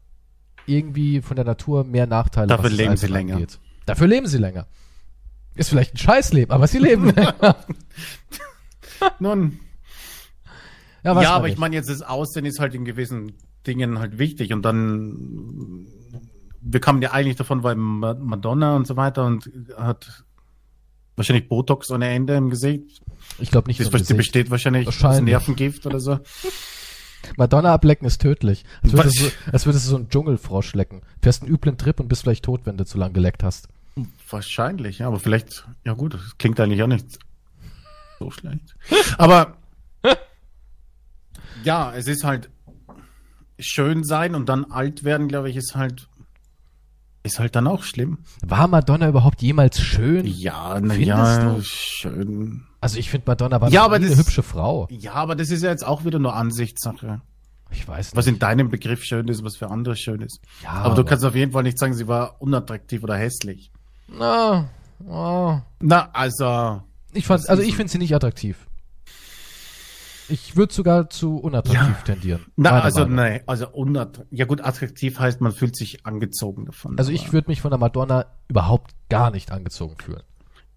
irgendwie 0.68 1.22
von 1.22 1.36
der 1.36 1.46
Natur 1.46 1.84
mehr 1.84 2.08
Nachteile. 2.08 2.48
Dafür 2.48 2.70
leben 2.70 2.98
sie 2.98 3.08
länger. 3.08 3.36
Angeht. 3.36 3.60
Dafür 3.86 4.08
leben 4.08 4.28
sie 4.28 4.38
länger. 4.38 4.68
Ist 5.56 5.70
vielleicht 5.70 5.96
ein 5.96 5.98
Scheißleben, 5.98 6.54
aber 6.54 6.68
sie 6.68 6.80
leben 6.80 7.06
länger. 7.16 7.56
Nun, 9.20 9.60
ja, 11.06 11.22
ja 11.22 11.32
aber 11.32 11.48
ich 11.48 11.58
meine, 11.58 11.76
jetzt 11.76 11.90
das 11.90 12.02
Aussehen 12.02 12.46
ist 12.46 12.60
halt 12.60 12.76
in 12.76 12.84
gewissen 12.84 13.34
Dingen 13.66 14.00
halt 14.00 14.18
wichtig 14.18 14.54
und 14.54 14.64
dann 14.64 15.88
wir 16.62 16.80
kamen 16.80 17.02
ja 17.02 17.12
eigentlich 17.12 17.36
davon, 17.36 17.64
weil 17.64 17.76
Madonna 17.76 18.76
und 18.76 18.88
so 18.88 18.98
weiter 18.98 19.26
und 19.26 19.50
hat 19.78 20.24
wahrscheinlich 21.16 21.48
Botox 21.48 21.92
ohne 21.92 22.10
Ende 22.10 22.36
im 22.36 22.50
Gesicht. 22.50 23.02
Ich 23.38 23.52
glaube 23.52 23.68
nicht. 23.68 23.80
Das 23.80 23.92
Gesicht. 23.92 24.18
besteht 24.18 24.50
wahrscheinlich, 24.50 24.88
aus 24.88 25.22
Nervengift 25.22 25.86
oder 25.86 26.00
so. 26.00 26.20
Madonna 27.38 27.74
ablecken 27.74 28.06
ist 28.08 28.22
tödlich. 28.22 28.66
Als 28.84 28.94
würdest, 28.94 29.20
du, 29.20 29.52
als 29.52 29.66
würdest 29.66 29.86
du 29.86 29.90
so 29.92 29.96
einen 29.96 30.10
Dschungelfrosch 30.10 30.74
lecken. 30.74 31.02
Fährst 31.22 31.44
einen 31.44 31.52
üblen 31.52 31.78
Trip 31.78 32.00
und 32.00 32.08
bist 32.08 32.24
vielleicht 32.24 32.46
tot, 32.46 32.62
wenn 32.66 32.78
du 32.78 32.86
zu 32.86 32.98
lang 32.98 33.14
geleckt 33.14 33.44
hast. 33.44 33.68
Wahrscheinlich, 34.30 35.00
ja, 35.00 35.08
aber 35.08 35.20
vielleicht, 35.20 35.68
ja 35.86 35.94
gut, 35.94 36.16
das 36.16 36.38
klingt 36.38 36.60
eigentlich 36.60 36.84
auch 36.84 36.88
nicht 36.88 37.20
so 38.20 38.30
schlecht. 38.30 38.76
Aber 39.18 39.58
ja, 41.66 41.94
es 41.94 42.08
ist 42.08 42.24
halt 42.24 42.50
schön 43.60 44.04
sein 44.04 44.36
und 44.36 44.48
dann 44.48 44.66
alt 44.66 45.04
werden, 45.04 45.28
glaube 45.28 45.50
ich, 45.50 45.56
ist 45.56 45.76
halt 45.76 46.08
ist 47.24 47.40
halt 47.40 47.56
dann 47.56 47.66
auch 47.66 47.82
schlimm. 47.82 48.20
War 48.46 48.68
Madonna 48.68 49.10
überhaupt 49.10 49.42
jemals 49.42 49.82
schön? 49.82 50.28
Ja, 50.28 50.80
na 50.80 50.94
ja, 50.94 51.58
schön. 51.64 52.66
Also 52.82 53.00
ich 53.00 53.10
finde 53.10 53.26
Madonna 53.26 53.60
war 53.60 53.72
ja, 53.72 53.84
aber 53.84 53.96
eine 53.96 54.10
das, 54.10 54.20
hübsche 54.20 54.44
Frau. 54.44 54.88
Ja, 54.92 55.14
aber 55.14 55.36
das 55.36 55.50
ist 55.50 55.64
ja 55.64 55.72
jetzt 55.72 55.86
auch 55.86 56.06
wieder 56.06 56.20
nur 56.20 56.36
Ansichtssache. 56.36 57.22
Ich 57.72 57.88
weiß 57.88 58.12
nicht. 58.12 58.16
Was 58.16 58.28
in 58.28 58.38
deinem 58.38 58.70
Begriff 58.70 59.04
schön 59.04 59.28
ist, 59.28 59.44
was 59.44 59.58
für 59.58 59.72
andere 59.72 59.96
schön 59.96 60.22
ist. 60.22 60.40
Ja, 60.62 60.70
aber, 60.70 60.86
aber 60.86 60.96
du 60.98 61.04
kannst 61.04 61.26
auf 61.26 61.34
jeden 61.34 61.52
Fall 61.52 61.64
nicht 61.64 61.80
sagen, 61.80 61.96
sie 61.96 62.08
war 62.08 62.40
unattraktiv 62.42 63.04
oder 63.04 63.16
hässlich. 63.16 63.72
Na, 64.08 64.70
oh. 65.08 65.58
Na, 65.82 66.10
also. 66.14 66.84
Ich 67.12 67.26
fand, 67.26 67.50
also 67.50 67.64
ich 67.64 67.76
finde 67.76 67.92
sie 67.92 67.98
nicht 67.98 68.14
attraktiv. 68.14 68.68
Ich 70.28 70.56
würde 70.56 70.74
sogar 70.74 71.10
zu 71.10 71.38
unattraktiv 71.38 71.96
ja. 71.98 72.02
tendieren. 72.06 72.46
Na, 72.56 72.82
also 72.82 73.06
nein, 73.06 73.42
also 73.46 73.70
unattraktiv. 73.70 74.38
Ja 74.38 74.46
gut, 74.46 74.62
attraktiv 74.62 75.20
heißt, 75.20 75.42
man 75.42 75.52
fühlt 75.52 75.76
sich 75.76 76.06
angezogen 76.06 76.66
davon. 76.66 76.98
Also 76.98 77.12
ich 77.12 77.32
würde 77.32 77.50
mich 77.50 77.62
von 77.62 77.72
der 77.72 77.78
Madonna 77.78 78.26
überhaupt 78.48 78.96
gar 79.10 79.32
nicht 79.32 79.52
angezogen 79.52 79.96
fühlen. 79.98 80.24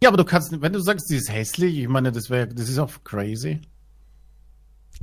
Ja, 0.02 0.10
aber 0.10 0.16
du 0.16 0.24
kannst, 0.24 0.60
wenn 0.60 0.72
du 0.72 0.80
sagst, 0.80 1.08
sie 1.08 1.16
ist 1.16 1.32
hässlich, 1.32 1.78
ich 1.78 1.88
meine, 1.88 2.12
das 2.12 2.30
wäre, 2.30 2.46
das 2.46 2.68
ist 2.68 2.78
auch 2.78 2.92
crazy. 3.04 3.60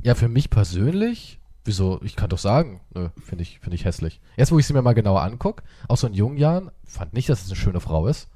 Ja, 0.02 0.14
für 0.14 0.28
mich 0.28 0.48
persönlich, 0.48 1.38
wieso, 1.64 2.00
ich 2.02 2.16
kann 2.16 2.30
doch 2.30 2.38
sagen, 2.38 2.80
nö, 2.94 3.08
finde 3.22 3.42
ich, 3.42 3.58
finde 3.60 3.74
ich 3.74 3.84
hässlich. 3.84 4.20
Erst, 4.36 4.52
wo 4.52 4.58
ich 4.58 4.66
sie 4.66 4.72
mir 4.72 4.82
mal 4.82 4.94
genauer 4.94 5.22
angucke, 5.22 5.64
auch 5.88 5.96
so 5.96 6.06
in 6.06 6.14
jungen 6.14 6.38
Jahren, 6.38 6.70
fand 6.84 7.12
nicht, 7.12 7.28
dass 7.28 7.42
es 7.42 7.48
eine 7.48 7.56
schöne 7.56 7.80
Frau 7.80 8.06
ist. 8.06 8.28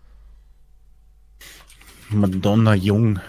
Madonna 2.11 2.75
jung. 2.75 3.21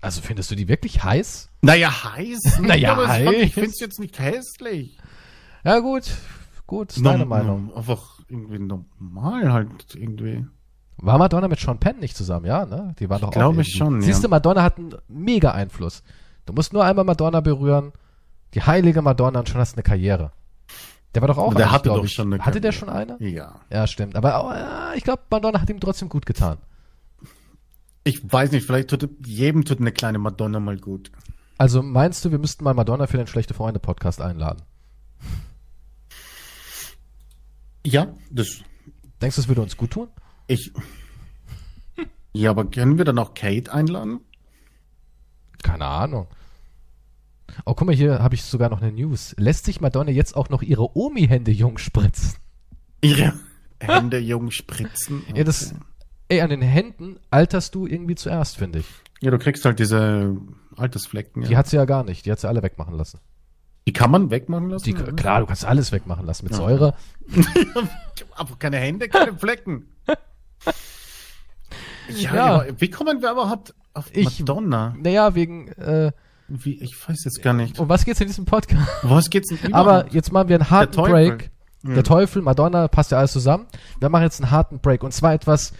Also 0.00 0.20
findest 0.20 0.50
du 0.50 0.54
die 0.54 0.68
wirklich 0.68 1.04
heiß? 1.04 1.50
Naja, 1.66 2.04
heiß? 2.04 2.58
Naja, 2.62 2.96
heiß. 2.96 3.32
Ich 3.42 3.54
finde 3.54 3.70
es 3.70 3.80
jetzt 3.80 3.98
nicht 4.00 4.18
hässlich. 4.18 4.98
Ja, 5.64 5.80
gut. 5.80 6.04
Gut, 6.66 6.96
ist 6.96 7.04
deine 7.04 7.26
Meinung. 7.26 7.74
Einfach 7.74 8.20
irgendwie 8.28 8.58
normal 8.58 9.52
halt 9.52 9.94
irgendwie. 9.94 10.46
War 10.98 11.18
Madonna 11.18 11.48
mit 11.48 11.60
Sean 11.60 11.78
Penn 11.78 11.98
nicht 11.98 12.16
zusammen, 12.16 12.46
ja, 12.46 12.64
ne? 12.64 12.94
Die 12.98 13.10
war 13.10 13.18
doch 13.18 13.30
Glaube 13.30 13.60
ich 13.60 13.72
schon, 13.72 14.00
Siehst 14.00 14.24
du, 14.24 14.28
Madonna 14.28 14.62
hat 14.62 14.78
einen 14.78 14.94
mega 15.08 15.52
Einfluss. 15.52 16.02
Du 16.46 16.52
musst 16.52 16.72
nur 16.72 16.84
einmal 16.84 17.04
Madonna 17.04 17.40
berühren, 17.40 17.92
die 18.54 18.62
heilige 18.62 19.02
Madonna 19.02 19.40
und 19.40 19.48
schon 19.48 19.60
hast 19.60 19.72
du 19.72 19.76
eine 19.76 19.82
Karriere. 19.82 20.32
Der 21.14 21.22
war 21.22 21.28
doch 21.28 21.38
auch 21.38 21.54
Der 21.54 21.70
hatte 21.70 21.88
doch 21.88 22.04
ich. 22.04 22.12
schon 22.12 22.32
eine 22.32 22.44
Hatte 22.44 22.60
der 22.60 22.72
schon 22.72 22.88
eine? 22.88 23.16
Ja. 23.20 23.60
Ja, 23.70 23.86
stimmt. 23.86 24.16
Aber 24.16 24.44
oh, 24.44 24.50
ja, 24.52 24.92
ich 24.94 25.04
glaube, 25.04 25.22
Madonna 25.30 25.60
hat 25.60 25.68
ihm 25.70 25.80
trotzdem 25.80 26.08
gut 26.08 26.26
getan. 26.26 26.58
Ich 28.04 28.20
weiß 28.32 28.52
nicht, 28.52 28.66
vielleicht 28.66 28.88
tut 28.88 29.08
jedem 29.26 29.64
tut 29.64 29.80
eine 29.80 29.92
kleine 29.92 30.18
Madonna 30.18 30.60
mal 30.60 30.78
gut. 30.78 31.10
Also 31.58 31.82
meinst 31.82 32.24
du, 32.24 32.30
wir 32.30 32.38
müssten 32.38 32.64
mal 32.64 32.74
Madonna 32.74 33.06
für 33.06 33.16
den 33.16 33.26
Schlechte 33.26 33.54
Freunde 33.54 33.80
Podcast 33.80 34.20
einladen? 34.20 34.62
Ja, 37.86 38.14
das. 38.30 38.62
Denkst 39.22 39.36
du, 39.36 39.42
das 39.42 39.48
würde 39.48 39.62
uns 39.62 39.76
gut 39.76 39.92
tun? 39.92 40.08
Ich. 40.48 40.72
Ja, 42.32 42.50
aber 42.50 42.66
können 42.66 42.98
wir 42.98 43.04
dann 43.04 43.18
auch 43.18 43.34
Kate 43.34 43.72
einladen? 43.72 44.20
Keine 45.62 45.86
Ahnung. 45.86 46.26
Oh, 47.64 47.74
guck 47.74 47.86
mal, 47.86 47.94
hier 47.94 48.18
habe 48.18 48.34
ich 48.34 48.42
sogar 48.42 48.68
noch 48.68 48.82
eine 48.82 48.92
News. 48.92 49.34
Lässt 49.38 49.64
sich 49.64 49.80
Madonna 49.80 50.10
jetzt 50.10 50.36
auch 50.36 50.50
noch 50.50 50.62
ihre 50.62 50.96
Omi-Hände 50.96 51.52
jung 51.52 51.78
spritzen? 51.78 52.34
Ihre 53.00 53.32
Hände 53.80 54.18
jung 54.18 54.50
spritzen? 54.50 55.22
Okay. 55.22 55.38
Ja, 55.38 55.44
das, 55.44 55.74
ey, 56.28 56.40
an 56.40 56.50
den 56.50 56.62
Händen 56.62 57.18
alterst 57.30 57.74
du 57.74 57.86
irgendwie 57.86 58.16
zuerst, 58.16 58.56
finde 58.56 58.80
ich. 58.80 58.86
Ja, 59.20 59.30
du 59.30 59.38
kriegst 59.38 59.64
halt 59.64 59.78
diese 59.78 60.36
Altersflecken. 60.76 61.42
Ja. 61.42 61.48
Die 61.48 61.56
hat 61.56 61.68
sie 61.68 61.76
ja 61.76 61.84
gar 61.84 62.04
nicht. 62.04 62.26
Die 62.26 62.32
hat 62.32 62.40
sie 62.40 62.48
alle 62.48 62.62
wegmachen 62.62 62.94
lassen. 62.94 63.20
Die 63.86 63.92
kann 63.92 64.10
man 64.10 64.30
wegmachen 64.30 64.68
lassen? 64.68 64.84
Die, 64.84 64.92
klar, 64.92 65.40
du 65.40 65.46
kannst 65.46 65.64
alles 65.64 65.92
wegmachen 65.92 66.26
lassen 66.26 66.44
mit 66.44 66.52
ja. 66.52 66.58
Säure. 66.58 66.94
Aber 68.34 68.56
keine 68.58 68.78
Hände, 68.78 69.08
keine 69.08 69.38
Flecken. 69.38 69.86
ja, 72.08 72.64
ja. 72.64 72.66
wie 72.78 72.90
kommen 72.90 73.22
wir 73.22 73.30
überhaupt 73.30 73.74
auf 73.94 74.10
ich, 74.12 74.40
Madonna? 74.40 74.94
Naja, 74.98 75.34
wegen 75.34 75.68
äh, 75.68 76.12
wie, 76.48 76.80
ich 76.80 76.96
weiß 77.08 77.24
jetzt 77.24 77.42
gar 77.42 77.54
nicht. 77.54 77.78
Um 77.78 77.88
was 77.88 78.04
geht's 78.04 78.20
in 78.20 78.26
diesem 78.26 78.44
Podcast? 78.44 78.86
Um 79.02 79.10
was 79.10 79.30
geht's 79.30 79.50
überhaupt? 79.50 79.74
Aber 79.74 80.12
jetzt 80.12 80.32
machen 80.32 80.48
wir 80.48 80.56
einen 80.56 80.70
harten 80.70 80.96
Der 80.96 81.02
Break. 81.02 81.50
Der 81.82 82.02
Teufel, 82.02 82.42
Madonna, 82.42 82.88
passt 82.88 83.12
ja 83.12 83.18
alles 83.18 83.32
zusammen. 83.32 83.66
Wir 84.00 84.08
machen 84.08 84.24
jetzt 84.24 84.42
einen 84.42 84.50
harten 84.50 84.80
Break 84.80 85.04
und 85.04 85.12
zwar 85.12 85.34
etwas 85.34 85.72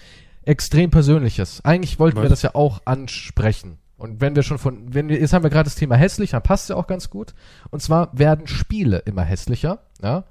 extrem 0.46 0.90
Persönliches. 0.90 1.62
Eigentlich 1.64 1.98
wollten 1.98 2.16
was? 2.16 2.24
wir 2.24 2.30
das 2.30 2.42
ja 2.42 2.54
auch 2.54 2.80
ansprechen. 2.86 3.78
Und 3.98 4.20
wenn 4.20 4.34
wir 4.34 4.42
schon 4.42 4.58
von, 4.58 4.94
wenn 4.94 5.08
wir, 5.08 5.20
jetzt 5.20 5.32
haben 5.32 5.42
wir 5.42 5.50
gerade 5.50 5.64
das 5.64 5.74
Thema 5.74 5.96
hässlich, 5.96 6.30
dann 6.30 6.42
passt 6.42 6.64
es 6.64 6.68
ja 6.70 6.76
auch 6.76 6.86
ganz 6.86 7.10
gut. 7.10 7.34
Und 7.70 7.82
zwar 7.82 8.16
werden 8.18 8.46
Spiele 8.46 8.98
immer 8.98 9.22
hässlicher, 9.22 9.80
ja. 10.02 10.24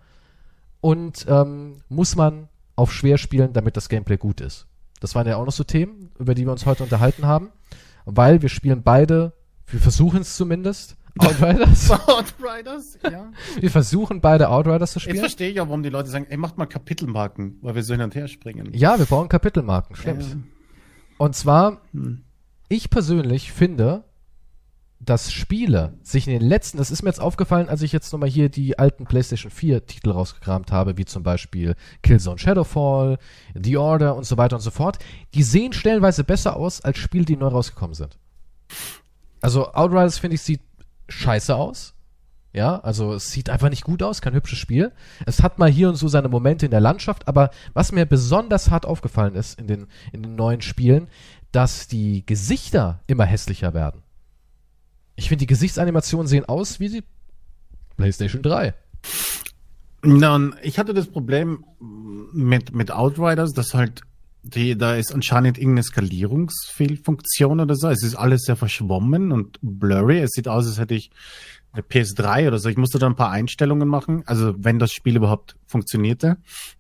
Und 0.82 1.26
ähm, 1.30 1.78
muss 1.90 2.16
man 2.16 2.48
auf 2.76 2.92
schwer 2.92 3.18
spielen, 3.18 3.54
damit 3.54 3.78
das 3.78 3.90
Gameplay 3.90 4.18
gut 4.18 4.42
ist. 4.42 4.68
Das 5.00 5.16
waren 5.16 5.28
ja 5.28 5.38
auch 5.38 5.46
noch 5.46 5.52
so 5.52 5.64
Themen, 5.64 6.12
über 6.20 6.36
die 6.36 6.46
wir 6.46 6.52
uns 6.52 6.66
heute 6.66 6.84
unterhalten 6.84 7.26
haben. 7.26 7.50
Weil 8.06 8.42
wir 8.42 8.50
spielen 8.50 8.84
beide 8.84 9.34
wir 9.68 9.80
versuchen 9.80 10.22
es 10.22 10.36
zumindest. 10.36 10.96
Outriders. 11.18 11.92
Outriders, 12.08 13.00
ja. 13.04 13.32
Wir 13.60 13.72
versuchen 13.72 14.22
beide 14.22 14.50
Outriders 14.50 14.92
zu 14.92 15.00
spielen. 15.00 15.16
Jetzt 15.16 15.24
verstehe 15.24 15.50
ich 15.50 15.62
auch, 15.62 15.68
warum 15.68 15.84
die 15.84 15.90
Leute 15.90 16.10
sagen, 16.10 16.26
ey, 16.30 16.38
macht 16.38 16.58
mal 16.58 16.66
Kapitelmarken, 16.66 17.58
weil 17.62 17.76
wir 17.76 17.84
so 17.84 17.94
hin 17.94 18.02
und 18.02 18.16
her 18.16 18.28
springen. 18.28 18.72
Ja, 18.74 19.00
wir 19.00 19.06
brauchen 19.06 19.30
Kapitelmarken, 19.30 19.96
stimmt. 19.96 20.24
Äh. 20.24 20.36
Und 21.18 21.36
zwar, 21.36 21.82
hm. 21.92 22.24
ich 22.68 22.90
persönlich 22.90 23.52
finde, 23.52 24.04
dass 25.00 25.32
Spiele 25.32 25.98
sich 26.04 26.28
in 26.28 26.34
den 26.34 26.42
letzten, 26.42 26.78
das 26.78 26.90
ist 26.90 27.04
mir 27.04 27.10
jetzt 27.10 27.22
aufgefallen, 27.22 27.70
als 27.70 27.82
ich 27.82 27.92
jetzt 27.92 28.12
nochmal 28.12 28.30
hier 28.30 28.50
die 28.50 28.80
alten 28.80 29.06
PlayStation 29.06 29.52
4 29.52 29.86
Titel 29.86 30.12
rausgekramt 30.12 30.72
habe, 30.72 30.98
wie 30.98 31.06
zum 31.06 31.22
Beispiel 31.22 31.76
Killzone 32.02 32.40
Shadowfall, 32.40 33.18
The 33.54 33.78
Order 33.78 34.16
und 34.16 34.26
so 34.26 34.38
weiter 34.38 34.56
und 34.56 34.62
so 34.62 34.72
fort, 34.72 35.00
die 35.34 35.44
sehen 35.44 35.74
stellenweise 35.74 36.24
besser 36.24 36.56
aus 36.56 36.82
als 36.82 36.98
Spiele, 36.98 37.26
die 37.26 37.38
neu 37.38 37.48
rausgekommen 37.48 37.94
sind. 37.94 38.18
Also 39.42 39.74
Outriders, 39.74 40.18
finde 40.18 40.36
ich, 40.36 40.42
sieht 40.42 40.62
scheiße 41.08 41.56
aus. 41.56 41.94
Ja, 42.54 42.80
also 42.80 43.14
es 43.14 43.32
sieht 43.32 43.50
einfach 43.50 43.70
nicht 43.70 43.84
gut 43.84 44.02
aus, 44.02 44.22
kein 44.22 44.34
hübsches 44.34 44.60
Spiel. 44.60 44.94
Es 45.26 45.44
hat 45.44 45.60
mal 45.60 45.70
hier 45.70 45.90
und 45.90 45.96
so 45.96 46.08
seine 46.08 46.30
Momente 46.30 46.66
in 46.66 46.72
der 46.72 46.80
Landschaft, 46.80 47.28
aber 47.28 47.50
was 47.74 47.92
mir 47.92 48.06
besonders 48.06 48.72
hart 48.72 48.86
aufgefallen 48.86 49.36
ist 49.36 49.60
in 49.60 49.68
den, 49.68 49.88
in 50.14 50.24
den 50.24 50.36
neuen 50.36 50.62
Spielen, 50.62 51.10
dass 51.52 51.88
die 51.88 52.26
Gesichter 52.26 53.02
immer 53.08 53.26
hässlicher 53.26 53.74
werden. 53.74 54.04
Ich 55.18 55.28
finde, 55.28 55.42
die 55.42 55.48
Gesichtsanimationen 55.48 56.28
sehen 56.28 56.46
aus 56.46 56.80
wie 56.80 56.90
die 56.90 57.04
PlayStation 57.98 58.42
3. 58.42 58.74
Na, 60.04 60.52
ich 60.62 60.80
hatte 60.80 60.94
das 60.94 61.08
Problem 61.08 61.66
mit, 62.32 62.74
mit 62.74 62.92
Outriders, 62.92 63.54
dass 63.54 63.74
halt 63.74 64.02
die, 64.46 64.78
da 64.78 64.96
ist 64.96 65.14
anscheinend 65.14 65.58
irgendeine 65.58 65.84
Skalierungsfehlfunktion 65.84 67.60
oder 67.60 67.76
so. 67.76 67.90
Es 67.90 68.04
ist 68.04 68.16
alles 68.16 68.44
sehr 68.44 68.56
verschwommen 68.56 69.32
und 69.32 69.58
blurry. 69.62 70.20
Es 70.20 70.32
sieht 70.32 70.48
aus, 70.48 70.68
als 70.68 70.78
hätte 70.78 70.94
ich 70.94 71.10
eine 71.72 71.82
PS3 71.82 72.48
oder 72.48 72.60
so. 72.60 72.70
Ich 72.70 72.78
musste 72.78 73.00
da 73.00 73.08
ein 73.08 73.16
paar 73.16 73.32
Einstellungen 73.32 73.88
machen. 73.88 74.24
Also 74.28 74.54
wenn 74.58 74.78
das 74.78 74.92
Spiel 74.92 75.16
überhaupt 75.16 75.56
funktionierte, 75.66 76.38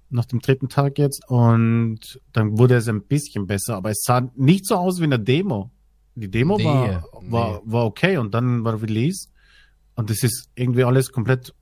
nach 0.10 0.26
dem 0.26 0.42
dritten 0.42 0.70
Tag 0.70 1.00
jetzt. 1.00 1.28
Und 1.28 2.20
dann 2.34 2.58
wurde 2.58 2.76
es 2.76 2.88
ein 2.88 3.02
bisschen 3.02 3.48
besser. 3.48 3.78
Aber 3.78 3.90
es 3.90 4.04
sah 4.04 4.30
nicht 4.36 4.68
so 4.68 4.76
aus 4.76 5.00
wie 5.00 5.06
in 5.06 5.10
der 5.10 5.20
Demo. 5.20 5.72
Die 6.14 6.30
Demo 6.30 6.58
nee, 6.58 6.66
war, 6.66 7.04
war, 7.24 7.62
nee. 7.66 7.72
war 7.72 7.86
okay 7.86 8.18
und 8.18 8.34
dann 8.34 8.64
war 8.64 8.80
Release. 8.80 9.28
Und 9.96 10.12
es 10.12 10.24
ist 10.24 10.50
irgendwie 10.54 10.84
alles 10.84 11.12
komplett 11.12 11.54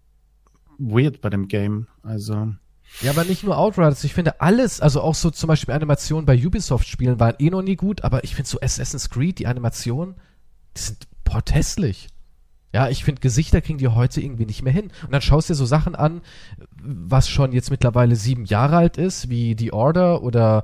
weird 0.77 1.21
bei 1.21 1.29
dem 1.29 1.47
Game. 1.47 1.87
Also. 2.01 2.55
Ja, 3.01 3.11
aber 3.11 3.23
nicht 3.23 3.43
nur 3.43 3.57
Outriders. 3.57 4.03
Ich 4.03 4.13
finde 4.13 4.39
alles, 4.39 4.79
also 4.79 5.01
auch 5.01 5.15
so 5.15 5.29
zum 5.31 5.47
Beispiel 5.47 5.73
Animationen 5.73 6.25
bei 6.25 6.37
Ubisoft-Spielen 6.37 7.19
waren 7.19 7.35
eh 7.39 7.49
noch 7.49 7.61
nie 7.61 7.75
gut, 7.75 8.03
aber 8.03 8.23
ich 8.23 8.35
finde 8.35 8.49
so 8.49 8.59
Assassin's 8.61 9.09
Creed, 9.09 9.39
die 9.39 9.47
Animationen, 9.47 10.15
die 10.77 10.81
sind 10.81 11.07
portesslich. 11.23 12.07
Ja, 12.73 12.89
ich 12.89 13.03
finde, 13.03 13.21
Gesichter 13.21 13.61
kriegen 13.61 13.77
die 13.77 13.87
heute 13.87 14.19
irgendwie 14.19 14.47
nicht 14.47 14.63
mehr 14.63 14.73
hin. 14.73 14.91
Und 15.03 15.11
dann 15.11 15.21
schaust 15.21 15.49
du 15.49 15.53
dir 15.53 15.57
so 15.57 15.65
Sachen 15.65 15.95
an, 15.95 16.21
was 16.81 17.29
schon 17.29 17.51
jetzt 17.51 17.69
mittlerweile 17.69 18.15
sieben 18.15 18.45
Jahre 18.45 18.77
alt 18.77 18.97
ist, 18.97 19.29
wie 19.29 19.55
The 19.57 19.73
Order 19.73 20.23
oder 20.23 20.63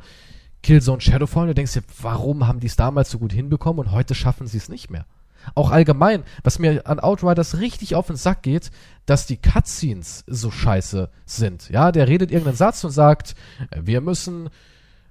Killzone 0.64 1.02
Shadowfall. 1.02 1.44
Und 1.44 1.50
du 1.50 1.56
denkst 1.56 1.74
dir, 1.74 1.84
warum 2.02 2.48
haben 2.48 2.60
die 2.60 2.68
es 2.68 2.76
damals 2.76 3.12
so 3.12 3.20
gut 3.20 3.32
hinbekommen 3.32 3.86
und 3.86 3.92
heute 3.92 4.16
schaffen 4.16 4.48
sie 4.48 4.58
es 4.58 4.70
nicht 4.70 4.90
mehr? 4.90 5.06
Auch 5.56 5.72
allgemein, 5.72 6.24
was 6.44 6.60
mir 6.60 6.86
an 6.88 7.00
Outriders 7.00 7.60
richtig 7.60 7.96
auf 7.96 8.08
den 8.08 8.16
Sack 8.16 8.44
geht, 8.44 8.72
dass 9.06 9.26
die 9.26 9.38
Cutscenes 9.38 10.24
so 10.28 10.52
scheiße 10.52 11.10
sind. 11.26 11.70
Ja, 11.70 11.92
der 11.92 12.08
redet 12.08 12.32
irgendeinen 12.32 12.58
Satz 12.58 12.84
und 12.84 12.92
sagt, 12.92 13.36
wir 13.76 14.02
müssen 14.02 14.50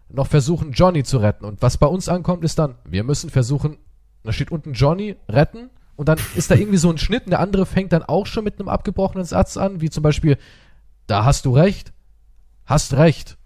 noch 0.08 0.26
versuchen, 0.26 0.72
Johnny 0.72 1.02
zu 1.02 1.18
retten. 1.18 1.44
Und 1.44 1.62
was 1.62 1.76
bei 1.76 1.86
uns 1.86 2.08
ankommt, 2.08 2.44
ist 2.44 2.58
dann, 2.58 2.76
wir 2.84 3.04
müssen 3.04 3.30
versuchen, 3.30 3.78
da 4.22 4.32
steht 4.32 4.50
unten 4.50 4.72
Johnny 4.72 5.16
retten 5.28 5.70
und 5.96 6.08
dann 6.08 6.18
ist 6.34 6.50
da 6.50 6.54
irgendwie 6.54 6.78
so 6.78 6.90
ein 6.90 6.98
Schnitt 6.98 7.24
und 7.24 7.30
der 7.30 7.40
andere 7.40 7.66
fängt 7.66 7.92
dann 7.92 8.02
auch 8.02 8.26
schon 8.26 8.44
mit 8.44 8.58
einem 8.58 8.68
abgebrochenen 8.68 9.24
Satz 9.24 9.56
an, 9.56 9.80
wie 9.80 9.90
zum 9.90 10.02
Beispiel, 10.02 10.38
da 11.06 11.24
hast 11.24 11.44
du 11.44 11.54
recht, 11.54 11.92
hast 12.64 12.94
recht. 12.94 13.36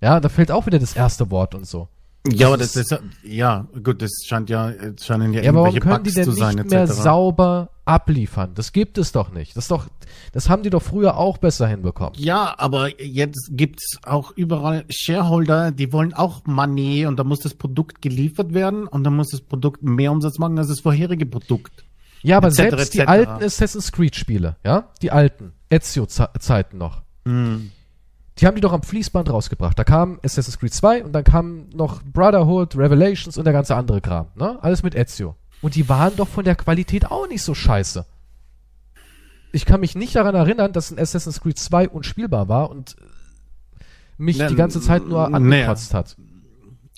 Ja, 0.00 0.20
da 0.20 0.28
fällt 0.28 0.50
auch 0.50 0.66
wieder 0.66 0.78
das 0.78 0.96
erste 0.96 1.30
Wort 1.30 1.54
und 1.54 1.66
so. 1.66 1.88
Ja, 2.26 2.46
aber 2.46 2.56
das 2.56 2.74
ist, 2.74 2.98
ja, 3.22 3.66
gut, 3.82 4.00
das 4.00 4.22
scheint 4.24 4.48
ja, 4.48 4.72
scheinen 5.00 5.34
ja, 5.34 5.40
ja 5.40 5.44
irgendwelche 5.44 5.48
aber 5.48 5.62
warum 5.62 5.80
können 5.80 6.04
die 6.04 6.12
denn 6.12 6.32
sein, 6.32 6.54
nicht 6.56 6.70
mehr 6.70 6.86
sauber 6.86 7.68
abliefern? 7.84 8.52
Das 8.54 8.72
gibt 8.72 8.96
es 8.96 9.12
doch 9.12 9.30
nicht. 9.30 9.54
Das 9.54 9.64
ist 9.64 9.70
doch, 9.70 9.88
das 10.32 10.48
haben 10.48 10.62
die 10.62 10.70
doch 10.70 10.82
früher 10.82 11.18
auch 11.18 11.36
besser 11.36 11.68
hinbekommen. 11.68 12.14
Ja, 12.16 12.54
aber 12.56 12.98
jetzt 12.98 13.50
gibt's 13.52 13.98
auch 14.04 14.30
überall 14.36 14.86
Shareholder, 14.88 15.70
die 15.70 15.92
wollen 15.92 16.14
auch 16.14 16.46
Money 16.46 17.04
und 17.04 17.18
da 17.18 17.24
muss 17.24 17.40
das 17.40 17.52
Produkt 17.52 18.00
geliefert 18.00 18.54
werden 18.54 18.86
und 18.86 19.04
dann 19.04 19.14
muss 19.14 19.28
das 19.28 19.42
Produkt 19.42 19.82
mehr 19.82 20.10
Umsatz 20.10 20.38
machen 20.38 20.58
als 20.58 20.68
das 20.68 20.80
vorherige 20.80 21.26
Produkt. 21.26 21.84
Ja, 22.22 22.38
aber 22.38 22.48
etc., 22.48 22.56
selbst 22.56 22.94
die 22.94 23.02
alten 23.02 23.44
Assassin's 23.44 23.92
Creed 23.92 24.16
Spiele, 24.16 24.56
ja, 24.64 24.88
die 25.02 25.10
alten 25.10 25.52
Ezio-Zeiten 25.68 26.78
noch. 26.78 27.02
Mhm 27.26 27.70
die 28.38 28.46
haben 28.46 28.54
die 28.56 28.60
doch 28.60 28.72
am 28.72 28.82
Fließband 28.82 29.30
rausgebracht. 29.30 29.78
Da 29.78 29.84
kam 29.84 30.18
Assassin's 30.24 30.58
Creed 30.58 30.74
2 30.74 31.04
und 31.04 31.12
dann 31.12 31.24
kam 31.24 31.68
noch 31.70 32.02
Brotherhood, 32.02 32.76
Revelations 32.76 33.38
und 33.38 33.44
der 33.44 33.52
ganze 33.52 33.76
andere 33.76 34.00
Kram. 34.00 34.26
Ne? 34.34 34.58
Alles 34.62 34.82
mit 34.82 34.94
Ezio. 34.94 35.36
Und 35.62 35.76
die 35.76 35.88
waren 35.88 36.16
doch 36.16 36.28
von 36.28 36.44
der 36.44 36.56
Qualität 36.56 37.10
auch 37.10 37.28
nicht 37.28 37.42
so 37.42 37.54
scheiße. 37.54 38.04
Ich 39.52 39.64
kann 39.66 39.80
mich 39.80 39.94
nicht 39.94 40.16
daran 40.16 40.34
erinnern, 40.34 40.72
dass 40.72 40.90
ein 40.90 40.98
Assassin's 40.98 41.40
Creed 41.40 41.58
2 41.58 41.88
unspielbar 41.88 42.48
war 42.48 42.70
und 42.70 42.96
mich 44.18 44.38
ne, 44.38 44.48
die 44.48 44.56
ganze 44.56 44.80
Zeit 44.80 45.06
nur 45.06 45.32
angekotzt 45.32 45.92
ne, 45.92 45.98
hat. 45.98 46.16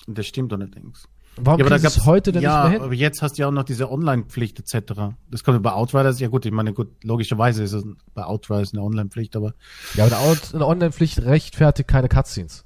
Das 0.07 0.25
stimmt 0.25 0.53
allerdings. 0.53 1.07
Warum 1.39 1.59
ja, 1.59 1.65
aber 1.65 1.77
da 1.77 1.87
es 1.87 2.05
heute 2.05 2.31
denn 2.31 2.41
ja, 2.41 2.63
nicht 2.63 2.63
mehr 2.63 2.79
hin? 2.79 2.81
aber 2.85 2.93
jetzt 2.93 3.21
hast 3.21 3.37
du 3.37 3.41
ja 3.41 3.47
auch 3.47 3.51
noch 3.51 3.63
diese 3.63 3.91
Online-Pflicht 3.91 4.59
etc. 4.59 5.15
Das 5.29 5.43
kommt 5.43 5.61
bei 5.61 5.71
Outriders, 5.71 6.19
ja 6.19 6.27
gut, 6.29 6.45
ich 6.45 6.51
meine, 6.51 6.73
gut, 6.73 6.89
logischerweise 7.03 7.63
ist 7.63 7.73
es 7.73 7.83
bei 8.13 8.23
Outriders 8.23 8.73
eine 8.73 8.81
Online-Pflicht, 8.81 9.35
aber... 9.35 9.53
Ja, 9.93 10.05
aber 10.05 10.17
eine 10.53 10.65
Online-Pflicht 10.65 11.21
rechtfertigt 11.23 11.87
keine 11.87 12.09
Cutscenes. 12.09 12.65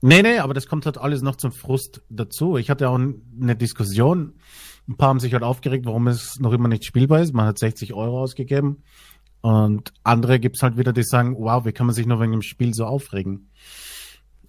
Nee, 0.00 0.22
nee, 0.22 0.38
aber 0.38 0.54
das 0.54 0.66
kommt 0.66 0.86
halt 0.86 0.98
alles 0.98 1.22
noch 1.22 1.36
zum 1.36 1.52
Frust 1.52 2.02
dazu. 2.08 2.56
Ich 2.56 2.70
hatte 2.70 2.88
auch 2.88 2.98
eine 2.98 3.56
Diskussion 3.56 4.34
Ein 4.88 4.96
paar 4.96 5.10
haben 5.10 5.20
sich 5.20 5.32
halt 5.32 5.42
aufgeregt, 5.42 5.86
warum 5.86 6.08
es 6.08 6.40
noch 6.40 6.52
immer 6.52 6.68
nicht 6.68 6.84
spielbar 6.84 7.20
ist. 7.20 7.34
Man 7.34 7.46
hat 7.46 7.58
60 7.58 7.94
Euro 7.94 8.20
ausgegeben. 8.20 8.82
Und 9.42 9.92
andere 10.02 10.40
gibt's 10.40 10.62
halt 10.62 10.76
wieder, 10.76 10.92
die 10.92 11.02
sagen, 11.02 11.36
wow, 11.38 11.64
wie 11.64 11.72
kann 11.72 11.86
man 11.86 11.94
sich 11.94 12.06
nur 12.06 12.20
wegen 12.20 12.32
dem 12.32 12.42
Spiel 12.42 12.74
so 12.74 12.84
aufregen? 12.84 13.50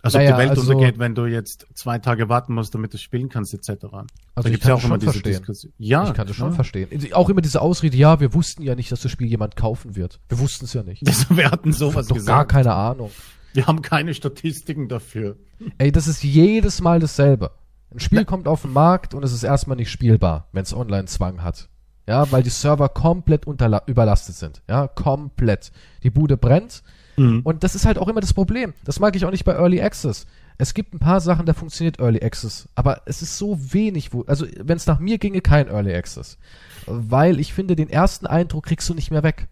Also 0.03 0.18
naja, 0.18 0.32
ob 0.32 0.36
die 0.36 0.41
Welt 0.41 0.49
also, 0.52 0.72
untergeht, 0.72 0.99
wenn 0.99 1.14
du 1.14 1.26
jetzt 1.26 1.68
zwei 1.76 1.99
Tage 1.99 2.28
warten 2.28 2.53
musst, 2.53 2.73
damit 2.73 2.94
du 2.94 2.98
spielen 2.98 3.30
kannst, 3.30 3.53
etc. 3.53 3.69
Also 3.69 4.10
da 4.36 4.49
ich 4.49 4.60
kann 4.60 4.69
ja 4.69 4.76
auch 4.76 4.84
immer 4.84 4.98
diese 4.98 5.11
verstehen. 5.11 5.34
Diskussion. 5.34 5.73
Ja, 5.78 6.07
ich 6.07 6.14
kann 6.14 6.28
das 6.28 6.36
schon 6.36 6.49
ja. 6.49 6.56
verstehen. 6.56 7.14
Auch 7.14 7.30
immer 7.30 7.41
diese 7.41 7.61
Ausrede, 7.61 7.98
ja, 7.98 8.19
wir 8.19 8.34
wussten 8.34 8.64
ja 8.64 8.73
nicht, 8.73 8.91
dass 8.91 9.02
das 9.02 9.11
Spiel 9.11 9.28
jemand 9.28 9.56
kaufen 9.56 9.95
wird. 9.95 10.19
Wir 10.30 10.40
wussten 10.40 10.65
es 10.65 10.73
ja 10.73 10.82
nicht. 10.82 11.07
Das, 11.07 11.30
wir 11.36 11.52
hatten 11.52 11.72
sowas 11.72 12.07
doch 12.07 12.15
gesagt. 12.15 12.36
gar 12.36 12.45
keine 12.48 12.73
Ahnung. 12.73 13.11
Wir 13.53 13.68
haben 13.68 13.82
keine 13.82 14.14
Statistiken 14.14 14.88
dafür. 14.88 15.36
Ey, 15.78 15.91
das 15.91 16.07
ist 16.07 16.23
jedes 16.23 16.82
Mal 16.82 16.99
dasselbe. 16.99 17.52
Ein 17.91 17.99
Spiel 17.99 18.19
Na, 18.19 18.23
kommt 18.23 18.48
auf 18.48 18.61
den 18.61 18.73
Markt 18.73 19.14
und 19.14 19.23
es 19.23 19.34
ist 19.34 19.44
erstmal 19.44 19.78
nicht 19.78 19.91
spielbar, 19.91 20.48
wenn 20.53 20.64
es 20.64 20.73
Online-Zwang 20.73 21.44
hat. 21.44 21.68
Ja, 22.07 22.32
weil 22.32 22.41
die 22.41 22.49
Server 22.49 22.90
komplett 22.90 23.45
überlastet 23.45 24.36
sind. 24.36 24.64
Ja, 24.68 24.88
komplett. 24.88 25.72
Die 26.03 26.10
Bude 26.10 26.38
brennt 26.38 26.82
Mhm. 27.17 27.41
Und 27.43 27.63
das 27.63 27.75
ist 27.75 27.85
halt 27.85 27.97
auch 27.97 28.07
immer 28.07 28.21
das 28.21 28.33
Problem. 28.33 28.73
Das 28.83 28.99
mag 28.99 29.15
ich 29.15 29.25
auch 29.25 29.31
nicht 29.31 29.45
bei 29.45 29.53
Early 29.53 29.81
Access. 29.81 30.25
Es 30.57 30.73
gibt 30.73 30.93
ein 30.93 30.99
paar 30.99 31.21
Sachen, 31.21 31.45
da 31.45 31.53
funktioniert 31.53 31.99
Early 31.99 32.21
Access, 32.21 32.69
aber 32.75 33.01
es 33.05 33.21
ist 33.21 33.38
so 33.38 33.57
wenig, 33.73 34.13
wo, 34.13 34.23
also 34.23 34.45
wenn 34.59 34.77
es 34.77 34.85
nach 34.85 34.99
mir 34.99 35.17
ginge, 35.17 35.41
kein 35.41 35.67
Early 35.67 35.93
Access. 35.93 36.38
Weil 36.85 37.39
ich 37.39 37.53
finde, 37.53 37.75
den 37.75 37.89
ersten 37.89 38.27
Eindruck 38.27 38.65
kriegst 38.65 38.88
du 38.88 38.93
nicht 38.93 39.09
mehr 39.09 39.23
weg. 39.23 39.47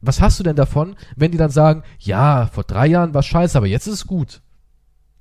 Was 0.00 0.20
hast 0.20 0.38
du 0.38 0.42
denn 0.42 0.56
davon, 0.56 0.96
wenn 1.16 1.30
die 1.30 1.38
dann 1.38 1.50
sagen, 1.50 1.82
ja, 1.98 2.46
vor 2.46 2.64
drei 2.64 2.86
Jahren 2.86 3.14
war 3.14 3.22
scheiße, 3.22 3.56
aber 3.56 3.66
jetzt 3.66 3.86
ist 3.86 3.94
es 3.94 4.06
gut. 4.06 4.40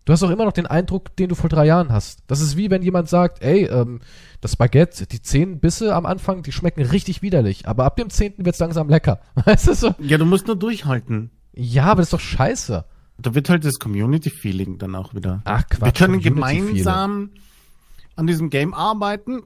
Du 0.06 0.14
hast 0.14 0.22
auch 0.22 0.30
immer 0.30 0.46
noch 0.46 0.54
den 0.54 0.68
Eindruck, 0.68 1.16
den 1.16 1.30
du 1.30 1.36
vor 1.36 1.50
drei 1.50 1.66
Jahren 1.66 1.92
hast. 1.92 2.20
Das 2.28 2.40
ist 2.40 2.58
wie 2.58 2.70
wenn 2.70 2.84
jemand 2.84 3.10
sagt, 3.10 3.42
ey, 3.42 3.66
ähm, 3.66 4.02
das 4.40 4.56
Baguette, 4.56 5.08
die 5.08 5.22
zehn 5.22 5.60
Bisse 5.60 5.96
am 5.96 6.06
Anfang, 6.06 6.44
die 6.44 6.52
schmecken 6.52 6.84
richtig 6.84 7.24
widerlich, 7.24 7.68
aber 7.68 7.86
ab 7.86 7.96
dem 7.96 8.12
zehnten 8.12 8.46
wird's 8.46 8.60
langsam 8.60 8.88
lecker. 8.88 9.20
Weißt 9.46 9.68
du 9.68 9.74
so? 9.74 9.96
Ja, 10.00 10.20
du 10.20 10.26
musst 10.26 10.46
nur 10.46 10.56
durchhalten. 10.56 11.32
Ja, 11.56 11.86
aber 11.86 12.02
das 12.02 12.08
ist 12.08 12.14
doch 12.14 12.20
scheiße. 12.20 12.86
Da 13.18 13.34
wird 13.34 13.50
halt 13.50 13.64
das 13.64 13.80
Community-Feeling 13.80 14.78
dann 14.78 14.94
auch 14.94 15.16
wieder. 15.16 15.42
Ach 15.46 15.64
Quatsch. 15.70 15.86
Wir 15.86 15.92
können 15.94 16.20
gemeinsam 16.20 17.30
an 18.16 18.28
diesem 18.28 18.50
Game 18.50 18.74
arbeiten 18.74 19.44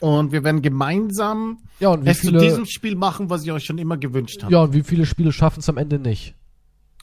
und 0.00 0.32
wir 0.32 0.44
werden 0.44 0.62
gemeinsam 0.62 1.58
ja, 1.80 1.88
und 1.88 2.04
wie 2.04 2.10
es 2.10 2.20
viele, 2.20 2.38
zu 2.38 2.44
diesem 2.44 2.66
Spiel 2.66 2.94
machen, 2.94 3.28
was 3.28 3.42
ich 3.42 3.50
euch 3.50 3.64
schon 3.64 3.78
immer 3.78 3.96
gewünscht 3.96 4.42
habe. 4.42 4.52
Ja, 4.52 4.62
und 4.62 4.72
wie 4.72 4.82
viele 4.82 5.04
Spiele 5.04 5.32
schaffen 5.32 5.60
es 5.60 5.68
am 5.68 5.76
Ende 5.76 5.98
nicht? 5.98 6.36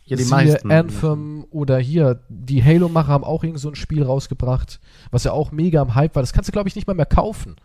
Ja, 0.05 0.15
die 0.15 0.23
Siehe 0.23 0.35
meisten. 0.35 0.71
Anthem 0.71 1.45
oder 1.49 1.77
hier, 1.79 2.23
die 2.29 2.63
Halo-Macher 2.63 3.09
haben 3.09 3.23
auch 3.25 3.43
irgend 3.43 3.59
so 3.59 3.67
ein 3.67 3.75
Spiel 3.75 4.03
rausgebracht, 4.03 4.79
was 5.11 5.25
ja 5.25 5.33
auch 5.33 5.51
mega 5.51 5.81
am 5.81 5.95
Hype 5.95 6.15
war. 6.15 6.23
Das 6.23 6.31
kannst 6.31 6.47
du, 6.47 6.53
glaube 6.53 6.69
ich, 6.69 6.75
nicht 6.77 6.87
mal 6.87 6.93
mehr 6.93 7.05
kaufen. 7.05 7.57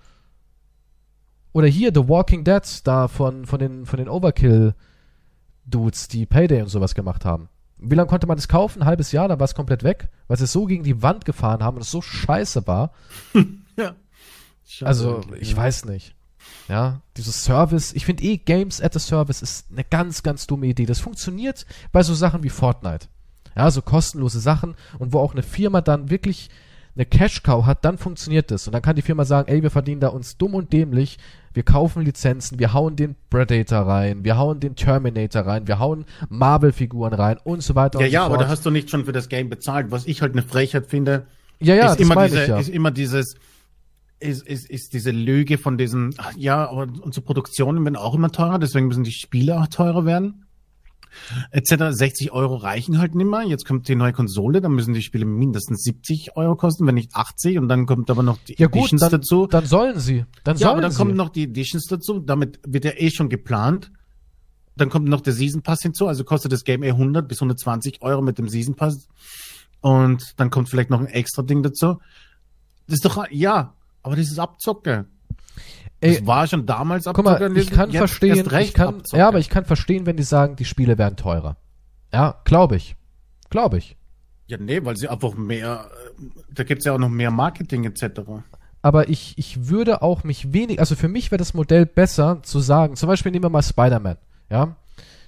Oder 1.52 1.68
hier, 1.68 1.92
The 1.94 2.08
Walking 2.08 2.42
Dead, 2.42 2.62
da 2.82 3.06
von, 3.06 3.46
von 3.46 3.60
den, 3.60 3.86
von 3.86 3.98
den 3.98 4.08
Overkill- 4.08 4.74
Dudes, 5.66 6.08
die 6.08 6.26
Payday 6.26 6.62
und 6.62 6.68
sowas 6.68 6.94
gemacht 6.94 7.24
haben. 7.24 7.48
Wie 7.78 7.94
lange 7.94 8.08
konnte 8.08 8.26
man 8.26 8.36
das 8.36 8.48
kaufen? 8.48 8.82
Ein 8.82 8.86
halbes 8.86 9.12
Jahr, 9.12 9.28
dann 9.28 9.40
war 9.40 9.44
es 9.44 9.54
komplett 9.54 9.82
weg, 9.82 10.08
weil 10.28 10.36
sie 10.36 10.44
es 10.44 10.52
so 10.52 10.66
gegen 10.66 10.84
die 10.84 11.02
Wand 11.02 11.24
gefahren 11.24 11.62
haben 11.62 11.76
und 11.76 11.82
es 11.82 11.90
so 11.90 12.00
scheiße 12.00 12.66
war. 12.66 12.92
ja. 13.76 13.94
Schade. 14.64 14.88
Also, 14.88 15.20
ich 15.40 15.54
weiß 15.54 15.84
nicht. 15.86 16.14
Ja, 16.68 17.02
dieses 17.16 17.44
Service, 17.44 17.92
ich 17.92 18.06
finde 18.06 18.22
eh 18.22 18.36
Games 18.36 18.80
at 18.80 18.96
a 18.96 18.98
Service 18.98 19.42
ist 19.42 19.70
eine 19.70 19.84
ganz, 19.84 20.22
ganz 20.22 20.46
dumme 20.46 20.66
Idee. 20.66 20.86
Das 20.86 21.00
funktioniert 21.00 21.66
bei 21.90 22.02
so 22.02 22.14
Sachen 22.14 22.42
wie 22.42 22.50
Fortnite. 22.50 23.08
Ja, 23.56 23.70
so 23.70 23.82
kostenlose 23.82 24.40
Sachen 24.40 24.76
und 24.98 25.12
wo 25.12 25.18
auch 25.18 25.32
eine 25.32 25.42
Firma 25.42 25.80
dann 25.80 26.08
wirklich 26.08 26.50
eine 26.94 27.06
Cash-Cow 27.06 27.64
hat, 27.66 27.84
dann 27.84 27.98
funktioniert 27.98 28.50
das. 28.50 28.66
Und 28.66 28.72
dann 28.72 28.82
kann 28.82 28.96
die 28.96 29.02
Firma 29.02 29.24
sagen, 29.24 29.48
ey, 29.48 29.62
wir 29.62 29.70
verdienen 29.70 30.00
da 30.00 30.08
uns 30.08 30.36
dumm 30.36 30.54
und 30.54 30.72
dämlich, 30.72 31.18
wir 31.54 31.62
kaufen 31.62 32.02
Lizenzen, 32.02 32.58
wir 32.58 32.72
hauen 32.72 32.96
den 32.96 33.14
Predator 33.30 33.80
rein, 33.80 34.24
wir 34.24 34.36
hauen 34.36 34.60
den 34.60 34.74
Terminator 34.76 35.42
rein, 35.42 35.66
wir 35.66 35.78
hauen 35.78 36.04
Marvel-Figuren 36.28 37.14
rein 37.14 37.38
und 37.44 37.62
so 37.62 37.74
weiter 37.74 38.00
ja, 38.00 38.04
und 38.04 38.10
so 38.10 38.14
ja, 38.14 38.20
fort. 38.20 38.30
Ja, 38.30 38.34
aber 38.34 38.44
da 38.44 38.48
hast 38.48 38.66
du 38.66 38.70
nicht 38.70 38.90
schon 38.90 39.04
für 39.04 39.12
das 39.12 39.28
Game 39.28 39.48
bezahlt. 39.48 39.90
Was 39.90 40.06
ich 40.06 40.22
halt 40.22 40.32
eine 40.32 40.42
Frechheit 40.42 40.86
finde, 40.86 41.26
ja, 41.60 41.74
ja, 41.74 41.92
ist, 41.92 42.00
immer 42.00 42.24
diese, 42.24 42.46
ja. 42.46 42.58
ist 42.58 42.68
immer 42.68 42.90
dieses, 42.90 43.36
ist, 44.18 44.46
ist, 44.46 44.68
ist 44.68 44.92
diese 44.92 45.10
Lüge 45.10 45.58
von 45.58 45.78
diesen, 45.78 46.14
ja, 46.36 46.68
aber 46.68 46.88
unsere 47.02 47.24
Produktionen 47.24 47.84
werden 47.84 47.96
auch 47.96 48.14
immer 48.14 48.30
teurer, 48.30 48.58
deswegen 48.58 48.88
müssen 48.88 49.04
die 49.04 49.12
Spiele 49.12 49.60
auch 49.60 49.68
teurer 49.68 50.04
werden 50.04 50.46
etc. 51.50 51.96
60 51.96 52.32
Euro 52.32 52.56
reichen 52.56 52.98
halt 52.98 53.14
nimmer. 53.14 53.42
Jetzt 53.42 53.66
kommt 53.66 53.88
die 53.88 53.94
neue 53.94 54.12
Konsole, 54.12 54.60
dann 54.60 54.72
müssen 54.72 54.94
die 54.94 55.02
Spiele 55.02 55.24
mindestens 55.24 55.82
70 55.82 56.36
Euro 56.36 56.56
kosten, 56.56 56.86
wenn 56.86 56.94
nicht 56.94 57.14
80. 57.14 57.58
Und 57.58 57.68
dann 57.68 57.86
kommt 57.86 58.10
aber 58.10 58.22
noch 58.22 58.38
die 58.38 58.54
ja, 58.58 58.68
Editions 58.68 59.00
dann, 59.00 59.10
dazu. 59.10 59.46
Dann 59.46 59.66
sollen 59.66 59.98
sie. 59.98 60.24
Dann 60.44 60.56
ja, 60.56 60.60
sollen 60.60 60.72
aber 60.72 60.82
dann 60.82 60.92
sie. 60.92 60.98
kommen 60.98 61.16
noch 61.16 61.30
die 61.30 61.44
Editions 61.44 61.86
dazu. 61.86 62.20
Damit 62.20 62.60
wird 62.66 62.84
ja 62.84 62.92
eh 62.96 63.10
schon 63.10 63.28
geplant. 63.28 63.92
Dann 64.76 64.88
kommt 64.88 65.08
noch 65.08 65.20
der 65.20 65.32
Season 65.32 65.62
Pass 65.62 65.82
hinzu. 65.82 66.06
Also 66.06 66.24
kostet 66.24 66.52
das 66.52 66.64
Game 66.64 66.82
eh 66.82 66.90
100 66.90 67.28
bis 67.28 67.38
120 67.38 68.02
Euro 68.02 68.22
mit 68.22 68.38
dem 68.38 68.48
Season 68.48 68.74
Pass. 68.74 69.08
Und 69.80 70.38
dann 70.38 70.50
kommt 70.50 70.68
vielleicht 70.68 70.90
noch 70.90 71.00
ein 71.00 71.06
extra 71.06 71.42
Ding 71.42 71.62
dazu. 71.62 71.98
Das 72.86 72.94
ist 72.94 73.04
doch, 73.04 73.24
ja, 73.30 73.74
aber 74.02 74.16
das 74.16 74.26
ist 74.26 74.38
Abzocke. 74.38 75.06
Ey, 76.02 76.16
das 76.16 76.26
war 76.26 76.46
schon 76.48 76.66
damals 76.66 77.04
Guck 77.04 77.24
mal, 77.24 77.56
ich 77.56 77.70
kann 77.70 77.92
verstehen, 77.92 78.48
ich 78.60 78.74
kann, 78.74 79.02
ja, 79.12 79.28
aber 79.28 79.38
ich 79.38 79.48
kann 79.48 79.64
verstehen, 79.64 80.04
wenn 80.04 80.16
die 80.16 80.24
sagen, 80.24 80.56
die 80.56 80.64
Spiele 80.64 80.98
werden 80.98 81.16
teurer. 81.16 81.56
Ja, 82.12 82.40
glaube 82.44 82.76
ich. 82.76 82.96
Glaube 83.50 83.78
ich. 83.78 83.96
Ja, 84.46 84.58
nee, 84.58 84.84
weil 84.84 84.96
sie 84.96 85.08
einfach 85.08 85.34
mehr, 85.34 85.86
äh, 86.18 86.24
da 86.52 86.64
gibt's 86.64 86.84
ja 86.84 86.92
auch 86.92 86.98
noch 86.98 87.08
mehr 87.08 87.30
Marketing 87.30 87.84
etc. 87.84 88.20
Aber 88.82 89.08
ich, 89.08 89.38
ich 89.38 89.68
würde 89.68 90.02
auch 90.02 90.24
mich 90.24 90.52
wenig, 90.52 90.80
also 90.80 90.96
für 90.96 91.08
mich 91.08 91.30
wäre 91.30 91.38
das 91.38 91.54
Modell 91.54 91.86
besser 91.86 92.42
zu 92.42 92.58
sagen, 92.58 92.96
zum 92.96 93.06
Beispiel 93.06 93.30
nehmen 93.30 93.44
wir 93.44 93.50
mal 93.50 93.62
Spider-Man, 93.62 94.18
ja. 94.50 94.76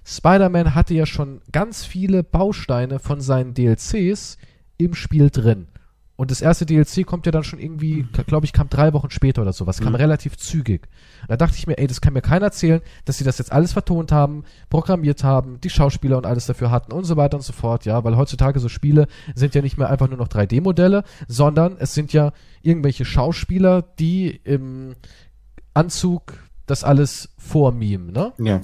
Spider-Man 0.05 0.75
hatte 0.75 0.93
ja 0.93 1.07
schon 1.07 1.41
ganz 1.53 1.85
viele 1.85 2.25
Bausteine 2.25 2.99
von 2.99 3.21
seinen 3.21 3.55
DLCs 3.55 4.39
im 4.77 4.95
Spiel 4.95 5.31
drin. 5.31 5.69
Und 6.17 6.31
das 6.31 6.41
erste 6.41 6.65
DLC 6.65 7.05
kommt 7.05 7.27
ja 7.27 7.33
dann 7.33 7.43
schon 7.43 7.59
irgendwie, 7.59 8.07
glaube 8.27 8.47
ich, 8.47 8.53
kam 8.53 8.69
drei 8.69 8.93
Wochen 8.93 9.11
später 9.11 9.43
oder 9.43 9.53
sowas, 9.53 9.81
kam 9.81 9.91
mhm. 9.91 9.97
relativ 9.97 10.37
zügig. 10.37 10.83
Und 11.23 11.31
da 11.31 11.37
dachte 11.37 11.57
ich 11.59 11.67
mir, 11.67 11.77
ey, 11.77 11.89
das 11.89 12.01
kann 12.01 12.13
mir 12.13 12.23
keiner 12.23 12.47
erzählen, 12.47 12.83
dass 13.05 13.19
sie 13.19 13.25
das 13.25 13.39
jetzt 13.39 13.51
alles 13.51 13.73
vertont 13.73 14.13
haben, 14.13 14.45
programmiert 14.71 15.25
haben, 15.25 15.61
die 15.61 15.71
Schauspieler 15.71 16.17
und 16.17 16.27
alles 16.27 16.47
dafür 16.47 16.71
hatten 16.71 16.93
und 16.93 17.03
so 17.03 17.17
weiter 17.17 17.37
und 17.37 17.43
so 17.43 17.53
fort, 17.53 17.85
ja, 17.85 18.05
weil 18.05 18.17
heutzutage 18.17 18.61
so 18.61 18.69
Spiele 18.69 19.09
sind 19.35 19.57
ja 19.57 19.63
nicht 19.63 19.77
mehr 19.77 19.91
einfach 19.91 20.09
nur 20.09 20.19
noch 20.19 20.29
3D-Modelle, 20.29 21.03
sondern 21.27 21.77
es 21.79 21.95
sind 21.95 22.13
ja 22.13 22.33
irgendwelche 22.63 23.05
Schauspieler, 23.05 23.83
die 23.99 24.41
im 24.45 24.95
Anzug 25.75 26.35
das 26.67 26.85
alles 26.85 27.31
vormimen, 27.39 28.13
ne? 28.13 28.33
Ja. 28.39 28.61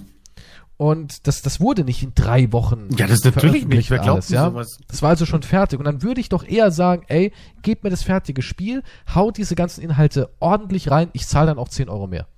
Und 0.81 1.27
das, 1.27 1.43
das 1.43 1.61
wurde 1.61 1.85
nicht 1.85 2.03
in 2.03 2.15
drei 2.15 2.53
Wochen. 2.53 2.89
Ja, 2.97 3.07
das 3.07 3.19
ist 3.19 3.27
natürlich 3.27 3.67
nicht. 3.67 3.91
Wer 3.91 3.99
glaubt 3.99 4.15
alles, 4.15 4.31
ja? 4.31 4.47
Sowas? 4.47 4.79
Das 4.89 5.03
war 5.03 5.11
also 5.11 5.27
schon 5.27 5.43
fertig. 5.43 5.79
Und 5.79 5.85
dann 5.85 6.03
würde 6.03 6.23
ich 6.23 6.31
doch 6.31 6.43
eher 6.43 6.71
sagen, 6.71 7.03
ey, 7.09 7.35
gebt 7.61 7.85
mir 7.85 7.91
das 7.91 8.03
fertige 8.03 8.41
Spiel, 8.41 8.83
haut 9.15 9.37
diese 9.37 9.55
ganzen 9.55 9.83
Inhalte 9.83 10.31
ordentlich 10.41 10.91
rein, 10.91 11.11
ich 11.13 11.27
zahle 11.27 11.49
dann 11.49 11.59
auch 11.59 11.69
10 11.69 11.91
Euro 11.91 12.07
mehr. 12.07 12.29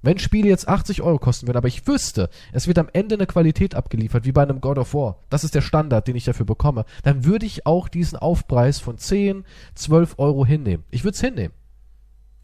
Wenn 0.00 0.18
Spiele 0.18 0.48
jetzt 0.48 0.68
80 0.68 1.02
Euro 1.02 1.18
kosten 1.18 1.48
würden, 1.48 1.58
aber 1.58 1.68
ich 1.68 1.86
wüsste, 1.86 2.30
es 2.50 2.66
wird 2.66 2.78
am 2.78 2.88
Ende 2.94 3.16
eine 3.16 3.26
Qualität 3.26 3.74
abgeliefert, 3.74 4.24
wie 4.24 4.32
bei 4.32 4.42
einem 4.42 4.62
God 4.62 4.78
of 4.78 4.94
War, 4.94 5.18
das 5.28 5.44
ist 5.44 5.54
der 5.54 5.60
Standard, 5.60 6.08
den 6.08 6.16
ich 6.16 6.24
dafür 6.24 6.46
bekomme, 6.46 6.86
dann 7.02 7.26
würde 7.26 7.44
ich 7.44 7.66
auch 7.66 7.88
diesen 7.88 8.18
Aufpreis 8.18 8.78
von 8.78 8.96
10, 8.96 9.44
12 9.74 10.14
Euro 10.16 10.46
hinnehmen. 10.46 10.84
Ich 10.90 11.04
würde 11.04 11.16
es 11.16 11.20
hinnehmen. 11.20 11.52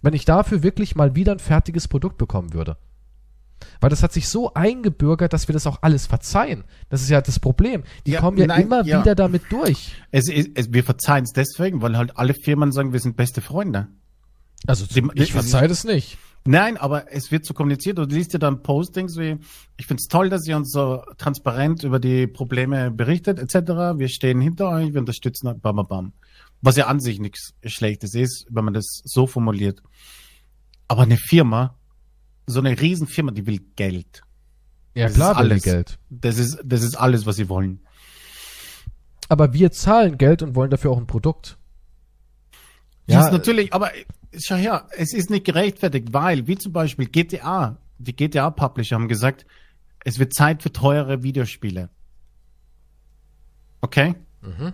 Wenn 0.02 0.12
ich 0.12 0.26
dafür 0.26 0.62
wirklich 0.62 0.94
mal 0.94 1.14
wieder 1.14 1.32
ein 1.32 1.38
fertiges 1.38 1.88
Produkt 1.88 2.18
bekommen 2.18 2.52
würde. 2.52 2.76
Weil 3.82 3.90
das 3.90 4.04
hat 4.04 4.12
sich 4.12 4.28
so 4.28 4.54
eingebürgert, 4.54 5.32
dass 5.32 5.48
wir 5.48 5.52
das 5.54 5.66
auch 5.66 5.78
alles 5.82 6.06
verzeihen. 6.06 6.62
Das 6.88 7.02
ist 7.02 7.10
ja 7.10 7.20
das 7.20 7.40
Problem. 7.40 7.82
Die 8.06 8.12
ja, 8.12 8.20
kommen 8.20 8.38
ja 8.38 8.46
nein, 8.46 8.62
immer 8.62 8.84
ja. 8.84 9.00
wieder 9.00 9.16
damit 9.16 9.42
durch. 9.50 9.96
Es, 10.12 10.28
es, 10.28 10.72
wir 10.72 10.84
verzeihen 10.84 11.24
es 11.24 11.32
deswegen, 11.32 11.82
weil 11.82 11.96
halt 11.96 12.16
alle 12.16 12.32
Firmen 12.32 12.70
sagen, 12.70 12.92
wir 12.92 13.00
sind 13.00 13.16
beste 13.16 13.40
Freunde. 13.40 13.88
Also 14.68 14.86
die, 14.86 15.04
ich 15.14 15.32
verzeihe 15.32 15.66
das 15.66 15.82
nicht. 15.82 16.16
Nein, 16.44 16.76
aber 16.76 17.12
es 17.12 17.32
wird 17.32 17.44
so 17.44 17.54
kommuniziert. 17.54 17.98
Du 17.98 18.04
liest 18.04 18.32
ja 18.32 18.38
dann 18.38 18.62
Postings 18.62 19.16
wie, 19.16 19.38
ich 19.76 19.86
find's 19.86 20.06
toll, 20.06 20.30
dass 20.30 20.46
ihr 20.46 20.56
uns 20.56 20.70
so 20.70 21.02
transparent 21.18 21.82
über 21.82 21.98
die 21.98 22.28
Probleme 22.28 22.92
berichtet, 22.92 23.40
etc. 23.40 23.98
Wir 23.98 24.08
stehen 24.08 24.40
hinter 24.40 24.68
euch, 24.68 24.92
wir 24.92 25.00
unterstützen, 25.00 25.58
bam, 25.60 25.74
bam, 25.74 25.88
bam. 25.88 26.12
Was 26.60 26.76
ja 26.76 26.86
an 26.86 27.00
sich 27.00 27.18
nichts 27.18 27.54
Schlechtes 27.64 28.14
ist, 28.14 28.46
wenn 28.48 28.64
man 28.64 28.74
das 28.74 29.02
so 29.02 29.26
formuliert. 29.26 29.82
Aber 30.86 31.02
eine 31.02 31.16
Firma 31.16 31.74
so 32.46 32.60
eine 32.60 32.80
Riesenfirma, 32.80 33.32
die 33.32 33.46
will 33.46 33.60
Geld. 33.76 34.22
Ja, 34.94 35.06
das 35.06 35.14
klar, 35.14 35.36
alles. 35.36 35.62
Geld. 35.62 35.98
Das 36.10 36.38
ist, 36.38 36.58
das 36.64 36.82
ist 36.82 36.96
alles, 36.96 37.26
was 37.26 37.36
sie 37.36 37.48
wollen. 37.48 37.80
Aber 39.28 39.52
wir 39.54 39.72
zahlen 39.72 40.18
Geld 40.18 40.42
und 40.42 40.54
wollen 40.54 40.70
dafür 40.70 40.90
auch 40.90 40.98
ein 40.98 41.06
Produkt. 41.06 41.56
Ja, 43.06 43.22
yes, 43.22 43.32
natürlich, 43.32 43.72
aber 43.72 43.90
schau 44.38 44.56
her, 44.56 44.86
es 44.96 45.12
ist 45.12 45.30
nicht 45.30 45.44
gerechtfertigt, 45.44 46.12
weil, 46.12 46.46
wie 46.46 46.56
zum 46.56 46.72
Beispiel 46.72 47.06
GTA, 47.06 47.78
die 47.98 48.14
GTA-Publisher 48.14 48.96
haben 48.96 49.08
gesagt, 49.08 49.46
es 50.04 50.18
wird 50.18 50.34
Zeit 50.34 50.62
für 50.62 50.72
teure 50.72 51.22
Videospiele. 51.22 51.88
Okay? 53.80 54.14
Mhm. 54.40 54.72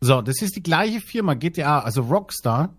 So, 0.00 0.20
das 0.20 0.42
ist 0.42 0.56
die 0.56 0.62
gleiche 0.62 1.00
Firma, 1.00 1.34
GTA, 1.34 1.80
also 1.80 2.02
Rockstar, 2.02 2.74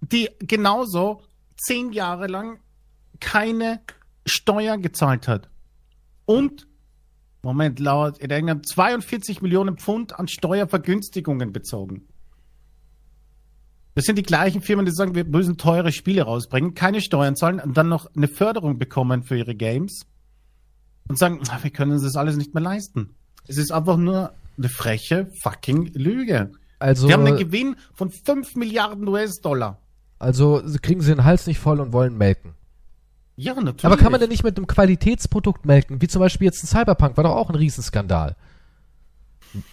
die 0.00 0.28
genauso 0.38 1.22
zehn 1.60 1.92
Jahre 1.92 2.26
lang 2.26 2.60
keine 3.20 3.80
Steuer 4.26 4.78
gezahlt 4.78 5.28
hat. 5.28 5.48
Und, 6.24 6.66
Moment, 7.42 7.78
laut 7.80 8.18
in 8.18 8.30
England 8.30 8.68
42 8.68 9.42
Millionen 9.42 9.78
Pfund 9.78 10.18
an 10.18 10.28
Steuervergünstigungen 10.28 11.52
bezogen. 11.52 12.06
Das 13.94 14.04
sind 14.04 14.16
die 14.16 14.22
gleichen 14.22 14.62
Firmen, 14.62 14.86
die 14.86 14.92
sagen, 14.92 15.14
wir 15.14 15.24
müssen 15.24 15.56
teure 15.56 15.92
Spiele 15.92 16.22
rausbringen, 16.22 16.74
keine 16.74 17.00
Steuern 17.00 17.36
zahlen 17.36 17.60
und 17.60 17.76
dann 17.76 17.88
noch 17.88 18.06
eine 18.14 18.28
Förderung 18.28 18.78
bekommen 18.78 19.22
für 19.22 19.36
ihre 19.36 19.54
Games 19.54 20.06
und 21.08 21.18
sagen, 21.18 21.40
wir 21.62 21.70
können 21.70 21.92
uns 21.92 22.02
das 22.02 22.16
alles 22.16 22.36
nicht 22.36 22.54
mehr 22.54 22.62
leisten. 22.62 23.16
Es 23.46 23.58
ist 23.58 23.72
einfach 23.72 23.96
nur 23.96 24.32
eine 24.56 24.68
freche 24.68 25.30
fucking 25.42 25.92
Lüge. 25.94 26.52
Also, 26.78 27.08
wir 27.08 27.14
haben 27.14 27.26
einen 27.26 27.36
Gewinn 27.36 27.76
von 27.92 28.10
5 28.10 28.54
Milliarden 28.54 29.06
US-Dollar. 29.08 29.82
Also 30.20 30.62
kriegen 30.82 31.00
sie 31.00 31.12
den 31.14 31.24
Hals 31.24 31.46
nicht 31.46 31.58
voll 31.58 31.80
und 31.80 31.92
wollen 31.92 32.16
melken. 32.16 32.54
Ja, 33.36 33.54
natürlich. 33.54 33.86
Aber 33.86 33.96
kann 33.96 34.12
man 34.12 34.20
denn 34.20 34.28
nicht 34.28 34.44
mit 34.44 34.56
einem 34.56 34.66
Qualitätsprodukt 34.66 35.64
melken? 35.64 36.02
Wie 36.02 36.08
zum 36.08 36.20
Beispiel 36.20 36.44
jetzt 36.44 36.62
ein 36.62 36.66
Cyberpunk, 36.66 37.16
war 37.16 37.24
doch 37.24 37.34
auch 37.34 37.48
ein 37.48 37.54
Riesenskandal. 37.54 38.36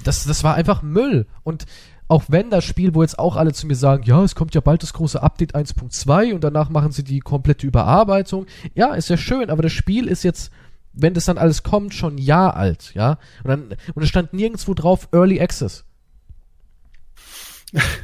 Das, 0.06 0.24
das 0.24 0.44
war 0.46 0.56
einfach 0.56 0.82
Müll. 0.82 1.28
Und 1.44 1.66
auch 2.08 2.24
wenn 2.30 2.50
das 2.50 2.64
Spiel, 2.64 2.96
wo 2.96 3.02
jetzt 3.02 3.20
auch 3.20 3.36
alle 3.36 3.52
zu 3.52 3.68
mir 3.68 3.76
sagen, 3.76 4.04
ja, 4.04 4.24
es 4.24 4.36
kommt 4.36 4.56
ja 4.56 4.62
bald 4.62 4.84
das 4.84 4.94
große 4.94 5.22
Update 5.22 5.54
1.2 5.54 6.34
und 6.34 6.46
danach 6.46 6.70
machen 6.70 6.94
sie 6.94 7.04
die 7.04 7.20
komplette 7.20 7.68
Überarbeitung. 7.68 8.46
Ja, 8.74 8.94
ist 8.94 9.10
ja 9.10 9.18
schön, 9.18 9.50
aber 9.50 9.64
das 9.64 9.74
Spiel 9.74 10.08
ist 10.08 10.24
jetzt, 10.24 10.52
wenn 10.94 11.14
das 11.14 11.26
dann 11.26 11.38
alles 11.38 11.64
kommt, 11.64 11.94
schon 11.94 12.16
ein 12.16 12.20
Jahr 12.20 12.56
alt, 12.56 12.94
ja. 12.94 13.20
Und 13.44 13.50
dann, 13.50 13.78
und 13.94 14.04
es 14.04 14.08
stand 14.08 14.32
nirgendwo 14.32 14.74
drauf 14.74 15.10
Early 15.12 15.42
Access. 15.42 15.84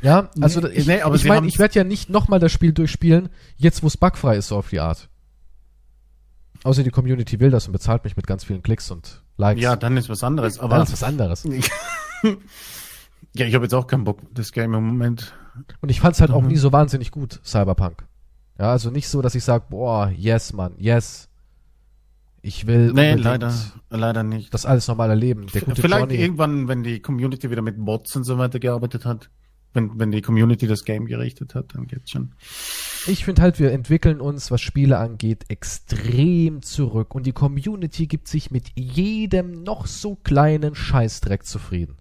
Ja, 0.02 0.30
also 0.42 0.60
nee, 0.62 0.68
ich, 0.70 0.88
nee, 0.88 1.00
ich 1.14 1.26
meine, 1.26 1.48
ich 1.48 1.58
werde 1.58 1.76
ja 1.76 1.84
nicht 1.84 2.10
nochmal 2.10 2.40
das 2.40 2.52
Spiel 2.52 2.74
durchspielen, 2.74 3.30
jetzt 3.56 3.82
wo 3.84 3.88
es 3.88 3.98
bugfrei 3.98 4.36
ist, 4.36 4.50
so 4.50 4.58
auf 4.58 4.70
die 4.70 4.80
Art. 4.80 5.10
Außer 6.64 6.84
die 6.84 6.92
Community 6.92 7.40
will 7.40 7.52
das 7.52 7.68
und 7.68 7.74
bezahlt 7.74 8.04
mich 8.04 8.16
mit 8.16 8.28
ganz 8.28 8.44
vielen 8.44 8.62
Klicks 8.62 8.92
und 8.92 9.22
Likes. 9.38 9.62
Ja, 9.62 9.76
dann 9.76 9.98
ist 9.98 10.10
was 10.10 10.24
anderes. 10.24 10.60
Aber 10.60 10.76
dann 10.76 10.84
ist 10.84 10.94
was 10.94 11.04
anderes. 11.04 11.44
ja, 13.34 13.46
ich 13.46 13.54
habe 13.54 13.66
jetzt 13.66 13.74
auch 13.74 13.88
keinen 13.88 14.04
Bock, 14.04 14.20
das 14.34 14.52
Game 14.52 14.74
im 14.74 14.86
Moment. 14.86 15.34
Und 15.82 15.90
ich 15.90 16.02
fand 16.02 16.16
es 16.16 16.22
halt 16.22 16.32
mhm. 16.32 16.38
auch 16.38 16.44
nie 16.44 16.56
so 16.56 16.72
wahnsinnig 16.72 17.12
gut, 17.12 17.42
Cyberpunk. 17.44 18.06
Ja, 18.60 18.72
also 18.72 18.92
nicht 18.92 19.08
so, 19.08 19.22
dass 19.22 19.36
ich 19.36 19.44
sage, 19.44 19.66
boah, 19.70 20.12
yes, 20.16 20.54
Mann, 20.54 20.74
yes. 20.78 21.30
Ich 22.42 22.68
will 22.68 22.92
nee, 22.92 23.14
leider, 23.14 23.54
leider 23.90 24.24
nicht. 24.24 24.54
das 24.54 24.66
alles 24.66 24.88
normal 24.90 25.10
erleben. 25.10 25.48
Der 25.54 25.62
gute 25.62 25.82
Vielleicht 25.82 26.02
Johnny. 26.02 26.16
irgendwann, 26.16 26.68
wenn 26.68 26.84
die 26.84 27.00
Community 27.00 27.50
wieder 27.50 27.62
mit 27.62 27.84
Bots 27.84 28.16
und 28.18 28.26
so 28.26 28.38
weiter 28.38 28.60
gearbeitet 28.60 29.06
hat 29.06 29.30
wenn, 29.74 30.00
wenn 30.00 30.12
die 30.12 30.22
Community 30.22 30.68
das 30.68 30.86
Game 30.86 31.06
gerichtet 31.06 31.56
hat, 31.56 31.76
dann 31.76 31.88
geht's 31.88 32.12
schon. 32.12 32.34
Ich 33.08 33.26
finde 33.26 33.42
halt, 33.42 33.60
wir 33.60 33.72
entwickeln 33.72 34.22
uns, 34.22 34.52
was 34.52 34.62
Spiele 34.62 34.98
angeht, 34.98 35.46
extrem 35.50 36.62
zurück 36.62 37.16
und 37.16 37.26
die 37.26 37.34
Community 37.34 38.08
gibt 38.08 38.28
sich 38.28 38.52
mit 38.52 38.68
jedem 38.76 39.64
noch 39.64 39.88
so 39.88 40.16
kleinen 40.16 40.76
Scheißdreck 40.76 41.46
zufrieden. 41.46 41.98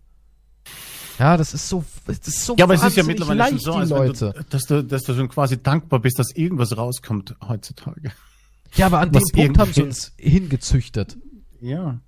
Ja, 1.18 1.36
das 1.36 1.54
ist 1.54 1.68
so, 1.68 1.84
das 2.06 2.18
ist 2.18 2.44
so 2.44 2.56
Ja, 2.56 2.64
aber 2.64 2.74
es 2.74 2.82
ist 2.82 2.96
ja 2.96 3.02
mittlerweile 3.04 3.48
schon 3.50 3.60
so, 3.60 3.74
als 3.74 3.90
Leute. 3.90 4.32
Du, 4.36 4.44
dass 4.50 4.62
du, 4.64 4.82
dass 4.82 5.02
du 5.02 5.14
schon 5.14 5.28
quasi 5.28 5.62
dankbar 5.62 6.00
bist, 6.00 6.18
dass 6.18 6.34
irgendwas 6.34 6.76
rauskommt 6.76 7.36
heutzutage. 7.46 8.12
Ja, 8.74 8.86
aber 8.86 9.00
an 9.00 9.14
was 9.14 9.24
dem 9.24 9.46
Punkt 9.46 9.58
haben 9.58 9.72
sie 9.72 9.82
uns 9.82 10.12
hingezüchtet. 10.16 11.18
Ja. 11.60 12.00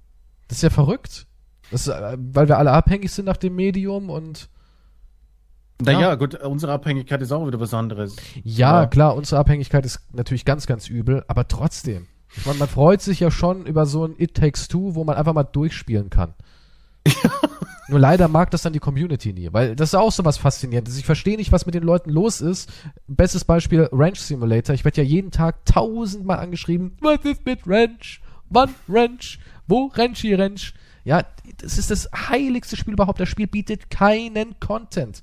Das 0.48 0.58
ist 0.58 0.62
ja 0.62 0.70
verrückt. 0.70 1.26
Das 1.70 1.86
ist, 1.86 1.88
äh, 1.88 2.16
weil 2.18 2.48
wir 2.48 2.58
alle 2.58 2.72
abhängig 2.72 3.10
sind 3.10 3.26
nach 3.26 3.36
dem 3.36 3.54
Medium 3.54 4.10
und 4.10 4.48
naja, 5.82 6.00
ja. 6.00 6.14
gut, 6.14 6.34
unsere 6.42 6.72
Abhängigkeit 6.72 7.20
ist 7.22 7.32
auch 7.32 7.46
wieder 7.46 7.60
was 7.60 7.74
anderes. 7.74 8.16
Ja, 8.42 8.82
ja, 8.82 8.86
klar, 8.86 9.16
unsere 9.16 9.40
Abhängigkeit 9.40 9.84
ist 9.84 10.00
natürlich 10.12 10.44
ganz, 10.44 10.66
ganz 10.66 10.88
übel, 10.88 11.24
aber 11.28 11.48
trotzdem. 11.48 12.06
Ich 12.36 12.46
meine, 12.46 12.58
man 12.58 12.68
freut 12.68 13.00
sich 13.00 13.20
ja 13.20 13.30
schon 13.30 13.66
über 13.66 13.86
so 13.86 14.04
ein 14.04 14.14
It 14.18 14.34
Takes 14.34 14.68
Two, 14.68 14.94
wo 14.94 15.04
man 15.04 15.16
einfach 15.16 15.34
mal 15.34 15.44
durchspielen 15.44 16.10
kann. 16.10 16.34
Nur 17.88 18.00
leider 18.00 18.28
mag 18.28 18.50
das 18.50 18.62
dann 18.62 18.72
die 18.72 18.78
Community 18.78 19.32
nie, 19.32 19.52
weil 19.52 19.76
das 19.76 19.90
ist 19.90 19.94
auch 19.94 20.10
so 20.10 20.24
was 20.24 20.38
Faszinierendes. 20.38 20.96
Ich 20.96 21.04
verstehe 21.04 21.36
nicht, 21.36 21.52
was 21.52 21.66
mit 21.66 21.74
den 21.74 21.82
Leuten 21.82 22.10
los 22.10 22.40
ist. 22.40 22.72
Bestes 23.06 23.44
Beispiel 23.44 23.88
Ranch 23.92 24.20
Simulator. 24.20 24.74
Ich 24.74 24.84
werde 24.84 25.02
ja 25.02 25.06
jeden 25.06 25.30
Tag 25.30 25.66
tausendmal 25.66 26.38
angeschrieben. 26.38 26.96
Was 27.00 27.24
ist 27.24 27.44
mit 27.44 27.60
Ranch? 27.66 28.22
Wann 28.48 28.74
Ranch? 28.88 29.38
Wo 29.66 29.90
Ranchi 29.94 30.34
Ranch? 30.34 30.74
Ja, 31.04 31.22
das 31.58 31.76
ist 31.76 31.90
das 31.90 32.08
heiligste 32.14 32.76
Spiel 32.76 32.94
überhaupt. 32.94 33.20
Das 33.20 33.28
Spiel 33.28 33.46
bietet 33.46 33.90
keinen 33.90 34.58
Content. 34.60 35.22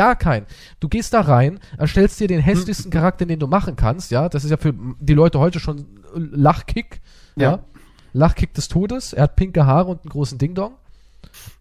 Gar 0.00 0.16
kein. 0.16 0.46
Du 0.80 0.88
gehst 0.88 1.12
da 1.12 1.20
rein, 1.20 1.60
erstellst 1.76 2.18
dir 2.20 2.26
den 2.26 2.40
hässlichsten 2.40 2.90
Charakter, 2.90 3.26
den 3.26 3.38
du 3.38 3.46
machen 3.46 3.76
kannst, 3.76 4.10
ja. 4.10 4.30
Das 4.30 4.44
ist 4.44 4.50
ja 4.50 4.56
für 4.56 4.72
die 4.98 5.12
Leute 5.12 5.38
heute 5.38 5.60
schon 5.60 5.84
Lachkick, 6.14 7.02
ja. 7.36 7.50
ja. 7.50 7.58
Lachkick 8.14 8.54
des 8.54 8.68
Todes. 8.68 9.12
Er 9.12 9.24
hat 9.24 9.36
pinke 9.36 9.66
Haare 9.66 9.90
und 9.90 10.00
einen 10.00 10.08
großen 10.08 10.38
Ding-Dong. 10.38 10.72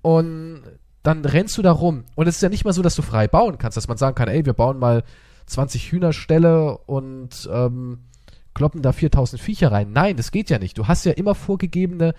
Und 0.02 0.61
dann 1.03 1.26
rennst 1.26 1.57
du 1.57 1.61
da 1.61 1.74
rum. 1.74 2.06
Und 2.16 2.30
es 2.30 2.38
ist 2.38 2.41
ja 2.41 2.48
nicht 2.48 2.64
mal 2.64 2.72
so, 2.72 2.82
dass 2.82 2.95
du 2.95 3.02
frei 3.02 3.28
bauen 3.28 3.57
kannst, 3.57 3.76
dass 3.76 3.90
man 3.90 3.98
sagen 3.98 4.16
kann, 4.16 4.30
ey, 4.30 4.45
wir 4.45 4.53
bauen 4.53 4.80
mal 4.80 5.03
20 5.48 5.91
Hühnerställe 5.91 6.78
und 6.78 7.49
ähm, 7.52 8.06
kloppen 8.53 8.82
da 8.82 8.94
4000 8.94 9.41
Viecher 9.41 9.74
rein. 9.74 9.91
Nein, 9.91 10.16
das 10.16 10.32
geht 10.32 10.49
ja 10.49 10.60
nicht. 10.60 10.78
Du 10.78 10.88
hast 10.88 11.03
ja 11.03 11.11
immer 11.11 11.36
vorgegebene 11.36 12.14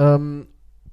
ähm, 0.00 0.48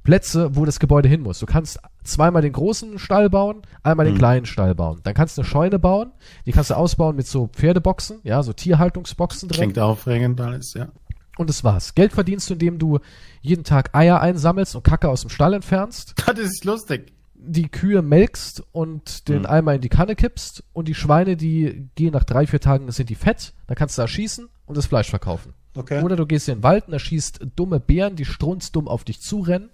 Plätze, 0.10 0.56
wo 0.56 0.66
das 0.66 0.80
Gebäude 0.80 1.08
hin 1.08 1.22
muss. 1.22 1.38
Du 1.38 1.46
kannst 1.46 1.80
zweimal 2.04 2.42
den 2.42 2.54
großen 2.54 2.98
Stall 2.98 3.30
bauen, 3.30 3.62
einmal 3.84 4.08
den 4.08 4.16
mhm. 4.16 4.18
kleinen 4.18 4.46
Stall 4.48 4.74
bauen. 4.74 5.02
Dann 5.04 5.14
kannst 5.14 5.38
du 5.38 5.42
eine 5.42 5.48
Scheune 5.48 5.78
bauen, 5.78 6.12
die 6.48 6.52
kannst 6.52 6.72
du 6.72 6.74
ausbauen 6.74 7.16
mit 7.16 7.28
so 7.28 7.46
Pferdeboxen, 7.46 8.20
ja, 8.24 8.42
so 8.42 8.52
Tierhaltungsboxen 8.52 9.50
drin. 9.50 9.60
Klingt 9.60 9.78
aufregend 9.78 10.42
alles, 10.42 10.74
ja. 10.74 10.88
Und 11.38 11.48
das 11.48 11.64
war's. 11.64 11.94
Geld 11.94 12.12
verdienst 12.12 12.50
du, 12.50 12.54
indem 12.54 12.80
du 12.80 12.98
jeden 13.42 13.64
Tag 13.64 13.96
Eier 13.96 14.20
einsammelst 14.20 14.76
und 14.76 14.82
Kacke 14.82 15.10
aus 15.10 15.22
dem 15.22 15.30
Stall 15.30 15.54
entfernst. 15.54 16.16
Das 16.26 16.40
ist 16.40 16.66
lustig. 16.66 17.14
Die 17.36 17.70
Kühe 17.70 18.02
melkst 18.02 18.64
und 18.72 19.30
den 19.30 19.42
mhm. 19.42 19.46
Eimer 19.46 19.76
in 19.76 19.82
die 19.82 19.90
Kanne 19.90 20.16
kippst 20.16 20.64
und 20.74 20.88
die 20.88 20.96
Schweine, 20.96 21.38
die 21.38 21.88
gehen 21.94 22.14
nach 22.14 22.24
drei, 22.24 22.48
vier 22.48 22.60
Tagen, 22.60 22.90
sind 22.92 23.12
die 23.12 23.16
fett, 23.16 23.54
dann 23.68 23.76
kannst 23.76 23.96
du 24.00 24.02
erschießen 24.02 24.50
und 24.66 24.76
das 24.76 24.88
Fleisch 24.88 25.12
verkaufen. 25.12 25.54
Okay. 25.80 26.04
Oder 26.04 26.18
du 26.18 26.26
gehst 26.26 26.50
in 26.50 26.56
den 26.56 26.64
Wald 26.64 26.88
und 26.88 26.94
erschießt 26.94 27.40
dumme 27.56 27.80
Bären, 27.80 28.18
die 28.18 28.26
strunzdumm 28.26 28.90
auf 28.90 29.06
dich 29.06 29.22
zurennen 29.22 29.70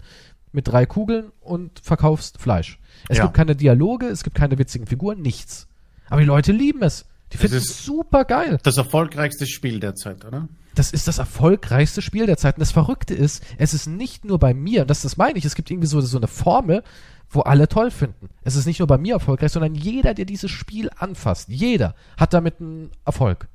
mit 0.52 0.68
drei 0.68 0.86
Kugeln 0.86 1.32
und 1.40 1.80
verkaufst 1.80 2.40
Fleisch. 2.40 2.78
Es 3.08 3.18
ja. 3.18 3.24
gibt 3.24 3.34
keine 3.34 3.56
Dialoge, 3.56 4.06
es 4.06 4.22
gibt 4.22 4.36
keine 4.36 4.56
witzigen 4.56 4.86
Figuren, 4.86 5.20
nichts. 5.20 5.66
Aber 6.08 6.20
die 6.20 6.26
Leute 6.26 6.52
lieben 6.52 6.82
es. 6.82 7.06
Die 7.32 7.38
finden 7.38 7.56
es 7.56 7.84
super 7.84 8.24
geil. 8.24 8.58
Das 8.62 8.76
erfolgreichste 8.76 9.48
Spiel 9.48 9.80
der 9.80 9.96
Zeit, 9.96 10.24
oder? 10.24 10.48
Das 10.76 10.92
ist 10.92 11.08
das 11.08 11.18
erfolgreichste 11.18 12.02
Spiel 12.02 12.26
der 12.26 12.36
Zeit. 12.36 12.54
Und 12.54 12.60
das 12.60 12.70
Verrückte 12.70 13.14
ist, 13.14 13.42
es 13.58 13.74
ist 13.74 13.88
nicht 13.88 14.24
nur 14.24 14.38
bei 14.38 14.54
mir, 14.54 14.82
und 14.82 14.90
das, 14.90 15.02
das 15.02 15.16
meine 15.16 15.38
ich, 15.38 15.44
es 15.44 15.56
gibt 15.56 15.72
irgendwie 15.72 15.88
so, 15.88 16.00
so 16.00 16.18
eine 16.18 16.28
Formel, 16.28 16.84
wo 17.28 17.40
alle 17.40 17.66
toll 17.66 17.90
finden. 17.90 18.28
Es 18.44 18.54
ist 18.54 18.66
nicht 18.66 18.78
nur 18.78 18.86
bei 18.86 18.98
mir 18.98 19.14
erfolgreich, 19.14 19.50
sondern 19.50 19.74
jeder, 19.74 20.14
der 20.14 20.24
dieses 20.24 20.52
Spiel 20.52 20.88
anfasst, 20.96 21.48
jeder 21.48 21.96
hat 22.16 22.32
damit 22.32 22.60
einen 22.60 22.92
Erfolg. 23.04 23.48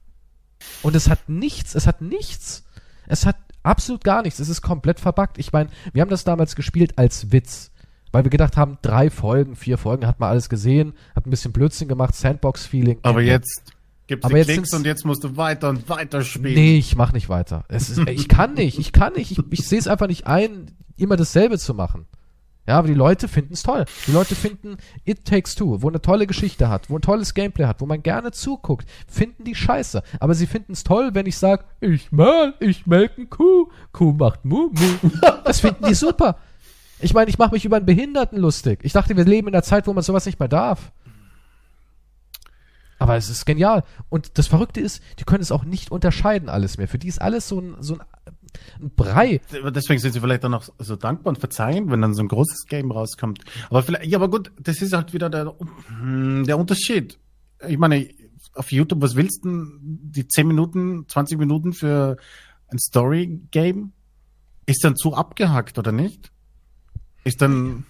Und 0.82 0.96
es 0.96 1.10
hat 1.10 1.30
nichts, 1.30 1.76
es 1.76 1.88
hat 1.88 2.02
nichts. 2.02 2.66
Es 3.08 3.26
hat 3.26 3.36
Absolut 3.64 4.04
gar 4.04 4.24
nichts. 4.24 4.40
Es 4.40 4.50
ist 4.50 4.62
komplett 4.62 5.00
verbuggt. 5.00 5.38
Ich 5.38 5.54
meine, 5.54 5.70
wir 5.94 6.02
haben 6.02 6.10
das 6.10 6.24
damals 6.24 6.56
gespielt 6.56 6.98
als 6.98 7.32
Witz. 7.32 7.72
Weil 8.12 8.26
wir 8.26 8.30
gedacht 8.30 8.58
haben, 8.58 8.78
drei 8.82 9.10
Folgen, 9.10 9.56
vier 9.56 9.78
Folgen, 9.78 10.06
hat 10.06 10.20
man 10.20 10.30
alles 10.30 10.50
gesehen, 10.50 10.94
hat 11.16 11.26
ein 11.26 11.30
bisschen 11.30 11.54
Blödsinn 11.54 11.88
gemacht, 11.88 12.14
Sandbox-Feeling. 12.14 13.00
Aber 13.04 13.22
jetzt 13.22 13.72
gibt's 14.08 14.26
Aber 14.26 14.38
jetzt 14.38 14.50
Klicks 14.50 14.74
und 14.74 14.86
jetzt 14.86 15.06
musst 15.06 15.24
du 15.24 15.38
weiter 15.38 15.70
und 15.70 15.88
weiter 15.88 16.22
spielen. 16.24 16.56
Nee, 16.56 16.78
ich 16.78 16.98
mach 16.98 17.14
nicht 17.14 17.30
weiter. 17.30 17.64
Es 17.70 17.90
ist, 17.90 18.00
ich 18.10 18.28
kann 18.28 18.56
nicht, 18.56 18.80
ich 18.80 18.92
kann 18.92 19.14
nicht. 19.14 19.32
Ich, 19.32 19.40
ich 19.50 19.66
sehe 19.66 19.80
es 19.80 19.88
einfach 19.88 20.08
nicht 20.08 20.28
ein, 20.28 20.72
immer 20.98 21.16
dasselbe 21.16 21.58
zu 21.58 21.74
machen. 21.74 22.06
Ja, 22.68 22.78
aber 22.78 22.88
die 22.88 22.94
Leute 22.94 23.28
finden 23.28 23.54
es 23.54 23.64
toll. 23.64 23.86
Die 24.08 24.12
Leute 24.12 24.36
finden 24.36 24.78
It 25.04 25.26
Takes 25.26 25.56
Two, 25.56 25.82
wo 25.82 25.90
eine 25.90 26.02
tolle 26.02 26.28
Geschichte 26.28 26.70
hat, 26.70 26.90
wo 26.90 26.98
ein 26.98 27.02
tolles 27.02 27.34
Gameplay 27.34 27.66
hat, 27.66 27.82
wo 27.82 27.88
man 27.88 28.04
gerne 28.04 28.32
zuguckt, 28.32 28.88
finden 29.08 29.44
die 29.44 29.56
scheiße. 29.56 30.04
Aber 30.20 30.36
sie 30.36 30.46
finden 30.46 30.74
es 30.74 30.84
toll, 30.84 31.10
wenn 31.14 31.26
ich 31.26 31.38
sage, 31.38 31.66
ich 31.80 32.12
mal, 32.12 32.54
ich 32.60 32.86
melke 32.86 33.26
Kuh, 33.26 33.70
Kuh 33.92 34.14
macht 34.14 34.46
Mu, 34.46 34.70
Mu. 34.72 35.10
Das 35.44 35.60
finden 35.60 35.86
die 35.88 35.96
super. 35.96 36.38
Ich 37.00 37.16
meine, 37.16 37.32
ich 37.32 37.40
mache 37.40 37.54
mich 37.54 37.66
über 37.66 37.78
einen 37.78 37.88
Behinderten 37.88 38.38
lustig. 38.38 38.82
Ich 38.84 38.94
dachte, 38.94 39.18
wir 39.18 39.26
leben 39.26 39.48
in 39.48 39.56
einer 39.56 39.64
Zeit, 39.64 39.88
wo 39.88 39.94
man 39.94 40.04
sowas 40.04 40.28
nicht 40.28 40.40
mehr 40.40 40.48
darf. 40.48 40.92
Aber 43.00 43.16
es 43.16 43.28
ist 43.28 43.46
genial. 43.46 43.84
Und 44.10 44.38
das 44.38 44.46
Verrückte 44.46 44.80
ist, 44.80 45.02
die 45.18 45.24
können 45.24 45.42
es 45.42 45.52
auch 45.52 45.64
nicht 45.64 45.92
unterscheiden 45.92 46.48
alles 46.48 46.78
mehr. 46.78 46.88
Für 46.88 47.00
die 47.00 47.08
ist 47.08 47.20
alles 47.20 47.48
so 47.48 47.60
ein, 47.60 47.76
so 47.80 47.96
ein 47.96 48.02
ein 48.26 48.41
Brei. 48.96 49.42
Deswegen 49.52 50.00
sind 50.00 50.14
sie 50.14 50.20
vielleicht 50.20 50.44
dann 50.44 50.54
auch 50.54 50.66
so 50.80 50.96
dankbar 50.96 51.32
und 51.32 51.40
verzeihen, 51.40 51.90
wenn 51.92 52.02
dann 52.02 52.14
so 52.14 52.22
ein 52.22 52.28
großes 52.28 52.66
Game 52.68 52.92
rauskommt. 52.92 53.44
Aber 53.70 53.84
vielleicht, 53.84 54.06
ja, 54.06 54.18
aber 54.18 54.30
gut, 54.30 54.52
das 54.60 54.82
ist 54.82 54.94
halt 54.94 55.14
wieder 55.14 55.30
der, 55.30 55.54
hm, 55.88 56.46
der 56.46 56.58
Unterschied. 56.58 57.18
Ich 57.68 57.78
meine, 57.78 58.08
auf 58.56 58.72
YouTube, 58.72 59.02
was 59.02 59.16
willst 59.16 59.46
du 59.46 59.66
die 59.82 60.28
10 60.28 60.48
Minuten, 60.48 61.06
20 61.08 61.38
Minuten 61.38 61.74
für 61.74 62.18
ein 62.68 62.80
Story-Game? 62.80 63.94
Ist 64.66 64.84
dann 64.84 64.96
zu 64.96 65.14
abgehackt, 65.14 65.78
oder 65.78 65.92
nicht? 65.92 66.32
Ist 67.24 67.42
dann. 67.42 67.86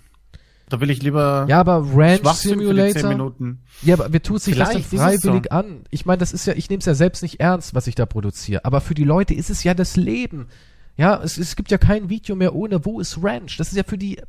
Da 0.72 0.80
will 0.80 0.89
ich 0.89 1.03
lieber. 1.03 1.45
Ja, 1.49 1.60
aber 1.60 1.85
Ranch 1.93 2.26
Simulator. 2.35 3.34
Ja, 3.81 3.95
aber 3.95 4.14
wir 4.14 4.23
tun 4.23 4.39
sich 4.39 4.56
das 4.56 4.72
dann 4.72 4.81
freiwillig 4.81 5.48
so. 5.49 5.57
an. 5.57 5.84
Ich 5.89 6.06
meine, 6.06 6.19
das 6.19 6.31
ist 6.31 6.48
ja, 6.48 6.53
ich 6.53 6.69
nehme 6.69 6.80
es 6.80 6.85
ja 6.85 6.93
selbst 6.93 7.22
nicht 7.23 7.41
ernst, 7.41 7.76
was 7.76 7.88
ich 7.88 7.95
da 7.95 8.06
produziere. 8.06 8.64
Aber 8.64 8.80
für 8.80 8.93
die 8.93 9.03
Leute 9.03 9.34
ist 9.34 9.49
es 9.49 9.65
ja 9.65 9.73
das 9.73 9.98
Leben. 9.98 10.48
Ja, 10.95 11.22
es, 11.22 11.38
es 11.38 11.57
gibt 11.57 11.72
ja 11.72 11.77
kein 11.77 12.07
Video 12.07 12.38
mehr 12.38 12.56
ohne 12.56 12.85
Wo 12.85 13.02
ist 13.02 13.22
Ranch. 13.22 13.57
Das 13.57 13.68
ist 13.68 13.76
ja 13.76 13.84
für 13.84 13.98
die 13.98 14.22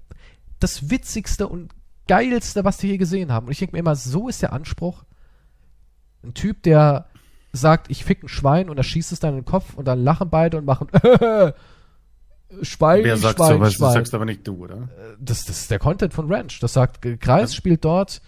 das 0.58 0.90
witzigste 0.90 1.46
und 1.46 1.70
geilste, 2.08 2.64
was 2.64 2.78
die 2.78 2.88
hier 2.88 2.98
gesehen 2.98 3.30
haben. 3.30 3.46
Und 3.46 3.52
ich 3.52 3.60
denke 3.60 3.76
mir 3.76 3.80
immer, 3.80 3.94
so 3.94 4.28
ist 4.28 4.42
der 4.42 4.52
Anspruch. 4.52 5.04
Ein 6.24 6.34
Typ, 6.34 6.64
der 6.64 7.06
sagt, 7.52 7.88
ich 7.88 8.04
fick 8.04 8.24
ein 8.24 8.28
Schwein 8.28 8.68
und 8.68 8.78
er 8.78 8.82
schießt 8.82 9.12
es 9.12 9.20
dann 9.20 9.30
in 9.30 9.42
den 9.42 9.44
Kopf 9.44 9.74
und 9.74 9.86
dann 9.86 10.02
lachen 10.02 10.28
beide 10.28 10.56
und 10.56 10.64
machen 10.64 10.88
Schwein, 12.62 13.04
Wer 13.04 13.16
sagt 13.16 13.38
Schwein, 13.38 13.54
sowas? 13.54 13.74
Schwein. 13.74 13.86
Das 13.86 13.94
sagst 13.94 14.14
aber 14.14 14.24
nicht 14.24 14.46
du, 14.46 14.64
oder? 14.64 14.76
Äh, 14.76 15.16
das, 15.18 15.44
das 15.44 15.62
ist 15.62 15.70
der 15.70 15.78
Content 15.78 16.12
von 16.12 16.32
Ranch. 16.32 16.60
Das 16.60 16.74
sagt, 16.74 17.00
Kreis 17.20 17.52
ja. 17.52 17.56
spielt 17.56 17.84
dort 17.84 18.20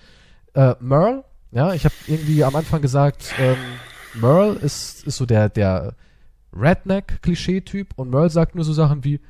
äh, 0.55 0.75
Merle. 0.81 1.25
Ja, 1.51 1.73
ich 1.73 1.85
habe 1.85 1.95
irgendwie 2.07 2.43
am 2.43 2.57
Anfang 2.57 2.83
gesagt, 2.83 3.35
ähm, 3.39 3.57
Merle 4.15 4.55
ist, 4.55 5.07
ist 5.07 5.17
so 5.17 5.27
der, 5.27 5.49
der 5.49 5.95
Redneck-Klischee-Typ 6.53 7.95
und 7.97 8.11
Merle 8.11 8.31
sagt 8.31 8.55
nur 8.55 8.65
so 8.65 8.73
Sachen 8.73 9.05
wie, 9.05 9.21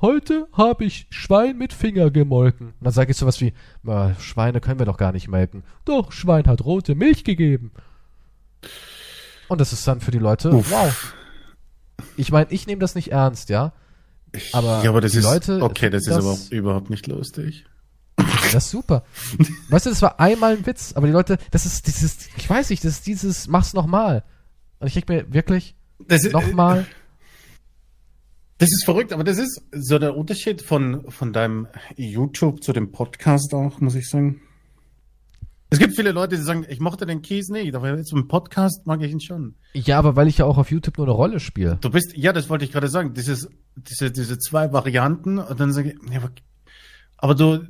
heute 0.00 0.48
habe 0.52 0.84
ich 0.84 1.06
Schwein 1.10 1.58
mit 1.58 1.72
Finger 1.72 2.10
gemolken. 2.10 2.68
Und 2.68 2.84
dann 2.84 2.92
sage 2.92 3.10
ich 3.10 3.16
sowas 3.16 3.40
wie, 3.40 3.52
Schweine 4.18 4.60
können 4.60 4.78
wir 4.78 4.86
doch 4.86 4.96
gar 4.96 5.12
nicht 5.12 5.28
melken. 5.28 5.64
Doch, 5.84 6.12
Schwein 6.12 6.46
hat 6.46 6.64
rote 6.64 6.94
Milch 6.94 7.24
gegeben. 7.24 7.72
Und 9.48 9.60
das 9.60 9.72
ist 9.72 9.86
dann 9.86 10.00
für 10.00 10.10
die 10.10 10.18
Leute, 10.18 10.50
Uff. 10.50 10.70
wow. 10.70 11.14
Ich 12.16 12.30
meine, 12.30 12.50
ich 12.50 12.66
nehme 12.66 12.80
das 12.80 12.94
nicht 12.94 13.12
ernst, 13.12 13.48
ja. 13.48 13.72
Aber, 14.52 14.82
ja, 14.82 14.90
aber 14.90 15.00
das 15.00 15.12
die 15.12 15.18
ist, 15.18 15.24
Leute. 15.24 15.62
Okay, 15.62 15.90
das, 15.90 16.04
das 16.04 16.18
ist 16.18 16.24
aber 16.24 16.38
überhaupt 16.50 16.90
nicht 16.90 17.06
lustig. 17.06 17.64
Das 18.16 18.64
ist 18.64 18.70
super. 18.70 19.04
weißt 19.68 19.86
du, 19.86 19.90
das 19.90 20.02
war 20.02 20.18
einmal 20.20 20.56
ein 20.56 20.66
Witz, 20.66 20.92
aber 20.94 21.06
die 21.06 21.12
Leute, 21.12 21.38
das 21.50 21.66
ist 21.66 21.86
dieses, 21.86 22.28
ich 22.36 22.48
weiß 22.48 22.70
nicht, 22.70 22.84
das 22.84 22.94
ist 22.94 23.06
dieses, 23.06 23.46
mach's 23.46 23.74
nochmal. 23.74 24.24
Und 24.80 24.88
ich 24.88 24.94
denke 24.94 25.12
mir 25.12 25.32
wirklich, 25.32 25.76
nochmal. 26.32 26.86
Das 28.58 28.70
ist 28.70 28.84
verrückt, 28.84 29.12
aber 29.12 29.22
das 29.22 29.38
ist 29.38 29.62
so 29.72 29.98
der 30.00 30.16
Unterschied 30.16 30.62
von, 30.62 31.10
von 31.10 31.32
deinem 31.32 31.68
YouTube 31.96 32.62
zu 32.62 32.72
dem 32.72 32.90
Podcast 32.90 33.54
auch, 33.54 33.80
muss 33.80 33.94
ich 33.94 34.08
sagen. 34.08 34.40
Es 35.70 35.78
gibt 35.78 35.94
viele 35.94 36.12
Leute, 36.12 36.36
die 36.36 36.42
sagen, 36.42 36.64
ich 36.68 36.80
mochte 36.80 37.04
den 37.04 37.20
Kies 37.20 37.50
nicht, 37.50 37.74
aber 37.74 37.94
jetzt 37.94 38.12
im 38.12 38.26
Podcast 38.26 38.86
mag 38.86 39.02
ich 39.02 39.12
ihn 39.12 39.20
schon. 39.20 39.54
Ja, 39.74 39.98
aber 39.98 40.16
weil 40.16 40.26
ich 40.26 40.38
ja 40.38 40.46
auch 40.46 40.56
auf 40.56 40.70
YouTube 40.70 40.96
nur 40.96 41.06
eine 41.06 41.14
Rolle 41.14 41.40
spiele. 41.40 41.76
Du 41.80 41.90
bist, 41.90 42.16
ja, 42.16 42.32
das 42.32 42.48
wollte 42.48 42.64
ich 42.64 42.72
gerade 42.72 42.88
sagen, 42.88 43.12
dieses, 43.12 43.48
diese, 43.76 44.10
diese 44.10 44.38
zwei 44.38 44.72
Varianten 44.72 45.38
und 45.38 45.60
dann 45.60 45.72
sage 45.72 45.90
ich, 45.90 46.10
ja, 46.10 46.20
aber, 46.20 46.30
aber 47.18 47.34
du, 47.34 47.66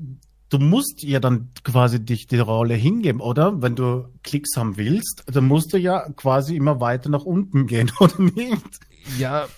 du 0.48 0.58
musst 0.58 1.02
ja 1.02 1.18
dann 1.18 1.50
quasi 1.64 2.04
dich 2.04 2.28
die 2.28 2.38
Rolle 2.38 2.74
hingeben, 2.74 3.20
oder? 3.20 3.60
Wenn 3.60 3.74
du 3.74 4.08
Klicks 4.22 4.56
haben 4.56 4.76
willst, 4.76 5.24
dann 5.26 5.46
musst 5.46 5.72
du 5.72 5.76
ja 5.76 6.08
quasi 6.10 6.54
immer 6.54 6.80
weiter 6.80 7.10
nach 7.10 7.24
unten 7.24 7.66
gehen, 7.66 7.90
oder 7.98 8.20
nicht? 8.20 8.78
Ja, 9.18 9.48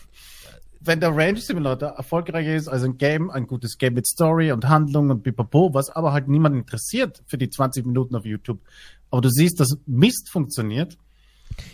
wenn 0.81 1.01
der 1.01 1.15
Range 1.15 1.39
Simulator 1.39 1.91
erfolgreicher 1.91 2.55
ist 2.55 2.69
als 2.69 2.83
ein 2.83 2.97
Game, 2.97 3.31
ein 3.31 3.47
gutes 3.47 3.77
Game 3.77 3.95
mit 3.95 4.07
Story 4.07 4.51
und 4.51 4.69
Handlung 4.69 5.11
und 5.11 5.23
pipapo, 5.23 5.75
was 5.75 5.91
aber 5.91 6.13
halt 6.13 6.29
niemand 6.29 6.57
interessiert 6.57 7.23
für 7.27 7.37
die 7.37 7.51
20 7.51 7.85
Minuten 7.85 8.17
auf 8.17 8.25
YouTube. 8.25 8.61
Aber 9.11 9.21
du 9.21 9.29
siehst, 9.29 9.61
dass 9.61 9.77
Mist 9.87 10.31
funktioniert. 10.31 10.97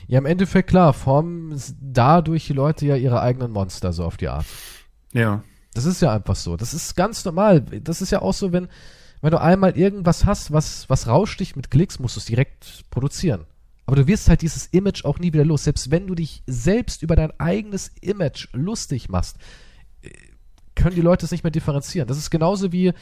Ja, 0.08 0.18
im 0.18 0.26
Endeffekt 0.26 0.70
klar, 0.70 0.92
formen 0.92 1.60
dadurch 1.80 2.46
die 2.46 2.52
Leute 2.52 2.86
ja 2.86 2.96
ihre 2.96 3.20
eigenen 3.20 3.52
Monster 3.52 3.92
so 3.92 4.04
auf 4.04 4.16
die 4.16 4.28
Art. 4.28 4.46
Ja. 5.12 5.44
Das 5.74 5.84
ist 5.84 6.02
ja 6.02 6.12
einfach 6.12 6.36
so. 6.36 6.56
Das 6.56 6.74
ist 6.74 6.96
ganz 6.96 7.24
normal. 7.24 7.60
Das 7.60 8.00
ist 8.00 8.10
ja 8.10 8.22
auch 8.22 8.32
so, 8.32 8.52
wenn, 8.52 8.68
wenn 9.20 9.30
du 9.30 9.40
einmal 9.40 9.76
irgendwas 9.76 10.24
hast, 10.24 10.50
was, 10.50 10.88
was 10.88 11.06
rauscht 11.06 11.38
dich 11.38 11.54
mit 11.54 11.70
Klicks, 11.70 11.98
musst 11.98 12.16
du 12.16 12.20
es 12.20 12.26
direkt 12.26 12.84
produzieren. 12.90 13.44
Aber 13.86 13.96
du 13.96 14.06
wirst 14.06 14.28
halt 14.28 14.42
dieses 14.42 14.66
Image 14.66 15.04
auch 15.04 15.18
nie 15.18 15.32
wieder 15.32 15.44
los. 15.44 15.64
Selbst 15.64 15.90
wenn 15.90 16.06
du 16.06 16.14
dich 16.14 16.42
selbst 16.46 17.02
über 17.02 17.16
dein 17.16 17.32
eigenes 17.38 17.92
Image 18.00 18.48
lustig 18.52 19.08
machst, 19.08 19.36
äh, 20.02 20.10
können 20.74 20.96
die 20.96 21.02
Leute 21.02 21.24
es 21.24 21.32
nicht 21.32 21.44
mehr 21.44 21.50
differenzieren. 21.50 22.08
Das 22.08 22.18
ist 22.18 22.30
genauso 22.30 22.72
wie 22.72 22.92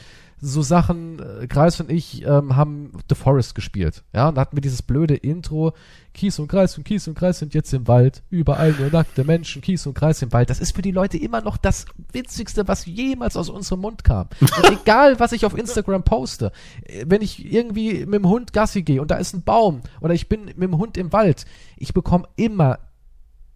so 0.41 0.63
Sachen, 0.63 1.21
äh, 1.21 1.47
Kreis 1.47 1.81
und 1.81 1.91
ich 1.91 2.25
ähm, 2.25 2.57
haben 2.57 2.93
The 3.09 3.15
Forest 3.15 3.55
gespielt. 3.55 4.05
Ja, 4.13 4.29
und 4.29 4.37
da 4.37 4.43
hatten 4.43 4.57
wir 4.57 4.61
dieses 4.61 4.83
blöde 4.83 5.15
Intro, 5.15 5.73
Kies 6.13 6.39
und 6.39 6.49
Kreis 6.49 6.77
und 6.77 6.85
Kies 6.85 7.09
und 7.09 7.15
Kreis 7.15 7.39
sind 7.39 7.55
jetzt 7.55 7.73
im 7.73 7.89
Wald, 7.89 8.23
überall 8.31 8.73
nur 8.73 8.91
nackte 8.91 9.25
Menschen, 9.25 9.63
Kies 9.63 9.87
und 9.87 9.95
Kreis 9.95 10.23
im 10.23 10.33
Wald. 10.33 10.51
Das 10.51 10.61
ist 10.61 10.75
für 10.75 10.83
die 10.83 10.91
Leute 10.91 11.19
immer 11.19 11.41
noch 11.41 11.57
das 11.57 11.87
Witzigste, 12.13 12.69
was 12.69 12.87
jemals 12.87 13.37
aus 13.37 13.49
unserem 13.49 13.81
Mund 13.81 14.05
kam. 14.05 14.29
Und 14.41 14.71
egal, 14.83 15.19
was 15.19 15.33
ich 15.33 15.45
auf 15.45 15.57
Instagram 15.57 16.03
poste, 16.05 16.53
äh, 16.85 17.05
wenn 17.07 17.23
ich 17.23 17.53
irgendwie 17.53 18.07
mit 18.07 18.15
dem 18.15 18.29
Hund 18.29 18.53
Gassi 18.53 18.83
gehe 18.83 19.01
und 19.01 19.11
da 19.11 19.17
ist 19.17 19.35
ein 19.35 19.43
Baum 19.43 19.83
oder 20.01 20.15
ich 20.15 20.29
bin 20.29 20.45
mit 20.45 20.63
dem 20.63 20.79
Hund 20.79 20.97
im 20.97 21.13
Wald, 21.13 21.47
ich 21.77 21.95
bekomme 21.95 22.29
immer 22.37 22.79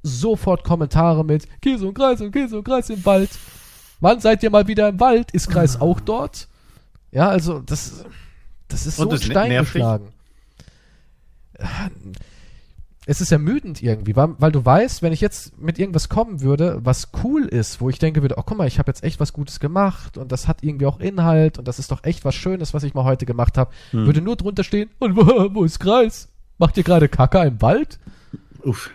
sofort 0.03 0.65
Kommentare 0.65 1.25
mit 1.25 1.47
Kies 1.61 1.83
und 1.83 1.95
Kreis 1.95 2.21
und 2.21 2.33
Kies 2.33 2.53
und 2.53 2.65
Kreis 2.65 2.91
im 2.91 3.05
Wald. 3.05 3.31
Wann 4.01 4.21
seid 4.21 4.43
ihr 4.43 4.51
mal 4.51 4.69
wieder 4.69 4.89
im 4.89 5.01
Wald? 5.01 5.33
Ist 5.33 5.51
Kreis 5.51 5.81
auch 5.81 6.01
dort? 6.01 6.49
Ja, 7.11 7.29
also 7.29 7.61
das, 7.61 8.05
das 8.69 8.87
ist 8.87 8.97
so 8.97 9.09
ein 9.09 9.19
Stein 9.19 9.51
geschlagen. 9.51 10.09
Es 13.07 13.23
ist 13.23 13.33
ermüdend 13.33 13.83
irgendwie, 13.83 14.15
weil, 14.17 14.35
weil, 14.39 14.53
du 14.53 14.63
weißt, 14.63 15.01
wenn 15.01 15.15
ich 15.15 15.23
jetzt 15.23 15.59
mit 15.59 15.79
irgendwas 15.79 16.11
kommen 16.11 16.43
würde, 16.43 16.81
was 16.85 17.09
cool 17.25 17.47
ist, 17.47 17.81
wo 17.81 17.89
ich 17.89 17.99
denke 17.99 18.21
würde, 18.21 18.35
oh 18.37 18.43
guck 18.45 18.59
mal, 18.59 18.69
ich 18.69 18.79
habe 18.79 18.91
jetzt 18.91 19.03
echt 19.03 19.19
was 19.19 19.33
Gutes 19.33 19.61
gemacht 19.61 20.19
und 20.19 20.31
das 20.31 20.47
hat 20.47 20.63
irgendwie 20.63 20.85
auch 20.85 21.01
Inhalt 21.01 21.59
und 21.59 21.67
das 21.67 21.79
ist 21.79 21.91
doch 21.91 22.05
echt 22.05 22.27
was 22.27 22.35
Schönes, 22.35 22.75
was 22.75 22.83
ich 22.83 22.93
mal 22.93 23.05
heute 23.05 23.25
gemacht 23.25 23.57
habe, 23.57 23.71
hm. 23.93 24.05
würde 24.05 24.21
nur 24.21 24.37
drunter 24.37 24.63
stehen, 24.63 24.91
und 24.99 25.17
wo, 25.17 25.23
wo 25.55 25.65
ist 25.65 25.81
Kreis? 25.81 26.29
Macht 26.59 26.77
ihr 26.77 26.83
gerade 26.83 27.09
Kacke 27.09 27.39
im 27.39 27.63
Wald? 27.63 27.99
Uff. 28.63 28.91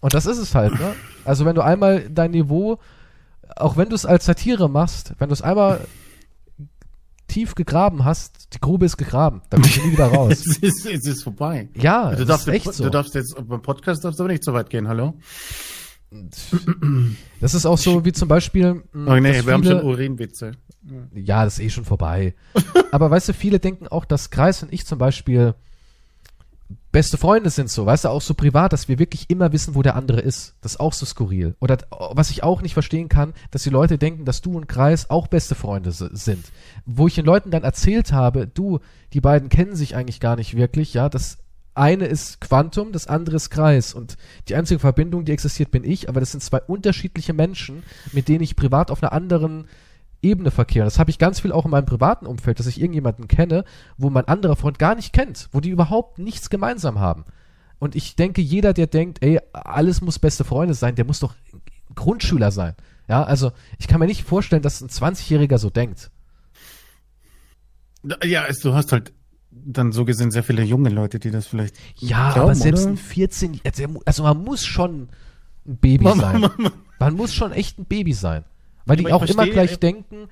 Und 0.00 0.14
das 0.14 0.26
ist 0.26 0.38
es 0.38 0.54
halt, 0.54 0.72
ne? 0.74 0.94
Also 1.24 1.44
wenn 1.44 1.54
du 1.54 1.62
einmal 1.62 2.08
dein 2.10 2.32
Niveau, 2.32 2.78
auch 3.54 3.76
wenn 3.76 3.88
du 3.88 3.94
es 3.94 4.06
als 4.06 4.24
Satire 4.24 4.68
machst, 4.68 5.14
wenn 5.18 5.28
du 5.28 5.34
es 5.34 5.42
einmal 5.42 5.86
tief 7.26 7.54
gegraben 7.54 8.04
hast, 8.04 8.54
die 8.54 8.60
Grube 8.60 8.86
ist 8.86 8.96
gegraben. 8.96 9.42
Da 9.50 9.56
kommst 9.56 9.76
du 9.76 9.86
nie 9.86 9.92
wieder 9.92 10.06
raus. 10.06 10.32
es, 10.46 10.58
ist, 10.58 10.86
es 10.86 11.06
ist 11.06 11.22
vorbei. 11.22 11.68
Ja, 11.74 12.14
du 12.14 12.24
darfst, 12.24 12.48
ist 12.48 12.54
echt 12.54 12.74
so. 12.74 12.84
Du 12.84 12.90
darfst 12.90 13.14
jetzt 13.14 13.34
beim 13.46 13.62
Podcast 13.62 14.04
darfst 14.04 14.18
du 14.18 14.24
aber 14.24 14.32
nicht 14.32 14.44
so 14.44 14.52
weit 14.52 14.70
gehen, 14.70 14.88
hallo? 14.88 15.14
Das 17.40 17.54
ist 17.54 17.66
auch 17.66 17.78
so 17.78 18.04
wie 18.04 18.12
zum 18.12 18.28
Beispiel. 18.28 18.84
Mh, 18.92 19.12
oh 19.12 19.16
nee, 19.16 19.32
wir 19.32 19.42
viele, 19.42 19.52
haben 19.52 19.64
schon 19.64 19.82
Urinwitze. 19.84 20.52
Ja, 21.14 21.44
das 21.44 21.58
ist 21.58 21.64
eh 21.64 21.70
schon 21.70 21.84
vorbei. 21.84 22.34
aber 22.92 23.10
weißt 23.10 23.28
du, 23.28 23.34
viele 23.34 23.58
denken 23.58 23.88
auch, 23.88 24.04
dass 24.04 24.30
Kreis 24.30 24.62
und 24.62 24.72
ich 24.72 24.86
zum 24.86 24.98
Beispiel 24.98 25.54
beste 26.92 27.18
Freunde 27.18 27.50
sind 27.50 27.70
so, 27.70 27.86
weißt 27.86 28.04
du, 28.04 28.08
auch 28.08 28.22
so 28.22 28.34
privat, 28.34 28.72
dass 28.72 28.88
wir 28.88 28.98
wirklich 28.98 29.28
immer 29.28 29.52
wissen, 29.52 29.74
wo 29.74 29.82
der 29.82 29.96
andere 29.96 30.20
ist. 30.20 30.54
Das 30.62 30.72
ist 30.72 30.80
auch 30.80 30.92
so 30.92 31.04
skurril. 31.06 31.54
Oder 31.60 31.78
was 31.90 32.30
ich 32.30 32.42
auch 32.42 32.62
nicht 32.62 32.74
verstehen 32.74 33.08
kann, 33.08 33.34
dass 33.50 33.62
die 33.62 33.70
Leute 33.70 33.98
denken, 33.98 34.24
dass 34.24 34.40
du 34.40 34.56
und 34.56 34.66
Kreis 34.66 35.10
auch 35.10 35.26
beste 35.26 35.54
Freunde 35.54 35.92
sind. 35.92 36.44
Wo 36.84 37.06
ich 37.06 37.14
den 37.14 37.26
Leuten 37.26 37.50
dann 37.50 37.64
erzählt 37.64 38.12
habe, 38.12 38.46
du, 38.46 38.80
die 39.12 39.20
beiden 39.20 39.48
kennen 39.48 39.76
sich 39.76 39.94
eigentlich 39.94 40.20
gar 40.20 40.36
nicht 40.36 40.56
wirklich, 40.56 40.94
ja, 40.94 41.08
das 41.08 41.38
eine 41.74 42.06
ist 42.06 42.40
Quantum, 42.40 42.92
das 42.92 43.06
andere 43.06 43.36
ist 43.36 43.50
Kreis. 43.50 43.92
Und 43.92 44.16
die 44.48 44.54
einzige 44.54 44.80
Verbindung, 44.80 45.24
die 45.24 45.32
existiert, 45.32 45.70
bin 45.70 45.84
ich, 45.84 46.08
aber 46.08 46.20
das 46.20 46.32
sind 46.32 46.42
zwei 46.42 46.62
unterschiedliche 46.62 47.34
Menschen, 47.34 47.82
mit 48.12 48.28
denen 48.28 48.42
ich 48.42 48.56
privat 48.56 48.90
auf 48.90 49.02
einer 49.02 49.12
anderen 49.12 49.68
Ebene 50.22 50.50
verkehren. 50.50 50.86
Das 50.86 50.98
habe 50.98 51.10
ich 51.10 51.18
ganz 51.18 51.40
viel 51.40 51.52
auch 51.52 51.64
in 51.64 51.70
meinem 51.70 51.86
privaten 51.86 52.26
Umfeld, 52.26 52.58
dass 52.58 52.66
ich 52.66 52.80
irgendjemanden 52.80 53.28
kenne, 53.28 53.64
wo 53.96 54.10
mein 54.10 54.28
anderer 54.28 54.56
Freund 54.56 54.78
gar 54.78 54.94
nicht 54.94 55.12
kennt, 55.12 55.48
wo 55.52 55.60
die 55.60 55.70
überhaupt 55.70 56.18
nichts 56.18 56.50
gemeinsam 56.50 56.98
haben. 56.98 57.24
Und 57.78 57.94
ich 57.94 58.16
denke, 58.16 58.40
jeder, 58.40 58.72
der 58.72 58.86
denkt, 58.86 59.22
ey, 59.22 59.40
alles 59.52 60.00
muss 60.00 60.18
beste 60.18 60.44
Freunde 60.44 60.74
sein, 60.74 60.94
der 60.94 61.04
muss 61.04 61.20
doch 61.20 61.34
Grundschüler 61.94 62.50
sein. 62.50 62.74
Ja, 63.08 63.22
also 63.22 63.52
ich 63.78 63.86
kann 63.86 64.00
mir 64.00 64.06
nicht 64.06 64.24
vorstellen, 64.24 64.62
dass 64.62 64.80
ein 64.80 64.88
20-Jähriger 64.88 65.58
so 65.58 65.70
denkt. 65.70 66.10
Ja, 68.24 68.42
also, 68.42 68.70
du 68.70 68.74
hast 68.74 68.92
halt 68.92 69.12
dann 69.50 69.92
so 69.92 70.04
gesehen 70.04 70.30
sehr 70.30 70.42
viele 70.42 70.62
junge 70.62 70.90
Leute, 70.90 71.18
die 71.18 71.30
das 71.30 71.46
vielleicht. 71.46 71.76
Ja, 71.96 72.32
glauben, 72.32 72.50
aber 72.50 72.54
selbst 72.54 72.82
oder? 72.82 72.92
ein 72.92 72.96
14, 72.96 73.60
also 74.04 74.22
man 74.22 74.42
muss 74.42 74.64
schon 74.64 75.08
ein 75.66 75.76
Baby 75.78 76.06
sein. 76.16 76.48
Man 76.98 77.14
muss 77.14 77.34
schon 77.34 77.52
echt 77.52 77.78
ein 77.78 77.84
Baby 77.84 78.12
sein. 78.12 78.44
Weil 78.86 78.96
die 78.96 79.12
auch 79.12 79.18
verstehe, 79.18 79.44
immer 79.44 79.52
gleich 79.52 79.72
äh, 79.72 79.78
denken, 79.78 80.28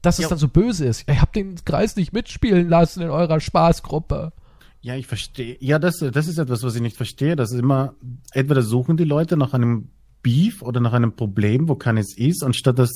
dass 0.00 0.18
es 0.18 0.28
dann 0.28 0.38
so 0.38 0.48
böse 0.48 0.86
ist. 0.86 1.08
Ihr 1.08 1.20
habt 1.20 1.36
den 1.36 1.56
Kreis 1.64 1.96
nicht 1.96 2.12
mitspielen 2.12 2.68
lassen 2.68 3.02
in 3.02 3.10
eurer 3.10 3.40
Spaßgruppe. 3.40 4.32
Ja, 4.80 4.94
ich 4.94 5.06
verstehe. 5.06 5.56
Ja, 5.60 5.78
das, 5.78 5.98
das 5.98 6.28
ist 6.28 6.38
etwas, 6.38 6.62
was 6.62 6.76
ich 6.76 6.80
nicht 6.80 6.96
verstehe. 6.96 7.34
Das 7.34 7.50
ist 7.50 7.58
immer, 7.58 7.94
entweder 8.32 8.62
suchen 8.62 8.96
die 8.96 9.04
Leute 9.04 9.36
nach 9.36 9.52
einem 9.52 9.88
Beef 10.22 10.62
oder 10.62 10.80
nach 10.80 10.92
einem 10.92 11.16
Problem, 11.16 11.68
wo 11.68 11.74
keines 11.74 12.16
ist, 12.16 12.44
anstatt 12.44 12.78
dass 12.78 12.92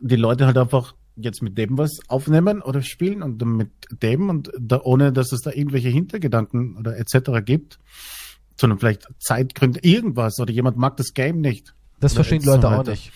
die 0.00 0.16
Leute 0.16 0.46
halt 0.46 0.58
einfach 0.58 0.94
jetzt 1.16 1.42
mit 1.42 1.56
dem 1.56 1.78
was 1.78 1.98
aufnehmen 2.08 2.62
oder 2.62 2.82
spielen 2.82 3.22
und 3.22 3.40
dann 3.40 3.56
mit 3.56 3.70
dem 3.90 4.28
und 4.28 4.50
da, 4.58 4.80
ohne 4.82 5.12
dass 5.12 5.32
es 5.32 5.40
da 5.40 5.50
irgendwelche 5.50 5.88
Hintergedanken 5.88 6.76
oder 6.76 6.98
etc. 6.98 7.44
gibt, 7.44 7.78
sondern 8.58 8.78
vielleicht 8.78 9.06
Zeitgründe, 9.18 9.80
irgendwas 9.82 10.38
oder 10.38 10.52
jemand 10.52 10.76
mag 10.76 10.96
das 10.96 11.14
Game 11.14 11.40
nicht. 11.40 11.74
Das 12.00 12.12
verstehen 12.14 12.42
Leute 12.42 12.68
auch 12.68 12.84
nicht. 12.84 13.12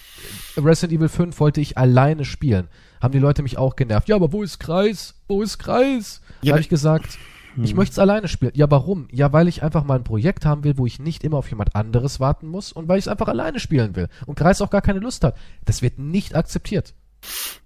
Resident 0.57 0.99
Evil 0.99 1.09
5 1.09 1.39
wollte 1.41 1.61
ich 1.61 1.79
alleine 1.79 2.25
spielen. 2.25 2.69
Haben 3.01 3.13
die 3.13 3.19
Leute 3.19 3.43
mich 3.43 3.57
auch 3.59 3.77
genervt. 3.77 4.09
Ja, 4.09 4.17
aber 4.17 4.33
wo 4.33 4.43
ist 4.43 4.59
Kreis? 4.59 5.15
Wo 5.29 5.43
ist 5.43 5.59
Kreis? 5.59 6.21
Ja, 6.43 6.53
habe 6.53 6.61
ich 6.61 6.69
gesagt, 6.69 7.19
hm. 7.55 7.65
ich 7.65 7.75
möchte 7.75 7.93
es 7.93 7.99
alleine 7.99 8.29
spielen. 8.29 8.53
Ja, 8.55 8.71
warum? 8.71 9.09
Ja, 9.11 9.33
weil 9.33 9.49
ich 9.49 9.63
einfach 9.63 9.85
mal 9.85 9.97
ein 9.97 10.05
Projekt 10.05 10.45
haben 10.45 10.65
will, 10.65 10.77
wo 10.77 10.87
ich 10.87 10.99
nicht 10.99 11.25
immer 11.25 11.39
auf 11.39 11.49
jemand 11.49 11.75
anderes 11.75 12.21
warten 12.21 12.47
muss 12.47 12.73
und 12.73 12.89
weil 12.89 12.99
ich 12.99 13.05
es 13.05 13.09
einfach 13.09 13.29
alleine 13.29 13.61
spielen 13.61 13.97
will. 13.97 14.09
Und 14.27 14.37
Kreis 14.37 14.61
auch 14.61 14.71
gar 14.71 14.83
keine 14.83 15.01
Lust 15.01 15.25
hat. 15.25 15.37
Das 15.65 15.83
wird 15.83 15.99
nicht 15.99 16.35
akzeptiert. 16.35 16.95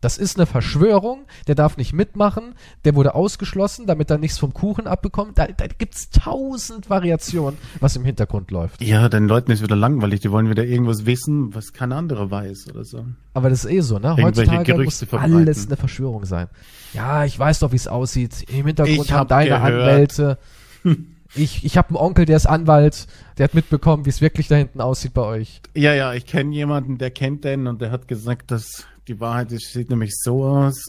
Das 0.00 0.18
ist 0.18 0.36
eine 0.36 0.46
Verschwörung, 0.46 1.24
der 1.46 1.54
darf 1.54 1.76
nicht 1.76 1.92
mitmachen, 1.92 2.54
der 2.84 2.94
wurde 2.94 3.14
ausgeschlossen, 3.14 3.86
damit 3.86 4.10
er 4.10 4.18
nichts 4.18 4.38
vom 4.38 4.52
Kuchen 4.52 4.86
abbekommt. 4.86 5.38
Da, 5.38 5.46
da 5.46 5.66
gibt's 5.66 6.10
tausend 6.10 6.90
Variationen, 6.90 7.58
was 7.80 7.96
im 7.96 8.04
Hintergrund 8.04 8.50
läuft. 8.50 8.82
Ja, 8.82 9.08
den 9.08 9.28
Leuten 9.28 9.50
ist 9.50 9.62
wieder 9.62 9.76
langweilig, 9.76 10.20
die 10.20 10.30
wollen 10.30 10.50
wieder 10.50 10.64
irgendwas 10.64 11.06
wissen, 11.06 11.54
was 11.54 11.72
kein 11.72 11.92
anderer 11.92 12.30
weiß 12.30 12.70
oder 12.70 12.84
so. 12.84 13.06
Aber 13.32 13.50
das 13.50 13.64
ist 13.64 13.70
eh 13.70 13.80
so, 13.80 13.98
ne? 13.98 14.16
Heutzutage 14.16 14.76
muss 14.76 15.04
alles 15.12 15.66
eine 15.66 15.76
Verschwörung 15.76 16.24
sein. 16.24 16.48
Ja, 16.92 17.24
ich 17.24 17.38
weiß 17.38 17.60
doch, 17.60 17.72
wie 17.72 17.76
es 17.76 17.88
aussieht. 17.88 18.44
Im 18.50 18.66
Hintergrund 18.66 19.10
hab 19.10 19.20
haben 19.20 19.28
deine 19.28 19.50
gehört. 19.50 19.64
Anwälte. 19.64 20.38
Ich, 21.36 21.64
ich 21.64 21.76
habe 21.76 21.88
einen 21.88 21.96
Onkel, 21.96 22.26
der 22.26 22.36
ist 22.36 22.46
Anwalt, 22.46 23.08
der 23.38 23.44
hat 23.44 23.54
mitbekommen, 23.54 24.06
wie 24.06 24.10
es 24.10 24.20
wirklich 24.20 24.46
da 24.46 24.54
hinten 24.54 24.80
aussieht 24.80 25.14
bei 25.14 25.22
euch. 25.22 25.60
Ja, 25.74 25.92
ja, 25.92 26.14
ich 26.14 26.26
kenne 26.26 26.54
jemanden, 26.54 26.98
der 26.98 27.10
kennt 27.10 27.44
den 27.44 27.66
und 27.66 27.80
der 27.80 27.90
hat 27.90 28.06
gesagt, 28.06 28.52
dass 28.52 28.86
die 29.08 29.20
Wahrheit 29.20 29.52
ist, 29.52 29.72
sieht 29.72 29.90
nämlich 29.90 30.14
so 30.14 30.44
aus. 30.44 30.84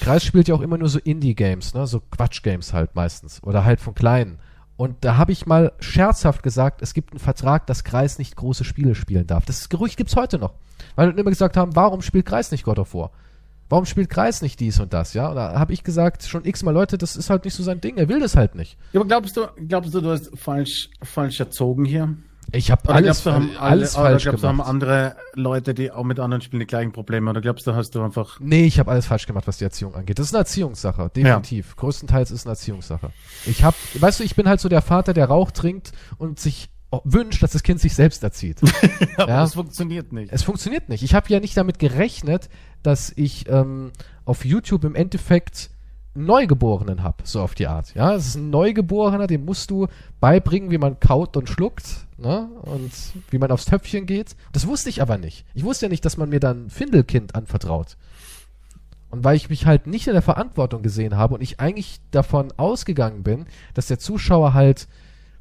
Kreis 0.00 0.24
spielt 0.24 0.48
ja 0.48 0.54
auch 0.54 0.60
immer 0.60 0.78
nur 0.78 0.88
so 0.88 0.98
Indie-Games, 0.98 1.74
ne? 1.74 1.86
So 1.86 2.00
Quatsch-Games 2.00 2.72
halt 2.72 2.94
meistens. 2.94 3.42
Oder 3.42 3.64
halt 3.64 3.80
von 3.80 3.94
kleinen. 3.94 4.38
Und 4.76 5.04
da 5.04 5.16
habe 5.16 5.32
ich 5.32 5.46
mal 5.46 5.72
scherzhaft 5.80 6.42
gesagt, 6.42 6.82
es 6.82 6.94
gibt 6.94 7.10
einen 7.10 7.18
Vertrag, 7.18 7.66
dass 7.66 7.82
Kreis 7.82 8.18
nicht 8.18 8.36
große 8.36 8.62
Spiele 8.62 8.94
spielen 8.94 9.26
darf. 9.26 9.44
Das 9.44 9.68
Gerücht 9.68 9.96
gibt's 9.96 10.14
heute 10.14 10.38
noch. 10.38 10.54
Weil 10.94 11.08
wir 11.08 11.18
immer 11.18 11.30
gesagt 11.30 11.56
haben, 11.56 11.74
warum 11.74 12.00
spielt 12.00 12.26
Kreis 12.26 12.52
nicht 12.52 12.64
God 12.64 12.78
of 12.78 12.94
War? 12.94 13.10
Warum 13.68 13.84
spielt 13.84 14.08
Kreis 14.08 14.40
nicht 14.40 14.60
dies 14.60 14.80
und 14.80 14.92
das, 14.92 15.14
ja? 15.14 15.28
Und 15.28 15.36
da 15.36 15.58
habe 15.58 15.72
ich 15.72 15.84
gesagt, 15.84 16.22
schon 16.22 16.44
x-mal 16.44 16.72
Leute, 16.72 16.96
das 16.96 17.16
ist 17.16 17.28
halt 17.28 17.44
nicht 17.44 17.54
so 17.54 17.62
sein 17.62 17.80
Ding, 17.80 17.96
er 17.98 18.08
will 18.08 18.20
das 18.20 18.34
halt 18.34 18.54
nicht. 18.54 18.78
Ja, 18.92 19.00
aber 19.00 19.08
glaubst 19.08 19.36
du, 19.36 19.46
glaubst 19.66 19.92
du, 19.92 20.00
du 20.00 20.10
hast 20.10 20.30
falsch, 20.38 20.88
falsch 21.02 21.40
erzogen 21.40 21.84
hier? 21.84 22.16
Ich 22.52 22.70
habe 22.70 22.88
alles, 22.88 23.22
glaubst, 23.22 23.26
haben 23.26 23.50
alles 23.58 23.96
alle, 23.96 24.10
falsch 24.10 24.22
glaubst, 24.24 24.40
gemacht. 24.42 24.58
Haben 24.58 24.70
andere 24.70 25.16
Leute, 25.34 25.74
die 25.74 25.90
auch 25.90 26.04
mit 26.04 26.18
anderen 26.18 26.40
Spielen 26.40 26.60
die 26.60 26.66
gleichen 26.66 26.92
Probleme 26.92 27.30
oder 27.30 27.40
glaubst 27.40 27.66
du, 27.66 27.74
hast 27.74 27.94
du 27.94 28.02
einfach... 28.02 28.40
Nee, 28.40 28.64
ich 28.64 28.78
habe 28.78 28.90
alles 28.90 29.06
falsch 29.06 29.26
gemacht, 29.26 29.46
was 29.46 29.58
die 29.58 29.64
Erziehung 29.64 29.94
angeht. 29.94 30.18
Das 30.18 30.28
ist 30.28 30.34
eine 30.34 30.40
Erziehungssache, 30.40 31.10
definitiv. 31.14 31.68
Ja. 31.68 31.74
Größtenteils 31.76 32.30
ist 32.30 32.46
eine 32.46 32.52
Erziehungssache. 32.52 33.10
Ich 33.44 33.64
habe, 33.64 33.76
weißt 33.98 34.20
du, 34.20 34.24
ich 34.24 34.34
bin 34.34 34.48
halt 34.48 34.60
so 34.60 34.68
der 34.68 34.82
Vater, 34.82 35.12
der 35.12 35.26
Rauch 35.26 35.50
trinkt 35.50 35.92
und 36.16 36.40
sich 36.40 36.70
wünscht, 37.04 37.42
dass 37.42 37.52
das 37.52 37.62
Kind 37.62 37.80
sich 37.80 37.94
selbst 37.94 38.22
erzieht. 38.22 38.60
Aber 39.16 39.28
ja? 39.28 39.40
das 39.40 39.54
funktioniert 39.54 40.12
nicht. 40.12 40.32
Es 40.32 40.42
funktioniert 40.42 40.88
nicht. 40.88 41.02
Ich 41.02 41.14
habe 41.14 41.28
ja 41.28 41.40
nicht 41.40 41.56
damit 41.56 41.78
gerechnet, 41.78 42.48
dass 42.82 43.12
ich 43.14 43.48
ähm, 43.48 43.92
auf 44.24 44.44
YouTube 44.44 44.84
im 44.84 44.94
Endeffekt 44.94 45.70
Neugeborenen 46.24 47.02
habe, 47.02 47.24
so 47.24 47.40
auf 47.40 47.54
die 47.54 47.66
Art. 47.66 47.94
Ja, 47.94 48.14
es 48.14 48.26
ist 48.26 48.36
ein 48.36 48.50
Neugeborener, 48.50 49.26
dem 49.26 49.44
musst 49.44 49.70
du 49.70 49.86
beibringen, 50.20 50.70
wie 50.70 50.78
man 50.78 51.00
kaut 51.00 51.36
und 51.36 51.48
schluckt, 51.48 52.06
ne? 52.16 52.48
Und 52.62 52.92
wie 53.30 53.38
man 53.38 53.50
aufs 53.50 53.64
Töpfchen 53.64 54.06
geht. 54.06 54.36
Das 54.52 54.66
wusste 54.66 54.90
ich 54.90 55.02
aber 55.02 55.18
nicht. 55.18 55.44
Ich 55.54 55.64
wusste 55.64 55.86
ja 55.86 55.90
nicht, 55.90 56.04
dass 56.04 56.16
man 56.16 56.28
mir 56.28 56.40
dann 56.40 56.70
Findelkind 56.70 57.34
anvertraut. 57.34 57.96
Und 59.10 59.24
weil 59.24 59.36
ich 59.36 59.48
mich 59.48 59.66
halt 59.66 59.86
nicht 59.86 60.06
in 60.06 60.12
der 60.12 60.22
Verantwortung 60.22 60.82
gesehen 60.82 61.16
habe 61.16 61.34
und 61.34 61.40
ich 61.40 61.60
eigentlich 61.60 62.00
davon 62.10 62.52
ausgegangen 62.56 63.22
bin, 63.22 63.46
dass 63.74 63.86
der 63.86 63.98
Zuschauer 63.98 64.52
halt 64.52 64.86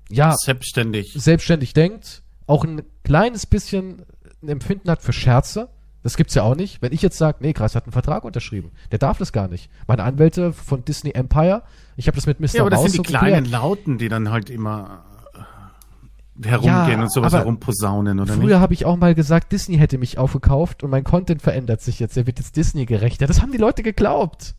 ja 0.09 0.33
selbstständig 0.37 1.13
selbstständig 1.17 1.73
denkt, 1.73 2.23
auch 2.45 2.63
ein 2.63 2.83
kleines 3.03 3.45
bisschen 3.45 4.03
ein 4.41 4.49
Empfinden 4.49 4.89
hat 4.89 5.01
für 5.01 5.11
Scherze, 5.11 5.69
das 6.03 6.15
gibt's 6.17 6.35
ja 6.35 6.43
auch 6.43 6.55
nicht. 6.55 6.81
Wenn 6.81 6.93
ich 6.93 7.01
jetzt 7.01 7.17
sage, 7.17 7.37
nee, 7.41 7.53
Kreis 7.53 7.75
hat 7.75 7.85
einen 7.85 7.91
Vertrag 7.91 8.23
unterschrieben, 8.23 8.71
der 8.91 8.99
darf 8.99 9.17
das 9.17 9.31
gar 9.33 9.47
nicht. 9.47 9.69
Meine 9.87 10.03
Anwälte 10.03 10.53
von 10.53 10.85
Disney 10.85 11.11
Empire, 11.11 11.63
ich 11.95 12.07
habe 12.07 12.15
das 12.15 12.25
mit 12.25 12.39
Mr. 12.39 12.47
Ja, 12.53 12.61
aber 12.61 12.69
das 12.69 12.81
Maus 12.81 12.91
sind 12.91 13.07
die 13.07 13.11
so 13.11 13.17
kleinen 13.17 13.43
geklärt. 13.43 13.63
Lauten, 13.63 13.97
die 13.97 14.09
dann 14.09 14.31
halt 14.31 14.49
immer 14.49 15.03
äh, 15.33 16.47
herumgehen 16.47 16.99
ja, 16.99 17.01
und 17.01 17.11
sowas 17.11 17.33
herumposaunen, 17.33 18.19
oder 18.19 18.33
Früher 18.33 18.59
habe 18.59 18.73
ich 18.73 18.85
auch 18.85 18.95
mal 18.95 19.15
gesagt, 19.15 19.51
Disney 19.51 19.77
hätte 19.77 19.97
mich 19.97 20.17
aufgekauft 20.17 20.83
und 20.83 20.91
mein 20.91 21.03
Content 21.03 21.41
verändert 21.41 21.81
sich 21.81 21.99
jetzt. 21.99 22.15
Er 22.15 22.27
wird 22.27 22.39
jetzt 22.39 22.55
Disney 22.55 22.85
gerechter. 22.85 23.27
Das 23.27 23.41
haben 23.41 23.51
die 23.51 23.57
Leute 23.57 23.83
geglaubt. 23.83 24.55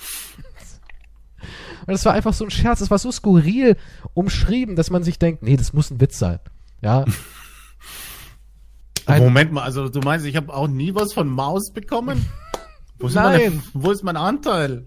Und 1.89 1.93
das 1.93 2.05
war 2.05 2.13
einfach 2.13 2.35
so 2.35 2.45
ein 2.45 2.51
Scherz. 2.51 2.81
Das 2.81 2.91
war 2.91 2.99
so 2.99 3.11
skurril 3.11 3.77
umschrieben, 4.13 4.77
dass 4.77 4.91
man 4.91 5.03
sich 5.03 5.19
denkt, 5.19 5.43
nee, 5.43 5.57
das 5.57 5.73
muss 5.73 5.91
ein 5.91 6.01
Witz 6.01 6.19
sein. 6.19 6.39
Ja. 6.83 7.07
Ein 9.09 9.23
Moment 9.23 9.53
mal, 9.53 9.63
also 9.63 9.89
du 9.89 10.01
meinst, 10.01 10.27
ich 10.27 10.37
habe 10.37 10.53
auch 10.53 10.69
nie 10.69 10.95
was 10.95 11.13
von 11.13 11.29
Maus 11.29 11.73
bekommen? 11.73 12.27
Wo 12.99 13.07
ist 13.07 13.15
Nein. 13.15 13.41
Meine, 13.41 13.63
wo 13.75 13.91
ist 13.91 14.03
mein 14.03 14.17
Anteil? 14.17 14.87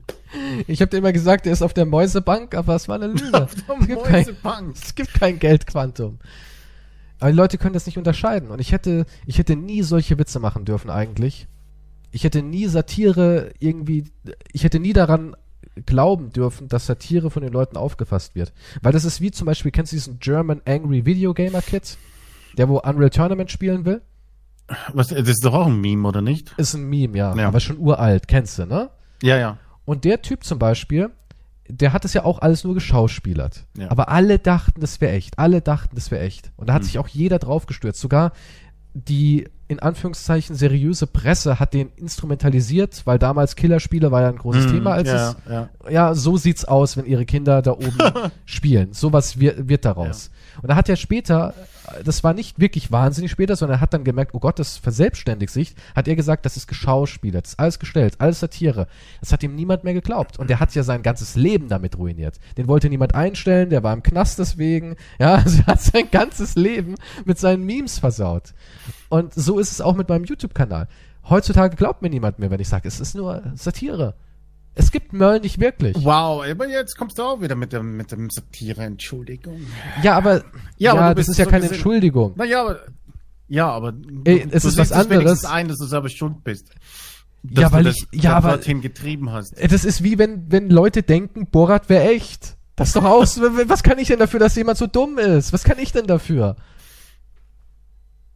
Ich 0.68 0.82
habe 0.82 0.90
dir 0.90 0.98
immer 0.98 1.12
gesagt, 1.12 1.46
er 1.46 1.54
ist 1.54 1.62
auf 1.62 1.74
der 1.74 1.86
Mäusebank, 1.86 2.56
aber 2.56 2.76
es 2.76 2.88
war 2.88 2.96
eine 2.96 3.08
Lüge. 3.08 3.42
auf 3.42 3.56
der 3.56 3.76
es, 3.80 3.88
gibt 3.88 4.04
kein, 4.04 4.72
es 4.74 4.96
gibt 4.96 5.14
kein 5.14 5.40
Geldquantum. 5.40 6.20
Aber 7.20 7.32
die 7.32 7.38
Leute 7.38 7.58
können 7.58 7.74
das 7.74 7.86
nicht 7.86 7.98
unterscheiden. 7.98 8.50
Und 8.50 8.60
ich 8.60 8.72
hätte, 8.72 9.06
ich 9.26 9.38
hätte 9.38 9.56
nie 9.56 9.84
solche 9.84 10.18
Witze 10.18 10.40
machen 10.40 10.66
dürfen 10.66 10.90
eigentlich. 10.90 11.48
Ich 12.12 12.24
hätte 12.24 12.42
nie 12.42 12.68
Satire 12.68 13.52
irgendwie, 13.60 14.12
ich 14.52 14.64
hätte 14.64 14.80
nie 14.80 14.94
daran 14.94 15.36
glauben 15.86 16.32
dürfen, 16.32 16.68
dass 16.68 16.86
Satire 16.86 17.30
von 17.30 17.44
den 17.44 17.54
Leuten 17.54 17.78
aufgefasst 17.78 18.36
wird. 18.36 18.54
Weil 18.82 18.92
das 18.92 19.06
ist 19.06 19.22
wie 19.22 19.32
zum 19.32 19.46
Beispiel, 19.46 19.72
kennst 19.72 19.92
du 19.92 19.96
diesen 19.96 20.20
German 20.20 20.62
Angry 20.66 21.06
Video 21.06 21.34
Gamer 21.34 21.62
Kid? 21.62 21.98
Der, 22.58 22.68
wo 22.68 22.80
Unreal 22.80 23.10
Tournament 23.10 23.52
spielen 23.52 23.86
will? 23.86 24.02
Was, 24.94 25.10
das 25.10 25.28
ist 25.28 25.46
doch 25.46 25.54
auch 25.54 25.68
ein 25.68 25.80
Meme, 25.80 26.08
oder 26.08 26.22
nicht? 26.22 26.54
Ist 26.58 26.74
ein 26.74 26.90
Meme, 26.90 27.18
ja. 27.18 27.36
ja. 27.36 27.48
Aber 27.48 27.60
schon 27.60 27.78
uralt, 27.78 28.28
kennst 28.28 28.60
du, 28.60 28.66
ne? 28.66 28.90
Ja, 29.22 29.38
ja. 29.38 29.58
Und 29.86 30.06
der 30.06 30.22
Typ 30.22 30.44
zum 30.44 30.60
Beispiel, 30.60 31.10
der 31.68 31.94
hat 31.94 32.06
es 32.06 32.14
ja 32.14 32.24
auch 32.24 32.40
alles 32.40 32.64
nur 32.64 32.74
geschauspielert. 32.74 33.66
Ja. 33.78 33.90
Aber 33.90 34.10
alle 34.10 34.40
dachten, 34.40 34.82
das 34.82 35.02
wäre 35.02 35.14
echt. 35.14 35.40
Alle 35.40 35.62
dachten, 35.62 35.96
das 35.96 36.12
wäre 36.12 36.24
echt. 36.24 36.52
Und 36.58 36.70
da 36.70 36.74
hat 36.74 36.84
mhm. 36.84 36.86
sich 36.86 37.00
auch 37.00 37.08
jeder 37.08 37.40
drauf 37.40 37.66
gestürzt. 37.66 38.02
Sogar 38.02 38.32
die 38.94 39.48
in 39.68 39.80
Anführungszeichen 39.80 40.54
seriöse 40.56 41.08
Presse 41.08 41.60
hat 41.60 41.74
den 41.74 41.92
instrumentalisiert, 41.96 43.04
weil 43.06 43.18
damals 43.18 43.56
Killerspiele 43.56 44.12
war 44.12 44.22
ja 44.22 44.28
ein 44.28 44.38
großes 44.38 44.66
mm, 44.66 44.70
Thema, 44.70 44.92
als 44.92 45.08
ja, 45.08 45.30
es 45.30 45.38
ja. 45.50 45.70
ja. 45.90 46.14
so 46.14 46.36
sieht's 46.36 46.66
aus, 46.66 46.98
wenn 46.98 47.06
ihre 47.06 47.26
Kinder 47.26 47.62
da 47.62 47.72
oben 47.72 47.98
spielen. 48.46 48.92
Sowas 48.92 49.40
wird, 49.40 49.70
wird 49.70 49.86
daraus. 49.86 50.26
Ja. 50.28 50.41
Und 50.62 50.70
da 50.70 50.76
hat 50.76 50.90
er 50.90 50.96
später, 50.96 51.54
das 52.04 52.24
war 52.24 52.34
nicht 52.34 52.60
wirklich 52.60 52.92
wahnsinnig 52.92 53.32
später, 53.32 53.56
sondern 53.56 53.80
er 53.80 53.82
hat 53.82 53.94
dann 53.94 54.04
gemerkt, 54.04 54.34
oh 54.34 54.40
Gott, 54.40 54.60
das 54.60 54.78
verselbstständigt 54.78 55.52
sich, 55.52 55.76
hat 55.96 56.08
er 56.08 56.16
gesagt, 56.16 56.46
das 56.46 56.58
ist 56.58 56.68
geschauspielert, 56.68 57.46
das 57.46 57.54
ist 57.54 57.60
alles 57.60 57.80
gestellt, 57.80 58.16
alles 58.20 58.40
Satire. 58.40 58.88
Das 59.20 59.32
hat 59.32 59.44
ihm 59.44 59.56
niemand 59.56 59.84
mehr 59.84 59.94
geglaubt. 59.94 60.40
Und 60.40 60.50
der 60.50 60.60
hat 60.60 60.74
ja 60.76 60.84
sein 60.84 61.04
ganzes 61.04 61.36
Leben 61.36 61.70
damit 61.70 61.98
ruiniert. 61.98 62.40
Den 62.58 62.68
wollte 62.68 62.90
niemand 62.90 63.16
einstellen, 63.16 63.70
der 63.70 63.84
war 63.84 63.94
im 63.94 64.04
Knast 64.04 64.40
deswegen. 64.40 64.96
Ja, 65.20 65.36
also 65.46 65.60
er 65.60 65.68
hat 65.68 65.82
sein 65.82 66.10
ganzes 66.12 66.56
Leben 66.56 66.96
mit 67.26 67.40
seinen 67.40 67.66
Memes 67.66 68.00
versaut. 68.00 68.54
Und 69.10 69.34
so 69.34 69.60
ist 69.60 69.72
es 69.72 69.82
auch 69.82 69.96
mit 69.96 70.10
meinem 70.10 70.26
YouTube-Kanal. 70.26 70.88
Heutzutage 71.30 71.76
glaubt 71.76 72.02
mir 72.02 72.10
niemand 72.10 72.40
mehr, 72.40 72.50
wenn 72.50 72.60
ich 72.60 72.70
sage, 72.70 72.88
es 72.88 73.00
ist 73.00 73.16
nur 73.16 73.44
Satire. 73.56 74.16
Es 74.74 74.92
gibt 74.92 75.12
Merl 75.12 75.40
nicht 75.42 75.60
wirklich. 75.60 75.98
Wow, 75.98 76.46
aber 76.50 76.68
jetzt 76.70 76.98
kommst 76.98 77.18
du 77.18 77.24
auch 77.24 77.42
wieder 77.42 77.56
mit 77.56 77.74
dem, 77.74 77.98
mit 77.98 78.12
dem 78.12 78.30
Satire, 78.30 78.84
Entschuldigung. 78.84 79.60
Ja, 80.02 80.16
aber, 80.16 80.44
ja, 80.78 80.94
aber 80.94 81.16
das 81.16 81.28
ist 81.28 81.38
ja 81.38 81.46
so 81.46 81.52
keine 81.52 81.66
Entschuldigung. 81.66 82.34
Naja, 82.36 82.62
aber, 82.62 82.80
ja, 83.50 83.70
aber, 83.70 83.94
Ey, 84.24 84.48
es 84.50 84.64
ist 84.64 84.78
was 84.78 84.94
anderes. 84.94 85.44
ein, 85.44 85.68
dass 85.68 85.78
du 85.78 85.86
selber 85.86 86.08
schuld 86.08 86.44
bist. 86.46 86.70
ja, 87.44 87.72
weil 87.72 87.88
ich, 87.88 88.08
ja, 88.14 88.38
aber, 88.38 88.50
dorthin 88.52 88.80
getrieben 88.80 89.32
hast. 89.32 89.54
Das 89.62 89.84
ist 89.84 90.04
wie 90.04 90.18
wenn, 90.18 90.50
wenn 90.50 90.70
Leute 90.70 91.04
denken, 91.04 91.48
Borat 91.48 91.90
wäre 91.90 92.10
echt. 92.10 92.56
Das 92.78 92.90
ist 92.90 92.96
doch 92.96 93.04
aus, 93.04 93.42
was 93.68 93.84
kann 93.84 94.00
ich 94.00 94.08
denn 94.08 94.20
dafür, 94.20 94.40
dass 94.40 94.56
jemand 94.56 94.78
so 94.78 94.88
dumm 94.88 95.18
ist? 95.18 95.52
Was 95.52 95.66
kann 95.66 95.80
ich 95.80 95.92
denn 95.92 96.08
dafür? 96.08 96.56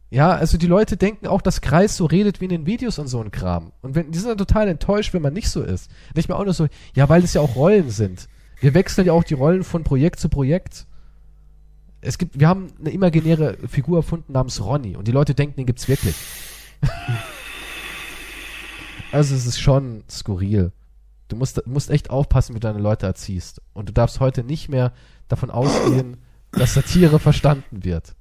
Ja, 0.08 0.30
also 0.30 0.56
die 0.56 0.68
Leute 0.68 0.96
denken 0.96 1.26
auch, 1.26 1.42
dass 1.42 1.60
Kreis 1.60 1.96
so 1.96 2.06
redet 2.06 2.40
wie 2.40 2.44
in 2.44 2.50
den 2.50 2.66
Videos 2.66 2.98
und 2.98 3.08
so 3.08 3.20
ein 3.20 3.32
Kram. 3.32 3.72
Und 3.82 3.94
wenn, 3.94 4.12
die 4.12 4.18
sind 4.18 4.28
dann 4.28 4.38
total 4.38 4.68
enttäuscht, 4.68 5.12
wenn 5.12 5.22
man 5.22 5.32
nicht 5.32 5.50
so 5.50 5.62
ist. 5.62 5.90
Nicht 6.14 6.28
mehr 6.28 6.38
auch 6.38 6.44
nur 6.44 6.54
so, 6.54 6.68
ja, 6.94 7.08
weil 7.08 7.24
es 7.24 7.34
ja 7.34 7.40
auch 7.40 7.56
Rollen 7.56 7.90
sind. 7.90 8.28
Wir 8.60 8.72
wechseln 8.74 9.06
ja 9.06 9.12
auch 9.12 9.24
die 9.24 9.34
Rollen 9.34 9.64
von 9.64 9.82
Projekt 9.82 10.20
zu 10.20 10.28
Projekt. 10.28 10.86
Es 12.00 12.18
gibt, 12.18 12.38
wir 12.38 12.46
haben 12.48 12.68
eine 12.78 12.90
imaginäre 12.90 13.56
Figur 13.68 13.98
erfunden 13.98 14.32
namens 14.32 14.64
Ronny 14.64 14.96
und 14.96 15.08
die 15.08 15.12
Leute 15.12 15.34
denken, 15.34 15.56
den 15.56 15.66
gibt's 15.66 15.88
wirklich. 15.88 16.14
also 19.12 19.34
es 19.34 19.44
ist 19.44 19.58
schon 19.58 20.04
skurril. 20.08 20.70
Du 21.28 21.34
musst, 21.34 21.66
musst 21.66 21.90
echt 21.90 22.10
aufpassen, 22.10 22.54
wie 22.54 22.60
du 22.60 22.68
deine 22.68 22.78
Leute 22.78 23.06
erziehst. 23.06 23.60
Und 23.72 23.88
du 23.88 23.92
darfst 23.92 24.20
heute 24.20 24.44
nicht 24.44 24.68
mehr 24.68 24.92
davon 25.26 25.50
ausgehen, 25.50 26.18
dass 26.52 26.74
Satire 26.74 27.18
verstanden 27.18 27.82
wird. 27.82 28.14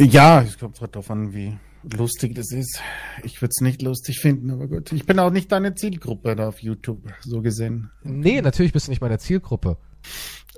Ja, 0.00 0.42
es 0.42 0.58
kommt 0.58 0.80
halt 0.80 0.94
darauf 0.94 1.10
an, 1.10 1.32
wie 1.32 1.56
lustig 1.94 2.34
das 2.34 2.52
ist. 2.52 2.80
Ich 3.22 3.40
würde 3.40 3.52
es 3.56 3.60
nicht 3.60 3.80
lustig 3.82 4.20
finden, 4.20 4.50
aber 4.50 4.68
gut. 4.68 4.92
Ich 4.92 5.06
bin 5.06 5.18
auch 5.18 5.30
nicht 5.30 5.50
deine 5.52 5.74
Zielgruppe 5.74 6.36
da 6.36 6.48
auf 6.48 6.60
YouTube, 6.60 7.02
so 7.20 7.40
gesehen. 7.40 7.90
Nee, 8.02 8.42
natürlich 8.42 8.72
bist 8.72 8.88
du 8.88 8.90
nicht 8.90 9.00
meine 9.00 9.18
Zielgruppe. 9.18 9.78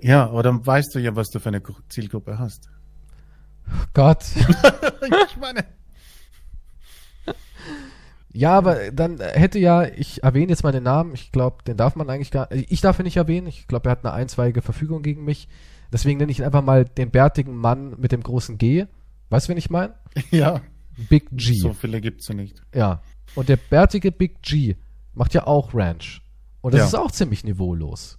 Ja, 0.00 0.28
aber 0.28 0.42
dann 0.42 0.66
weißt 0.66 0.94
du 0.94 0.98
ja, 0.98 1.14
was 1.14 1.28
du 1.28 1.38
für 1.38 1.48
eine 1.48 1.62
Zielgruppe 1.88 2.38
hast. 2.38 2.68
Gott. 3.94 4.24
ich 5.28 5.36
meine. 5.36 5.64
Ja, 8.32 8.52
aber 8.52 8.90
dann 8.92 9.20
hätte 9.20 9.58
ja, 9.58 9.84
ich 9.84 10.22
erwähne 10.22 10.50
jetzt 10.50 10.62
mal 10.62 10.72
den 10.72 10.84
Namen, 10.84 11.14
ich 11.14 11.32
glaube, 11.32 11.62
den 11.64 11.76
darf 11.76 11.96
man 11.96 12.08
eigentlich 12.10 12.30
gar, 12.30 12.50
ich 12.52 12.80
darf 12.80 12.98
ihn 12.98 13.04
nicht 13.04 13.16
erwähnen, 13.16 13.46
ich 13.46 13.66
glaube, 13.66 13.88
er 13.88 13.92
hat 13.92 14.04
eine 14.04 14.12
einzweige 14.14 14.62
Verfügung 14.62 15.02
gegen 15.02 15.24
mich. 15.24 15.48
Deswegen 15.92 16.18
nenne 16.18 16.30
ich 16.30 16.38
ihn 16.38 16.44
einfach 16.44 16.62
mal 16.62 16.84
den 16.84 17.10
bärtigen 17.10 17.56
Mann 17.56 17.96
mit 17.98 18.12
dem 18.12 18.22
großen 18.22 18.58
G. 18.58 18.86
Weißt 19.30 19.46
du, 19.48 19.50
wen 19.50 19.58
ich 19.58 19.70
meine? 19.70 19.94
Ja. 20.30 20.60
Big 21.08 21.28
G. 21.30 21.54
So 21.54 21.72
viele 21.72 22.00
gibt's 22.00 22.26
ja 22.28 22.34
nicht. 22.34 22.60
Ja. 22.74 23.02
Und 23.36 23.48
der 23.48 23.56
bärtige 23.56 24.10
Big 24.10 24.42
G 24.42 24.74
macht 25.14 25.32
ja 25.34 25.46
auch 25.46 25.72
Ranch. 25.74 26.22
Und 26.60 26.74
das 26.74 26.80
Ja. 26.80 26.86
ist 26.86 26.94
auch 26.96 27.10
ziemlich 27.12 27.44
niveaulos. 27.44 28.18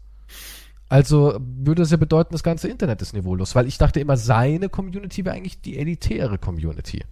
Also 0.87 1.37
würde 1.39 1.81
es 1.83 1.91
ja 1.91 1.97
bedeuten, 1.97 2.33
das 2.33 2.41
ganze 2.41 2.67
Internet 2.69 3.01
ist 3.01 3.13
niveaulos, 3.13 3.53
weil 3.53 3.67
ich 3.67 3.77
dachte 3.77 3.99
immer, 3.99 4.17
seine 4.17 4.69
Community 4.69 5.25
wäre 5.25 5.35
eigentlich 5.35 5.61
die 5.61 5.77
elitäre 5.77 6.37
Community. 6.37 7.03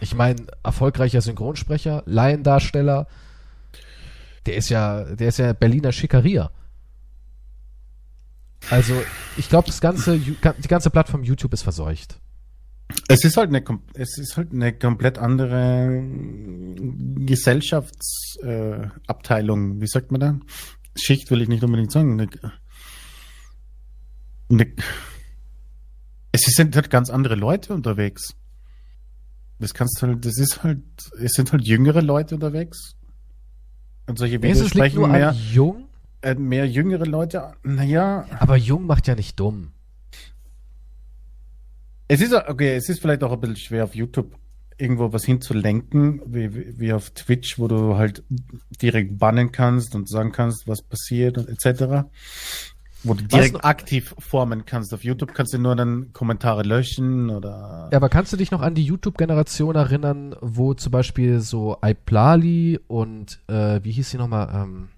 Ich 0.00 0.14
meine, 0.14 0.46
erfolgreicher 0.62 1.20
Synchronsprecher, 1.20 2.02
Laiendarsteller, 2.06 3.08
der 4.46 4.56
ist 4.56 4.68
ja, 4.68 5.04
der 5.04 5.28
ist 5.28 5.38
ja 5.38 5.52
Berliner 5.52 5.92
Schickeria. 5.92 6.50
Also, 8.70 8.94
ich 9.36 9.48
glaube, 9.48 9.66
das 9.66 9.80
ganze, 9.80 10.18
die 10.18 10.68
ganze 10.68 10.90
Plattform 10.90 11.24
YouTube 11.24 11.52
ist 11.52 11.62
verseucht. 11.62 12.20
Es 13.08 13.24
ist 13.24 13.36
halt 13.36 13.48
eine, 13.48 13.64
es 13.94 14.18
ist 14.18 14.36
halt 14.36 14.52
eine 14.52 14.72
komplett 14.72 15.18
andere 15.18 16.04
Gesellschaftsabteilung. 17.16 19.78
Äh. 19.78 19.80
Wie 19.80 19.88
sagt 19.88 20.12
man 20.12 20.20
da? 20.20 20.38
Schicht 20.96 21.30
will 21.30 21.42
ich 21.42 21.48
nicht 21.48 21.64
unbedingt 21.64 21.92
sagen. 21.92 22.20
Eine, 22.20 22.28
eine, 24.50 24.66
es 26.32 26.42
sind 26.42 26.74
halt 26.74 26.90
ganz 26.90 27.10
andere 27.10 27.34
Leute 27.34 27.74
unterwegs. 27.74 28.34
Das 29.58 29.74
kannst 29.74 30.02
du 30.02 30.08
halt, 30.08 30.24
das 30.24 30.38
ist 30.38 30.64
halt, 30.64 30.82
es 31.20 31.32
sind 31.32 31.52
halt 31.52 31.64
jüngere 31.64 32.02
Leute 32.02 32.34
unterwegs. 32.34 32.96
Und 34.06 34.18
solche 34.18 34.42
Videos 34.42 34.68
sprechen 34.68 34.96
nur 34.96 35.08
mehr, 35.08 35.34
Jung? 35.52 35.88
äh, 36.22 36.34
mehr 36.34 36.66
jüngere 36.66 37.06
Leute. 37.06 37.52
Naja, 37.62 38.26
Aber 38.40 38.56
Jung 38.56 38.86
macht 38.86 39.06
ja 39.06 39.14
nicht 39.14 39.38
dumm. 39.38 39.72
Es 42.08 42.20
ist, 42.20 42.32
okay, 42.34 42.74
es 42.76 42.88
ist 42.88 43.00
vielleicht 43.00 43.22
auch 43.22 43.32
ein 43.32 43.40
bisschen 43.40 43.56
schwer 43.56 43.84
auf 43.84 43.94
YouTube 43.94 44.34
irgendwo 44.78 45.12
was 45.12 45.24
hinzulenken, 45.24 46.20
wie, 46.26 46.78
wie, 46.78 46.92
auf 46.92 47.10
Twitch, 47.10 47.58
wo 47.58 47.68
du 47.68 47.96
halt 47.96 48.22
direkt 48.80 49.18
bannen 49.18 49.52
kannst 49.52 49.94
und 49.94 50.08
sagen 50.08 50.32
kannst, 50.32 50.66
was 50.66 50.82
passiert 50.82 51.38
und 51.38 51.48
etc. 51.48 52.08
Wo 53.04 53.14
du 53.14 53.22
direkt 53.24 53.54
noch- 53.54 53.62
aktiv 53.62 54.14
formen 54.18 54.64
kannst. 54.64 54.92
Auf 54.92 55.04
YouTube 55.04 55.34
kannst 55.34 55.52
du 55.54 55.58
nur 55.58 55.76
dann 55.76 56.12
Kommentare 56.12 56.62
löschen 56.62 57.30
oder. 57.30 57.88
Ja, 57.92 57.96
aber 57.96 58.08
kannst 58.08 58.32
du 58.32 58.36
dich 58.36 58.50
noch 58.50 58.60
an 58.62 58.74
die 58.74 58.84
YouTube-Generation 58.84 59.76
erinnern, 59.76 60.34
wo 60.40 60.74
zum 60.74 60.90
Beispiel 60.90 61.40
so 61.40 61.76
Iplali 61.84 62.80
und 62.88 63.40
äh, 63.48 63.80
wie 63.84 63.92
hieß 63.92 64.10
sie 64.10 64.18
nochmal? 64.18 64.50
Ähm, 64.52 64.88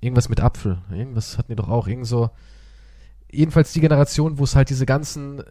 irgendwas 0.00 0.28
mit 0.28 0.40
Apfel. 0.40 0.78
Irgendwas 0.90 1.38
hatten 1.38 1.52
die 1.52 1.56
doch 1.56 1.68
auch. 1.68 1.86
Irgend 1.86 2.06
so. 2.06 2.30
Jedenfalls 3.30 3.72
die 3.72 3.80
Generation, 3.80 4.38
wo 4.38 4.44
es 4.44 4.54
halt 4.56 4.70
diese 4.70 4.86
ganzen 4.86 5.42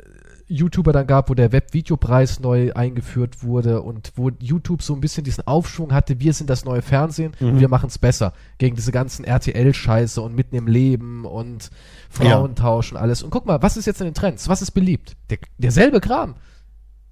YouTuber 0.47 0.91
dann 0.91 1.07
gab, 1.07 1.29
wo 1.29 1.33
der 1.33 1.51
Webvideopreis 1.51 2.39
neu 2.39 2.73
eingeführt 2.73 3.43
wurde 3.43 3.81
und 3.81 4.11
wo 4.15 4.29
YouTube 4.39 4.81
so 4.81 4.93
ein 4.93 5.01
bisschen 5.01 5.23
diesen 5.23 5.47
Aufschwung 5.47 5.93
hatte, 5.93 6.19
wir 6.19 6.33
sind 6.33 6.49
das 6.49 6.65
neue 6.65 6.81
Fernsehen 6.81 7.33
und 7.39 7.55
Mhm. 7.55 7.59
wir 7.59 7.69
machen 7.69 7.87
es 7.87 7.97
besser. 7.97 8.33
Gegen 8.57 8.75
diese 8.75 8.91
ganzen 8.91 9.25
RTL-Scheiße 9.25 10.21
und 10.21 10.35
mitten 10.35 10.55
im 10.55 10.67
Leben 10.67 11.25
und 11.25 11.69
Frauentausch 12.09 12.91
und 12.91 12.97
alles. 12.97 13.23
Und 13.23 13.29
guck 13.29 13.45
mal, 13.45 13.61
was 13.61 13.77
ist 13.77 13.85
jetzt 13.85 14.01
in 14.01 14.07
den 14.07 14.13
Trends? 14.13 14.47
Was 14.49 14.61
ist 14.61 14.71
beliebt? 14.71 15.15
Der, 15.29 15.37
derselbe 15.57 15.99
Kram. 16.01 16.35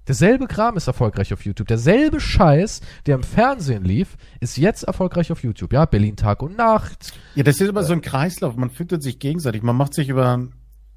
Derselbe 0.08 0.48
Kram 0.48 0.76
ist 0.76 0.88
erfolgreich 0.88 1.32
auf 1.32 1.44
YouTube. 1.44 1.68
Derselbe 1.68 2.18
Scheiß, 2.18 2.80
der 3.06 3.14
im 3.14 3.22
Fernsehen 3.22 3.84
lief, 3.84 4.16
ist 4.40 4.56
jetzt 4.56 4.82
erfolgreich 4.82 5.30
auf 5.30 5.44
YouTube. 5.44 5.72
Ja, 5.72 5.84
Berlin 5.84 6.16
Tag 6.16 6.42
und 6.42 6.56
Nacht. 6.56 7.12
Ja, 7.36 7.44
das 7.44 7.60
ist 7.60 7.68
aber 7.68 7.84
so 7.84 7.92
ein 7.92 8.00
Kreislauf. 8.00 8.56
Man 8.56 8.70
füttert 8.70 9.02
sich 9.04 9.20
gegenseitig. 9.20 9.62
Man 9.62 9.76
macht 9.76 9.94
sich 9.94 10.08
über, 10.08 10.48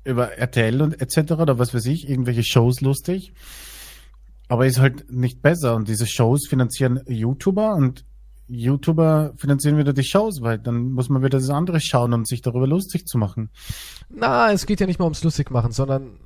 über 0.05 0.37
RTL 0.37 0.81
und 0.81 1.01
etc. 1.01 1.33
oder 1.33 1.59
was 1.59 1.73
weiß 1.73 1.85
ich, 1.87 2.09
irgendwelche 2.09 2.43
Shows 2.43 2.81
lustig. 2.81 3.33
Aber 4.47 4.65
ist 4.65 4.79
halt 4.79 5.11
nicht 5.11 5.41
besser. 5.41 5.75
Und 5.75 5.87
diese 5.87 6.05
Shows 6.05 6.47
finanzieren 6.47 7.01
YouTuber 7.07 7.75
und 7.75 8.05
YouTuber 8.47 9.33
finanzieren 9.37 9.77
wieder 9.77 9.93
die 9.93 10.03
Shows, 10.03 10.41
weil 10.41 10.59
dann 10.59 10.91
muss 10.91 11.09
man 11.09 11.23
wieder 11.23 11.39
das 11.39 11.49
andere 11.49 11.81
schauen, 11.81 12.13
um 12.13 12.25
sich 12.25 12.43
darüber 12.43 12.67
lustig 12.67 13.07
zu 13.07 13.17
machen. 13.17 13.49
Na, 14.09 14.51
es 14.51 14.67
geht 14.67 14.79
ja 14.79 14.85
nicht 14.85 14.99
mal 14.99 15.05
ums 15.05 15.23
lustig 15.23 15.49
machen, 15.49 15.71
sondern 15.71 16.19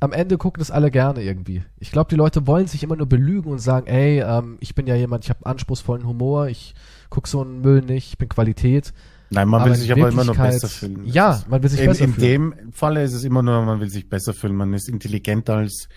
am 0.00 0.12
Ende 0.12 0.36
gucken 0.36 0.60
das 0.60 0.70
alle 0.70 0.90
gerne 0.90 1.22
irgendwie. 1.22 1.62
Ich 1.78 1.90
glaube, 1.90 2.10
die 2.10 2.16
Leute 2.16 2.46
wollen 2.46 2.66
sich 2.66 2.82
immer 2.82 2.96
nur 2.96 3.06
belügen 3.06 3.50
und 3.50 3.60
sagen, 3.60 3.86
ey, 3.86 4.20
ähm, 4.20 4.58
ich 4.60 4.74
bin 4.74 4.86
ja 4.86 4.94
jemand, 4.94 5.24
ich 5.24 5.30
habe 5.30 5.46
anspruchsvollen 5.46 6.06
Humor, 6.06 6.48
ich 6.48 6.74
guck 7.08 7.28
so 7.28 7.40
einen 7.40 7.60
Müll 7.60 7.82
nicht, 7.82 8.08
ich 8.08 8.18
bin 8.18 8.28
Qualität. 8.28 8.92
Nein, 9.30 9.48
man 9.48 9.60
Aber 9.60 9.70
will 9.70 9.74
in 9.76 9.80
sich 9.80 9.92
aber 9.92 10.08
immer 10.08 10.24
nur 10.24 10.34
besser 10.34 10.68
fühlen. 10.68 11.04
Ja, 11.06 11.42
man 11.48 11.62
will 11.62 11.70
sich 11.70 11.80
in, 11.80 11.86
besser 11.86 12.04
in 12.04 12.14
fühlen. 12.14 12.52
dem 12.52 12.72
Falle 12.72 13.02
ist 13.02 13.12
es 13.12 13.24
immer 13.24 13.42
nur, 13.42 13.62
man 13.62 13.80
will 13.80 13.90
sich 13.90 14.08
besser 14.08 14.34
fühlen. 14.34 14.54
Man 14.54 14.72
ist 14.72 14.88
intelligenter 14.88 15.56
als 15.56 15.88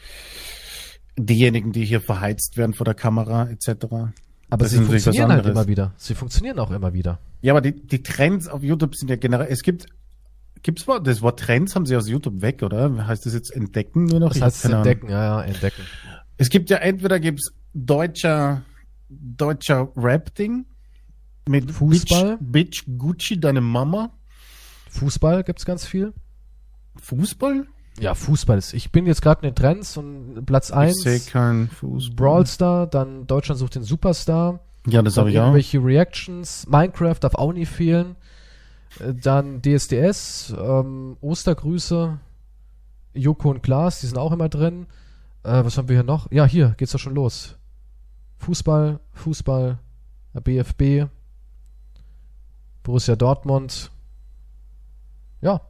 diejenigen, 1.18 1.72
die 1.72 1.85
hier 1.85 2.01
verheizt 2.01 2.57
werden 2.57 2.73
vor 2.73 2.85
der 2.85 2.95
Kamera 2.95 3.49
etc. 3.49 3.85
Aber 4.49 4.65
Das 4.65 4.72
sie 4.72 4.77
funktionieren 4.77 5.31
halt 5.31 5.45
immer 5.45 5.68
wieder. 5.68 5.93
Sie 5.97 6.15
funktionieren 6.15 6.60
auch 6.60 6.72
immer 6.72 6.93
wieder. 6.93 7.19
Ja, 7.41 7.53
aber 7.53 7.61
die, 7.61 7.73
die 7.73 8.01
Trends 8.01 8.47
auf 8.47 8.64
YouTube 8.64 8.95
sind 8.95 9.10
ja 9.10 9.15
generell, 9.15 9.47
es 9.49 9.61
gibt, 9.61 9.85
gibt's 10.64 10.88
Wort, 10.88 11.06
das 11.06 11.22
Wort 11.22 11.39
Trends 11.39 11.76
haben 11.76 11.85
sie 11.85 11.95
aus 11.95 12.10
YouTube 12.10 12.41
weg, 12.41 12.64
oder? 12.64 13.07
Heißt 13.07 13.26
das 13.26 13.34
jetzt 13.34 13.56
entdecken 13.56 14.06
nur 14.06 14.19
noch? 14.19 14.34
Das 14.34 14.41
heißt 14.41 14.65
Ahnung. 14.65 14.77
entdecken, 14.80 15.10
ja, 15.10 15.23
ja, 15.23 15.41
entdecken. 15.43 15.84
Es 16.38 16.49
gibt 16.49 16.69
ja 16.69 16.77
entweder 16.77 17.19
gibt's 17.19 17.51
deutscher, 17.73 18.64
deutscher 19.10 19.91
Rap-Ding 19.95 20.65
mit 21.50 21.72
Fußball? 21.72 22.38
Bitch, 22.40 22.86
Bitch 22.86 22.98
Gucci, 22.98 23.40
deine 23.40 23.62
Mama. 23.62 24.12
Fußball 24.92 25.44
gibt's 25.44 25.66
ganz 25.66 25.86
viel. 25.86 26.14
Fußball? 27.02 27.66
Ja, 28.00 28.16
Fußball 28.16 28.58
ist. 28.58 28.74
Ich 28.74 28.92
bin 28.92 29.06
jetzt 29.06 29.22
gerade 29.22 29.46
in 29.46 29.52
den 29.54 29.56
Trends 29.56 29.98
und 29.98 30.46
Platz 30.46 30.70
Ich 30.70 30.76
1 30.76 31.02
sehe 31.02 31.20
keinen 31.20 31.68
Fußball. 31.70 32.16
Brawl 32.16 32.46
Star, 32.48 32.88
dann 32.88 33.28
Deutschland 33.28 33.60
sucht 33.60 33.76
den 33.76 33.84
Superstar. 33.84 34.62
Ja, 34.88 35.02
das 35.02 35.16
Dann 35.16 35.24
habe 35.24 35.32
ich 35.32 35.38
auch. 35.40 35.44
irgendwelche 35.44 35.84
Reactions, 35.84 36.66
Minecraft 36.68 37.18
darf 37.20 37.36
auch 37.36 37.52
nie 37.52 37.66
fehlen. 37.66 38.16
Äh, 39.00 39.14
Dann 39.14 39.62
DSDS, 39.62 40.54
ähm, 40.58 41.18
Ostergrüße, 41.20 42.18
Joko 43.14 43.50
und 43.50 43.62
Klaas, 43.62 44.00
die 44.00 44.08
sind 44.08 44.18
auch 44.18 44.32
immer 44.32 44.48
drin. 44.50 44.88
Äh, 45.44 45.64
was 45.66 45.78
haben 45.78 45.90
wir 45.90 45.98
hier 45.98 46.04
noch? 46.04 46.32
Ja, 46.32 46.46
hier 46.46 46.76
geht's 46.78 46.94
doch 46.94 47.00
schon 47.00 47.16
los. 47.16 47.58
Fußball, 48.38 49.00
Fußball, 49.14 49.80
äh, 50.34 50.42
BFB, 50.42 51.10
Borussia 52.90 53.16
Dortmund. 53.16 53.91
Ja, 55.41 55.61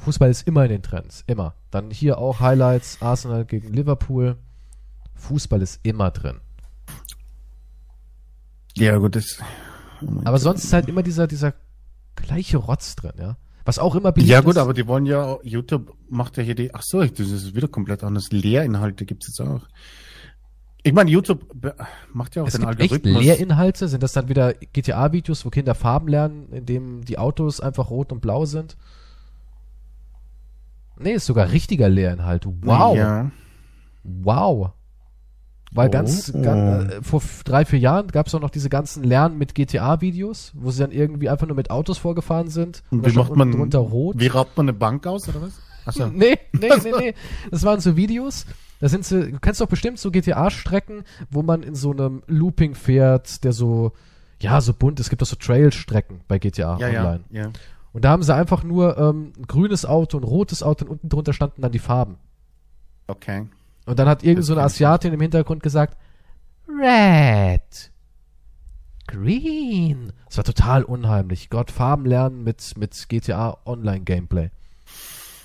Fußball 0.00 0.30
ist 0.30 0.46
immer 0.46 0.62
in 0.62 0.70
den 0.70 0.82
Trends, 0.84 1.24
immer. 1.26 1.54
Dann 1.72 1.90
hier 1.90 2.18
auch 2.18 2.38
Highlights, 2.38 2.98
Arsenal 3.02 3.44
gegen 3.44 3.72
Liverpool. 3.72 4.36
Fußball 5.16 5.60
ist 5.60 5.80
immer 5.82 6.12
drin. 6.12 6.36
Ja, 8.76 8.96
gut, 8.98 9.16
das. 9.16 9.40
Aber 10.24 10.38
sonst 10.38 10.62
ist 10.62 10.72
halt 10.72 10.88
immer 10.88 11.02
dieser, 11.02 11.26
dieser 11.26 11.52
gleiche 12.14 12.58
Rotz 12.58 12.94
drin, 12.94 13.14
ja. 13.18 13.36
Was 13.64 13.80
auch 13.80 13.96
immer 13.96 14.16
Ja, 14.18 14.40
gut, 14.40 14.52
ist. 14.52 14.58
aber 14.58 14.72
die 14.72 14.86
wollen 14.86 15.04
ja, 15.04 15.36
YouTube 15.42 15.96
macht 16.08 16.36
ja 16.36 16.44
hier 16.44 16.54
die, 16.54 16.72
ach 16.72 16.82
so, 16.84 17.04
das 17.04 17.18
ist 17.18 17.56
wieder 17.56 17.66
komplett 17.66 18.04
anders. 18.04 18.30
Lehrinhalte 18.30 19.04
gibt's 19.04 19.26
jetzt 19.26 19.40
auch. 19.40 19.62
Ich 20.88 20.94
meine, 20.94 21.10
YouTube 21.10 21.44
be- 21.54 21.74
macht 22.12 22.34
ja 22.36 22.42
auch 22.42 22.46
es 22.48 22.54
den 22.54 22.66
gibt 22.68 22.80
echt 22.80 22.92
Algorithmus. 22.92 23.22
Lehrinhalte. 23.22 23.88
Sind 23.88 24.02
das 24.02 24.12
dann 24.12 24.28
wieder 24.28 24.54
GTA-Videos, 24.54 25.44
wo 25.44 25.50
Kinder 25.50 25.74
Farben 25.74 26.08
lernen, 26.08 26.48
indem 26.52 27.04
die 27.04 27.18
Autos 27.18 27.60
einfach 27.60 27.90
rot 27.90 28.10
und 28.12 28.20
blau 28.20 28.44
sind? 28.46 28.76
Nee, 30.98 31.12
ist 31.12 31.26
sogar 31.26 31.50
richtiger 31.52 31.88
Lehrinhalt. 31.88 32.46
Wow. 32.62 32.96
Ja. 32.96 33.30
Wow. 34.02 34.70
Weil 35.70 35.88
Oh. 35.88 35.90
ganz, 35.90 36.32
ganz 36.32 36.92
äh, 36.94 37.02
vor 37.02 37.22
drei, 37.44 37.64
vier 37.64 37.78
Jahren 37.78 38.08
gab 38.08 38.26
es 38.26 38.34
auch 38.34 38.40
noch 38.40 38.50
diese 38.50 38.70
ganzen 38.70 39.04
Lernen 39.04 39.36
mit 39.36 39.54
GTA-Videos, 39.54 40.52
wo 40.54 40.70
sie 40.70 40.80
dann 40.80 40.90
irgendwie 40.92 41.28
einfach 41.28 41.46
nur 41.46 41.56
mit 41.56 41.70
Autos 41.70 41.98
vorgefahren 41.98 42.48
sind. 42.48 42.82
Und 42.90 43.04
wie 43.06 43.12
macht 43.16 43.36
man, 43.36 43.52
drunter 43.52 43.78
rot. 43.80 44.16
wie 44.18 44.28
raubt 44.28 44.56
man 44.56 44.64
eine 44.64 44.72
Bank 44.72 45.06
aus, 45.06 45.28
oder 45.28 45.42
was? 45.42 45.52
Ach 45.84 45.92
so. 45.92 46.06
Nee, 46.12 46.38
nee, 46.52 46.70
nee, 46.82 46.92
nee. 46.98 47.14
Das 47.50 47.62
waren 47.64 47.80
so 47.80 47.96
Videos. 47.96 48.46
Da 48.80 48.88
sind 48.88 49.04
sie, 49.04 49.32
du 49.32 49.38
kennst 49.40 49.60
doch 49.60 49.66
bestimmt 49.68 49.98
so 49.98 50.10
GTA-Strecken, 50.10 51.02
wo 51.30 51.42
man 51.42 51.62
in 51.62 51.74
so 51.74 51.90
einem 51.90 52.22
Looping 52.26 52.74
fährt, 52.74 53.42
der 53.44 53.52
so, 53.52 53.92
ja, 54.40 54.60
so 54.60 54.72
bunt, 54.72 55.00
es 55.00 55.10
gibt 55.10 55.20
doch 55.22 55.26
so 55.26 55.36
Trail-Strecken 55.36 56.20
bei 56.28 56.38
GTA 56.38 56.78
Ja, 56.78 56.88
ja, 56.88 57.04
Online. 57.04 57.24
ja. 57.30 57.50
Und 57.92 58.04
da 58.04 58.10
haben 58.10 58.22
sie 58.22 58.34
einfach 58.34 58.62
nur 58.62 58.96
ähm, 58.98 59.32
ein 59.36 59.46
grünes 59.46 59.84
Auto, 59.84 60.18
ein 60.18 60.22
rotes 60.24 60.62
Auto 60.62 60.84
und 60.84 60.90
unten 60.92 61.08
drunter 61.08 61.32
standen 61.32 61.62
dann 61.62 61.72
die 61.72 61.78
Farben. 61.80 62.18
Okay. 63.08 63.46
Und 63.86 63.98
dann 63.98 64.06
hat 64.06 64.22
irgend 64.22 64.40
Das 64.40 64.46
so 64.46 64.52
eine 64.52 64.62
Asiatin 64.62 65.12
im 65.14 65.20
Hintergrund 65.20 65.62
gesagt, 65.62 65.96
Red. 66.68 67.90
Green. 69.06 70.12
Das 70.26 70.36
war 70.36 70.44
total 70.44 70.84
unheimlich. 70.84 71.48
Gott, 71.48 71.70
Farben 71.70 72.04
lernen 72.04 72.44
mit, 72.44 72.76
mit 72.76 73.08
GTA 73.08 73.56
Online 73.64 74.00
Gameplay. 74.04 74.50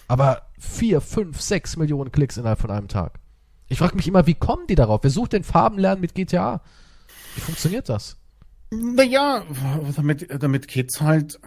Aber 0.10 0.42
vier, 0.60 1.00
fünf, 1.00 1.40
sechs 1.42 1.78
Millionen 1.78 2.12
Klicks 2.12 2.38
innerhalb 2.38 2.60
von 2.60 2.72
einem 2.72 2.90
Tag. 2.90 3.20
Ich 3.74 3.80
frage 3.80 3.96
mich 3.96 4.08
immer, 4.08 4.28
wie 4.28 4.36
kommen 4.36 4.68
die 4.68 4.76
darauf? 4.76 5.02
Wer 5.02 5.10
sucht 5.10 5.34
denn 5.34 5.44
Farben 5.44 5.80
lernen 5.80 6.00
mit 6.00 6.14
GTA? 6.14 6.62
Wie 7.34 7.42
funktioniert 7.42 7.90
das? 7.90 8.18
Naja, 8.70 9.44
damit, 9.96 10.28
damit 10.44 10.68
Kids 10.68 11.02
halt 11.02 11.40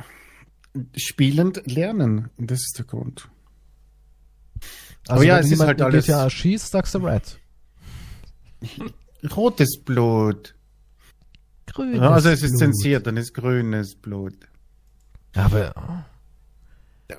spielend 0.97 1.63
lernen. 1.71 2.31
Das 2.37 2.59
ist 2.59 2.79
der 2.79 2.85
Grund. 2.85 3.29
Also 5.07 5.21
Aber 5.21 5.25
ja, 5.25 5.39
es 5.39 5.53
ist 5.53 5.61
halt 5.61 5.81
alles. 5.81 6.07
GTA 6.07 6.29
schießt, 6.29 6.73
sagst 6.73 6.97
du 6.97 6.99
Red. 6.99 7.39
Rotes 9.37 9.79
Blut. 9.85 10.57
Grünes 11.67 12.01
ja, 12.01 12.11
also 12.11 12.31
es 12.31 12.43
ist 12.43 12.51
Blut. 12.51 12.59
zensiert, 12.59 13.07
dann 13.07 13.17
ist 13.17 13.35
grünes 13.35 13.95
Blut. 13.95 14.49
Aber. 15.37 16.05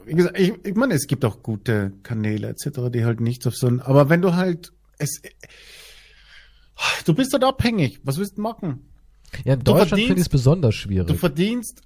Wie 0.04 0.16
gesagt, 0.16 0.38
ich, 0.38 0.54
ich 0.66 0.76
meine, 0.76 0.96
es 0.96 1.08
gibt 1.08 1.24
auch 1.24 1.42
gute 1.42 1.94
Kanäle 2.04 2.50
etc., 2.50 2.90
die 2.92 3.06
halt 3.06 3.22
nichts 3.22 3.48
auf 3.48 3.56
so 3.56 3.68
ein. 3.68 3.80
Aber 3.80 4.10
wenn 4.10 4.22
du 4.22 4.36
halt. 4.36 4.74
Es, 4.98 5.22
du 7.06 7.14
bist 7.14 7.34
halt 7.34 7.44
abhängig. 7.44 8.00
Was 8.04 8.18
willst 8.18 8.38
du 8.38 8.42
machen? 8.42 8.90
Ja, 9.44 9.56
in 9.56 9.64
Deutschland 9.64 10.02
finde 10.02 10.16
ich 10.16 10.28
es 10.28 10.30
besonders 10.30 10.76
schwierig. 10.76 11.08
Du 11.08 11.16
verdienst 11.16 11.82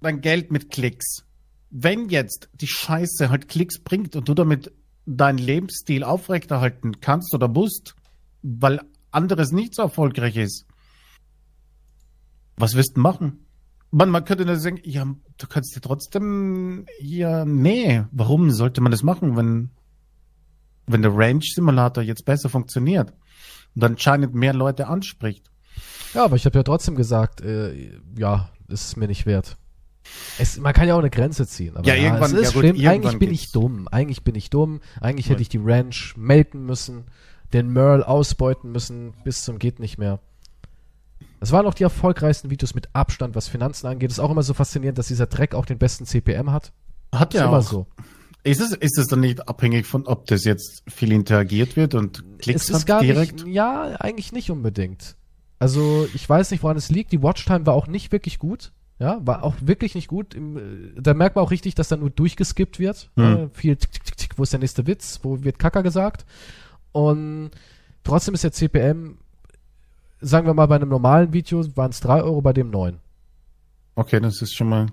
dein 0.00 0.20
Geld 0.20 0.50
mit 0.50 0.70
Klicks. 0.70 1.24
Wenn 1.70 2.08
jetzt 2.08 2.48
die 2.54 2.66
Scheiße 2.66 3.30
halt 3.30 3.48
Klicks 3.48 3.80
bringt 3.80 4.16
und 4.16 4.28
du 4.28 4.34
damit 4.34 4.72
deinen 5.06 5.38
Lebensstil 5.38 6.04
aufrechterhalten 6.04 7.00
kannst 7.00 7.34
oder 7.34 7.48
musst, 7.48 7.94
weil 8.42 8.80
anderes 9.10 9.52
nicht 9.52 9.74
so 9.74 9.82
erfolgreich 9.82 10.36
ist, 10.36 10.66
was 12.56 12.74
wirst 12.74 12.96
du 12.96 13.00
machen? 13.00 13.46
Man, 13.90 14.10
man 14.10 14.24
könnte 14.24 14.44
nur 14.44 14.56
sagen, 14.56 14.80
ja, 14.82 15.06
du 15.38 15.46
kannst 15.46 15.74
dir 15.74 15.80
trotzdem, 15.80 16.86
ja, 17.00 17.44
nee, 17.44 18.04
warum 18.10 18.50
sollte 18.50 18.80
man 18.80 18.92
das 18.92 19.02
machen, 19.02 19.36
wenn, 19.36 19.70
wenn 20.88 21.02
der 21.02 21.14
Range 21.14 21.40
Simulator 21.42 22.02
jetzt 22.02 22.24
besser 22.24 22.48
funktioniert 22.48 23.12
und 23.74 23.84
anscheinend 23.84 24.34
mehr 24.34 24.54
Leute 24.54 24.86
anspricht? 24.86 25.50
Ja, 26.14 26.24
aber 26.24 26.36
ich 26.36 26.46
habe 26.46 26.58
ja 26.58 26.62
trotzdem 26.62 26.96
gesagt, 26.96 27.40
äh, 27.40 27.90
ja, 28.16 28.50
ist 28.68 28.96
mir 28.96 29.08
nicht 29.08 29.26
wert. 29.26 29.56
Es, 30.38 30.58
man 30.58 30.72
kann 30.72 30.88
ja 30.88 30.94
auch 30.94 31.00
eine 31.00 31.10
Grenze 31.10 31.46
ziehen. 31.46 31.76
Aber 31.76 31.86
ja, 31.86 31.94
ja 31.94 32.04
irgendwann, 32.04 32.32
es 32.32 32.40
ist 32.40 32.54
ja, 32.54 32.60
schlimm. 32.60 32.76
Gut, 32.76 32.86
eigentlich 32.86 33.18
bin 33.18 33.30
geht's. 33.30 33.42
ich 33.42 33.52
dumm. 33.52 33.88
Eigentlich 33.88 34.24
bin 34.24 34.34
ich 34.34 34.50
dumm. 34.50 34.80
Eigentlich 35.00 35.26
ja. 35.26 35.32
hätte 35.32 35.42
ich 35.42 35.48
die 35.48 35.60
Ranch 35.62 36.14
melken 36.16 36.64
müssen, 36.64 37.04
den 37.52 37.72
Merle 37.72 38.06
ausbeuten 38.06 38.72
müssen, 38.72 39.12
bis 39.24 39.44
zum 39.44 39.58
geht 39.58 39.80
nicht 39.80 39.98
mehr. 39.98 40.20
Das 41.40 41.52
waren 41.52 41.66
auch 41.66 41.74
die 41.74 41.84
erfolgreichsten 41.84 42.50
Videos 42.50 42.74
mit 42.74 42.88
Abstand, 42.94 43.34
was 43.34 43.48
Finanzen 43.48 43.86
angeht. 43.86 44.10
Ist 44.10 44.18
auch 44.18 44.30
immer 44.30 44.42
so 44.42 44.54
faszinierend, 44.54 44.98
dass 44.98 45.08
dieser 45.08 45.26
Dreck 45.26 45.54
auch 45.54 45.66
den 45.66 45.78
besten 45.78 46.04
CPM 46.04 46.50
hat. 46.50 46.72
Hat 47.14 47.34
ja 47.34 47.44
immer 47.44 47.58
auch. 47.58 47.62
so. 47.62 47.86
Ist 48.44 48.60
es, 48.60 48.72
ist 48.72 48.98
es 48.98 49.06
dann 49.08 49.20
nicht 49.20 49.48
abhängig 49.48 49.86
von, 49.86 50.06
ob 50.06 50.26
das 50.26 50.44
jetzt 50.44 50.82
viel 50.88 51.12
interagiert 51.12 51.76
wird 51.76 51.94
und 51.94 52.24
Klicks 52.38 52.70
es 52.70 52.86
gar 52.86 53.02
direkt? 53.02 53.44
Nicht, 53.44 53.54
ja, 53.54 53.96
eigentlich 53.98 54.32
nicht 54.32 54.50
unbedingt. 54.50 55.16
Also 55.58 56.08
ich 56.14 56.28
weiß 56.28 56.50
nicht, 56.50 56.62
woran 56.62 56.76
es 56.76 56.88
liegt. 56.88 57.12
Die 57.12 57.22
Watchtime 57.22 57.66
war 57.66 57.74
auch 57.74 57.88
nicht 57.88 58.12
wirklich 58.12 58.38
gut. 58.38 58.72
Ja, 59.00 59.20
war 59.24 59.44
auch 59.44 59.54
wirklich 59.60 59.94
nicht 59.94 60.08
gut. 60.08 60.34
Im, 60.34 60.92
da 60.96 61.14
merkt 61.14 61.36
man 61.36 61.44
auch 61.44 61.52
richtig, 61.52 61.74
dass 61.74 61.88
da 61.88 61.96
nur 61.96 62.10
durchgeskippt 62.10 62.78
wird. 62.78 63.10
Hm. 63.16 63.24
Äh, 63.24 63.48
viel 63.52 63.76
tick, 63.76 63.92
tick, 63.92 64.16
tick, 64.16 64.38
wo 64.38 64.42
ist 64.42 64.52
der 64.52 64.60
nächste 64.60 64.86
Witz? 64.86 65.20
Wo 65.22 65.42
wird 65.44 65.58
Kacker 65.58 65.82
gesagt? 65.82 66.24
Und 66.92 67.50
trotzdem 68.02 68.34
ist 68.34 68.44
der 68.44 68.52
CPM, 68.52 69.18
sagen 70.20 70.46
wir 70.46 70.54
mal, 70.54 70.66
bei 70.66 70.76
einem 70.76 70.88
normalen 70.88 71.32
Video 71.32 71.64
waren 71.76 71.90
es 71.90 72.00
drei 72.00 72.22
Euro, 72.22 72.40
bei 72.40 72.52
dem 72.52 72.70
neun. 72.70 72.98
Okay, 73.94 74.20
das 74.20 74.42
ist 74.42 74.56
schon 74.56 74.68
mal. 74.68 74.86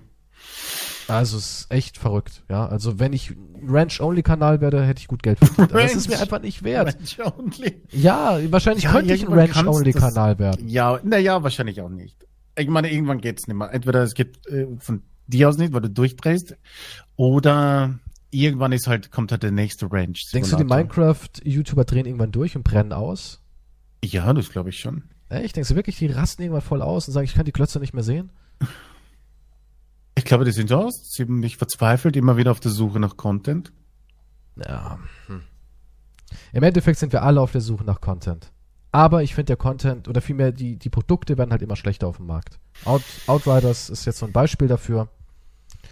Also 1.08 1.36
es 1.36 1.60
ist 1.60 1.70
echt 1.70 1.98
verrückt, 1.98 2.42
ja. 2.48 2.66
Also 2.66 2.98
wenn 2.98 3.12
ich 3.12 3.34
Ranch-Only-Kanal 3.66 4.60
werde, 4.60 4.84
hätte 4.84 5.00
ich 5.00 5.08
gut 5.08 5.22
Geld 5.22 5.38
verdient. 5.38 5.70
Aber 5.70 5.82
das 5.82 5.94
ist 5.94 6.08
mir 6.08 6.20
einfach 6.20 6.40
nicht 6.40 6.62
wert. 6.62 6.96
Ranch-Only. 6.96 7.82
Ja, 7.92 8.38
wahrscheinlich 8.50 8.84
ja, 8.84 8.92
könnte 8.92 9.14
ich 9.14 9.26
ein 9.26 9.32
Ranch-Only-Kanal 9.32 10.38
werden. 10.38 10.68
Ja, 10.68 10.98
naja, 11.04 11.42
wahrscheinlich 11.42 11.80
auch 11.80 11.88
nicht. 11.88 12.16
Ich 12.58 12.68
meine, 12.68 12.90
irgendwann 12.90 13.20
geht's 13.20 13.46
nicht 13.46 13.56
mehr. 13.56 13.72
Entweder 13.72 14.02
es 14.02 14.14
geht 14.14 14.46
äh, 14.46 14.66
von 14.78 15.02
dir 15.26 15.48
aus 15.48 15.58
nicht, 15.58 15.72
weil 15.72 15.82
du 15.82 15.90
durchdrehst, 15.90 16.56
oder 17.16 17.98
irgendwann 18.30 18.72
ist 18.72 18.86
halt, 18.86 19.10
kommt 19.10 19.32
halt 19.32 19.42
der 19.42 19.50
nächste 19.50 19.90
Range. 19.90 20.14
Denkst 20.32 20.50
du, 20.50 20.56
die 20.56 20.64
Minecraft-YouTuber 20.64 21.84
drehen 21.84 22.06
irgendwann 22.06 22.32
durch 22.32 22.56
und 22.56 22.62
brennen 22.62 22.92
aus? 22.92 23.42
Ja, 24.04 24.32
das 24.32 24.50
glaube 24.50 24.70
ich 24.70 24.80
schon. 24.80 25.04
Echt? 25.28 25.56
Denkst 25.56 25.70
du 25.70 25.76
wirklich, 25.76 25.98
die 25.98 26.06
rasten 26.06 26.42
irgendwann 26.42 26.62
voll 26.62 26.82
aus 26.82 27.08
und 27.08 27.14
sagen, 27.14 27.24
ich 27.24 27.34
kann 27.34 27.44
die 27.44 27.52
Klötze 27.52 27.80
nicht 27.80 27.94
mehr 27.94 28.04
sehen? 28.04 28.30
Ich 30.16 30.24
glaube, 30.24 30.44
die 30.44 30.52
sind 30.52 30.72
aus, 30.72 31.10
ziemlich 31.10 31.56
verzweifelt, 31.56 32.16
immer 32.16 32.36
wieder 32.36 32.50
auf 32.50 32.60
der 32.60 32.70
Suche 32.70 32.98
nach 32.98 33.16
Content. 33.16 33.72
Ja. 34.56 34.98
Hm. 35.26 35.42
Im 36.52 36.62
Endeffekt 36.62 36.98
sind 36.98 37.12
wir 37.12 37.22
alle 37.22 37.40
auf 37.40 37.52
der 37.52 37.60
Suche 37.60 37.84
nach 37.84 38.00
Content. 38.00 38.50
Aber 38.92 39.22
ich 39.22 39.34
finde 39.34 39.48
der 39.48 39.56
Content 39.56 40.08
oder 40.08 40.22
vielmehr 40.22 40.52
die, 40.52 40.76
die 40.76 40.88
Produkte 40.88 41.36
werden 41.36 41.50
halt 41.50 41.60
immer 41.60 41.76
schlechter 41.76 42.06
auf 42.06 42.16
dem 42.16 42.26
Markt. 42.26 42.58
Out, 42.86 43.02
Outriders 43.26 43.90
ist 43.90 44.06
jetzt 44.06 44.18
so 44.18 44.26
ein 44.26 44.32
Beispiel 44.32 44.68
dafür. 44.68 45.08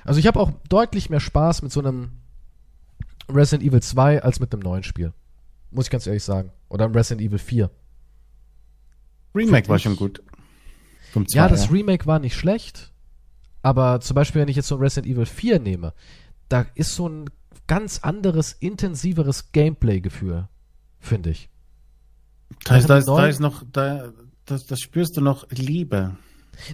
Also 0.05 0.21
ich 0.21 0.27
habe 0.27 0.41
auch 0.41 0.53
deutlich 0.71 1.11
mehr 1.11 1.21
Spaß 1.21 1.61
mit 1.61 1.71
so 1.71 1.81
einem 1.81 2.13
Resident 3.29 3.63
Evil 3.69 3.83
2 3.83 4.23
als 4.23 4.41
mit 4.41 4.55
einem 4.55 4.63
neuen 4.63 4.83
Spiel. 4.85 5.13
Muss 5.71 5.87
ich 5.87 5.91
ganz 5.91 6.07
ehrlich 6.07 6.25
sagen. 6.25 6.51
Oder 6.71 6.87
einem 6.87 6.95
Resident 6.95 7.21
Evil 7.21 7.39
4. 7.39 7.71
Remake 9.35 9.69
war 9.69 9.79
schon 9.79 9.97
gut. 9.97 10.23
ja, 11.29 11.49
das 11.49 11.71
Remake 11.71 12.07
war 12.07 12.21
nicht 12.21 12.37
schlecht. 12.37 12.94
Aber 13.65 14.01
zum 14.01 14.15
Beispiel, 14.15 14.43
wenn 14.43 14.49
ich 14.49 14.57
jetzt 14.57 14.69
so 14.69 14.75
ein 14.75 14.83
Resident 14.83 15.11
Evil 15.11 15.25
4 15.25 15.59
nehme, 15.59 15.95
da 16.51 16.67
ist 16.75 16.95
so 16.95 17.09
ein 17.09 17.31
ganz 17.67 18.01
anderes, 18.01 18.53
intensiveres 18.53 19.53
Gameplay-Gefühl, 19.53 20.49
finde 21.01 21.31
ich. 21.31 21.49
Da 22.67 22.77
ist, 22.77 22.91
da 22.91 22.99
ist, 22.99 23.09
da 23.09 23.27
ist 23.27 23.41
noch, 23.41 23.63
da, 23.73 24.13
das, 24.45 24.67
das 24.67 24.81
spürst 24.81 25.17
du 25.17 25.23
noch 25.23 25.47
Liebe. 25.49 26.19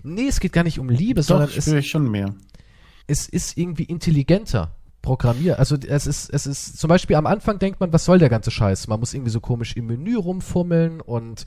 Nee, 0.03 0.27
es 0.27 0.41
geht 0.41 0.53
gar 0.53 0.65
nicht 0.65 0.81
um 0.81 0.89
Liebe, 0.89 1.21
Doch, 1.21 1.29
sondern 1.29 1.49
spüre 1.49 1.79
es, 1.79 1.85
ich 1.85 1.91
schon 1.91 2.11
mehr. 2.11 2.35
Es 3.07 3.29
ist 3.29 3.57
irgendwie 3.57 3.85
intelligenter 3.85 4.75
programmiert. 5.01 5.61
Also 5.61 5.77
es 5.77 6.09
ist, 6.09 6.29
es 6.29 6.45
ist, 6.45 6.77
zum 6.77 6.89
Beispiel 6.89 7.15
am 7.15 7.27
Anfang 7.27 7.61
denkt 7.61 7.79
man, 7.79 7.93
was 7.93 8.05
soll 8.05 8.19
der 8.19 8.29
ganze 8.31 8.51
Scheiß? 8.51 8.89
Man 8.89 8.99
muss 8.99 9.15
irgendwie 9.15 9.31
so 9.31 9.41
komisch 9.41 9.77
im 9.77 9.87
Menü 9.87 10.17
rumfummeln 10.17 11.01
und 11.01 11.47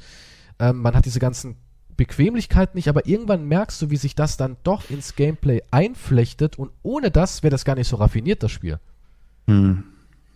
ähm, 0.59 0.77
man 0.77 0.95
hat 0.95 1.03
diese 1.03 1.19
ganzen 1.19 1.57
Bequemlichkeiten 2.05 2.75
nicht, 2.75 2.89
aber 2.89 3.07
irgendwann 3.07 3.45
merkst 3.45 3.81
du, 3.81 3.89
wie 3.89 3.95
sich 3.95 4.13
das 4.13 4.35
dann 4.35 4.57
doch 4.63 4.89
ins 4.89 5.15
Gameplay 5.15 5.61
einflechtet 5.71 6.59
und 6.59 6.71
ohne 6.81 7.11
das 7.11 7.43
wäre 7.43 7.51
das 7.51 7.63
gar 7.63 7.75
nicht 7.75 7.87
so 7.87 7.95
raffiniert, 7.95 8.43
das 8.43 8.51
Spiel. 8.51 8.77
Hm. 9.47 9.85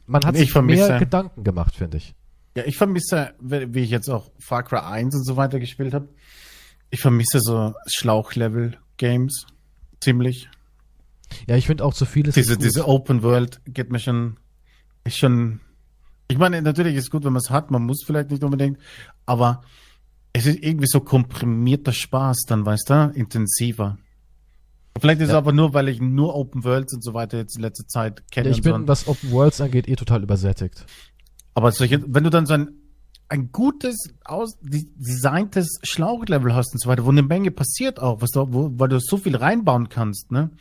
Man 0.06 0.26
hat 0.26 0.36
ich 0.36 0.54
sich 0.54 0.62
mehr 0.62 0.98
Gedanken 0.98 1.44
gemacht, 1.44 1.76
finde 1.76 1.98
ich. 1.98 2.16
Ja, 2.56 2.64
ich 2.66 2.78
vermisse, 2.78 3.34
wie 3.42 3.82
ich 3.82 3.90
jetzt 3.90 4.10
auch 4.10 4.32
Far 4.40 4.64
Cry 4.64 4.80
1 4.80 5.14
und 5.14 5.26
so 5.26 5.36
weiter 5.36 5.60
gespielt 5.60 5.94
habe, 5.94 6.08
ich 6.90 7.02
vermisse 7.02 7.42
so 7.42 7.74
Schlauchlevel-Games 7.88 9.46
ziemlich. 10.00 10.50
Ja, 11.50 11.58
ich 11.58 11.68
finde 11.68 11.84
auch 11.84 11.94
zu 11.94 12.06
vieles. 12.06 12.36
Diese, 12.36 12.58
diese 12.58 12.88
Open 12.88 13.24
World 13.24 13.60
geht 13.66 13.92
mir 13.92 14.00
schon, 14.00 14.38
ist 15.04 15.18
schon. 15.18 15.60
Ich 16.30 16.38
meine, 16.38 16.62
natürlich 16.62 16.96
ist 16.96 17.04
es 17.04 17.10
gut, 17.10 17.26
wenn 17.26 17.34
man 17.34 17.42
es 17.42 17.50
hat, 17.50 17.72
man 17.72 17.84
muss 17.84 18.06
vielleicht 18.06 18.32
nicht 18.32 18.44
unbedingt, 18.44 18.80
aber 19.26 19.64
es 20.38 20.46
ist 20.46 20.64
irgendwie 20.64 20.88
so 20.88 21.00
komprimierter 21.00 21.94
Spaß 21.94 22.44
dann, 22.48 22.66
weißt 22.66 22.90
du, 22.92 23.12
intensiver. 23.16 23.98
Vielleicht 25.00 25.22
ist 25.22 25.30
ja. 25.30 25.34
es 25.34 25.38
aber 25.38 25.52
nur, 25.52 25.74
weil 25.74 25.90
ich 25.90 26.00
nur 26.00 26.36
Open 26.36 26.64
Worlds 26.64 26.94
und 26.94 27.04
so 27.04 27.14
weiter 27.14 27.38
jetzt 27.38 27.56
in 27.56 27.64
letzter 27.64 27.88
Zeit 27.88 28.30
kenne. 28.32 28.50
Ja, 28.50 28.56
ich 28.56 28.62
bin, 28.62 28.88
was 28.88 29.08
Open 29.08 29.32
Worlds 29.32 29.62
angeht, 29.62 29.88
eh 29.88 29.96
total 29.96 30.22
übersättigt. 30.22 30.86
Aber 31.56 31.72
solche, 31.72 32.04
wenn 32.08 32.24
du 32.24 32.30
dann 32.30 32.46
so 32.46 32.54
ein, 32.54 32.70
ein 33.30 33.52
gutes, 33.52 34.10
aus, 34.24 34.58
designtes 34.62 35.80
Schlauchlevel 35.84 36.54
hast 36.54 36.74
und 36.74 36.82
so 36.82 36.90
weiter, 36.90 37.06
wo 37.06 37.10
eine 37.10 37.24
Menge 37.24 37.50
passiert 37.50 38.00
auch, 38.00 38.22
was 38.22 38.30
du, 38.30 38.48
wo, 38.54 38.72
weil 38.76 38.90
du 38.90 39.00
so 39.00 39.18
viel 39.18 39.36
reinbauen 39.36 39.90
kannst, 39.90 40.32
ne? 40.32 40.52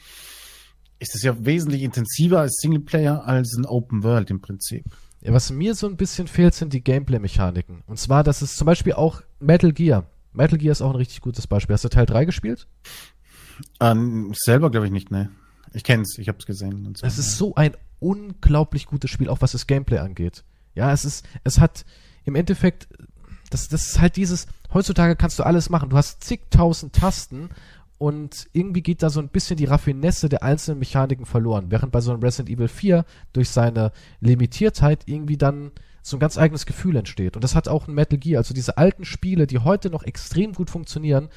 Ist 0.99 1.15
es 1.15 1.23
ja 1.23 1.45
wesentlich 1.45 1.83
intensiver 1.83 2.41
als 2.41 2.57
Singleplayer 2.63 3.27
als 3.27 3.55
ein 3.59 3.67
Open 3.67 4.03
World 4.03 4.31
im 4.31 4.41
Prinzip. 4.41 4.87
Was 5.29 5.51
mir 5.51 5.75
so 5.75 5.89
ein 5.89 5.97
bisschen 5.97 6.29
fehlt, 6.29 6.55
sind 6.55 6.73
die 6.73 6.83
Gameplay-Mechaniken. 6.83 7.83
Und 7.87 7.99
zwar, 7.99 8.23
dass 8.23 8.43
es 8.43 8.57
zum 8.57 8.67
Beispiel 8.67 8.93
auch 8.93 9.23
Metal 9.41 9.73
Gear. 9.73 10.05
Metal 10.33 10.59
Gear 10.59 10.73
ist 10.73 10.83
auch 10.83 10.91
ein 10.91 10.97
richtig 10.97 11.21
gutes 11.21 11.47
Beispiel. 11.47 11.75
Hast 11.75 11.85
du 11.85 11.89
Teil 11.89 12.07
3 12.07 12.25
gespielt? 12.25 12.67
Ähm, 13.81 14.33
selber 14.37 14.71
glaube 14.71 14.87
ich 14.87 14.93
nicht, 14.93 15.11
ne. 15.11 15.31
Ich 15.73 15.83
kenn's, 15.83 16.19
ich 16.19 16.29
hab's 16.29 16.47
gesehen. 16.47 16.95
So. 16.95 17.07
Es 17.07 17.19
ist 17.19 17.37
so 17.37 17.55
ein 17.55 17.77
unglaublich 17.99 18.87
gutes 18.87 19.11
Spiel, 19.11 19.29
auch 19.29 19.41
was 19.41 19.53
das 19.53 19.67
Gameplay 19.67 19.99
angeht. 19.99 20.45
Ja, 20.75 20.93
es 20.93 21.05
ist, 21.05 21.27
es 21.45 21.59
hat 21.59 21.85
im 22.25 22.35
Endeffekt, 22.35 22.89
das, 23.51 23.69
das 23.69 23.87
ist 23.87 24.01
halt 24.01 24.17
dieses, 24.17 24.47
heutzutage 24.73 25.17
kannst 25.17 25.39
du 25.39 25.43
alles 25.43 25.71
machen. 25.71 25.91
Du 25.91 25.97
hast 25.97 26.23
zigtausend 26.23 26.95
Tasten 26.95 27.51
und 27.99 28.49
irgendwie 28.53 28.83
geht 28.83 29.03
da 29.03 29.11
so 29.11 29.21
ein 29.21 29.29
bisschen 29.29 29.57
die 29.57 29.65
Raffinesse 29.65 30.29
der 30.29 30.43
einzelnen 30.43 30.79
Mechaniken 30.79 31.25
verloren, 31.25 31.67
während 31.71 31.93
bei 31.93 32.01
so 32.01 32.13
einem 32.13 32.23
Resident 32.23 32.51
Evil 32.51 32.69
4 32.69 33.05
durch 33.33 33.49
seine 33.49 33.93
Limitiertheit 34.21 35.05
irgendwie 35.07 35.39
dann 35.39 35.71
so 36.03 36.17
ein 36.17 36.21
ganz 36.21 36.39
eigenes 36.39 36.67
Gefühl 36.67 36.97
entsteht. 36.97 37.37
Und 37.37 37.43
das 37.43 37.55
hat 37.55 37.69
auch 37.69 37.89
ein 37.89 37.95
Metal 37.95 38.19
Gear. 38.19 38.39
Also 38.39 38.55
diese 38.55 38.77
alten 38.79 39.05
Spiele, 39.05 39.47
die 39.47 39.59
heute 39.59 39.91
noch 39.91 40.03
extrem 40.03 40.53
gut 40.53 40.71
funktionieren, 40.71 41.29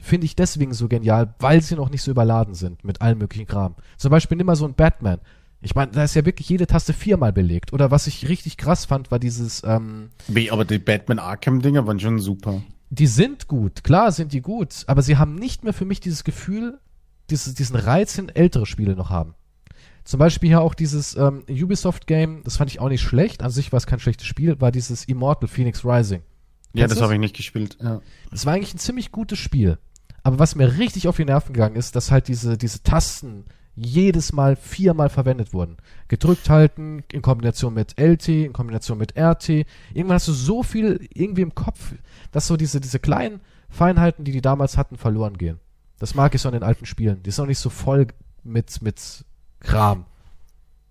finde 0.00 0.26
ich 0.26 0.36
deswegen 0.36 0.72
so 0.74 0.86
genial, 0.86 1.34
weil 1.38 1.62
sie 1.62 1.74
noch 1.76 1.90
nicht 1.90 2.02
so 2.02 2.10
überladen 2.10 2.54
sind 2.54 2.84
mit 2.84 3.00
allen 3.00 3.18
möglichen 3.18 3.46
Kram. 3.46 3.74
Zum 3.96 4.10
Beispiel 4.10 4.36
nimm 4.36 4.46
mal 4.46 4.56
so 4.56 4.66
ein 4.66 4.74
Batman. 4.74 5.18
Ich 5.62 5.74
meine, 5.74 5.92
da 5.92 6.04
ist 6.04 6.14
ja 6.14 6.24
wirklich 6.24 6.48
jede 6.48 6.66
Taste 6.66 6.92
viermal 6.92 7.32
belegt. 7.32 7.72
Oder 7.72 7.90
was 7.90 8.06
ich 8.06 8.28
richtig 8.28 8.56
krass 8.56 8.86
fand, 8.86 9.10
war 9.10 9.18
dieses. 9.18 9.62
Ähm, 9.64 10.10
aber 10.50 10.64
die 10.64 10.78
Batman 10.78 11.18
Arkham-Dinger 11.18 11.86
waren 11.86 12.00
schon 12.00 12.18
super. 12.18 12.62
Die 12.90 13.06
sind 13.06 13.46
gut, 13.46 13.84
klar 13.84 14.12
sind 14.12 14.32
die 14.32 14.42
gut, 14.42 14.84
aber 14.86 15.02
sie 15.02 15.16
haben 15.16 15.36
nicht 15.36 15.62
mehr 15.64 15.72
für 15.72 15.84
mich 15.84 16.00
dieses 16.00 16.24
Gefühl, 16.24 16.80
dieses, 17.30 17.54
diesen 17.54 17.76
Reiz, 17.76 18.14
den 18.14 18.28
ältere 18.28 18.66
Spiele 18.66 18.96
noch 18.96 19.10
haben. 19.10 19.34
Zum 20.04 20.18
Beispiel 20.18 20.48
hier 20.48 20.60
auch 20.60 20.74
dieses 20.74 21.14
ähm, 21.14 21.44
Ubisoft-Game, 21.48 22.42
das 22.42 22.56
fand 22.56 22.70
ich 22.70 22.80
auch 22.80 22.88
nicht 22.88 23.02
schlecht, 23.02 23.42
an 23.42 23.50
sich 23.50 23.70
war 23.70 23.76
es 23.76 23.86
kein 23.86 24.00
schlechtes 24.00 24.26
Spiel, 24.26 24.60
war 24.60 24.72
dieses 24.72 25.04
Immortal 25.04 25.48
Phoenix 25.48 25.84
Rising. 25.84 26.22
Ja, 26.72 26.86
das 26.86 27.00
habe 27.00 27.14
ich 27.14 27.20
nicht 27.20 27.36
gespielt. 27.36 27.78
Ja. 27.80 28.00
Das 28.30 28.46
war 28.46 28.54
eigentlich 28.54 28.74
ein 28.74 28.78
ziemlich 28.78 29.12
gutes 29.12 29.38
Spiel. 29.38 29.78
Aber 30.22 30.38
was 30.38 30.54
mir 30.54 30.78
richtig 30.78 31.08
auf 31.08 31.16
die 31.16 31.24
Nerven 31.24 31.52
gegangen 31.52 31.76
ist, 31.76 31.96
dass 31.96 32.10
halt 32.10 32.28
diese, 32.28 32.58
diese 32.58 32.82
Tasten 32.82 33.44
jedes 33.74 34.32
Mal 34.32 34.56
viermal 34.56 35.08
verwendet 35.08 35.52
wurden. 35.52 35.76
Gedrückt 36.08 36.50
halten, 36.50 37.04
in 37.12 37.22
Kombination 37.22 37.74
mit 37.74 37.98
LT, 37.98 38.28
in 38.28 38.52
Kombination 38.52 38.98
mit 38.98 39.18
RT. 39.18 39.48
Irgendwann 39.94 40.14
hast 40.14 40.28
du 40.28 40.32
so 40.32 40.62
viel 40.62 41.08
irgendwie 41.14 41.42
im 41.42 41.54
Kopf, 41.54 41.94
dass 42.32 42.46
so 42.46 42.56
diese, 42.56 42.80
diese 42.80 42.98
kleinen 42.98 43.40
Feinheiten, 43.68 44.24
die 44.24 44.32
die 44.32 44.42
damals 44.42 44.76
hatten, 44.76 44.96
verloren 44.96 45.38
gehen. 45.38 45.60
Das 45.98 46.14
mag 46.14 46.34
ich 46.34 46.40
so 46.40 46.48
an 46.48 46.54
den 46.54 46.62
alten 46.62 46.86
Spielen. 46.86 47.22
Die 47.22 47.30
sind 47.30 47.44
auch 47.44 47.48
nicht 47.48 47.58
so 47.58 47.70
voll 47.70 48.08
mit, 48.42 48.82
mit 48.82 49.24
Kram. 49.60 50.06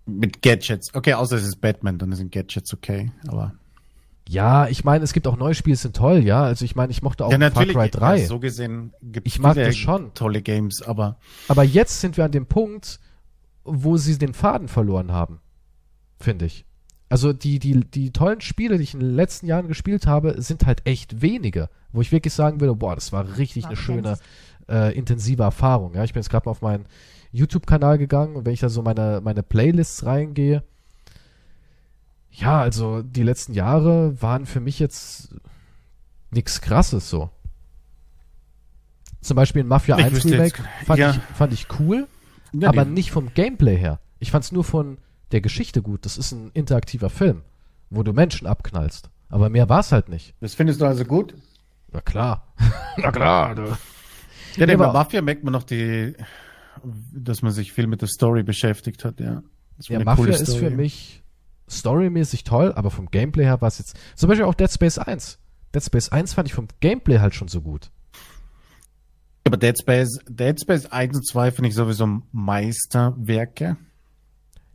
Mit 0.06 0.42
Gadgets. 0.42 0.94
Okay, 0.94 1.14
außer 1.14 1.36
es 1.36 1.44
ist 1.44 1.62
Batman, 1.62 1.98
dann 1.98 2.14
sind 2.14 2.32
Gadgets 2.32 2.74
okay, 2.74 3.12
aber. 3.28 3.54
Ja, 4.30 4.68
ich 4.68 4.84
meine, 4.84 5.04
es 5.04 5.14
gibt 5.14 5.26
auch 5.26 5.38
neue 5.38 5.56
Spiele, 5.56 5.76
die 5.76 5.82
sind 5.82 5.96
toll, 5.96 6.20
ja. 6.20 6.44
Also 6.44 6.64
ich 6.64 6.76
meine, 6.76 6.92
ich 6.92 7.02
mochte 7.02 7.26
auch 7.26 7.32
ja, 7.32 7.50
Far 7.50 7.66
Cry 7.66 7.90
3. 7.90 8.18
Ja, 8.20 8.28
so 8.28 8.40
gesehen 8.40 8.94
gibt 9.02 9.26
ich 9.26 9.40
mag 9.40 9.56
das 9.56 9.76
schon. 9.76 10.14
tolle 10.14 10.44
Games, 10.44 10.84
aber. 10.84 11.18
Aber 11.48 11.64
jetzt 11.64 12.00
sind 12.00 12.16
wir 12.16 12.26
an 12.26 12.32
dem 12.32 12.46
Punkt, 12.46 13.00
wo 13.64 13.98
sie 13.98 14.20
den 14.20 14.36
Faden 14.36 14.68
verloren 14.68 15.12
haben. 15.12 15.40
Finde 16.20 16.46
ich. 16.46 16.68
Also 17.10 17.34
die, 17.34 17.58
die, 17.58 17.80
die 17.80 18.12
tollen 18.12 18.40
Spiele, 18.42 18.78
die 18.78 18.84
ich 18.84 18.94
in 18.94 19.00
den 19.00 19.16
letzten 19.16 19.48
Jahren 19.48 19.68
gespielt 19.68 20.06
habe, 20.06 20.40
sind 20.40 20.68
halt 20.68 20.86
echt 20.86 21.24
wenige. 21.24 21.68
Wo 21.92 22.02
ich 22.02 22.12
wirklich 22.12 22.36
sagen 22.36 22.60
würde, 22.60 22.76
boah, 22.76 22.94
das 22.94 23.12
war 23.12 23.40
richtig 23.40 23.66
eine 23.66 23.78
schöne, 23.78 24.20
äh, 24.70 24.96
intensive 24.96 25.42
Erfahrung. 25.42 25.96
Ja, 25.96 26.04
ich 26.04 26.14
bin 26.14 26.22
jetzt 26.22 26.30
gerade 26.30 26.46
mal 26.46 26.52
auf 26.52 26.62
meinen 26.62 26.86
YouTube-Kanal 27.32 27.98
gegangen 27.98 28.36
und 28.36 28.46
wenn 28.46 28.54
ich 28.54 28.60
da 28.60 28.70
so 28.70 28.84
meine, 28.84 29.22
meine 29.24 29.42
Playlists 29.42 30.06
reingehe, 30.06 30.64
ja, 32.32 32.62
also 32.62 33.02
die 33.02 33.24
letzten 33.24 33.54
Jahre 33.54 34.22
waren 34.22 34.46
für 34.46 34.60
mich 34.60 34.80
jetzt 34.80 35.36
nichts 36.32 36.62
krasses 36.62 37.10
so. 37.10 37.30
Zum 39.22 39.36
Beispiel 39.36 39.62
in 39.62 39.68
Mafia 39.68 39.98
ich 39.98 40.06
1 40.06 40.26
Remake 40.26 40.64
jetzt, 40.64 40.86
fand, 40.86 41.00
ja. 41.00 41.12
ich, 41.12 41.18
fand 41.36 41.54
ich 41.54 41.68
cool, 41.80 42.08
ja, 42.54 42.70
aber 42.70 42.86
nicht 42.86 43.12
vom 43.12 43.34
Gameplay 43.34 43.78
her. 43.78 44.00
Ich 44.20 44.32
fand 44.32 44.46
es 44.46 44.52
nur 44.52 44.64
von 44.64 44.98
der 45.32 45.42
Geschichte 45.42 45.82
gut. 45.82 46.06
Das 46.06 46.18
ist 46.18 46.32
ein 46.32 46.52
interaktiver 46.54 47.10
Film, 47.10 47.42
wo 47.90 48.04
du 48.04 48.14
Menschen 48.14 48.48
abknallst. 48.48 49.10
Aber 49.30 49.50
mehr 49.50 49.70
war 49.70 49.82
es 49.82 49.92
halt 49.92 50.10
nicht. 50.10 50.34
Das 50.40 50.56
findest 50.56 50.82
du 50.82 50.86
also 50.86 51.06
gut? 51.06 51.36
Na 51.92 52.02
klar. 52.02 52.54
Na 52.98 53.12
klar. 53.12 53.56
Du. 53.56 53.78
Ja, 54.56 54.66
nee, 54.66 54.76
bei 54.76 54.92
Mafia 54.92 55.22
merkt 55.22 55.44
man 55.44 55.54
noch 55.54 55.64
die, 55.64 56.16
dass 57.12 57.42
man 57.42 57.52
sich 57.52 57.72
viel 57.72 57.88
mit 57.88 58.02
der 58.02 58.08
Story 58.08 58.44
beschäftigt 58.44 59.06
hat, 59.06 59.20
ja. 59.20 59.44
Ja, 59.88 60.04
Mafia 60.04 60.34
ist 60.34 60.58
für 60.58 60.70
mich 60.70 61.19
storymäßig 61.70 62.44
toll, 62.44 62.74
aber 62.74 62.92
vom 62.92 63.10
Gameplay 63.12 63.44
her 63.44 63.62
war 63.62 63.68
es 63.68 63.80
jetzt. 63.80 63.98
Zum 64.16 64.30
Beispiel 64.30 64.46
auch 64.46 64.56
Dead 64.56 64.72
Space 64.72 64.98
1. 64.98 65.40
Dead 65.74 65.84
Space 65.84 66.10
1 66.10 66.34
fand 66.34 66.48
ich 66.48 66.54
vom 66.54 66.68
Gameplay 66.80 67.20
halt 67.20 67.36
schon 67.36 67.48
so 67.48 67.62
gut. 67.62 67.92
Aber 69.44 69.58
Dead 69.58 69.78
Space, 69.80 70.20
Dead 70.28 70.60
Space 70.60 70.86
1 70.88 71.18
und 71.18 71.28
2 71.28 71.52
finde 71.52 71.70
ich 71.70 71.76
sowieso 71.76 72.22
Meisterwerke. 72.32 73.78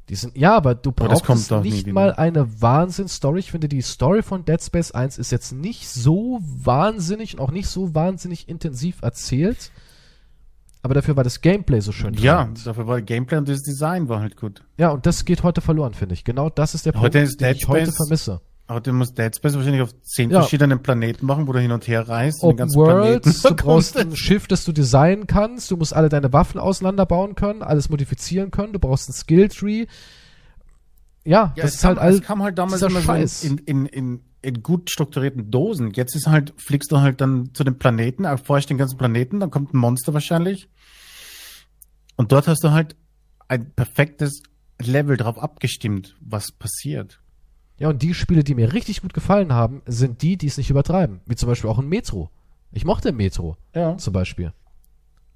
Die 0.08 0.16
sind, 0.16 0.36
ja, 0.36 0.54
aber 0.54 0.74
du 0.74 0.92
brauchst 0.92 1.50
nicht 1.62 1.86
mal 1.86 2.12
eine 2.12 2.60
Wahnsinn-Story. 2.60 3.38
Ich 3.40 3.50
finde, 3.50 3.68
die 3.68 3.80
Story 3.80 4.22
von 4.22 4.44
Dead 4.44 4.62
Space 4.62 4.90
1 4.90 5.16
ist 5.18 5.32
jetzt 5.32 5.52
nicht 5.52 5.88
so 5.88 6.40
wahnsinnig 6.42 7.34
und 7.34 7.40
auch 7.40 7.50
nicht 7.50 7.68
so 7.68 7.94
wahnsinnig 7.94 8.48
intensiv 8.48 9.00
erzählt 9.02 9.70
aber 10.84 10.92
dafür 10.92 11.16
war 11.16 11.24
das 11.24 11.40
Gameplay 11.40 11.80
so 11.80 11.92
schön. 11.92 12.12
Ja, 12.12 12.42
tragend. 12.42 12.66
dafür 12.66 12.86
war 12.86 13.00
Gameplay 13.00 13.38
und 13.38 13.48
das 13.48 13.62
Design 13.62 14.10
war 14.10 14.20
halt 14.20 14.36
gut. 14.36 14.62
Ja, 14.76 14.90
und 14.90 15.06
das 15.06 15.24
geht 15.24 15.42
heute 15.42 15.62
verloren, 15.62 15.94
finde 15.94 16.12
ich. 16.12 16.24
Genau 16.24 16.50
das 16.50 16.74
ist 16.74 16.84
der 16.84 16.92
heute 16.92 17.20
Punkt, 17.20 17.30
ist 17.30 17.40
den 17.40 17.56
ich 17.56 17.66
heute 17.66 17.90
vermisse. 17.90 18.42
Aber 18.66 18.82
du 18.82 18.92
musst 18.92 19.16
Dead 19.16 19.34
Space 19.34 19.54
wahrscheinlich 19.54 19.80
auf 19.80 19.98
zehn 20.02 20.30
ja. 20.30 20.40
verschiedenen 20.40 20.82
Planeten 20.82 21.24
machen, 21.24 21.46
wo 21.48 21.52
du 21.52 21.58
hin 21.58 21.72
und 21.72 21.88
her 21.88 22.06
reist. 22.06 22.42
Open 22.42 22.64
und 22.64 22.74
World, 22.74 23.24
du 23.24 23.54
brauchst 23.56 23.96
ein 23.96 24.14
Schiff, 24.14 24.46
das 24.46 24.66
du 24.66 24.72
designen 24.72 25.26
kannst. 25.26 25.70
Du 25.70 25.78
musst 25.78 25.94
alle 25.94 26.10
deine 26.10 26.34
Waffen 26.34 26.60
auseinanderbauen 26.60 27.34
können, 27.34 27.62
alles 27.62 27.88
modifizieren 27.88 28.50
können. 28.50 28.74
Du 28.74 28.78
brauchst 28.78 29.08
ein 29.08 29.14
Skilltree. 29.14 29.86
Ja, 31.24 31.54
ja 31.56 31.62
das 31.62 31.76
ist 31.76 31.84
halt 31.84 31.98
alles. 31.98 32.18
Das 32.18 32.26
kam 32.26 32.42
halt 32.42 32.58
damals 32.58 32.82
immer 32.82 33.00
Scheiß. 33.00 33.40
so 33.40 33.48
in, 33.48 33.58
in, 33.58 33.86
in, 33.86 34.20
in 34.42 34.62
gut 34.62 34.90
strukturierten 34.90 35.50
Dosen. 35.50 35.92
Jetzt 35.92 36.14
ist 36.14 36.26
halt, 36.26 36.52
fliegst 36.58 36.92
du 36.92 37.00
halt 37.00 37.22
dann 37.22 37.54
zu 37.54 37.64
dem 37.64 37.78
Planeten, 37.78 38.24
erforscht 38.24 38.68
den 38.68 38.78
ganzen 38.78 38.98
Planeten, 38.98 39.40
dann 39.40 39.50
kommt 39.50 39.72
ein 39.72 39.78
Monster 39.78 40.12
wahrscheinlich. 40.12 40.68
Und 42.16 42.32
dort 42.32 42.48
hast 42.48 42.64
du 42.64 42.70
halt 42.70 42.96
ein 43.48 43.72
perfektes 43.72 44.42
Level 44.80 45.16
drauf 45.16 45.38
abgestimmt, 45.38 46.16
was 46.20 46.52
passiert. 46.52 47.20
Ja, 47.78 47.88
und 47.88 48.02
die 48.02 48.14
Spiele, 48.14 48.44
die 48.44 48.54
mir 48.54 48.72
richtig 48.72 49.02
gut 49.02 49.14
gefallen 49.14 49.52
haben, 49.52 49.82
sind 49.86 50.22
die, 50.22 50.36
die 50.36 50.46
es 50.46 50.56
nicht 50.56 50.70
übertreiben. 50.70 51.20
Wie 51.26 51.34
zum 51.34 51.48
Beispiel 51.48 51.70
auch 51.70 51.78
ein 51.78 51.88
Metro. 51.88 52.30
Ich 52.70 52.84
mochte 52.84 53.12
Metro. 53.12 53.56
Ja. 53.74 53.96
Zum 53.98 54.12
Beispiel. 54.12 54.52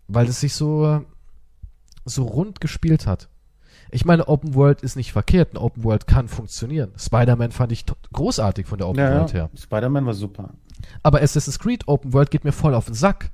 Weil 0.07 0.29
es 0.29 0.41
sich 0.41 0.55
so, 0.55 1.05
so 2.05 2.25
rund 2.25 2.61
gespielt 2.61 3.07
hat. 3.07 3.29
Ich 3.91 4.05
meine, 4.05 4.29
Open 4.29 4.55
World 4.55 4.83
ist 4.83 4.97
nicht 4.97 5.13
verkehrt. 5.13 5.55
Ein 5.55 5.57
Open 5.57 5.83
World 5.83 6.07
kann 6.07 6.29
funktionieren. 6.29 6.93
Spider-Man 6.97 7.53
fand 7.53 7.73
ich 7.73 7.85
großartig 8.13 8.67
von 8.67 8.79
der 8.79 8.89
Open 8.89 9.01
ja, 9.01 9.15
World 9.15 9.33
her. 9.33 9.51
Spider-Man 9.57 10.07
war 10.07 10.15
super. 10.15 10.55
Aber 11.03 11.23
Assassin's 11.23 11.59
Creed 11.59 11.89
Open 11.89 12.13
World 12.13 12.31
geht 12.31 12.45
mir 12.45 12.53
voll 12.53 12.75
auf 12.75 12.87
den 12.87 12.95
Sack. 12.95 13.31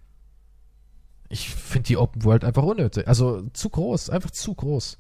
Ich 1.35 1.53
finde 1.53 1.89
die 1.89 1.97
Open 1.97 2.23
World 2.23 2.45
einfach 2.45 2.63
unnötig. 2.63 3.09
Also 3.09 3.43
zu 3.55 3.69
groß, 3.69 4.09
einfach 4.09 4.31
zu 4.31 4.55
groß. 4.55 4.99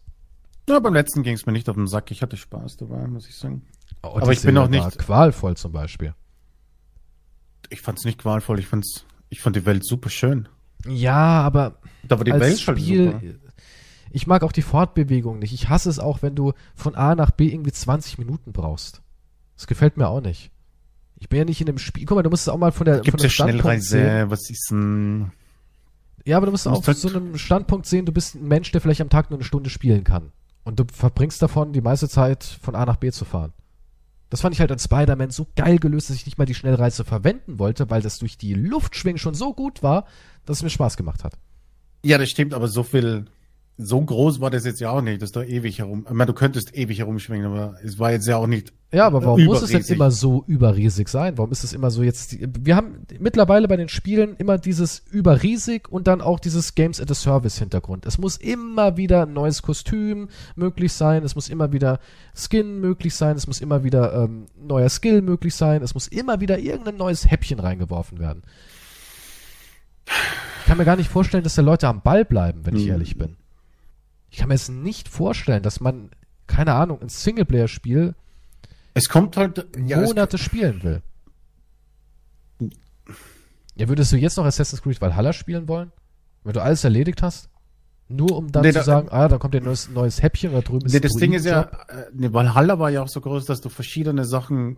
Ja, 0.68 0.80
beim 0.80 0.92
letzten 0.92 1.22
ging 1.22 1.36
es 1.36 1.46
mir 1.46 1.52
nicht 1.52 1.68
auf 1.68 1.76
den 1.76 1.86
Sack. 1.86 2.10
Ich 2.10 2.22
hatte 2.22 2.36
Spaß 2.36 2.76
dabei, 2.76 3.06
muss 3.06 3.28
ich 3.28 3.36
sagen. 3.36 3.62
Oh, 4.02 4.16
Aber 4.16 4.32
ich 4.32 4.42
bin 4.42 4.58
auch 4.58 4.66
nicht 4.66 4.98
qualvoll 4.98 5.56
zum 5.56 5.70
Beispiel. 5.70 6.12
Ich 7.70 7.82
fand 7.82 8.00
es 8.00 8.04
nicht 8.04 8.18
qualvoll. 8.18 8.58
Ich 8.58 8.66
fand's, 8.66 9.04
ich 9.28 9.42
fand 9.42 9.54
die 9.54 9.64
Welt 9.64 9.86
super 9.86 10.10
schön. 10.10 10.48
Ja, 10.88 11.40
aber 11.42 11.78
da 12.02 12.18
war 12.18 12.24
die 12.24 12.32
als 12.32 12.40
Welt 12.40 12.66
halt 12.66 12.80
Spiel, 12.80 13.12
super. 13.12 13.52
Ich 14.10 14.26
mag 14.26 14.42
auch 14.42 14.52
die 14.52 14.62
Fortbewegung 14.62 15.38
nicht. 15.38 15.54
Ich 15.54 15.68
hasse 15.68 15.88
es 15.88 16.00
auch, 16.00 16.20
wenn 16.22 16.34
du 16.34 16.52
von 16.74 16.96
A 16.96 17.14
nach 17.14 17.30
B 17.30 17.46
irgendwie 17.46 17.70
20 17.70 18.18
Minuten 18.18 18.52
brauchst. 18.52 19.02
Das 19.54 19.68
gefällt 19.68 19.96
mir 19.96 20.08
auch 20.08 20.20
nicht. 20.20 20.50
Ich 21.20 21.28
bin 21.28 21.38
ja 21.38 21.44
nicht 21.44 21.60
in 21.60 21.66
dem 21.66 21.78
Spiel. 21.78 22.06
Guck 22.06 22.16
mal, 22.16 22.22
du 22.22 22.30
musst 22.30 22.42
es 22.42 22.48
auch 22.48 22.58
mal 22.58 22.72
von 22.72 22.86
der 22.86 23.02
Gibt 23.02 23.20
von 23.20 23.20
ja 23.20 23.30
Schnellreise, 23.30 23.88
sehen. 23.88 24.30
was 24.30 24.50
ist 24.50 24.68
denn 24.72 25.30
ja, 26.24 26.36
aber 26.36 26.46
du 26.46 26.52
musst 26.52 26.66
auch 26.66 26.86
auf 26.86 26.96
so 26.96 27.08
einem 27.08 27.36
Standpunkt 27.36 27.86
sehen, 27.86 28.06
du 28.06 28.12
bist 28.12 28.34
ein 28.34 28.48
Mensch, 28.48 28.72
der 28.72 28.80
vielleicht 28.80 29.00
am 29.00 29.10
Tag 29.10 29.30
nur 29.30 29.38
eine 29.38 29.44
Stunde 29.44 29.70
spielen 29.70 30.04
kann. 30.04 30.32
Und 30.64 30.80
du 30.80 30.84
verbringst 30.90 31.42
davon 31.42 31.72
die 31.72 31.82
meiste 31.82 32.08
Zeit 32.08 32.42
von 32.44 32.74
A 32.74 32.86
nach 32.86 32.96
B 32.96 33.12
zu 33.12 33.24
fahren. 33.24 33.52
Das 34.30 34.40
fand 34.40 34.54
ich 34.54 34.60
halt 34.60 34.72
an 34.72 34.78
Spider-Man 34.78 35.30
so 35.30 35.46
geil 35.54 35.78
gelöst, 35.78 36.08
dass 36.08 36.16
ich 36.16 36.26
nicht 36.26 36.38
mal 36.38 36.46
die 36.46 36.54
Schnellreise 36.54 37.04
verwenden 37.04 37.58
wollte, 37.58 37.90
weil 37.90 38.00
das 38.02 38.18
durch 38.18 38.38
die 38.38 38.54
Luftschwingen 38.54 39.18
schon 39.18 39.34
so 39.34 39.52
gut 39.52 39.82
war, 39.82 40.06
dass 40.46 40.58
es 40.58 40.62
mir 40.62 40.70
Spaß 40.70 40.96
gemacht 40.96 41.22
hat. 41.24 41.34
Ja, 42.02 42.18
das 42.18 42.30
stimmt, 42.30 42.54
aber 42.54 42.68
so 42.68 42.82
viel 42.82 43.26
so 43.76 44.00
groß 44.00 44.40
war 44.40 44.50
das 44.50 44.64
jetzt 44.64 44.80
ja 44.80 44.90
auch 44.90 45.02
nicht, 45.02 45.20
dass 45.20 45.32
du 45.32 45.40
ewig 45.40 45.78
herum. 45.78 46.06
Ich 46.06 46.14
meine, 46.14 46.26
du 46.26 46.32
könntest 46.32 46.74
ewig 46.74 46.98
herumschwingen, 46.98 47.46
aber 47.46 47.76
es 47.82 47.98
war 47.98 48.12
jetzt 48.12 48.26
ja 48.26 48.36
auch 48.36 48.46
nicht. 48.46 48.72
Ja, 48.94 49.06
aber 49.06 49.24
warum 49.24 49.44
muss 49.44 49.62
es 49.62 49.70
denn 49.70 49.96
immer 49.96 50.12
so 50.12 50.44
überriesig 50.46 51.08
sein? 51.08 51.36
Warum 51.36 51.50
ist 51.50 51.64
es 51.64 51.72
immer 51.72 51.90
so 51.90 52.04
jetzt? 52.04 52.36
Wir 52.40 52.76
haben 52.76 53.06
mittlerweile 53.18 53.66
bei 53.66 53.76
den 53.76 53.88
Spielen 53.88 54.36
immer 54.36 54.56
dieses 54.56 55.02
überriesig 55.10 55.90
und 55.90 56.06
dann 56.06 56.20
auch 56.20 56.38
dieses 56.38 56.76
Games 56.76 57.00
at 57.00 57.10
a 57.10 57.14
Service 57.14 57.58
Hintergrund. 57.58 58.06
Es 58.06 58.18
muss 58.18 58.36
immer 58.36 58.96
wieder 58.96 59.26
ein 59.26 59.32
neues 59.32 59.62
Kostüm 59.62 60.28
möglich 60.54 60.92
sein, 60.92 61.24
es 61.24 61.34
muss 61.34 61.48
immer 61.48 61.72
wieder 61.72 61.98
Skin 62.34 62.80
möglich 62.80 63.16
sein, 63.16 63.36
es 63.36 63.48
muss 63.48 63.60
immer 63.60 63.82
wieder 63.82 64.14
ähm, 64.14 64.46
neuer 64.56 64.88
Skill 64.88 65.22
möglich 65.22 65.56
sein, 65.56 65.82
es 65.82 65.94
muss 65.94 66.06
immer 66.06 66.40
wieder 66.40 66.60
irgendein 66.60 66.96
neues 66.96 67.28
Häppchen 67.28 67.58
reingeworfen 67.58 68.20
werden. 68.20 68.44
Ich 70.06 70.66
kann 70.66 70.78
mir 70.78 70.84
gar 70.84 70.96
nicht 70.96 71.10
vorstellen, 71.10 71.42
dass 71.42 71.56
da 71.56 71.62
Leute 71.62 71.88
am 71.88 72.02
Ball 72.02 72.24
bleiben, 72.24 72.64
wenn 72.64 72.76
ich 72.76 72.84
hm. 72.84 72.90
ehrlich 72.90 73.18
bin. 73.18 73.36
Ich 74.30 74.38
kann 74.38 74.48
mir 74.48 74.54
jetzt 74.54 74.70
nicht 74.70 75.08
vorstellen, 75.08 75.64
dass 75.64 75.80
man, 75.80 76.10
keine 76.46 76.74
Ahnung, 76.74 77.00
ein 77.02 77.08
Singleplayer-Spiel 77.08 78.14
es 78.94 79.08
kommt 79.08 79.36
halt 79.36 79.66
ja, 79.86 80.00
Monate 80.00 80.38
spielen 80.38 80.82
will. 80.82 81.02
Ja, 83.74 83.88
würdest 83.88 84.12
du 84.12 84.16
jetzt 84.16 84.36
noch 84.36 84.44
Assassin's 84.44 84.82
Creed 84.82 85.00
Valhalla 85.00 85.32
spielen 85.32 85.66
wollen? 85.68 85.90
Wenn 86.44 86.52
du 86.52 86.62
alles 86.62 86.84
erledigt 86.84 87.22
hast? 87.22 87.50
Nur 88.08 88.36
um 88.36 88.52
dann 88.52 88.62
nee, 88.62 88.72
zu 88.72 88.78
da, 88.78 88.84
sagen, 88.84 89.08
ah, 89.10 89.28
da 89.28 89.38
kommt 89.38 89.56
ein 89.56 89.64
neues, 89.64 89.90
neues 89.90 90.22
Häppchen 90.22 90.52
da 90.52 90.60
drüben 90.60 90.86
ist 90.86 90.92
Nee, 90.92 91.00
das 91.00 91.14
Ding 91.14 91.32
ist 91.32 91.46
ja, 91.46 91.62
äh, 91.62 92.04
nee, 92.12 92.32
Valhalla 92.32 92.78
war 92.78 92.90
ja 92.90 93.02
auch 93.02 93.08
so 93.08 93.20
groß, 93.20 93.46
dass 93.46 93.60
du 93.60 93.68
verschiedene 93.68 94.24
Sachen 94.24 94.76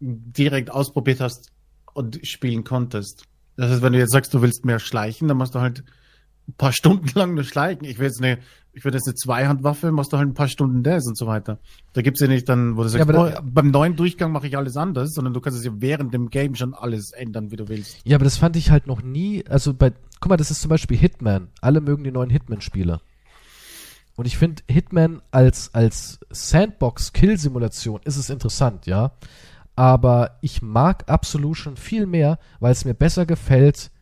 direkt 0.00 0.70
ausprobiert 0.70 1.20
hast 1.20 1.50
und 1.92 2.20
spielen 2.26 2.64
konntest. 2.64 3.24
Das 3.56 3.70
heißt, 3.72 3.82
wenn 3.82 3.92
du 3.92 3.98
jetzt 3.98 4.12
sagst, 4.12 4.32
du 4.32 4.40
willst 4.40 4.64
mehr 4.64 4.78
schleichen, 4.78 5.26
dann 5.26 5.36
machst 5.36 5.56
du 5.56 5.60
halt 5.60 5.82
ein 6.48 6.54
paar 6.54 6.72
Stunden 6.72 7.08
lang 7.14 7.34
nur 7.34 7.44
schleichen. 7.44 7.84
Ich 7.84 7.98
will 7.98 8.06
jetzt 8.06 8.22
eine, 8.22 8.38
ich 8.72 8.84
will 8.84 8.92
jetzt 8.92 9.06
eine 9.06 9.14
Zweihandwaffe, 9.14 9.92
machst 9.92 10.12
du 10.12 10.18
halt 10.18 10.28
ein 10.28 10.34
paar 10.34 10.48
Stunden 10.48 10.82
das 10.82 11.06
und 11.06 11.16
so 11.16 11.26
weiter. 11.26 11.58
Da 11.92 12.02
gibt's 12.02 12.20
ja 12.20 12.26
nicht 12.26 12.48
dann, 12.48 12.76
wo 12.76 12.82
du 12.82 12.88
sagst, 12.88 13.08
ja, 13.08 13.38
oh, 13.38 13.40
beim 13.42 13.70
neuen 13.70 13.96
Durchgang 13.96 14.32
mache 14.32 14.46
ich 14.46 14.56
alles 14.56 14.76
anders, 14.76 15.12
sondern 15.12 15.34
du 15.34 15.40
kannst 15.40 15.58
es 15.58 15.64
ja 15.64 15.72
während 15.76 16.14
dem 16.14 16.30
Game 16.30 16.54
schon 16.54 16.74
alles 16.74 17.12
ändern, 17.12 17.50
wie 17.50 17.56
du 17.56 17.68
willst. 17.68 17.98
Ja, 18.04 18.16
aber 18.16 18.24
das 18.24 18.38
fand 18.38 18.56
ich 18.56 18.70
halt 18.70 18.86
noch 18.86 19.02
nie, 19.02 19.44
also 19.46 19.74
bei, 19.74 19.92
guck 20.20 20.30
mal, 20.30 20.36
das 20.36 20.50
ist 20.50 20.62
zum 20.62 20.70
Beispiel 20.70 20.96
Hitman. 20.96 21.48
Alle 21.60 21.80
mögen 21.80 22.04
die 22.04 22.12
neuen 22.12 22.30
Hitman-Spiele. 22.30 23.00
Und 24.16 24.26
ich 24.26 24.36
finde, 24.36 24.62
Hitman 24.68 25.22
als, 25.30 25.74
als 25.74 26.18
Sandbox-Kill-Simulation 26.30 28.00
ist 28.04 28.16
es 28.16 28.30
interessant, 28.30 28.86
ja. 28.86 29.12
Aber 29.76 30.38
ich 30.40 30.60
mag 30.60 31.08
Absolution 31.08 31.76
viel 31.76 32.06
mehr, 32.06 32.40
weil 32.58 32.72
es 32.72 32.84
mir 32.84 32.94
besser 32.94 33.26
gefällt, 33.26 33.92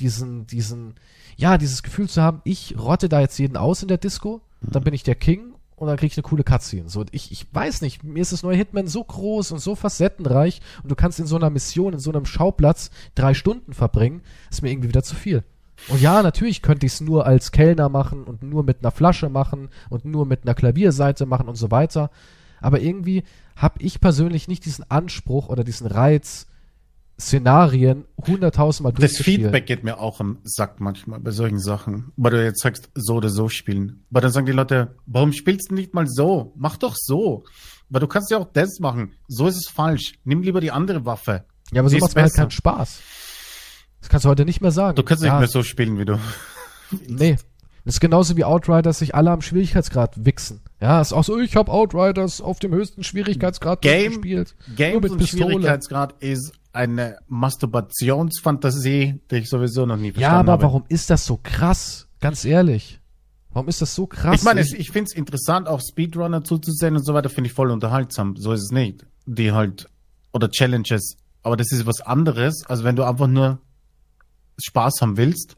diesen, 0.00 0.46
diesen, 0.46 0.94
ja, 1.38 1.56
dieses 1.56 1.84
Gefühl 1.84 2.08
zu 2.08 2.20
haben, 2.20 2.42
ich 2.44 2.74
rotte 2.76 3.08
da 3.08 3.20
jetzt 3.20 3.38
jeden 3.38 3.56
aus 3.56 3.82
in 3.82 3.88
der 3.88 3.96
Disco, 3.96 4.42
dann 4.60 4.82
bin 4.82 4.92
ich 4.92 5.04
der 5.04 5.14
King 5.14 5.54
und 5.76 5.86
dann 5.86 5.96
krieg 5.96 6.10
ich 6.10 6.18
eine 6.18 6.24
coole 6.24 6.42
Cutscene. 6.42 6.88
So, 6.88 7.04
ich, 7.12 7.30
ich 7.30 7.46
weiß 7.54 7.80
nicht, 7.80 8.02
mir 8.02 8.20
ist 8.20 8.32
das 8.32 8.42
neue 8.42 8.56
Hitman 8.56 8.88
so 8.88 9.04
groß 9.04 9.52
und 9.52 9.60
so 9.60 9.76
facettenreich 9.76 10.60
und 10.82 10.90
du 10.90 10.96
kannst 10.96 11.20
in 11.20 11.26
so 11.26 11.36
einer 11.36 11.48
Mission, 11.48 11.92
in 11.92 12.00
so 12.00 12.10
einem 12.10 12.26
Schauplatz 12.26 12.90
drei 13.14 13.34
Stunden 13.34 13.72
verbringen, 13.72 14.22
ist 14.50 14.62
mir 14.62 14.72
irgendwie 14.72 14.88
wieder 14.88 15.04
zu 15.04 15.14
viel. 15.14 15.44
Und 15.86 16.00
ja, 16.00 16.24
natürlich 16.24 16.60
könnte 16.60 16.86
ich 16.86 16.94
es 16.94 17.00
nur 17.00 17.24
als 17.24 17.52
Kellner 17.52 17.88
machen 17.88 18.24
und 18.24 18.42
nur 18.42 18.64
mit 18.64 18.78
einer 18.80 18.90
Flasche 18.90 19.28
machen 19.28 19.68
und 19.90 20.04
nur 20.04 20.26
mit 20.26 20.42
einer 20.42 20.54
Klavierseite 20.54 21.24
machen 21.24 21.48
und 21.48 21.54
so 21.54 21.70
weiter. 21.70 22.10
Aber 22.60 22.80
irgendwie 22.80 23.22
habe 23.54 23.80
ich 23.80 24.00
persönlich 24.00 24.48
nicht 24.48 24.64
diesen 24.64 24.90
Anspruch 24.90 25.48
oder 25.48 25.62
diesen 25.62 25.86
Reiz, 25.86 26.48
Szenarien 27.20 28.04
hunderttausendmal 28.26 28.92
Das 28.92 29.16
Feedback 29.16 29.66
geht 29.66 29.82
mir 29.82 29.98
auch 29.98 30.20
am 30.20 30.38
Sack 30.44 30.80
manchmal 30.80 31.18
bei 31.18 31.32
solchen 31.32 31.58
Sachen. 31.58 32.12
Weil 32.16 32.30
du 32.30 32.44
jetzt 32.44 32.62
sagst, 32.62 32.90
so 32.94 33.14
oder 33.14 33.28
so 33.28 33.48
spielen. 33.48 34.04
Weil 34.10 34.22
dann 34.22 34.30
sagen 34.30 34.46
die 34.46 34.52
Leute, 34.52 34.94
warum 35.06 35.32
spielst 35.32 35.70
du 35.70 35.74
nicht 35.74 35.94
mal 35.94 36.06
so? 36.06 36.52
Mach 36.56 36.76
doch 36.76 36.94
so. 36.96 37.44
Weil 37.88 38.00
du 38.00 38.06
kannst 38.06 38.30
ja 38.30 38.38
auch 38.38 38.48
das 38.52 38.78
machen. 38.78 39.14
So 39.26 39.48
ist 39.48 39.56
es 39.56 39.68
falsch. 39.68 40.12
Nimm 40.24 40.42
lieber 40.42 40.60
die 40.60 40.70
andere 40.70 41.04
Waffe. 41.06 41.44
Ja, 41.72 41.80
aber 41.80 41.88
so 41.88 41.98
macht 41.98 42.14
halt 42.14 42.34
keinen 42.34 42.50
Spaß. 42.50 43.00
Das 44.00 44.08
kannst 44.08 44.24
du 44.24 44.28
heute 44.28 44.44
nicht 44.44 44.60
mehr 44.60 44.70
sagen. 44.70 44.94
Du 44.94 45.02
kannst 45.02 45.24
ja. 45.24 45.32
nicht 45.32 45.40
mehr 45.40 45.48
so 45.48 45.62
spielen, 45.62 45.98
wie 45.98 46.04
du. 46.04 46.18
Nee. 47.06 47.36
Das 47.84 47.96
ist 47.96 48.00
genauso 48.00 48.36
wie 48.36 48.44
Outriders 48.44 48.98
sich 48.98 49.14
alle 49.14 49.30
am 49.30 49.40
Schwierigkeitsgrad 49.40 50.24
wichsen. 50.24 50.60
Ja, 50.80 51.00
ist 51.00 51.12
auch 51.12 51.24
so, 51.24 51.38
ich 51.38 51.56
habe 51.56 51.70
Outriders 51.70 52.40
auf 52.40 52.58
dem 52.58 52.72
höchsten 52.72 53.02
Schwierigkeitsgrad 53.02 53.82
Game, 53.82 54.12
gespielt. 54.12 54.54
Game 54.76 55.00
mit 55.00 55.10
und. 55.10 55.26
Schwierigkeitsgrad 55.26 56.14
ist 56.20 56.52
eine 56.72 57.18
Masturbationsfantasie, 57.28 59.20
die 59.30 59.36
ich 59.36 59.48
sowieso 59.48 59.86
noch 59.86 59.96
nie 59.96 60.12
verstanden 60.12 60.36
habe. 60.36 60.36
Ja, 60.36 60.40
aber 60.40 60.52
habe. 60.52 60.62
warum 60.62 60.84
ist 60.88 61.10
das 61.10 61.26
so 61.26 61.38
krass? 61.42 62.08
Ganz 62.20 62.44
ehrlich. 62.44 63.00
Warum 63.50 63.68
ist 63.68 63.80
das 63.80 63.94
so 63.94 64.06
krass? 64.06 64.36
Ich 64.36 64.44
meine, 64.44 64.60
ich, 64.60 64.74
ich 64.74 64.90
finde 64.90 65.08
es 65.10 65.16
interessant, 65.16 65.68
auch 65.68 65.80
Speedrunner 65.80 66.44
zuzusehen 66.44 66.96
und 66.96 67.04
so 67.04 67.14
weiter, 67.14 67.30
finde 67.30 67.48
ich 67.48 67.54
voll 67.54 67.70
unterhaltsam. 67.70 68.36
So 68.36 68.52
ist 68.52 68.62
es 68.62 68.70
nicht. 68.70 69.06
Die 69.26 69.52
halt, 69.52 69.88
oder 70.32 70.50
Challenges. 70.50 71.16
Aber 71.42 71.56
das 71.56 71.72
ist 71.72 71.86
was 71.86 72.00
anderes, 72.00 72.64
als 72.66 72.84
wenn 72.84 72.96
du 72.96 73.04
einfach 73.04 73.26
nur 73.26 73.60
Spaß 74.62 75.00
haben 75.00 75.16
willst. 75.16 75.56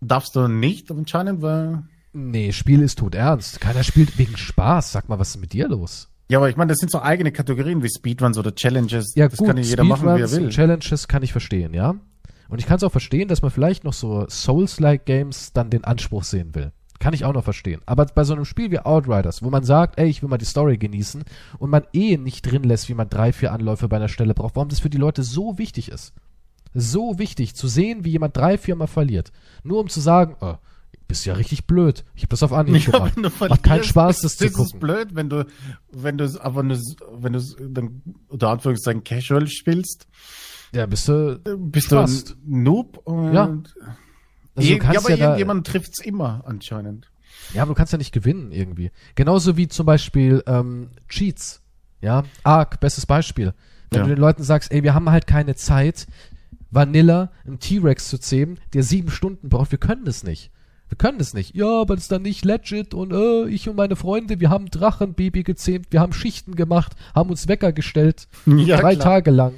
Darfst 0.00 0.36
du 0.36 0.48
nicht 0.48 0.90
anscheinend, 0.90 1.42
weil. 1.42 1.84
Nee, 2.12 2.52
Spiel 2.52 2.82
ist 2.82 2.98
tot 2.98 3.14
ernst. 3.14 3.60
Keiner 3.60 3.82
spielt 3.82 4.18
wegen 4.18 4.36
Spaß. 4.36 4.92
Sag 4.92 5.08
mal, 5.08 5.18
was 5.18 5.30
ist 5.30 5.40
mit 5.40 5.52
dir 5.52 5.68
los? 5.68 6.08
Ja, 6.32 6.38
aber 6.38 6.48
ich 6.48 6.56
meine, 6.56 6.70
das 6.70 6.78
sind 6.78 6.90
so 6.90 7.02
eigene 7.02 7.30
Kategorien 7.30 7.82
wie 7.82 7.90
Speedruns 7.90 8.38
oder 8.38 8.54
Challenges. 8.54 9.14
Ja, 9.14 9.28
das 9.28 9.36
gut, 9.36 9.48
kann 9.48 9.58
ja 9.58 9.64
jeder 9.64 9.84
machen, 9.84 10.16
wie 10.16 10.22
er 10.22 10.30
will. 10.30 10.48
Challenges 10.48 11.06
kann 11.06 11.22
ich 11.22 11.30
verstehen, 11.30 11.74
ja. 11.74 11.94
Und 12.48 12.58
ich 12.58 12.64
kann 12.64 12.78
es 12.78 12.84
auch 12.84 12.90
verstehen, 12.90 13.28
dass 13.28 13.42
man 13.42 13.50
vielleicht 13.50 13.84
noch 13.84 13.92
so 13.92 14.26
Souls-like 14.26 15.04
Games 15.04 15.52
dann 15.52 15.68
den 15.68 15.84
Anspruch 15.84 16.24
sehen 16.24 16.54
will. 16.54 16.72
Kann 17.00 17.12
ich 17.12 17.26
auch 17.26 17.34
noch 17.34 17.44
verstehen. 17.44 17.82
Aber 17.84 18.06
bei 18.06 18.24
so 18.24 18.32
einem 18.32 18.46
Spiel 18.46 18.70
wie 18.70 18.78
Outriders, 18.78 19.42
wo 19.42 19.50
man 19.50 19.62
sagt, 19.62 19.98
ey, 19.98 20.08
ich 20.08 20.22
will 20.22 20.30
mal 20.30 20.38
die 20.38 20.46
Story 20.46 20.78
genießen 20.78 21.22
und 21.58 21.68
man 21.68 21.84
eh 21.92 22.16
nicht 22.16 22.50
drin 22.50 22.62
lässt, 22.62 22.88
wie 22.88 22.94
man 22.94 23.10
drei, 23.10 23.34
vier 23.34 23.52
Anläufe 23.52 23.88
bei 23.88 23.96
einer 23.96 24.08
Stelle 24.08 24.32
braucht, 24.32 24.56
warum 24.56 24.70
das 24.70 24.80
für 24.80 24.88
die 24.88 24.96
Leute 24.96 25.24
so 25.24 25.58
wichtig 25.58 25.90
ist. 25.90 26.14
So 26.72 27.18
wichtig, 27.18 27.56
zu 27.56 27.68
sehen, 27.68 28.06
wie 28.06 28.10
jemand 28.12 28.34
drei, 28.38 28.56
vier 28.56 28.74
Mal 28.74 28.86
verliert. 28.86 29.32
Nur 29.64 29.80
um 29.80 29.90
zu 29.90 30.00
sagen, 30.00 30.36
oh, 30.40 30.54
bist 31.12 31.26
ja 31.26 31.34
richtig 31.34 31.66
blöd. 31.66 32.06
Ich 32.14 32.22
habe 32.22 32.30
das 32.30 32.42
auf 32.42 32.54
Anhieb 32.54 32.86
ja, 32.86 33.06
gemacht. 33.06 33.38
Macht 33.38 33.62
keinen 33.62 33.84
Spaß, 33.84 34.22
das 34.22 34.38
zu 34.38 34.48
gucken. 34.48 34.64
Ist 34.64 34.80
blöd, 34.80 35.08
wenn 35.12 35.28
du, 35.28 35.46
wenn 35.90 36.16
du 36.16 36.42
aber 36.42 36.62
nur, 36.62 36.78
wenn 37.18 37.34
du 37.34 37.40
dann 37.68 38.00
unter 38.28 38.48
Anführungszeichen 38.48 39.04
Casual 39.04 39.46
spielst. 39.46 40.06
Ja, 40.74 40.86
bist 40.86 41.06
du, 41.08 41.38
bist 41.58 41.88
fast. 41.88 42.30
du 42.30 42.34
ein 42.34 42.62
Noob 42.62 42.96
und 43.04 43.34
ja. 43.34 43.58
Also 44.54 44.68
je, 44.68 44.78
ja, 44.78 44.98
aber 44.98 45.10
ja 45.10 45.16
irgendjemand 45.16 45.66
trifft's 45.66 46.00
immer 46.00 46.44
anscheinend. 46.46 47.10
Ja, 47.52 47.60
aber 47.60 47.72
du 47.72 47.74
kannst 47.74 47.92
ja 47.92 47.98
nicht 47.98 48.12
gewinnen 48.12 48.50
irgendwie. 48.50 48.90
Genauso 49.14 49.58
wie 49.58 49.68
zum 49.68 49.84
Beispiel 49.84 50.42
ähm, 50.46 50.92
Cheats. 51.10 51.60
Ja, 52.00 52.24
Ark, 52.42 52.80
bestes 52.80 53.04
Beispiel. 53.04 53.52
Wenn 53.90 54.00
ja. 54.00 54.04
du 54.06 54.14
den 54.14 54.20
Leuten 54.20 54.44
sagst, 54.44 54.72
ey, 54.72 54.82
wir 54.82 54.94
haben 54.94 55.10
halt 55.10 55.26
keine 55.26 55.56
Zeit, 55.56 56.06
Vanilla, 56.70 57.32
einen 57.46 57.58
T-Rex 57.58 58.08
zu 58.08 58.18
zähmen, 58.18 58.58
der 58.72 58.82
sieben 58.82 59.10
Stunden 59.10 59.50
braucht, 59.50 59.72
wir 59.72 59.78
können 59.78 60.06
das 60.06 60.24
nicht. 60.24 60.50
Wir 60.92 60.98
können 60.98 61.16
das 61.16 61.32
nicht. 61.32 61.54
Ja, 61.54 61.80
aber 61.80 61.94
das 61.94 62.04
ist 62.04 62.12
dann 62.12 62.20
nicht 62.20 62.44
legit 62.44 62.92
und 62.92 63.14
äh, 63.14 63.48
ich 63.48 63.66
und 63.66 63.76
meine 63.76 63.96
Freunde, 63.96 64.40
wir 64.40 64.50
haben 64.50 64.66
Drachenbaby 64.66 65.42
gezähmt, 65.42 65.86
wir 65.88 66.00
haben 66.00 66.12
Schichten 66.12 66.54
gemacht, 66.54 66.92
haben 67.14 67.30
uns 67.30 67.48
Wecker 67.48 67.72
gestellt, 67.72 68.28
ja, 68.44 68.76
drei 68.76 68.94
klar. 68.96 69.04
Tage 69.04 69.30
lang. 69.30 69.54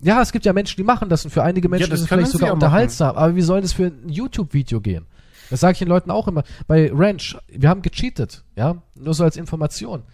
Ja, 0.00 0.22
es 0.22 0.32
gibt 0.32 0.46
ja 0.46 0.54
Menschen, 0.54 0.78
die 0.78 0.82
machen 0.82 1.10
das 1.10 1.26
und 1.26 1.30
für 1.30 1.42
einige 1.42 1.68
Menschen 1.68 1.90
ja, 1.90 1.94
ist 1.94 2.00
es 2.00 2.08
vielleicht 2.08 2.30
sogar 2.30 2.54
unterhaltsam, 2.54 3.16
aber 3.16 3.36
wie 3.36 3.42
soll 3.42 3.60
das 3.60 3.74
für 3.74 3.88
ein 3.88 4.08
YouTube-Video 4.08 4.80
gehen? 4.80 5.04
Das 5.50 5.60
sage 5.60 5.72
ich 5.72 5.78
den 5.80 5.88
Leuten 5.88 6.10
auch 6.10 6.26
immer. 6.26 6.42
Bei 6.66 6.90
Ranch, 6.90 7.36
wir 7.48 7.68
haben 7.68 7.82
gecheatet, 7.82 8.42
ja, 8.56 8.80
nur 8.94 9.12
so 9.12 9.24
als 9.24 9.36
Information. 9.36 10.04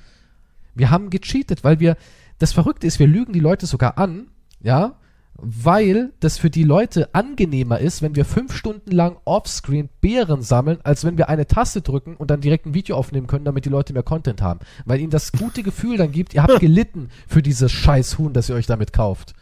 Wir 0.74 0.90
haben 0.90 1.08
gecheatet, 1.08 1.62
weil 1.62 1.78
wir, 1.78 1.96
das 2.40 2.52
Verrückte 2.52 2.88
ist, 2.88 2.98
wir 2.98 3.06
lügen 3.06 3.32
die 3.32 3.38
Leute 3.38 3.66
sogar 3.66 3.96
an, 3.96 4.26
ja, 4.60 4.96
weil 5.38 6.12
das 6.18 6.36
für 6.36 6.50
die 6.50 6.64
Leute 6.64 7.14
angenehmer 7.14 7.78
ist, 7.78 8.02
wenn 8.02 8.16
wir 8.16 8.24
fünf 8.24 8.54
Stunden 8.54 8.90
lang 8.90 9.16
offscreen 9.24 9.88
Beeren 10.00 10.42
sammeln, 10.42 10.78
als 10.82 11.04
wenn 11.04 11.16
wir 11.16 11.28
eine 11.28 11.46
Taste 11.46 11.80
drücken 11.80 12.16
und 12.16 12.30
dann 12.30 12.40
direkt 12.40 12.66
ein 12.66 12.74
Video 12.74 12.96
aufnehmen 12.96 13.28
können, 13.28 13.44
damit 13.44 13.64
die 13.64 13.70
Leute 13.70 13.92
mehr 13.92 14.02
Content 14.02 14.42
haben. 14.42 14.60
Weil 14.84 15.00
ihnen 15.00 15.10
das 15.10 15.32
gute 15.32 15.62
Gefühl 15.62 15.96
dann 15.96 16.10
gibt, 16.10 16.34
ihr 16.34 16.42
habt 16.42 16.60
gelitten 16.60 17.08
für 17.28 17.40
dieses 17.40 17.70
scheiß 17.70 18.18
Huhn, 18.18 18.32
das 18.32 18.48
ihr 18.48 18.56
euch 18.56 18.66
damit 18.66 18.92
kauft. 18.92 19.34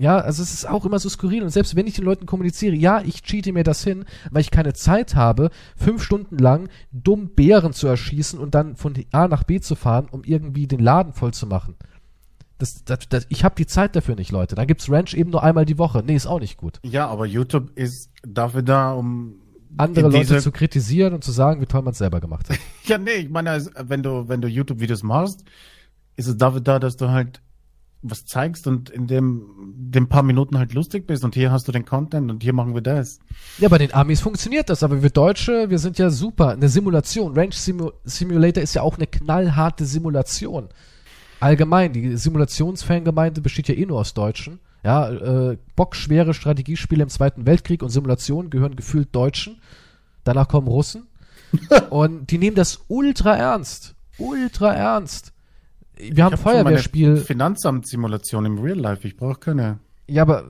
Ja, 0.00 0.18
also 0.18 0.44
es 0.44 0.54
ist 0.54 0.68
auch 0.68 0.86
immer 0.86 1.00
so 1.00 1.08
skurril. 1.08 1.42
Und 1.42 1.50
selbst 1.50 1.74
wenn 1.74 1.88
ich 1.88 1.94
den 1.94 2.04
Leuten 2.04 2.24
kommuniziere, 2.24 2.76
ja, 2.76 3.02
ich 3.02 3.24
cheate 3.24 3.52
mir 3.52 3.64
das 3.64 3.82
hin, 3.82 4.04
weil 4.30 4.42
ich 4.42 4.52
keine 4.52 4.72
Zeit 4.72 5.16
habe, 5.16 5.50
fünf 5.76 6.04
Stunden 6.04 6.38
lang 6.38 6.68
dumm 6.92 7.30
Bären 7.30 7.72
zu 7.72 7.88
erschießen 7.88 8.38
und 8.38 8.54
dann 8.54 8.76
von 8.76 8.94
A 9.10 9.26
nach 9.26 9.42
B 9.42 9.58
zu 9.58 9.74
fahren, 9.74 10.06
um 10.08 10.22
irgendwie 10.22 10.68
den 10.68 10.78
Laden 10.78 11.12
voll 11.12 11.34
zu 11.34 11.48
machen. 11.48 11.74
Das, 12.58 12.84
das, 12.84 13.08
das, 13.08 13.26
ich 13.28 13.44
habe 13.44 13.54
die 13.56 13.66
Zeit 13.66 13.94
dafür 13.94 14.16
nicht, 14.16 14.32
Leute. 14.32 14.56
Dann 14.56 14.66
gibt's 14.66 14.90
Ranch 14.90 15.14
eben 15.14 15.30
nur 15.30 15.42
einmal 15.42 15.64
die 15.64 15.78
Woche. 15.78 16.02
Nee, 16.04 16.16
ist 16.16 16.26
auch 16.26 16.40
nicht 16.40 16.56
gut. 16.56 16.80
Ja, 16.84 17.06
aber 17.06 17.24
YouTube 17.24 17.70
ist 17.76 18.10
dafür 18.22 18.62
da, 18.62 18.92
um 18.92 19.36
andere 19.76 20.08
Leute 20.08 20.40
zu 20.40 20.50
kritisieren 20.50 21.14
und 21.14 21.22
zu 21.22 21.30
sagen, 21.30 21.60
wie 21.60 21.66
toll 21.66 21.82
man 21.82 21.92
es 21.92 21.98
selber 21.98 22.20
gemacht 22.20 22.48
hat. 22.50 22.58
ja, 22.84 22.98
nee, 22.98 23.12
ich 23.12 23.30
meine, 23.30 23.64
wenn 23.80 24.02
du, 24.02 24.28
wenn 24.28 24.40
du 24.40 24.48
YouTube-Videos 24.48 25.02
machst, 25.02 25.44
ist 26.16 26.26
es 26.26 26.36
dafür 26.36 26.60
da, 26.60 26.78
dass 26.78 26.96
du 26.96 27.10
halt 27.10 27.40
was 28.00 28.26
zeigst 28.26 28.66
und 28.66 28.90
in 28.90 29.08
dem, 29.08 29.74
dem 29.76 30.08
paar 30.08 30.22
Minuten 30.22 30.56
halt 30.56 30.72
lustig 30.72 31.06
bist 31.06 31.24
und 31.24 31.34
hier 31.34 31.50
hast 31.50 31.66
du 31.66 31.72
den 31.72 31.84
Content 31.84 32.30
und 32.30 32.42
hier 32.42 32.52
machen 32.52 32.74
wir 32.74 32.80
das. 32.80 33.18
Ja, 33.58 33.68
bei 33.68 33.78
den 33.78 33.92
Amis 33.92 34.20
funktioniert 34.20 34.70
das, 34.70 34.84
aber 34.84 35.02
wir 35.02 35.10
Deutsche, 35.10 35.68
wir 35.68 35.80
sind 35.80 35.98
ja 35.98 36.10
super. 36.10 36.50
Eine 36.50 36.68
Simulation, 36.68 37.36
Range 37.36 37.52
Simu 37.52 37.90
Simulator 38.04 38.62
ist 38.62 38.74
ja 38.74 38.82
auch 38.82 38.96
eine 38.96 39.08
knallharte 39.08 39.84
Simulation 39.84 40.68
allgemein, 41.40 41.92
die 41.92 42.16
Simulationsfangemeinde 42.16 43.40
besteht 43.40 43.68
ja 43.68 43.74
eh 43.74 43.86
nur 43.86 44.00
aus 44.00 44.14
Deutschen. 44.14 44.60
Ja, 44.84 45.10
äh, 45.10 45.58
bockschwere 45.76 46.34
Strategiespiele 46.34 47.02
im 47.02 47.08
Zweiten 47.08 47.46
Weltkrieg 47.46 47.82
und 47.82 47.90
Simulationen 47.90 48.50
gehören 48.50 48.76
gefühlt 48.76 49.14
Deutschen. 49.14 49.60
Danach 50.24 50.48
kommen 50.48 50.68
Russen. 50.68 51.06
und 51.90 52.30
die 52.30 52.38
nehmen 52.38 52.56
das 52.56 52.84
ultra 52.88 53.36
ernst. 53.36 53.94
Ultra 54.18 54.74
ernst. 54.74 55.32
Wir 55.96 56.12
ich 56.12 56.20
haben 56.20 56.32
hab 56.32 56.40
Feuerwehrspiel. 56.40 57.16
Finanzamt-Simulation 57.16 58.44
im 58.44 58.58
Real 58.58 58.78
Life. 58.78 59.06
Ich 59.06 59.16
brauche 59.16 59.38
keine. 59.40 59.78
Ja, 60.06 60.22
aber 60.22 60.44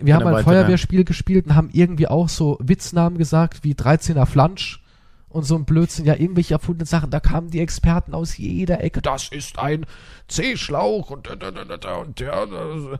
wir 0.00 0.14
haben 0.14 0.26
ein 0.26 0.42
Feuerwehrspiel 0.42 1.04
gespielt 1.04 1.46
und 1.46 1.54
haben 1.54 1.70
irgendwie 1.72 2.08
auch 2.08 2.28
so 2.28 2.58
Witznamen 2.60 3.18
gesagt 3.18 3.62
wie 3.62 3.74
13er 3.74 4.26
Flansch 4.26 4.81
und 5.32 5.44
so 5.44 5.56
ein 5.56 5.64
Blödsinn, 5.64 6.04
ja, 6.04 6.14
irgendwelche 6.14 6.54
erfundenen 6.54 6.86
Sachen. 6.86 7.10
Da 7.10 7.20
kamen 7.20 7.50
die 7.50 7.60
Experten 7.60 8.14
aus 8.14 8.36
jeder 8.36 8.82
Ecke. 8.84 9.00
Das 9.00 9.28
ist 9.28 9.58
ein 9.58 9.86
C-Schlauch 10.28 11.10
und, 11.10 11.28
und, 11.28 11.42
und, 11.42 11.58
und 11.58 12.20
der. 12.20 12.46
Da 12.46 12.98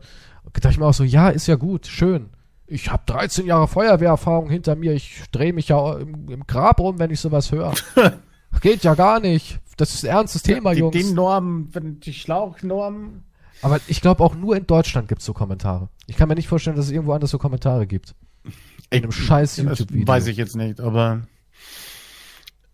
dachte 0.53 0.69
ich 0.69 0.77
mir 0.79 0.87
auch 0.87 0.93
so, 0.93 1.03
ja, 1.03 1.29
ist 1.29 1.47
ja 1.47 1.55
gut, 1.55 1.87
schön. 1.87 2.29
Ich 2.65 2.91
habe 2.91 3.03
13 3.05 3.45
Jahre 3.45 3.67
Feuerwehrerfahrung 3.67 4.49
hinter 4.49 4.75
mir. 4.75 4.93
Ich 4.93 5.21
drehe 5.31 5.53
mich 5.53 5.69
ja 5.69 5.97
im, 5.97 6.29
im, 6.29 6.47
Grab 6.47 6.79
rum, 6.79 6.97
wenn 6.97 7.11
ich 7.11 7.19
sowas 7.19 7.51
höre. 7.51 7.73
Geht 8.61 8.83
ja 8.83 8.95
gar 8.95 9.19
nicht. 9.19 9.59
Das 9.77 9.93
ist 9.93 10.05
ein 10.05 10.11
ernstes 10.11 10.43
Thema, 10.43 10.73
die, 10.73 10.79
Jungs. 10.79 10.95
Die 10.95 11.13
Normen, 11.13 11.71
die 11.99 12.13
Schlauchnormen. 12.13 13.23
Aber 13.61 13.79
ich 13.87 14.01
glaube, 14.01 14.23
auch 14.23 14.35
nur 14.35 14.55
in 14.55 14.67
Deutschland 14.67 15.07
gibt 15.07 15.21
es 15.21 15.25
so 15.25 15.33
Kommentare. 15.33 15.89
Ich 16.07 16.17
kann 16.17 16.27
mir 16.27 16.35
nicht 16.35 16.47
vorstellen, 16.47 16.75
dass 16.75 16.85
es 16.85 16.91
irgendwo 16.91 17.13
anders 17.13 17.31
so 17.31 17.37
Kommentare 17.37 17.87
gibt. 17.87 18.15
In 18.89 19.03
einem 19.03 19.11
scheiß 19.11 19.57
YouTube-Video. 19.57 20.07
Weiß 20.07 20.27
ich 20.27 20.37
jetzt 20.37 20.55
nicht, 20.55 20.79
aber 20.79 21.21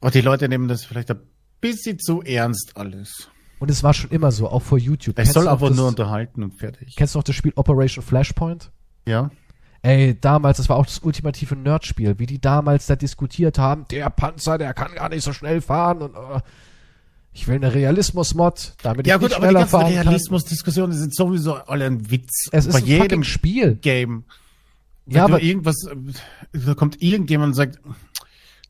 oh, 0.01 0.09
die 0.09 0.21
Leute 0.21 0.49
nehmen 0.49 0.67
das 0.67 0.85
vielleicht 0.85 1.11
ein 1.11 1.19
bisschen 1.61 1.99
zu 1.99 2.21
ernst 2.21 2.75
alles. 2.75 3.29
Und 3.59 3.69
es 3.69 3.83
war 3.83 3.93
schon 3.93 4.09
immer 4.11 4.31
so, 4.31 4.49
auch 4.49 4.61
vor 4.61 4.77
YouTube. 4.77 5.19
Es 5.19 5.33
soll 5.33 5.47
aber 5.47 5.69
nur 5.69 5.87
unterhalten 5.87 6.43
und 6.43 6.53
fertig. 6.53 6.95
Kennst 6.95 7.15
du 7.15 7.19
noch 7.19 7.23
das 7.23 7.35
Spiel 7.35 7.51
Operation 7.55 8.03
Flashpoint? 8.03 8.71
Ja. 9.05 9.31
Ey, 9.81 10.17
damals, 10.19 10.57
das 10.57 10.69
war 10.69 10.77
auch 10.77 10.85
das 10.85 10.99
ultimative 10.99 11.55
Nerdspiel, 11.55 12.19
wie 12.19 12.25
die 12.25 12.39
damals 12.39 12.85
da 12.85 12.95
diskutiert 12.95 13.57
haben, 13.57 13.85
der 13.91 14.09
Panzer, 14.09 14.57
der 14.57 14.73
kann 14.73 14.93
gar 14.93 15.09
nicht 15.09 15.23
so 15.23 15.31
schnell 15.31 15.61
fahren 15.61 16.01
und 16.01 16.15
uh, 16.15 16.39
ich 17.31 17.47
will 17.47 17.55
eine 17.55 17.73
Realismus-Mod, 17.73 18.75
damit 18.81 19.07
ja, 19.07 19.15
ich 19.15 19.21
gut, 19.21 19.29
nicht 19.29 19.37
schneller 19.37 19.67
fahren 19.67 19.83
kann. 19.83 19.91
Ja 19.91 19.97
gut, 19.97 20.01
aber 20.01 20.03
die 20.03 20.09
Realismus-Diskussionen 20.09 20.93
sind 20.93 21.15
sowieso 21.15 21.55
alle 21.55 21.85
ein 21.85 22.11
Witz. 22.11 22.49
Es 22.51 22.65
ist 22.65 22.73
Bei 22.73 22.79
ein 22.79 22.85
jedem 22.85 23.23
Spiel. 23.23 23.75
Game. 23.75 24.25
Wenn 25.05 25.15
ja, 25.15 25.25
aber 25.25 25.41
irgendwas, 25.41 25.87
da 26.51 26.73
kommt 26.73 27.01
irgendjemand 27.01 27.49
und 27.49 27.53
sagt, 27.53 27.79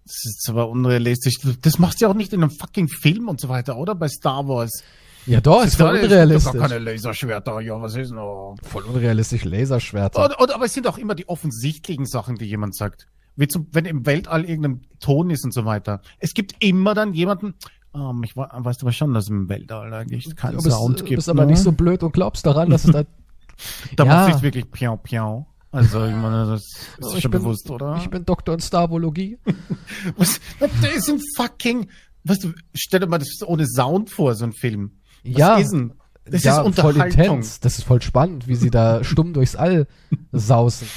das 0.10 0.26
ist 0.26 0.42
zwar 0.42 0.70
unrealistisch. 0.70 1.36
Das 1.62 1.78
machst 1.78 2.02
du 2.02 2.06
ja 2.06 2.12
auch 2.12 2.16
nicht 2.16 2.34
in 2.34 2.42
einem 2.42 2.52
fucking 2.52 2.88
Film 2.88 3.30
und 3.30 3.40
so 3.40 3.48
weiter, 3.48 3.78
oder? 3.78 3.94
Bei 3.94 4.08
Star 4.08 4.48
Wars. 4.48 4.84
Ja, 5.26 5.40
doch, 5.40 5.64
ist 5.64 5.76
voll 5.76 5.98
unrealistisch. 5.98 6.54
Gar 6.54 6.68
keine 6.68 6.80
Laserschwerter, 6.80 7.60
ja, 7.60 7.80
was 7.80 7.96
ist 7.96 8.12
noch? 8.12 8.56
Voll 8.64 8.84
unrealistisch, 8.84 9.44
Laserschwerter. 9.44 10.26
Und, 10.26 10.40
und, 10.40 10.56
aber 10.56 10.66
es 10.66 10.74
sind 10.74 10.88
auch 10.88 10.98
immer 10.98 11.14
die 11.14 11.30
offensichtlichen 11.30 12.06
Sachen, 12.06 12.38
die 12.38 12.46
jemand 12.46 12.76
sagt. 12.76 13.08
Wie 13.36 13.48
zum, 13.48 13.68
wenn 13.72 13.86
im 13.86 14.06
Weltall 14.08 14.46
irgendein 14.46 14.82
Ton 15.00 15.30
ist 15.30 15.46
und 15.46 15.54
so 15.54 15.66
weiter. 15.66 16.02
Es 16.18 16.34
gibt 16.34 16.56
immer 16.60 16.96
dann 16.96 17.14
jemanden, 17.14 17.54
um, 17.92 18.24
ich 18.24 18.36
weißt 18.36 18.82
aber 18.82 18.92
schon, 18.92 19.14
dass 19.14 19.26
es 19.26 19.30
im 19.30 19.50
Weltall 19.50 19.94
eigentlich 19.94 20.36
keinen 20.36 20.60
Sound 20.60 20.96
bist, 20.96 21.06
gibt. 21.06 21.12
Du 21.12 21.16
bist 21.18 21.30
aber 21.30 21.46
ne? 21.46 21.52
nicht 21.52 21.62
so 21.62 21.72
blöd 21.72 22.02
und 22.02 22.12
glaubst 22.12 22.46
daran, 22.46 22.70
dass 22.70 22.86
es 22.86 22.92
da. 22.92 23.04
da 23.96 24.06
ja. 24.06 24.06
macht 24.06 24.34
sich 24.34 24.42
wirklich 24.42 24.70
piau 24.72 24.98
piau. 24.98 25.46
Also, 25.72 26.06
ich 26.06 26.16
meine, 26.16 26.48
das 26.48 26.64
ist 26.64 27.16
ich 27.16 27.22
schon 27.22 27.32
bin, 27.32 27.42
bewusst, 27.42 27.70
oder? 27.70 27.98
Ich 27.98 28.10
bin 28.10 28.26
Doktor 28.26 28.56
in 28.56 28.60
Starvologie. 28.60 29.38
Was? 30.18 30.40
Der 30.60 30.94
ist 30.94 31.10
ein 31.10 31.22
fucking, 31.36 31.90
weißt 32.24 32.44
du, 32.44 32.54
stell 32.74 33.02
dir 33.02 33.08
mal 33.08 33.20
das 33.20 33.42
ohne 33.46 33.68
Sound 33.68 34.10
vor, 34.10 34.34
so 34.34 34.46
ein 34.46 34.54
Film. 34.54 34.92
Was 35.24 35.38
ja. 35.38 35.58
Ist 35.58 35.72
denn? 35.72 35.94
Das 36.26 36.44
ja, 36.44 36.62
ist 36.62 36.80
voll 36.80 36.98
intens. 36.98 37.60
Das 37.60 37.78
ist 37.78 37.84
voll 37.86 38.02
spannend, 38.02 38.48
wie 38.48 38.56
sie 38.56 38.70
da 38.70 39.04
stumm 39.04 39.34
durchs 39.34 39.56
All 39.56 39.88
sausen. 40.32 40.88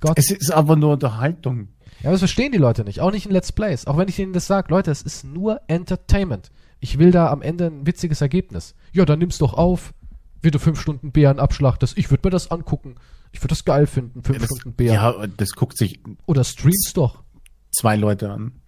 Gott. 0.00 0.18
Es 0.18 0.30
ist 0.30 0.52
aber 0.52 0.76
nur 0.76 0.92
Unterhaltung. 0.92 1.68
Ja, 2.00 2.06
aber 2.06 2.12
das 2.12 2.20
verstehen 2.20 2.52
die 2.52 2.58
Leute 2.58 2.84
nicht. 2.84 3.00
Auch 3.00 3.12
nicht 3.12 3.26
in 3.26 3.32
Let's 3.32 3.52
Plays. 3.52 3.86
Auch 3.86 3.98
wenn 3.98 4.08
ich 4.08 4.18
ihnen 4.18 4.32
das 4.32 4.46
sage, 4.46 4.70
Leute, 4.70 4.90
es 4.90 5.02
ist 5.02 5.24
nur 5.24 5.60
Entertainment. 5.68 6.50
Ich 6.80 6.98
will 6.98 7.10
da 7.10 7.30
am 7.30 7.42
Ende 7.42 7.66
ein 7.66 7.86
witziges 7.86 8.22
Ergebnis. 8.22 8.74
Ja, 8.92 9.04
dann 9.04 9.18
nimm's 9.18 9.38
doch 9.38 9.52
auf, 9.54 9.92
wie 10.40 10.50
du 10.50 10.58
fünf 10.58 10.80
Stunden 10.80 11.12
Bären 11.12 11.38
abschlachtest. 11.38 11.98
Ich 11.98 12.10
würde 12.10 12.26
mir 12.26 12.30
das 12.30 12.50
angucken. 12.50 12.94
Ich 13.32 13.40
würde 13.40 13.48
das 13.48 13.64
geil 13.64 13.86
finden, 13.86 14.22
fünf 14.22 14.38
ja, 14.38 14.46
das, 14.46 14.58
Stunden 14.58 14.76
Bären. 14.76 14.94
Ja, 14.94 15.26
das 15.36 15.52
guckt 15.52 15.76
sich. 15.76 16.00
Oder 16.26 16.44
streams 16.44 16.92
doch. 16.94 17.22
Zwei 17.70 17.96
Leute 17.96 18.30
an. 18.30 18.60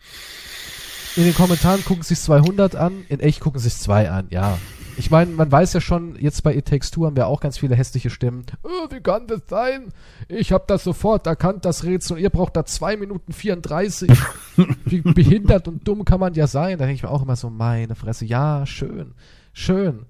In 1.16 1.24
den 1.24 1.34
Kommentaren 1.34 1.84
gucken 1.84 2.02
sich 2.02 2.18
200 2.20 2.74
an, 2.74 3.04
in 3.08 3.20
echt 3.20 3.40
gucken 3.40 3.60
sich 3.60 3.76
zwei 3.76 4.10
an, 4.10 4.28
ja. 4.30 4.58
Ich 4.96 5.10
meine, 5.10 5.30
man 5.30 5.50
weiß 5.50 5.72
ja 5.72 5.80
schon, 5.80 6.16
jetzt 6.16 6.42
bei 6.42 6.54
It 6.54 6.66
Takes 6.66 6.90
Two 6.90 7.06
haben 7.06 7.16
wir 7.16 7.26
auch 7.26 7.40
ganz 7.40 7.58
viele 7.58 7.74
hässliche 7.74 8.10
Stimmen. 8.10 8.44
Oh, 8.62 8.90
wie 8.90 9.00
kann 9.00 9.26
das 9.26 9.42
sein? 9.48 9.92
Ich 10.28 10.52
habe 10.52 10.64
das 10.66 10.84
sofort 10.84 11.26
erkannt, 11.26 11.64
das 11.64 11.84
Rätsel, 11.84 12.16
und 12.16 12.22
ihr 12.22 12.30
braucht 12.30 12.56
da 12.56 12.64
zwei 12.64 12.96
Minuten 12.96 13.32
34. 13.32 14.10
wie 14.84 15.00
behindert 15.00 15.68
und 15.68 15.86
dumm 15.86 16.04
kann 16.04 16.20
man 16.20 16.34
ja 16.34 16.46
sein? 16.46 16.78
Da 16.78 16.84
denke 16.84 16.96
ich 16.96 17.02
mir 17.02 17.10
auch 17.10 17.22
immer 17.22 17.36
so, 17.36 17.50
meine 17.50 17.94
Fresse, 17.94 18.24
ja, 18.24 18.66
schön, 18.66 19.14
schön. 19.52 20.06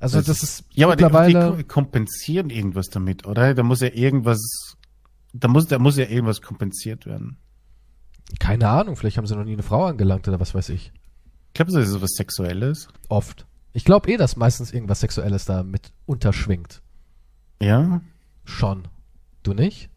Also 0.00 0.18
das, 0.18 0.26
das 0.26 0.42
ist 0.42 0.64
ja, 0.72 0.88
mittlerweile 0.88 1.38
aber 1.38 1.56
die, 1.56 1.62
die 1.62 1.68
kompensieren 1.68 2.50
irgendwas 2.50 2.88
damit, 2.88 3.26
oder? 3.26 3.54
Da 3.54 3.62
muss 3.62 3.80
ja 3.80 3.88
irgendwas, 3.88 4.40
da 5.32 5.48
muss, 5.48 5.66
da 5.66 5.78
muss 5.78 5.96
ja 5.96 6.06
irgendwas 6.06 6.42
kompensiert 6.42 7.06
werden. 7.06 7.38
Keine 8.38 8.68
Ahnung, 8.68 8.96
vielleicht 8.96 9.16
haben 9.16 9.26
sie 9.26 9.36
noch 9.36 9.44
nie 9.44 9.52
eine 9.52 9.62
Frau 9.62 9.84
angelangt 9.86 10.26
oder 10.28 10.40
was 10.40 10.54
weiß 10.54 10.70
ich. 10.70 10.92
Glaubst 11.54 11.74
du, 11.74 11.80
das 11.80 11.88
ist 11.88 12.02
was 12.02 12.14
Sexuelles? 12.16 12.88
Oft. 13.08 13.46
Ich 13.72 13.84
glaube 13.84 14.10
eh, 14.10 14.16
dass 14.16 14.36
meistens 14.36 14.72
irgendwas 14.72 15.00
Sexuelles 15.00 15.44
da 15.44 15.62
mit 15.62 15.92
unterschwingt. 16.06 16.82
Ja? 17.60 18.00
Schon. 18.44 18.88
Du 19.42 19.54
nicht? 19.54 19.90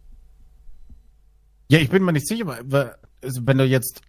Ja, 1.69 1.79
ich 1.79 1.89
bin 1.89 2.03
mir 2.03 2.13
nicht 2.13 2.27
sicher, 2.27 2.45
weil, 2.45 2.95
also 3.23 3.41
wenn 3.45 3.57
du 3.57 3.65
jetzt, 3.65 4.01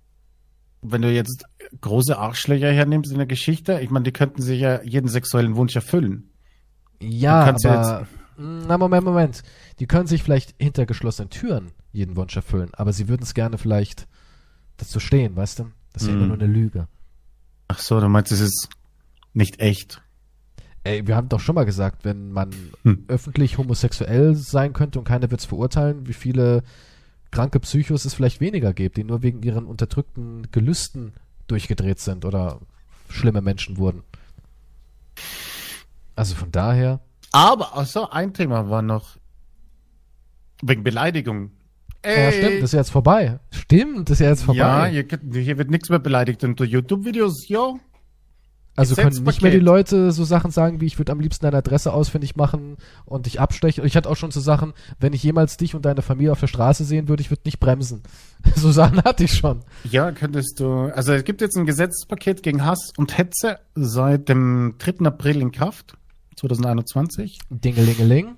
wenn 0.82 1.02
du 1.02 1.12
jetzt 1.12 1.44
große 1.80 2.16
Arschlöcher 2.16 2.72
hernimmst 2.72 3.10
in 3.10 3.18
der 3.18 3.26
Geschichte, 3.26 3.80
ich 3.80 3.90
meine, 3.90 4.04
die 4.04 4.12
könnten 4.12 4.42
sich 4.42 4.60
ja 4.60 4.82
jeden 4.82 5.08
sexuellen 5.08 5.56
Wunsch 5.56 5.74
erfüllen. 5.76 6.30
Ja, 7.00 7.44
aber, 7.44 7.58
ja 7.62 8.06
na 8.38 8.78
Moment, 8.78 9.04
Moment. 9.04 9.42
Die 9.80 9.86
können 9.86 10.06
sich 10.06 10.22
vielleicht 10.22 10.54
hinter 10.58 10.86
geschlossenen 10.86 11.30
Türen 11.30 11.72
jeden 11.92 12.16
Wunsch 12.16 12.36
erfüllen, 12.36 12.70
aber 12.74 12.92
sie 12.92 13.08
würden 13.08 13.22
es 13.24 13.34
gerne 13.34 13.58
vielleicht 13.58 14.06
dazu 14.76 15.00
stehen, 15.00 15.34
weißt 15.34 15.58
du? 15.60 15.70
Das 15.92 16.02
ist 16.02 16.08
ja 16.08 16.14
immer 16.14 16.22
hm. 16.22 16.28
nur 16.28 16.38
eine 16.38 16.46
Lüge. 16.46 16.86
Ach 17.66 17.80
so, 17.80 18.00
du 18.00 18.08
meinst, 18.08 18.30
es 18.30 18.40
ist 18.40 18.68
nicht 19.32 19.60
echt. 19.60 20.00
Ey, 20.84 21.06
wir 21.06 21.16
haben 21.16 21.28
doch 21.28 21.40
schon 21.40 21.56
mal 21.56 21.64
gesagt, 21.64 22.04
wenn 22.04 22.30
man 22.30 22.50
hm. 22.84 23.04
öffentlich 23.08 23.58
homosexuell 23.58 24.36
sein 24.36 24.72
könnte 24.72 25.00
und 25.00 25.04
keiner 25.04 25.30
wird 25.30 25.40
es 25.40 25.46
verurteilen, 25.46 26.06
wie 26.06 26.12
viele 26.12 26.62
kranke 27.30 27.60
Psychos 27.60 28.04
es 28.04 28.14
vielleicht 28.14 28.40
weniger 28.40 28.72
gibt, 28.72 28.96
die 28.96 29.04
nur 29.04 29.22
wegen 29.22 29.42
ihren 29.42 29.66
unterdrückten 29.66 30.48
Gelüsten 30.50 31.12
durchgedreht 31.46 32.00
sind 32.00 32.24
oder 32.24 32.60
schlimme 33.08 33.40
Menschen 33.40 33.76
wurden. 33.78 34.02
Also 36.16 36.34
von 36.34 36.50
daher. 36.50 37.00
Aber 37.32 37.76
also 37.76 38.10
ein 38.10 38.34
Thema 38.34 38.70
war 38.70 38.82
noch 38.82 39.16
wegen 40.62 40.82
Beleidigung. 40.82 41.50
Ey. 42.02 42.24
Ja, 42.24 42.32
stimmt, 42.32 42.62
das 42.62 42.70
ist 42.70 42.78
jetzt 42.78 42.90
vorbei. 42.90 43.40
Stimmt, 43.50 44.08
das 44.08 44.14
ist 44.14 44.24
ja 44.24 44.30
jetzt 44.30 44.42
vorbei. 44.42 44.58
Ja, 44.58 44.86
hier, 44.86 45.06
hier 45.32 45.58
wird 45.58 45.70
nichts 45.70 45.88
mehr 45.88 45.98
beleidigt 45.98 46.44
unter 46.44 46.64
YouTube-Videos, 46.64 47.48
ja. 47.48 47.74
Also 48.78 48.94
können 48.94 49.24
nicht 49.24 49.42
mehr 49.42 49.50
die 49.50 49.58
Leute 49.58 50.12
so 50.12 50.24
Sachen 50.24 50.50
sagen, 50.50 50.80
wie 50.80 50.86
ich 50.86 50.98
würde 50.98 51.10
am 51.12 51.20
liebsten 51.20 51.44
deine 51.44 51.58
Adresse 51.58 51.92
ausfindig 51.92 52.36
machen 52.36 52.76
und 53.04 53.26
dich 53.26 53.40
abstechen. 53.40 53.84
Ich 53.84 53.96
hatte 53.96 54.08
auch 54.08 54.16
schon 54.16 54.30
so 54.30 54.40
Sachen, 54.40 54.72
wenn 55.00 55.12
ich 55.12 55.22
jemals 55.22 55.56
dich 55.56 55.74
und 55.74 55.84
deine 55.84 56.02
Familie 56.02 56.32
auf 56.32 56.40
der 56.40 56.46
Straße 56.46 56.84
sehen 56.84 57.08
würde, 57.08 57.20
ich 57.20 57.30
würde 57.30 57.42
nicht 57.44 57.58
bremsen. 57.58 58.02
so 58.54 58.70
Sachen 58.70 59.02
hatte 59.02 59.24
ich 59.24 59.34
schon. 59.34 59.60
Ja, 59.90 60.12
könntest 60.12 60.60
du. 60.60 60.92
Also 60.94 61.12
es 61.12 61.24
gibt 61.24 61.40
jetzt 61.40 61.56
ein 61.56 61.66
Gesetzespaket 61.66 62.42
gegen 62.42 62.64
Hass 62.64 62.92
und 62.96 63.18
Hetze 63.18 63.58
seit 63.74 64.28
dem 64.28 64.76
3. 64.78 65.06
April 65.06 65.40
in 65.40 65.50
Kraft, 65.50 65.96
2021. 66.36 67.38
Dingelingeling. 67.50 68.36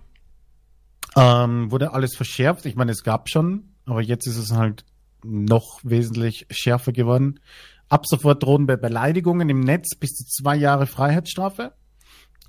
Ähm, 1.17 1.71
wurde 1.71 1.93
alles 1.93 2.15
verschärft. 2.17 2.65
Ich 2.67 2.77
meine, 2.77 2.93
es 2.93 3.03
gab 3.03 3.29
schon, 3.29 3.65
aber 3.85 4.01
jetzt 4.01 4.27
ist 4.27 4.39
es 4.39 4.53
halt 4.53 4.85
noch 5.23 5.81
wesentlich 5.83 6.47
schärfer 6.51 6.93
geworden. 6.93 7.41
Ab 7.91 8.07
sofort 8.07 8.43
drohen 8.43 8.67
bei 8.67 8.77
Beleidigungen 8.77 9.51
im 9.51 9.61
Netz 9.61 9.97
bis 9.97 10.15
zu 10.15 10.25
zwei 10.25 10.57
Jahre 10.57 10.87
Freiheitsstrafe. 10.87 11.73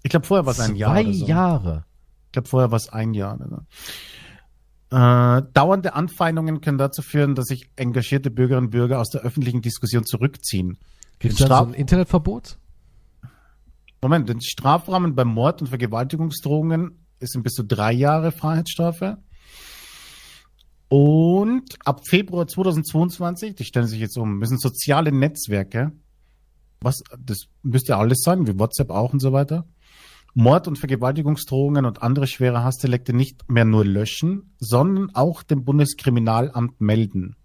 Ich 0.04 0.12
glaube, 0.12 0.26
vorher 0.26 0.46
war 0.46 0.54
es 0.54 0.60
ein 0.60 0.76
Jahr. 0.76 0.94
Zwei 0.94 1.12
so. 1.12 1.26
Jahre. 1.26 1.86
Ich 2.28 2.32
glaube, 2.32 2.48
vorher 2.48 2.72
war 2.72 2.78
es 2.78 2.90
ein 2.90 3.14
Jahr. 3.14 3.38
Äh, 4.92 5.42
dauernde 5.54 5.94
Anfeindungen 5.96 6.62
können 6.62 6.78
dazu 6.78 7.02
führen, 7.02 7.36
dass 7.36 7.48
sich 7.48 7.70
engagierte 7.76 8.30
Bürgerinnen 8.30 8.68
und 8.68 8.72
Bürger 8.72 9.00
aus 9.00 9.10
der 9.10 9.22
öffentlichen 9.22 9.62
Diskussion 9.62 10.06
zurückziehen. 10.06 10.78
Gibt 11.20 11.40
es 11.40 11.48
da 11.48 11.60
so 11.60 11.66
ein 11.66 11.74
Internetverbot? 11.74 12.58
Moment, 14.02 14.30
den 14.30 14.42
Strafrahmen 14.42 15.16
bei 15.16 15.26
Mord 15.26 15.62
und 15.62 15.68
Vergewaltigungsdrohungen 15.68 17.06
ist 17.20 17.38
bis 17.42 17.54
zu 17.54 17.64
drei 17.64 17.94
Jahre 17.94 18.32
Freiheitsstrafe. 18.32 19.18
Und 20.92 21.78
ab 21.86 22.06
Februar 22.06 22.48
2022, 22.48 23.56
die 23.56 23.64
stellen 23.64 23.88
sich 23.88 24.02
jetzt 24.02 24.18
um, 24.18 24.38
müssen 24.40 24.58
soziale 24.58 25.14
Netzwerke, 25.14 25.94
was, 26.82 27.02
das 27.18 27.46
müsste 27.64 27.96
alles 27.96 28.24
sein, 28.24 28.46
wie 28.46 28.60
WhatsApp 28.60 28.90
auch 28.90 29.14
und 29.14 29.22
so 29.22 29.32
weiter, 29.32 29.66
Mord- 30.34 30.68
und 30.68 30.78
Vergewaltigungsdrohungen 30.78 31.86
und 31.86 32.04
andere 32.04 32.28
schwere 32.28 32.66
Hassdelikte 32.66 33.14
nicht 33.14 33.50
mehr 33.50 33.64
nur 33.64 33.86
löschen, 33.86 34.54
sondern 34.60 35.16
auch 35.16 35.44
dem 35.44 35.64
Bundeskriminalamt 35.64 36.82
melden. 36.82 37.38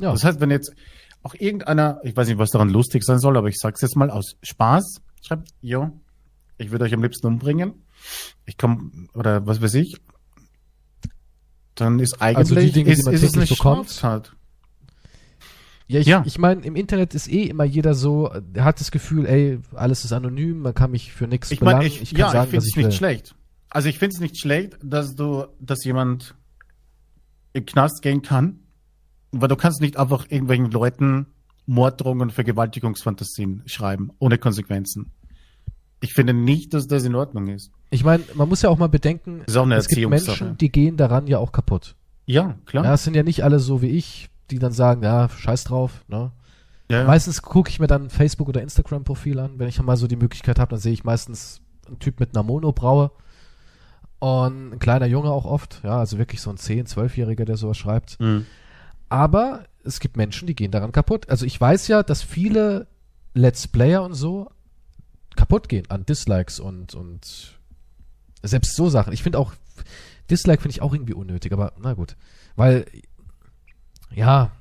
Ja. 0.00 0.10
Das 0.10 0.24
heißt, 0.24 0.40
wenn 0.40 0.50
jetzt 0.50 0.74
auch 1.22 1.34
irgendeiner, 1.34 2.00
ich 2.02 2.16
weiß 2.16 2.26
nicht, 2.26 2.38
was 2.38 2.50
daran 2.50 2.70
lustig 2.70 3.04
sein 3.04 3.20
soll, 3.20 3.36
aber 3.36 3.46
ich 3.46 3.58
sag's 3.58 3.82
jetzt 3.82 3.94
mal 3.94 4.10
aus 4.10 4.36
Spaß, 4.42 5.00
schreibt, 5.22 5.50
jo, 5.60 6.00
ich 6.58 6.72
würde 6.72 6.86
euch 6.86 6.94
am 6.94 7.04
liebsten 7.04 7.28
umbringen. 7.28 7.86
Ich 8.46 8.58
komme, 8.58 8.90
oder 9.14 9.46
was 9.46 9.62
weiß 9.62 9.74
ich, 9.74 9.96
dann 11.80 11.98
ist 11.98 12.20
eigentlich 12.20 12.36
also 12.36 12.54
die 12.54 12.72
Dinge, 12.72 12.90
ist, 12.90 12.98
die 13.00 13.04
man 13.04 13.14
ist 13.14 13.22
es 13.22 13.34
eine 13.34 13.46
bekommt. 13.46 13.90
Straftat. 13.90 14.36
Ja, 15.88 15.98
ich, 15.98 16.06
ja. 16.06 16.22
ich 16.24 16.38
meine, 16.38 16.62
im 16.62 16.76
Internet 16.76 17.14
ist 17.14 17.28
eh 17.28 17.44
immer 17.44 17.64
jeder 17.64 17.94
so, 17.94 18.32
hat 18.56 18.78
das 18.78 18.92
Gefühl, 18.92 19.26
ey, 19.26 19.58
alles 19.74 20.04
ist 20.04 20.12
anonym, 20.12 20.60
man 20.60 20.72
kann 20.72 20.92
mich 20.92 21.12
für 21.12 21.26
nichts 21.26 21.50
ich 21.50 21.60
mein, 21.60 21.82
Ich, 21.82 22.00
ich 22.00 22.10
kann 22.10 22.18
ja, 22.20 22.30
sagen, 22.30 22.44
ich 22.44 22.50
finde 22.50 22.66
es 22.66 22.76
nicht 22.76 22.84
will. 22.86 22.92
schlecht. 22.92 23.34
Also 23.70 23.88
ich 23.88 23.98
finde 23.98 24.14
es 24.14 24.20
nicht 24.20 24.38
schlecht, 24.38 24.78
dass 24.82 25.16
du, 25.16 25.46
dass 25.58 25.84
jemand 25.84 26.36
im 27.52 27.66
Knast 27.66 28.02
gehen 28.02 28.22
kann, 28.22 28.60
weil 29.32 29.48
du 29.48 29.56
kannst 29.56 29.80
nicht 29.80 29.96
einfach 29.96 30.26
irgendwelchen 30.28 30.70
Leuten 30.70 31.26
Morddrohungen 31.66 32.22
und 32.22 32.32
Vergewaltigungsfantasien 32.32 33.62
schreiben, 33.66 34.10
ohne 34.18 34.38
Konsequenzen. 34.38 35.12
Ich 36.00 36.14
finde 36.14 36.32
nicht, 36.32 36.72
dass 36.72 36.86
das 36.86 37.04
in 37.04 37.14
Ordnung 37.14 37.48
ist. 37.48 37.72
Ich 37.90 38.04
meine, 38.04 38.24
man 38.34 38.48
muss 38.48 38.62
ja 38.62 38.70
auch 38.70 38.78
mal 38.78 38.88
bedenken, 38.88 39.42
es 39.46 39.88
gibt 39.88 40.08
Menschen, 40.08 40.56
die 40.56 40.72
gehen 40.72 40.96
daran 40.96 41.26
ja 41.26 41.38
auch 41.38 41.52
kaputt. 41.52 41.94
Ja, 42.26 42.56
klar. 42.64 42.84
Ja, 42.84 42.94
es 42.94 43.04
sind 43.04 43.14
ja 43.14 43.22
nicht 43.22 43.44
alle 43.44 43.58
so 43.58 43.82
wie 43.82 43.88
ich, 43.88 44.30
die 44.50 44.58
dann 44.58 44.72
sagen, 44.72 45.02
ja, 45.02 45.28
scheiß 45.28 45.64
drauf, 45.64 46.04
ne? 46.08 46.32
Ja, 46.88 47.00
ja. 47.00 47.04
Meistens 47.06 47.42
gucke 47.42 47.70
ich 47.70 47.78
mir 47.78 47.86
dann 47.86 48.10
Facebook- 48.10 48.48
oder 48.48 48.62
Instagram-Profil 48.62 49.38
an. 49.38 49.58
Wenn 49.58 49.68
ich 49.68 49.80
mal 49.80 49.96
so 49.96 50.06
die 50.06 50.16
Möglichkeit 50.16 50.58
habe, 50.58 50.70
dann 50.70 50.80
sehe 50.80 50.92
ich 50.92 51.04
meistens 51.04 51.60
einen 51.86 51.98
Typ 51.98 52.18
mit 52.18 52.34
einer 52.34 52.42
Monobraue 52.42 53.12
und 54.18 54.72
ein 54.72 54.78
kleiner 54.78 55.06
Junge 55.06 55.30
auch 55.30 55.44
oft. 55.44 55.80
Ja, 55.84 55.98
also 55.98 56.18
wirklich 56.18 56.40
so 56.40 56.50
ein 56.50 56.56
10-, 56.56 56.88
12-Jähriger, 56.88 57.44
der 57.44 57.56
sowas 57.56 57.78
schreibt. 57.78 58.18
Mhm. 58.20 58.46
Aber 59.08 59.64
es 59.84 60.00
gibt 60.00 60.16
Menschen, 60.16 60.46
die 60.46 60.54
gehen 60.54 60.70
daran 60.70 60.92
kaputt. 60.92 61.28
Also 61.28 61.46
ich 61.46 61.60
weiß 61.60 61.88
ja, 61.88 62.02
dass 62.02 62.22
viele 62.22 62.86
Let's 63.34 63.68
Player 63.68 64.02
und 64.02 64.14
so 64.14 64.50
kaputt 65.36 65.68
gehen 65.68 65.90
an 65.90 66.06
Dislikes 66.06 66.60
und, 66.60 66.94
und 66.94 67.58
selbst 68.42 68.74
so 68.76 68.88
Sachen. 68.88 69.12
Ich 69.12 69.22
finde 69.22 69.38
auch, 69.38 69.52
Dislike 70.30 70.62
finde 70.62 70.72
ich 70.72 70.82
auch 70.82 70.92
irgendwie 70.92 71.14
unnötig, 71.14 71.52
aber 71.52 71.72
na 71.80 71.94
gut. 71.94 72.16
Weil, 72.56 72.86
ja, 74.14 74.52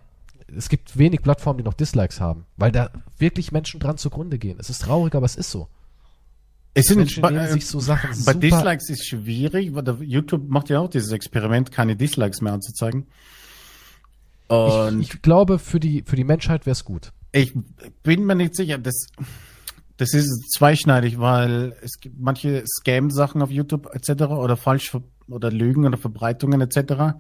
es 0.55 0.69
gibt 0.69 0.97
wenig 0.97 1.21
Plattformen, 1.21 1.59
die 1.59 1.63
noch 1.63 1.73
Dislikes 1.73 2.19
haben, 2.19 2.45
weil 2.57 2.71
da 2.71 2.91
wirklich 3.17 3.51
Menschen 3.51 3.79
dran 3.79 3.97
zugrunde 3.97 4.39
gehen. 4.39 4.57
Es 4.59 4.69
ist 4.69 4.81
traurig, 4.81 5.15
aber 5.15 5.25
es 5.25 5.35
ist 5.35 5.51
so. 5.51 5.67
Es 6.73 6.87
sind 6.87 6.97
Menschen 6.97 7.21
bei, 7.21 7.47
sich 7.47 7.67
so 7.67 7.79
Sachen 7.79 8.23
bei 8.25 8.33
Dislikes 8.33 8.89
ist 8.89 9.07
schwierig, 9.07 9.73
weil 9.73 10.03
YouTube 10.03 10.49
macht 10.49 10.69
ja 10.69 10.79
auch 10.79 10.89
dieses 10.89 11.11
Experiment, 11.11 11.71
keine 11.71 11.95
Dislikes 11.95 12.41
mehr 12.41 12.53
anzuzeigen. 12.53 13.07
Ich, 14.51 14.99
ich 14.99 15.21
glaube, 15.21 15.59
für 15.59 15.79
die, 15.79 16.03
für 16.03 16.15
die 16.15 16.23
Menschheit 16.23 16.65
wäre 16.65 16.71
es 16.71 16.83
gut. 16.83 17.11
Ich 17.31 17.53
bin 18.01 18.25
mir 18.25 18.35
nicht 18.35 18.55
sicher, 18.55 18.77
das, 18.77 19.07
das 19.99 20.13
ist 20.13 20.51
zweischneidig, 20.51 21.19
weil 21.19 21.75
es 21.81 21.99
gibt 21.99 22.19
manche 22.19 22.63
Scam-Sachen 22.65 23.41
auf 23.41 23.51
YouTube 23.51 23.87
etc. 23.93 24.23
oder 24.23 24.57
falsch 24.57 24.97
oder 25.27 25.51
Lügen 25.51 25.85
oder 25.85 25.97
Verbreitungen 25.97 26.61
etc 26.61 27.13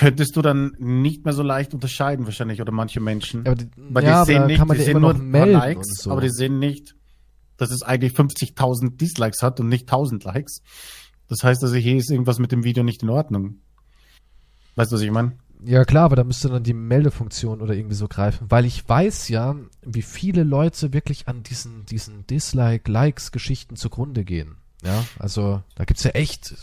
könntest 0.00 0.34
du 0.34 0.40
dann 0.40 0.72
nicht 0.78 1.26
mehr 1.26 1.34
so 1.34 1.42
leicht 1.42 1.74
unterscheiden 1.74 2.24
wahrscheinlich 2.24 2.62
oder 2.62 2.72
manche 2.72 3.00
Menschen. 3.00 3.46
Aber 3.46 3.56
die, 3.56 3.68
Weil 3.76 4.04
ja, 4.04 4.24
die 4.24 4.32
sehen 4.32 4.46
nicht, 4.46 4.62
die 4.62 4.82
sehen 4.82 5.00
nur 5.00 5.14
ein 5.14 5.30
paar 5.30 5.46
Likes, 5.46 6.02
so. 6.02 6.10
aber 6.10 6.22
die 6.22 6.30
sehen 6.30 6.58
nicht, 6.58 6.94
dass 7.58 7.70
es 7.70 7.82
eigentlich 7.82 8.14
50.000 8.14 8.96
Dislikes 8.96 9.42
hat 9.42 9.60
und 9.60 9.68
nicht 9.68 9.82
1000 9.82 10.24
Likes. 10.24 10.62
Das 11.28 11.44
heißt 11.44 11.62
also, 11.62 11.76
hier 11.76 11.96
ist 11.96 12.10
irgendwas 12.10 12.38
mit 12.38 12.50
dem 12.50 12.64
Video 12.64 12.82
nicht 12.82 13.02
in 13.02 13.10
Ordnung. 13.10 13.60
Weißt 14.76 14.90
du, 14.90 14.96
was 14.96 15.02
ich 15.02 15.10
meine? 15.10 15.36
Ja 15.64 15.84
klar, 15.84 16.04
aber 16.04 16.16
da 16.16 16.24
müsste 16.24 16.48
dann 16.48 16.62
die 16.62 16.72
Meldefunktion 16.72 17.60
oder 17.60 17.74
irgendwie 17.74 17.94
so 17.94 18.08
greifen, 18.08 18.46
weil 18.50 18.64
ich 18.64 18.88
weiß 18.88 19.28
ja, 19.28 19.56
wie 19.82 20.02
viele 20.02 20.42
Leute 20.42 20.92
wirklich 20.92 21.28
an 21.28 21.42
diesen, 21.42 21.84
diesen 21.86 22.26
Dislike-Likes-Geschichten 22.26 23.76
zugrunde 23.76 24.24
gehen. 24.24 24.56
Ja, 24.82 25.04
also 25.18 25.62
da 25.74 25.84
gibt's 25.84 26.04
ja 26.04 26.12
echt 26.12 26.54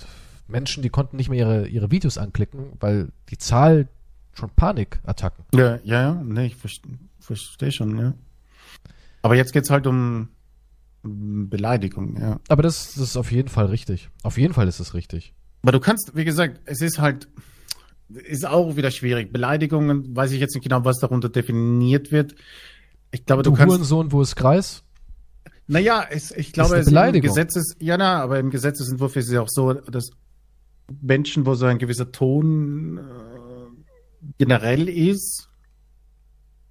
Menschen, 0.47 0.81
die 0.81 0.89
konnten 0.89 1.17
nicht 1.17 1.29
mehr 1.29 1.39
ihre, 1.39 1.67
ihre 1.67 1.91
Videos 1.91 2.17
anklicken, 2.17 2.71
weil 2.79 3.11
die 3.29 3.37
Zahl 3.37 3.87
schon 4.33 4.49
Panikattacken. 4.49 5.45
Ja, 5.53 5.79
ja, 5.83 6.01
ja, 6.01 6.13
nee, 6.13 6.47
ich 6.47 6.55
verstehe 6.55 6.97
versteh 7.19 7.71
schon, 7.71 7.99
ja. 7.99 8.13
Aber 9.21 9.35
jetzt 9.35 9.51
geht's 9.51 9.69
halt 9.69 9.85
um 9.85 10.29
Beleidigung, 11.03 12.17
ja. 12.19 12.39
Aber 12.47 12.63
das, 12.63 12.93
das 12.93 13.03
ist 13.03 13.17
auf 13.17 13.31
jeden 13.31 13.49
Fall 13.49 13.65
richtig. 13.65 14.09
Auf 14.23 14.37
jeden 14.37 14.53
Fall 14.53 14.67
ist 14.67 14.79
es 14.79 14.93
richtig. 14.93 15.33
Aber 15.61 15.73
du 15.73 15.79
kannst, 15.79 16.15
wie 16.15 16.25
gesagt, 16.25 16.61
es 16.65 16.81
ist 16.81 16.99
halt, 16.99 17.27
ist 18.09 18.47
auch 18.47 18.75
wieder 18.75 18.91
schwierig. 18.91 19.31
Beleidigungen, 19.31 20.15
weiß 20.15 20.31
ich 20.31 20.39
jetzt 20.39 20.55
nicht 20.55 20.63
genau, 20.63 20.85
was 20.85 20.99
darunter 20.99 21.29
definiert 21.29 22.11
wird. 22.11 22.35
Ich 23.11 23.25
glaube, 23.25 23.43
du, 23.43 23.51
du 23.51 23.55
kannst. 23.55 23.73
Hurensohn, 23.73 24.11
wo 24.11 24.21
ist 24.21 24.35
Kreis? 24.35 24.83
Naja, 25.67 26.05
es, 26.09 26.31
ich 26.31 26.53
glaube, 26.53 26.77
es 26.77 26.87
ist 26.87 26.93
im 26.93 27.21
Gesetzes, 27.21 27.75
ja, 27.79 27.97
na, 27.97 28.21
aber 28.21 28.39
im 28.39 28.49
Gesetzesentwurf 28.49 29.15
ist 29.17 29.27
es 29.27 29.33
ja 29.33 29.41
auch 29.41 29.49
so, 29.49 29.73
dass 29.73 30.11
Menschen, 31.01 31.45
wo 31.45 31.55
so 31.55 31.65
ein 31.65 31.77
gewisser 31.77 32.11
Ton 32.13 32.97
äh, 32.97 33.01
generell 34.37 34.87
ist, 34.87 35.49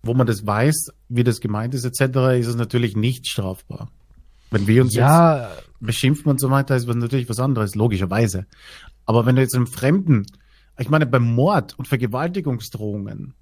wo 0.03 0.15
man 0.15 0.27
das 0.27 0.47
weiß, 0.47 0.93
wie 1.11 1.25
das 1.25 1.41
gemeint 1.41 1.75
ist, 1.75 1.85
etc., 1.85 2.39
ist 2.39 2.47
es 2.47 2.57
natürlich 2.57 2.97
nicht 2.97 3.29
strafbar. 3.29 3.91
Wenn 4.51 4.67
wir 4.67 4.83
uns 4.83 4.95
ja. 4.95 5.51
jetzt 5.51 5.63
beschimpfen 5.81 6.31
und 6.31 6.41
so 6.41 6.51
weiter, 6.51 6.77
ist 6.77 6.89
das 6.89 6.97
natürlich 6.97 7.29
was 7.29 7.41
anderes, 7.41 7.75
logischerweise. 7.75 8.47
Aber 9.05 9.27
wenn 9.27 9.37
du 9.37 9.43
jetzt 9.43 9.55
einem 9.55 9.67
Fremden, 9.67 10.25
ich 10.79 10.89
meine, 10.89 11.07
beim 11.07 11.35
Mord 11.35 11.79
und 11.79 11.89
Vergewaltigungsdrohungen, 11.89 13.35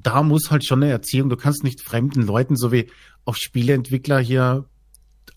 da 0.00 0.22
muss 0.22 0.50
halt 0.50 0.64
schon 0.64 0.82
eine 0.82 0.92
Erziehung, 0.92 1.28
du 1.28 1.36
kannst 1.36 1.64
nicht 1.64 1.82
fremden 1.82 2.22
Leuten, 2.22 2.56
so 2.56 2.72
wie 2.72 2.90
auch 3.24 3.34
Spieleentwickler 3.36 4.20
hier 4.20 4.66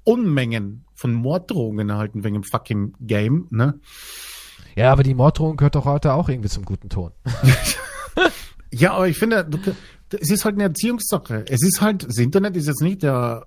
Unmengen 0.04 0.86
von 0.96 1.14
Morddrohungen 1.14 1.90
erhalten 1.90 2.24
wegen 2.24 2.36
dem 2.36 2.44
fucking 2.44 2.94
Game, 3.00 3.48
ne? 3.52 3.80
Ja, 4.76 4.92
aber 4.92 5.04
die 5.04 5.14
Morddrohung 5.14 5.56
gehört 5.56 5.76
doch 5.76 5.86
heute 5.86 6.14
auch 6.14 6.30
irgendwie 6.30 6.50
zum 6.50 6.66
guten 6.66 6.90
Ton. 6.90 7.12
ja, 8.72 8.94
aber 8.94 9.08
ich 9.08 9.18
finde, 9.18 9.46
du, 9.46 9.60
es 10.20 10.30
ist 10.30 10.46
halt 10.46 10.56
eine 10.56 10.64
Erziehungssache. 10.64 11.46
Es 11.48 11.62
ist 11.64 11.82
halt, 11.82 12.08
das 12.08 12.18
Internet 12.18 12.58
ist 12.58 12.68
jetzt 12.68 12.82
nicht 12.82 13.04
der 13.04 13.46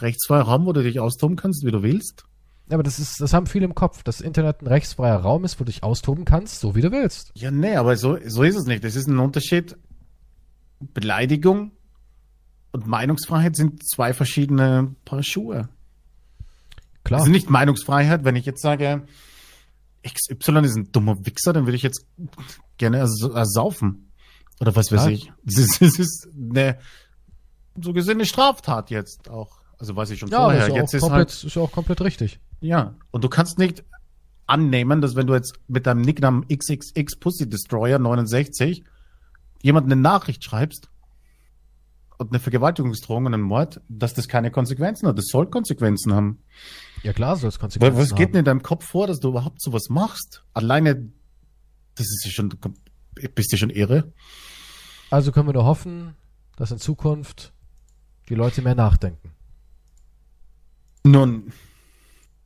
rechtsfreie 0.00 0.42
Raum, 0.42 0.66
wo 0.66 0.72
du 0.72 0.82
dich 0.82 0.98
austoben 0.98 1.36
kannst, 1.36 1.64
wie 1.64 1.70
du 1.70 1.82
willst. 1.82 2.24
Ja, 2.72 2.76
aber 2.76 2.84
das 2.84 2.98
ist, 2.98 3.20
das 3.20 3.34
haben 3.34 3.46
viele 3.46 3.66
im 3.66 3.74
Kopf, 3.74 4.02
dass 4.02 4.22
Internet 4.22 4.62
ein 4.62 4.66
rechtsfreier 4.66 5.18
Raum 5.18 5.44
ist, 5.44 5.60
wo 5.60 5.64
du 5.64 5.70
dich 5.70 5.82
austoben 5.82 6.24
kannst, 6.24 6.58
so 6.58 6.74
wie 6.74 6.80
du 6.80 6.90
willst. 6.90 7.30
Ja, 7.34 7.50
nee, 7.50 7.76
aber 7.76 7.98
so, 7.98 8.16
so 8.24 8.44
ist 8.44 8.56
es 8.56 8.64
nicht. 8.64 8.82
Es 8.82 8.96
ist 8.96 9.08
ein 9.08 9.18
Unterschied. 9.18 9.76
Beleidigung 10.80 11.72
und 12.70 12.86
Meinungsfreiheit 12.86 13.56
sind 13.56 13.86
zwei 13.86 14.14
verschiedene 14.14 14.94
Paar 15.04 15.22
Schuhe. 15.22 15.68
Klar. 17.04 17.20
Es 17.20 17.26
ist 17.26 17.32
nicht 17.32 17.50
Meinungsfreiheit, 17.50 18.24
wenn 18.24 18.36
ich 18.36 18.46
jetzt 18.46 18.62
sage, 18.62 19.02
XY 20.02 20.64
ist 20.64 20.76
ein 20.76 20.92
dummer 20.92 21.26
Wichser, 21.26 21.52
dann 21.52 21.66
würde 21.66 21.76
ich 21.76 21.82
jetzt 21.82 22.06
gerne 22.78 23.00
ersaufen. 23.00 24.10
Oder 24.62 24.74
was 24.74 24.90
weiß 24.90 25.04
ja. 25.04 25.10
ich. 25.10 25.30
Das 25.44 25.58
ist, 25.58 25.82
das 25.82 25.98
ist 25.98 26.26
eine 26.34 26.78
so 27.78 27.92
gesehen 27.92 28.12
eine 28.12 28.24
Straftat 28.24 28.88
jetzt 28.88 29.28
auch. 29.28 29.60
Also 29.78 29.94
weiß 29.94 30.08
ich 30.08 30.20
schon 30.20 30.30
ja, 30.30 30.44
vorher. 30.44 30.68
Ist 30.68 30.74
jetzt 30.74 30.94
ist 30.94 31.00
komplett, 31.02 31.28
halt, 31.28 31.44
ist 31.44 31.54
ja 31.54 31.60
auch 31.60 31.72
komplett 31.72 32.00
richtig. 32.00 32.40
Ja. 32.62 32.94
Und 33.10 33.24
du 33.24 33.28
kannst 33.28 33.58
nicht 33.58 33.84
annehmen, 34.46 35.00
dass 35.00 35.14
wenn 35.14 35.26
du 35.26 35.34
jetzt 35.34 35.58
mit 35.68 35.86
deinem 35.86 36.00
Nicknamen 36.00 36.46
XXX 36.48 37.16
Pussy 37.16 37.48
Destroyer 37.48 37.98
69 37.98 38.84
jemand 39.62 39.86
eine 39.86 40.00
Nachricht 40.00 40.42
schreibst 40.44 40.90
und 42.18 42.30
eine 42.30 42.40
Vergewaltigungsdrohung 42.40 43.26
und 43.26 43.34
einen 43.34 43.42
Mord, 43.42 43.80
dass 43.88 44.14
das 44.14 44.28
keine 44.28 44.50
Konsequenzen 44.50 45.08
hat. 45.08 45.18
Das 45.18 45.26
soll 45.26 45.46
Konsequenzen 45.46 46.14
haben. 46.14 46.42
Ja 47.02 47.12
klar, 47.12 47.36
soll 47.36 47.48
es 47.48 47.58
Konsequenzen 47.58 47.96
haben. 47.96 48.02
Was 48.02 48.14
geht 48.14 48.30
denn 48.30 48.40
in 48.40 48.44
deinem 48.44 48.62
Kopf 48.62 48.86
vor, 48.86 49.06
dass 49.06 49.20
du 49.20 49.28
überhaupt 49.28 49.60
sowas 49.60 49.88
machst? 49.88 50.44
Alleine, 50.54 51.10
das 51.94 52.06
ist 52.06 52.24
ja 52.24 52.30
schon, 52.30 52.48
du 52.48 52.56
bist 53.34 53.52
ja 53.52 53.58
schon 53.58 53.70
irre. 53.70 54.12
Also 55.10 55.32
können 55.32 55.48
wir 55.48 55.54
nur 55.54 55.64
hoffen, 55.64 56.14
dass 56.56 56.70
in 56.70 56.78
Zukunft 56.78 57.52
die 58.28 58.34
Leute 58.34 58.62
mehr 58.62 58.74
nachdenken. 58.74 59.32
Nun, 61.04 61.52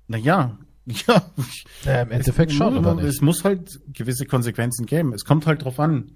naja, 0.08 0.58
ja. 0.86 1.22
ja 1.84 2.02
Im 2.02 2.10
Endeffekt 2.10 2.52
es, 2.52 2.56
schon, 2.56 2.76
oder 2.76 2.94
nicht? 2.94 3.04
Es 3.04 3.20
muss 3.20 3.44
halt 3.44 3.80
gewisse 3.92 4.26
Konsequenzen 4.26 4.86
geben. 4.86 5.12
Es 5.12 5.24
kommt 5.24 5.46
halt 5.46 5.64
drauf 5.64 5.80
an 5.80 6.12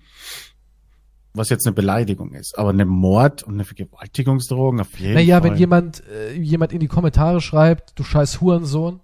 was 1.35 1.49
jetzt 1.49 1.67
eine 1.67 1.75
Beleidigung 1.75 2.33
ist. 2.33 2.59
Aber 2.59 2.71
eine 2.71 2.85
Mord 2.85 3.43
und 3.43 3.55
eine 3.55 3.65
Vergewaltigungsdrohung 3.65 4.81
auf 4.81 4.99
jeden 4.99 5.15
naja, 5.15 5.37
Fall. 5.37 5.41
Naja, 5.41 5.53
wenn 5.53 5.59
jemand, 5.59 6.03
äh, 6.09 6.33
jemand 6.35 6.73
in 6.73 6.81
die 6.81 6.89
Kommentare 6.89 7.41
schreibt, 7.41 7.99
du 7.99 8.05
scheiß 8.05 8.41
Hurensohn, 8.41 9.01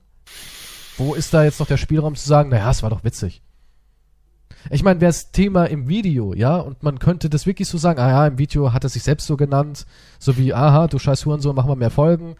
wo 0.96 1.14
ist 1.14 1.32
da 1.34 1.44
jetzt 1.44 1.60
noch 1.60 1.66
der 1.66 1.76
Spielraum 1.76 2.14
zu 2.14 2.26
sagen, 2.26 2.50
naja, 2.50 2.70
es 2.70 2.82
war 2.82 2.90
doch 2.90 3.04
witzig. 3.04 3.42
Ich 4.70 4.82
meine, 4.82 5.00
wäre 5.00 5.10
das 5.10 5.30
Thema 5.30 5.66
im 5.66 5.88
Video, 5.88 6.34
ja, 6.34 6.56
und 6.56 6.82
man 6.82 6.98
könnte 6.98 7.30
das 7.30 7.46
wirklich 7.46 7.68
so 7.68 7.78
sagen, 7.78 8.00
ah 8.00 8.08
ja, 8.08 8.26
im 8.26 8.38
Video 8.38 8.72
hat 8.72 8.82
er 8.82 8.90
sich 8.90 9.04
selbst 9.04 9.28
so 9.28 9.36
genannt, 9.36 9.86
so 10.18 10.36
wie, 10.36 10.52
aha, 10.52 10.88
du 10.88 10.98
scheiß 10.98 11.24
Hurensohn, 11.24 11.54
mach 11.54 11.66
mal 11.66 11.76
mehr 11.76 11.90
Folgen, 11.90 12.34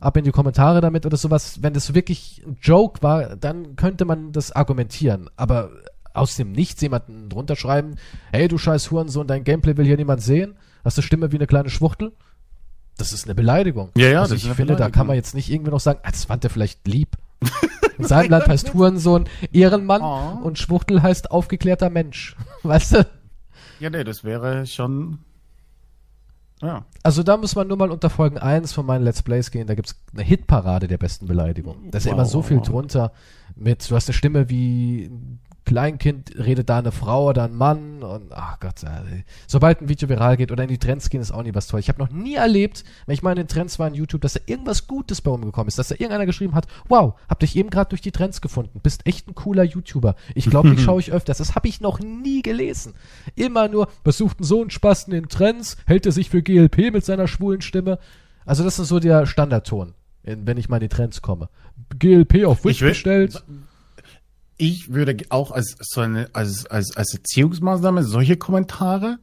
ab 0.00 0.16
in 0.16 0.24
die 0.24 0.30
Kommentare 0.30 0.80
damit 0.80 1.06
oder 1.06 1.16
sowas. 1.16 1.62
Wenn 1.62 1.74
das 1.74 1.94
wirklich 1.94 2.42
ein 2.46 2.56
Joke 2.60 3.02
war, 3.02 3.36
dann 3.36 3.76
könnte 3.76 4.04
man 4.04 4.32
das 4.32 4.52
argumentieren. 4.52 5.28
Aber 5.36 5.70
aus 6.14 6.36
dem 6.36 6.52
Nichts 6.52 6.80
jemanden 6.80 7.28
drunter 7.28 7.56
schreiben, 7.56 7.96
hey 8.32 8.48
du 8.48 8.58
scheiß 8.58 8.90
Hurensohn, 8.90 9.26
dein 9.26 9.44
Gameplay 9.44 9.76
will 9.76 9.86
hier 9.86 9.96
niemand 9.96 10.22
sehen, 10.22 10.56
hast 10.84 10.98
du 10.98 11.02
Stimme 11.02 11.32
wie 11.32 11.36
eine 11.36 11.46
kleine 11.46 11.70
Schwuchtel? 11.70 12.12
Das 12.96 13.12
ist 13.12 13.24
eine 13.24 13.36
Beleidigung. 13.36 13.90
Ja, 13.96 14.08
ja, 14.08 14.20
also 14.22 14.34
ich 14.34 14.48
finde, 14.50 14.74
da 14.74 14.90
kann 14.90 15.06
man 15.06 15.14
jetzt 15.14 15.34
nicht 15.34 15.50
irgendwie 15.50 15.70
noch 15.70 15.80
sagen, 15.80 16.00
ah, 16.02 16.10
das 16.10 16.24
fand 16.24 16.42
er 16.42 16.50
vielleicht 16.50 16.86
lieb. 16.86 17.16
In 17.96 18.04
seinem 18.04 18.30
Land 18.30 18.48
heißt 18.48 18.74
Hurensohn 18.74 19.28
Ehrenmann 19.52 20.02
oh. 20.02 20.44
und 20.44 20.58
Schwuchtel 20.58 21.02
heißt 21.02 21.30
aufgeklärter 21.30 21.90
Mensch. 21.90 22.36
Weißt 22.62 22.94
du? 22.94 23.06
Ja, 23.80 23.90
nee, 23.90 24.04
das 24.04 24.24
wäre 24.24 24.66
schon. 24.66 25.20
Ja. 26.60 26.84
Also 27.02 27.22
da 27.22 27.36
muss 27.36 27.54
man 27.54 27.68
nur 27.68 27.76
mal 27.76 27.90
unter 27.90 28.10
Folgen 28.10 28.38
1 28.38 28.72
von 28.72 28.84
meinen 28.84 29.04
Let's 29.04 29.22
Plays 29.22 29.50
gehen, 29.50 29.66
da 29.66 29.74
gibt 29.74 29.88
es 29.88 29.96
eine 30.12 30.22
Hitparade 30.22 30.88
der 30.88 30.98
besten 30.98 31.26
Beleidigung. 31.26 31.76
Da 31.90 31.98
ist 31.98 32.04
wow. 32.04 32.10
ja 32.10 32.14
immer 32.14 32.24
so 32.26 32.42
viel 32.42 32.60
drunter 32.60 33.12
mit, 33.54 33.88
du 33.88 33.94
hast 33.94 34.08
eine 34.08 34.14
Stimme 34.14 34.48
wie 34.48 35.10
Kleinkind 35.68 36.32
redet 36.38 36.70
da 36.70 36.78
eine 36.78 36.92
Frau 36.92 37.28
oder 37.28 37.44
ein 37.44 37.54
Mann 37.54 38.02
und 38.02 38.32
ach 38.32 38.58
Gott, 38.58 38.82
ey. 38.84 39.24
sobald 39.46 39.82
ein 39.82 39.90
Video 39.90 40.08
viral 40.08 40.38
geht 40.38 40.50
oder 40.50 40.62
in 40.62 40.70
die 40.70 40.78
Trends 40.78 41.10
gehen, 41.10 41.20
ist 41.20 41.30
auch 41.30 41.42
nie 41.42 41.54
was 41.54 41.66
toll. 41.66 41.78
Ich 41.78 41.90
habe 41.90 41.98
noch 41.98 42.08
nie 42.08 42.36
erlebt, 42.36 42.84
wenn 43.04 43.12
ich 43.12 43.22
mal 43.22 43.32
in 43.32 43.36
den 43.36 43.48
Trends 43.48 43.78
war 43.78 43.86
in 43.86 43.92
YouTube, 43.92 44.22
dass 44.22 44.32
da 44.32 44.40
irgendwas 44.46 44.86
Gutes 44.86 45.20
bei 45.20 45.30
rumgekommen 45.30 45.68
ist, 45.68 45.78
dass 45.78 45.88
da 45.88 45.96
irgendeiner 45.96 46.24
geschrieben 46.24 46.54
hat, 46.54 46.68
wow, 46.88 47.18
hab 47.28 47.40
dich 47.40 47.54
eben 47.54 47.68
gerade 47.68 47.90
durch 47.90 48.00
die 48.00 48.12
Trends 48.12 48.40
gefunden, 48.40 48.80
bist 48.82 49.06
echt 49.06 49.28
ein 49.28 49.34
cooler 49.34 49.62
YouTuber. 49.62 50.16
Ich 50.34 50.48
glaube, 50.48 50.70
dich 50.70 50.80
schaue 50.84 51.00
ich 51.00 51.12
öfters. 51.12 51.36
Das 51.36 51.54
habe 51.54 51.68
ich 51.68 51.82
noch 51.82 52.00
nie 52.00 52.40
gelesen. 52.40 52.94
Immer 53.36 53.68
nur, 53.68 53.88
besucht 54.04 54.40
ein 54.40 54.44
so 54.44 54.64
ein 54.64 54.70
Spasten 54.70 55.12
in 55.12 55.24
den 55.24 55.28
Trends, 55.28 55.76
hält 55.86 56.06
er 56.06 56.12
sich 56.12 56.30
für 56.30 56.42
GLP 56.42 56.94
mit 56.94 57.04
seiner 57.04 57.28
schwulen 57.28 57.60
Stimme. 57.60 57.98
Also 58.46 58.64
das 58.64 58.78
ist 58.78 58.88
so 58.88 59.00
der 59.00 59.26
Standardton, 59.26 59.92
wenn 60.22 60.56
ich 60.56 60.70
mal 60.70 60.78
in 60.78 60.84
die 60.84 60.88
Trends 60.88 61.20
komme. 61.20 61.50
GLP 61.98 62.46
auf 62.46 62.64
Wish 62.64 62.80
bestellt 62.80 63.44
ich 64.58 64.92
würde 64.92 65.16
auch 65.30 65.52
als 65.52 65.76
so 65.80 66.00
eine 66.00 66.28
als 66.34 66.66
als 66.66 66.96
als 66.96 67.14
Erziehungsmaßnahme 67.14 68.02
solche 68.02 68.36
Kommentare 68.36 69.18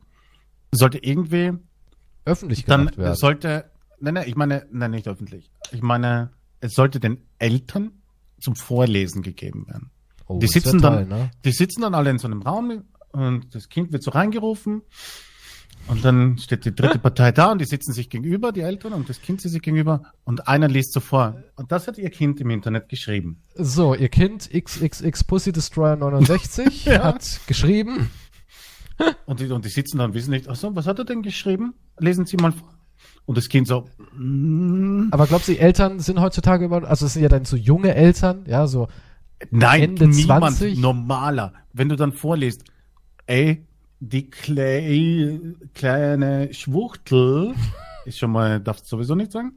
sollte 0.71 0.97
irgendwie 0.97 1.53
öffentlich 2.23 2.65
gemacht 2.65 2.95
dann 2.95 2.97
werden. 2.97 3.15
sollte 3.15 3.65
nein 3.99 4.15
nein 4.15 4.27
ich 4.27 4.35
meine 4.35 4.65
nein 4.71 4.91
nicht 4.91 5.07
öffentlich 5.07 5.51
ich 5.71 5.81
meine 5.81 6.31
es 6.61 6.73
sollte 6.73 6.99
den 6.99 7.19
Eltern 7.37 7.91
zum 8.39 8.55
Vorlesen 8.55 9.21
gegeben 9.21 9.67
werden. 9.67 9.91
Oh, 10.27 10.39
die 10.39 10.47
sitzen 10.47 10.81
dann 10.81 11.09
toll, 11.09 11.19
ne? 11.19 11.31
die 11.43 11.51
sitzen 11.51 11.81
dann 11.81 11.93
alle 11.93 12.09
in 12.09 12.17
so 12.17 12.27
einem 12.27 12.41
Raum 12.41 12.83
und 13.11 13.53
das 13.53 13.69
Kind 13.69 13.91
wird 13.91 14.03
so 14.03 14.11
reingerufen 14.11 14.81
und 15.87 16.03
dann 16.03 16.37
steht 16.37 16.65
die 16.65 16.73
dritte 16.73 16.99
Partei 16.99 17.31
da 17.31 17.51
und 17.51 17.59
die 17.59 17.65
sitzen 17.65 17.93
sich 17.93 18.09
gegenüber, 18.09 18.51
die 18.51 18.61
Eltern 18.61 18.93
und 18.93 19.07
das 19.07 19.21
Kind 19.21 19.41
sich 19.41 19.61
gegenüber 19.61 20.13
und 20.23 20.47
einer 20.47 20.67
liest 20.67 20.93
so 20.93 20.99
vor. 20.99 21.35
Und 21.55 21.71
das 21.71 21.87
hat 21.87 21.97
ihr 21.97 22.09
Kind 22.09 22.41
im 22.41 22.49
Internet 22.49 22.89
geschrieben. 22.89 23.41
So, 23.55 23.93
ihr 23.93 24.09
Kind 24.09 24.49
XXX 24.51 25.23
Pussy 25.23 25.51
Destroyer 25.51 25.95
69 25.95 26.85
ja. 26.85 27.03
hat 27.03 27.41
geschrieben. 27.47 28.09
Und 29.25 29.39
die, 29.39 29.51
und 29.51 29.65
die 29.65 29.69
sitzen 29.69 29.99
da 29.99 30.05
und 30.05 30.13
wissen 30.13 30.31
nicht, 30.31 30.47
ach 30.47 30.55
so, 30.55 30.75
was 30.75 30.87
hat 30.87 30.99
er 30.99 31.05
denn 31.05 31.21
geschrieben? 31.21 31.73
Lesen 31.99 32.25
Sie 32.25 32.37
mal 32.37 32.51
vor. 32.51 32.69
Und 33.25 33.37
das 33.37 33.49
Kind 33.49 33.67
so. 33.67 33.85
Mm. 34.15 35.09
Aber 35.11 35.27
glaubst 35.27 35.47
du, 35.47 35.51
die 35.51 35.59
Eltern 35.59 35.99
sind 35.99 36.19
heutzutage 36.19 36.65
immer, 36.65 36.83
also 36.83 37.05
es 37.05 37.13
sind 37.13 37.23
ja 37.23 37.29
dann 37.29 37.45
so 37.45 37.57
junge 37.57 37.93
Eltern, 37.93 38.43
ja, 38.47 38.67
so 38.67 38.87
Nein, 39.51 39.81
Ende 39.81 40.07
niemand 40.07 40.57
20. 40.57 40.79
normaler. 40.79 41.53
Wenn 41.73 41.89
du 41.89 41.95
dann 41.95 42.13
vorliest, 42.13 42.63
ey, 43.25 43.65
die 44.09 44.29
Klei 44.29 45.39
kleine 45.73 46.53
Schwuchtel, 46.53 47.55
ist 48.05 48.19
schon 48.19 48.31
mal, 48.31 48.59
darfst 48.59 48.85
du 48.85 48.97
sowieso 48.97 49.15
nicht 49.15 49.31
sagen. 49.31 49.53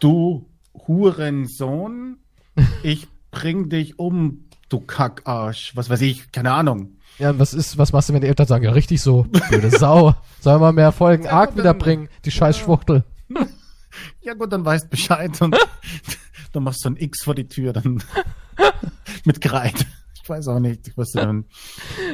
Du 0.00 0.48
Hurensohn, 0.86 2.16
ich 2.82 3.08
bring 3.30 3.68
dich 3.68 3.98
um, 3.98 4.48
du 4.68 4.80
Kackarsch. 4.80 5.76
Was 5.76 5.90
weiß 5.90 6.00
ich, 6.02 6.32
keine 6.32 6.52
Ahnung. 6.52 6.96
Ja, 7.18 7.38
was 7.38 7.52
ist, 7.52 7.76
was 7.76 7.92
machst 7.92 8.08
du, 8.08 8.14
wenn 8.14 8.22
die 8.22 8.28
Eltern 8.28 8.46
sagen, 8.46 8.64
ja, 8.64 8.72
richtig 8.72 9.02
so, 9.02 9.24
blöde 9.48 9.70
Sau. 9.78 10.14
Sollen 10.40 10.60
wir 10.60 10.72
mehr 10.72 10.92
Folgen 10.92 11.24
ja, 11.24 11.32
arg 11.32 11.56
wiederbringen, 11.56 12.08
die 12.24 12.30
scheiß 12.30 12.58
Schwuchtel. 12.58 13.04
Ja 14.22 14.32
gut, 14.32 14.50
dann 14.50 14.64
weißt 14.64 14.88
Bescheid 14.88 15.38
und 15.42 15.54
dann 16.52 16.62
machst 16.62 16.82
du 16.82 16.88
ein 16.88 16.96
X 16.96 17.24
vor 17.24 17.34
die 17.34 17.46
Tür, 17.46 17.74
dann 17.74 18.02
mit 19.26 19.42
Kreide. 19.42 19.84
Ich 20.22 20.28
weiß 20.28 20.48
auch 20.48 20.60
nicht, 20.60 20.92
was 20.96 21.10
dann. 21.12 21.44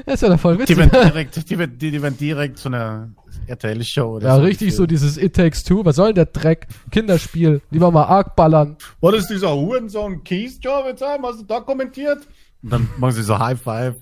Das 0.07 0.17
ist 0.17 0.21
ja 0.23 0.29
da 0.29 0.39
voll 0.39 0.59
witzig. 0.59 0.77
Die 0.77 0.81
werden 0.81 1.03
direkt, 1.11 1.51
die 1.51 1.59
werden, 1.59 1.79
die, 1.79 1.91
die 1.91 2.03
werden 2.03 2.17
direkt 2.17 2.59
zu 2.59 2.69
einer 2.69 3.11
RTL-Show. 3.47 4.21
Ja, 4.21 4.37
so 4.37 4.43
richtig 4.43 4.75
so 4.75 4.87
dieses 4.87 5.17
It 5.17 5.35
Takes 5.35 5.63
Two. 5.65 5.85
Was 5.85 5.97
soll 5.97 6.09
denn 6.09 6.15
der 6.17 6.27
Dreck? 6.27 6.67
Kinderspiel. 6.91 7.61
Lieber 7.71 7.91
mal 7.91 8.05
arg 8.05 8.35
ballern. 8.37 8.77
Was 9.01 9.15
ist 9.15 9.29
dieser 9.29 9.55
Hurensohn 9.55 10.25
Keys-Job 10.25 10.87
jetzt 10.87 11.03
haben? 11.03 11.25
Hast 11.25 11.41
du 11.41 11.45
da 11.45 11.61
kommentiert? 11.61 12.27
Und 12.63 12.73
dann 12.73 12.89
machen 12.97 13.13
sie 13.13 13.23
so 13.23 13.39
High 13.39 13.61
Five. 13.61 13.97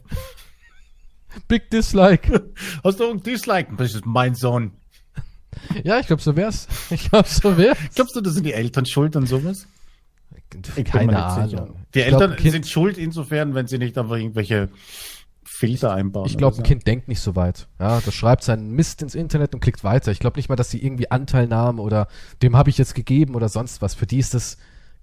Big 1.48 1.68
Dislike. 1.70 2.50
Hast 2.84 3.00
du 3.00 3.10
ein 3.10 3.22
Dislike? 3.22 3.74
Das 3.76 3.94
ist 3.94 4.06
mein 4.06 4.34
Sohn. 4.34 4.72
Ja, 5.84 5.98
ich 5.98 6.06
glaube, 6.06 6.22
so 6.22 6.36
wär's. 6.36 6.66
Ich 6.90 7.10
glaube, 7.10 7.28
so 7.28 7.58
wär's. 7.58 7.76
Glaubst 7.94 8.16
du, 8.16 8.20
das 8.20 8.34
sind 8.34 8.44
die 8.44 8.52
Eltern 8.52 8.86
schuld 8.86 9.16
an 9.16 9.26
sowas? 9.26 9.66
Keine 10.85 11.24
Ahnung. 11.24 11.77
Die 11.94 12.01
ich 12.01 12.06
Eltern 12.06 12.36
glaub, 12.36 12.52
sind 12.52 12.66
schuld 12.66 12.98
insofern, 12.98 13.55
wenn 13.55 13.66
sie 13.66 13.78
nicht 13.78 13.97
einfach 13.98 14.16
irgendwelche 14.16 14.68
Filter 15.44 15.93
einbauen. 15.93 16.27
Ich 16.27 16.36
glaube, 16.36 16.56
ein 16.56 16.59
so. 16.59 16.62
Kind 16.62 16.86
denkt 16.86 17.09
nicht 17.09 17.20
so 17.20 17.35
weit. 17.35 17.66
Ja, 17.81 18.01
das 18.01 18.14
schreibt 18.14 18.44
seinen 18.44 18.73
Mist 18.73 19.02
ins 19.02 19.14
Internet 19.14 19.55
und 19.55 19.60
klickt 19.60 19.85
weiter. 19.85 20.12
Ich 20.12 20.18
glaube 20.18 20.39
nicht 20.39 20.48
mal, 20.48 20.56
dass 20.56 20.70
sie 20.70 20.85
irgendwie 20.85 21.10
Anteil 21.10 21.47
nahmen 21.47 21.78
oder 21.78 22.09
dem 22.43 22.56
habe 22.56 22.70
ich 22.70 22.78
jetzt 22.78 22.94
gegeben 22.94 23.35
oder 23.35 23.48
sonst 23.48 23.81
was. 23.81 23.94
Für 23.94 24.06
die 24.06 24.18
ist 24.18 24.35
das 24.35 24.59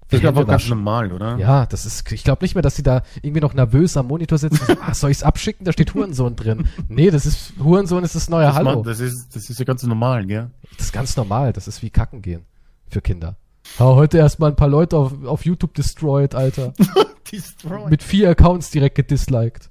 das 0.10 0.20
ist 0.20 0.28
aber 0.28 0.46
ganz 0.46 0.68
normal, 0.68 1.12
oder? 1.12 1.38
Ja, 1.38 1.66
das 1.66 1.86
ist, 1.86 2.12
ich 2.12 2.24
glaube 2.24 2.44
nicht 2.44 2.56
mehr, 2.56 2.62
dass 2.62 2.76
sie 2.76 2.84
da 2.84 3.04
irgendwie 3.22 3.42
noch 3.42 3.54
nervös 3.54 3.98
am 3.98 4.08
Monitor 4.08 4.38
sitzen. 4.38 4.64
so, 4.66 4.74
ah, 4.82 4.94
soll 4.94 5.12
ich's 5.12 5.24
abschicken? 5.24 5.66
Da 5.66 5.72
steht 5.72 5.94
Hurensohn 5.94 6.36
drin. 6.36 6.68
Nee, 6.88 7.10
das 7.10 7.26
ist, 7.26 7.54
Hurensohn 7.58 8.04
ist 8.04 8.16
das 8.16 8.30
neue 8.30 8.46
das 8.46 8.56
Hallo. 8.56 8.76
Man, 8.76 8.84
das 8.84 9.00
ist, 9.00 9.36
das 9.36 9.50
ist 9.50 9.58
ja 9.58 9.66
ganz 9.66 9.82
normal, 9.84 10.26
gell? 10.26 10.52
Das 10.78 10.88
ist 10.88 10.94
ganz 10.94 11.16
normal. 11.16 11.54
Das 11.54 11.68
ist 11.68 11.82
wie 11.82 11.90
Kacken 11.90 12.22
gehen. 12.22 12.46
Für 12.90 13.02
Kinder. 13.02 13.38
Ha, 13.80 13.86
heute 13.96 14.18
erstmal 14.18 14.52
ein 14.52 14.56
paar 14.56 14.68
Leute 14.68 14.98
auf, 14.98 15.24
auf 15.26 15.46
YouTube 15.46 15.74
destroyed, 15.74 16.36
Alter. 16.36 16.74
destroyed. 17.32 17.90
Mit 17.90 18.04
vier 18.04 18.30
Accounts 18.30 18.70
direkt 18.72 18.96
gedisliked. 18.96 19.70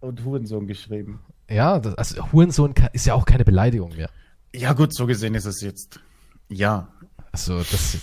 Und 0.00 0.24
Hurensohn 0.24 0.66
geschrieben. 0.66 1.20
Ja, 1.48 1.78
das, 1.78 1.94
also 1.96 2.32
Hurensohn 2.32 2.74
ist 2.92 3.06
ja 3.06 3.14
auch 3.14 3.24
keine 3.24 3.44
Beleidigung 3.44 3.94
mehr. 3.96 4.10
Ja, 4.54 4.72
gut, 4.72 4.94
so 4.94 5.06
gesehen 5.06 5.34
ist 5.34 5.46
es 5.46 5.60
jetzt. 5.60 6.00
Ja. 6.48 6.88
Also, 7.30 7.58
das. 7.58 7.98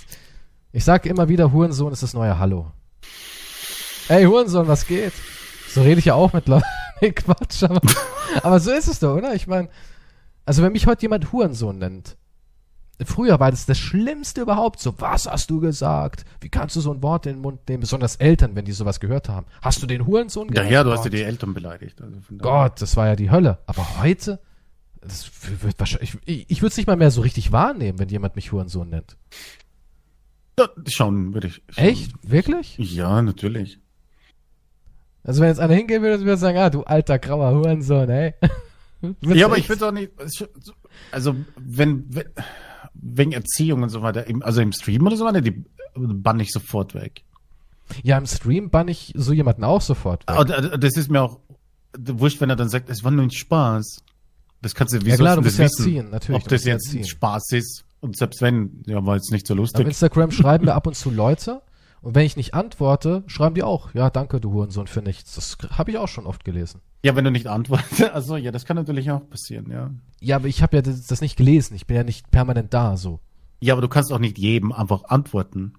Ich 0.71 0.83
sag 0.83 1.05
immer 1.05 1.29
wieder, 1.29 1.51
Hurensohn 1.51 1.93
ist 1.93 2.03
das 2.03 2.13
neue 2.13 2.37
Hallo. 2.39 2.71
Ey, 4.07 4.25
Hurensohn, 4.25 4.67
was 4.67 4.87
geht? 4.87 5.13
So 5.69 5.81
rede 5.81 5.99
ich 5.99 6.05
ja 6.05 6.15
auch 6.15 6.33
mit 6.33 6.47
Leuten. 6.47 6.65
nee, 7.01 7.11
Quatsch, 7.11 7.63
aber, 7.63 7.81
aber 8.43 8.59
so 8.59 8.71
ist 8.71 8.87
es 8.87 8.99
doch, 8.99 9.15
oder? 9.15 9.35
Ich 9.35 9.47
meine, 9.47 9.69
also 10.45 10.63
wenn 10.63 10.71
mich 10.71 10.87
heute 10.87 11.03
jemand 11.03 11.31
Hurensohn 11.31 11.77
nennt, 11.77 12.17
Früher 13.05 13.39
war 13.39 13.51
das 13.51 13.65
das 13.65 13.77
Schlimmste 13.77 14.41
überhaupt. 14.41 14.79
So, 14.81 14.93
was 14.99 15.25
hast 15.25 15.49
du 15.49 15.61
gesagt? 15.61 16.25
Wie 16.41 16.49
kannst 16.49 16.75
du 16.75 16.81
so 16.81 16.93
ein 16.93 17.01
Wort 17.01 17.25
in 17.25 17.35
den 17.35 17.41
Mund 17.41 17.67
nehmen? 17.69 17.81
Besonders 17.81 18.17
Eltern, 18.17 18.55
wenn 18.55 18.65
die 18.65 18.73
sowas 18.73 18.99
gehört 18.99 19.29
haben. 19.29 19.45
Hast 19.61 19.81
du 19.81 19.87
den 19.87 20.05
Hurensohn 20.05 20.49
gehört? 20.49 20.69
Ja, 20.69 20.79
ja, 20.79 20.83
du 20.83 20.91
hast 20.91 21.05
ja 21.05 21.09
die 21.09 21.21
Eltern 21.21 21.53
beleidigt. 21.53 22.01
Also 22.01 22.17
Gott, 22.37 22.81
das 22.81 22.97
war 22.97 23.07
ja 23.07 23.15
die 23.15 23.31
Hölle. 23.31 23.59
Aber 23.67 24.01
heute, 24.01 24.41
das 24.99 25.31
wird 25.61 25.79
wahrscheinlich, 25.79 26.17
ich, 26.25 26.49
ich 26.49 26.61
würde 26.61 26.71
es 26.71 26.77
nicht 26.77 26.87
mal 26.87 26.97
mehr 26.97 27.11
so 27.11 27.21
richtig 27.21 27.53
wahrnehmen, 27.53 27.99
wenn 27.99 28.09
jemand 28.09 28.35
mich 28.35 28.51
Hurensohn 28.51 28.89
nennt. 28.89 29.15
Ja, 30.59 30.67
schon, 30.87 31.33
würde 31.33 31.47
ich. 31.47 31.63
Schon. 31.69 31.83
Echt? 31.85 32.11
Wirklich? 32.29 32.77
Ja, 32.77 33.21
natürlich. 33.21 33.79
Also 35.23 35.41
wenn 35.41 35.47
jetzt 35.47 35.59
einer 35.59 35.73
hingehen 35.73 36.01
würde, 36.01 36.19
würde 36.19 36.33
ich 36.33 36.39
sagen, 36.39 36.57
ah, 36.57 36.69
du 36.69 36.83
alter 36.83 37.17
grauer 37.17 37.51
Hurensohn, 37.51 38.09
ey. 38.09 38.33
ja, 39.21 39.45
aber 39.45 39.57
ich 39.57 39.69
würde 39.69 39.87
auch 39.87 39.91
nicht, 39.91 40.11
also 41.11 41.35
wenn, 41.55 42.03
wenn 42.13 42.25
wegen 42.93 43.31
Erziehung 43.31 43.83
und 43.83 43.89
so 43.89 44.01
weiter, 44.01 44.25
also 44.41 44.61
im 44.61 44.71
Stream 44.71 45.05
oder 45.05 45.15
so 45.15 45.25
weiter, 45.25 45.41
die 45.41 45.63
bann 45.95 46.39
ich 46.39 46.51
sofort 46.51 46.93
weg. 46.93 47.23
Ja, 48.03 48.17
im 48.17 48.25
Stream 48.25 48.69
bann 48.69 48.87
ich 48.87 49.13
so 49.15 49.33
jemanden 49.33 49.63
auch 49.63 49.81
sofort 49.81 50.27
weg. 50.27 50.35
Aber 50.35 50.45
das 50.77 50.95
ist 50.95 51.09
mir 51.09 51.21
auch 51.21 51.39
wurscht, 51.97 52.39
wenn 52.41 52.49
er 52.49 52.55
dann 52.55 52.69
sagt, 52.69 52.89
es 52.89 53.03
war 53.03 53.11
nur 53.11 53.23
ein 53.23 53.31
Spaß. 53.31 54.03
Das 54.61 54.75
kannst 54.75 54.93
du, 54.93 55.03
wie 55.05 55.09
ja, 55.09 55.15
klar, 55.15 55.37
du 55.37 55.41
musst 55.41 55.57
ja 55.57 55.65
erziehen, 55.65 56.09
natürlich. 56.11 56.41
Ob 56.41 56.47
das 56.49 56.65
jetzt 56.65 56.93
ein 56.93 57.05
Spaß 57.05 57.51
ist 57.53 57.85
und 58.01 58.17
selbst 58.17 58.41
wenn, 58.41 58.83
ja, 58.85 59.05
war 59.05 59.15
jetzt 59.15 59.31
nicht 59.31 59.47
so 59.47 59.53
lustig. 59.53 59.81
Auf 59.81 59.87
Instagram 59.87 60.31
schreiben 60.31 60.65
mir 60.65 60.73
ab 60.73 60.85
und 60.87 60.95
zu 60.95 61.09
Leute 61.09 61.61
und 62.01 62.15
wenn 62.15 62.25
ich 62.25 62.37
nicht 62.37 62.53
antworte, 62.53 63.23
schreiben 63.27 63.55
die 63.55 63.63
auch, 63.63 63.93
ja, 63.93 64.09
danke, 64.09 64.39
du 64.39 64.51
Hurensohn, 64.51 64.87
für 64.87 65.01
nichts. 65.01 65.35
Das 65.35 65.57
habe 65.77 65.91
ich 65.91 65.97
auch 65.97 66.07
schon 66.07 66.25
oft 66.25 66.45
gelesen. 66.45 66.81
Ja, 67.03 67.15
wenn 67.15 67.25
du 67.25 67.31
nicht 67.31 67.47
antwortest. 67.47 68.09
Also 68.13 68.37
ja, 68.37 68.51
das 68.51 68.65
kann 68.65 68.75
natürlich 68.75 69.11
auch 69.11 69.27
passieren, 69.29 69.69
ja. 69.71 69.91
Ja, 70.19 70.37
aber 70.37 70.47
ich 70.47 70.61
habe 70.61 70.77
ja 70.77 70.81
das, 70.81 71.07
das, 71.07 71.21
nicht 71.21 71.37
gelesen. 71.37 71.75
Ich 71.75 71.87
bin 71.87 71.97
ja 71.97 72.03
nicht 72.03 72.29
permanent 72.31 72.73
da, 72.73 72.97
so. 72.97 73.19
Ja, 73.61 73.73
aber 73.73 73.81
du 73.81 73.87
kannst 73.87 74.11
auch 74.11 74.19
nicht 74.19 74.37
jedem 74.37 74.71
einfach 74.71 75.03
antworten. 75.05 75.73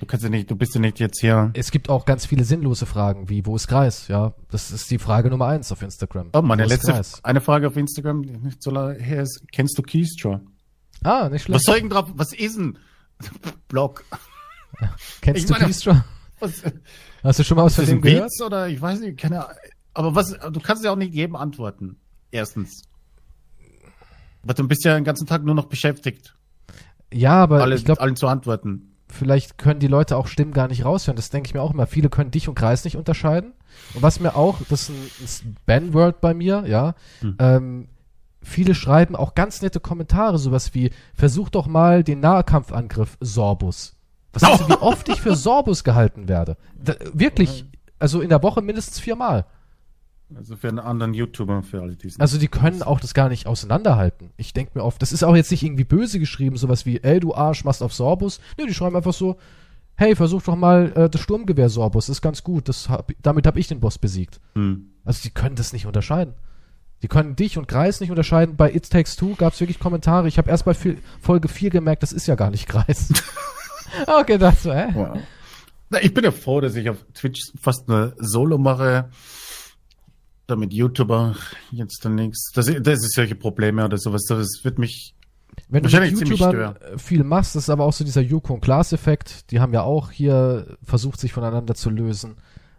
Du 0.00 0.06
kannst 0.06 0.22
ja 0.22 0.30
nicht, 0.30 0.48
du 0.50 0.54
bist 0.54 0.74
ja 0.74 0.80
nicht 0.80 1.00
jetzt 1.00 1.20
hier. 1.20 1.50
Es 1.54 1.72
gibt 1.72 1.88
auch 1.88 2.04
ganz 2.04 2.24
viele 2.24 2.44
sinnlose 2.44 2.86
Fragen, 2.86 3.28
wie 3.28 3.46
wo 3.46 3.56
ist 3.56 3.66
Kreis? 3.66 4.06
Ja, 4.06 4.34
das 4.50 4.70
ist 4.70 4.90
die 4.90 4.98
Frage 4.98 5.28
Nummer 5.28 5.46
eins 5.46 5.72
auf 5.72 5.82
Instagram. 5.82 6.30
Oh, 6.32 6.42
meine 6.42 6.66
letzte, 6.66 6.92
Kreis? 6.92 7.22
eine 7.24 7.40
Frage 7.40 7.66
auf 7.66 7.76
Instagram, 7.76 8.20
nicht 8.20 8.62
so 8.62 8.70
lange 8.70 8.94
her 8.94 9.22
ist, 9.22 9.42
kennst 9.50 9.76
du 9.76 9.82
Keystra? 9.82 10.40
Ah, 11.02 11.28
nicht 11.28 11.42
schlecht. 11.42 11.56
Was 11.56 11.62
soll 11.64 11.76
ich 11.76 11.82
denn 11.82 11.90
drauf, 11.90 12.10
was 12.14 12.32
ist 12.32 12.56
denn? 12.56 12.78
Blog. 13.68 14.04
Kennst 15.20 15.42
ich 15.42 15.46
du 15.46 15.54
Keystra? 15.54 16.04
Hast 17.22 17.38
du 17.38 17.44
schon 17.44 17.56
mal 17.56 17.64
was 17.64 17.74
von 17.74 17.86
dem 17.86 18.00
gehört? 18.00 18.26
Witz 18.26 18.40
oder 18.40 18.68
ich 18.68 18.80
weiß 18.80 19.00
nicht, 19.00 19.18
keine. 19.18 19.46
Aber 19.94 20.14
was, 20.14 20.30
du 20.30 20.60
kannst 20.60 20.84
ja 20.84 20.92
auch 20.92 20.96
nicht 20.96 21.14
jedem 21.14 21.36
antworten. 21.36 21.96
Erstens. 22.30 22.82
Weil 24.42 24.54
du 24.54 24.68
bist 24.68 24.84
ja 24.84 24.94
den 24.94 25.04
ganzen 25.04 25.26
Tag 25.26 25.42
nur 25.42 25.54
noch 25.54 25.66
beschäftigt. 25.66 26.36
Ja, 27.12 27.42
aber 27.42 27.62
Alle, 27.62 27.74
ich 27.74 27.84
glaube, 27.84 28.00
allen 28.00 28.16
zu 28.16 28.28
antworten. 28.28 28.94
Vielleicht 29.10 29.56
können 29.58 29.80
die 29.80 29.86
Leute 29.86 30.16
auch 30.16 30.26
Stimmen 30.26 30.52
gar 30.52 30.68
nicht 30.68 30.84
raushören. 30.84 31.16
Das 31.16 31.30
denke 31.30 31.48
ich 31.48 31.54
mir 31.54 31.62
auch 31.62 31.72
immer. 31.72 31.86
Viele 31.86 32.10
können 32.10 32.30
dich 32.30 32.48
und 32.48 32.54
Kreis 32.54 32.84
nicht 32.84 32.96
unterscheiden. 32.96 33.54
Und 33.94 34.02
was 34.02 34.20
mir 34.20 34.36
auch, 34.36 34.60
das 34.68 34.90
ist 34.90 35.44
ein, 35.44 35.48
ein 35.48 35.56
Ben-Word 35.66 36.20
bei 36.20 36.34
mir, 36.34 36.64
ja. 36.66 36.94
Hm. 37.20 37.36
Ähm, 37.38 37.88
viele 38.42 38.74
schreiben 38.74 39.16
auch 39.16 39.34
ganz 39.34 39.62
nette 39.62 39.80
Kommentare, 39.80 40.38
sowas 40.38 40.74
wie, 40.74 40.90
versuch 41.14 41.48
doch 41.48 41.66
mal 41.66 42.04
den 42.04 42.20
Nahkampfangriff 42.20 43.16
Sorbus. 43.20 43.97
Was 44.40 44.60
oh. 44.60 44.64
du, 44.64 44.68
wie 44.68 44.78
oft 44.78 45.08
ich 45.08 45.20
für 45.20 45.36
Sorbus 45.36 45.84
gehalten 45.84 46.28
werde? 46.28 46.56
Da, 46.82 46.94
wirklich, 47.12 47.64
Also 47.98 48.20
in 48.20 48.28
der 48.28 48.42
Woche 48.42 48.62
mindestens 48.62 49.00
viermal. 49.00 49.46
Also 50.34 50.56
für 50.56 50.68
einen 50.68 50.78
anderen 50.78 51.14
YouTuber, 51.14 51.62
für 51.62 51.80
alle 51.80 51.96
diesen. 51.96 52.20
Also 52.20 52.38
die 52.38 52.48
können 52.48 52.82
auch 52.82 53.00
das 53.00 53.14
gar 53.14 53.30
nicht 53.30 53.46
auseinanderhalten. 53.46 54.30
Ich 54.36 54.52
denke 54.52 54.72
mir 54.74 54.84
oft, 54.84 55.00
das 55.00 55.12
ist 55.12 55.22
auch 55.22 55.34
jetzt 55.34 55.50
nicht 55.50 55.62
irgendwie 55.62 55.84
böse 55.84 56.18
geschrieben, 56.18 56.56
sowas 56.56 56.84
wie, 56.84 57.02
ey 57.02 57.18
du 57.18 57.34
Arsch, 57.34 57.64
machst 57.64 57.82
auf 57.82 57.94
Sorbus. 57.94 58.40
Nee, 58.58 58.66
die 58.66 58.74
schreiben 58.74 58.96
einfach 58.96 59.14
so, 59.14 59.38
hey, 59.96 60.14
versuch 60.14 60.42
doch 60.42 60.56
mal 60.56 60.92
äh, 60.94 61.08
das 61.08 61.22
Sturmgewehr 61.22 61.70
Sorbus, 61.70 62.06
das 62.06 62.16
ist 62.18 62.22
ganz 62.22 62.44
gut, 62.44 62.68
das 62.68 62.88
hab, 62.88 63.10
damit 63.22 63.46
habe 63.46 63.58
ich 63.58 63.68
den 63.68 63.80
Boss 63.80 63.98
besiegt. 63.98 64.38
Hm. 64.54 64.90
Also 65.04 65.22
die 65.22 65.30
können 65.30 65.56
das 65.56 65.72
nicht 65.72 65.86
unterscheiden. 65.86 66.34
Die 67.02 67.08
können 67.08 67.36
dich 67.36 67.56
und 67.56 67.68
Kreis 67.68 68.00
nicht 68.00 68.10
unterscheiden. 68.10 68.56
Bei 68.56 68.72
It 68.74 68.90
Takes 68.90 69.16
Two 69.16 69.34
gab 69.36 69.52
es 69.52 69.60
wirklich 69.60 69.78
Kommentare. 69.78 70.28
Ich 70.28 70.36
habe 70.36 70.50
erst 70.50 70.64
bei 70.64 70.74
Folge 70.74 71.48
4 71.48 71.70
gemerkt, 71.70 72.02
das 72.02 72.12
ist 72.12 72.26
ja 72.26 72.34
gar 72.34 72.50
nicht 72.50 72.68
Kreis. 72.68 73.12
okay, 74.06 74.38
das 74.38 74.62
so, 74.62 74.72
hä? 74.72 74.88
Wow. 74.94 75.18
Na, 75.90 76.02
ich 76.02 76.12
bin 76.12 76.24
ja 76.24 76.32
froh, 76.32 76.60
dass 76.60 76.74
ich 76.76 76.88
auf 76.90 76.98
Twitch 77.14 77.52
fast 77.60 77.88
eine 77.88 78.14
Solo 78.18 78.58
mache 78.58 79.10
damit 80.48 80.72
YouTuber 80.72 81.36
jetzt 81.70 82.04
dann 82.04 82.16
nichts. 82.16 82.50
Das, 82.54 82.66
das 82.66 83.04
ist 83.04 83.14
solche 83.14 83.36
Probleme 83.36 83.84
oder 83.84 83.98
sowas. 83.98 84.24
Das 84.24 84.64
wird 84.64 84.78
mich 84.78 85.14
wenn 85.68 85.82
du 85.82 86.00
mit 86.00 86.10
YouTubern 86.12 86.76
viel 86.96 87.24
machst, 87.24 87.54
das 87.54 87.64
ist 87.64 87.70
aber 87.70 87.84
auch 87.84 87.92
so 87.92 88.04
dieser 88.04 88.20
Joko 88.20 88.54
und 88.54 88.60
Klaas-Effekt. 88.60 89.50
Die 89.50 89.60
haben 89.60 89.74
ja 89.74 89.82
auch 89.82 90.10
hier 90.10 90.78
versucht, 90.82 91.20
sich 91.20 91.32
voneinander 91.32 91.74
zu 91.74 91.90
lösen, 91.90 92.36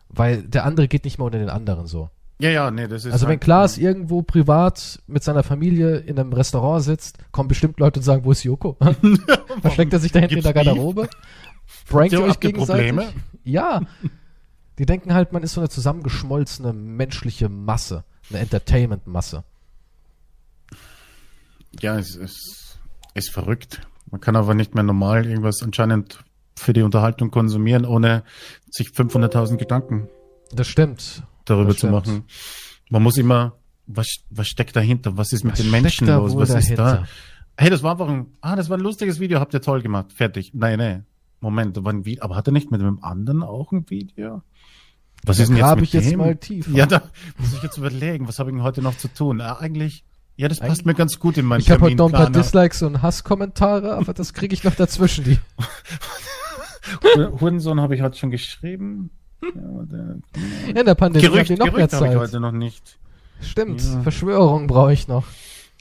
weil 0.08 0.44
der 0.44 0.66
andere 0.66 0.88
geht 0.88 1.04
nicht 1.04 1.20
mehr 1.20 1.26
unter 1.26 1.40
den 1.40 1.50
anderen 1.50 1.88
so. 1.88 2.10
Ja, 2.42 2.50
ja, 2.50 2.72
nee, 2.72 2.88
das 2.88 3.04
ist. 3.04 3.12
Also, 3.12 3.26
halt, 3.26 3.34
wenn 3.34 3.40
Klaas 3.40 3.76
ja. 3.76 3.90
irgendwo 3.90 4.22
privat 4.22 5.02
mit 5.08 5.24
seiner 5.24 5.44
Familie 5.44 5.98
in 5.98 6.18
einem 6.18 6.32
Restaurant 6.32 6.84
sitzt, 6.84 7.18
kommen 7.32 7.50
bestimmt 7.50 7.80
Leute 7.80 8.00
und 8.00 8.04
sagen, 8.04 8.24
wo 8.24 8.32
ist 8.32 8.44
Joko? 8.44 8.78
Versteckt 9.62 9.92
er 9.92 10.00
sich 10.00 10.12
da 10.12 10.20
hinten 10.20 10.38
in 10.38 10.44
der 10.44 10.54
Garderobe? 10.54 11.10
Prankt 11.88 12.14
ihr 12.14 12.24
euch 12.24 12.40
gegenseitig? 12.40 12.94
Probleme? 12.94 13.14
Ja. 13.44 13.82
Die 14.78 14.86
denken 14.86 15.14
halt, 15.14 15.34
man 15.34 15.44
ist 15.44 15.54
so 15.54 15.62
eine 15.62 15.70
zusammengeschmolzene 15.70 16.72
menschliche 16.72 17.50
Masse, 17.50 18.06
eine 18.30 18.40
Entertainment-Masse. 18.40 19.44
Ja, 21.82 22.00
es 22.00 22.16
ist, 22.16 22.80
ist 23.14 23.32
verrückt. 23.32 23.82
Man 24.10 24.22
kann 24.22 24.38
aber 24.38 24.54
nicht 24.54 24.74
mehr 24.76 24.84
normal 24.84 25.26
irgendwas 25.26 25.62
anscheinend 25.62 26.24
für 26.56 26.72
die 26.72 26.84
Unterhaltung 26.84 27.32
konsumieren, 27.32 27.86
ohne 27.86 28.24
sich 28.70 28.90
500.000 28.90 29.58
Gedanken 29.58 30.08
das 30.52 30.68
stimmt. 30.68 31.24
Darüber 31.50 31.76
zu 31.76 31.88
machen. 31.88 32.24
Man 32.90 33.04
muss 33.04 33.18
immer, 33.18 33.56
was, 33.88 34.08
was 34.30 34.48
steckt 34.48 34.76
dahinter? 34.76 35.18
Was 35.18 35.34
ist 35.34 35.44
mit 35.44 35.54
was 35.54 35.62
den 35.62 35.72
Menschen 35.72 36.08
los? 36.08 36.36
Was 36.36 36.50
dahinter? 36.50 36.72
ist 36.72 36.78
da? 36.78 37.08
Hey, 37.58 37.70
das 37.70 37.84
war 37.84 37.92
einfach 37.92 38.08
ein, 38.08 38.28
ah, 38.42 38.56
das 38.56 38.70
war 38.70 38.78
ein 38.78 38.82
lustiges 38.82 39.20
Video, 39.20 39.40
habt 39.40 39.54
ihr 39.54 39.62
toll 39.62 39.82
gemacht. 39.82 40.14
Fertig. 40.14 40.52
Nein, 40.54 40.78
nein. 40.78 41.06
Moment, 41.42 41.78
da 41.78 41.84
war 41.84 41.94
ein 41.94 42.06
Video, 42.06 42.24
aber 42.24 42.36
hat 42.36 42.48
er 42.48 42.54
nicht 42.54 42.72
mit 42.72 42.82
dem 42.82 43.04
anderen 43.04 43.44
auch 43.44 43.72
ein 43.72 43.90
Video? 43.90 44.42
Was 45.26 45.38
da 45.38 45.44
ist 45.44 45.50
denn 45.50 45.58
jetzt 45.58 45.76
mit 45.76 45.84
ich 45.84 45.94
jetzt 45.94 46.16
mal 46.16 46.36
tief. 46.36 46.68
Ja, 46.74 46.86
da 46.86 47.02
muss 47.38 47.54
ich 47.54 47.64
jetzt 47.64 47.78
überlegen, 47.78 48.28
was 48.28 48.40
habe 48.40 48.50
ich 48.50 48.56
denn 48.56 48.64
heute 48.64 48.82
noch 48.82 48.98
zu 48.98 49.08
tun? 49.10 49.40
Ja, 49.40 49.60
eigentlich, 49.60 50.06
ja, 50.38 50.48
das 50.48 50.60
passt 50.60 50.72
eigentlich, 50.72 50.86
mir 50.86 50.94
ganz 50.94 51.20
gut 51.20 51.38
in 51.38 51.46
meinen 51.46 51.60
Ich 51.62 51.70
habe 51.70 51.82
heute 51.82 51.96
noch 51.96 52.08
ein 52.08 52.12
paar 52.14 52.30
Dislikes 52.30 52.82
und 52.82 53.02
Hasskommentare, 53.02 53.96
aber 53.96 54.14
das 54.14 54.34
kriege 54.34 54.54
ich 54.54 54.64
noch 54.64 54.76
dazwischen. 54.76 55.26
Die. 55.26 55.38
Hurensohn 57.40 57.82
habe 57.82 57.96
ich 57.96 58.02
heute 58.02 58.18
schon 58.18 58.32
geschrieben. 58.32 59.12
Ja, 59.42 60.80
in 60.80 60.86
der 60.86 60.96
Pandemie 60.96 61.26
Gerücht, 61.26 61.52
noch 61.52 61.58
Gerücht 61.58 61.78
mehr 61.78 61.90
Zeit. 61.90 62.12
ich 62.12 62.18
heute 62.18 62.40
noch 62.40 62.52
nicht. 62.52 62.98
Stimmt, 63.42 63.82
ja. 63.82 64.02
Verschwörung 64.02 64.68
brauche 64.68 64.94
ich 64.94 65.08
noch. 65.08 65.26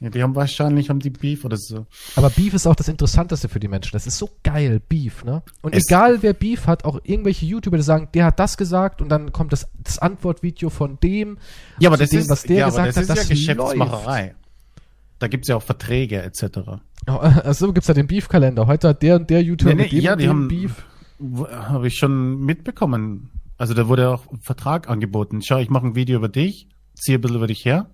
Ja, 0.01 0.10
die 0.10 0.22
haben 0.22 0.36
wahrscheinlich 0.36 0.90
haben 0.90 1.01
die 1.01 1.10
Beef 1.10 1.44
oder 1.44 1.56
so. 1.56 1.86
Aber 2.14 2.30
Beef 2.30 2.55
ist 2.55 2.68
auch 2.68 2.76
das 2.76 2.86
Interessanteste 2.86 3.48
für 3.48 3.59
die 3.59 3.66
Menschen. 3.66 3.90
Das 3.93 4.06
ist 4.06 4.16
so 4.16 4.30
geil, 4.44 4.80
Beef, 4.89 5.24
ne? 5.24 5.43
Und 5.60 5.74
es 5.74 5.89
egal 5.89 6.22
wer 6.22 6.35
Beef 6.35 6.68
hat, 6.68 6.85
auch 6.85 7.01
irgendwelche 7.02 7.47
YouTuber, 7.47 7.78
die 7.78 7.82
sagen, 7.82 8.09
der 8.14 8.26
hat 8.26 8.39
das 8.39 8.56
gesagt 8.56 9.02
und 9.02 9.09
dann 9.09 9.32
kommt 9.32 9.52
das, 9.52 9.66
das 9.82 9.98
Antwortvideo 9.98 10.70
von 10.70 11.01
dem. 11.01 11.39
Ja, 11.80 11.89
aber 11.89 11.97
das 11.97 12.10
dem, 12.10 12.20
ist, 12.20 12.30
was 12.30 12.44
der 12.44 12.59
ja, 12.59 12.66
gesagt 12.66 12.89
das 12.89 12.97
hat, 12.97 13.02
ist 13.02 13.10
das 13.10 13.28
ja 13.28 13.35
Geschäftsmacherei. 13.35 14.22
Läuft. 14.22 14.36
Da 15.18 15.26
gibt's 15.26 15.48
ja 15.48 15.56
auch 15.56 15.62
Verträge 15.62 16.22
etc. 16.22 16.44
Oh, 17.09 17.12
also 17.12 17.72
gibt's 17.72 17.89
ja 17.89 17.94
den 17.94 18.06
Beef-Kalender. 18.06 18.68
Heute 18.68 18.90
hat 18.90 19.02
der 19.02 19.16
und 19.16 19.28
der 19.28 19.43
YouTuber 19.43 19.74
nee, 19.74 19.76
nee, 19.76 19.82
mit 19.82 19.93
dem, 19.93 20.01
ja, 20.01 20.14
die 20.14 20.28
haben, 20.28 20.47
Beef. 20.47 20.85
Habe 21.51 21.89
ich 21.89 21.97
schon 21.97 22.44
mitbekommen. 22.44 23.30
Also 23.59 23.74
da 23.74 23.89
wurde 23.89 24.09
auch 24.09 24.26
ein 24.32 24.40
Vertrag 24.40 24.89
angeboten. 24.89 25.43
Schau, 25.43 25.59
ich 25.59 25.68
mache 25.68 25.86
ein 25.86 25.94
Video 25.94 26.16
über 26.16 26.28
dich, 26.28 26.68
ziehe 26.94 27.18
ein 27.18 27.20
bisschen 27.20 27.36
über 27.36 27.47
dich 27.47 27.64
her 27.64 27.90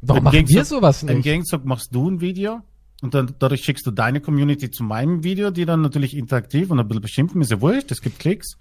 Warum 0.00 0.24
machen 0.24 0.48
wir 0.48 0.64
sowas 0.64 1.02
nicht? 1.02 1.14
Im 1.14 1.22
Gegenzug 1.22 1.64
machst 1.64 1.94
du 1.94 2.08
ein 2.08 2.20
Video 2.20 2.60
und 3.02 3.14
dann 3.14 3.34
dadurch 3.38 3.62
schickst 3.62 3.86
du 3.86 3.90
deine 3.90 4.20
Community 4.20 4.70
zu 4.70 4.84
meinem 4.84 5.24
Video, 5.24 5.50
die 5.50 5.64
dann 5.64 5.80
natürlich 5.80 6.16
interaktiv 6.16 6.70
und 6.70 6.78
ein 6.78 6.86
bisschen 6.86 7.02
beschimpfen, 7.02 7.40
ist 7.40 7.50
ja 7.50 7.60
wurscht, 7.60 7.90
es 7.90 8.00
gibt 8.00 8.18
Klicks. 8.18 8.56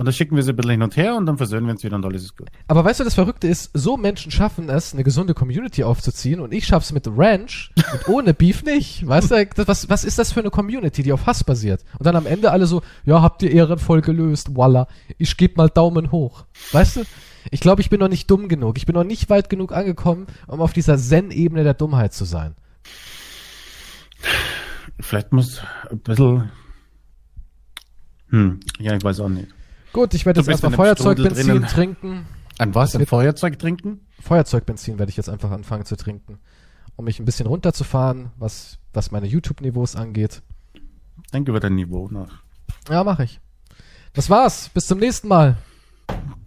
Und 0.00 0.06
dann 0.06 0.14
schicken 0.14 0.34
wir 0.34 0.42
sie 0.42 0.52
ein 0.52 0.56
bisschen 0.56 0.70
hin 0.70 0.82
und 0.82 0.96
her 0.96 1.14
und 1.14 1.26
dann 1.26 1.36
versöhnen 1.36 1.66
wir 1.66 1.72
uns 1.72 1.84
wieder 1.84 1.94
und 1.94 2.06
alles 2.06 2.22
ist 2.22 2.34
gut. 2.34 2.48
Aber 2.68 2.82
weißt 2.86 3.00
du, 3.00 3.04
das 3.04 3.12
Verrückte 3.12 3.48
ist, 3.48 3.70
so 3.74 3.98
Menschen 3.98 4.32
schaffen 4.32 4.70
es, 4.70 4.94
eine 4.94 5.04
gesunde 5.04 5.34
Community 5.34 5.84
aufzuziehen 5.84 6.40
und 6.40 6.54
ich 6.54 6.64
schaff's 6.64 6.90
mit 6.92 7.06
Ranch 7.06 7.70
und 7.92 8.08
ohne 8.08 8.32
Beef 8.32 8.64
nicht. 8.64 9.06
Weißt 9.06 9.30
du, 9.30 9.46
was, 9.66 9.90
was 9.90 10.04
ist 10.04 10.18
das 10.18 10.32
für 10.32 10.40
eine 10.40 10.48
Community, 10.48 11.02
die 11.02 11.12
auf 11.12 11.26
Hass 11.26 11.44
basiert? 11.44 11.84
Und 11.98 12.06
dann 12.06 12.16
am 12.16 12.24
Ende 12.24 12.50
alle 12.50 12.64
so, 12.64 12.80
ja, 13.04 13.20
habt 13.20 13.42
ihr 13.42 13.50
ehrenvoll 13.50 14.00
gelöst, 14.00 14.56
voila, 14.56 14.88
ich 15.18 15.36
geb 15.36 15.58
mal 15.58 15.68
Daumen 15.68 16.10
hoch. 16.10 16.46
Weißt 16.72 16.96
du? 16.96 17.02
Ich 17.50 17.60
glaube, 17.60 17.82
ich 17.82 17.90
bin 17.90 18.00
noch 18.00 18.08
nicht 18.08 18.30
dumm 18.30 18.48
genug. 18.48 18.78
Ich 18.78 18.86
bin 18.86 18.94
noch 18.94 19.04
nicht 19.04 19.28
weit 19.28 19.50
genug 19.50 19.70
angekommen, 19.70 20.28
um 20.46 20.62
auf 20.62 20.72
dieser 20.72 20.96
Zen-Ebene 20.96 21.62
der 21.62 21.74
Dummheit 21.74 22.14
zu 22.14 22.24
sein. 22.24 22.54
Vielleicht 24.98 25.30
muss 25.34 25.60
ein 25.90 25.98
bisschen. 25.98 26.50
Hm, 28.30 28.60
ja, 28.78 28.96
ich 28.96 29.04
weiß 29.04 29.20
auch 29.20 29.28
nicht. 29.28 29.48
Gut, 29.92 30.14
ich 30.14 30.24
werde 30.26 30.40
jetzt 30.40 30.48
erstmal 30.48 30.72
Feuerzeugbenzin 30.72 31.62
trinken. 31.66 32.26
Ein 32.58 32.74
was? 32.74 32.94
Ein 32.94 33.06
Feuerzeug 33.06 33.58
trinken? 33.58 34.06
Feuerzeugbenzin 34.20 34.98
werde 34.98 35.10
ich 35.10 35.16
jetzt 35.16 35.28
einfach 35.28 35.50
anfangen 35.50 35.84
zu 35.84 35.96
trinken, 35.96 36.38
um 36.96 37.06
mich 37.06 37.18
ein 37.18 37.24
bisschen 37.24 37.46
runterzufahren, 37.46 38.30
was, 38.38 38.78
was 38.92 39.10
meine 39.10 39.26
YouTube-Niveaus 39.26 39.96
angeht. 39.96 40.42
Denke 41.32 41.50
über 41.50 41.60
dein 41.60 41.74
Niveau 41.74 42.08
nach. 42.10 42.42
Ja, 42.88 43.02
mache 43.02 43.24
ich. 43.24 43.40
Das 44.12 44.28
war's. 44.28 44.68
Bis 44.74 44.86
zum 44.86 44.98
nächsten 44.98 45.28
Mal. 45.28 45.56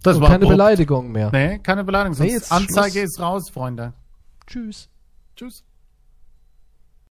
Das 0.02 0.16
Und 0.16 0.22
war 0.22 0.30
keine 0.30 0.46
Beleidigung 0.46 1.10
mehr. 1.12 1.30
Nee, 1.32 1.58
keine 1.58 1.84
Beleidigung. 1.84 2.18
Nee, 2.18 2.32
jetzt 2.32 2.52
Anzeige 2.52 3.00
Schluss. 3.00 3.04
ist 3.12 3.20
raus, 3.20 3.50
Freunde. 3.50 3.94
Tschüss. 4.46 4.88
Tschüss. 5.36 5.64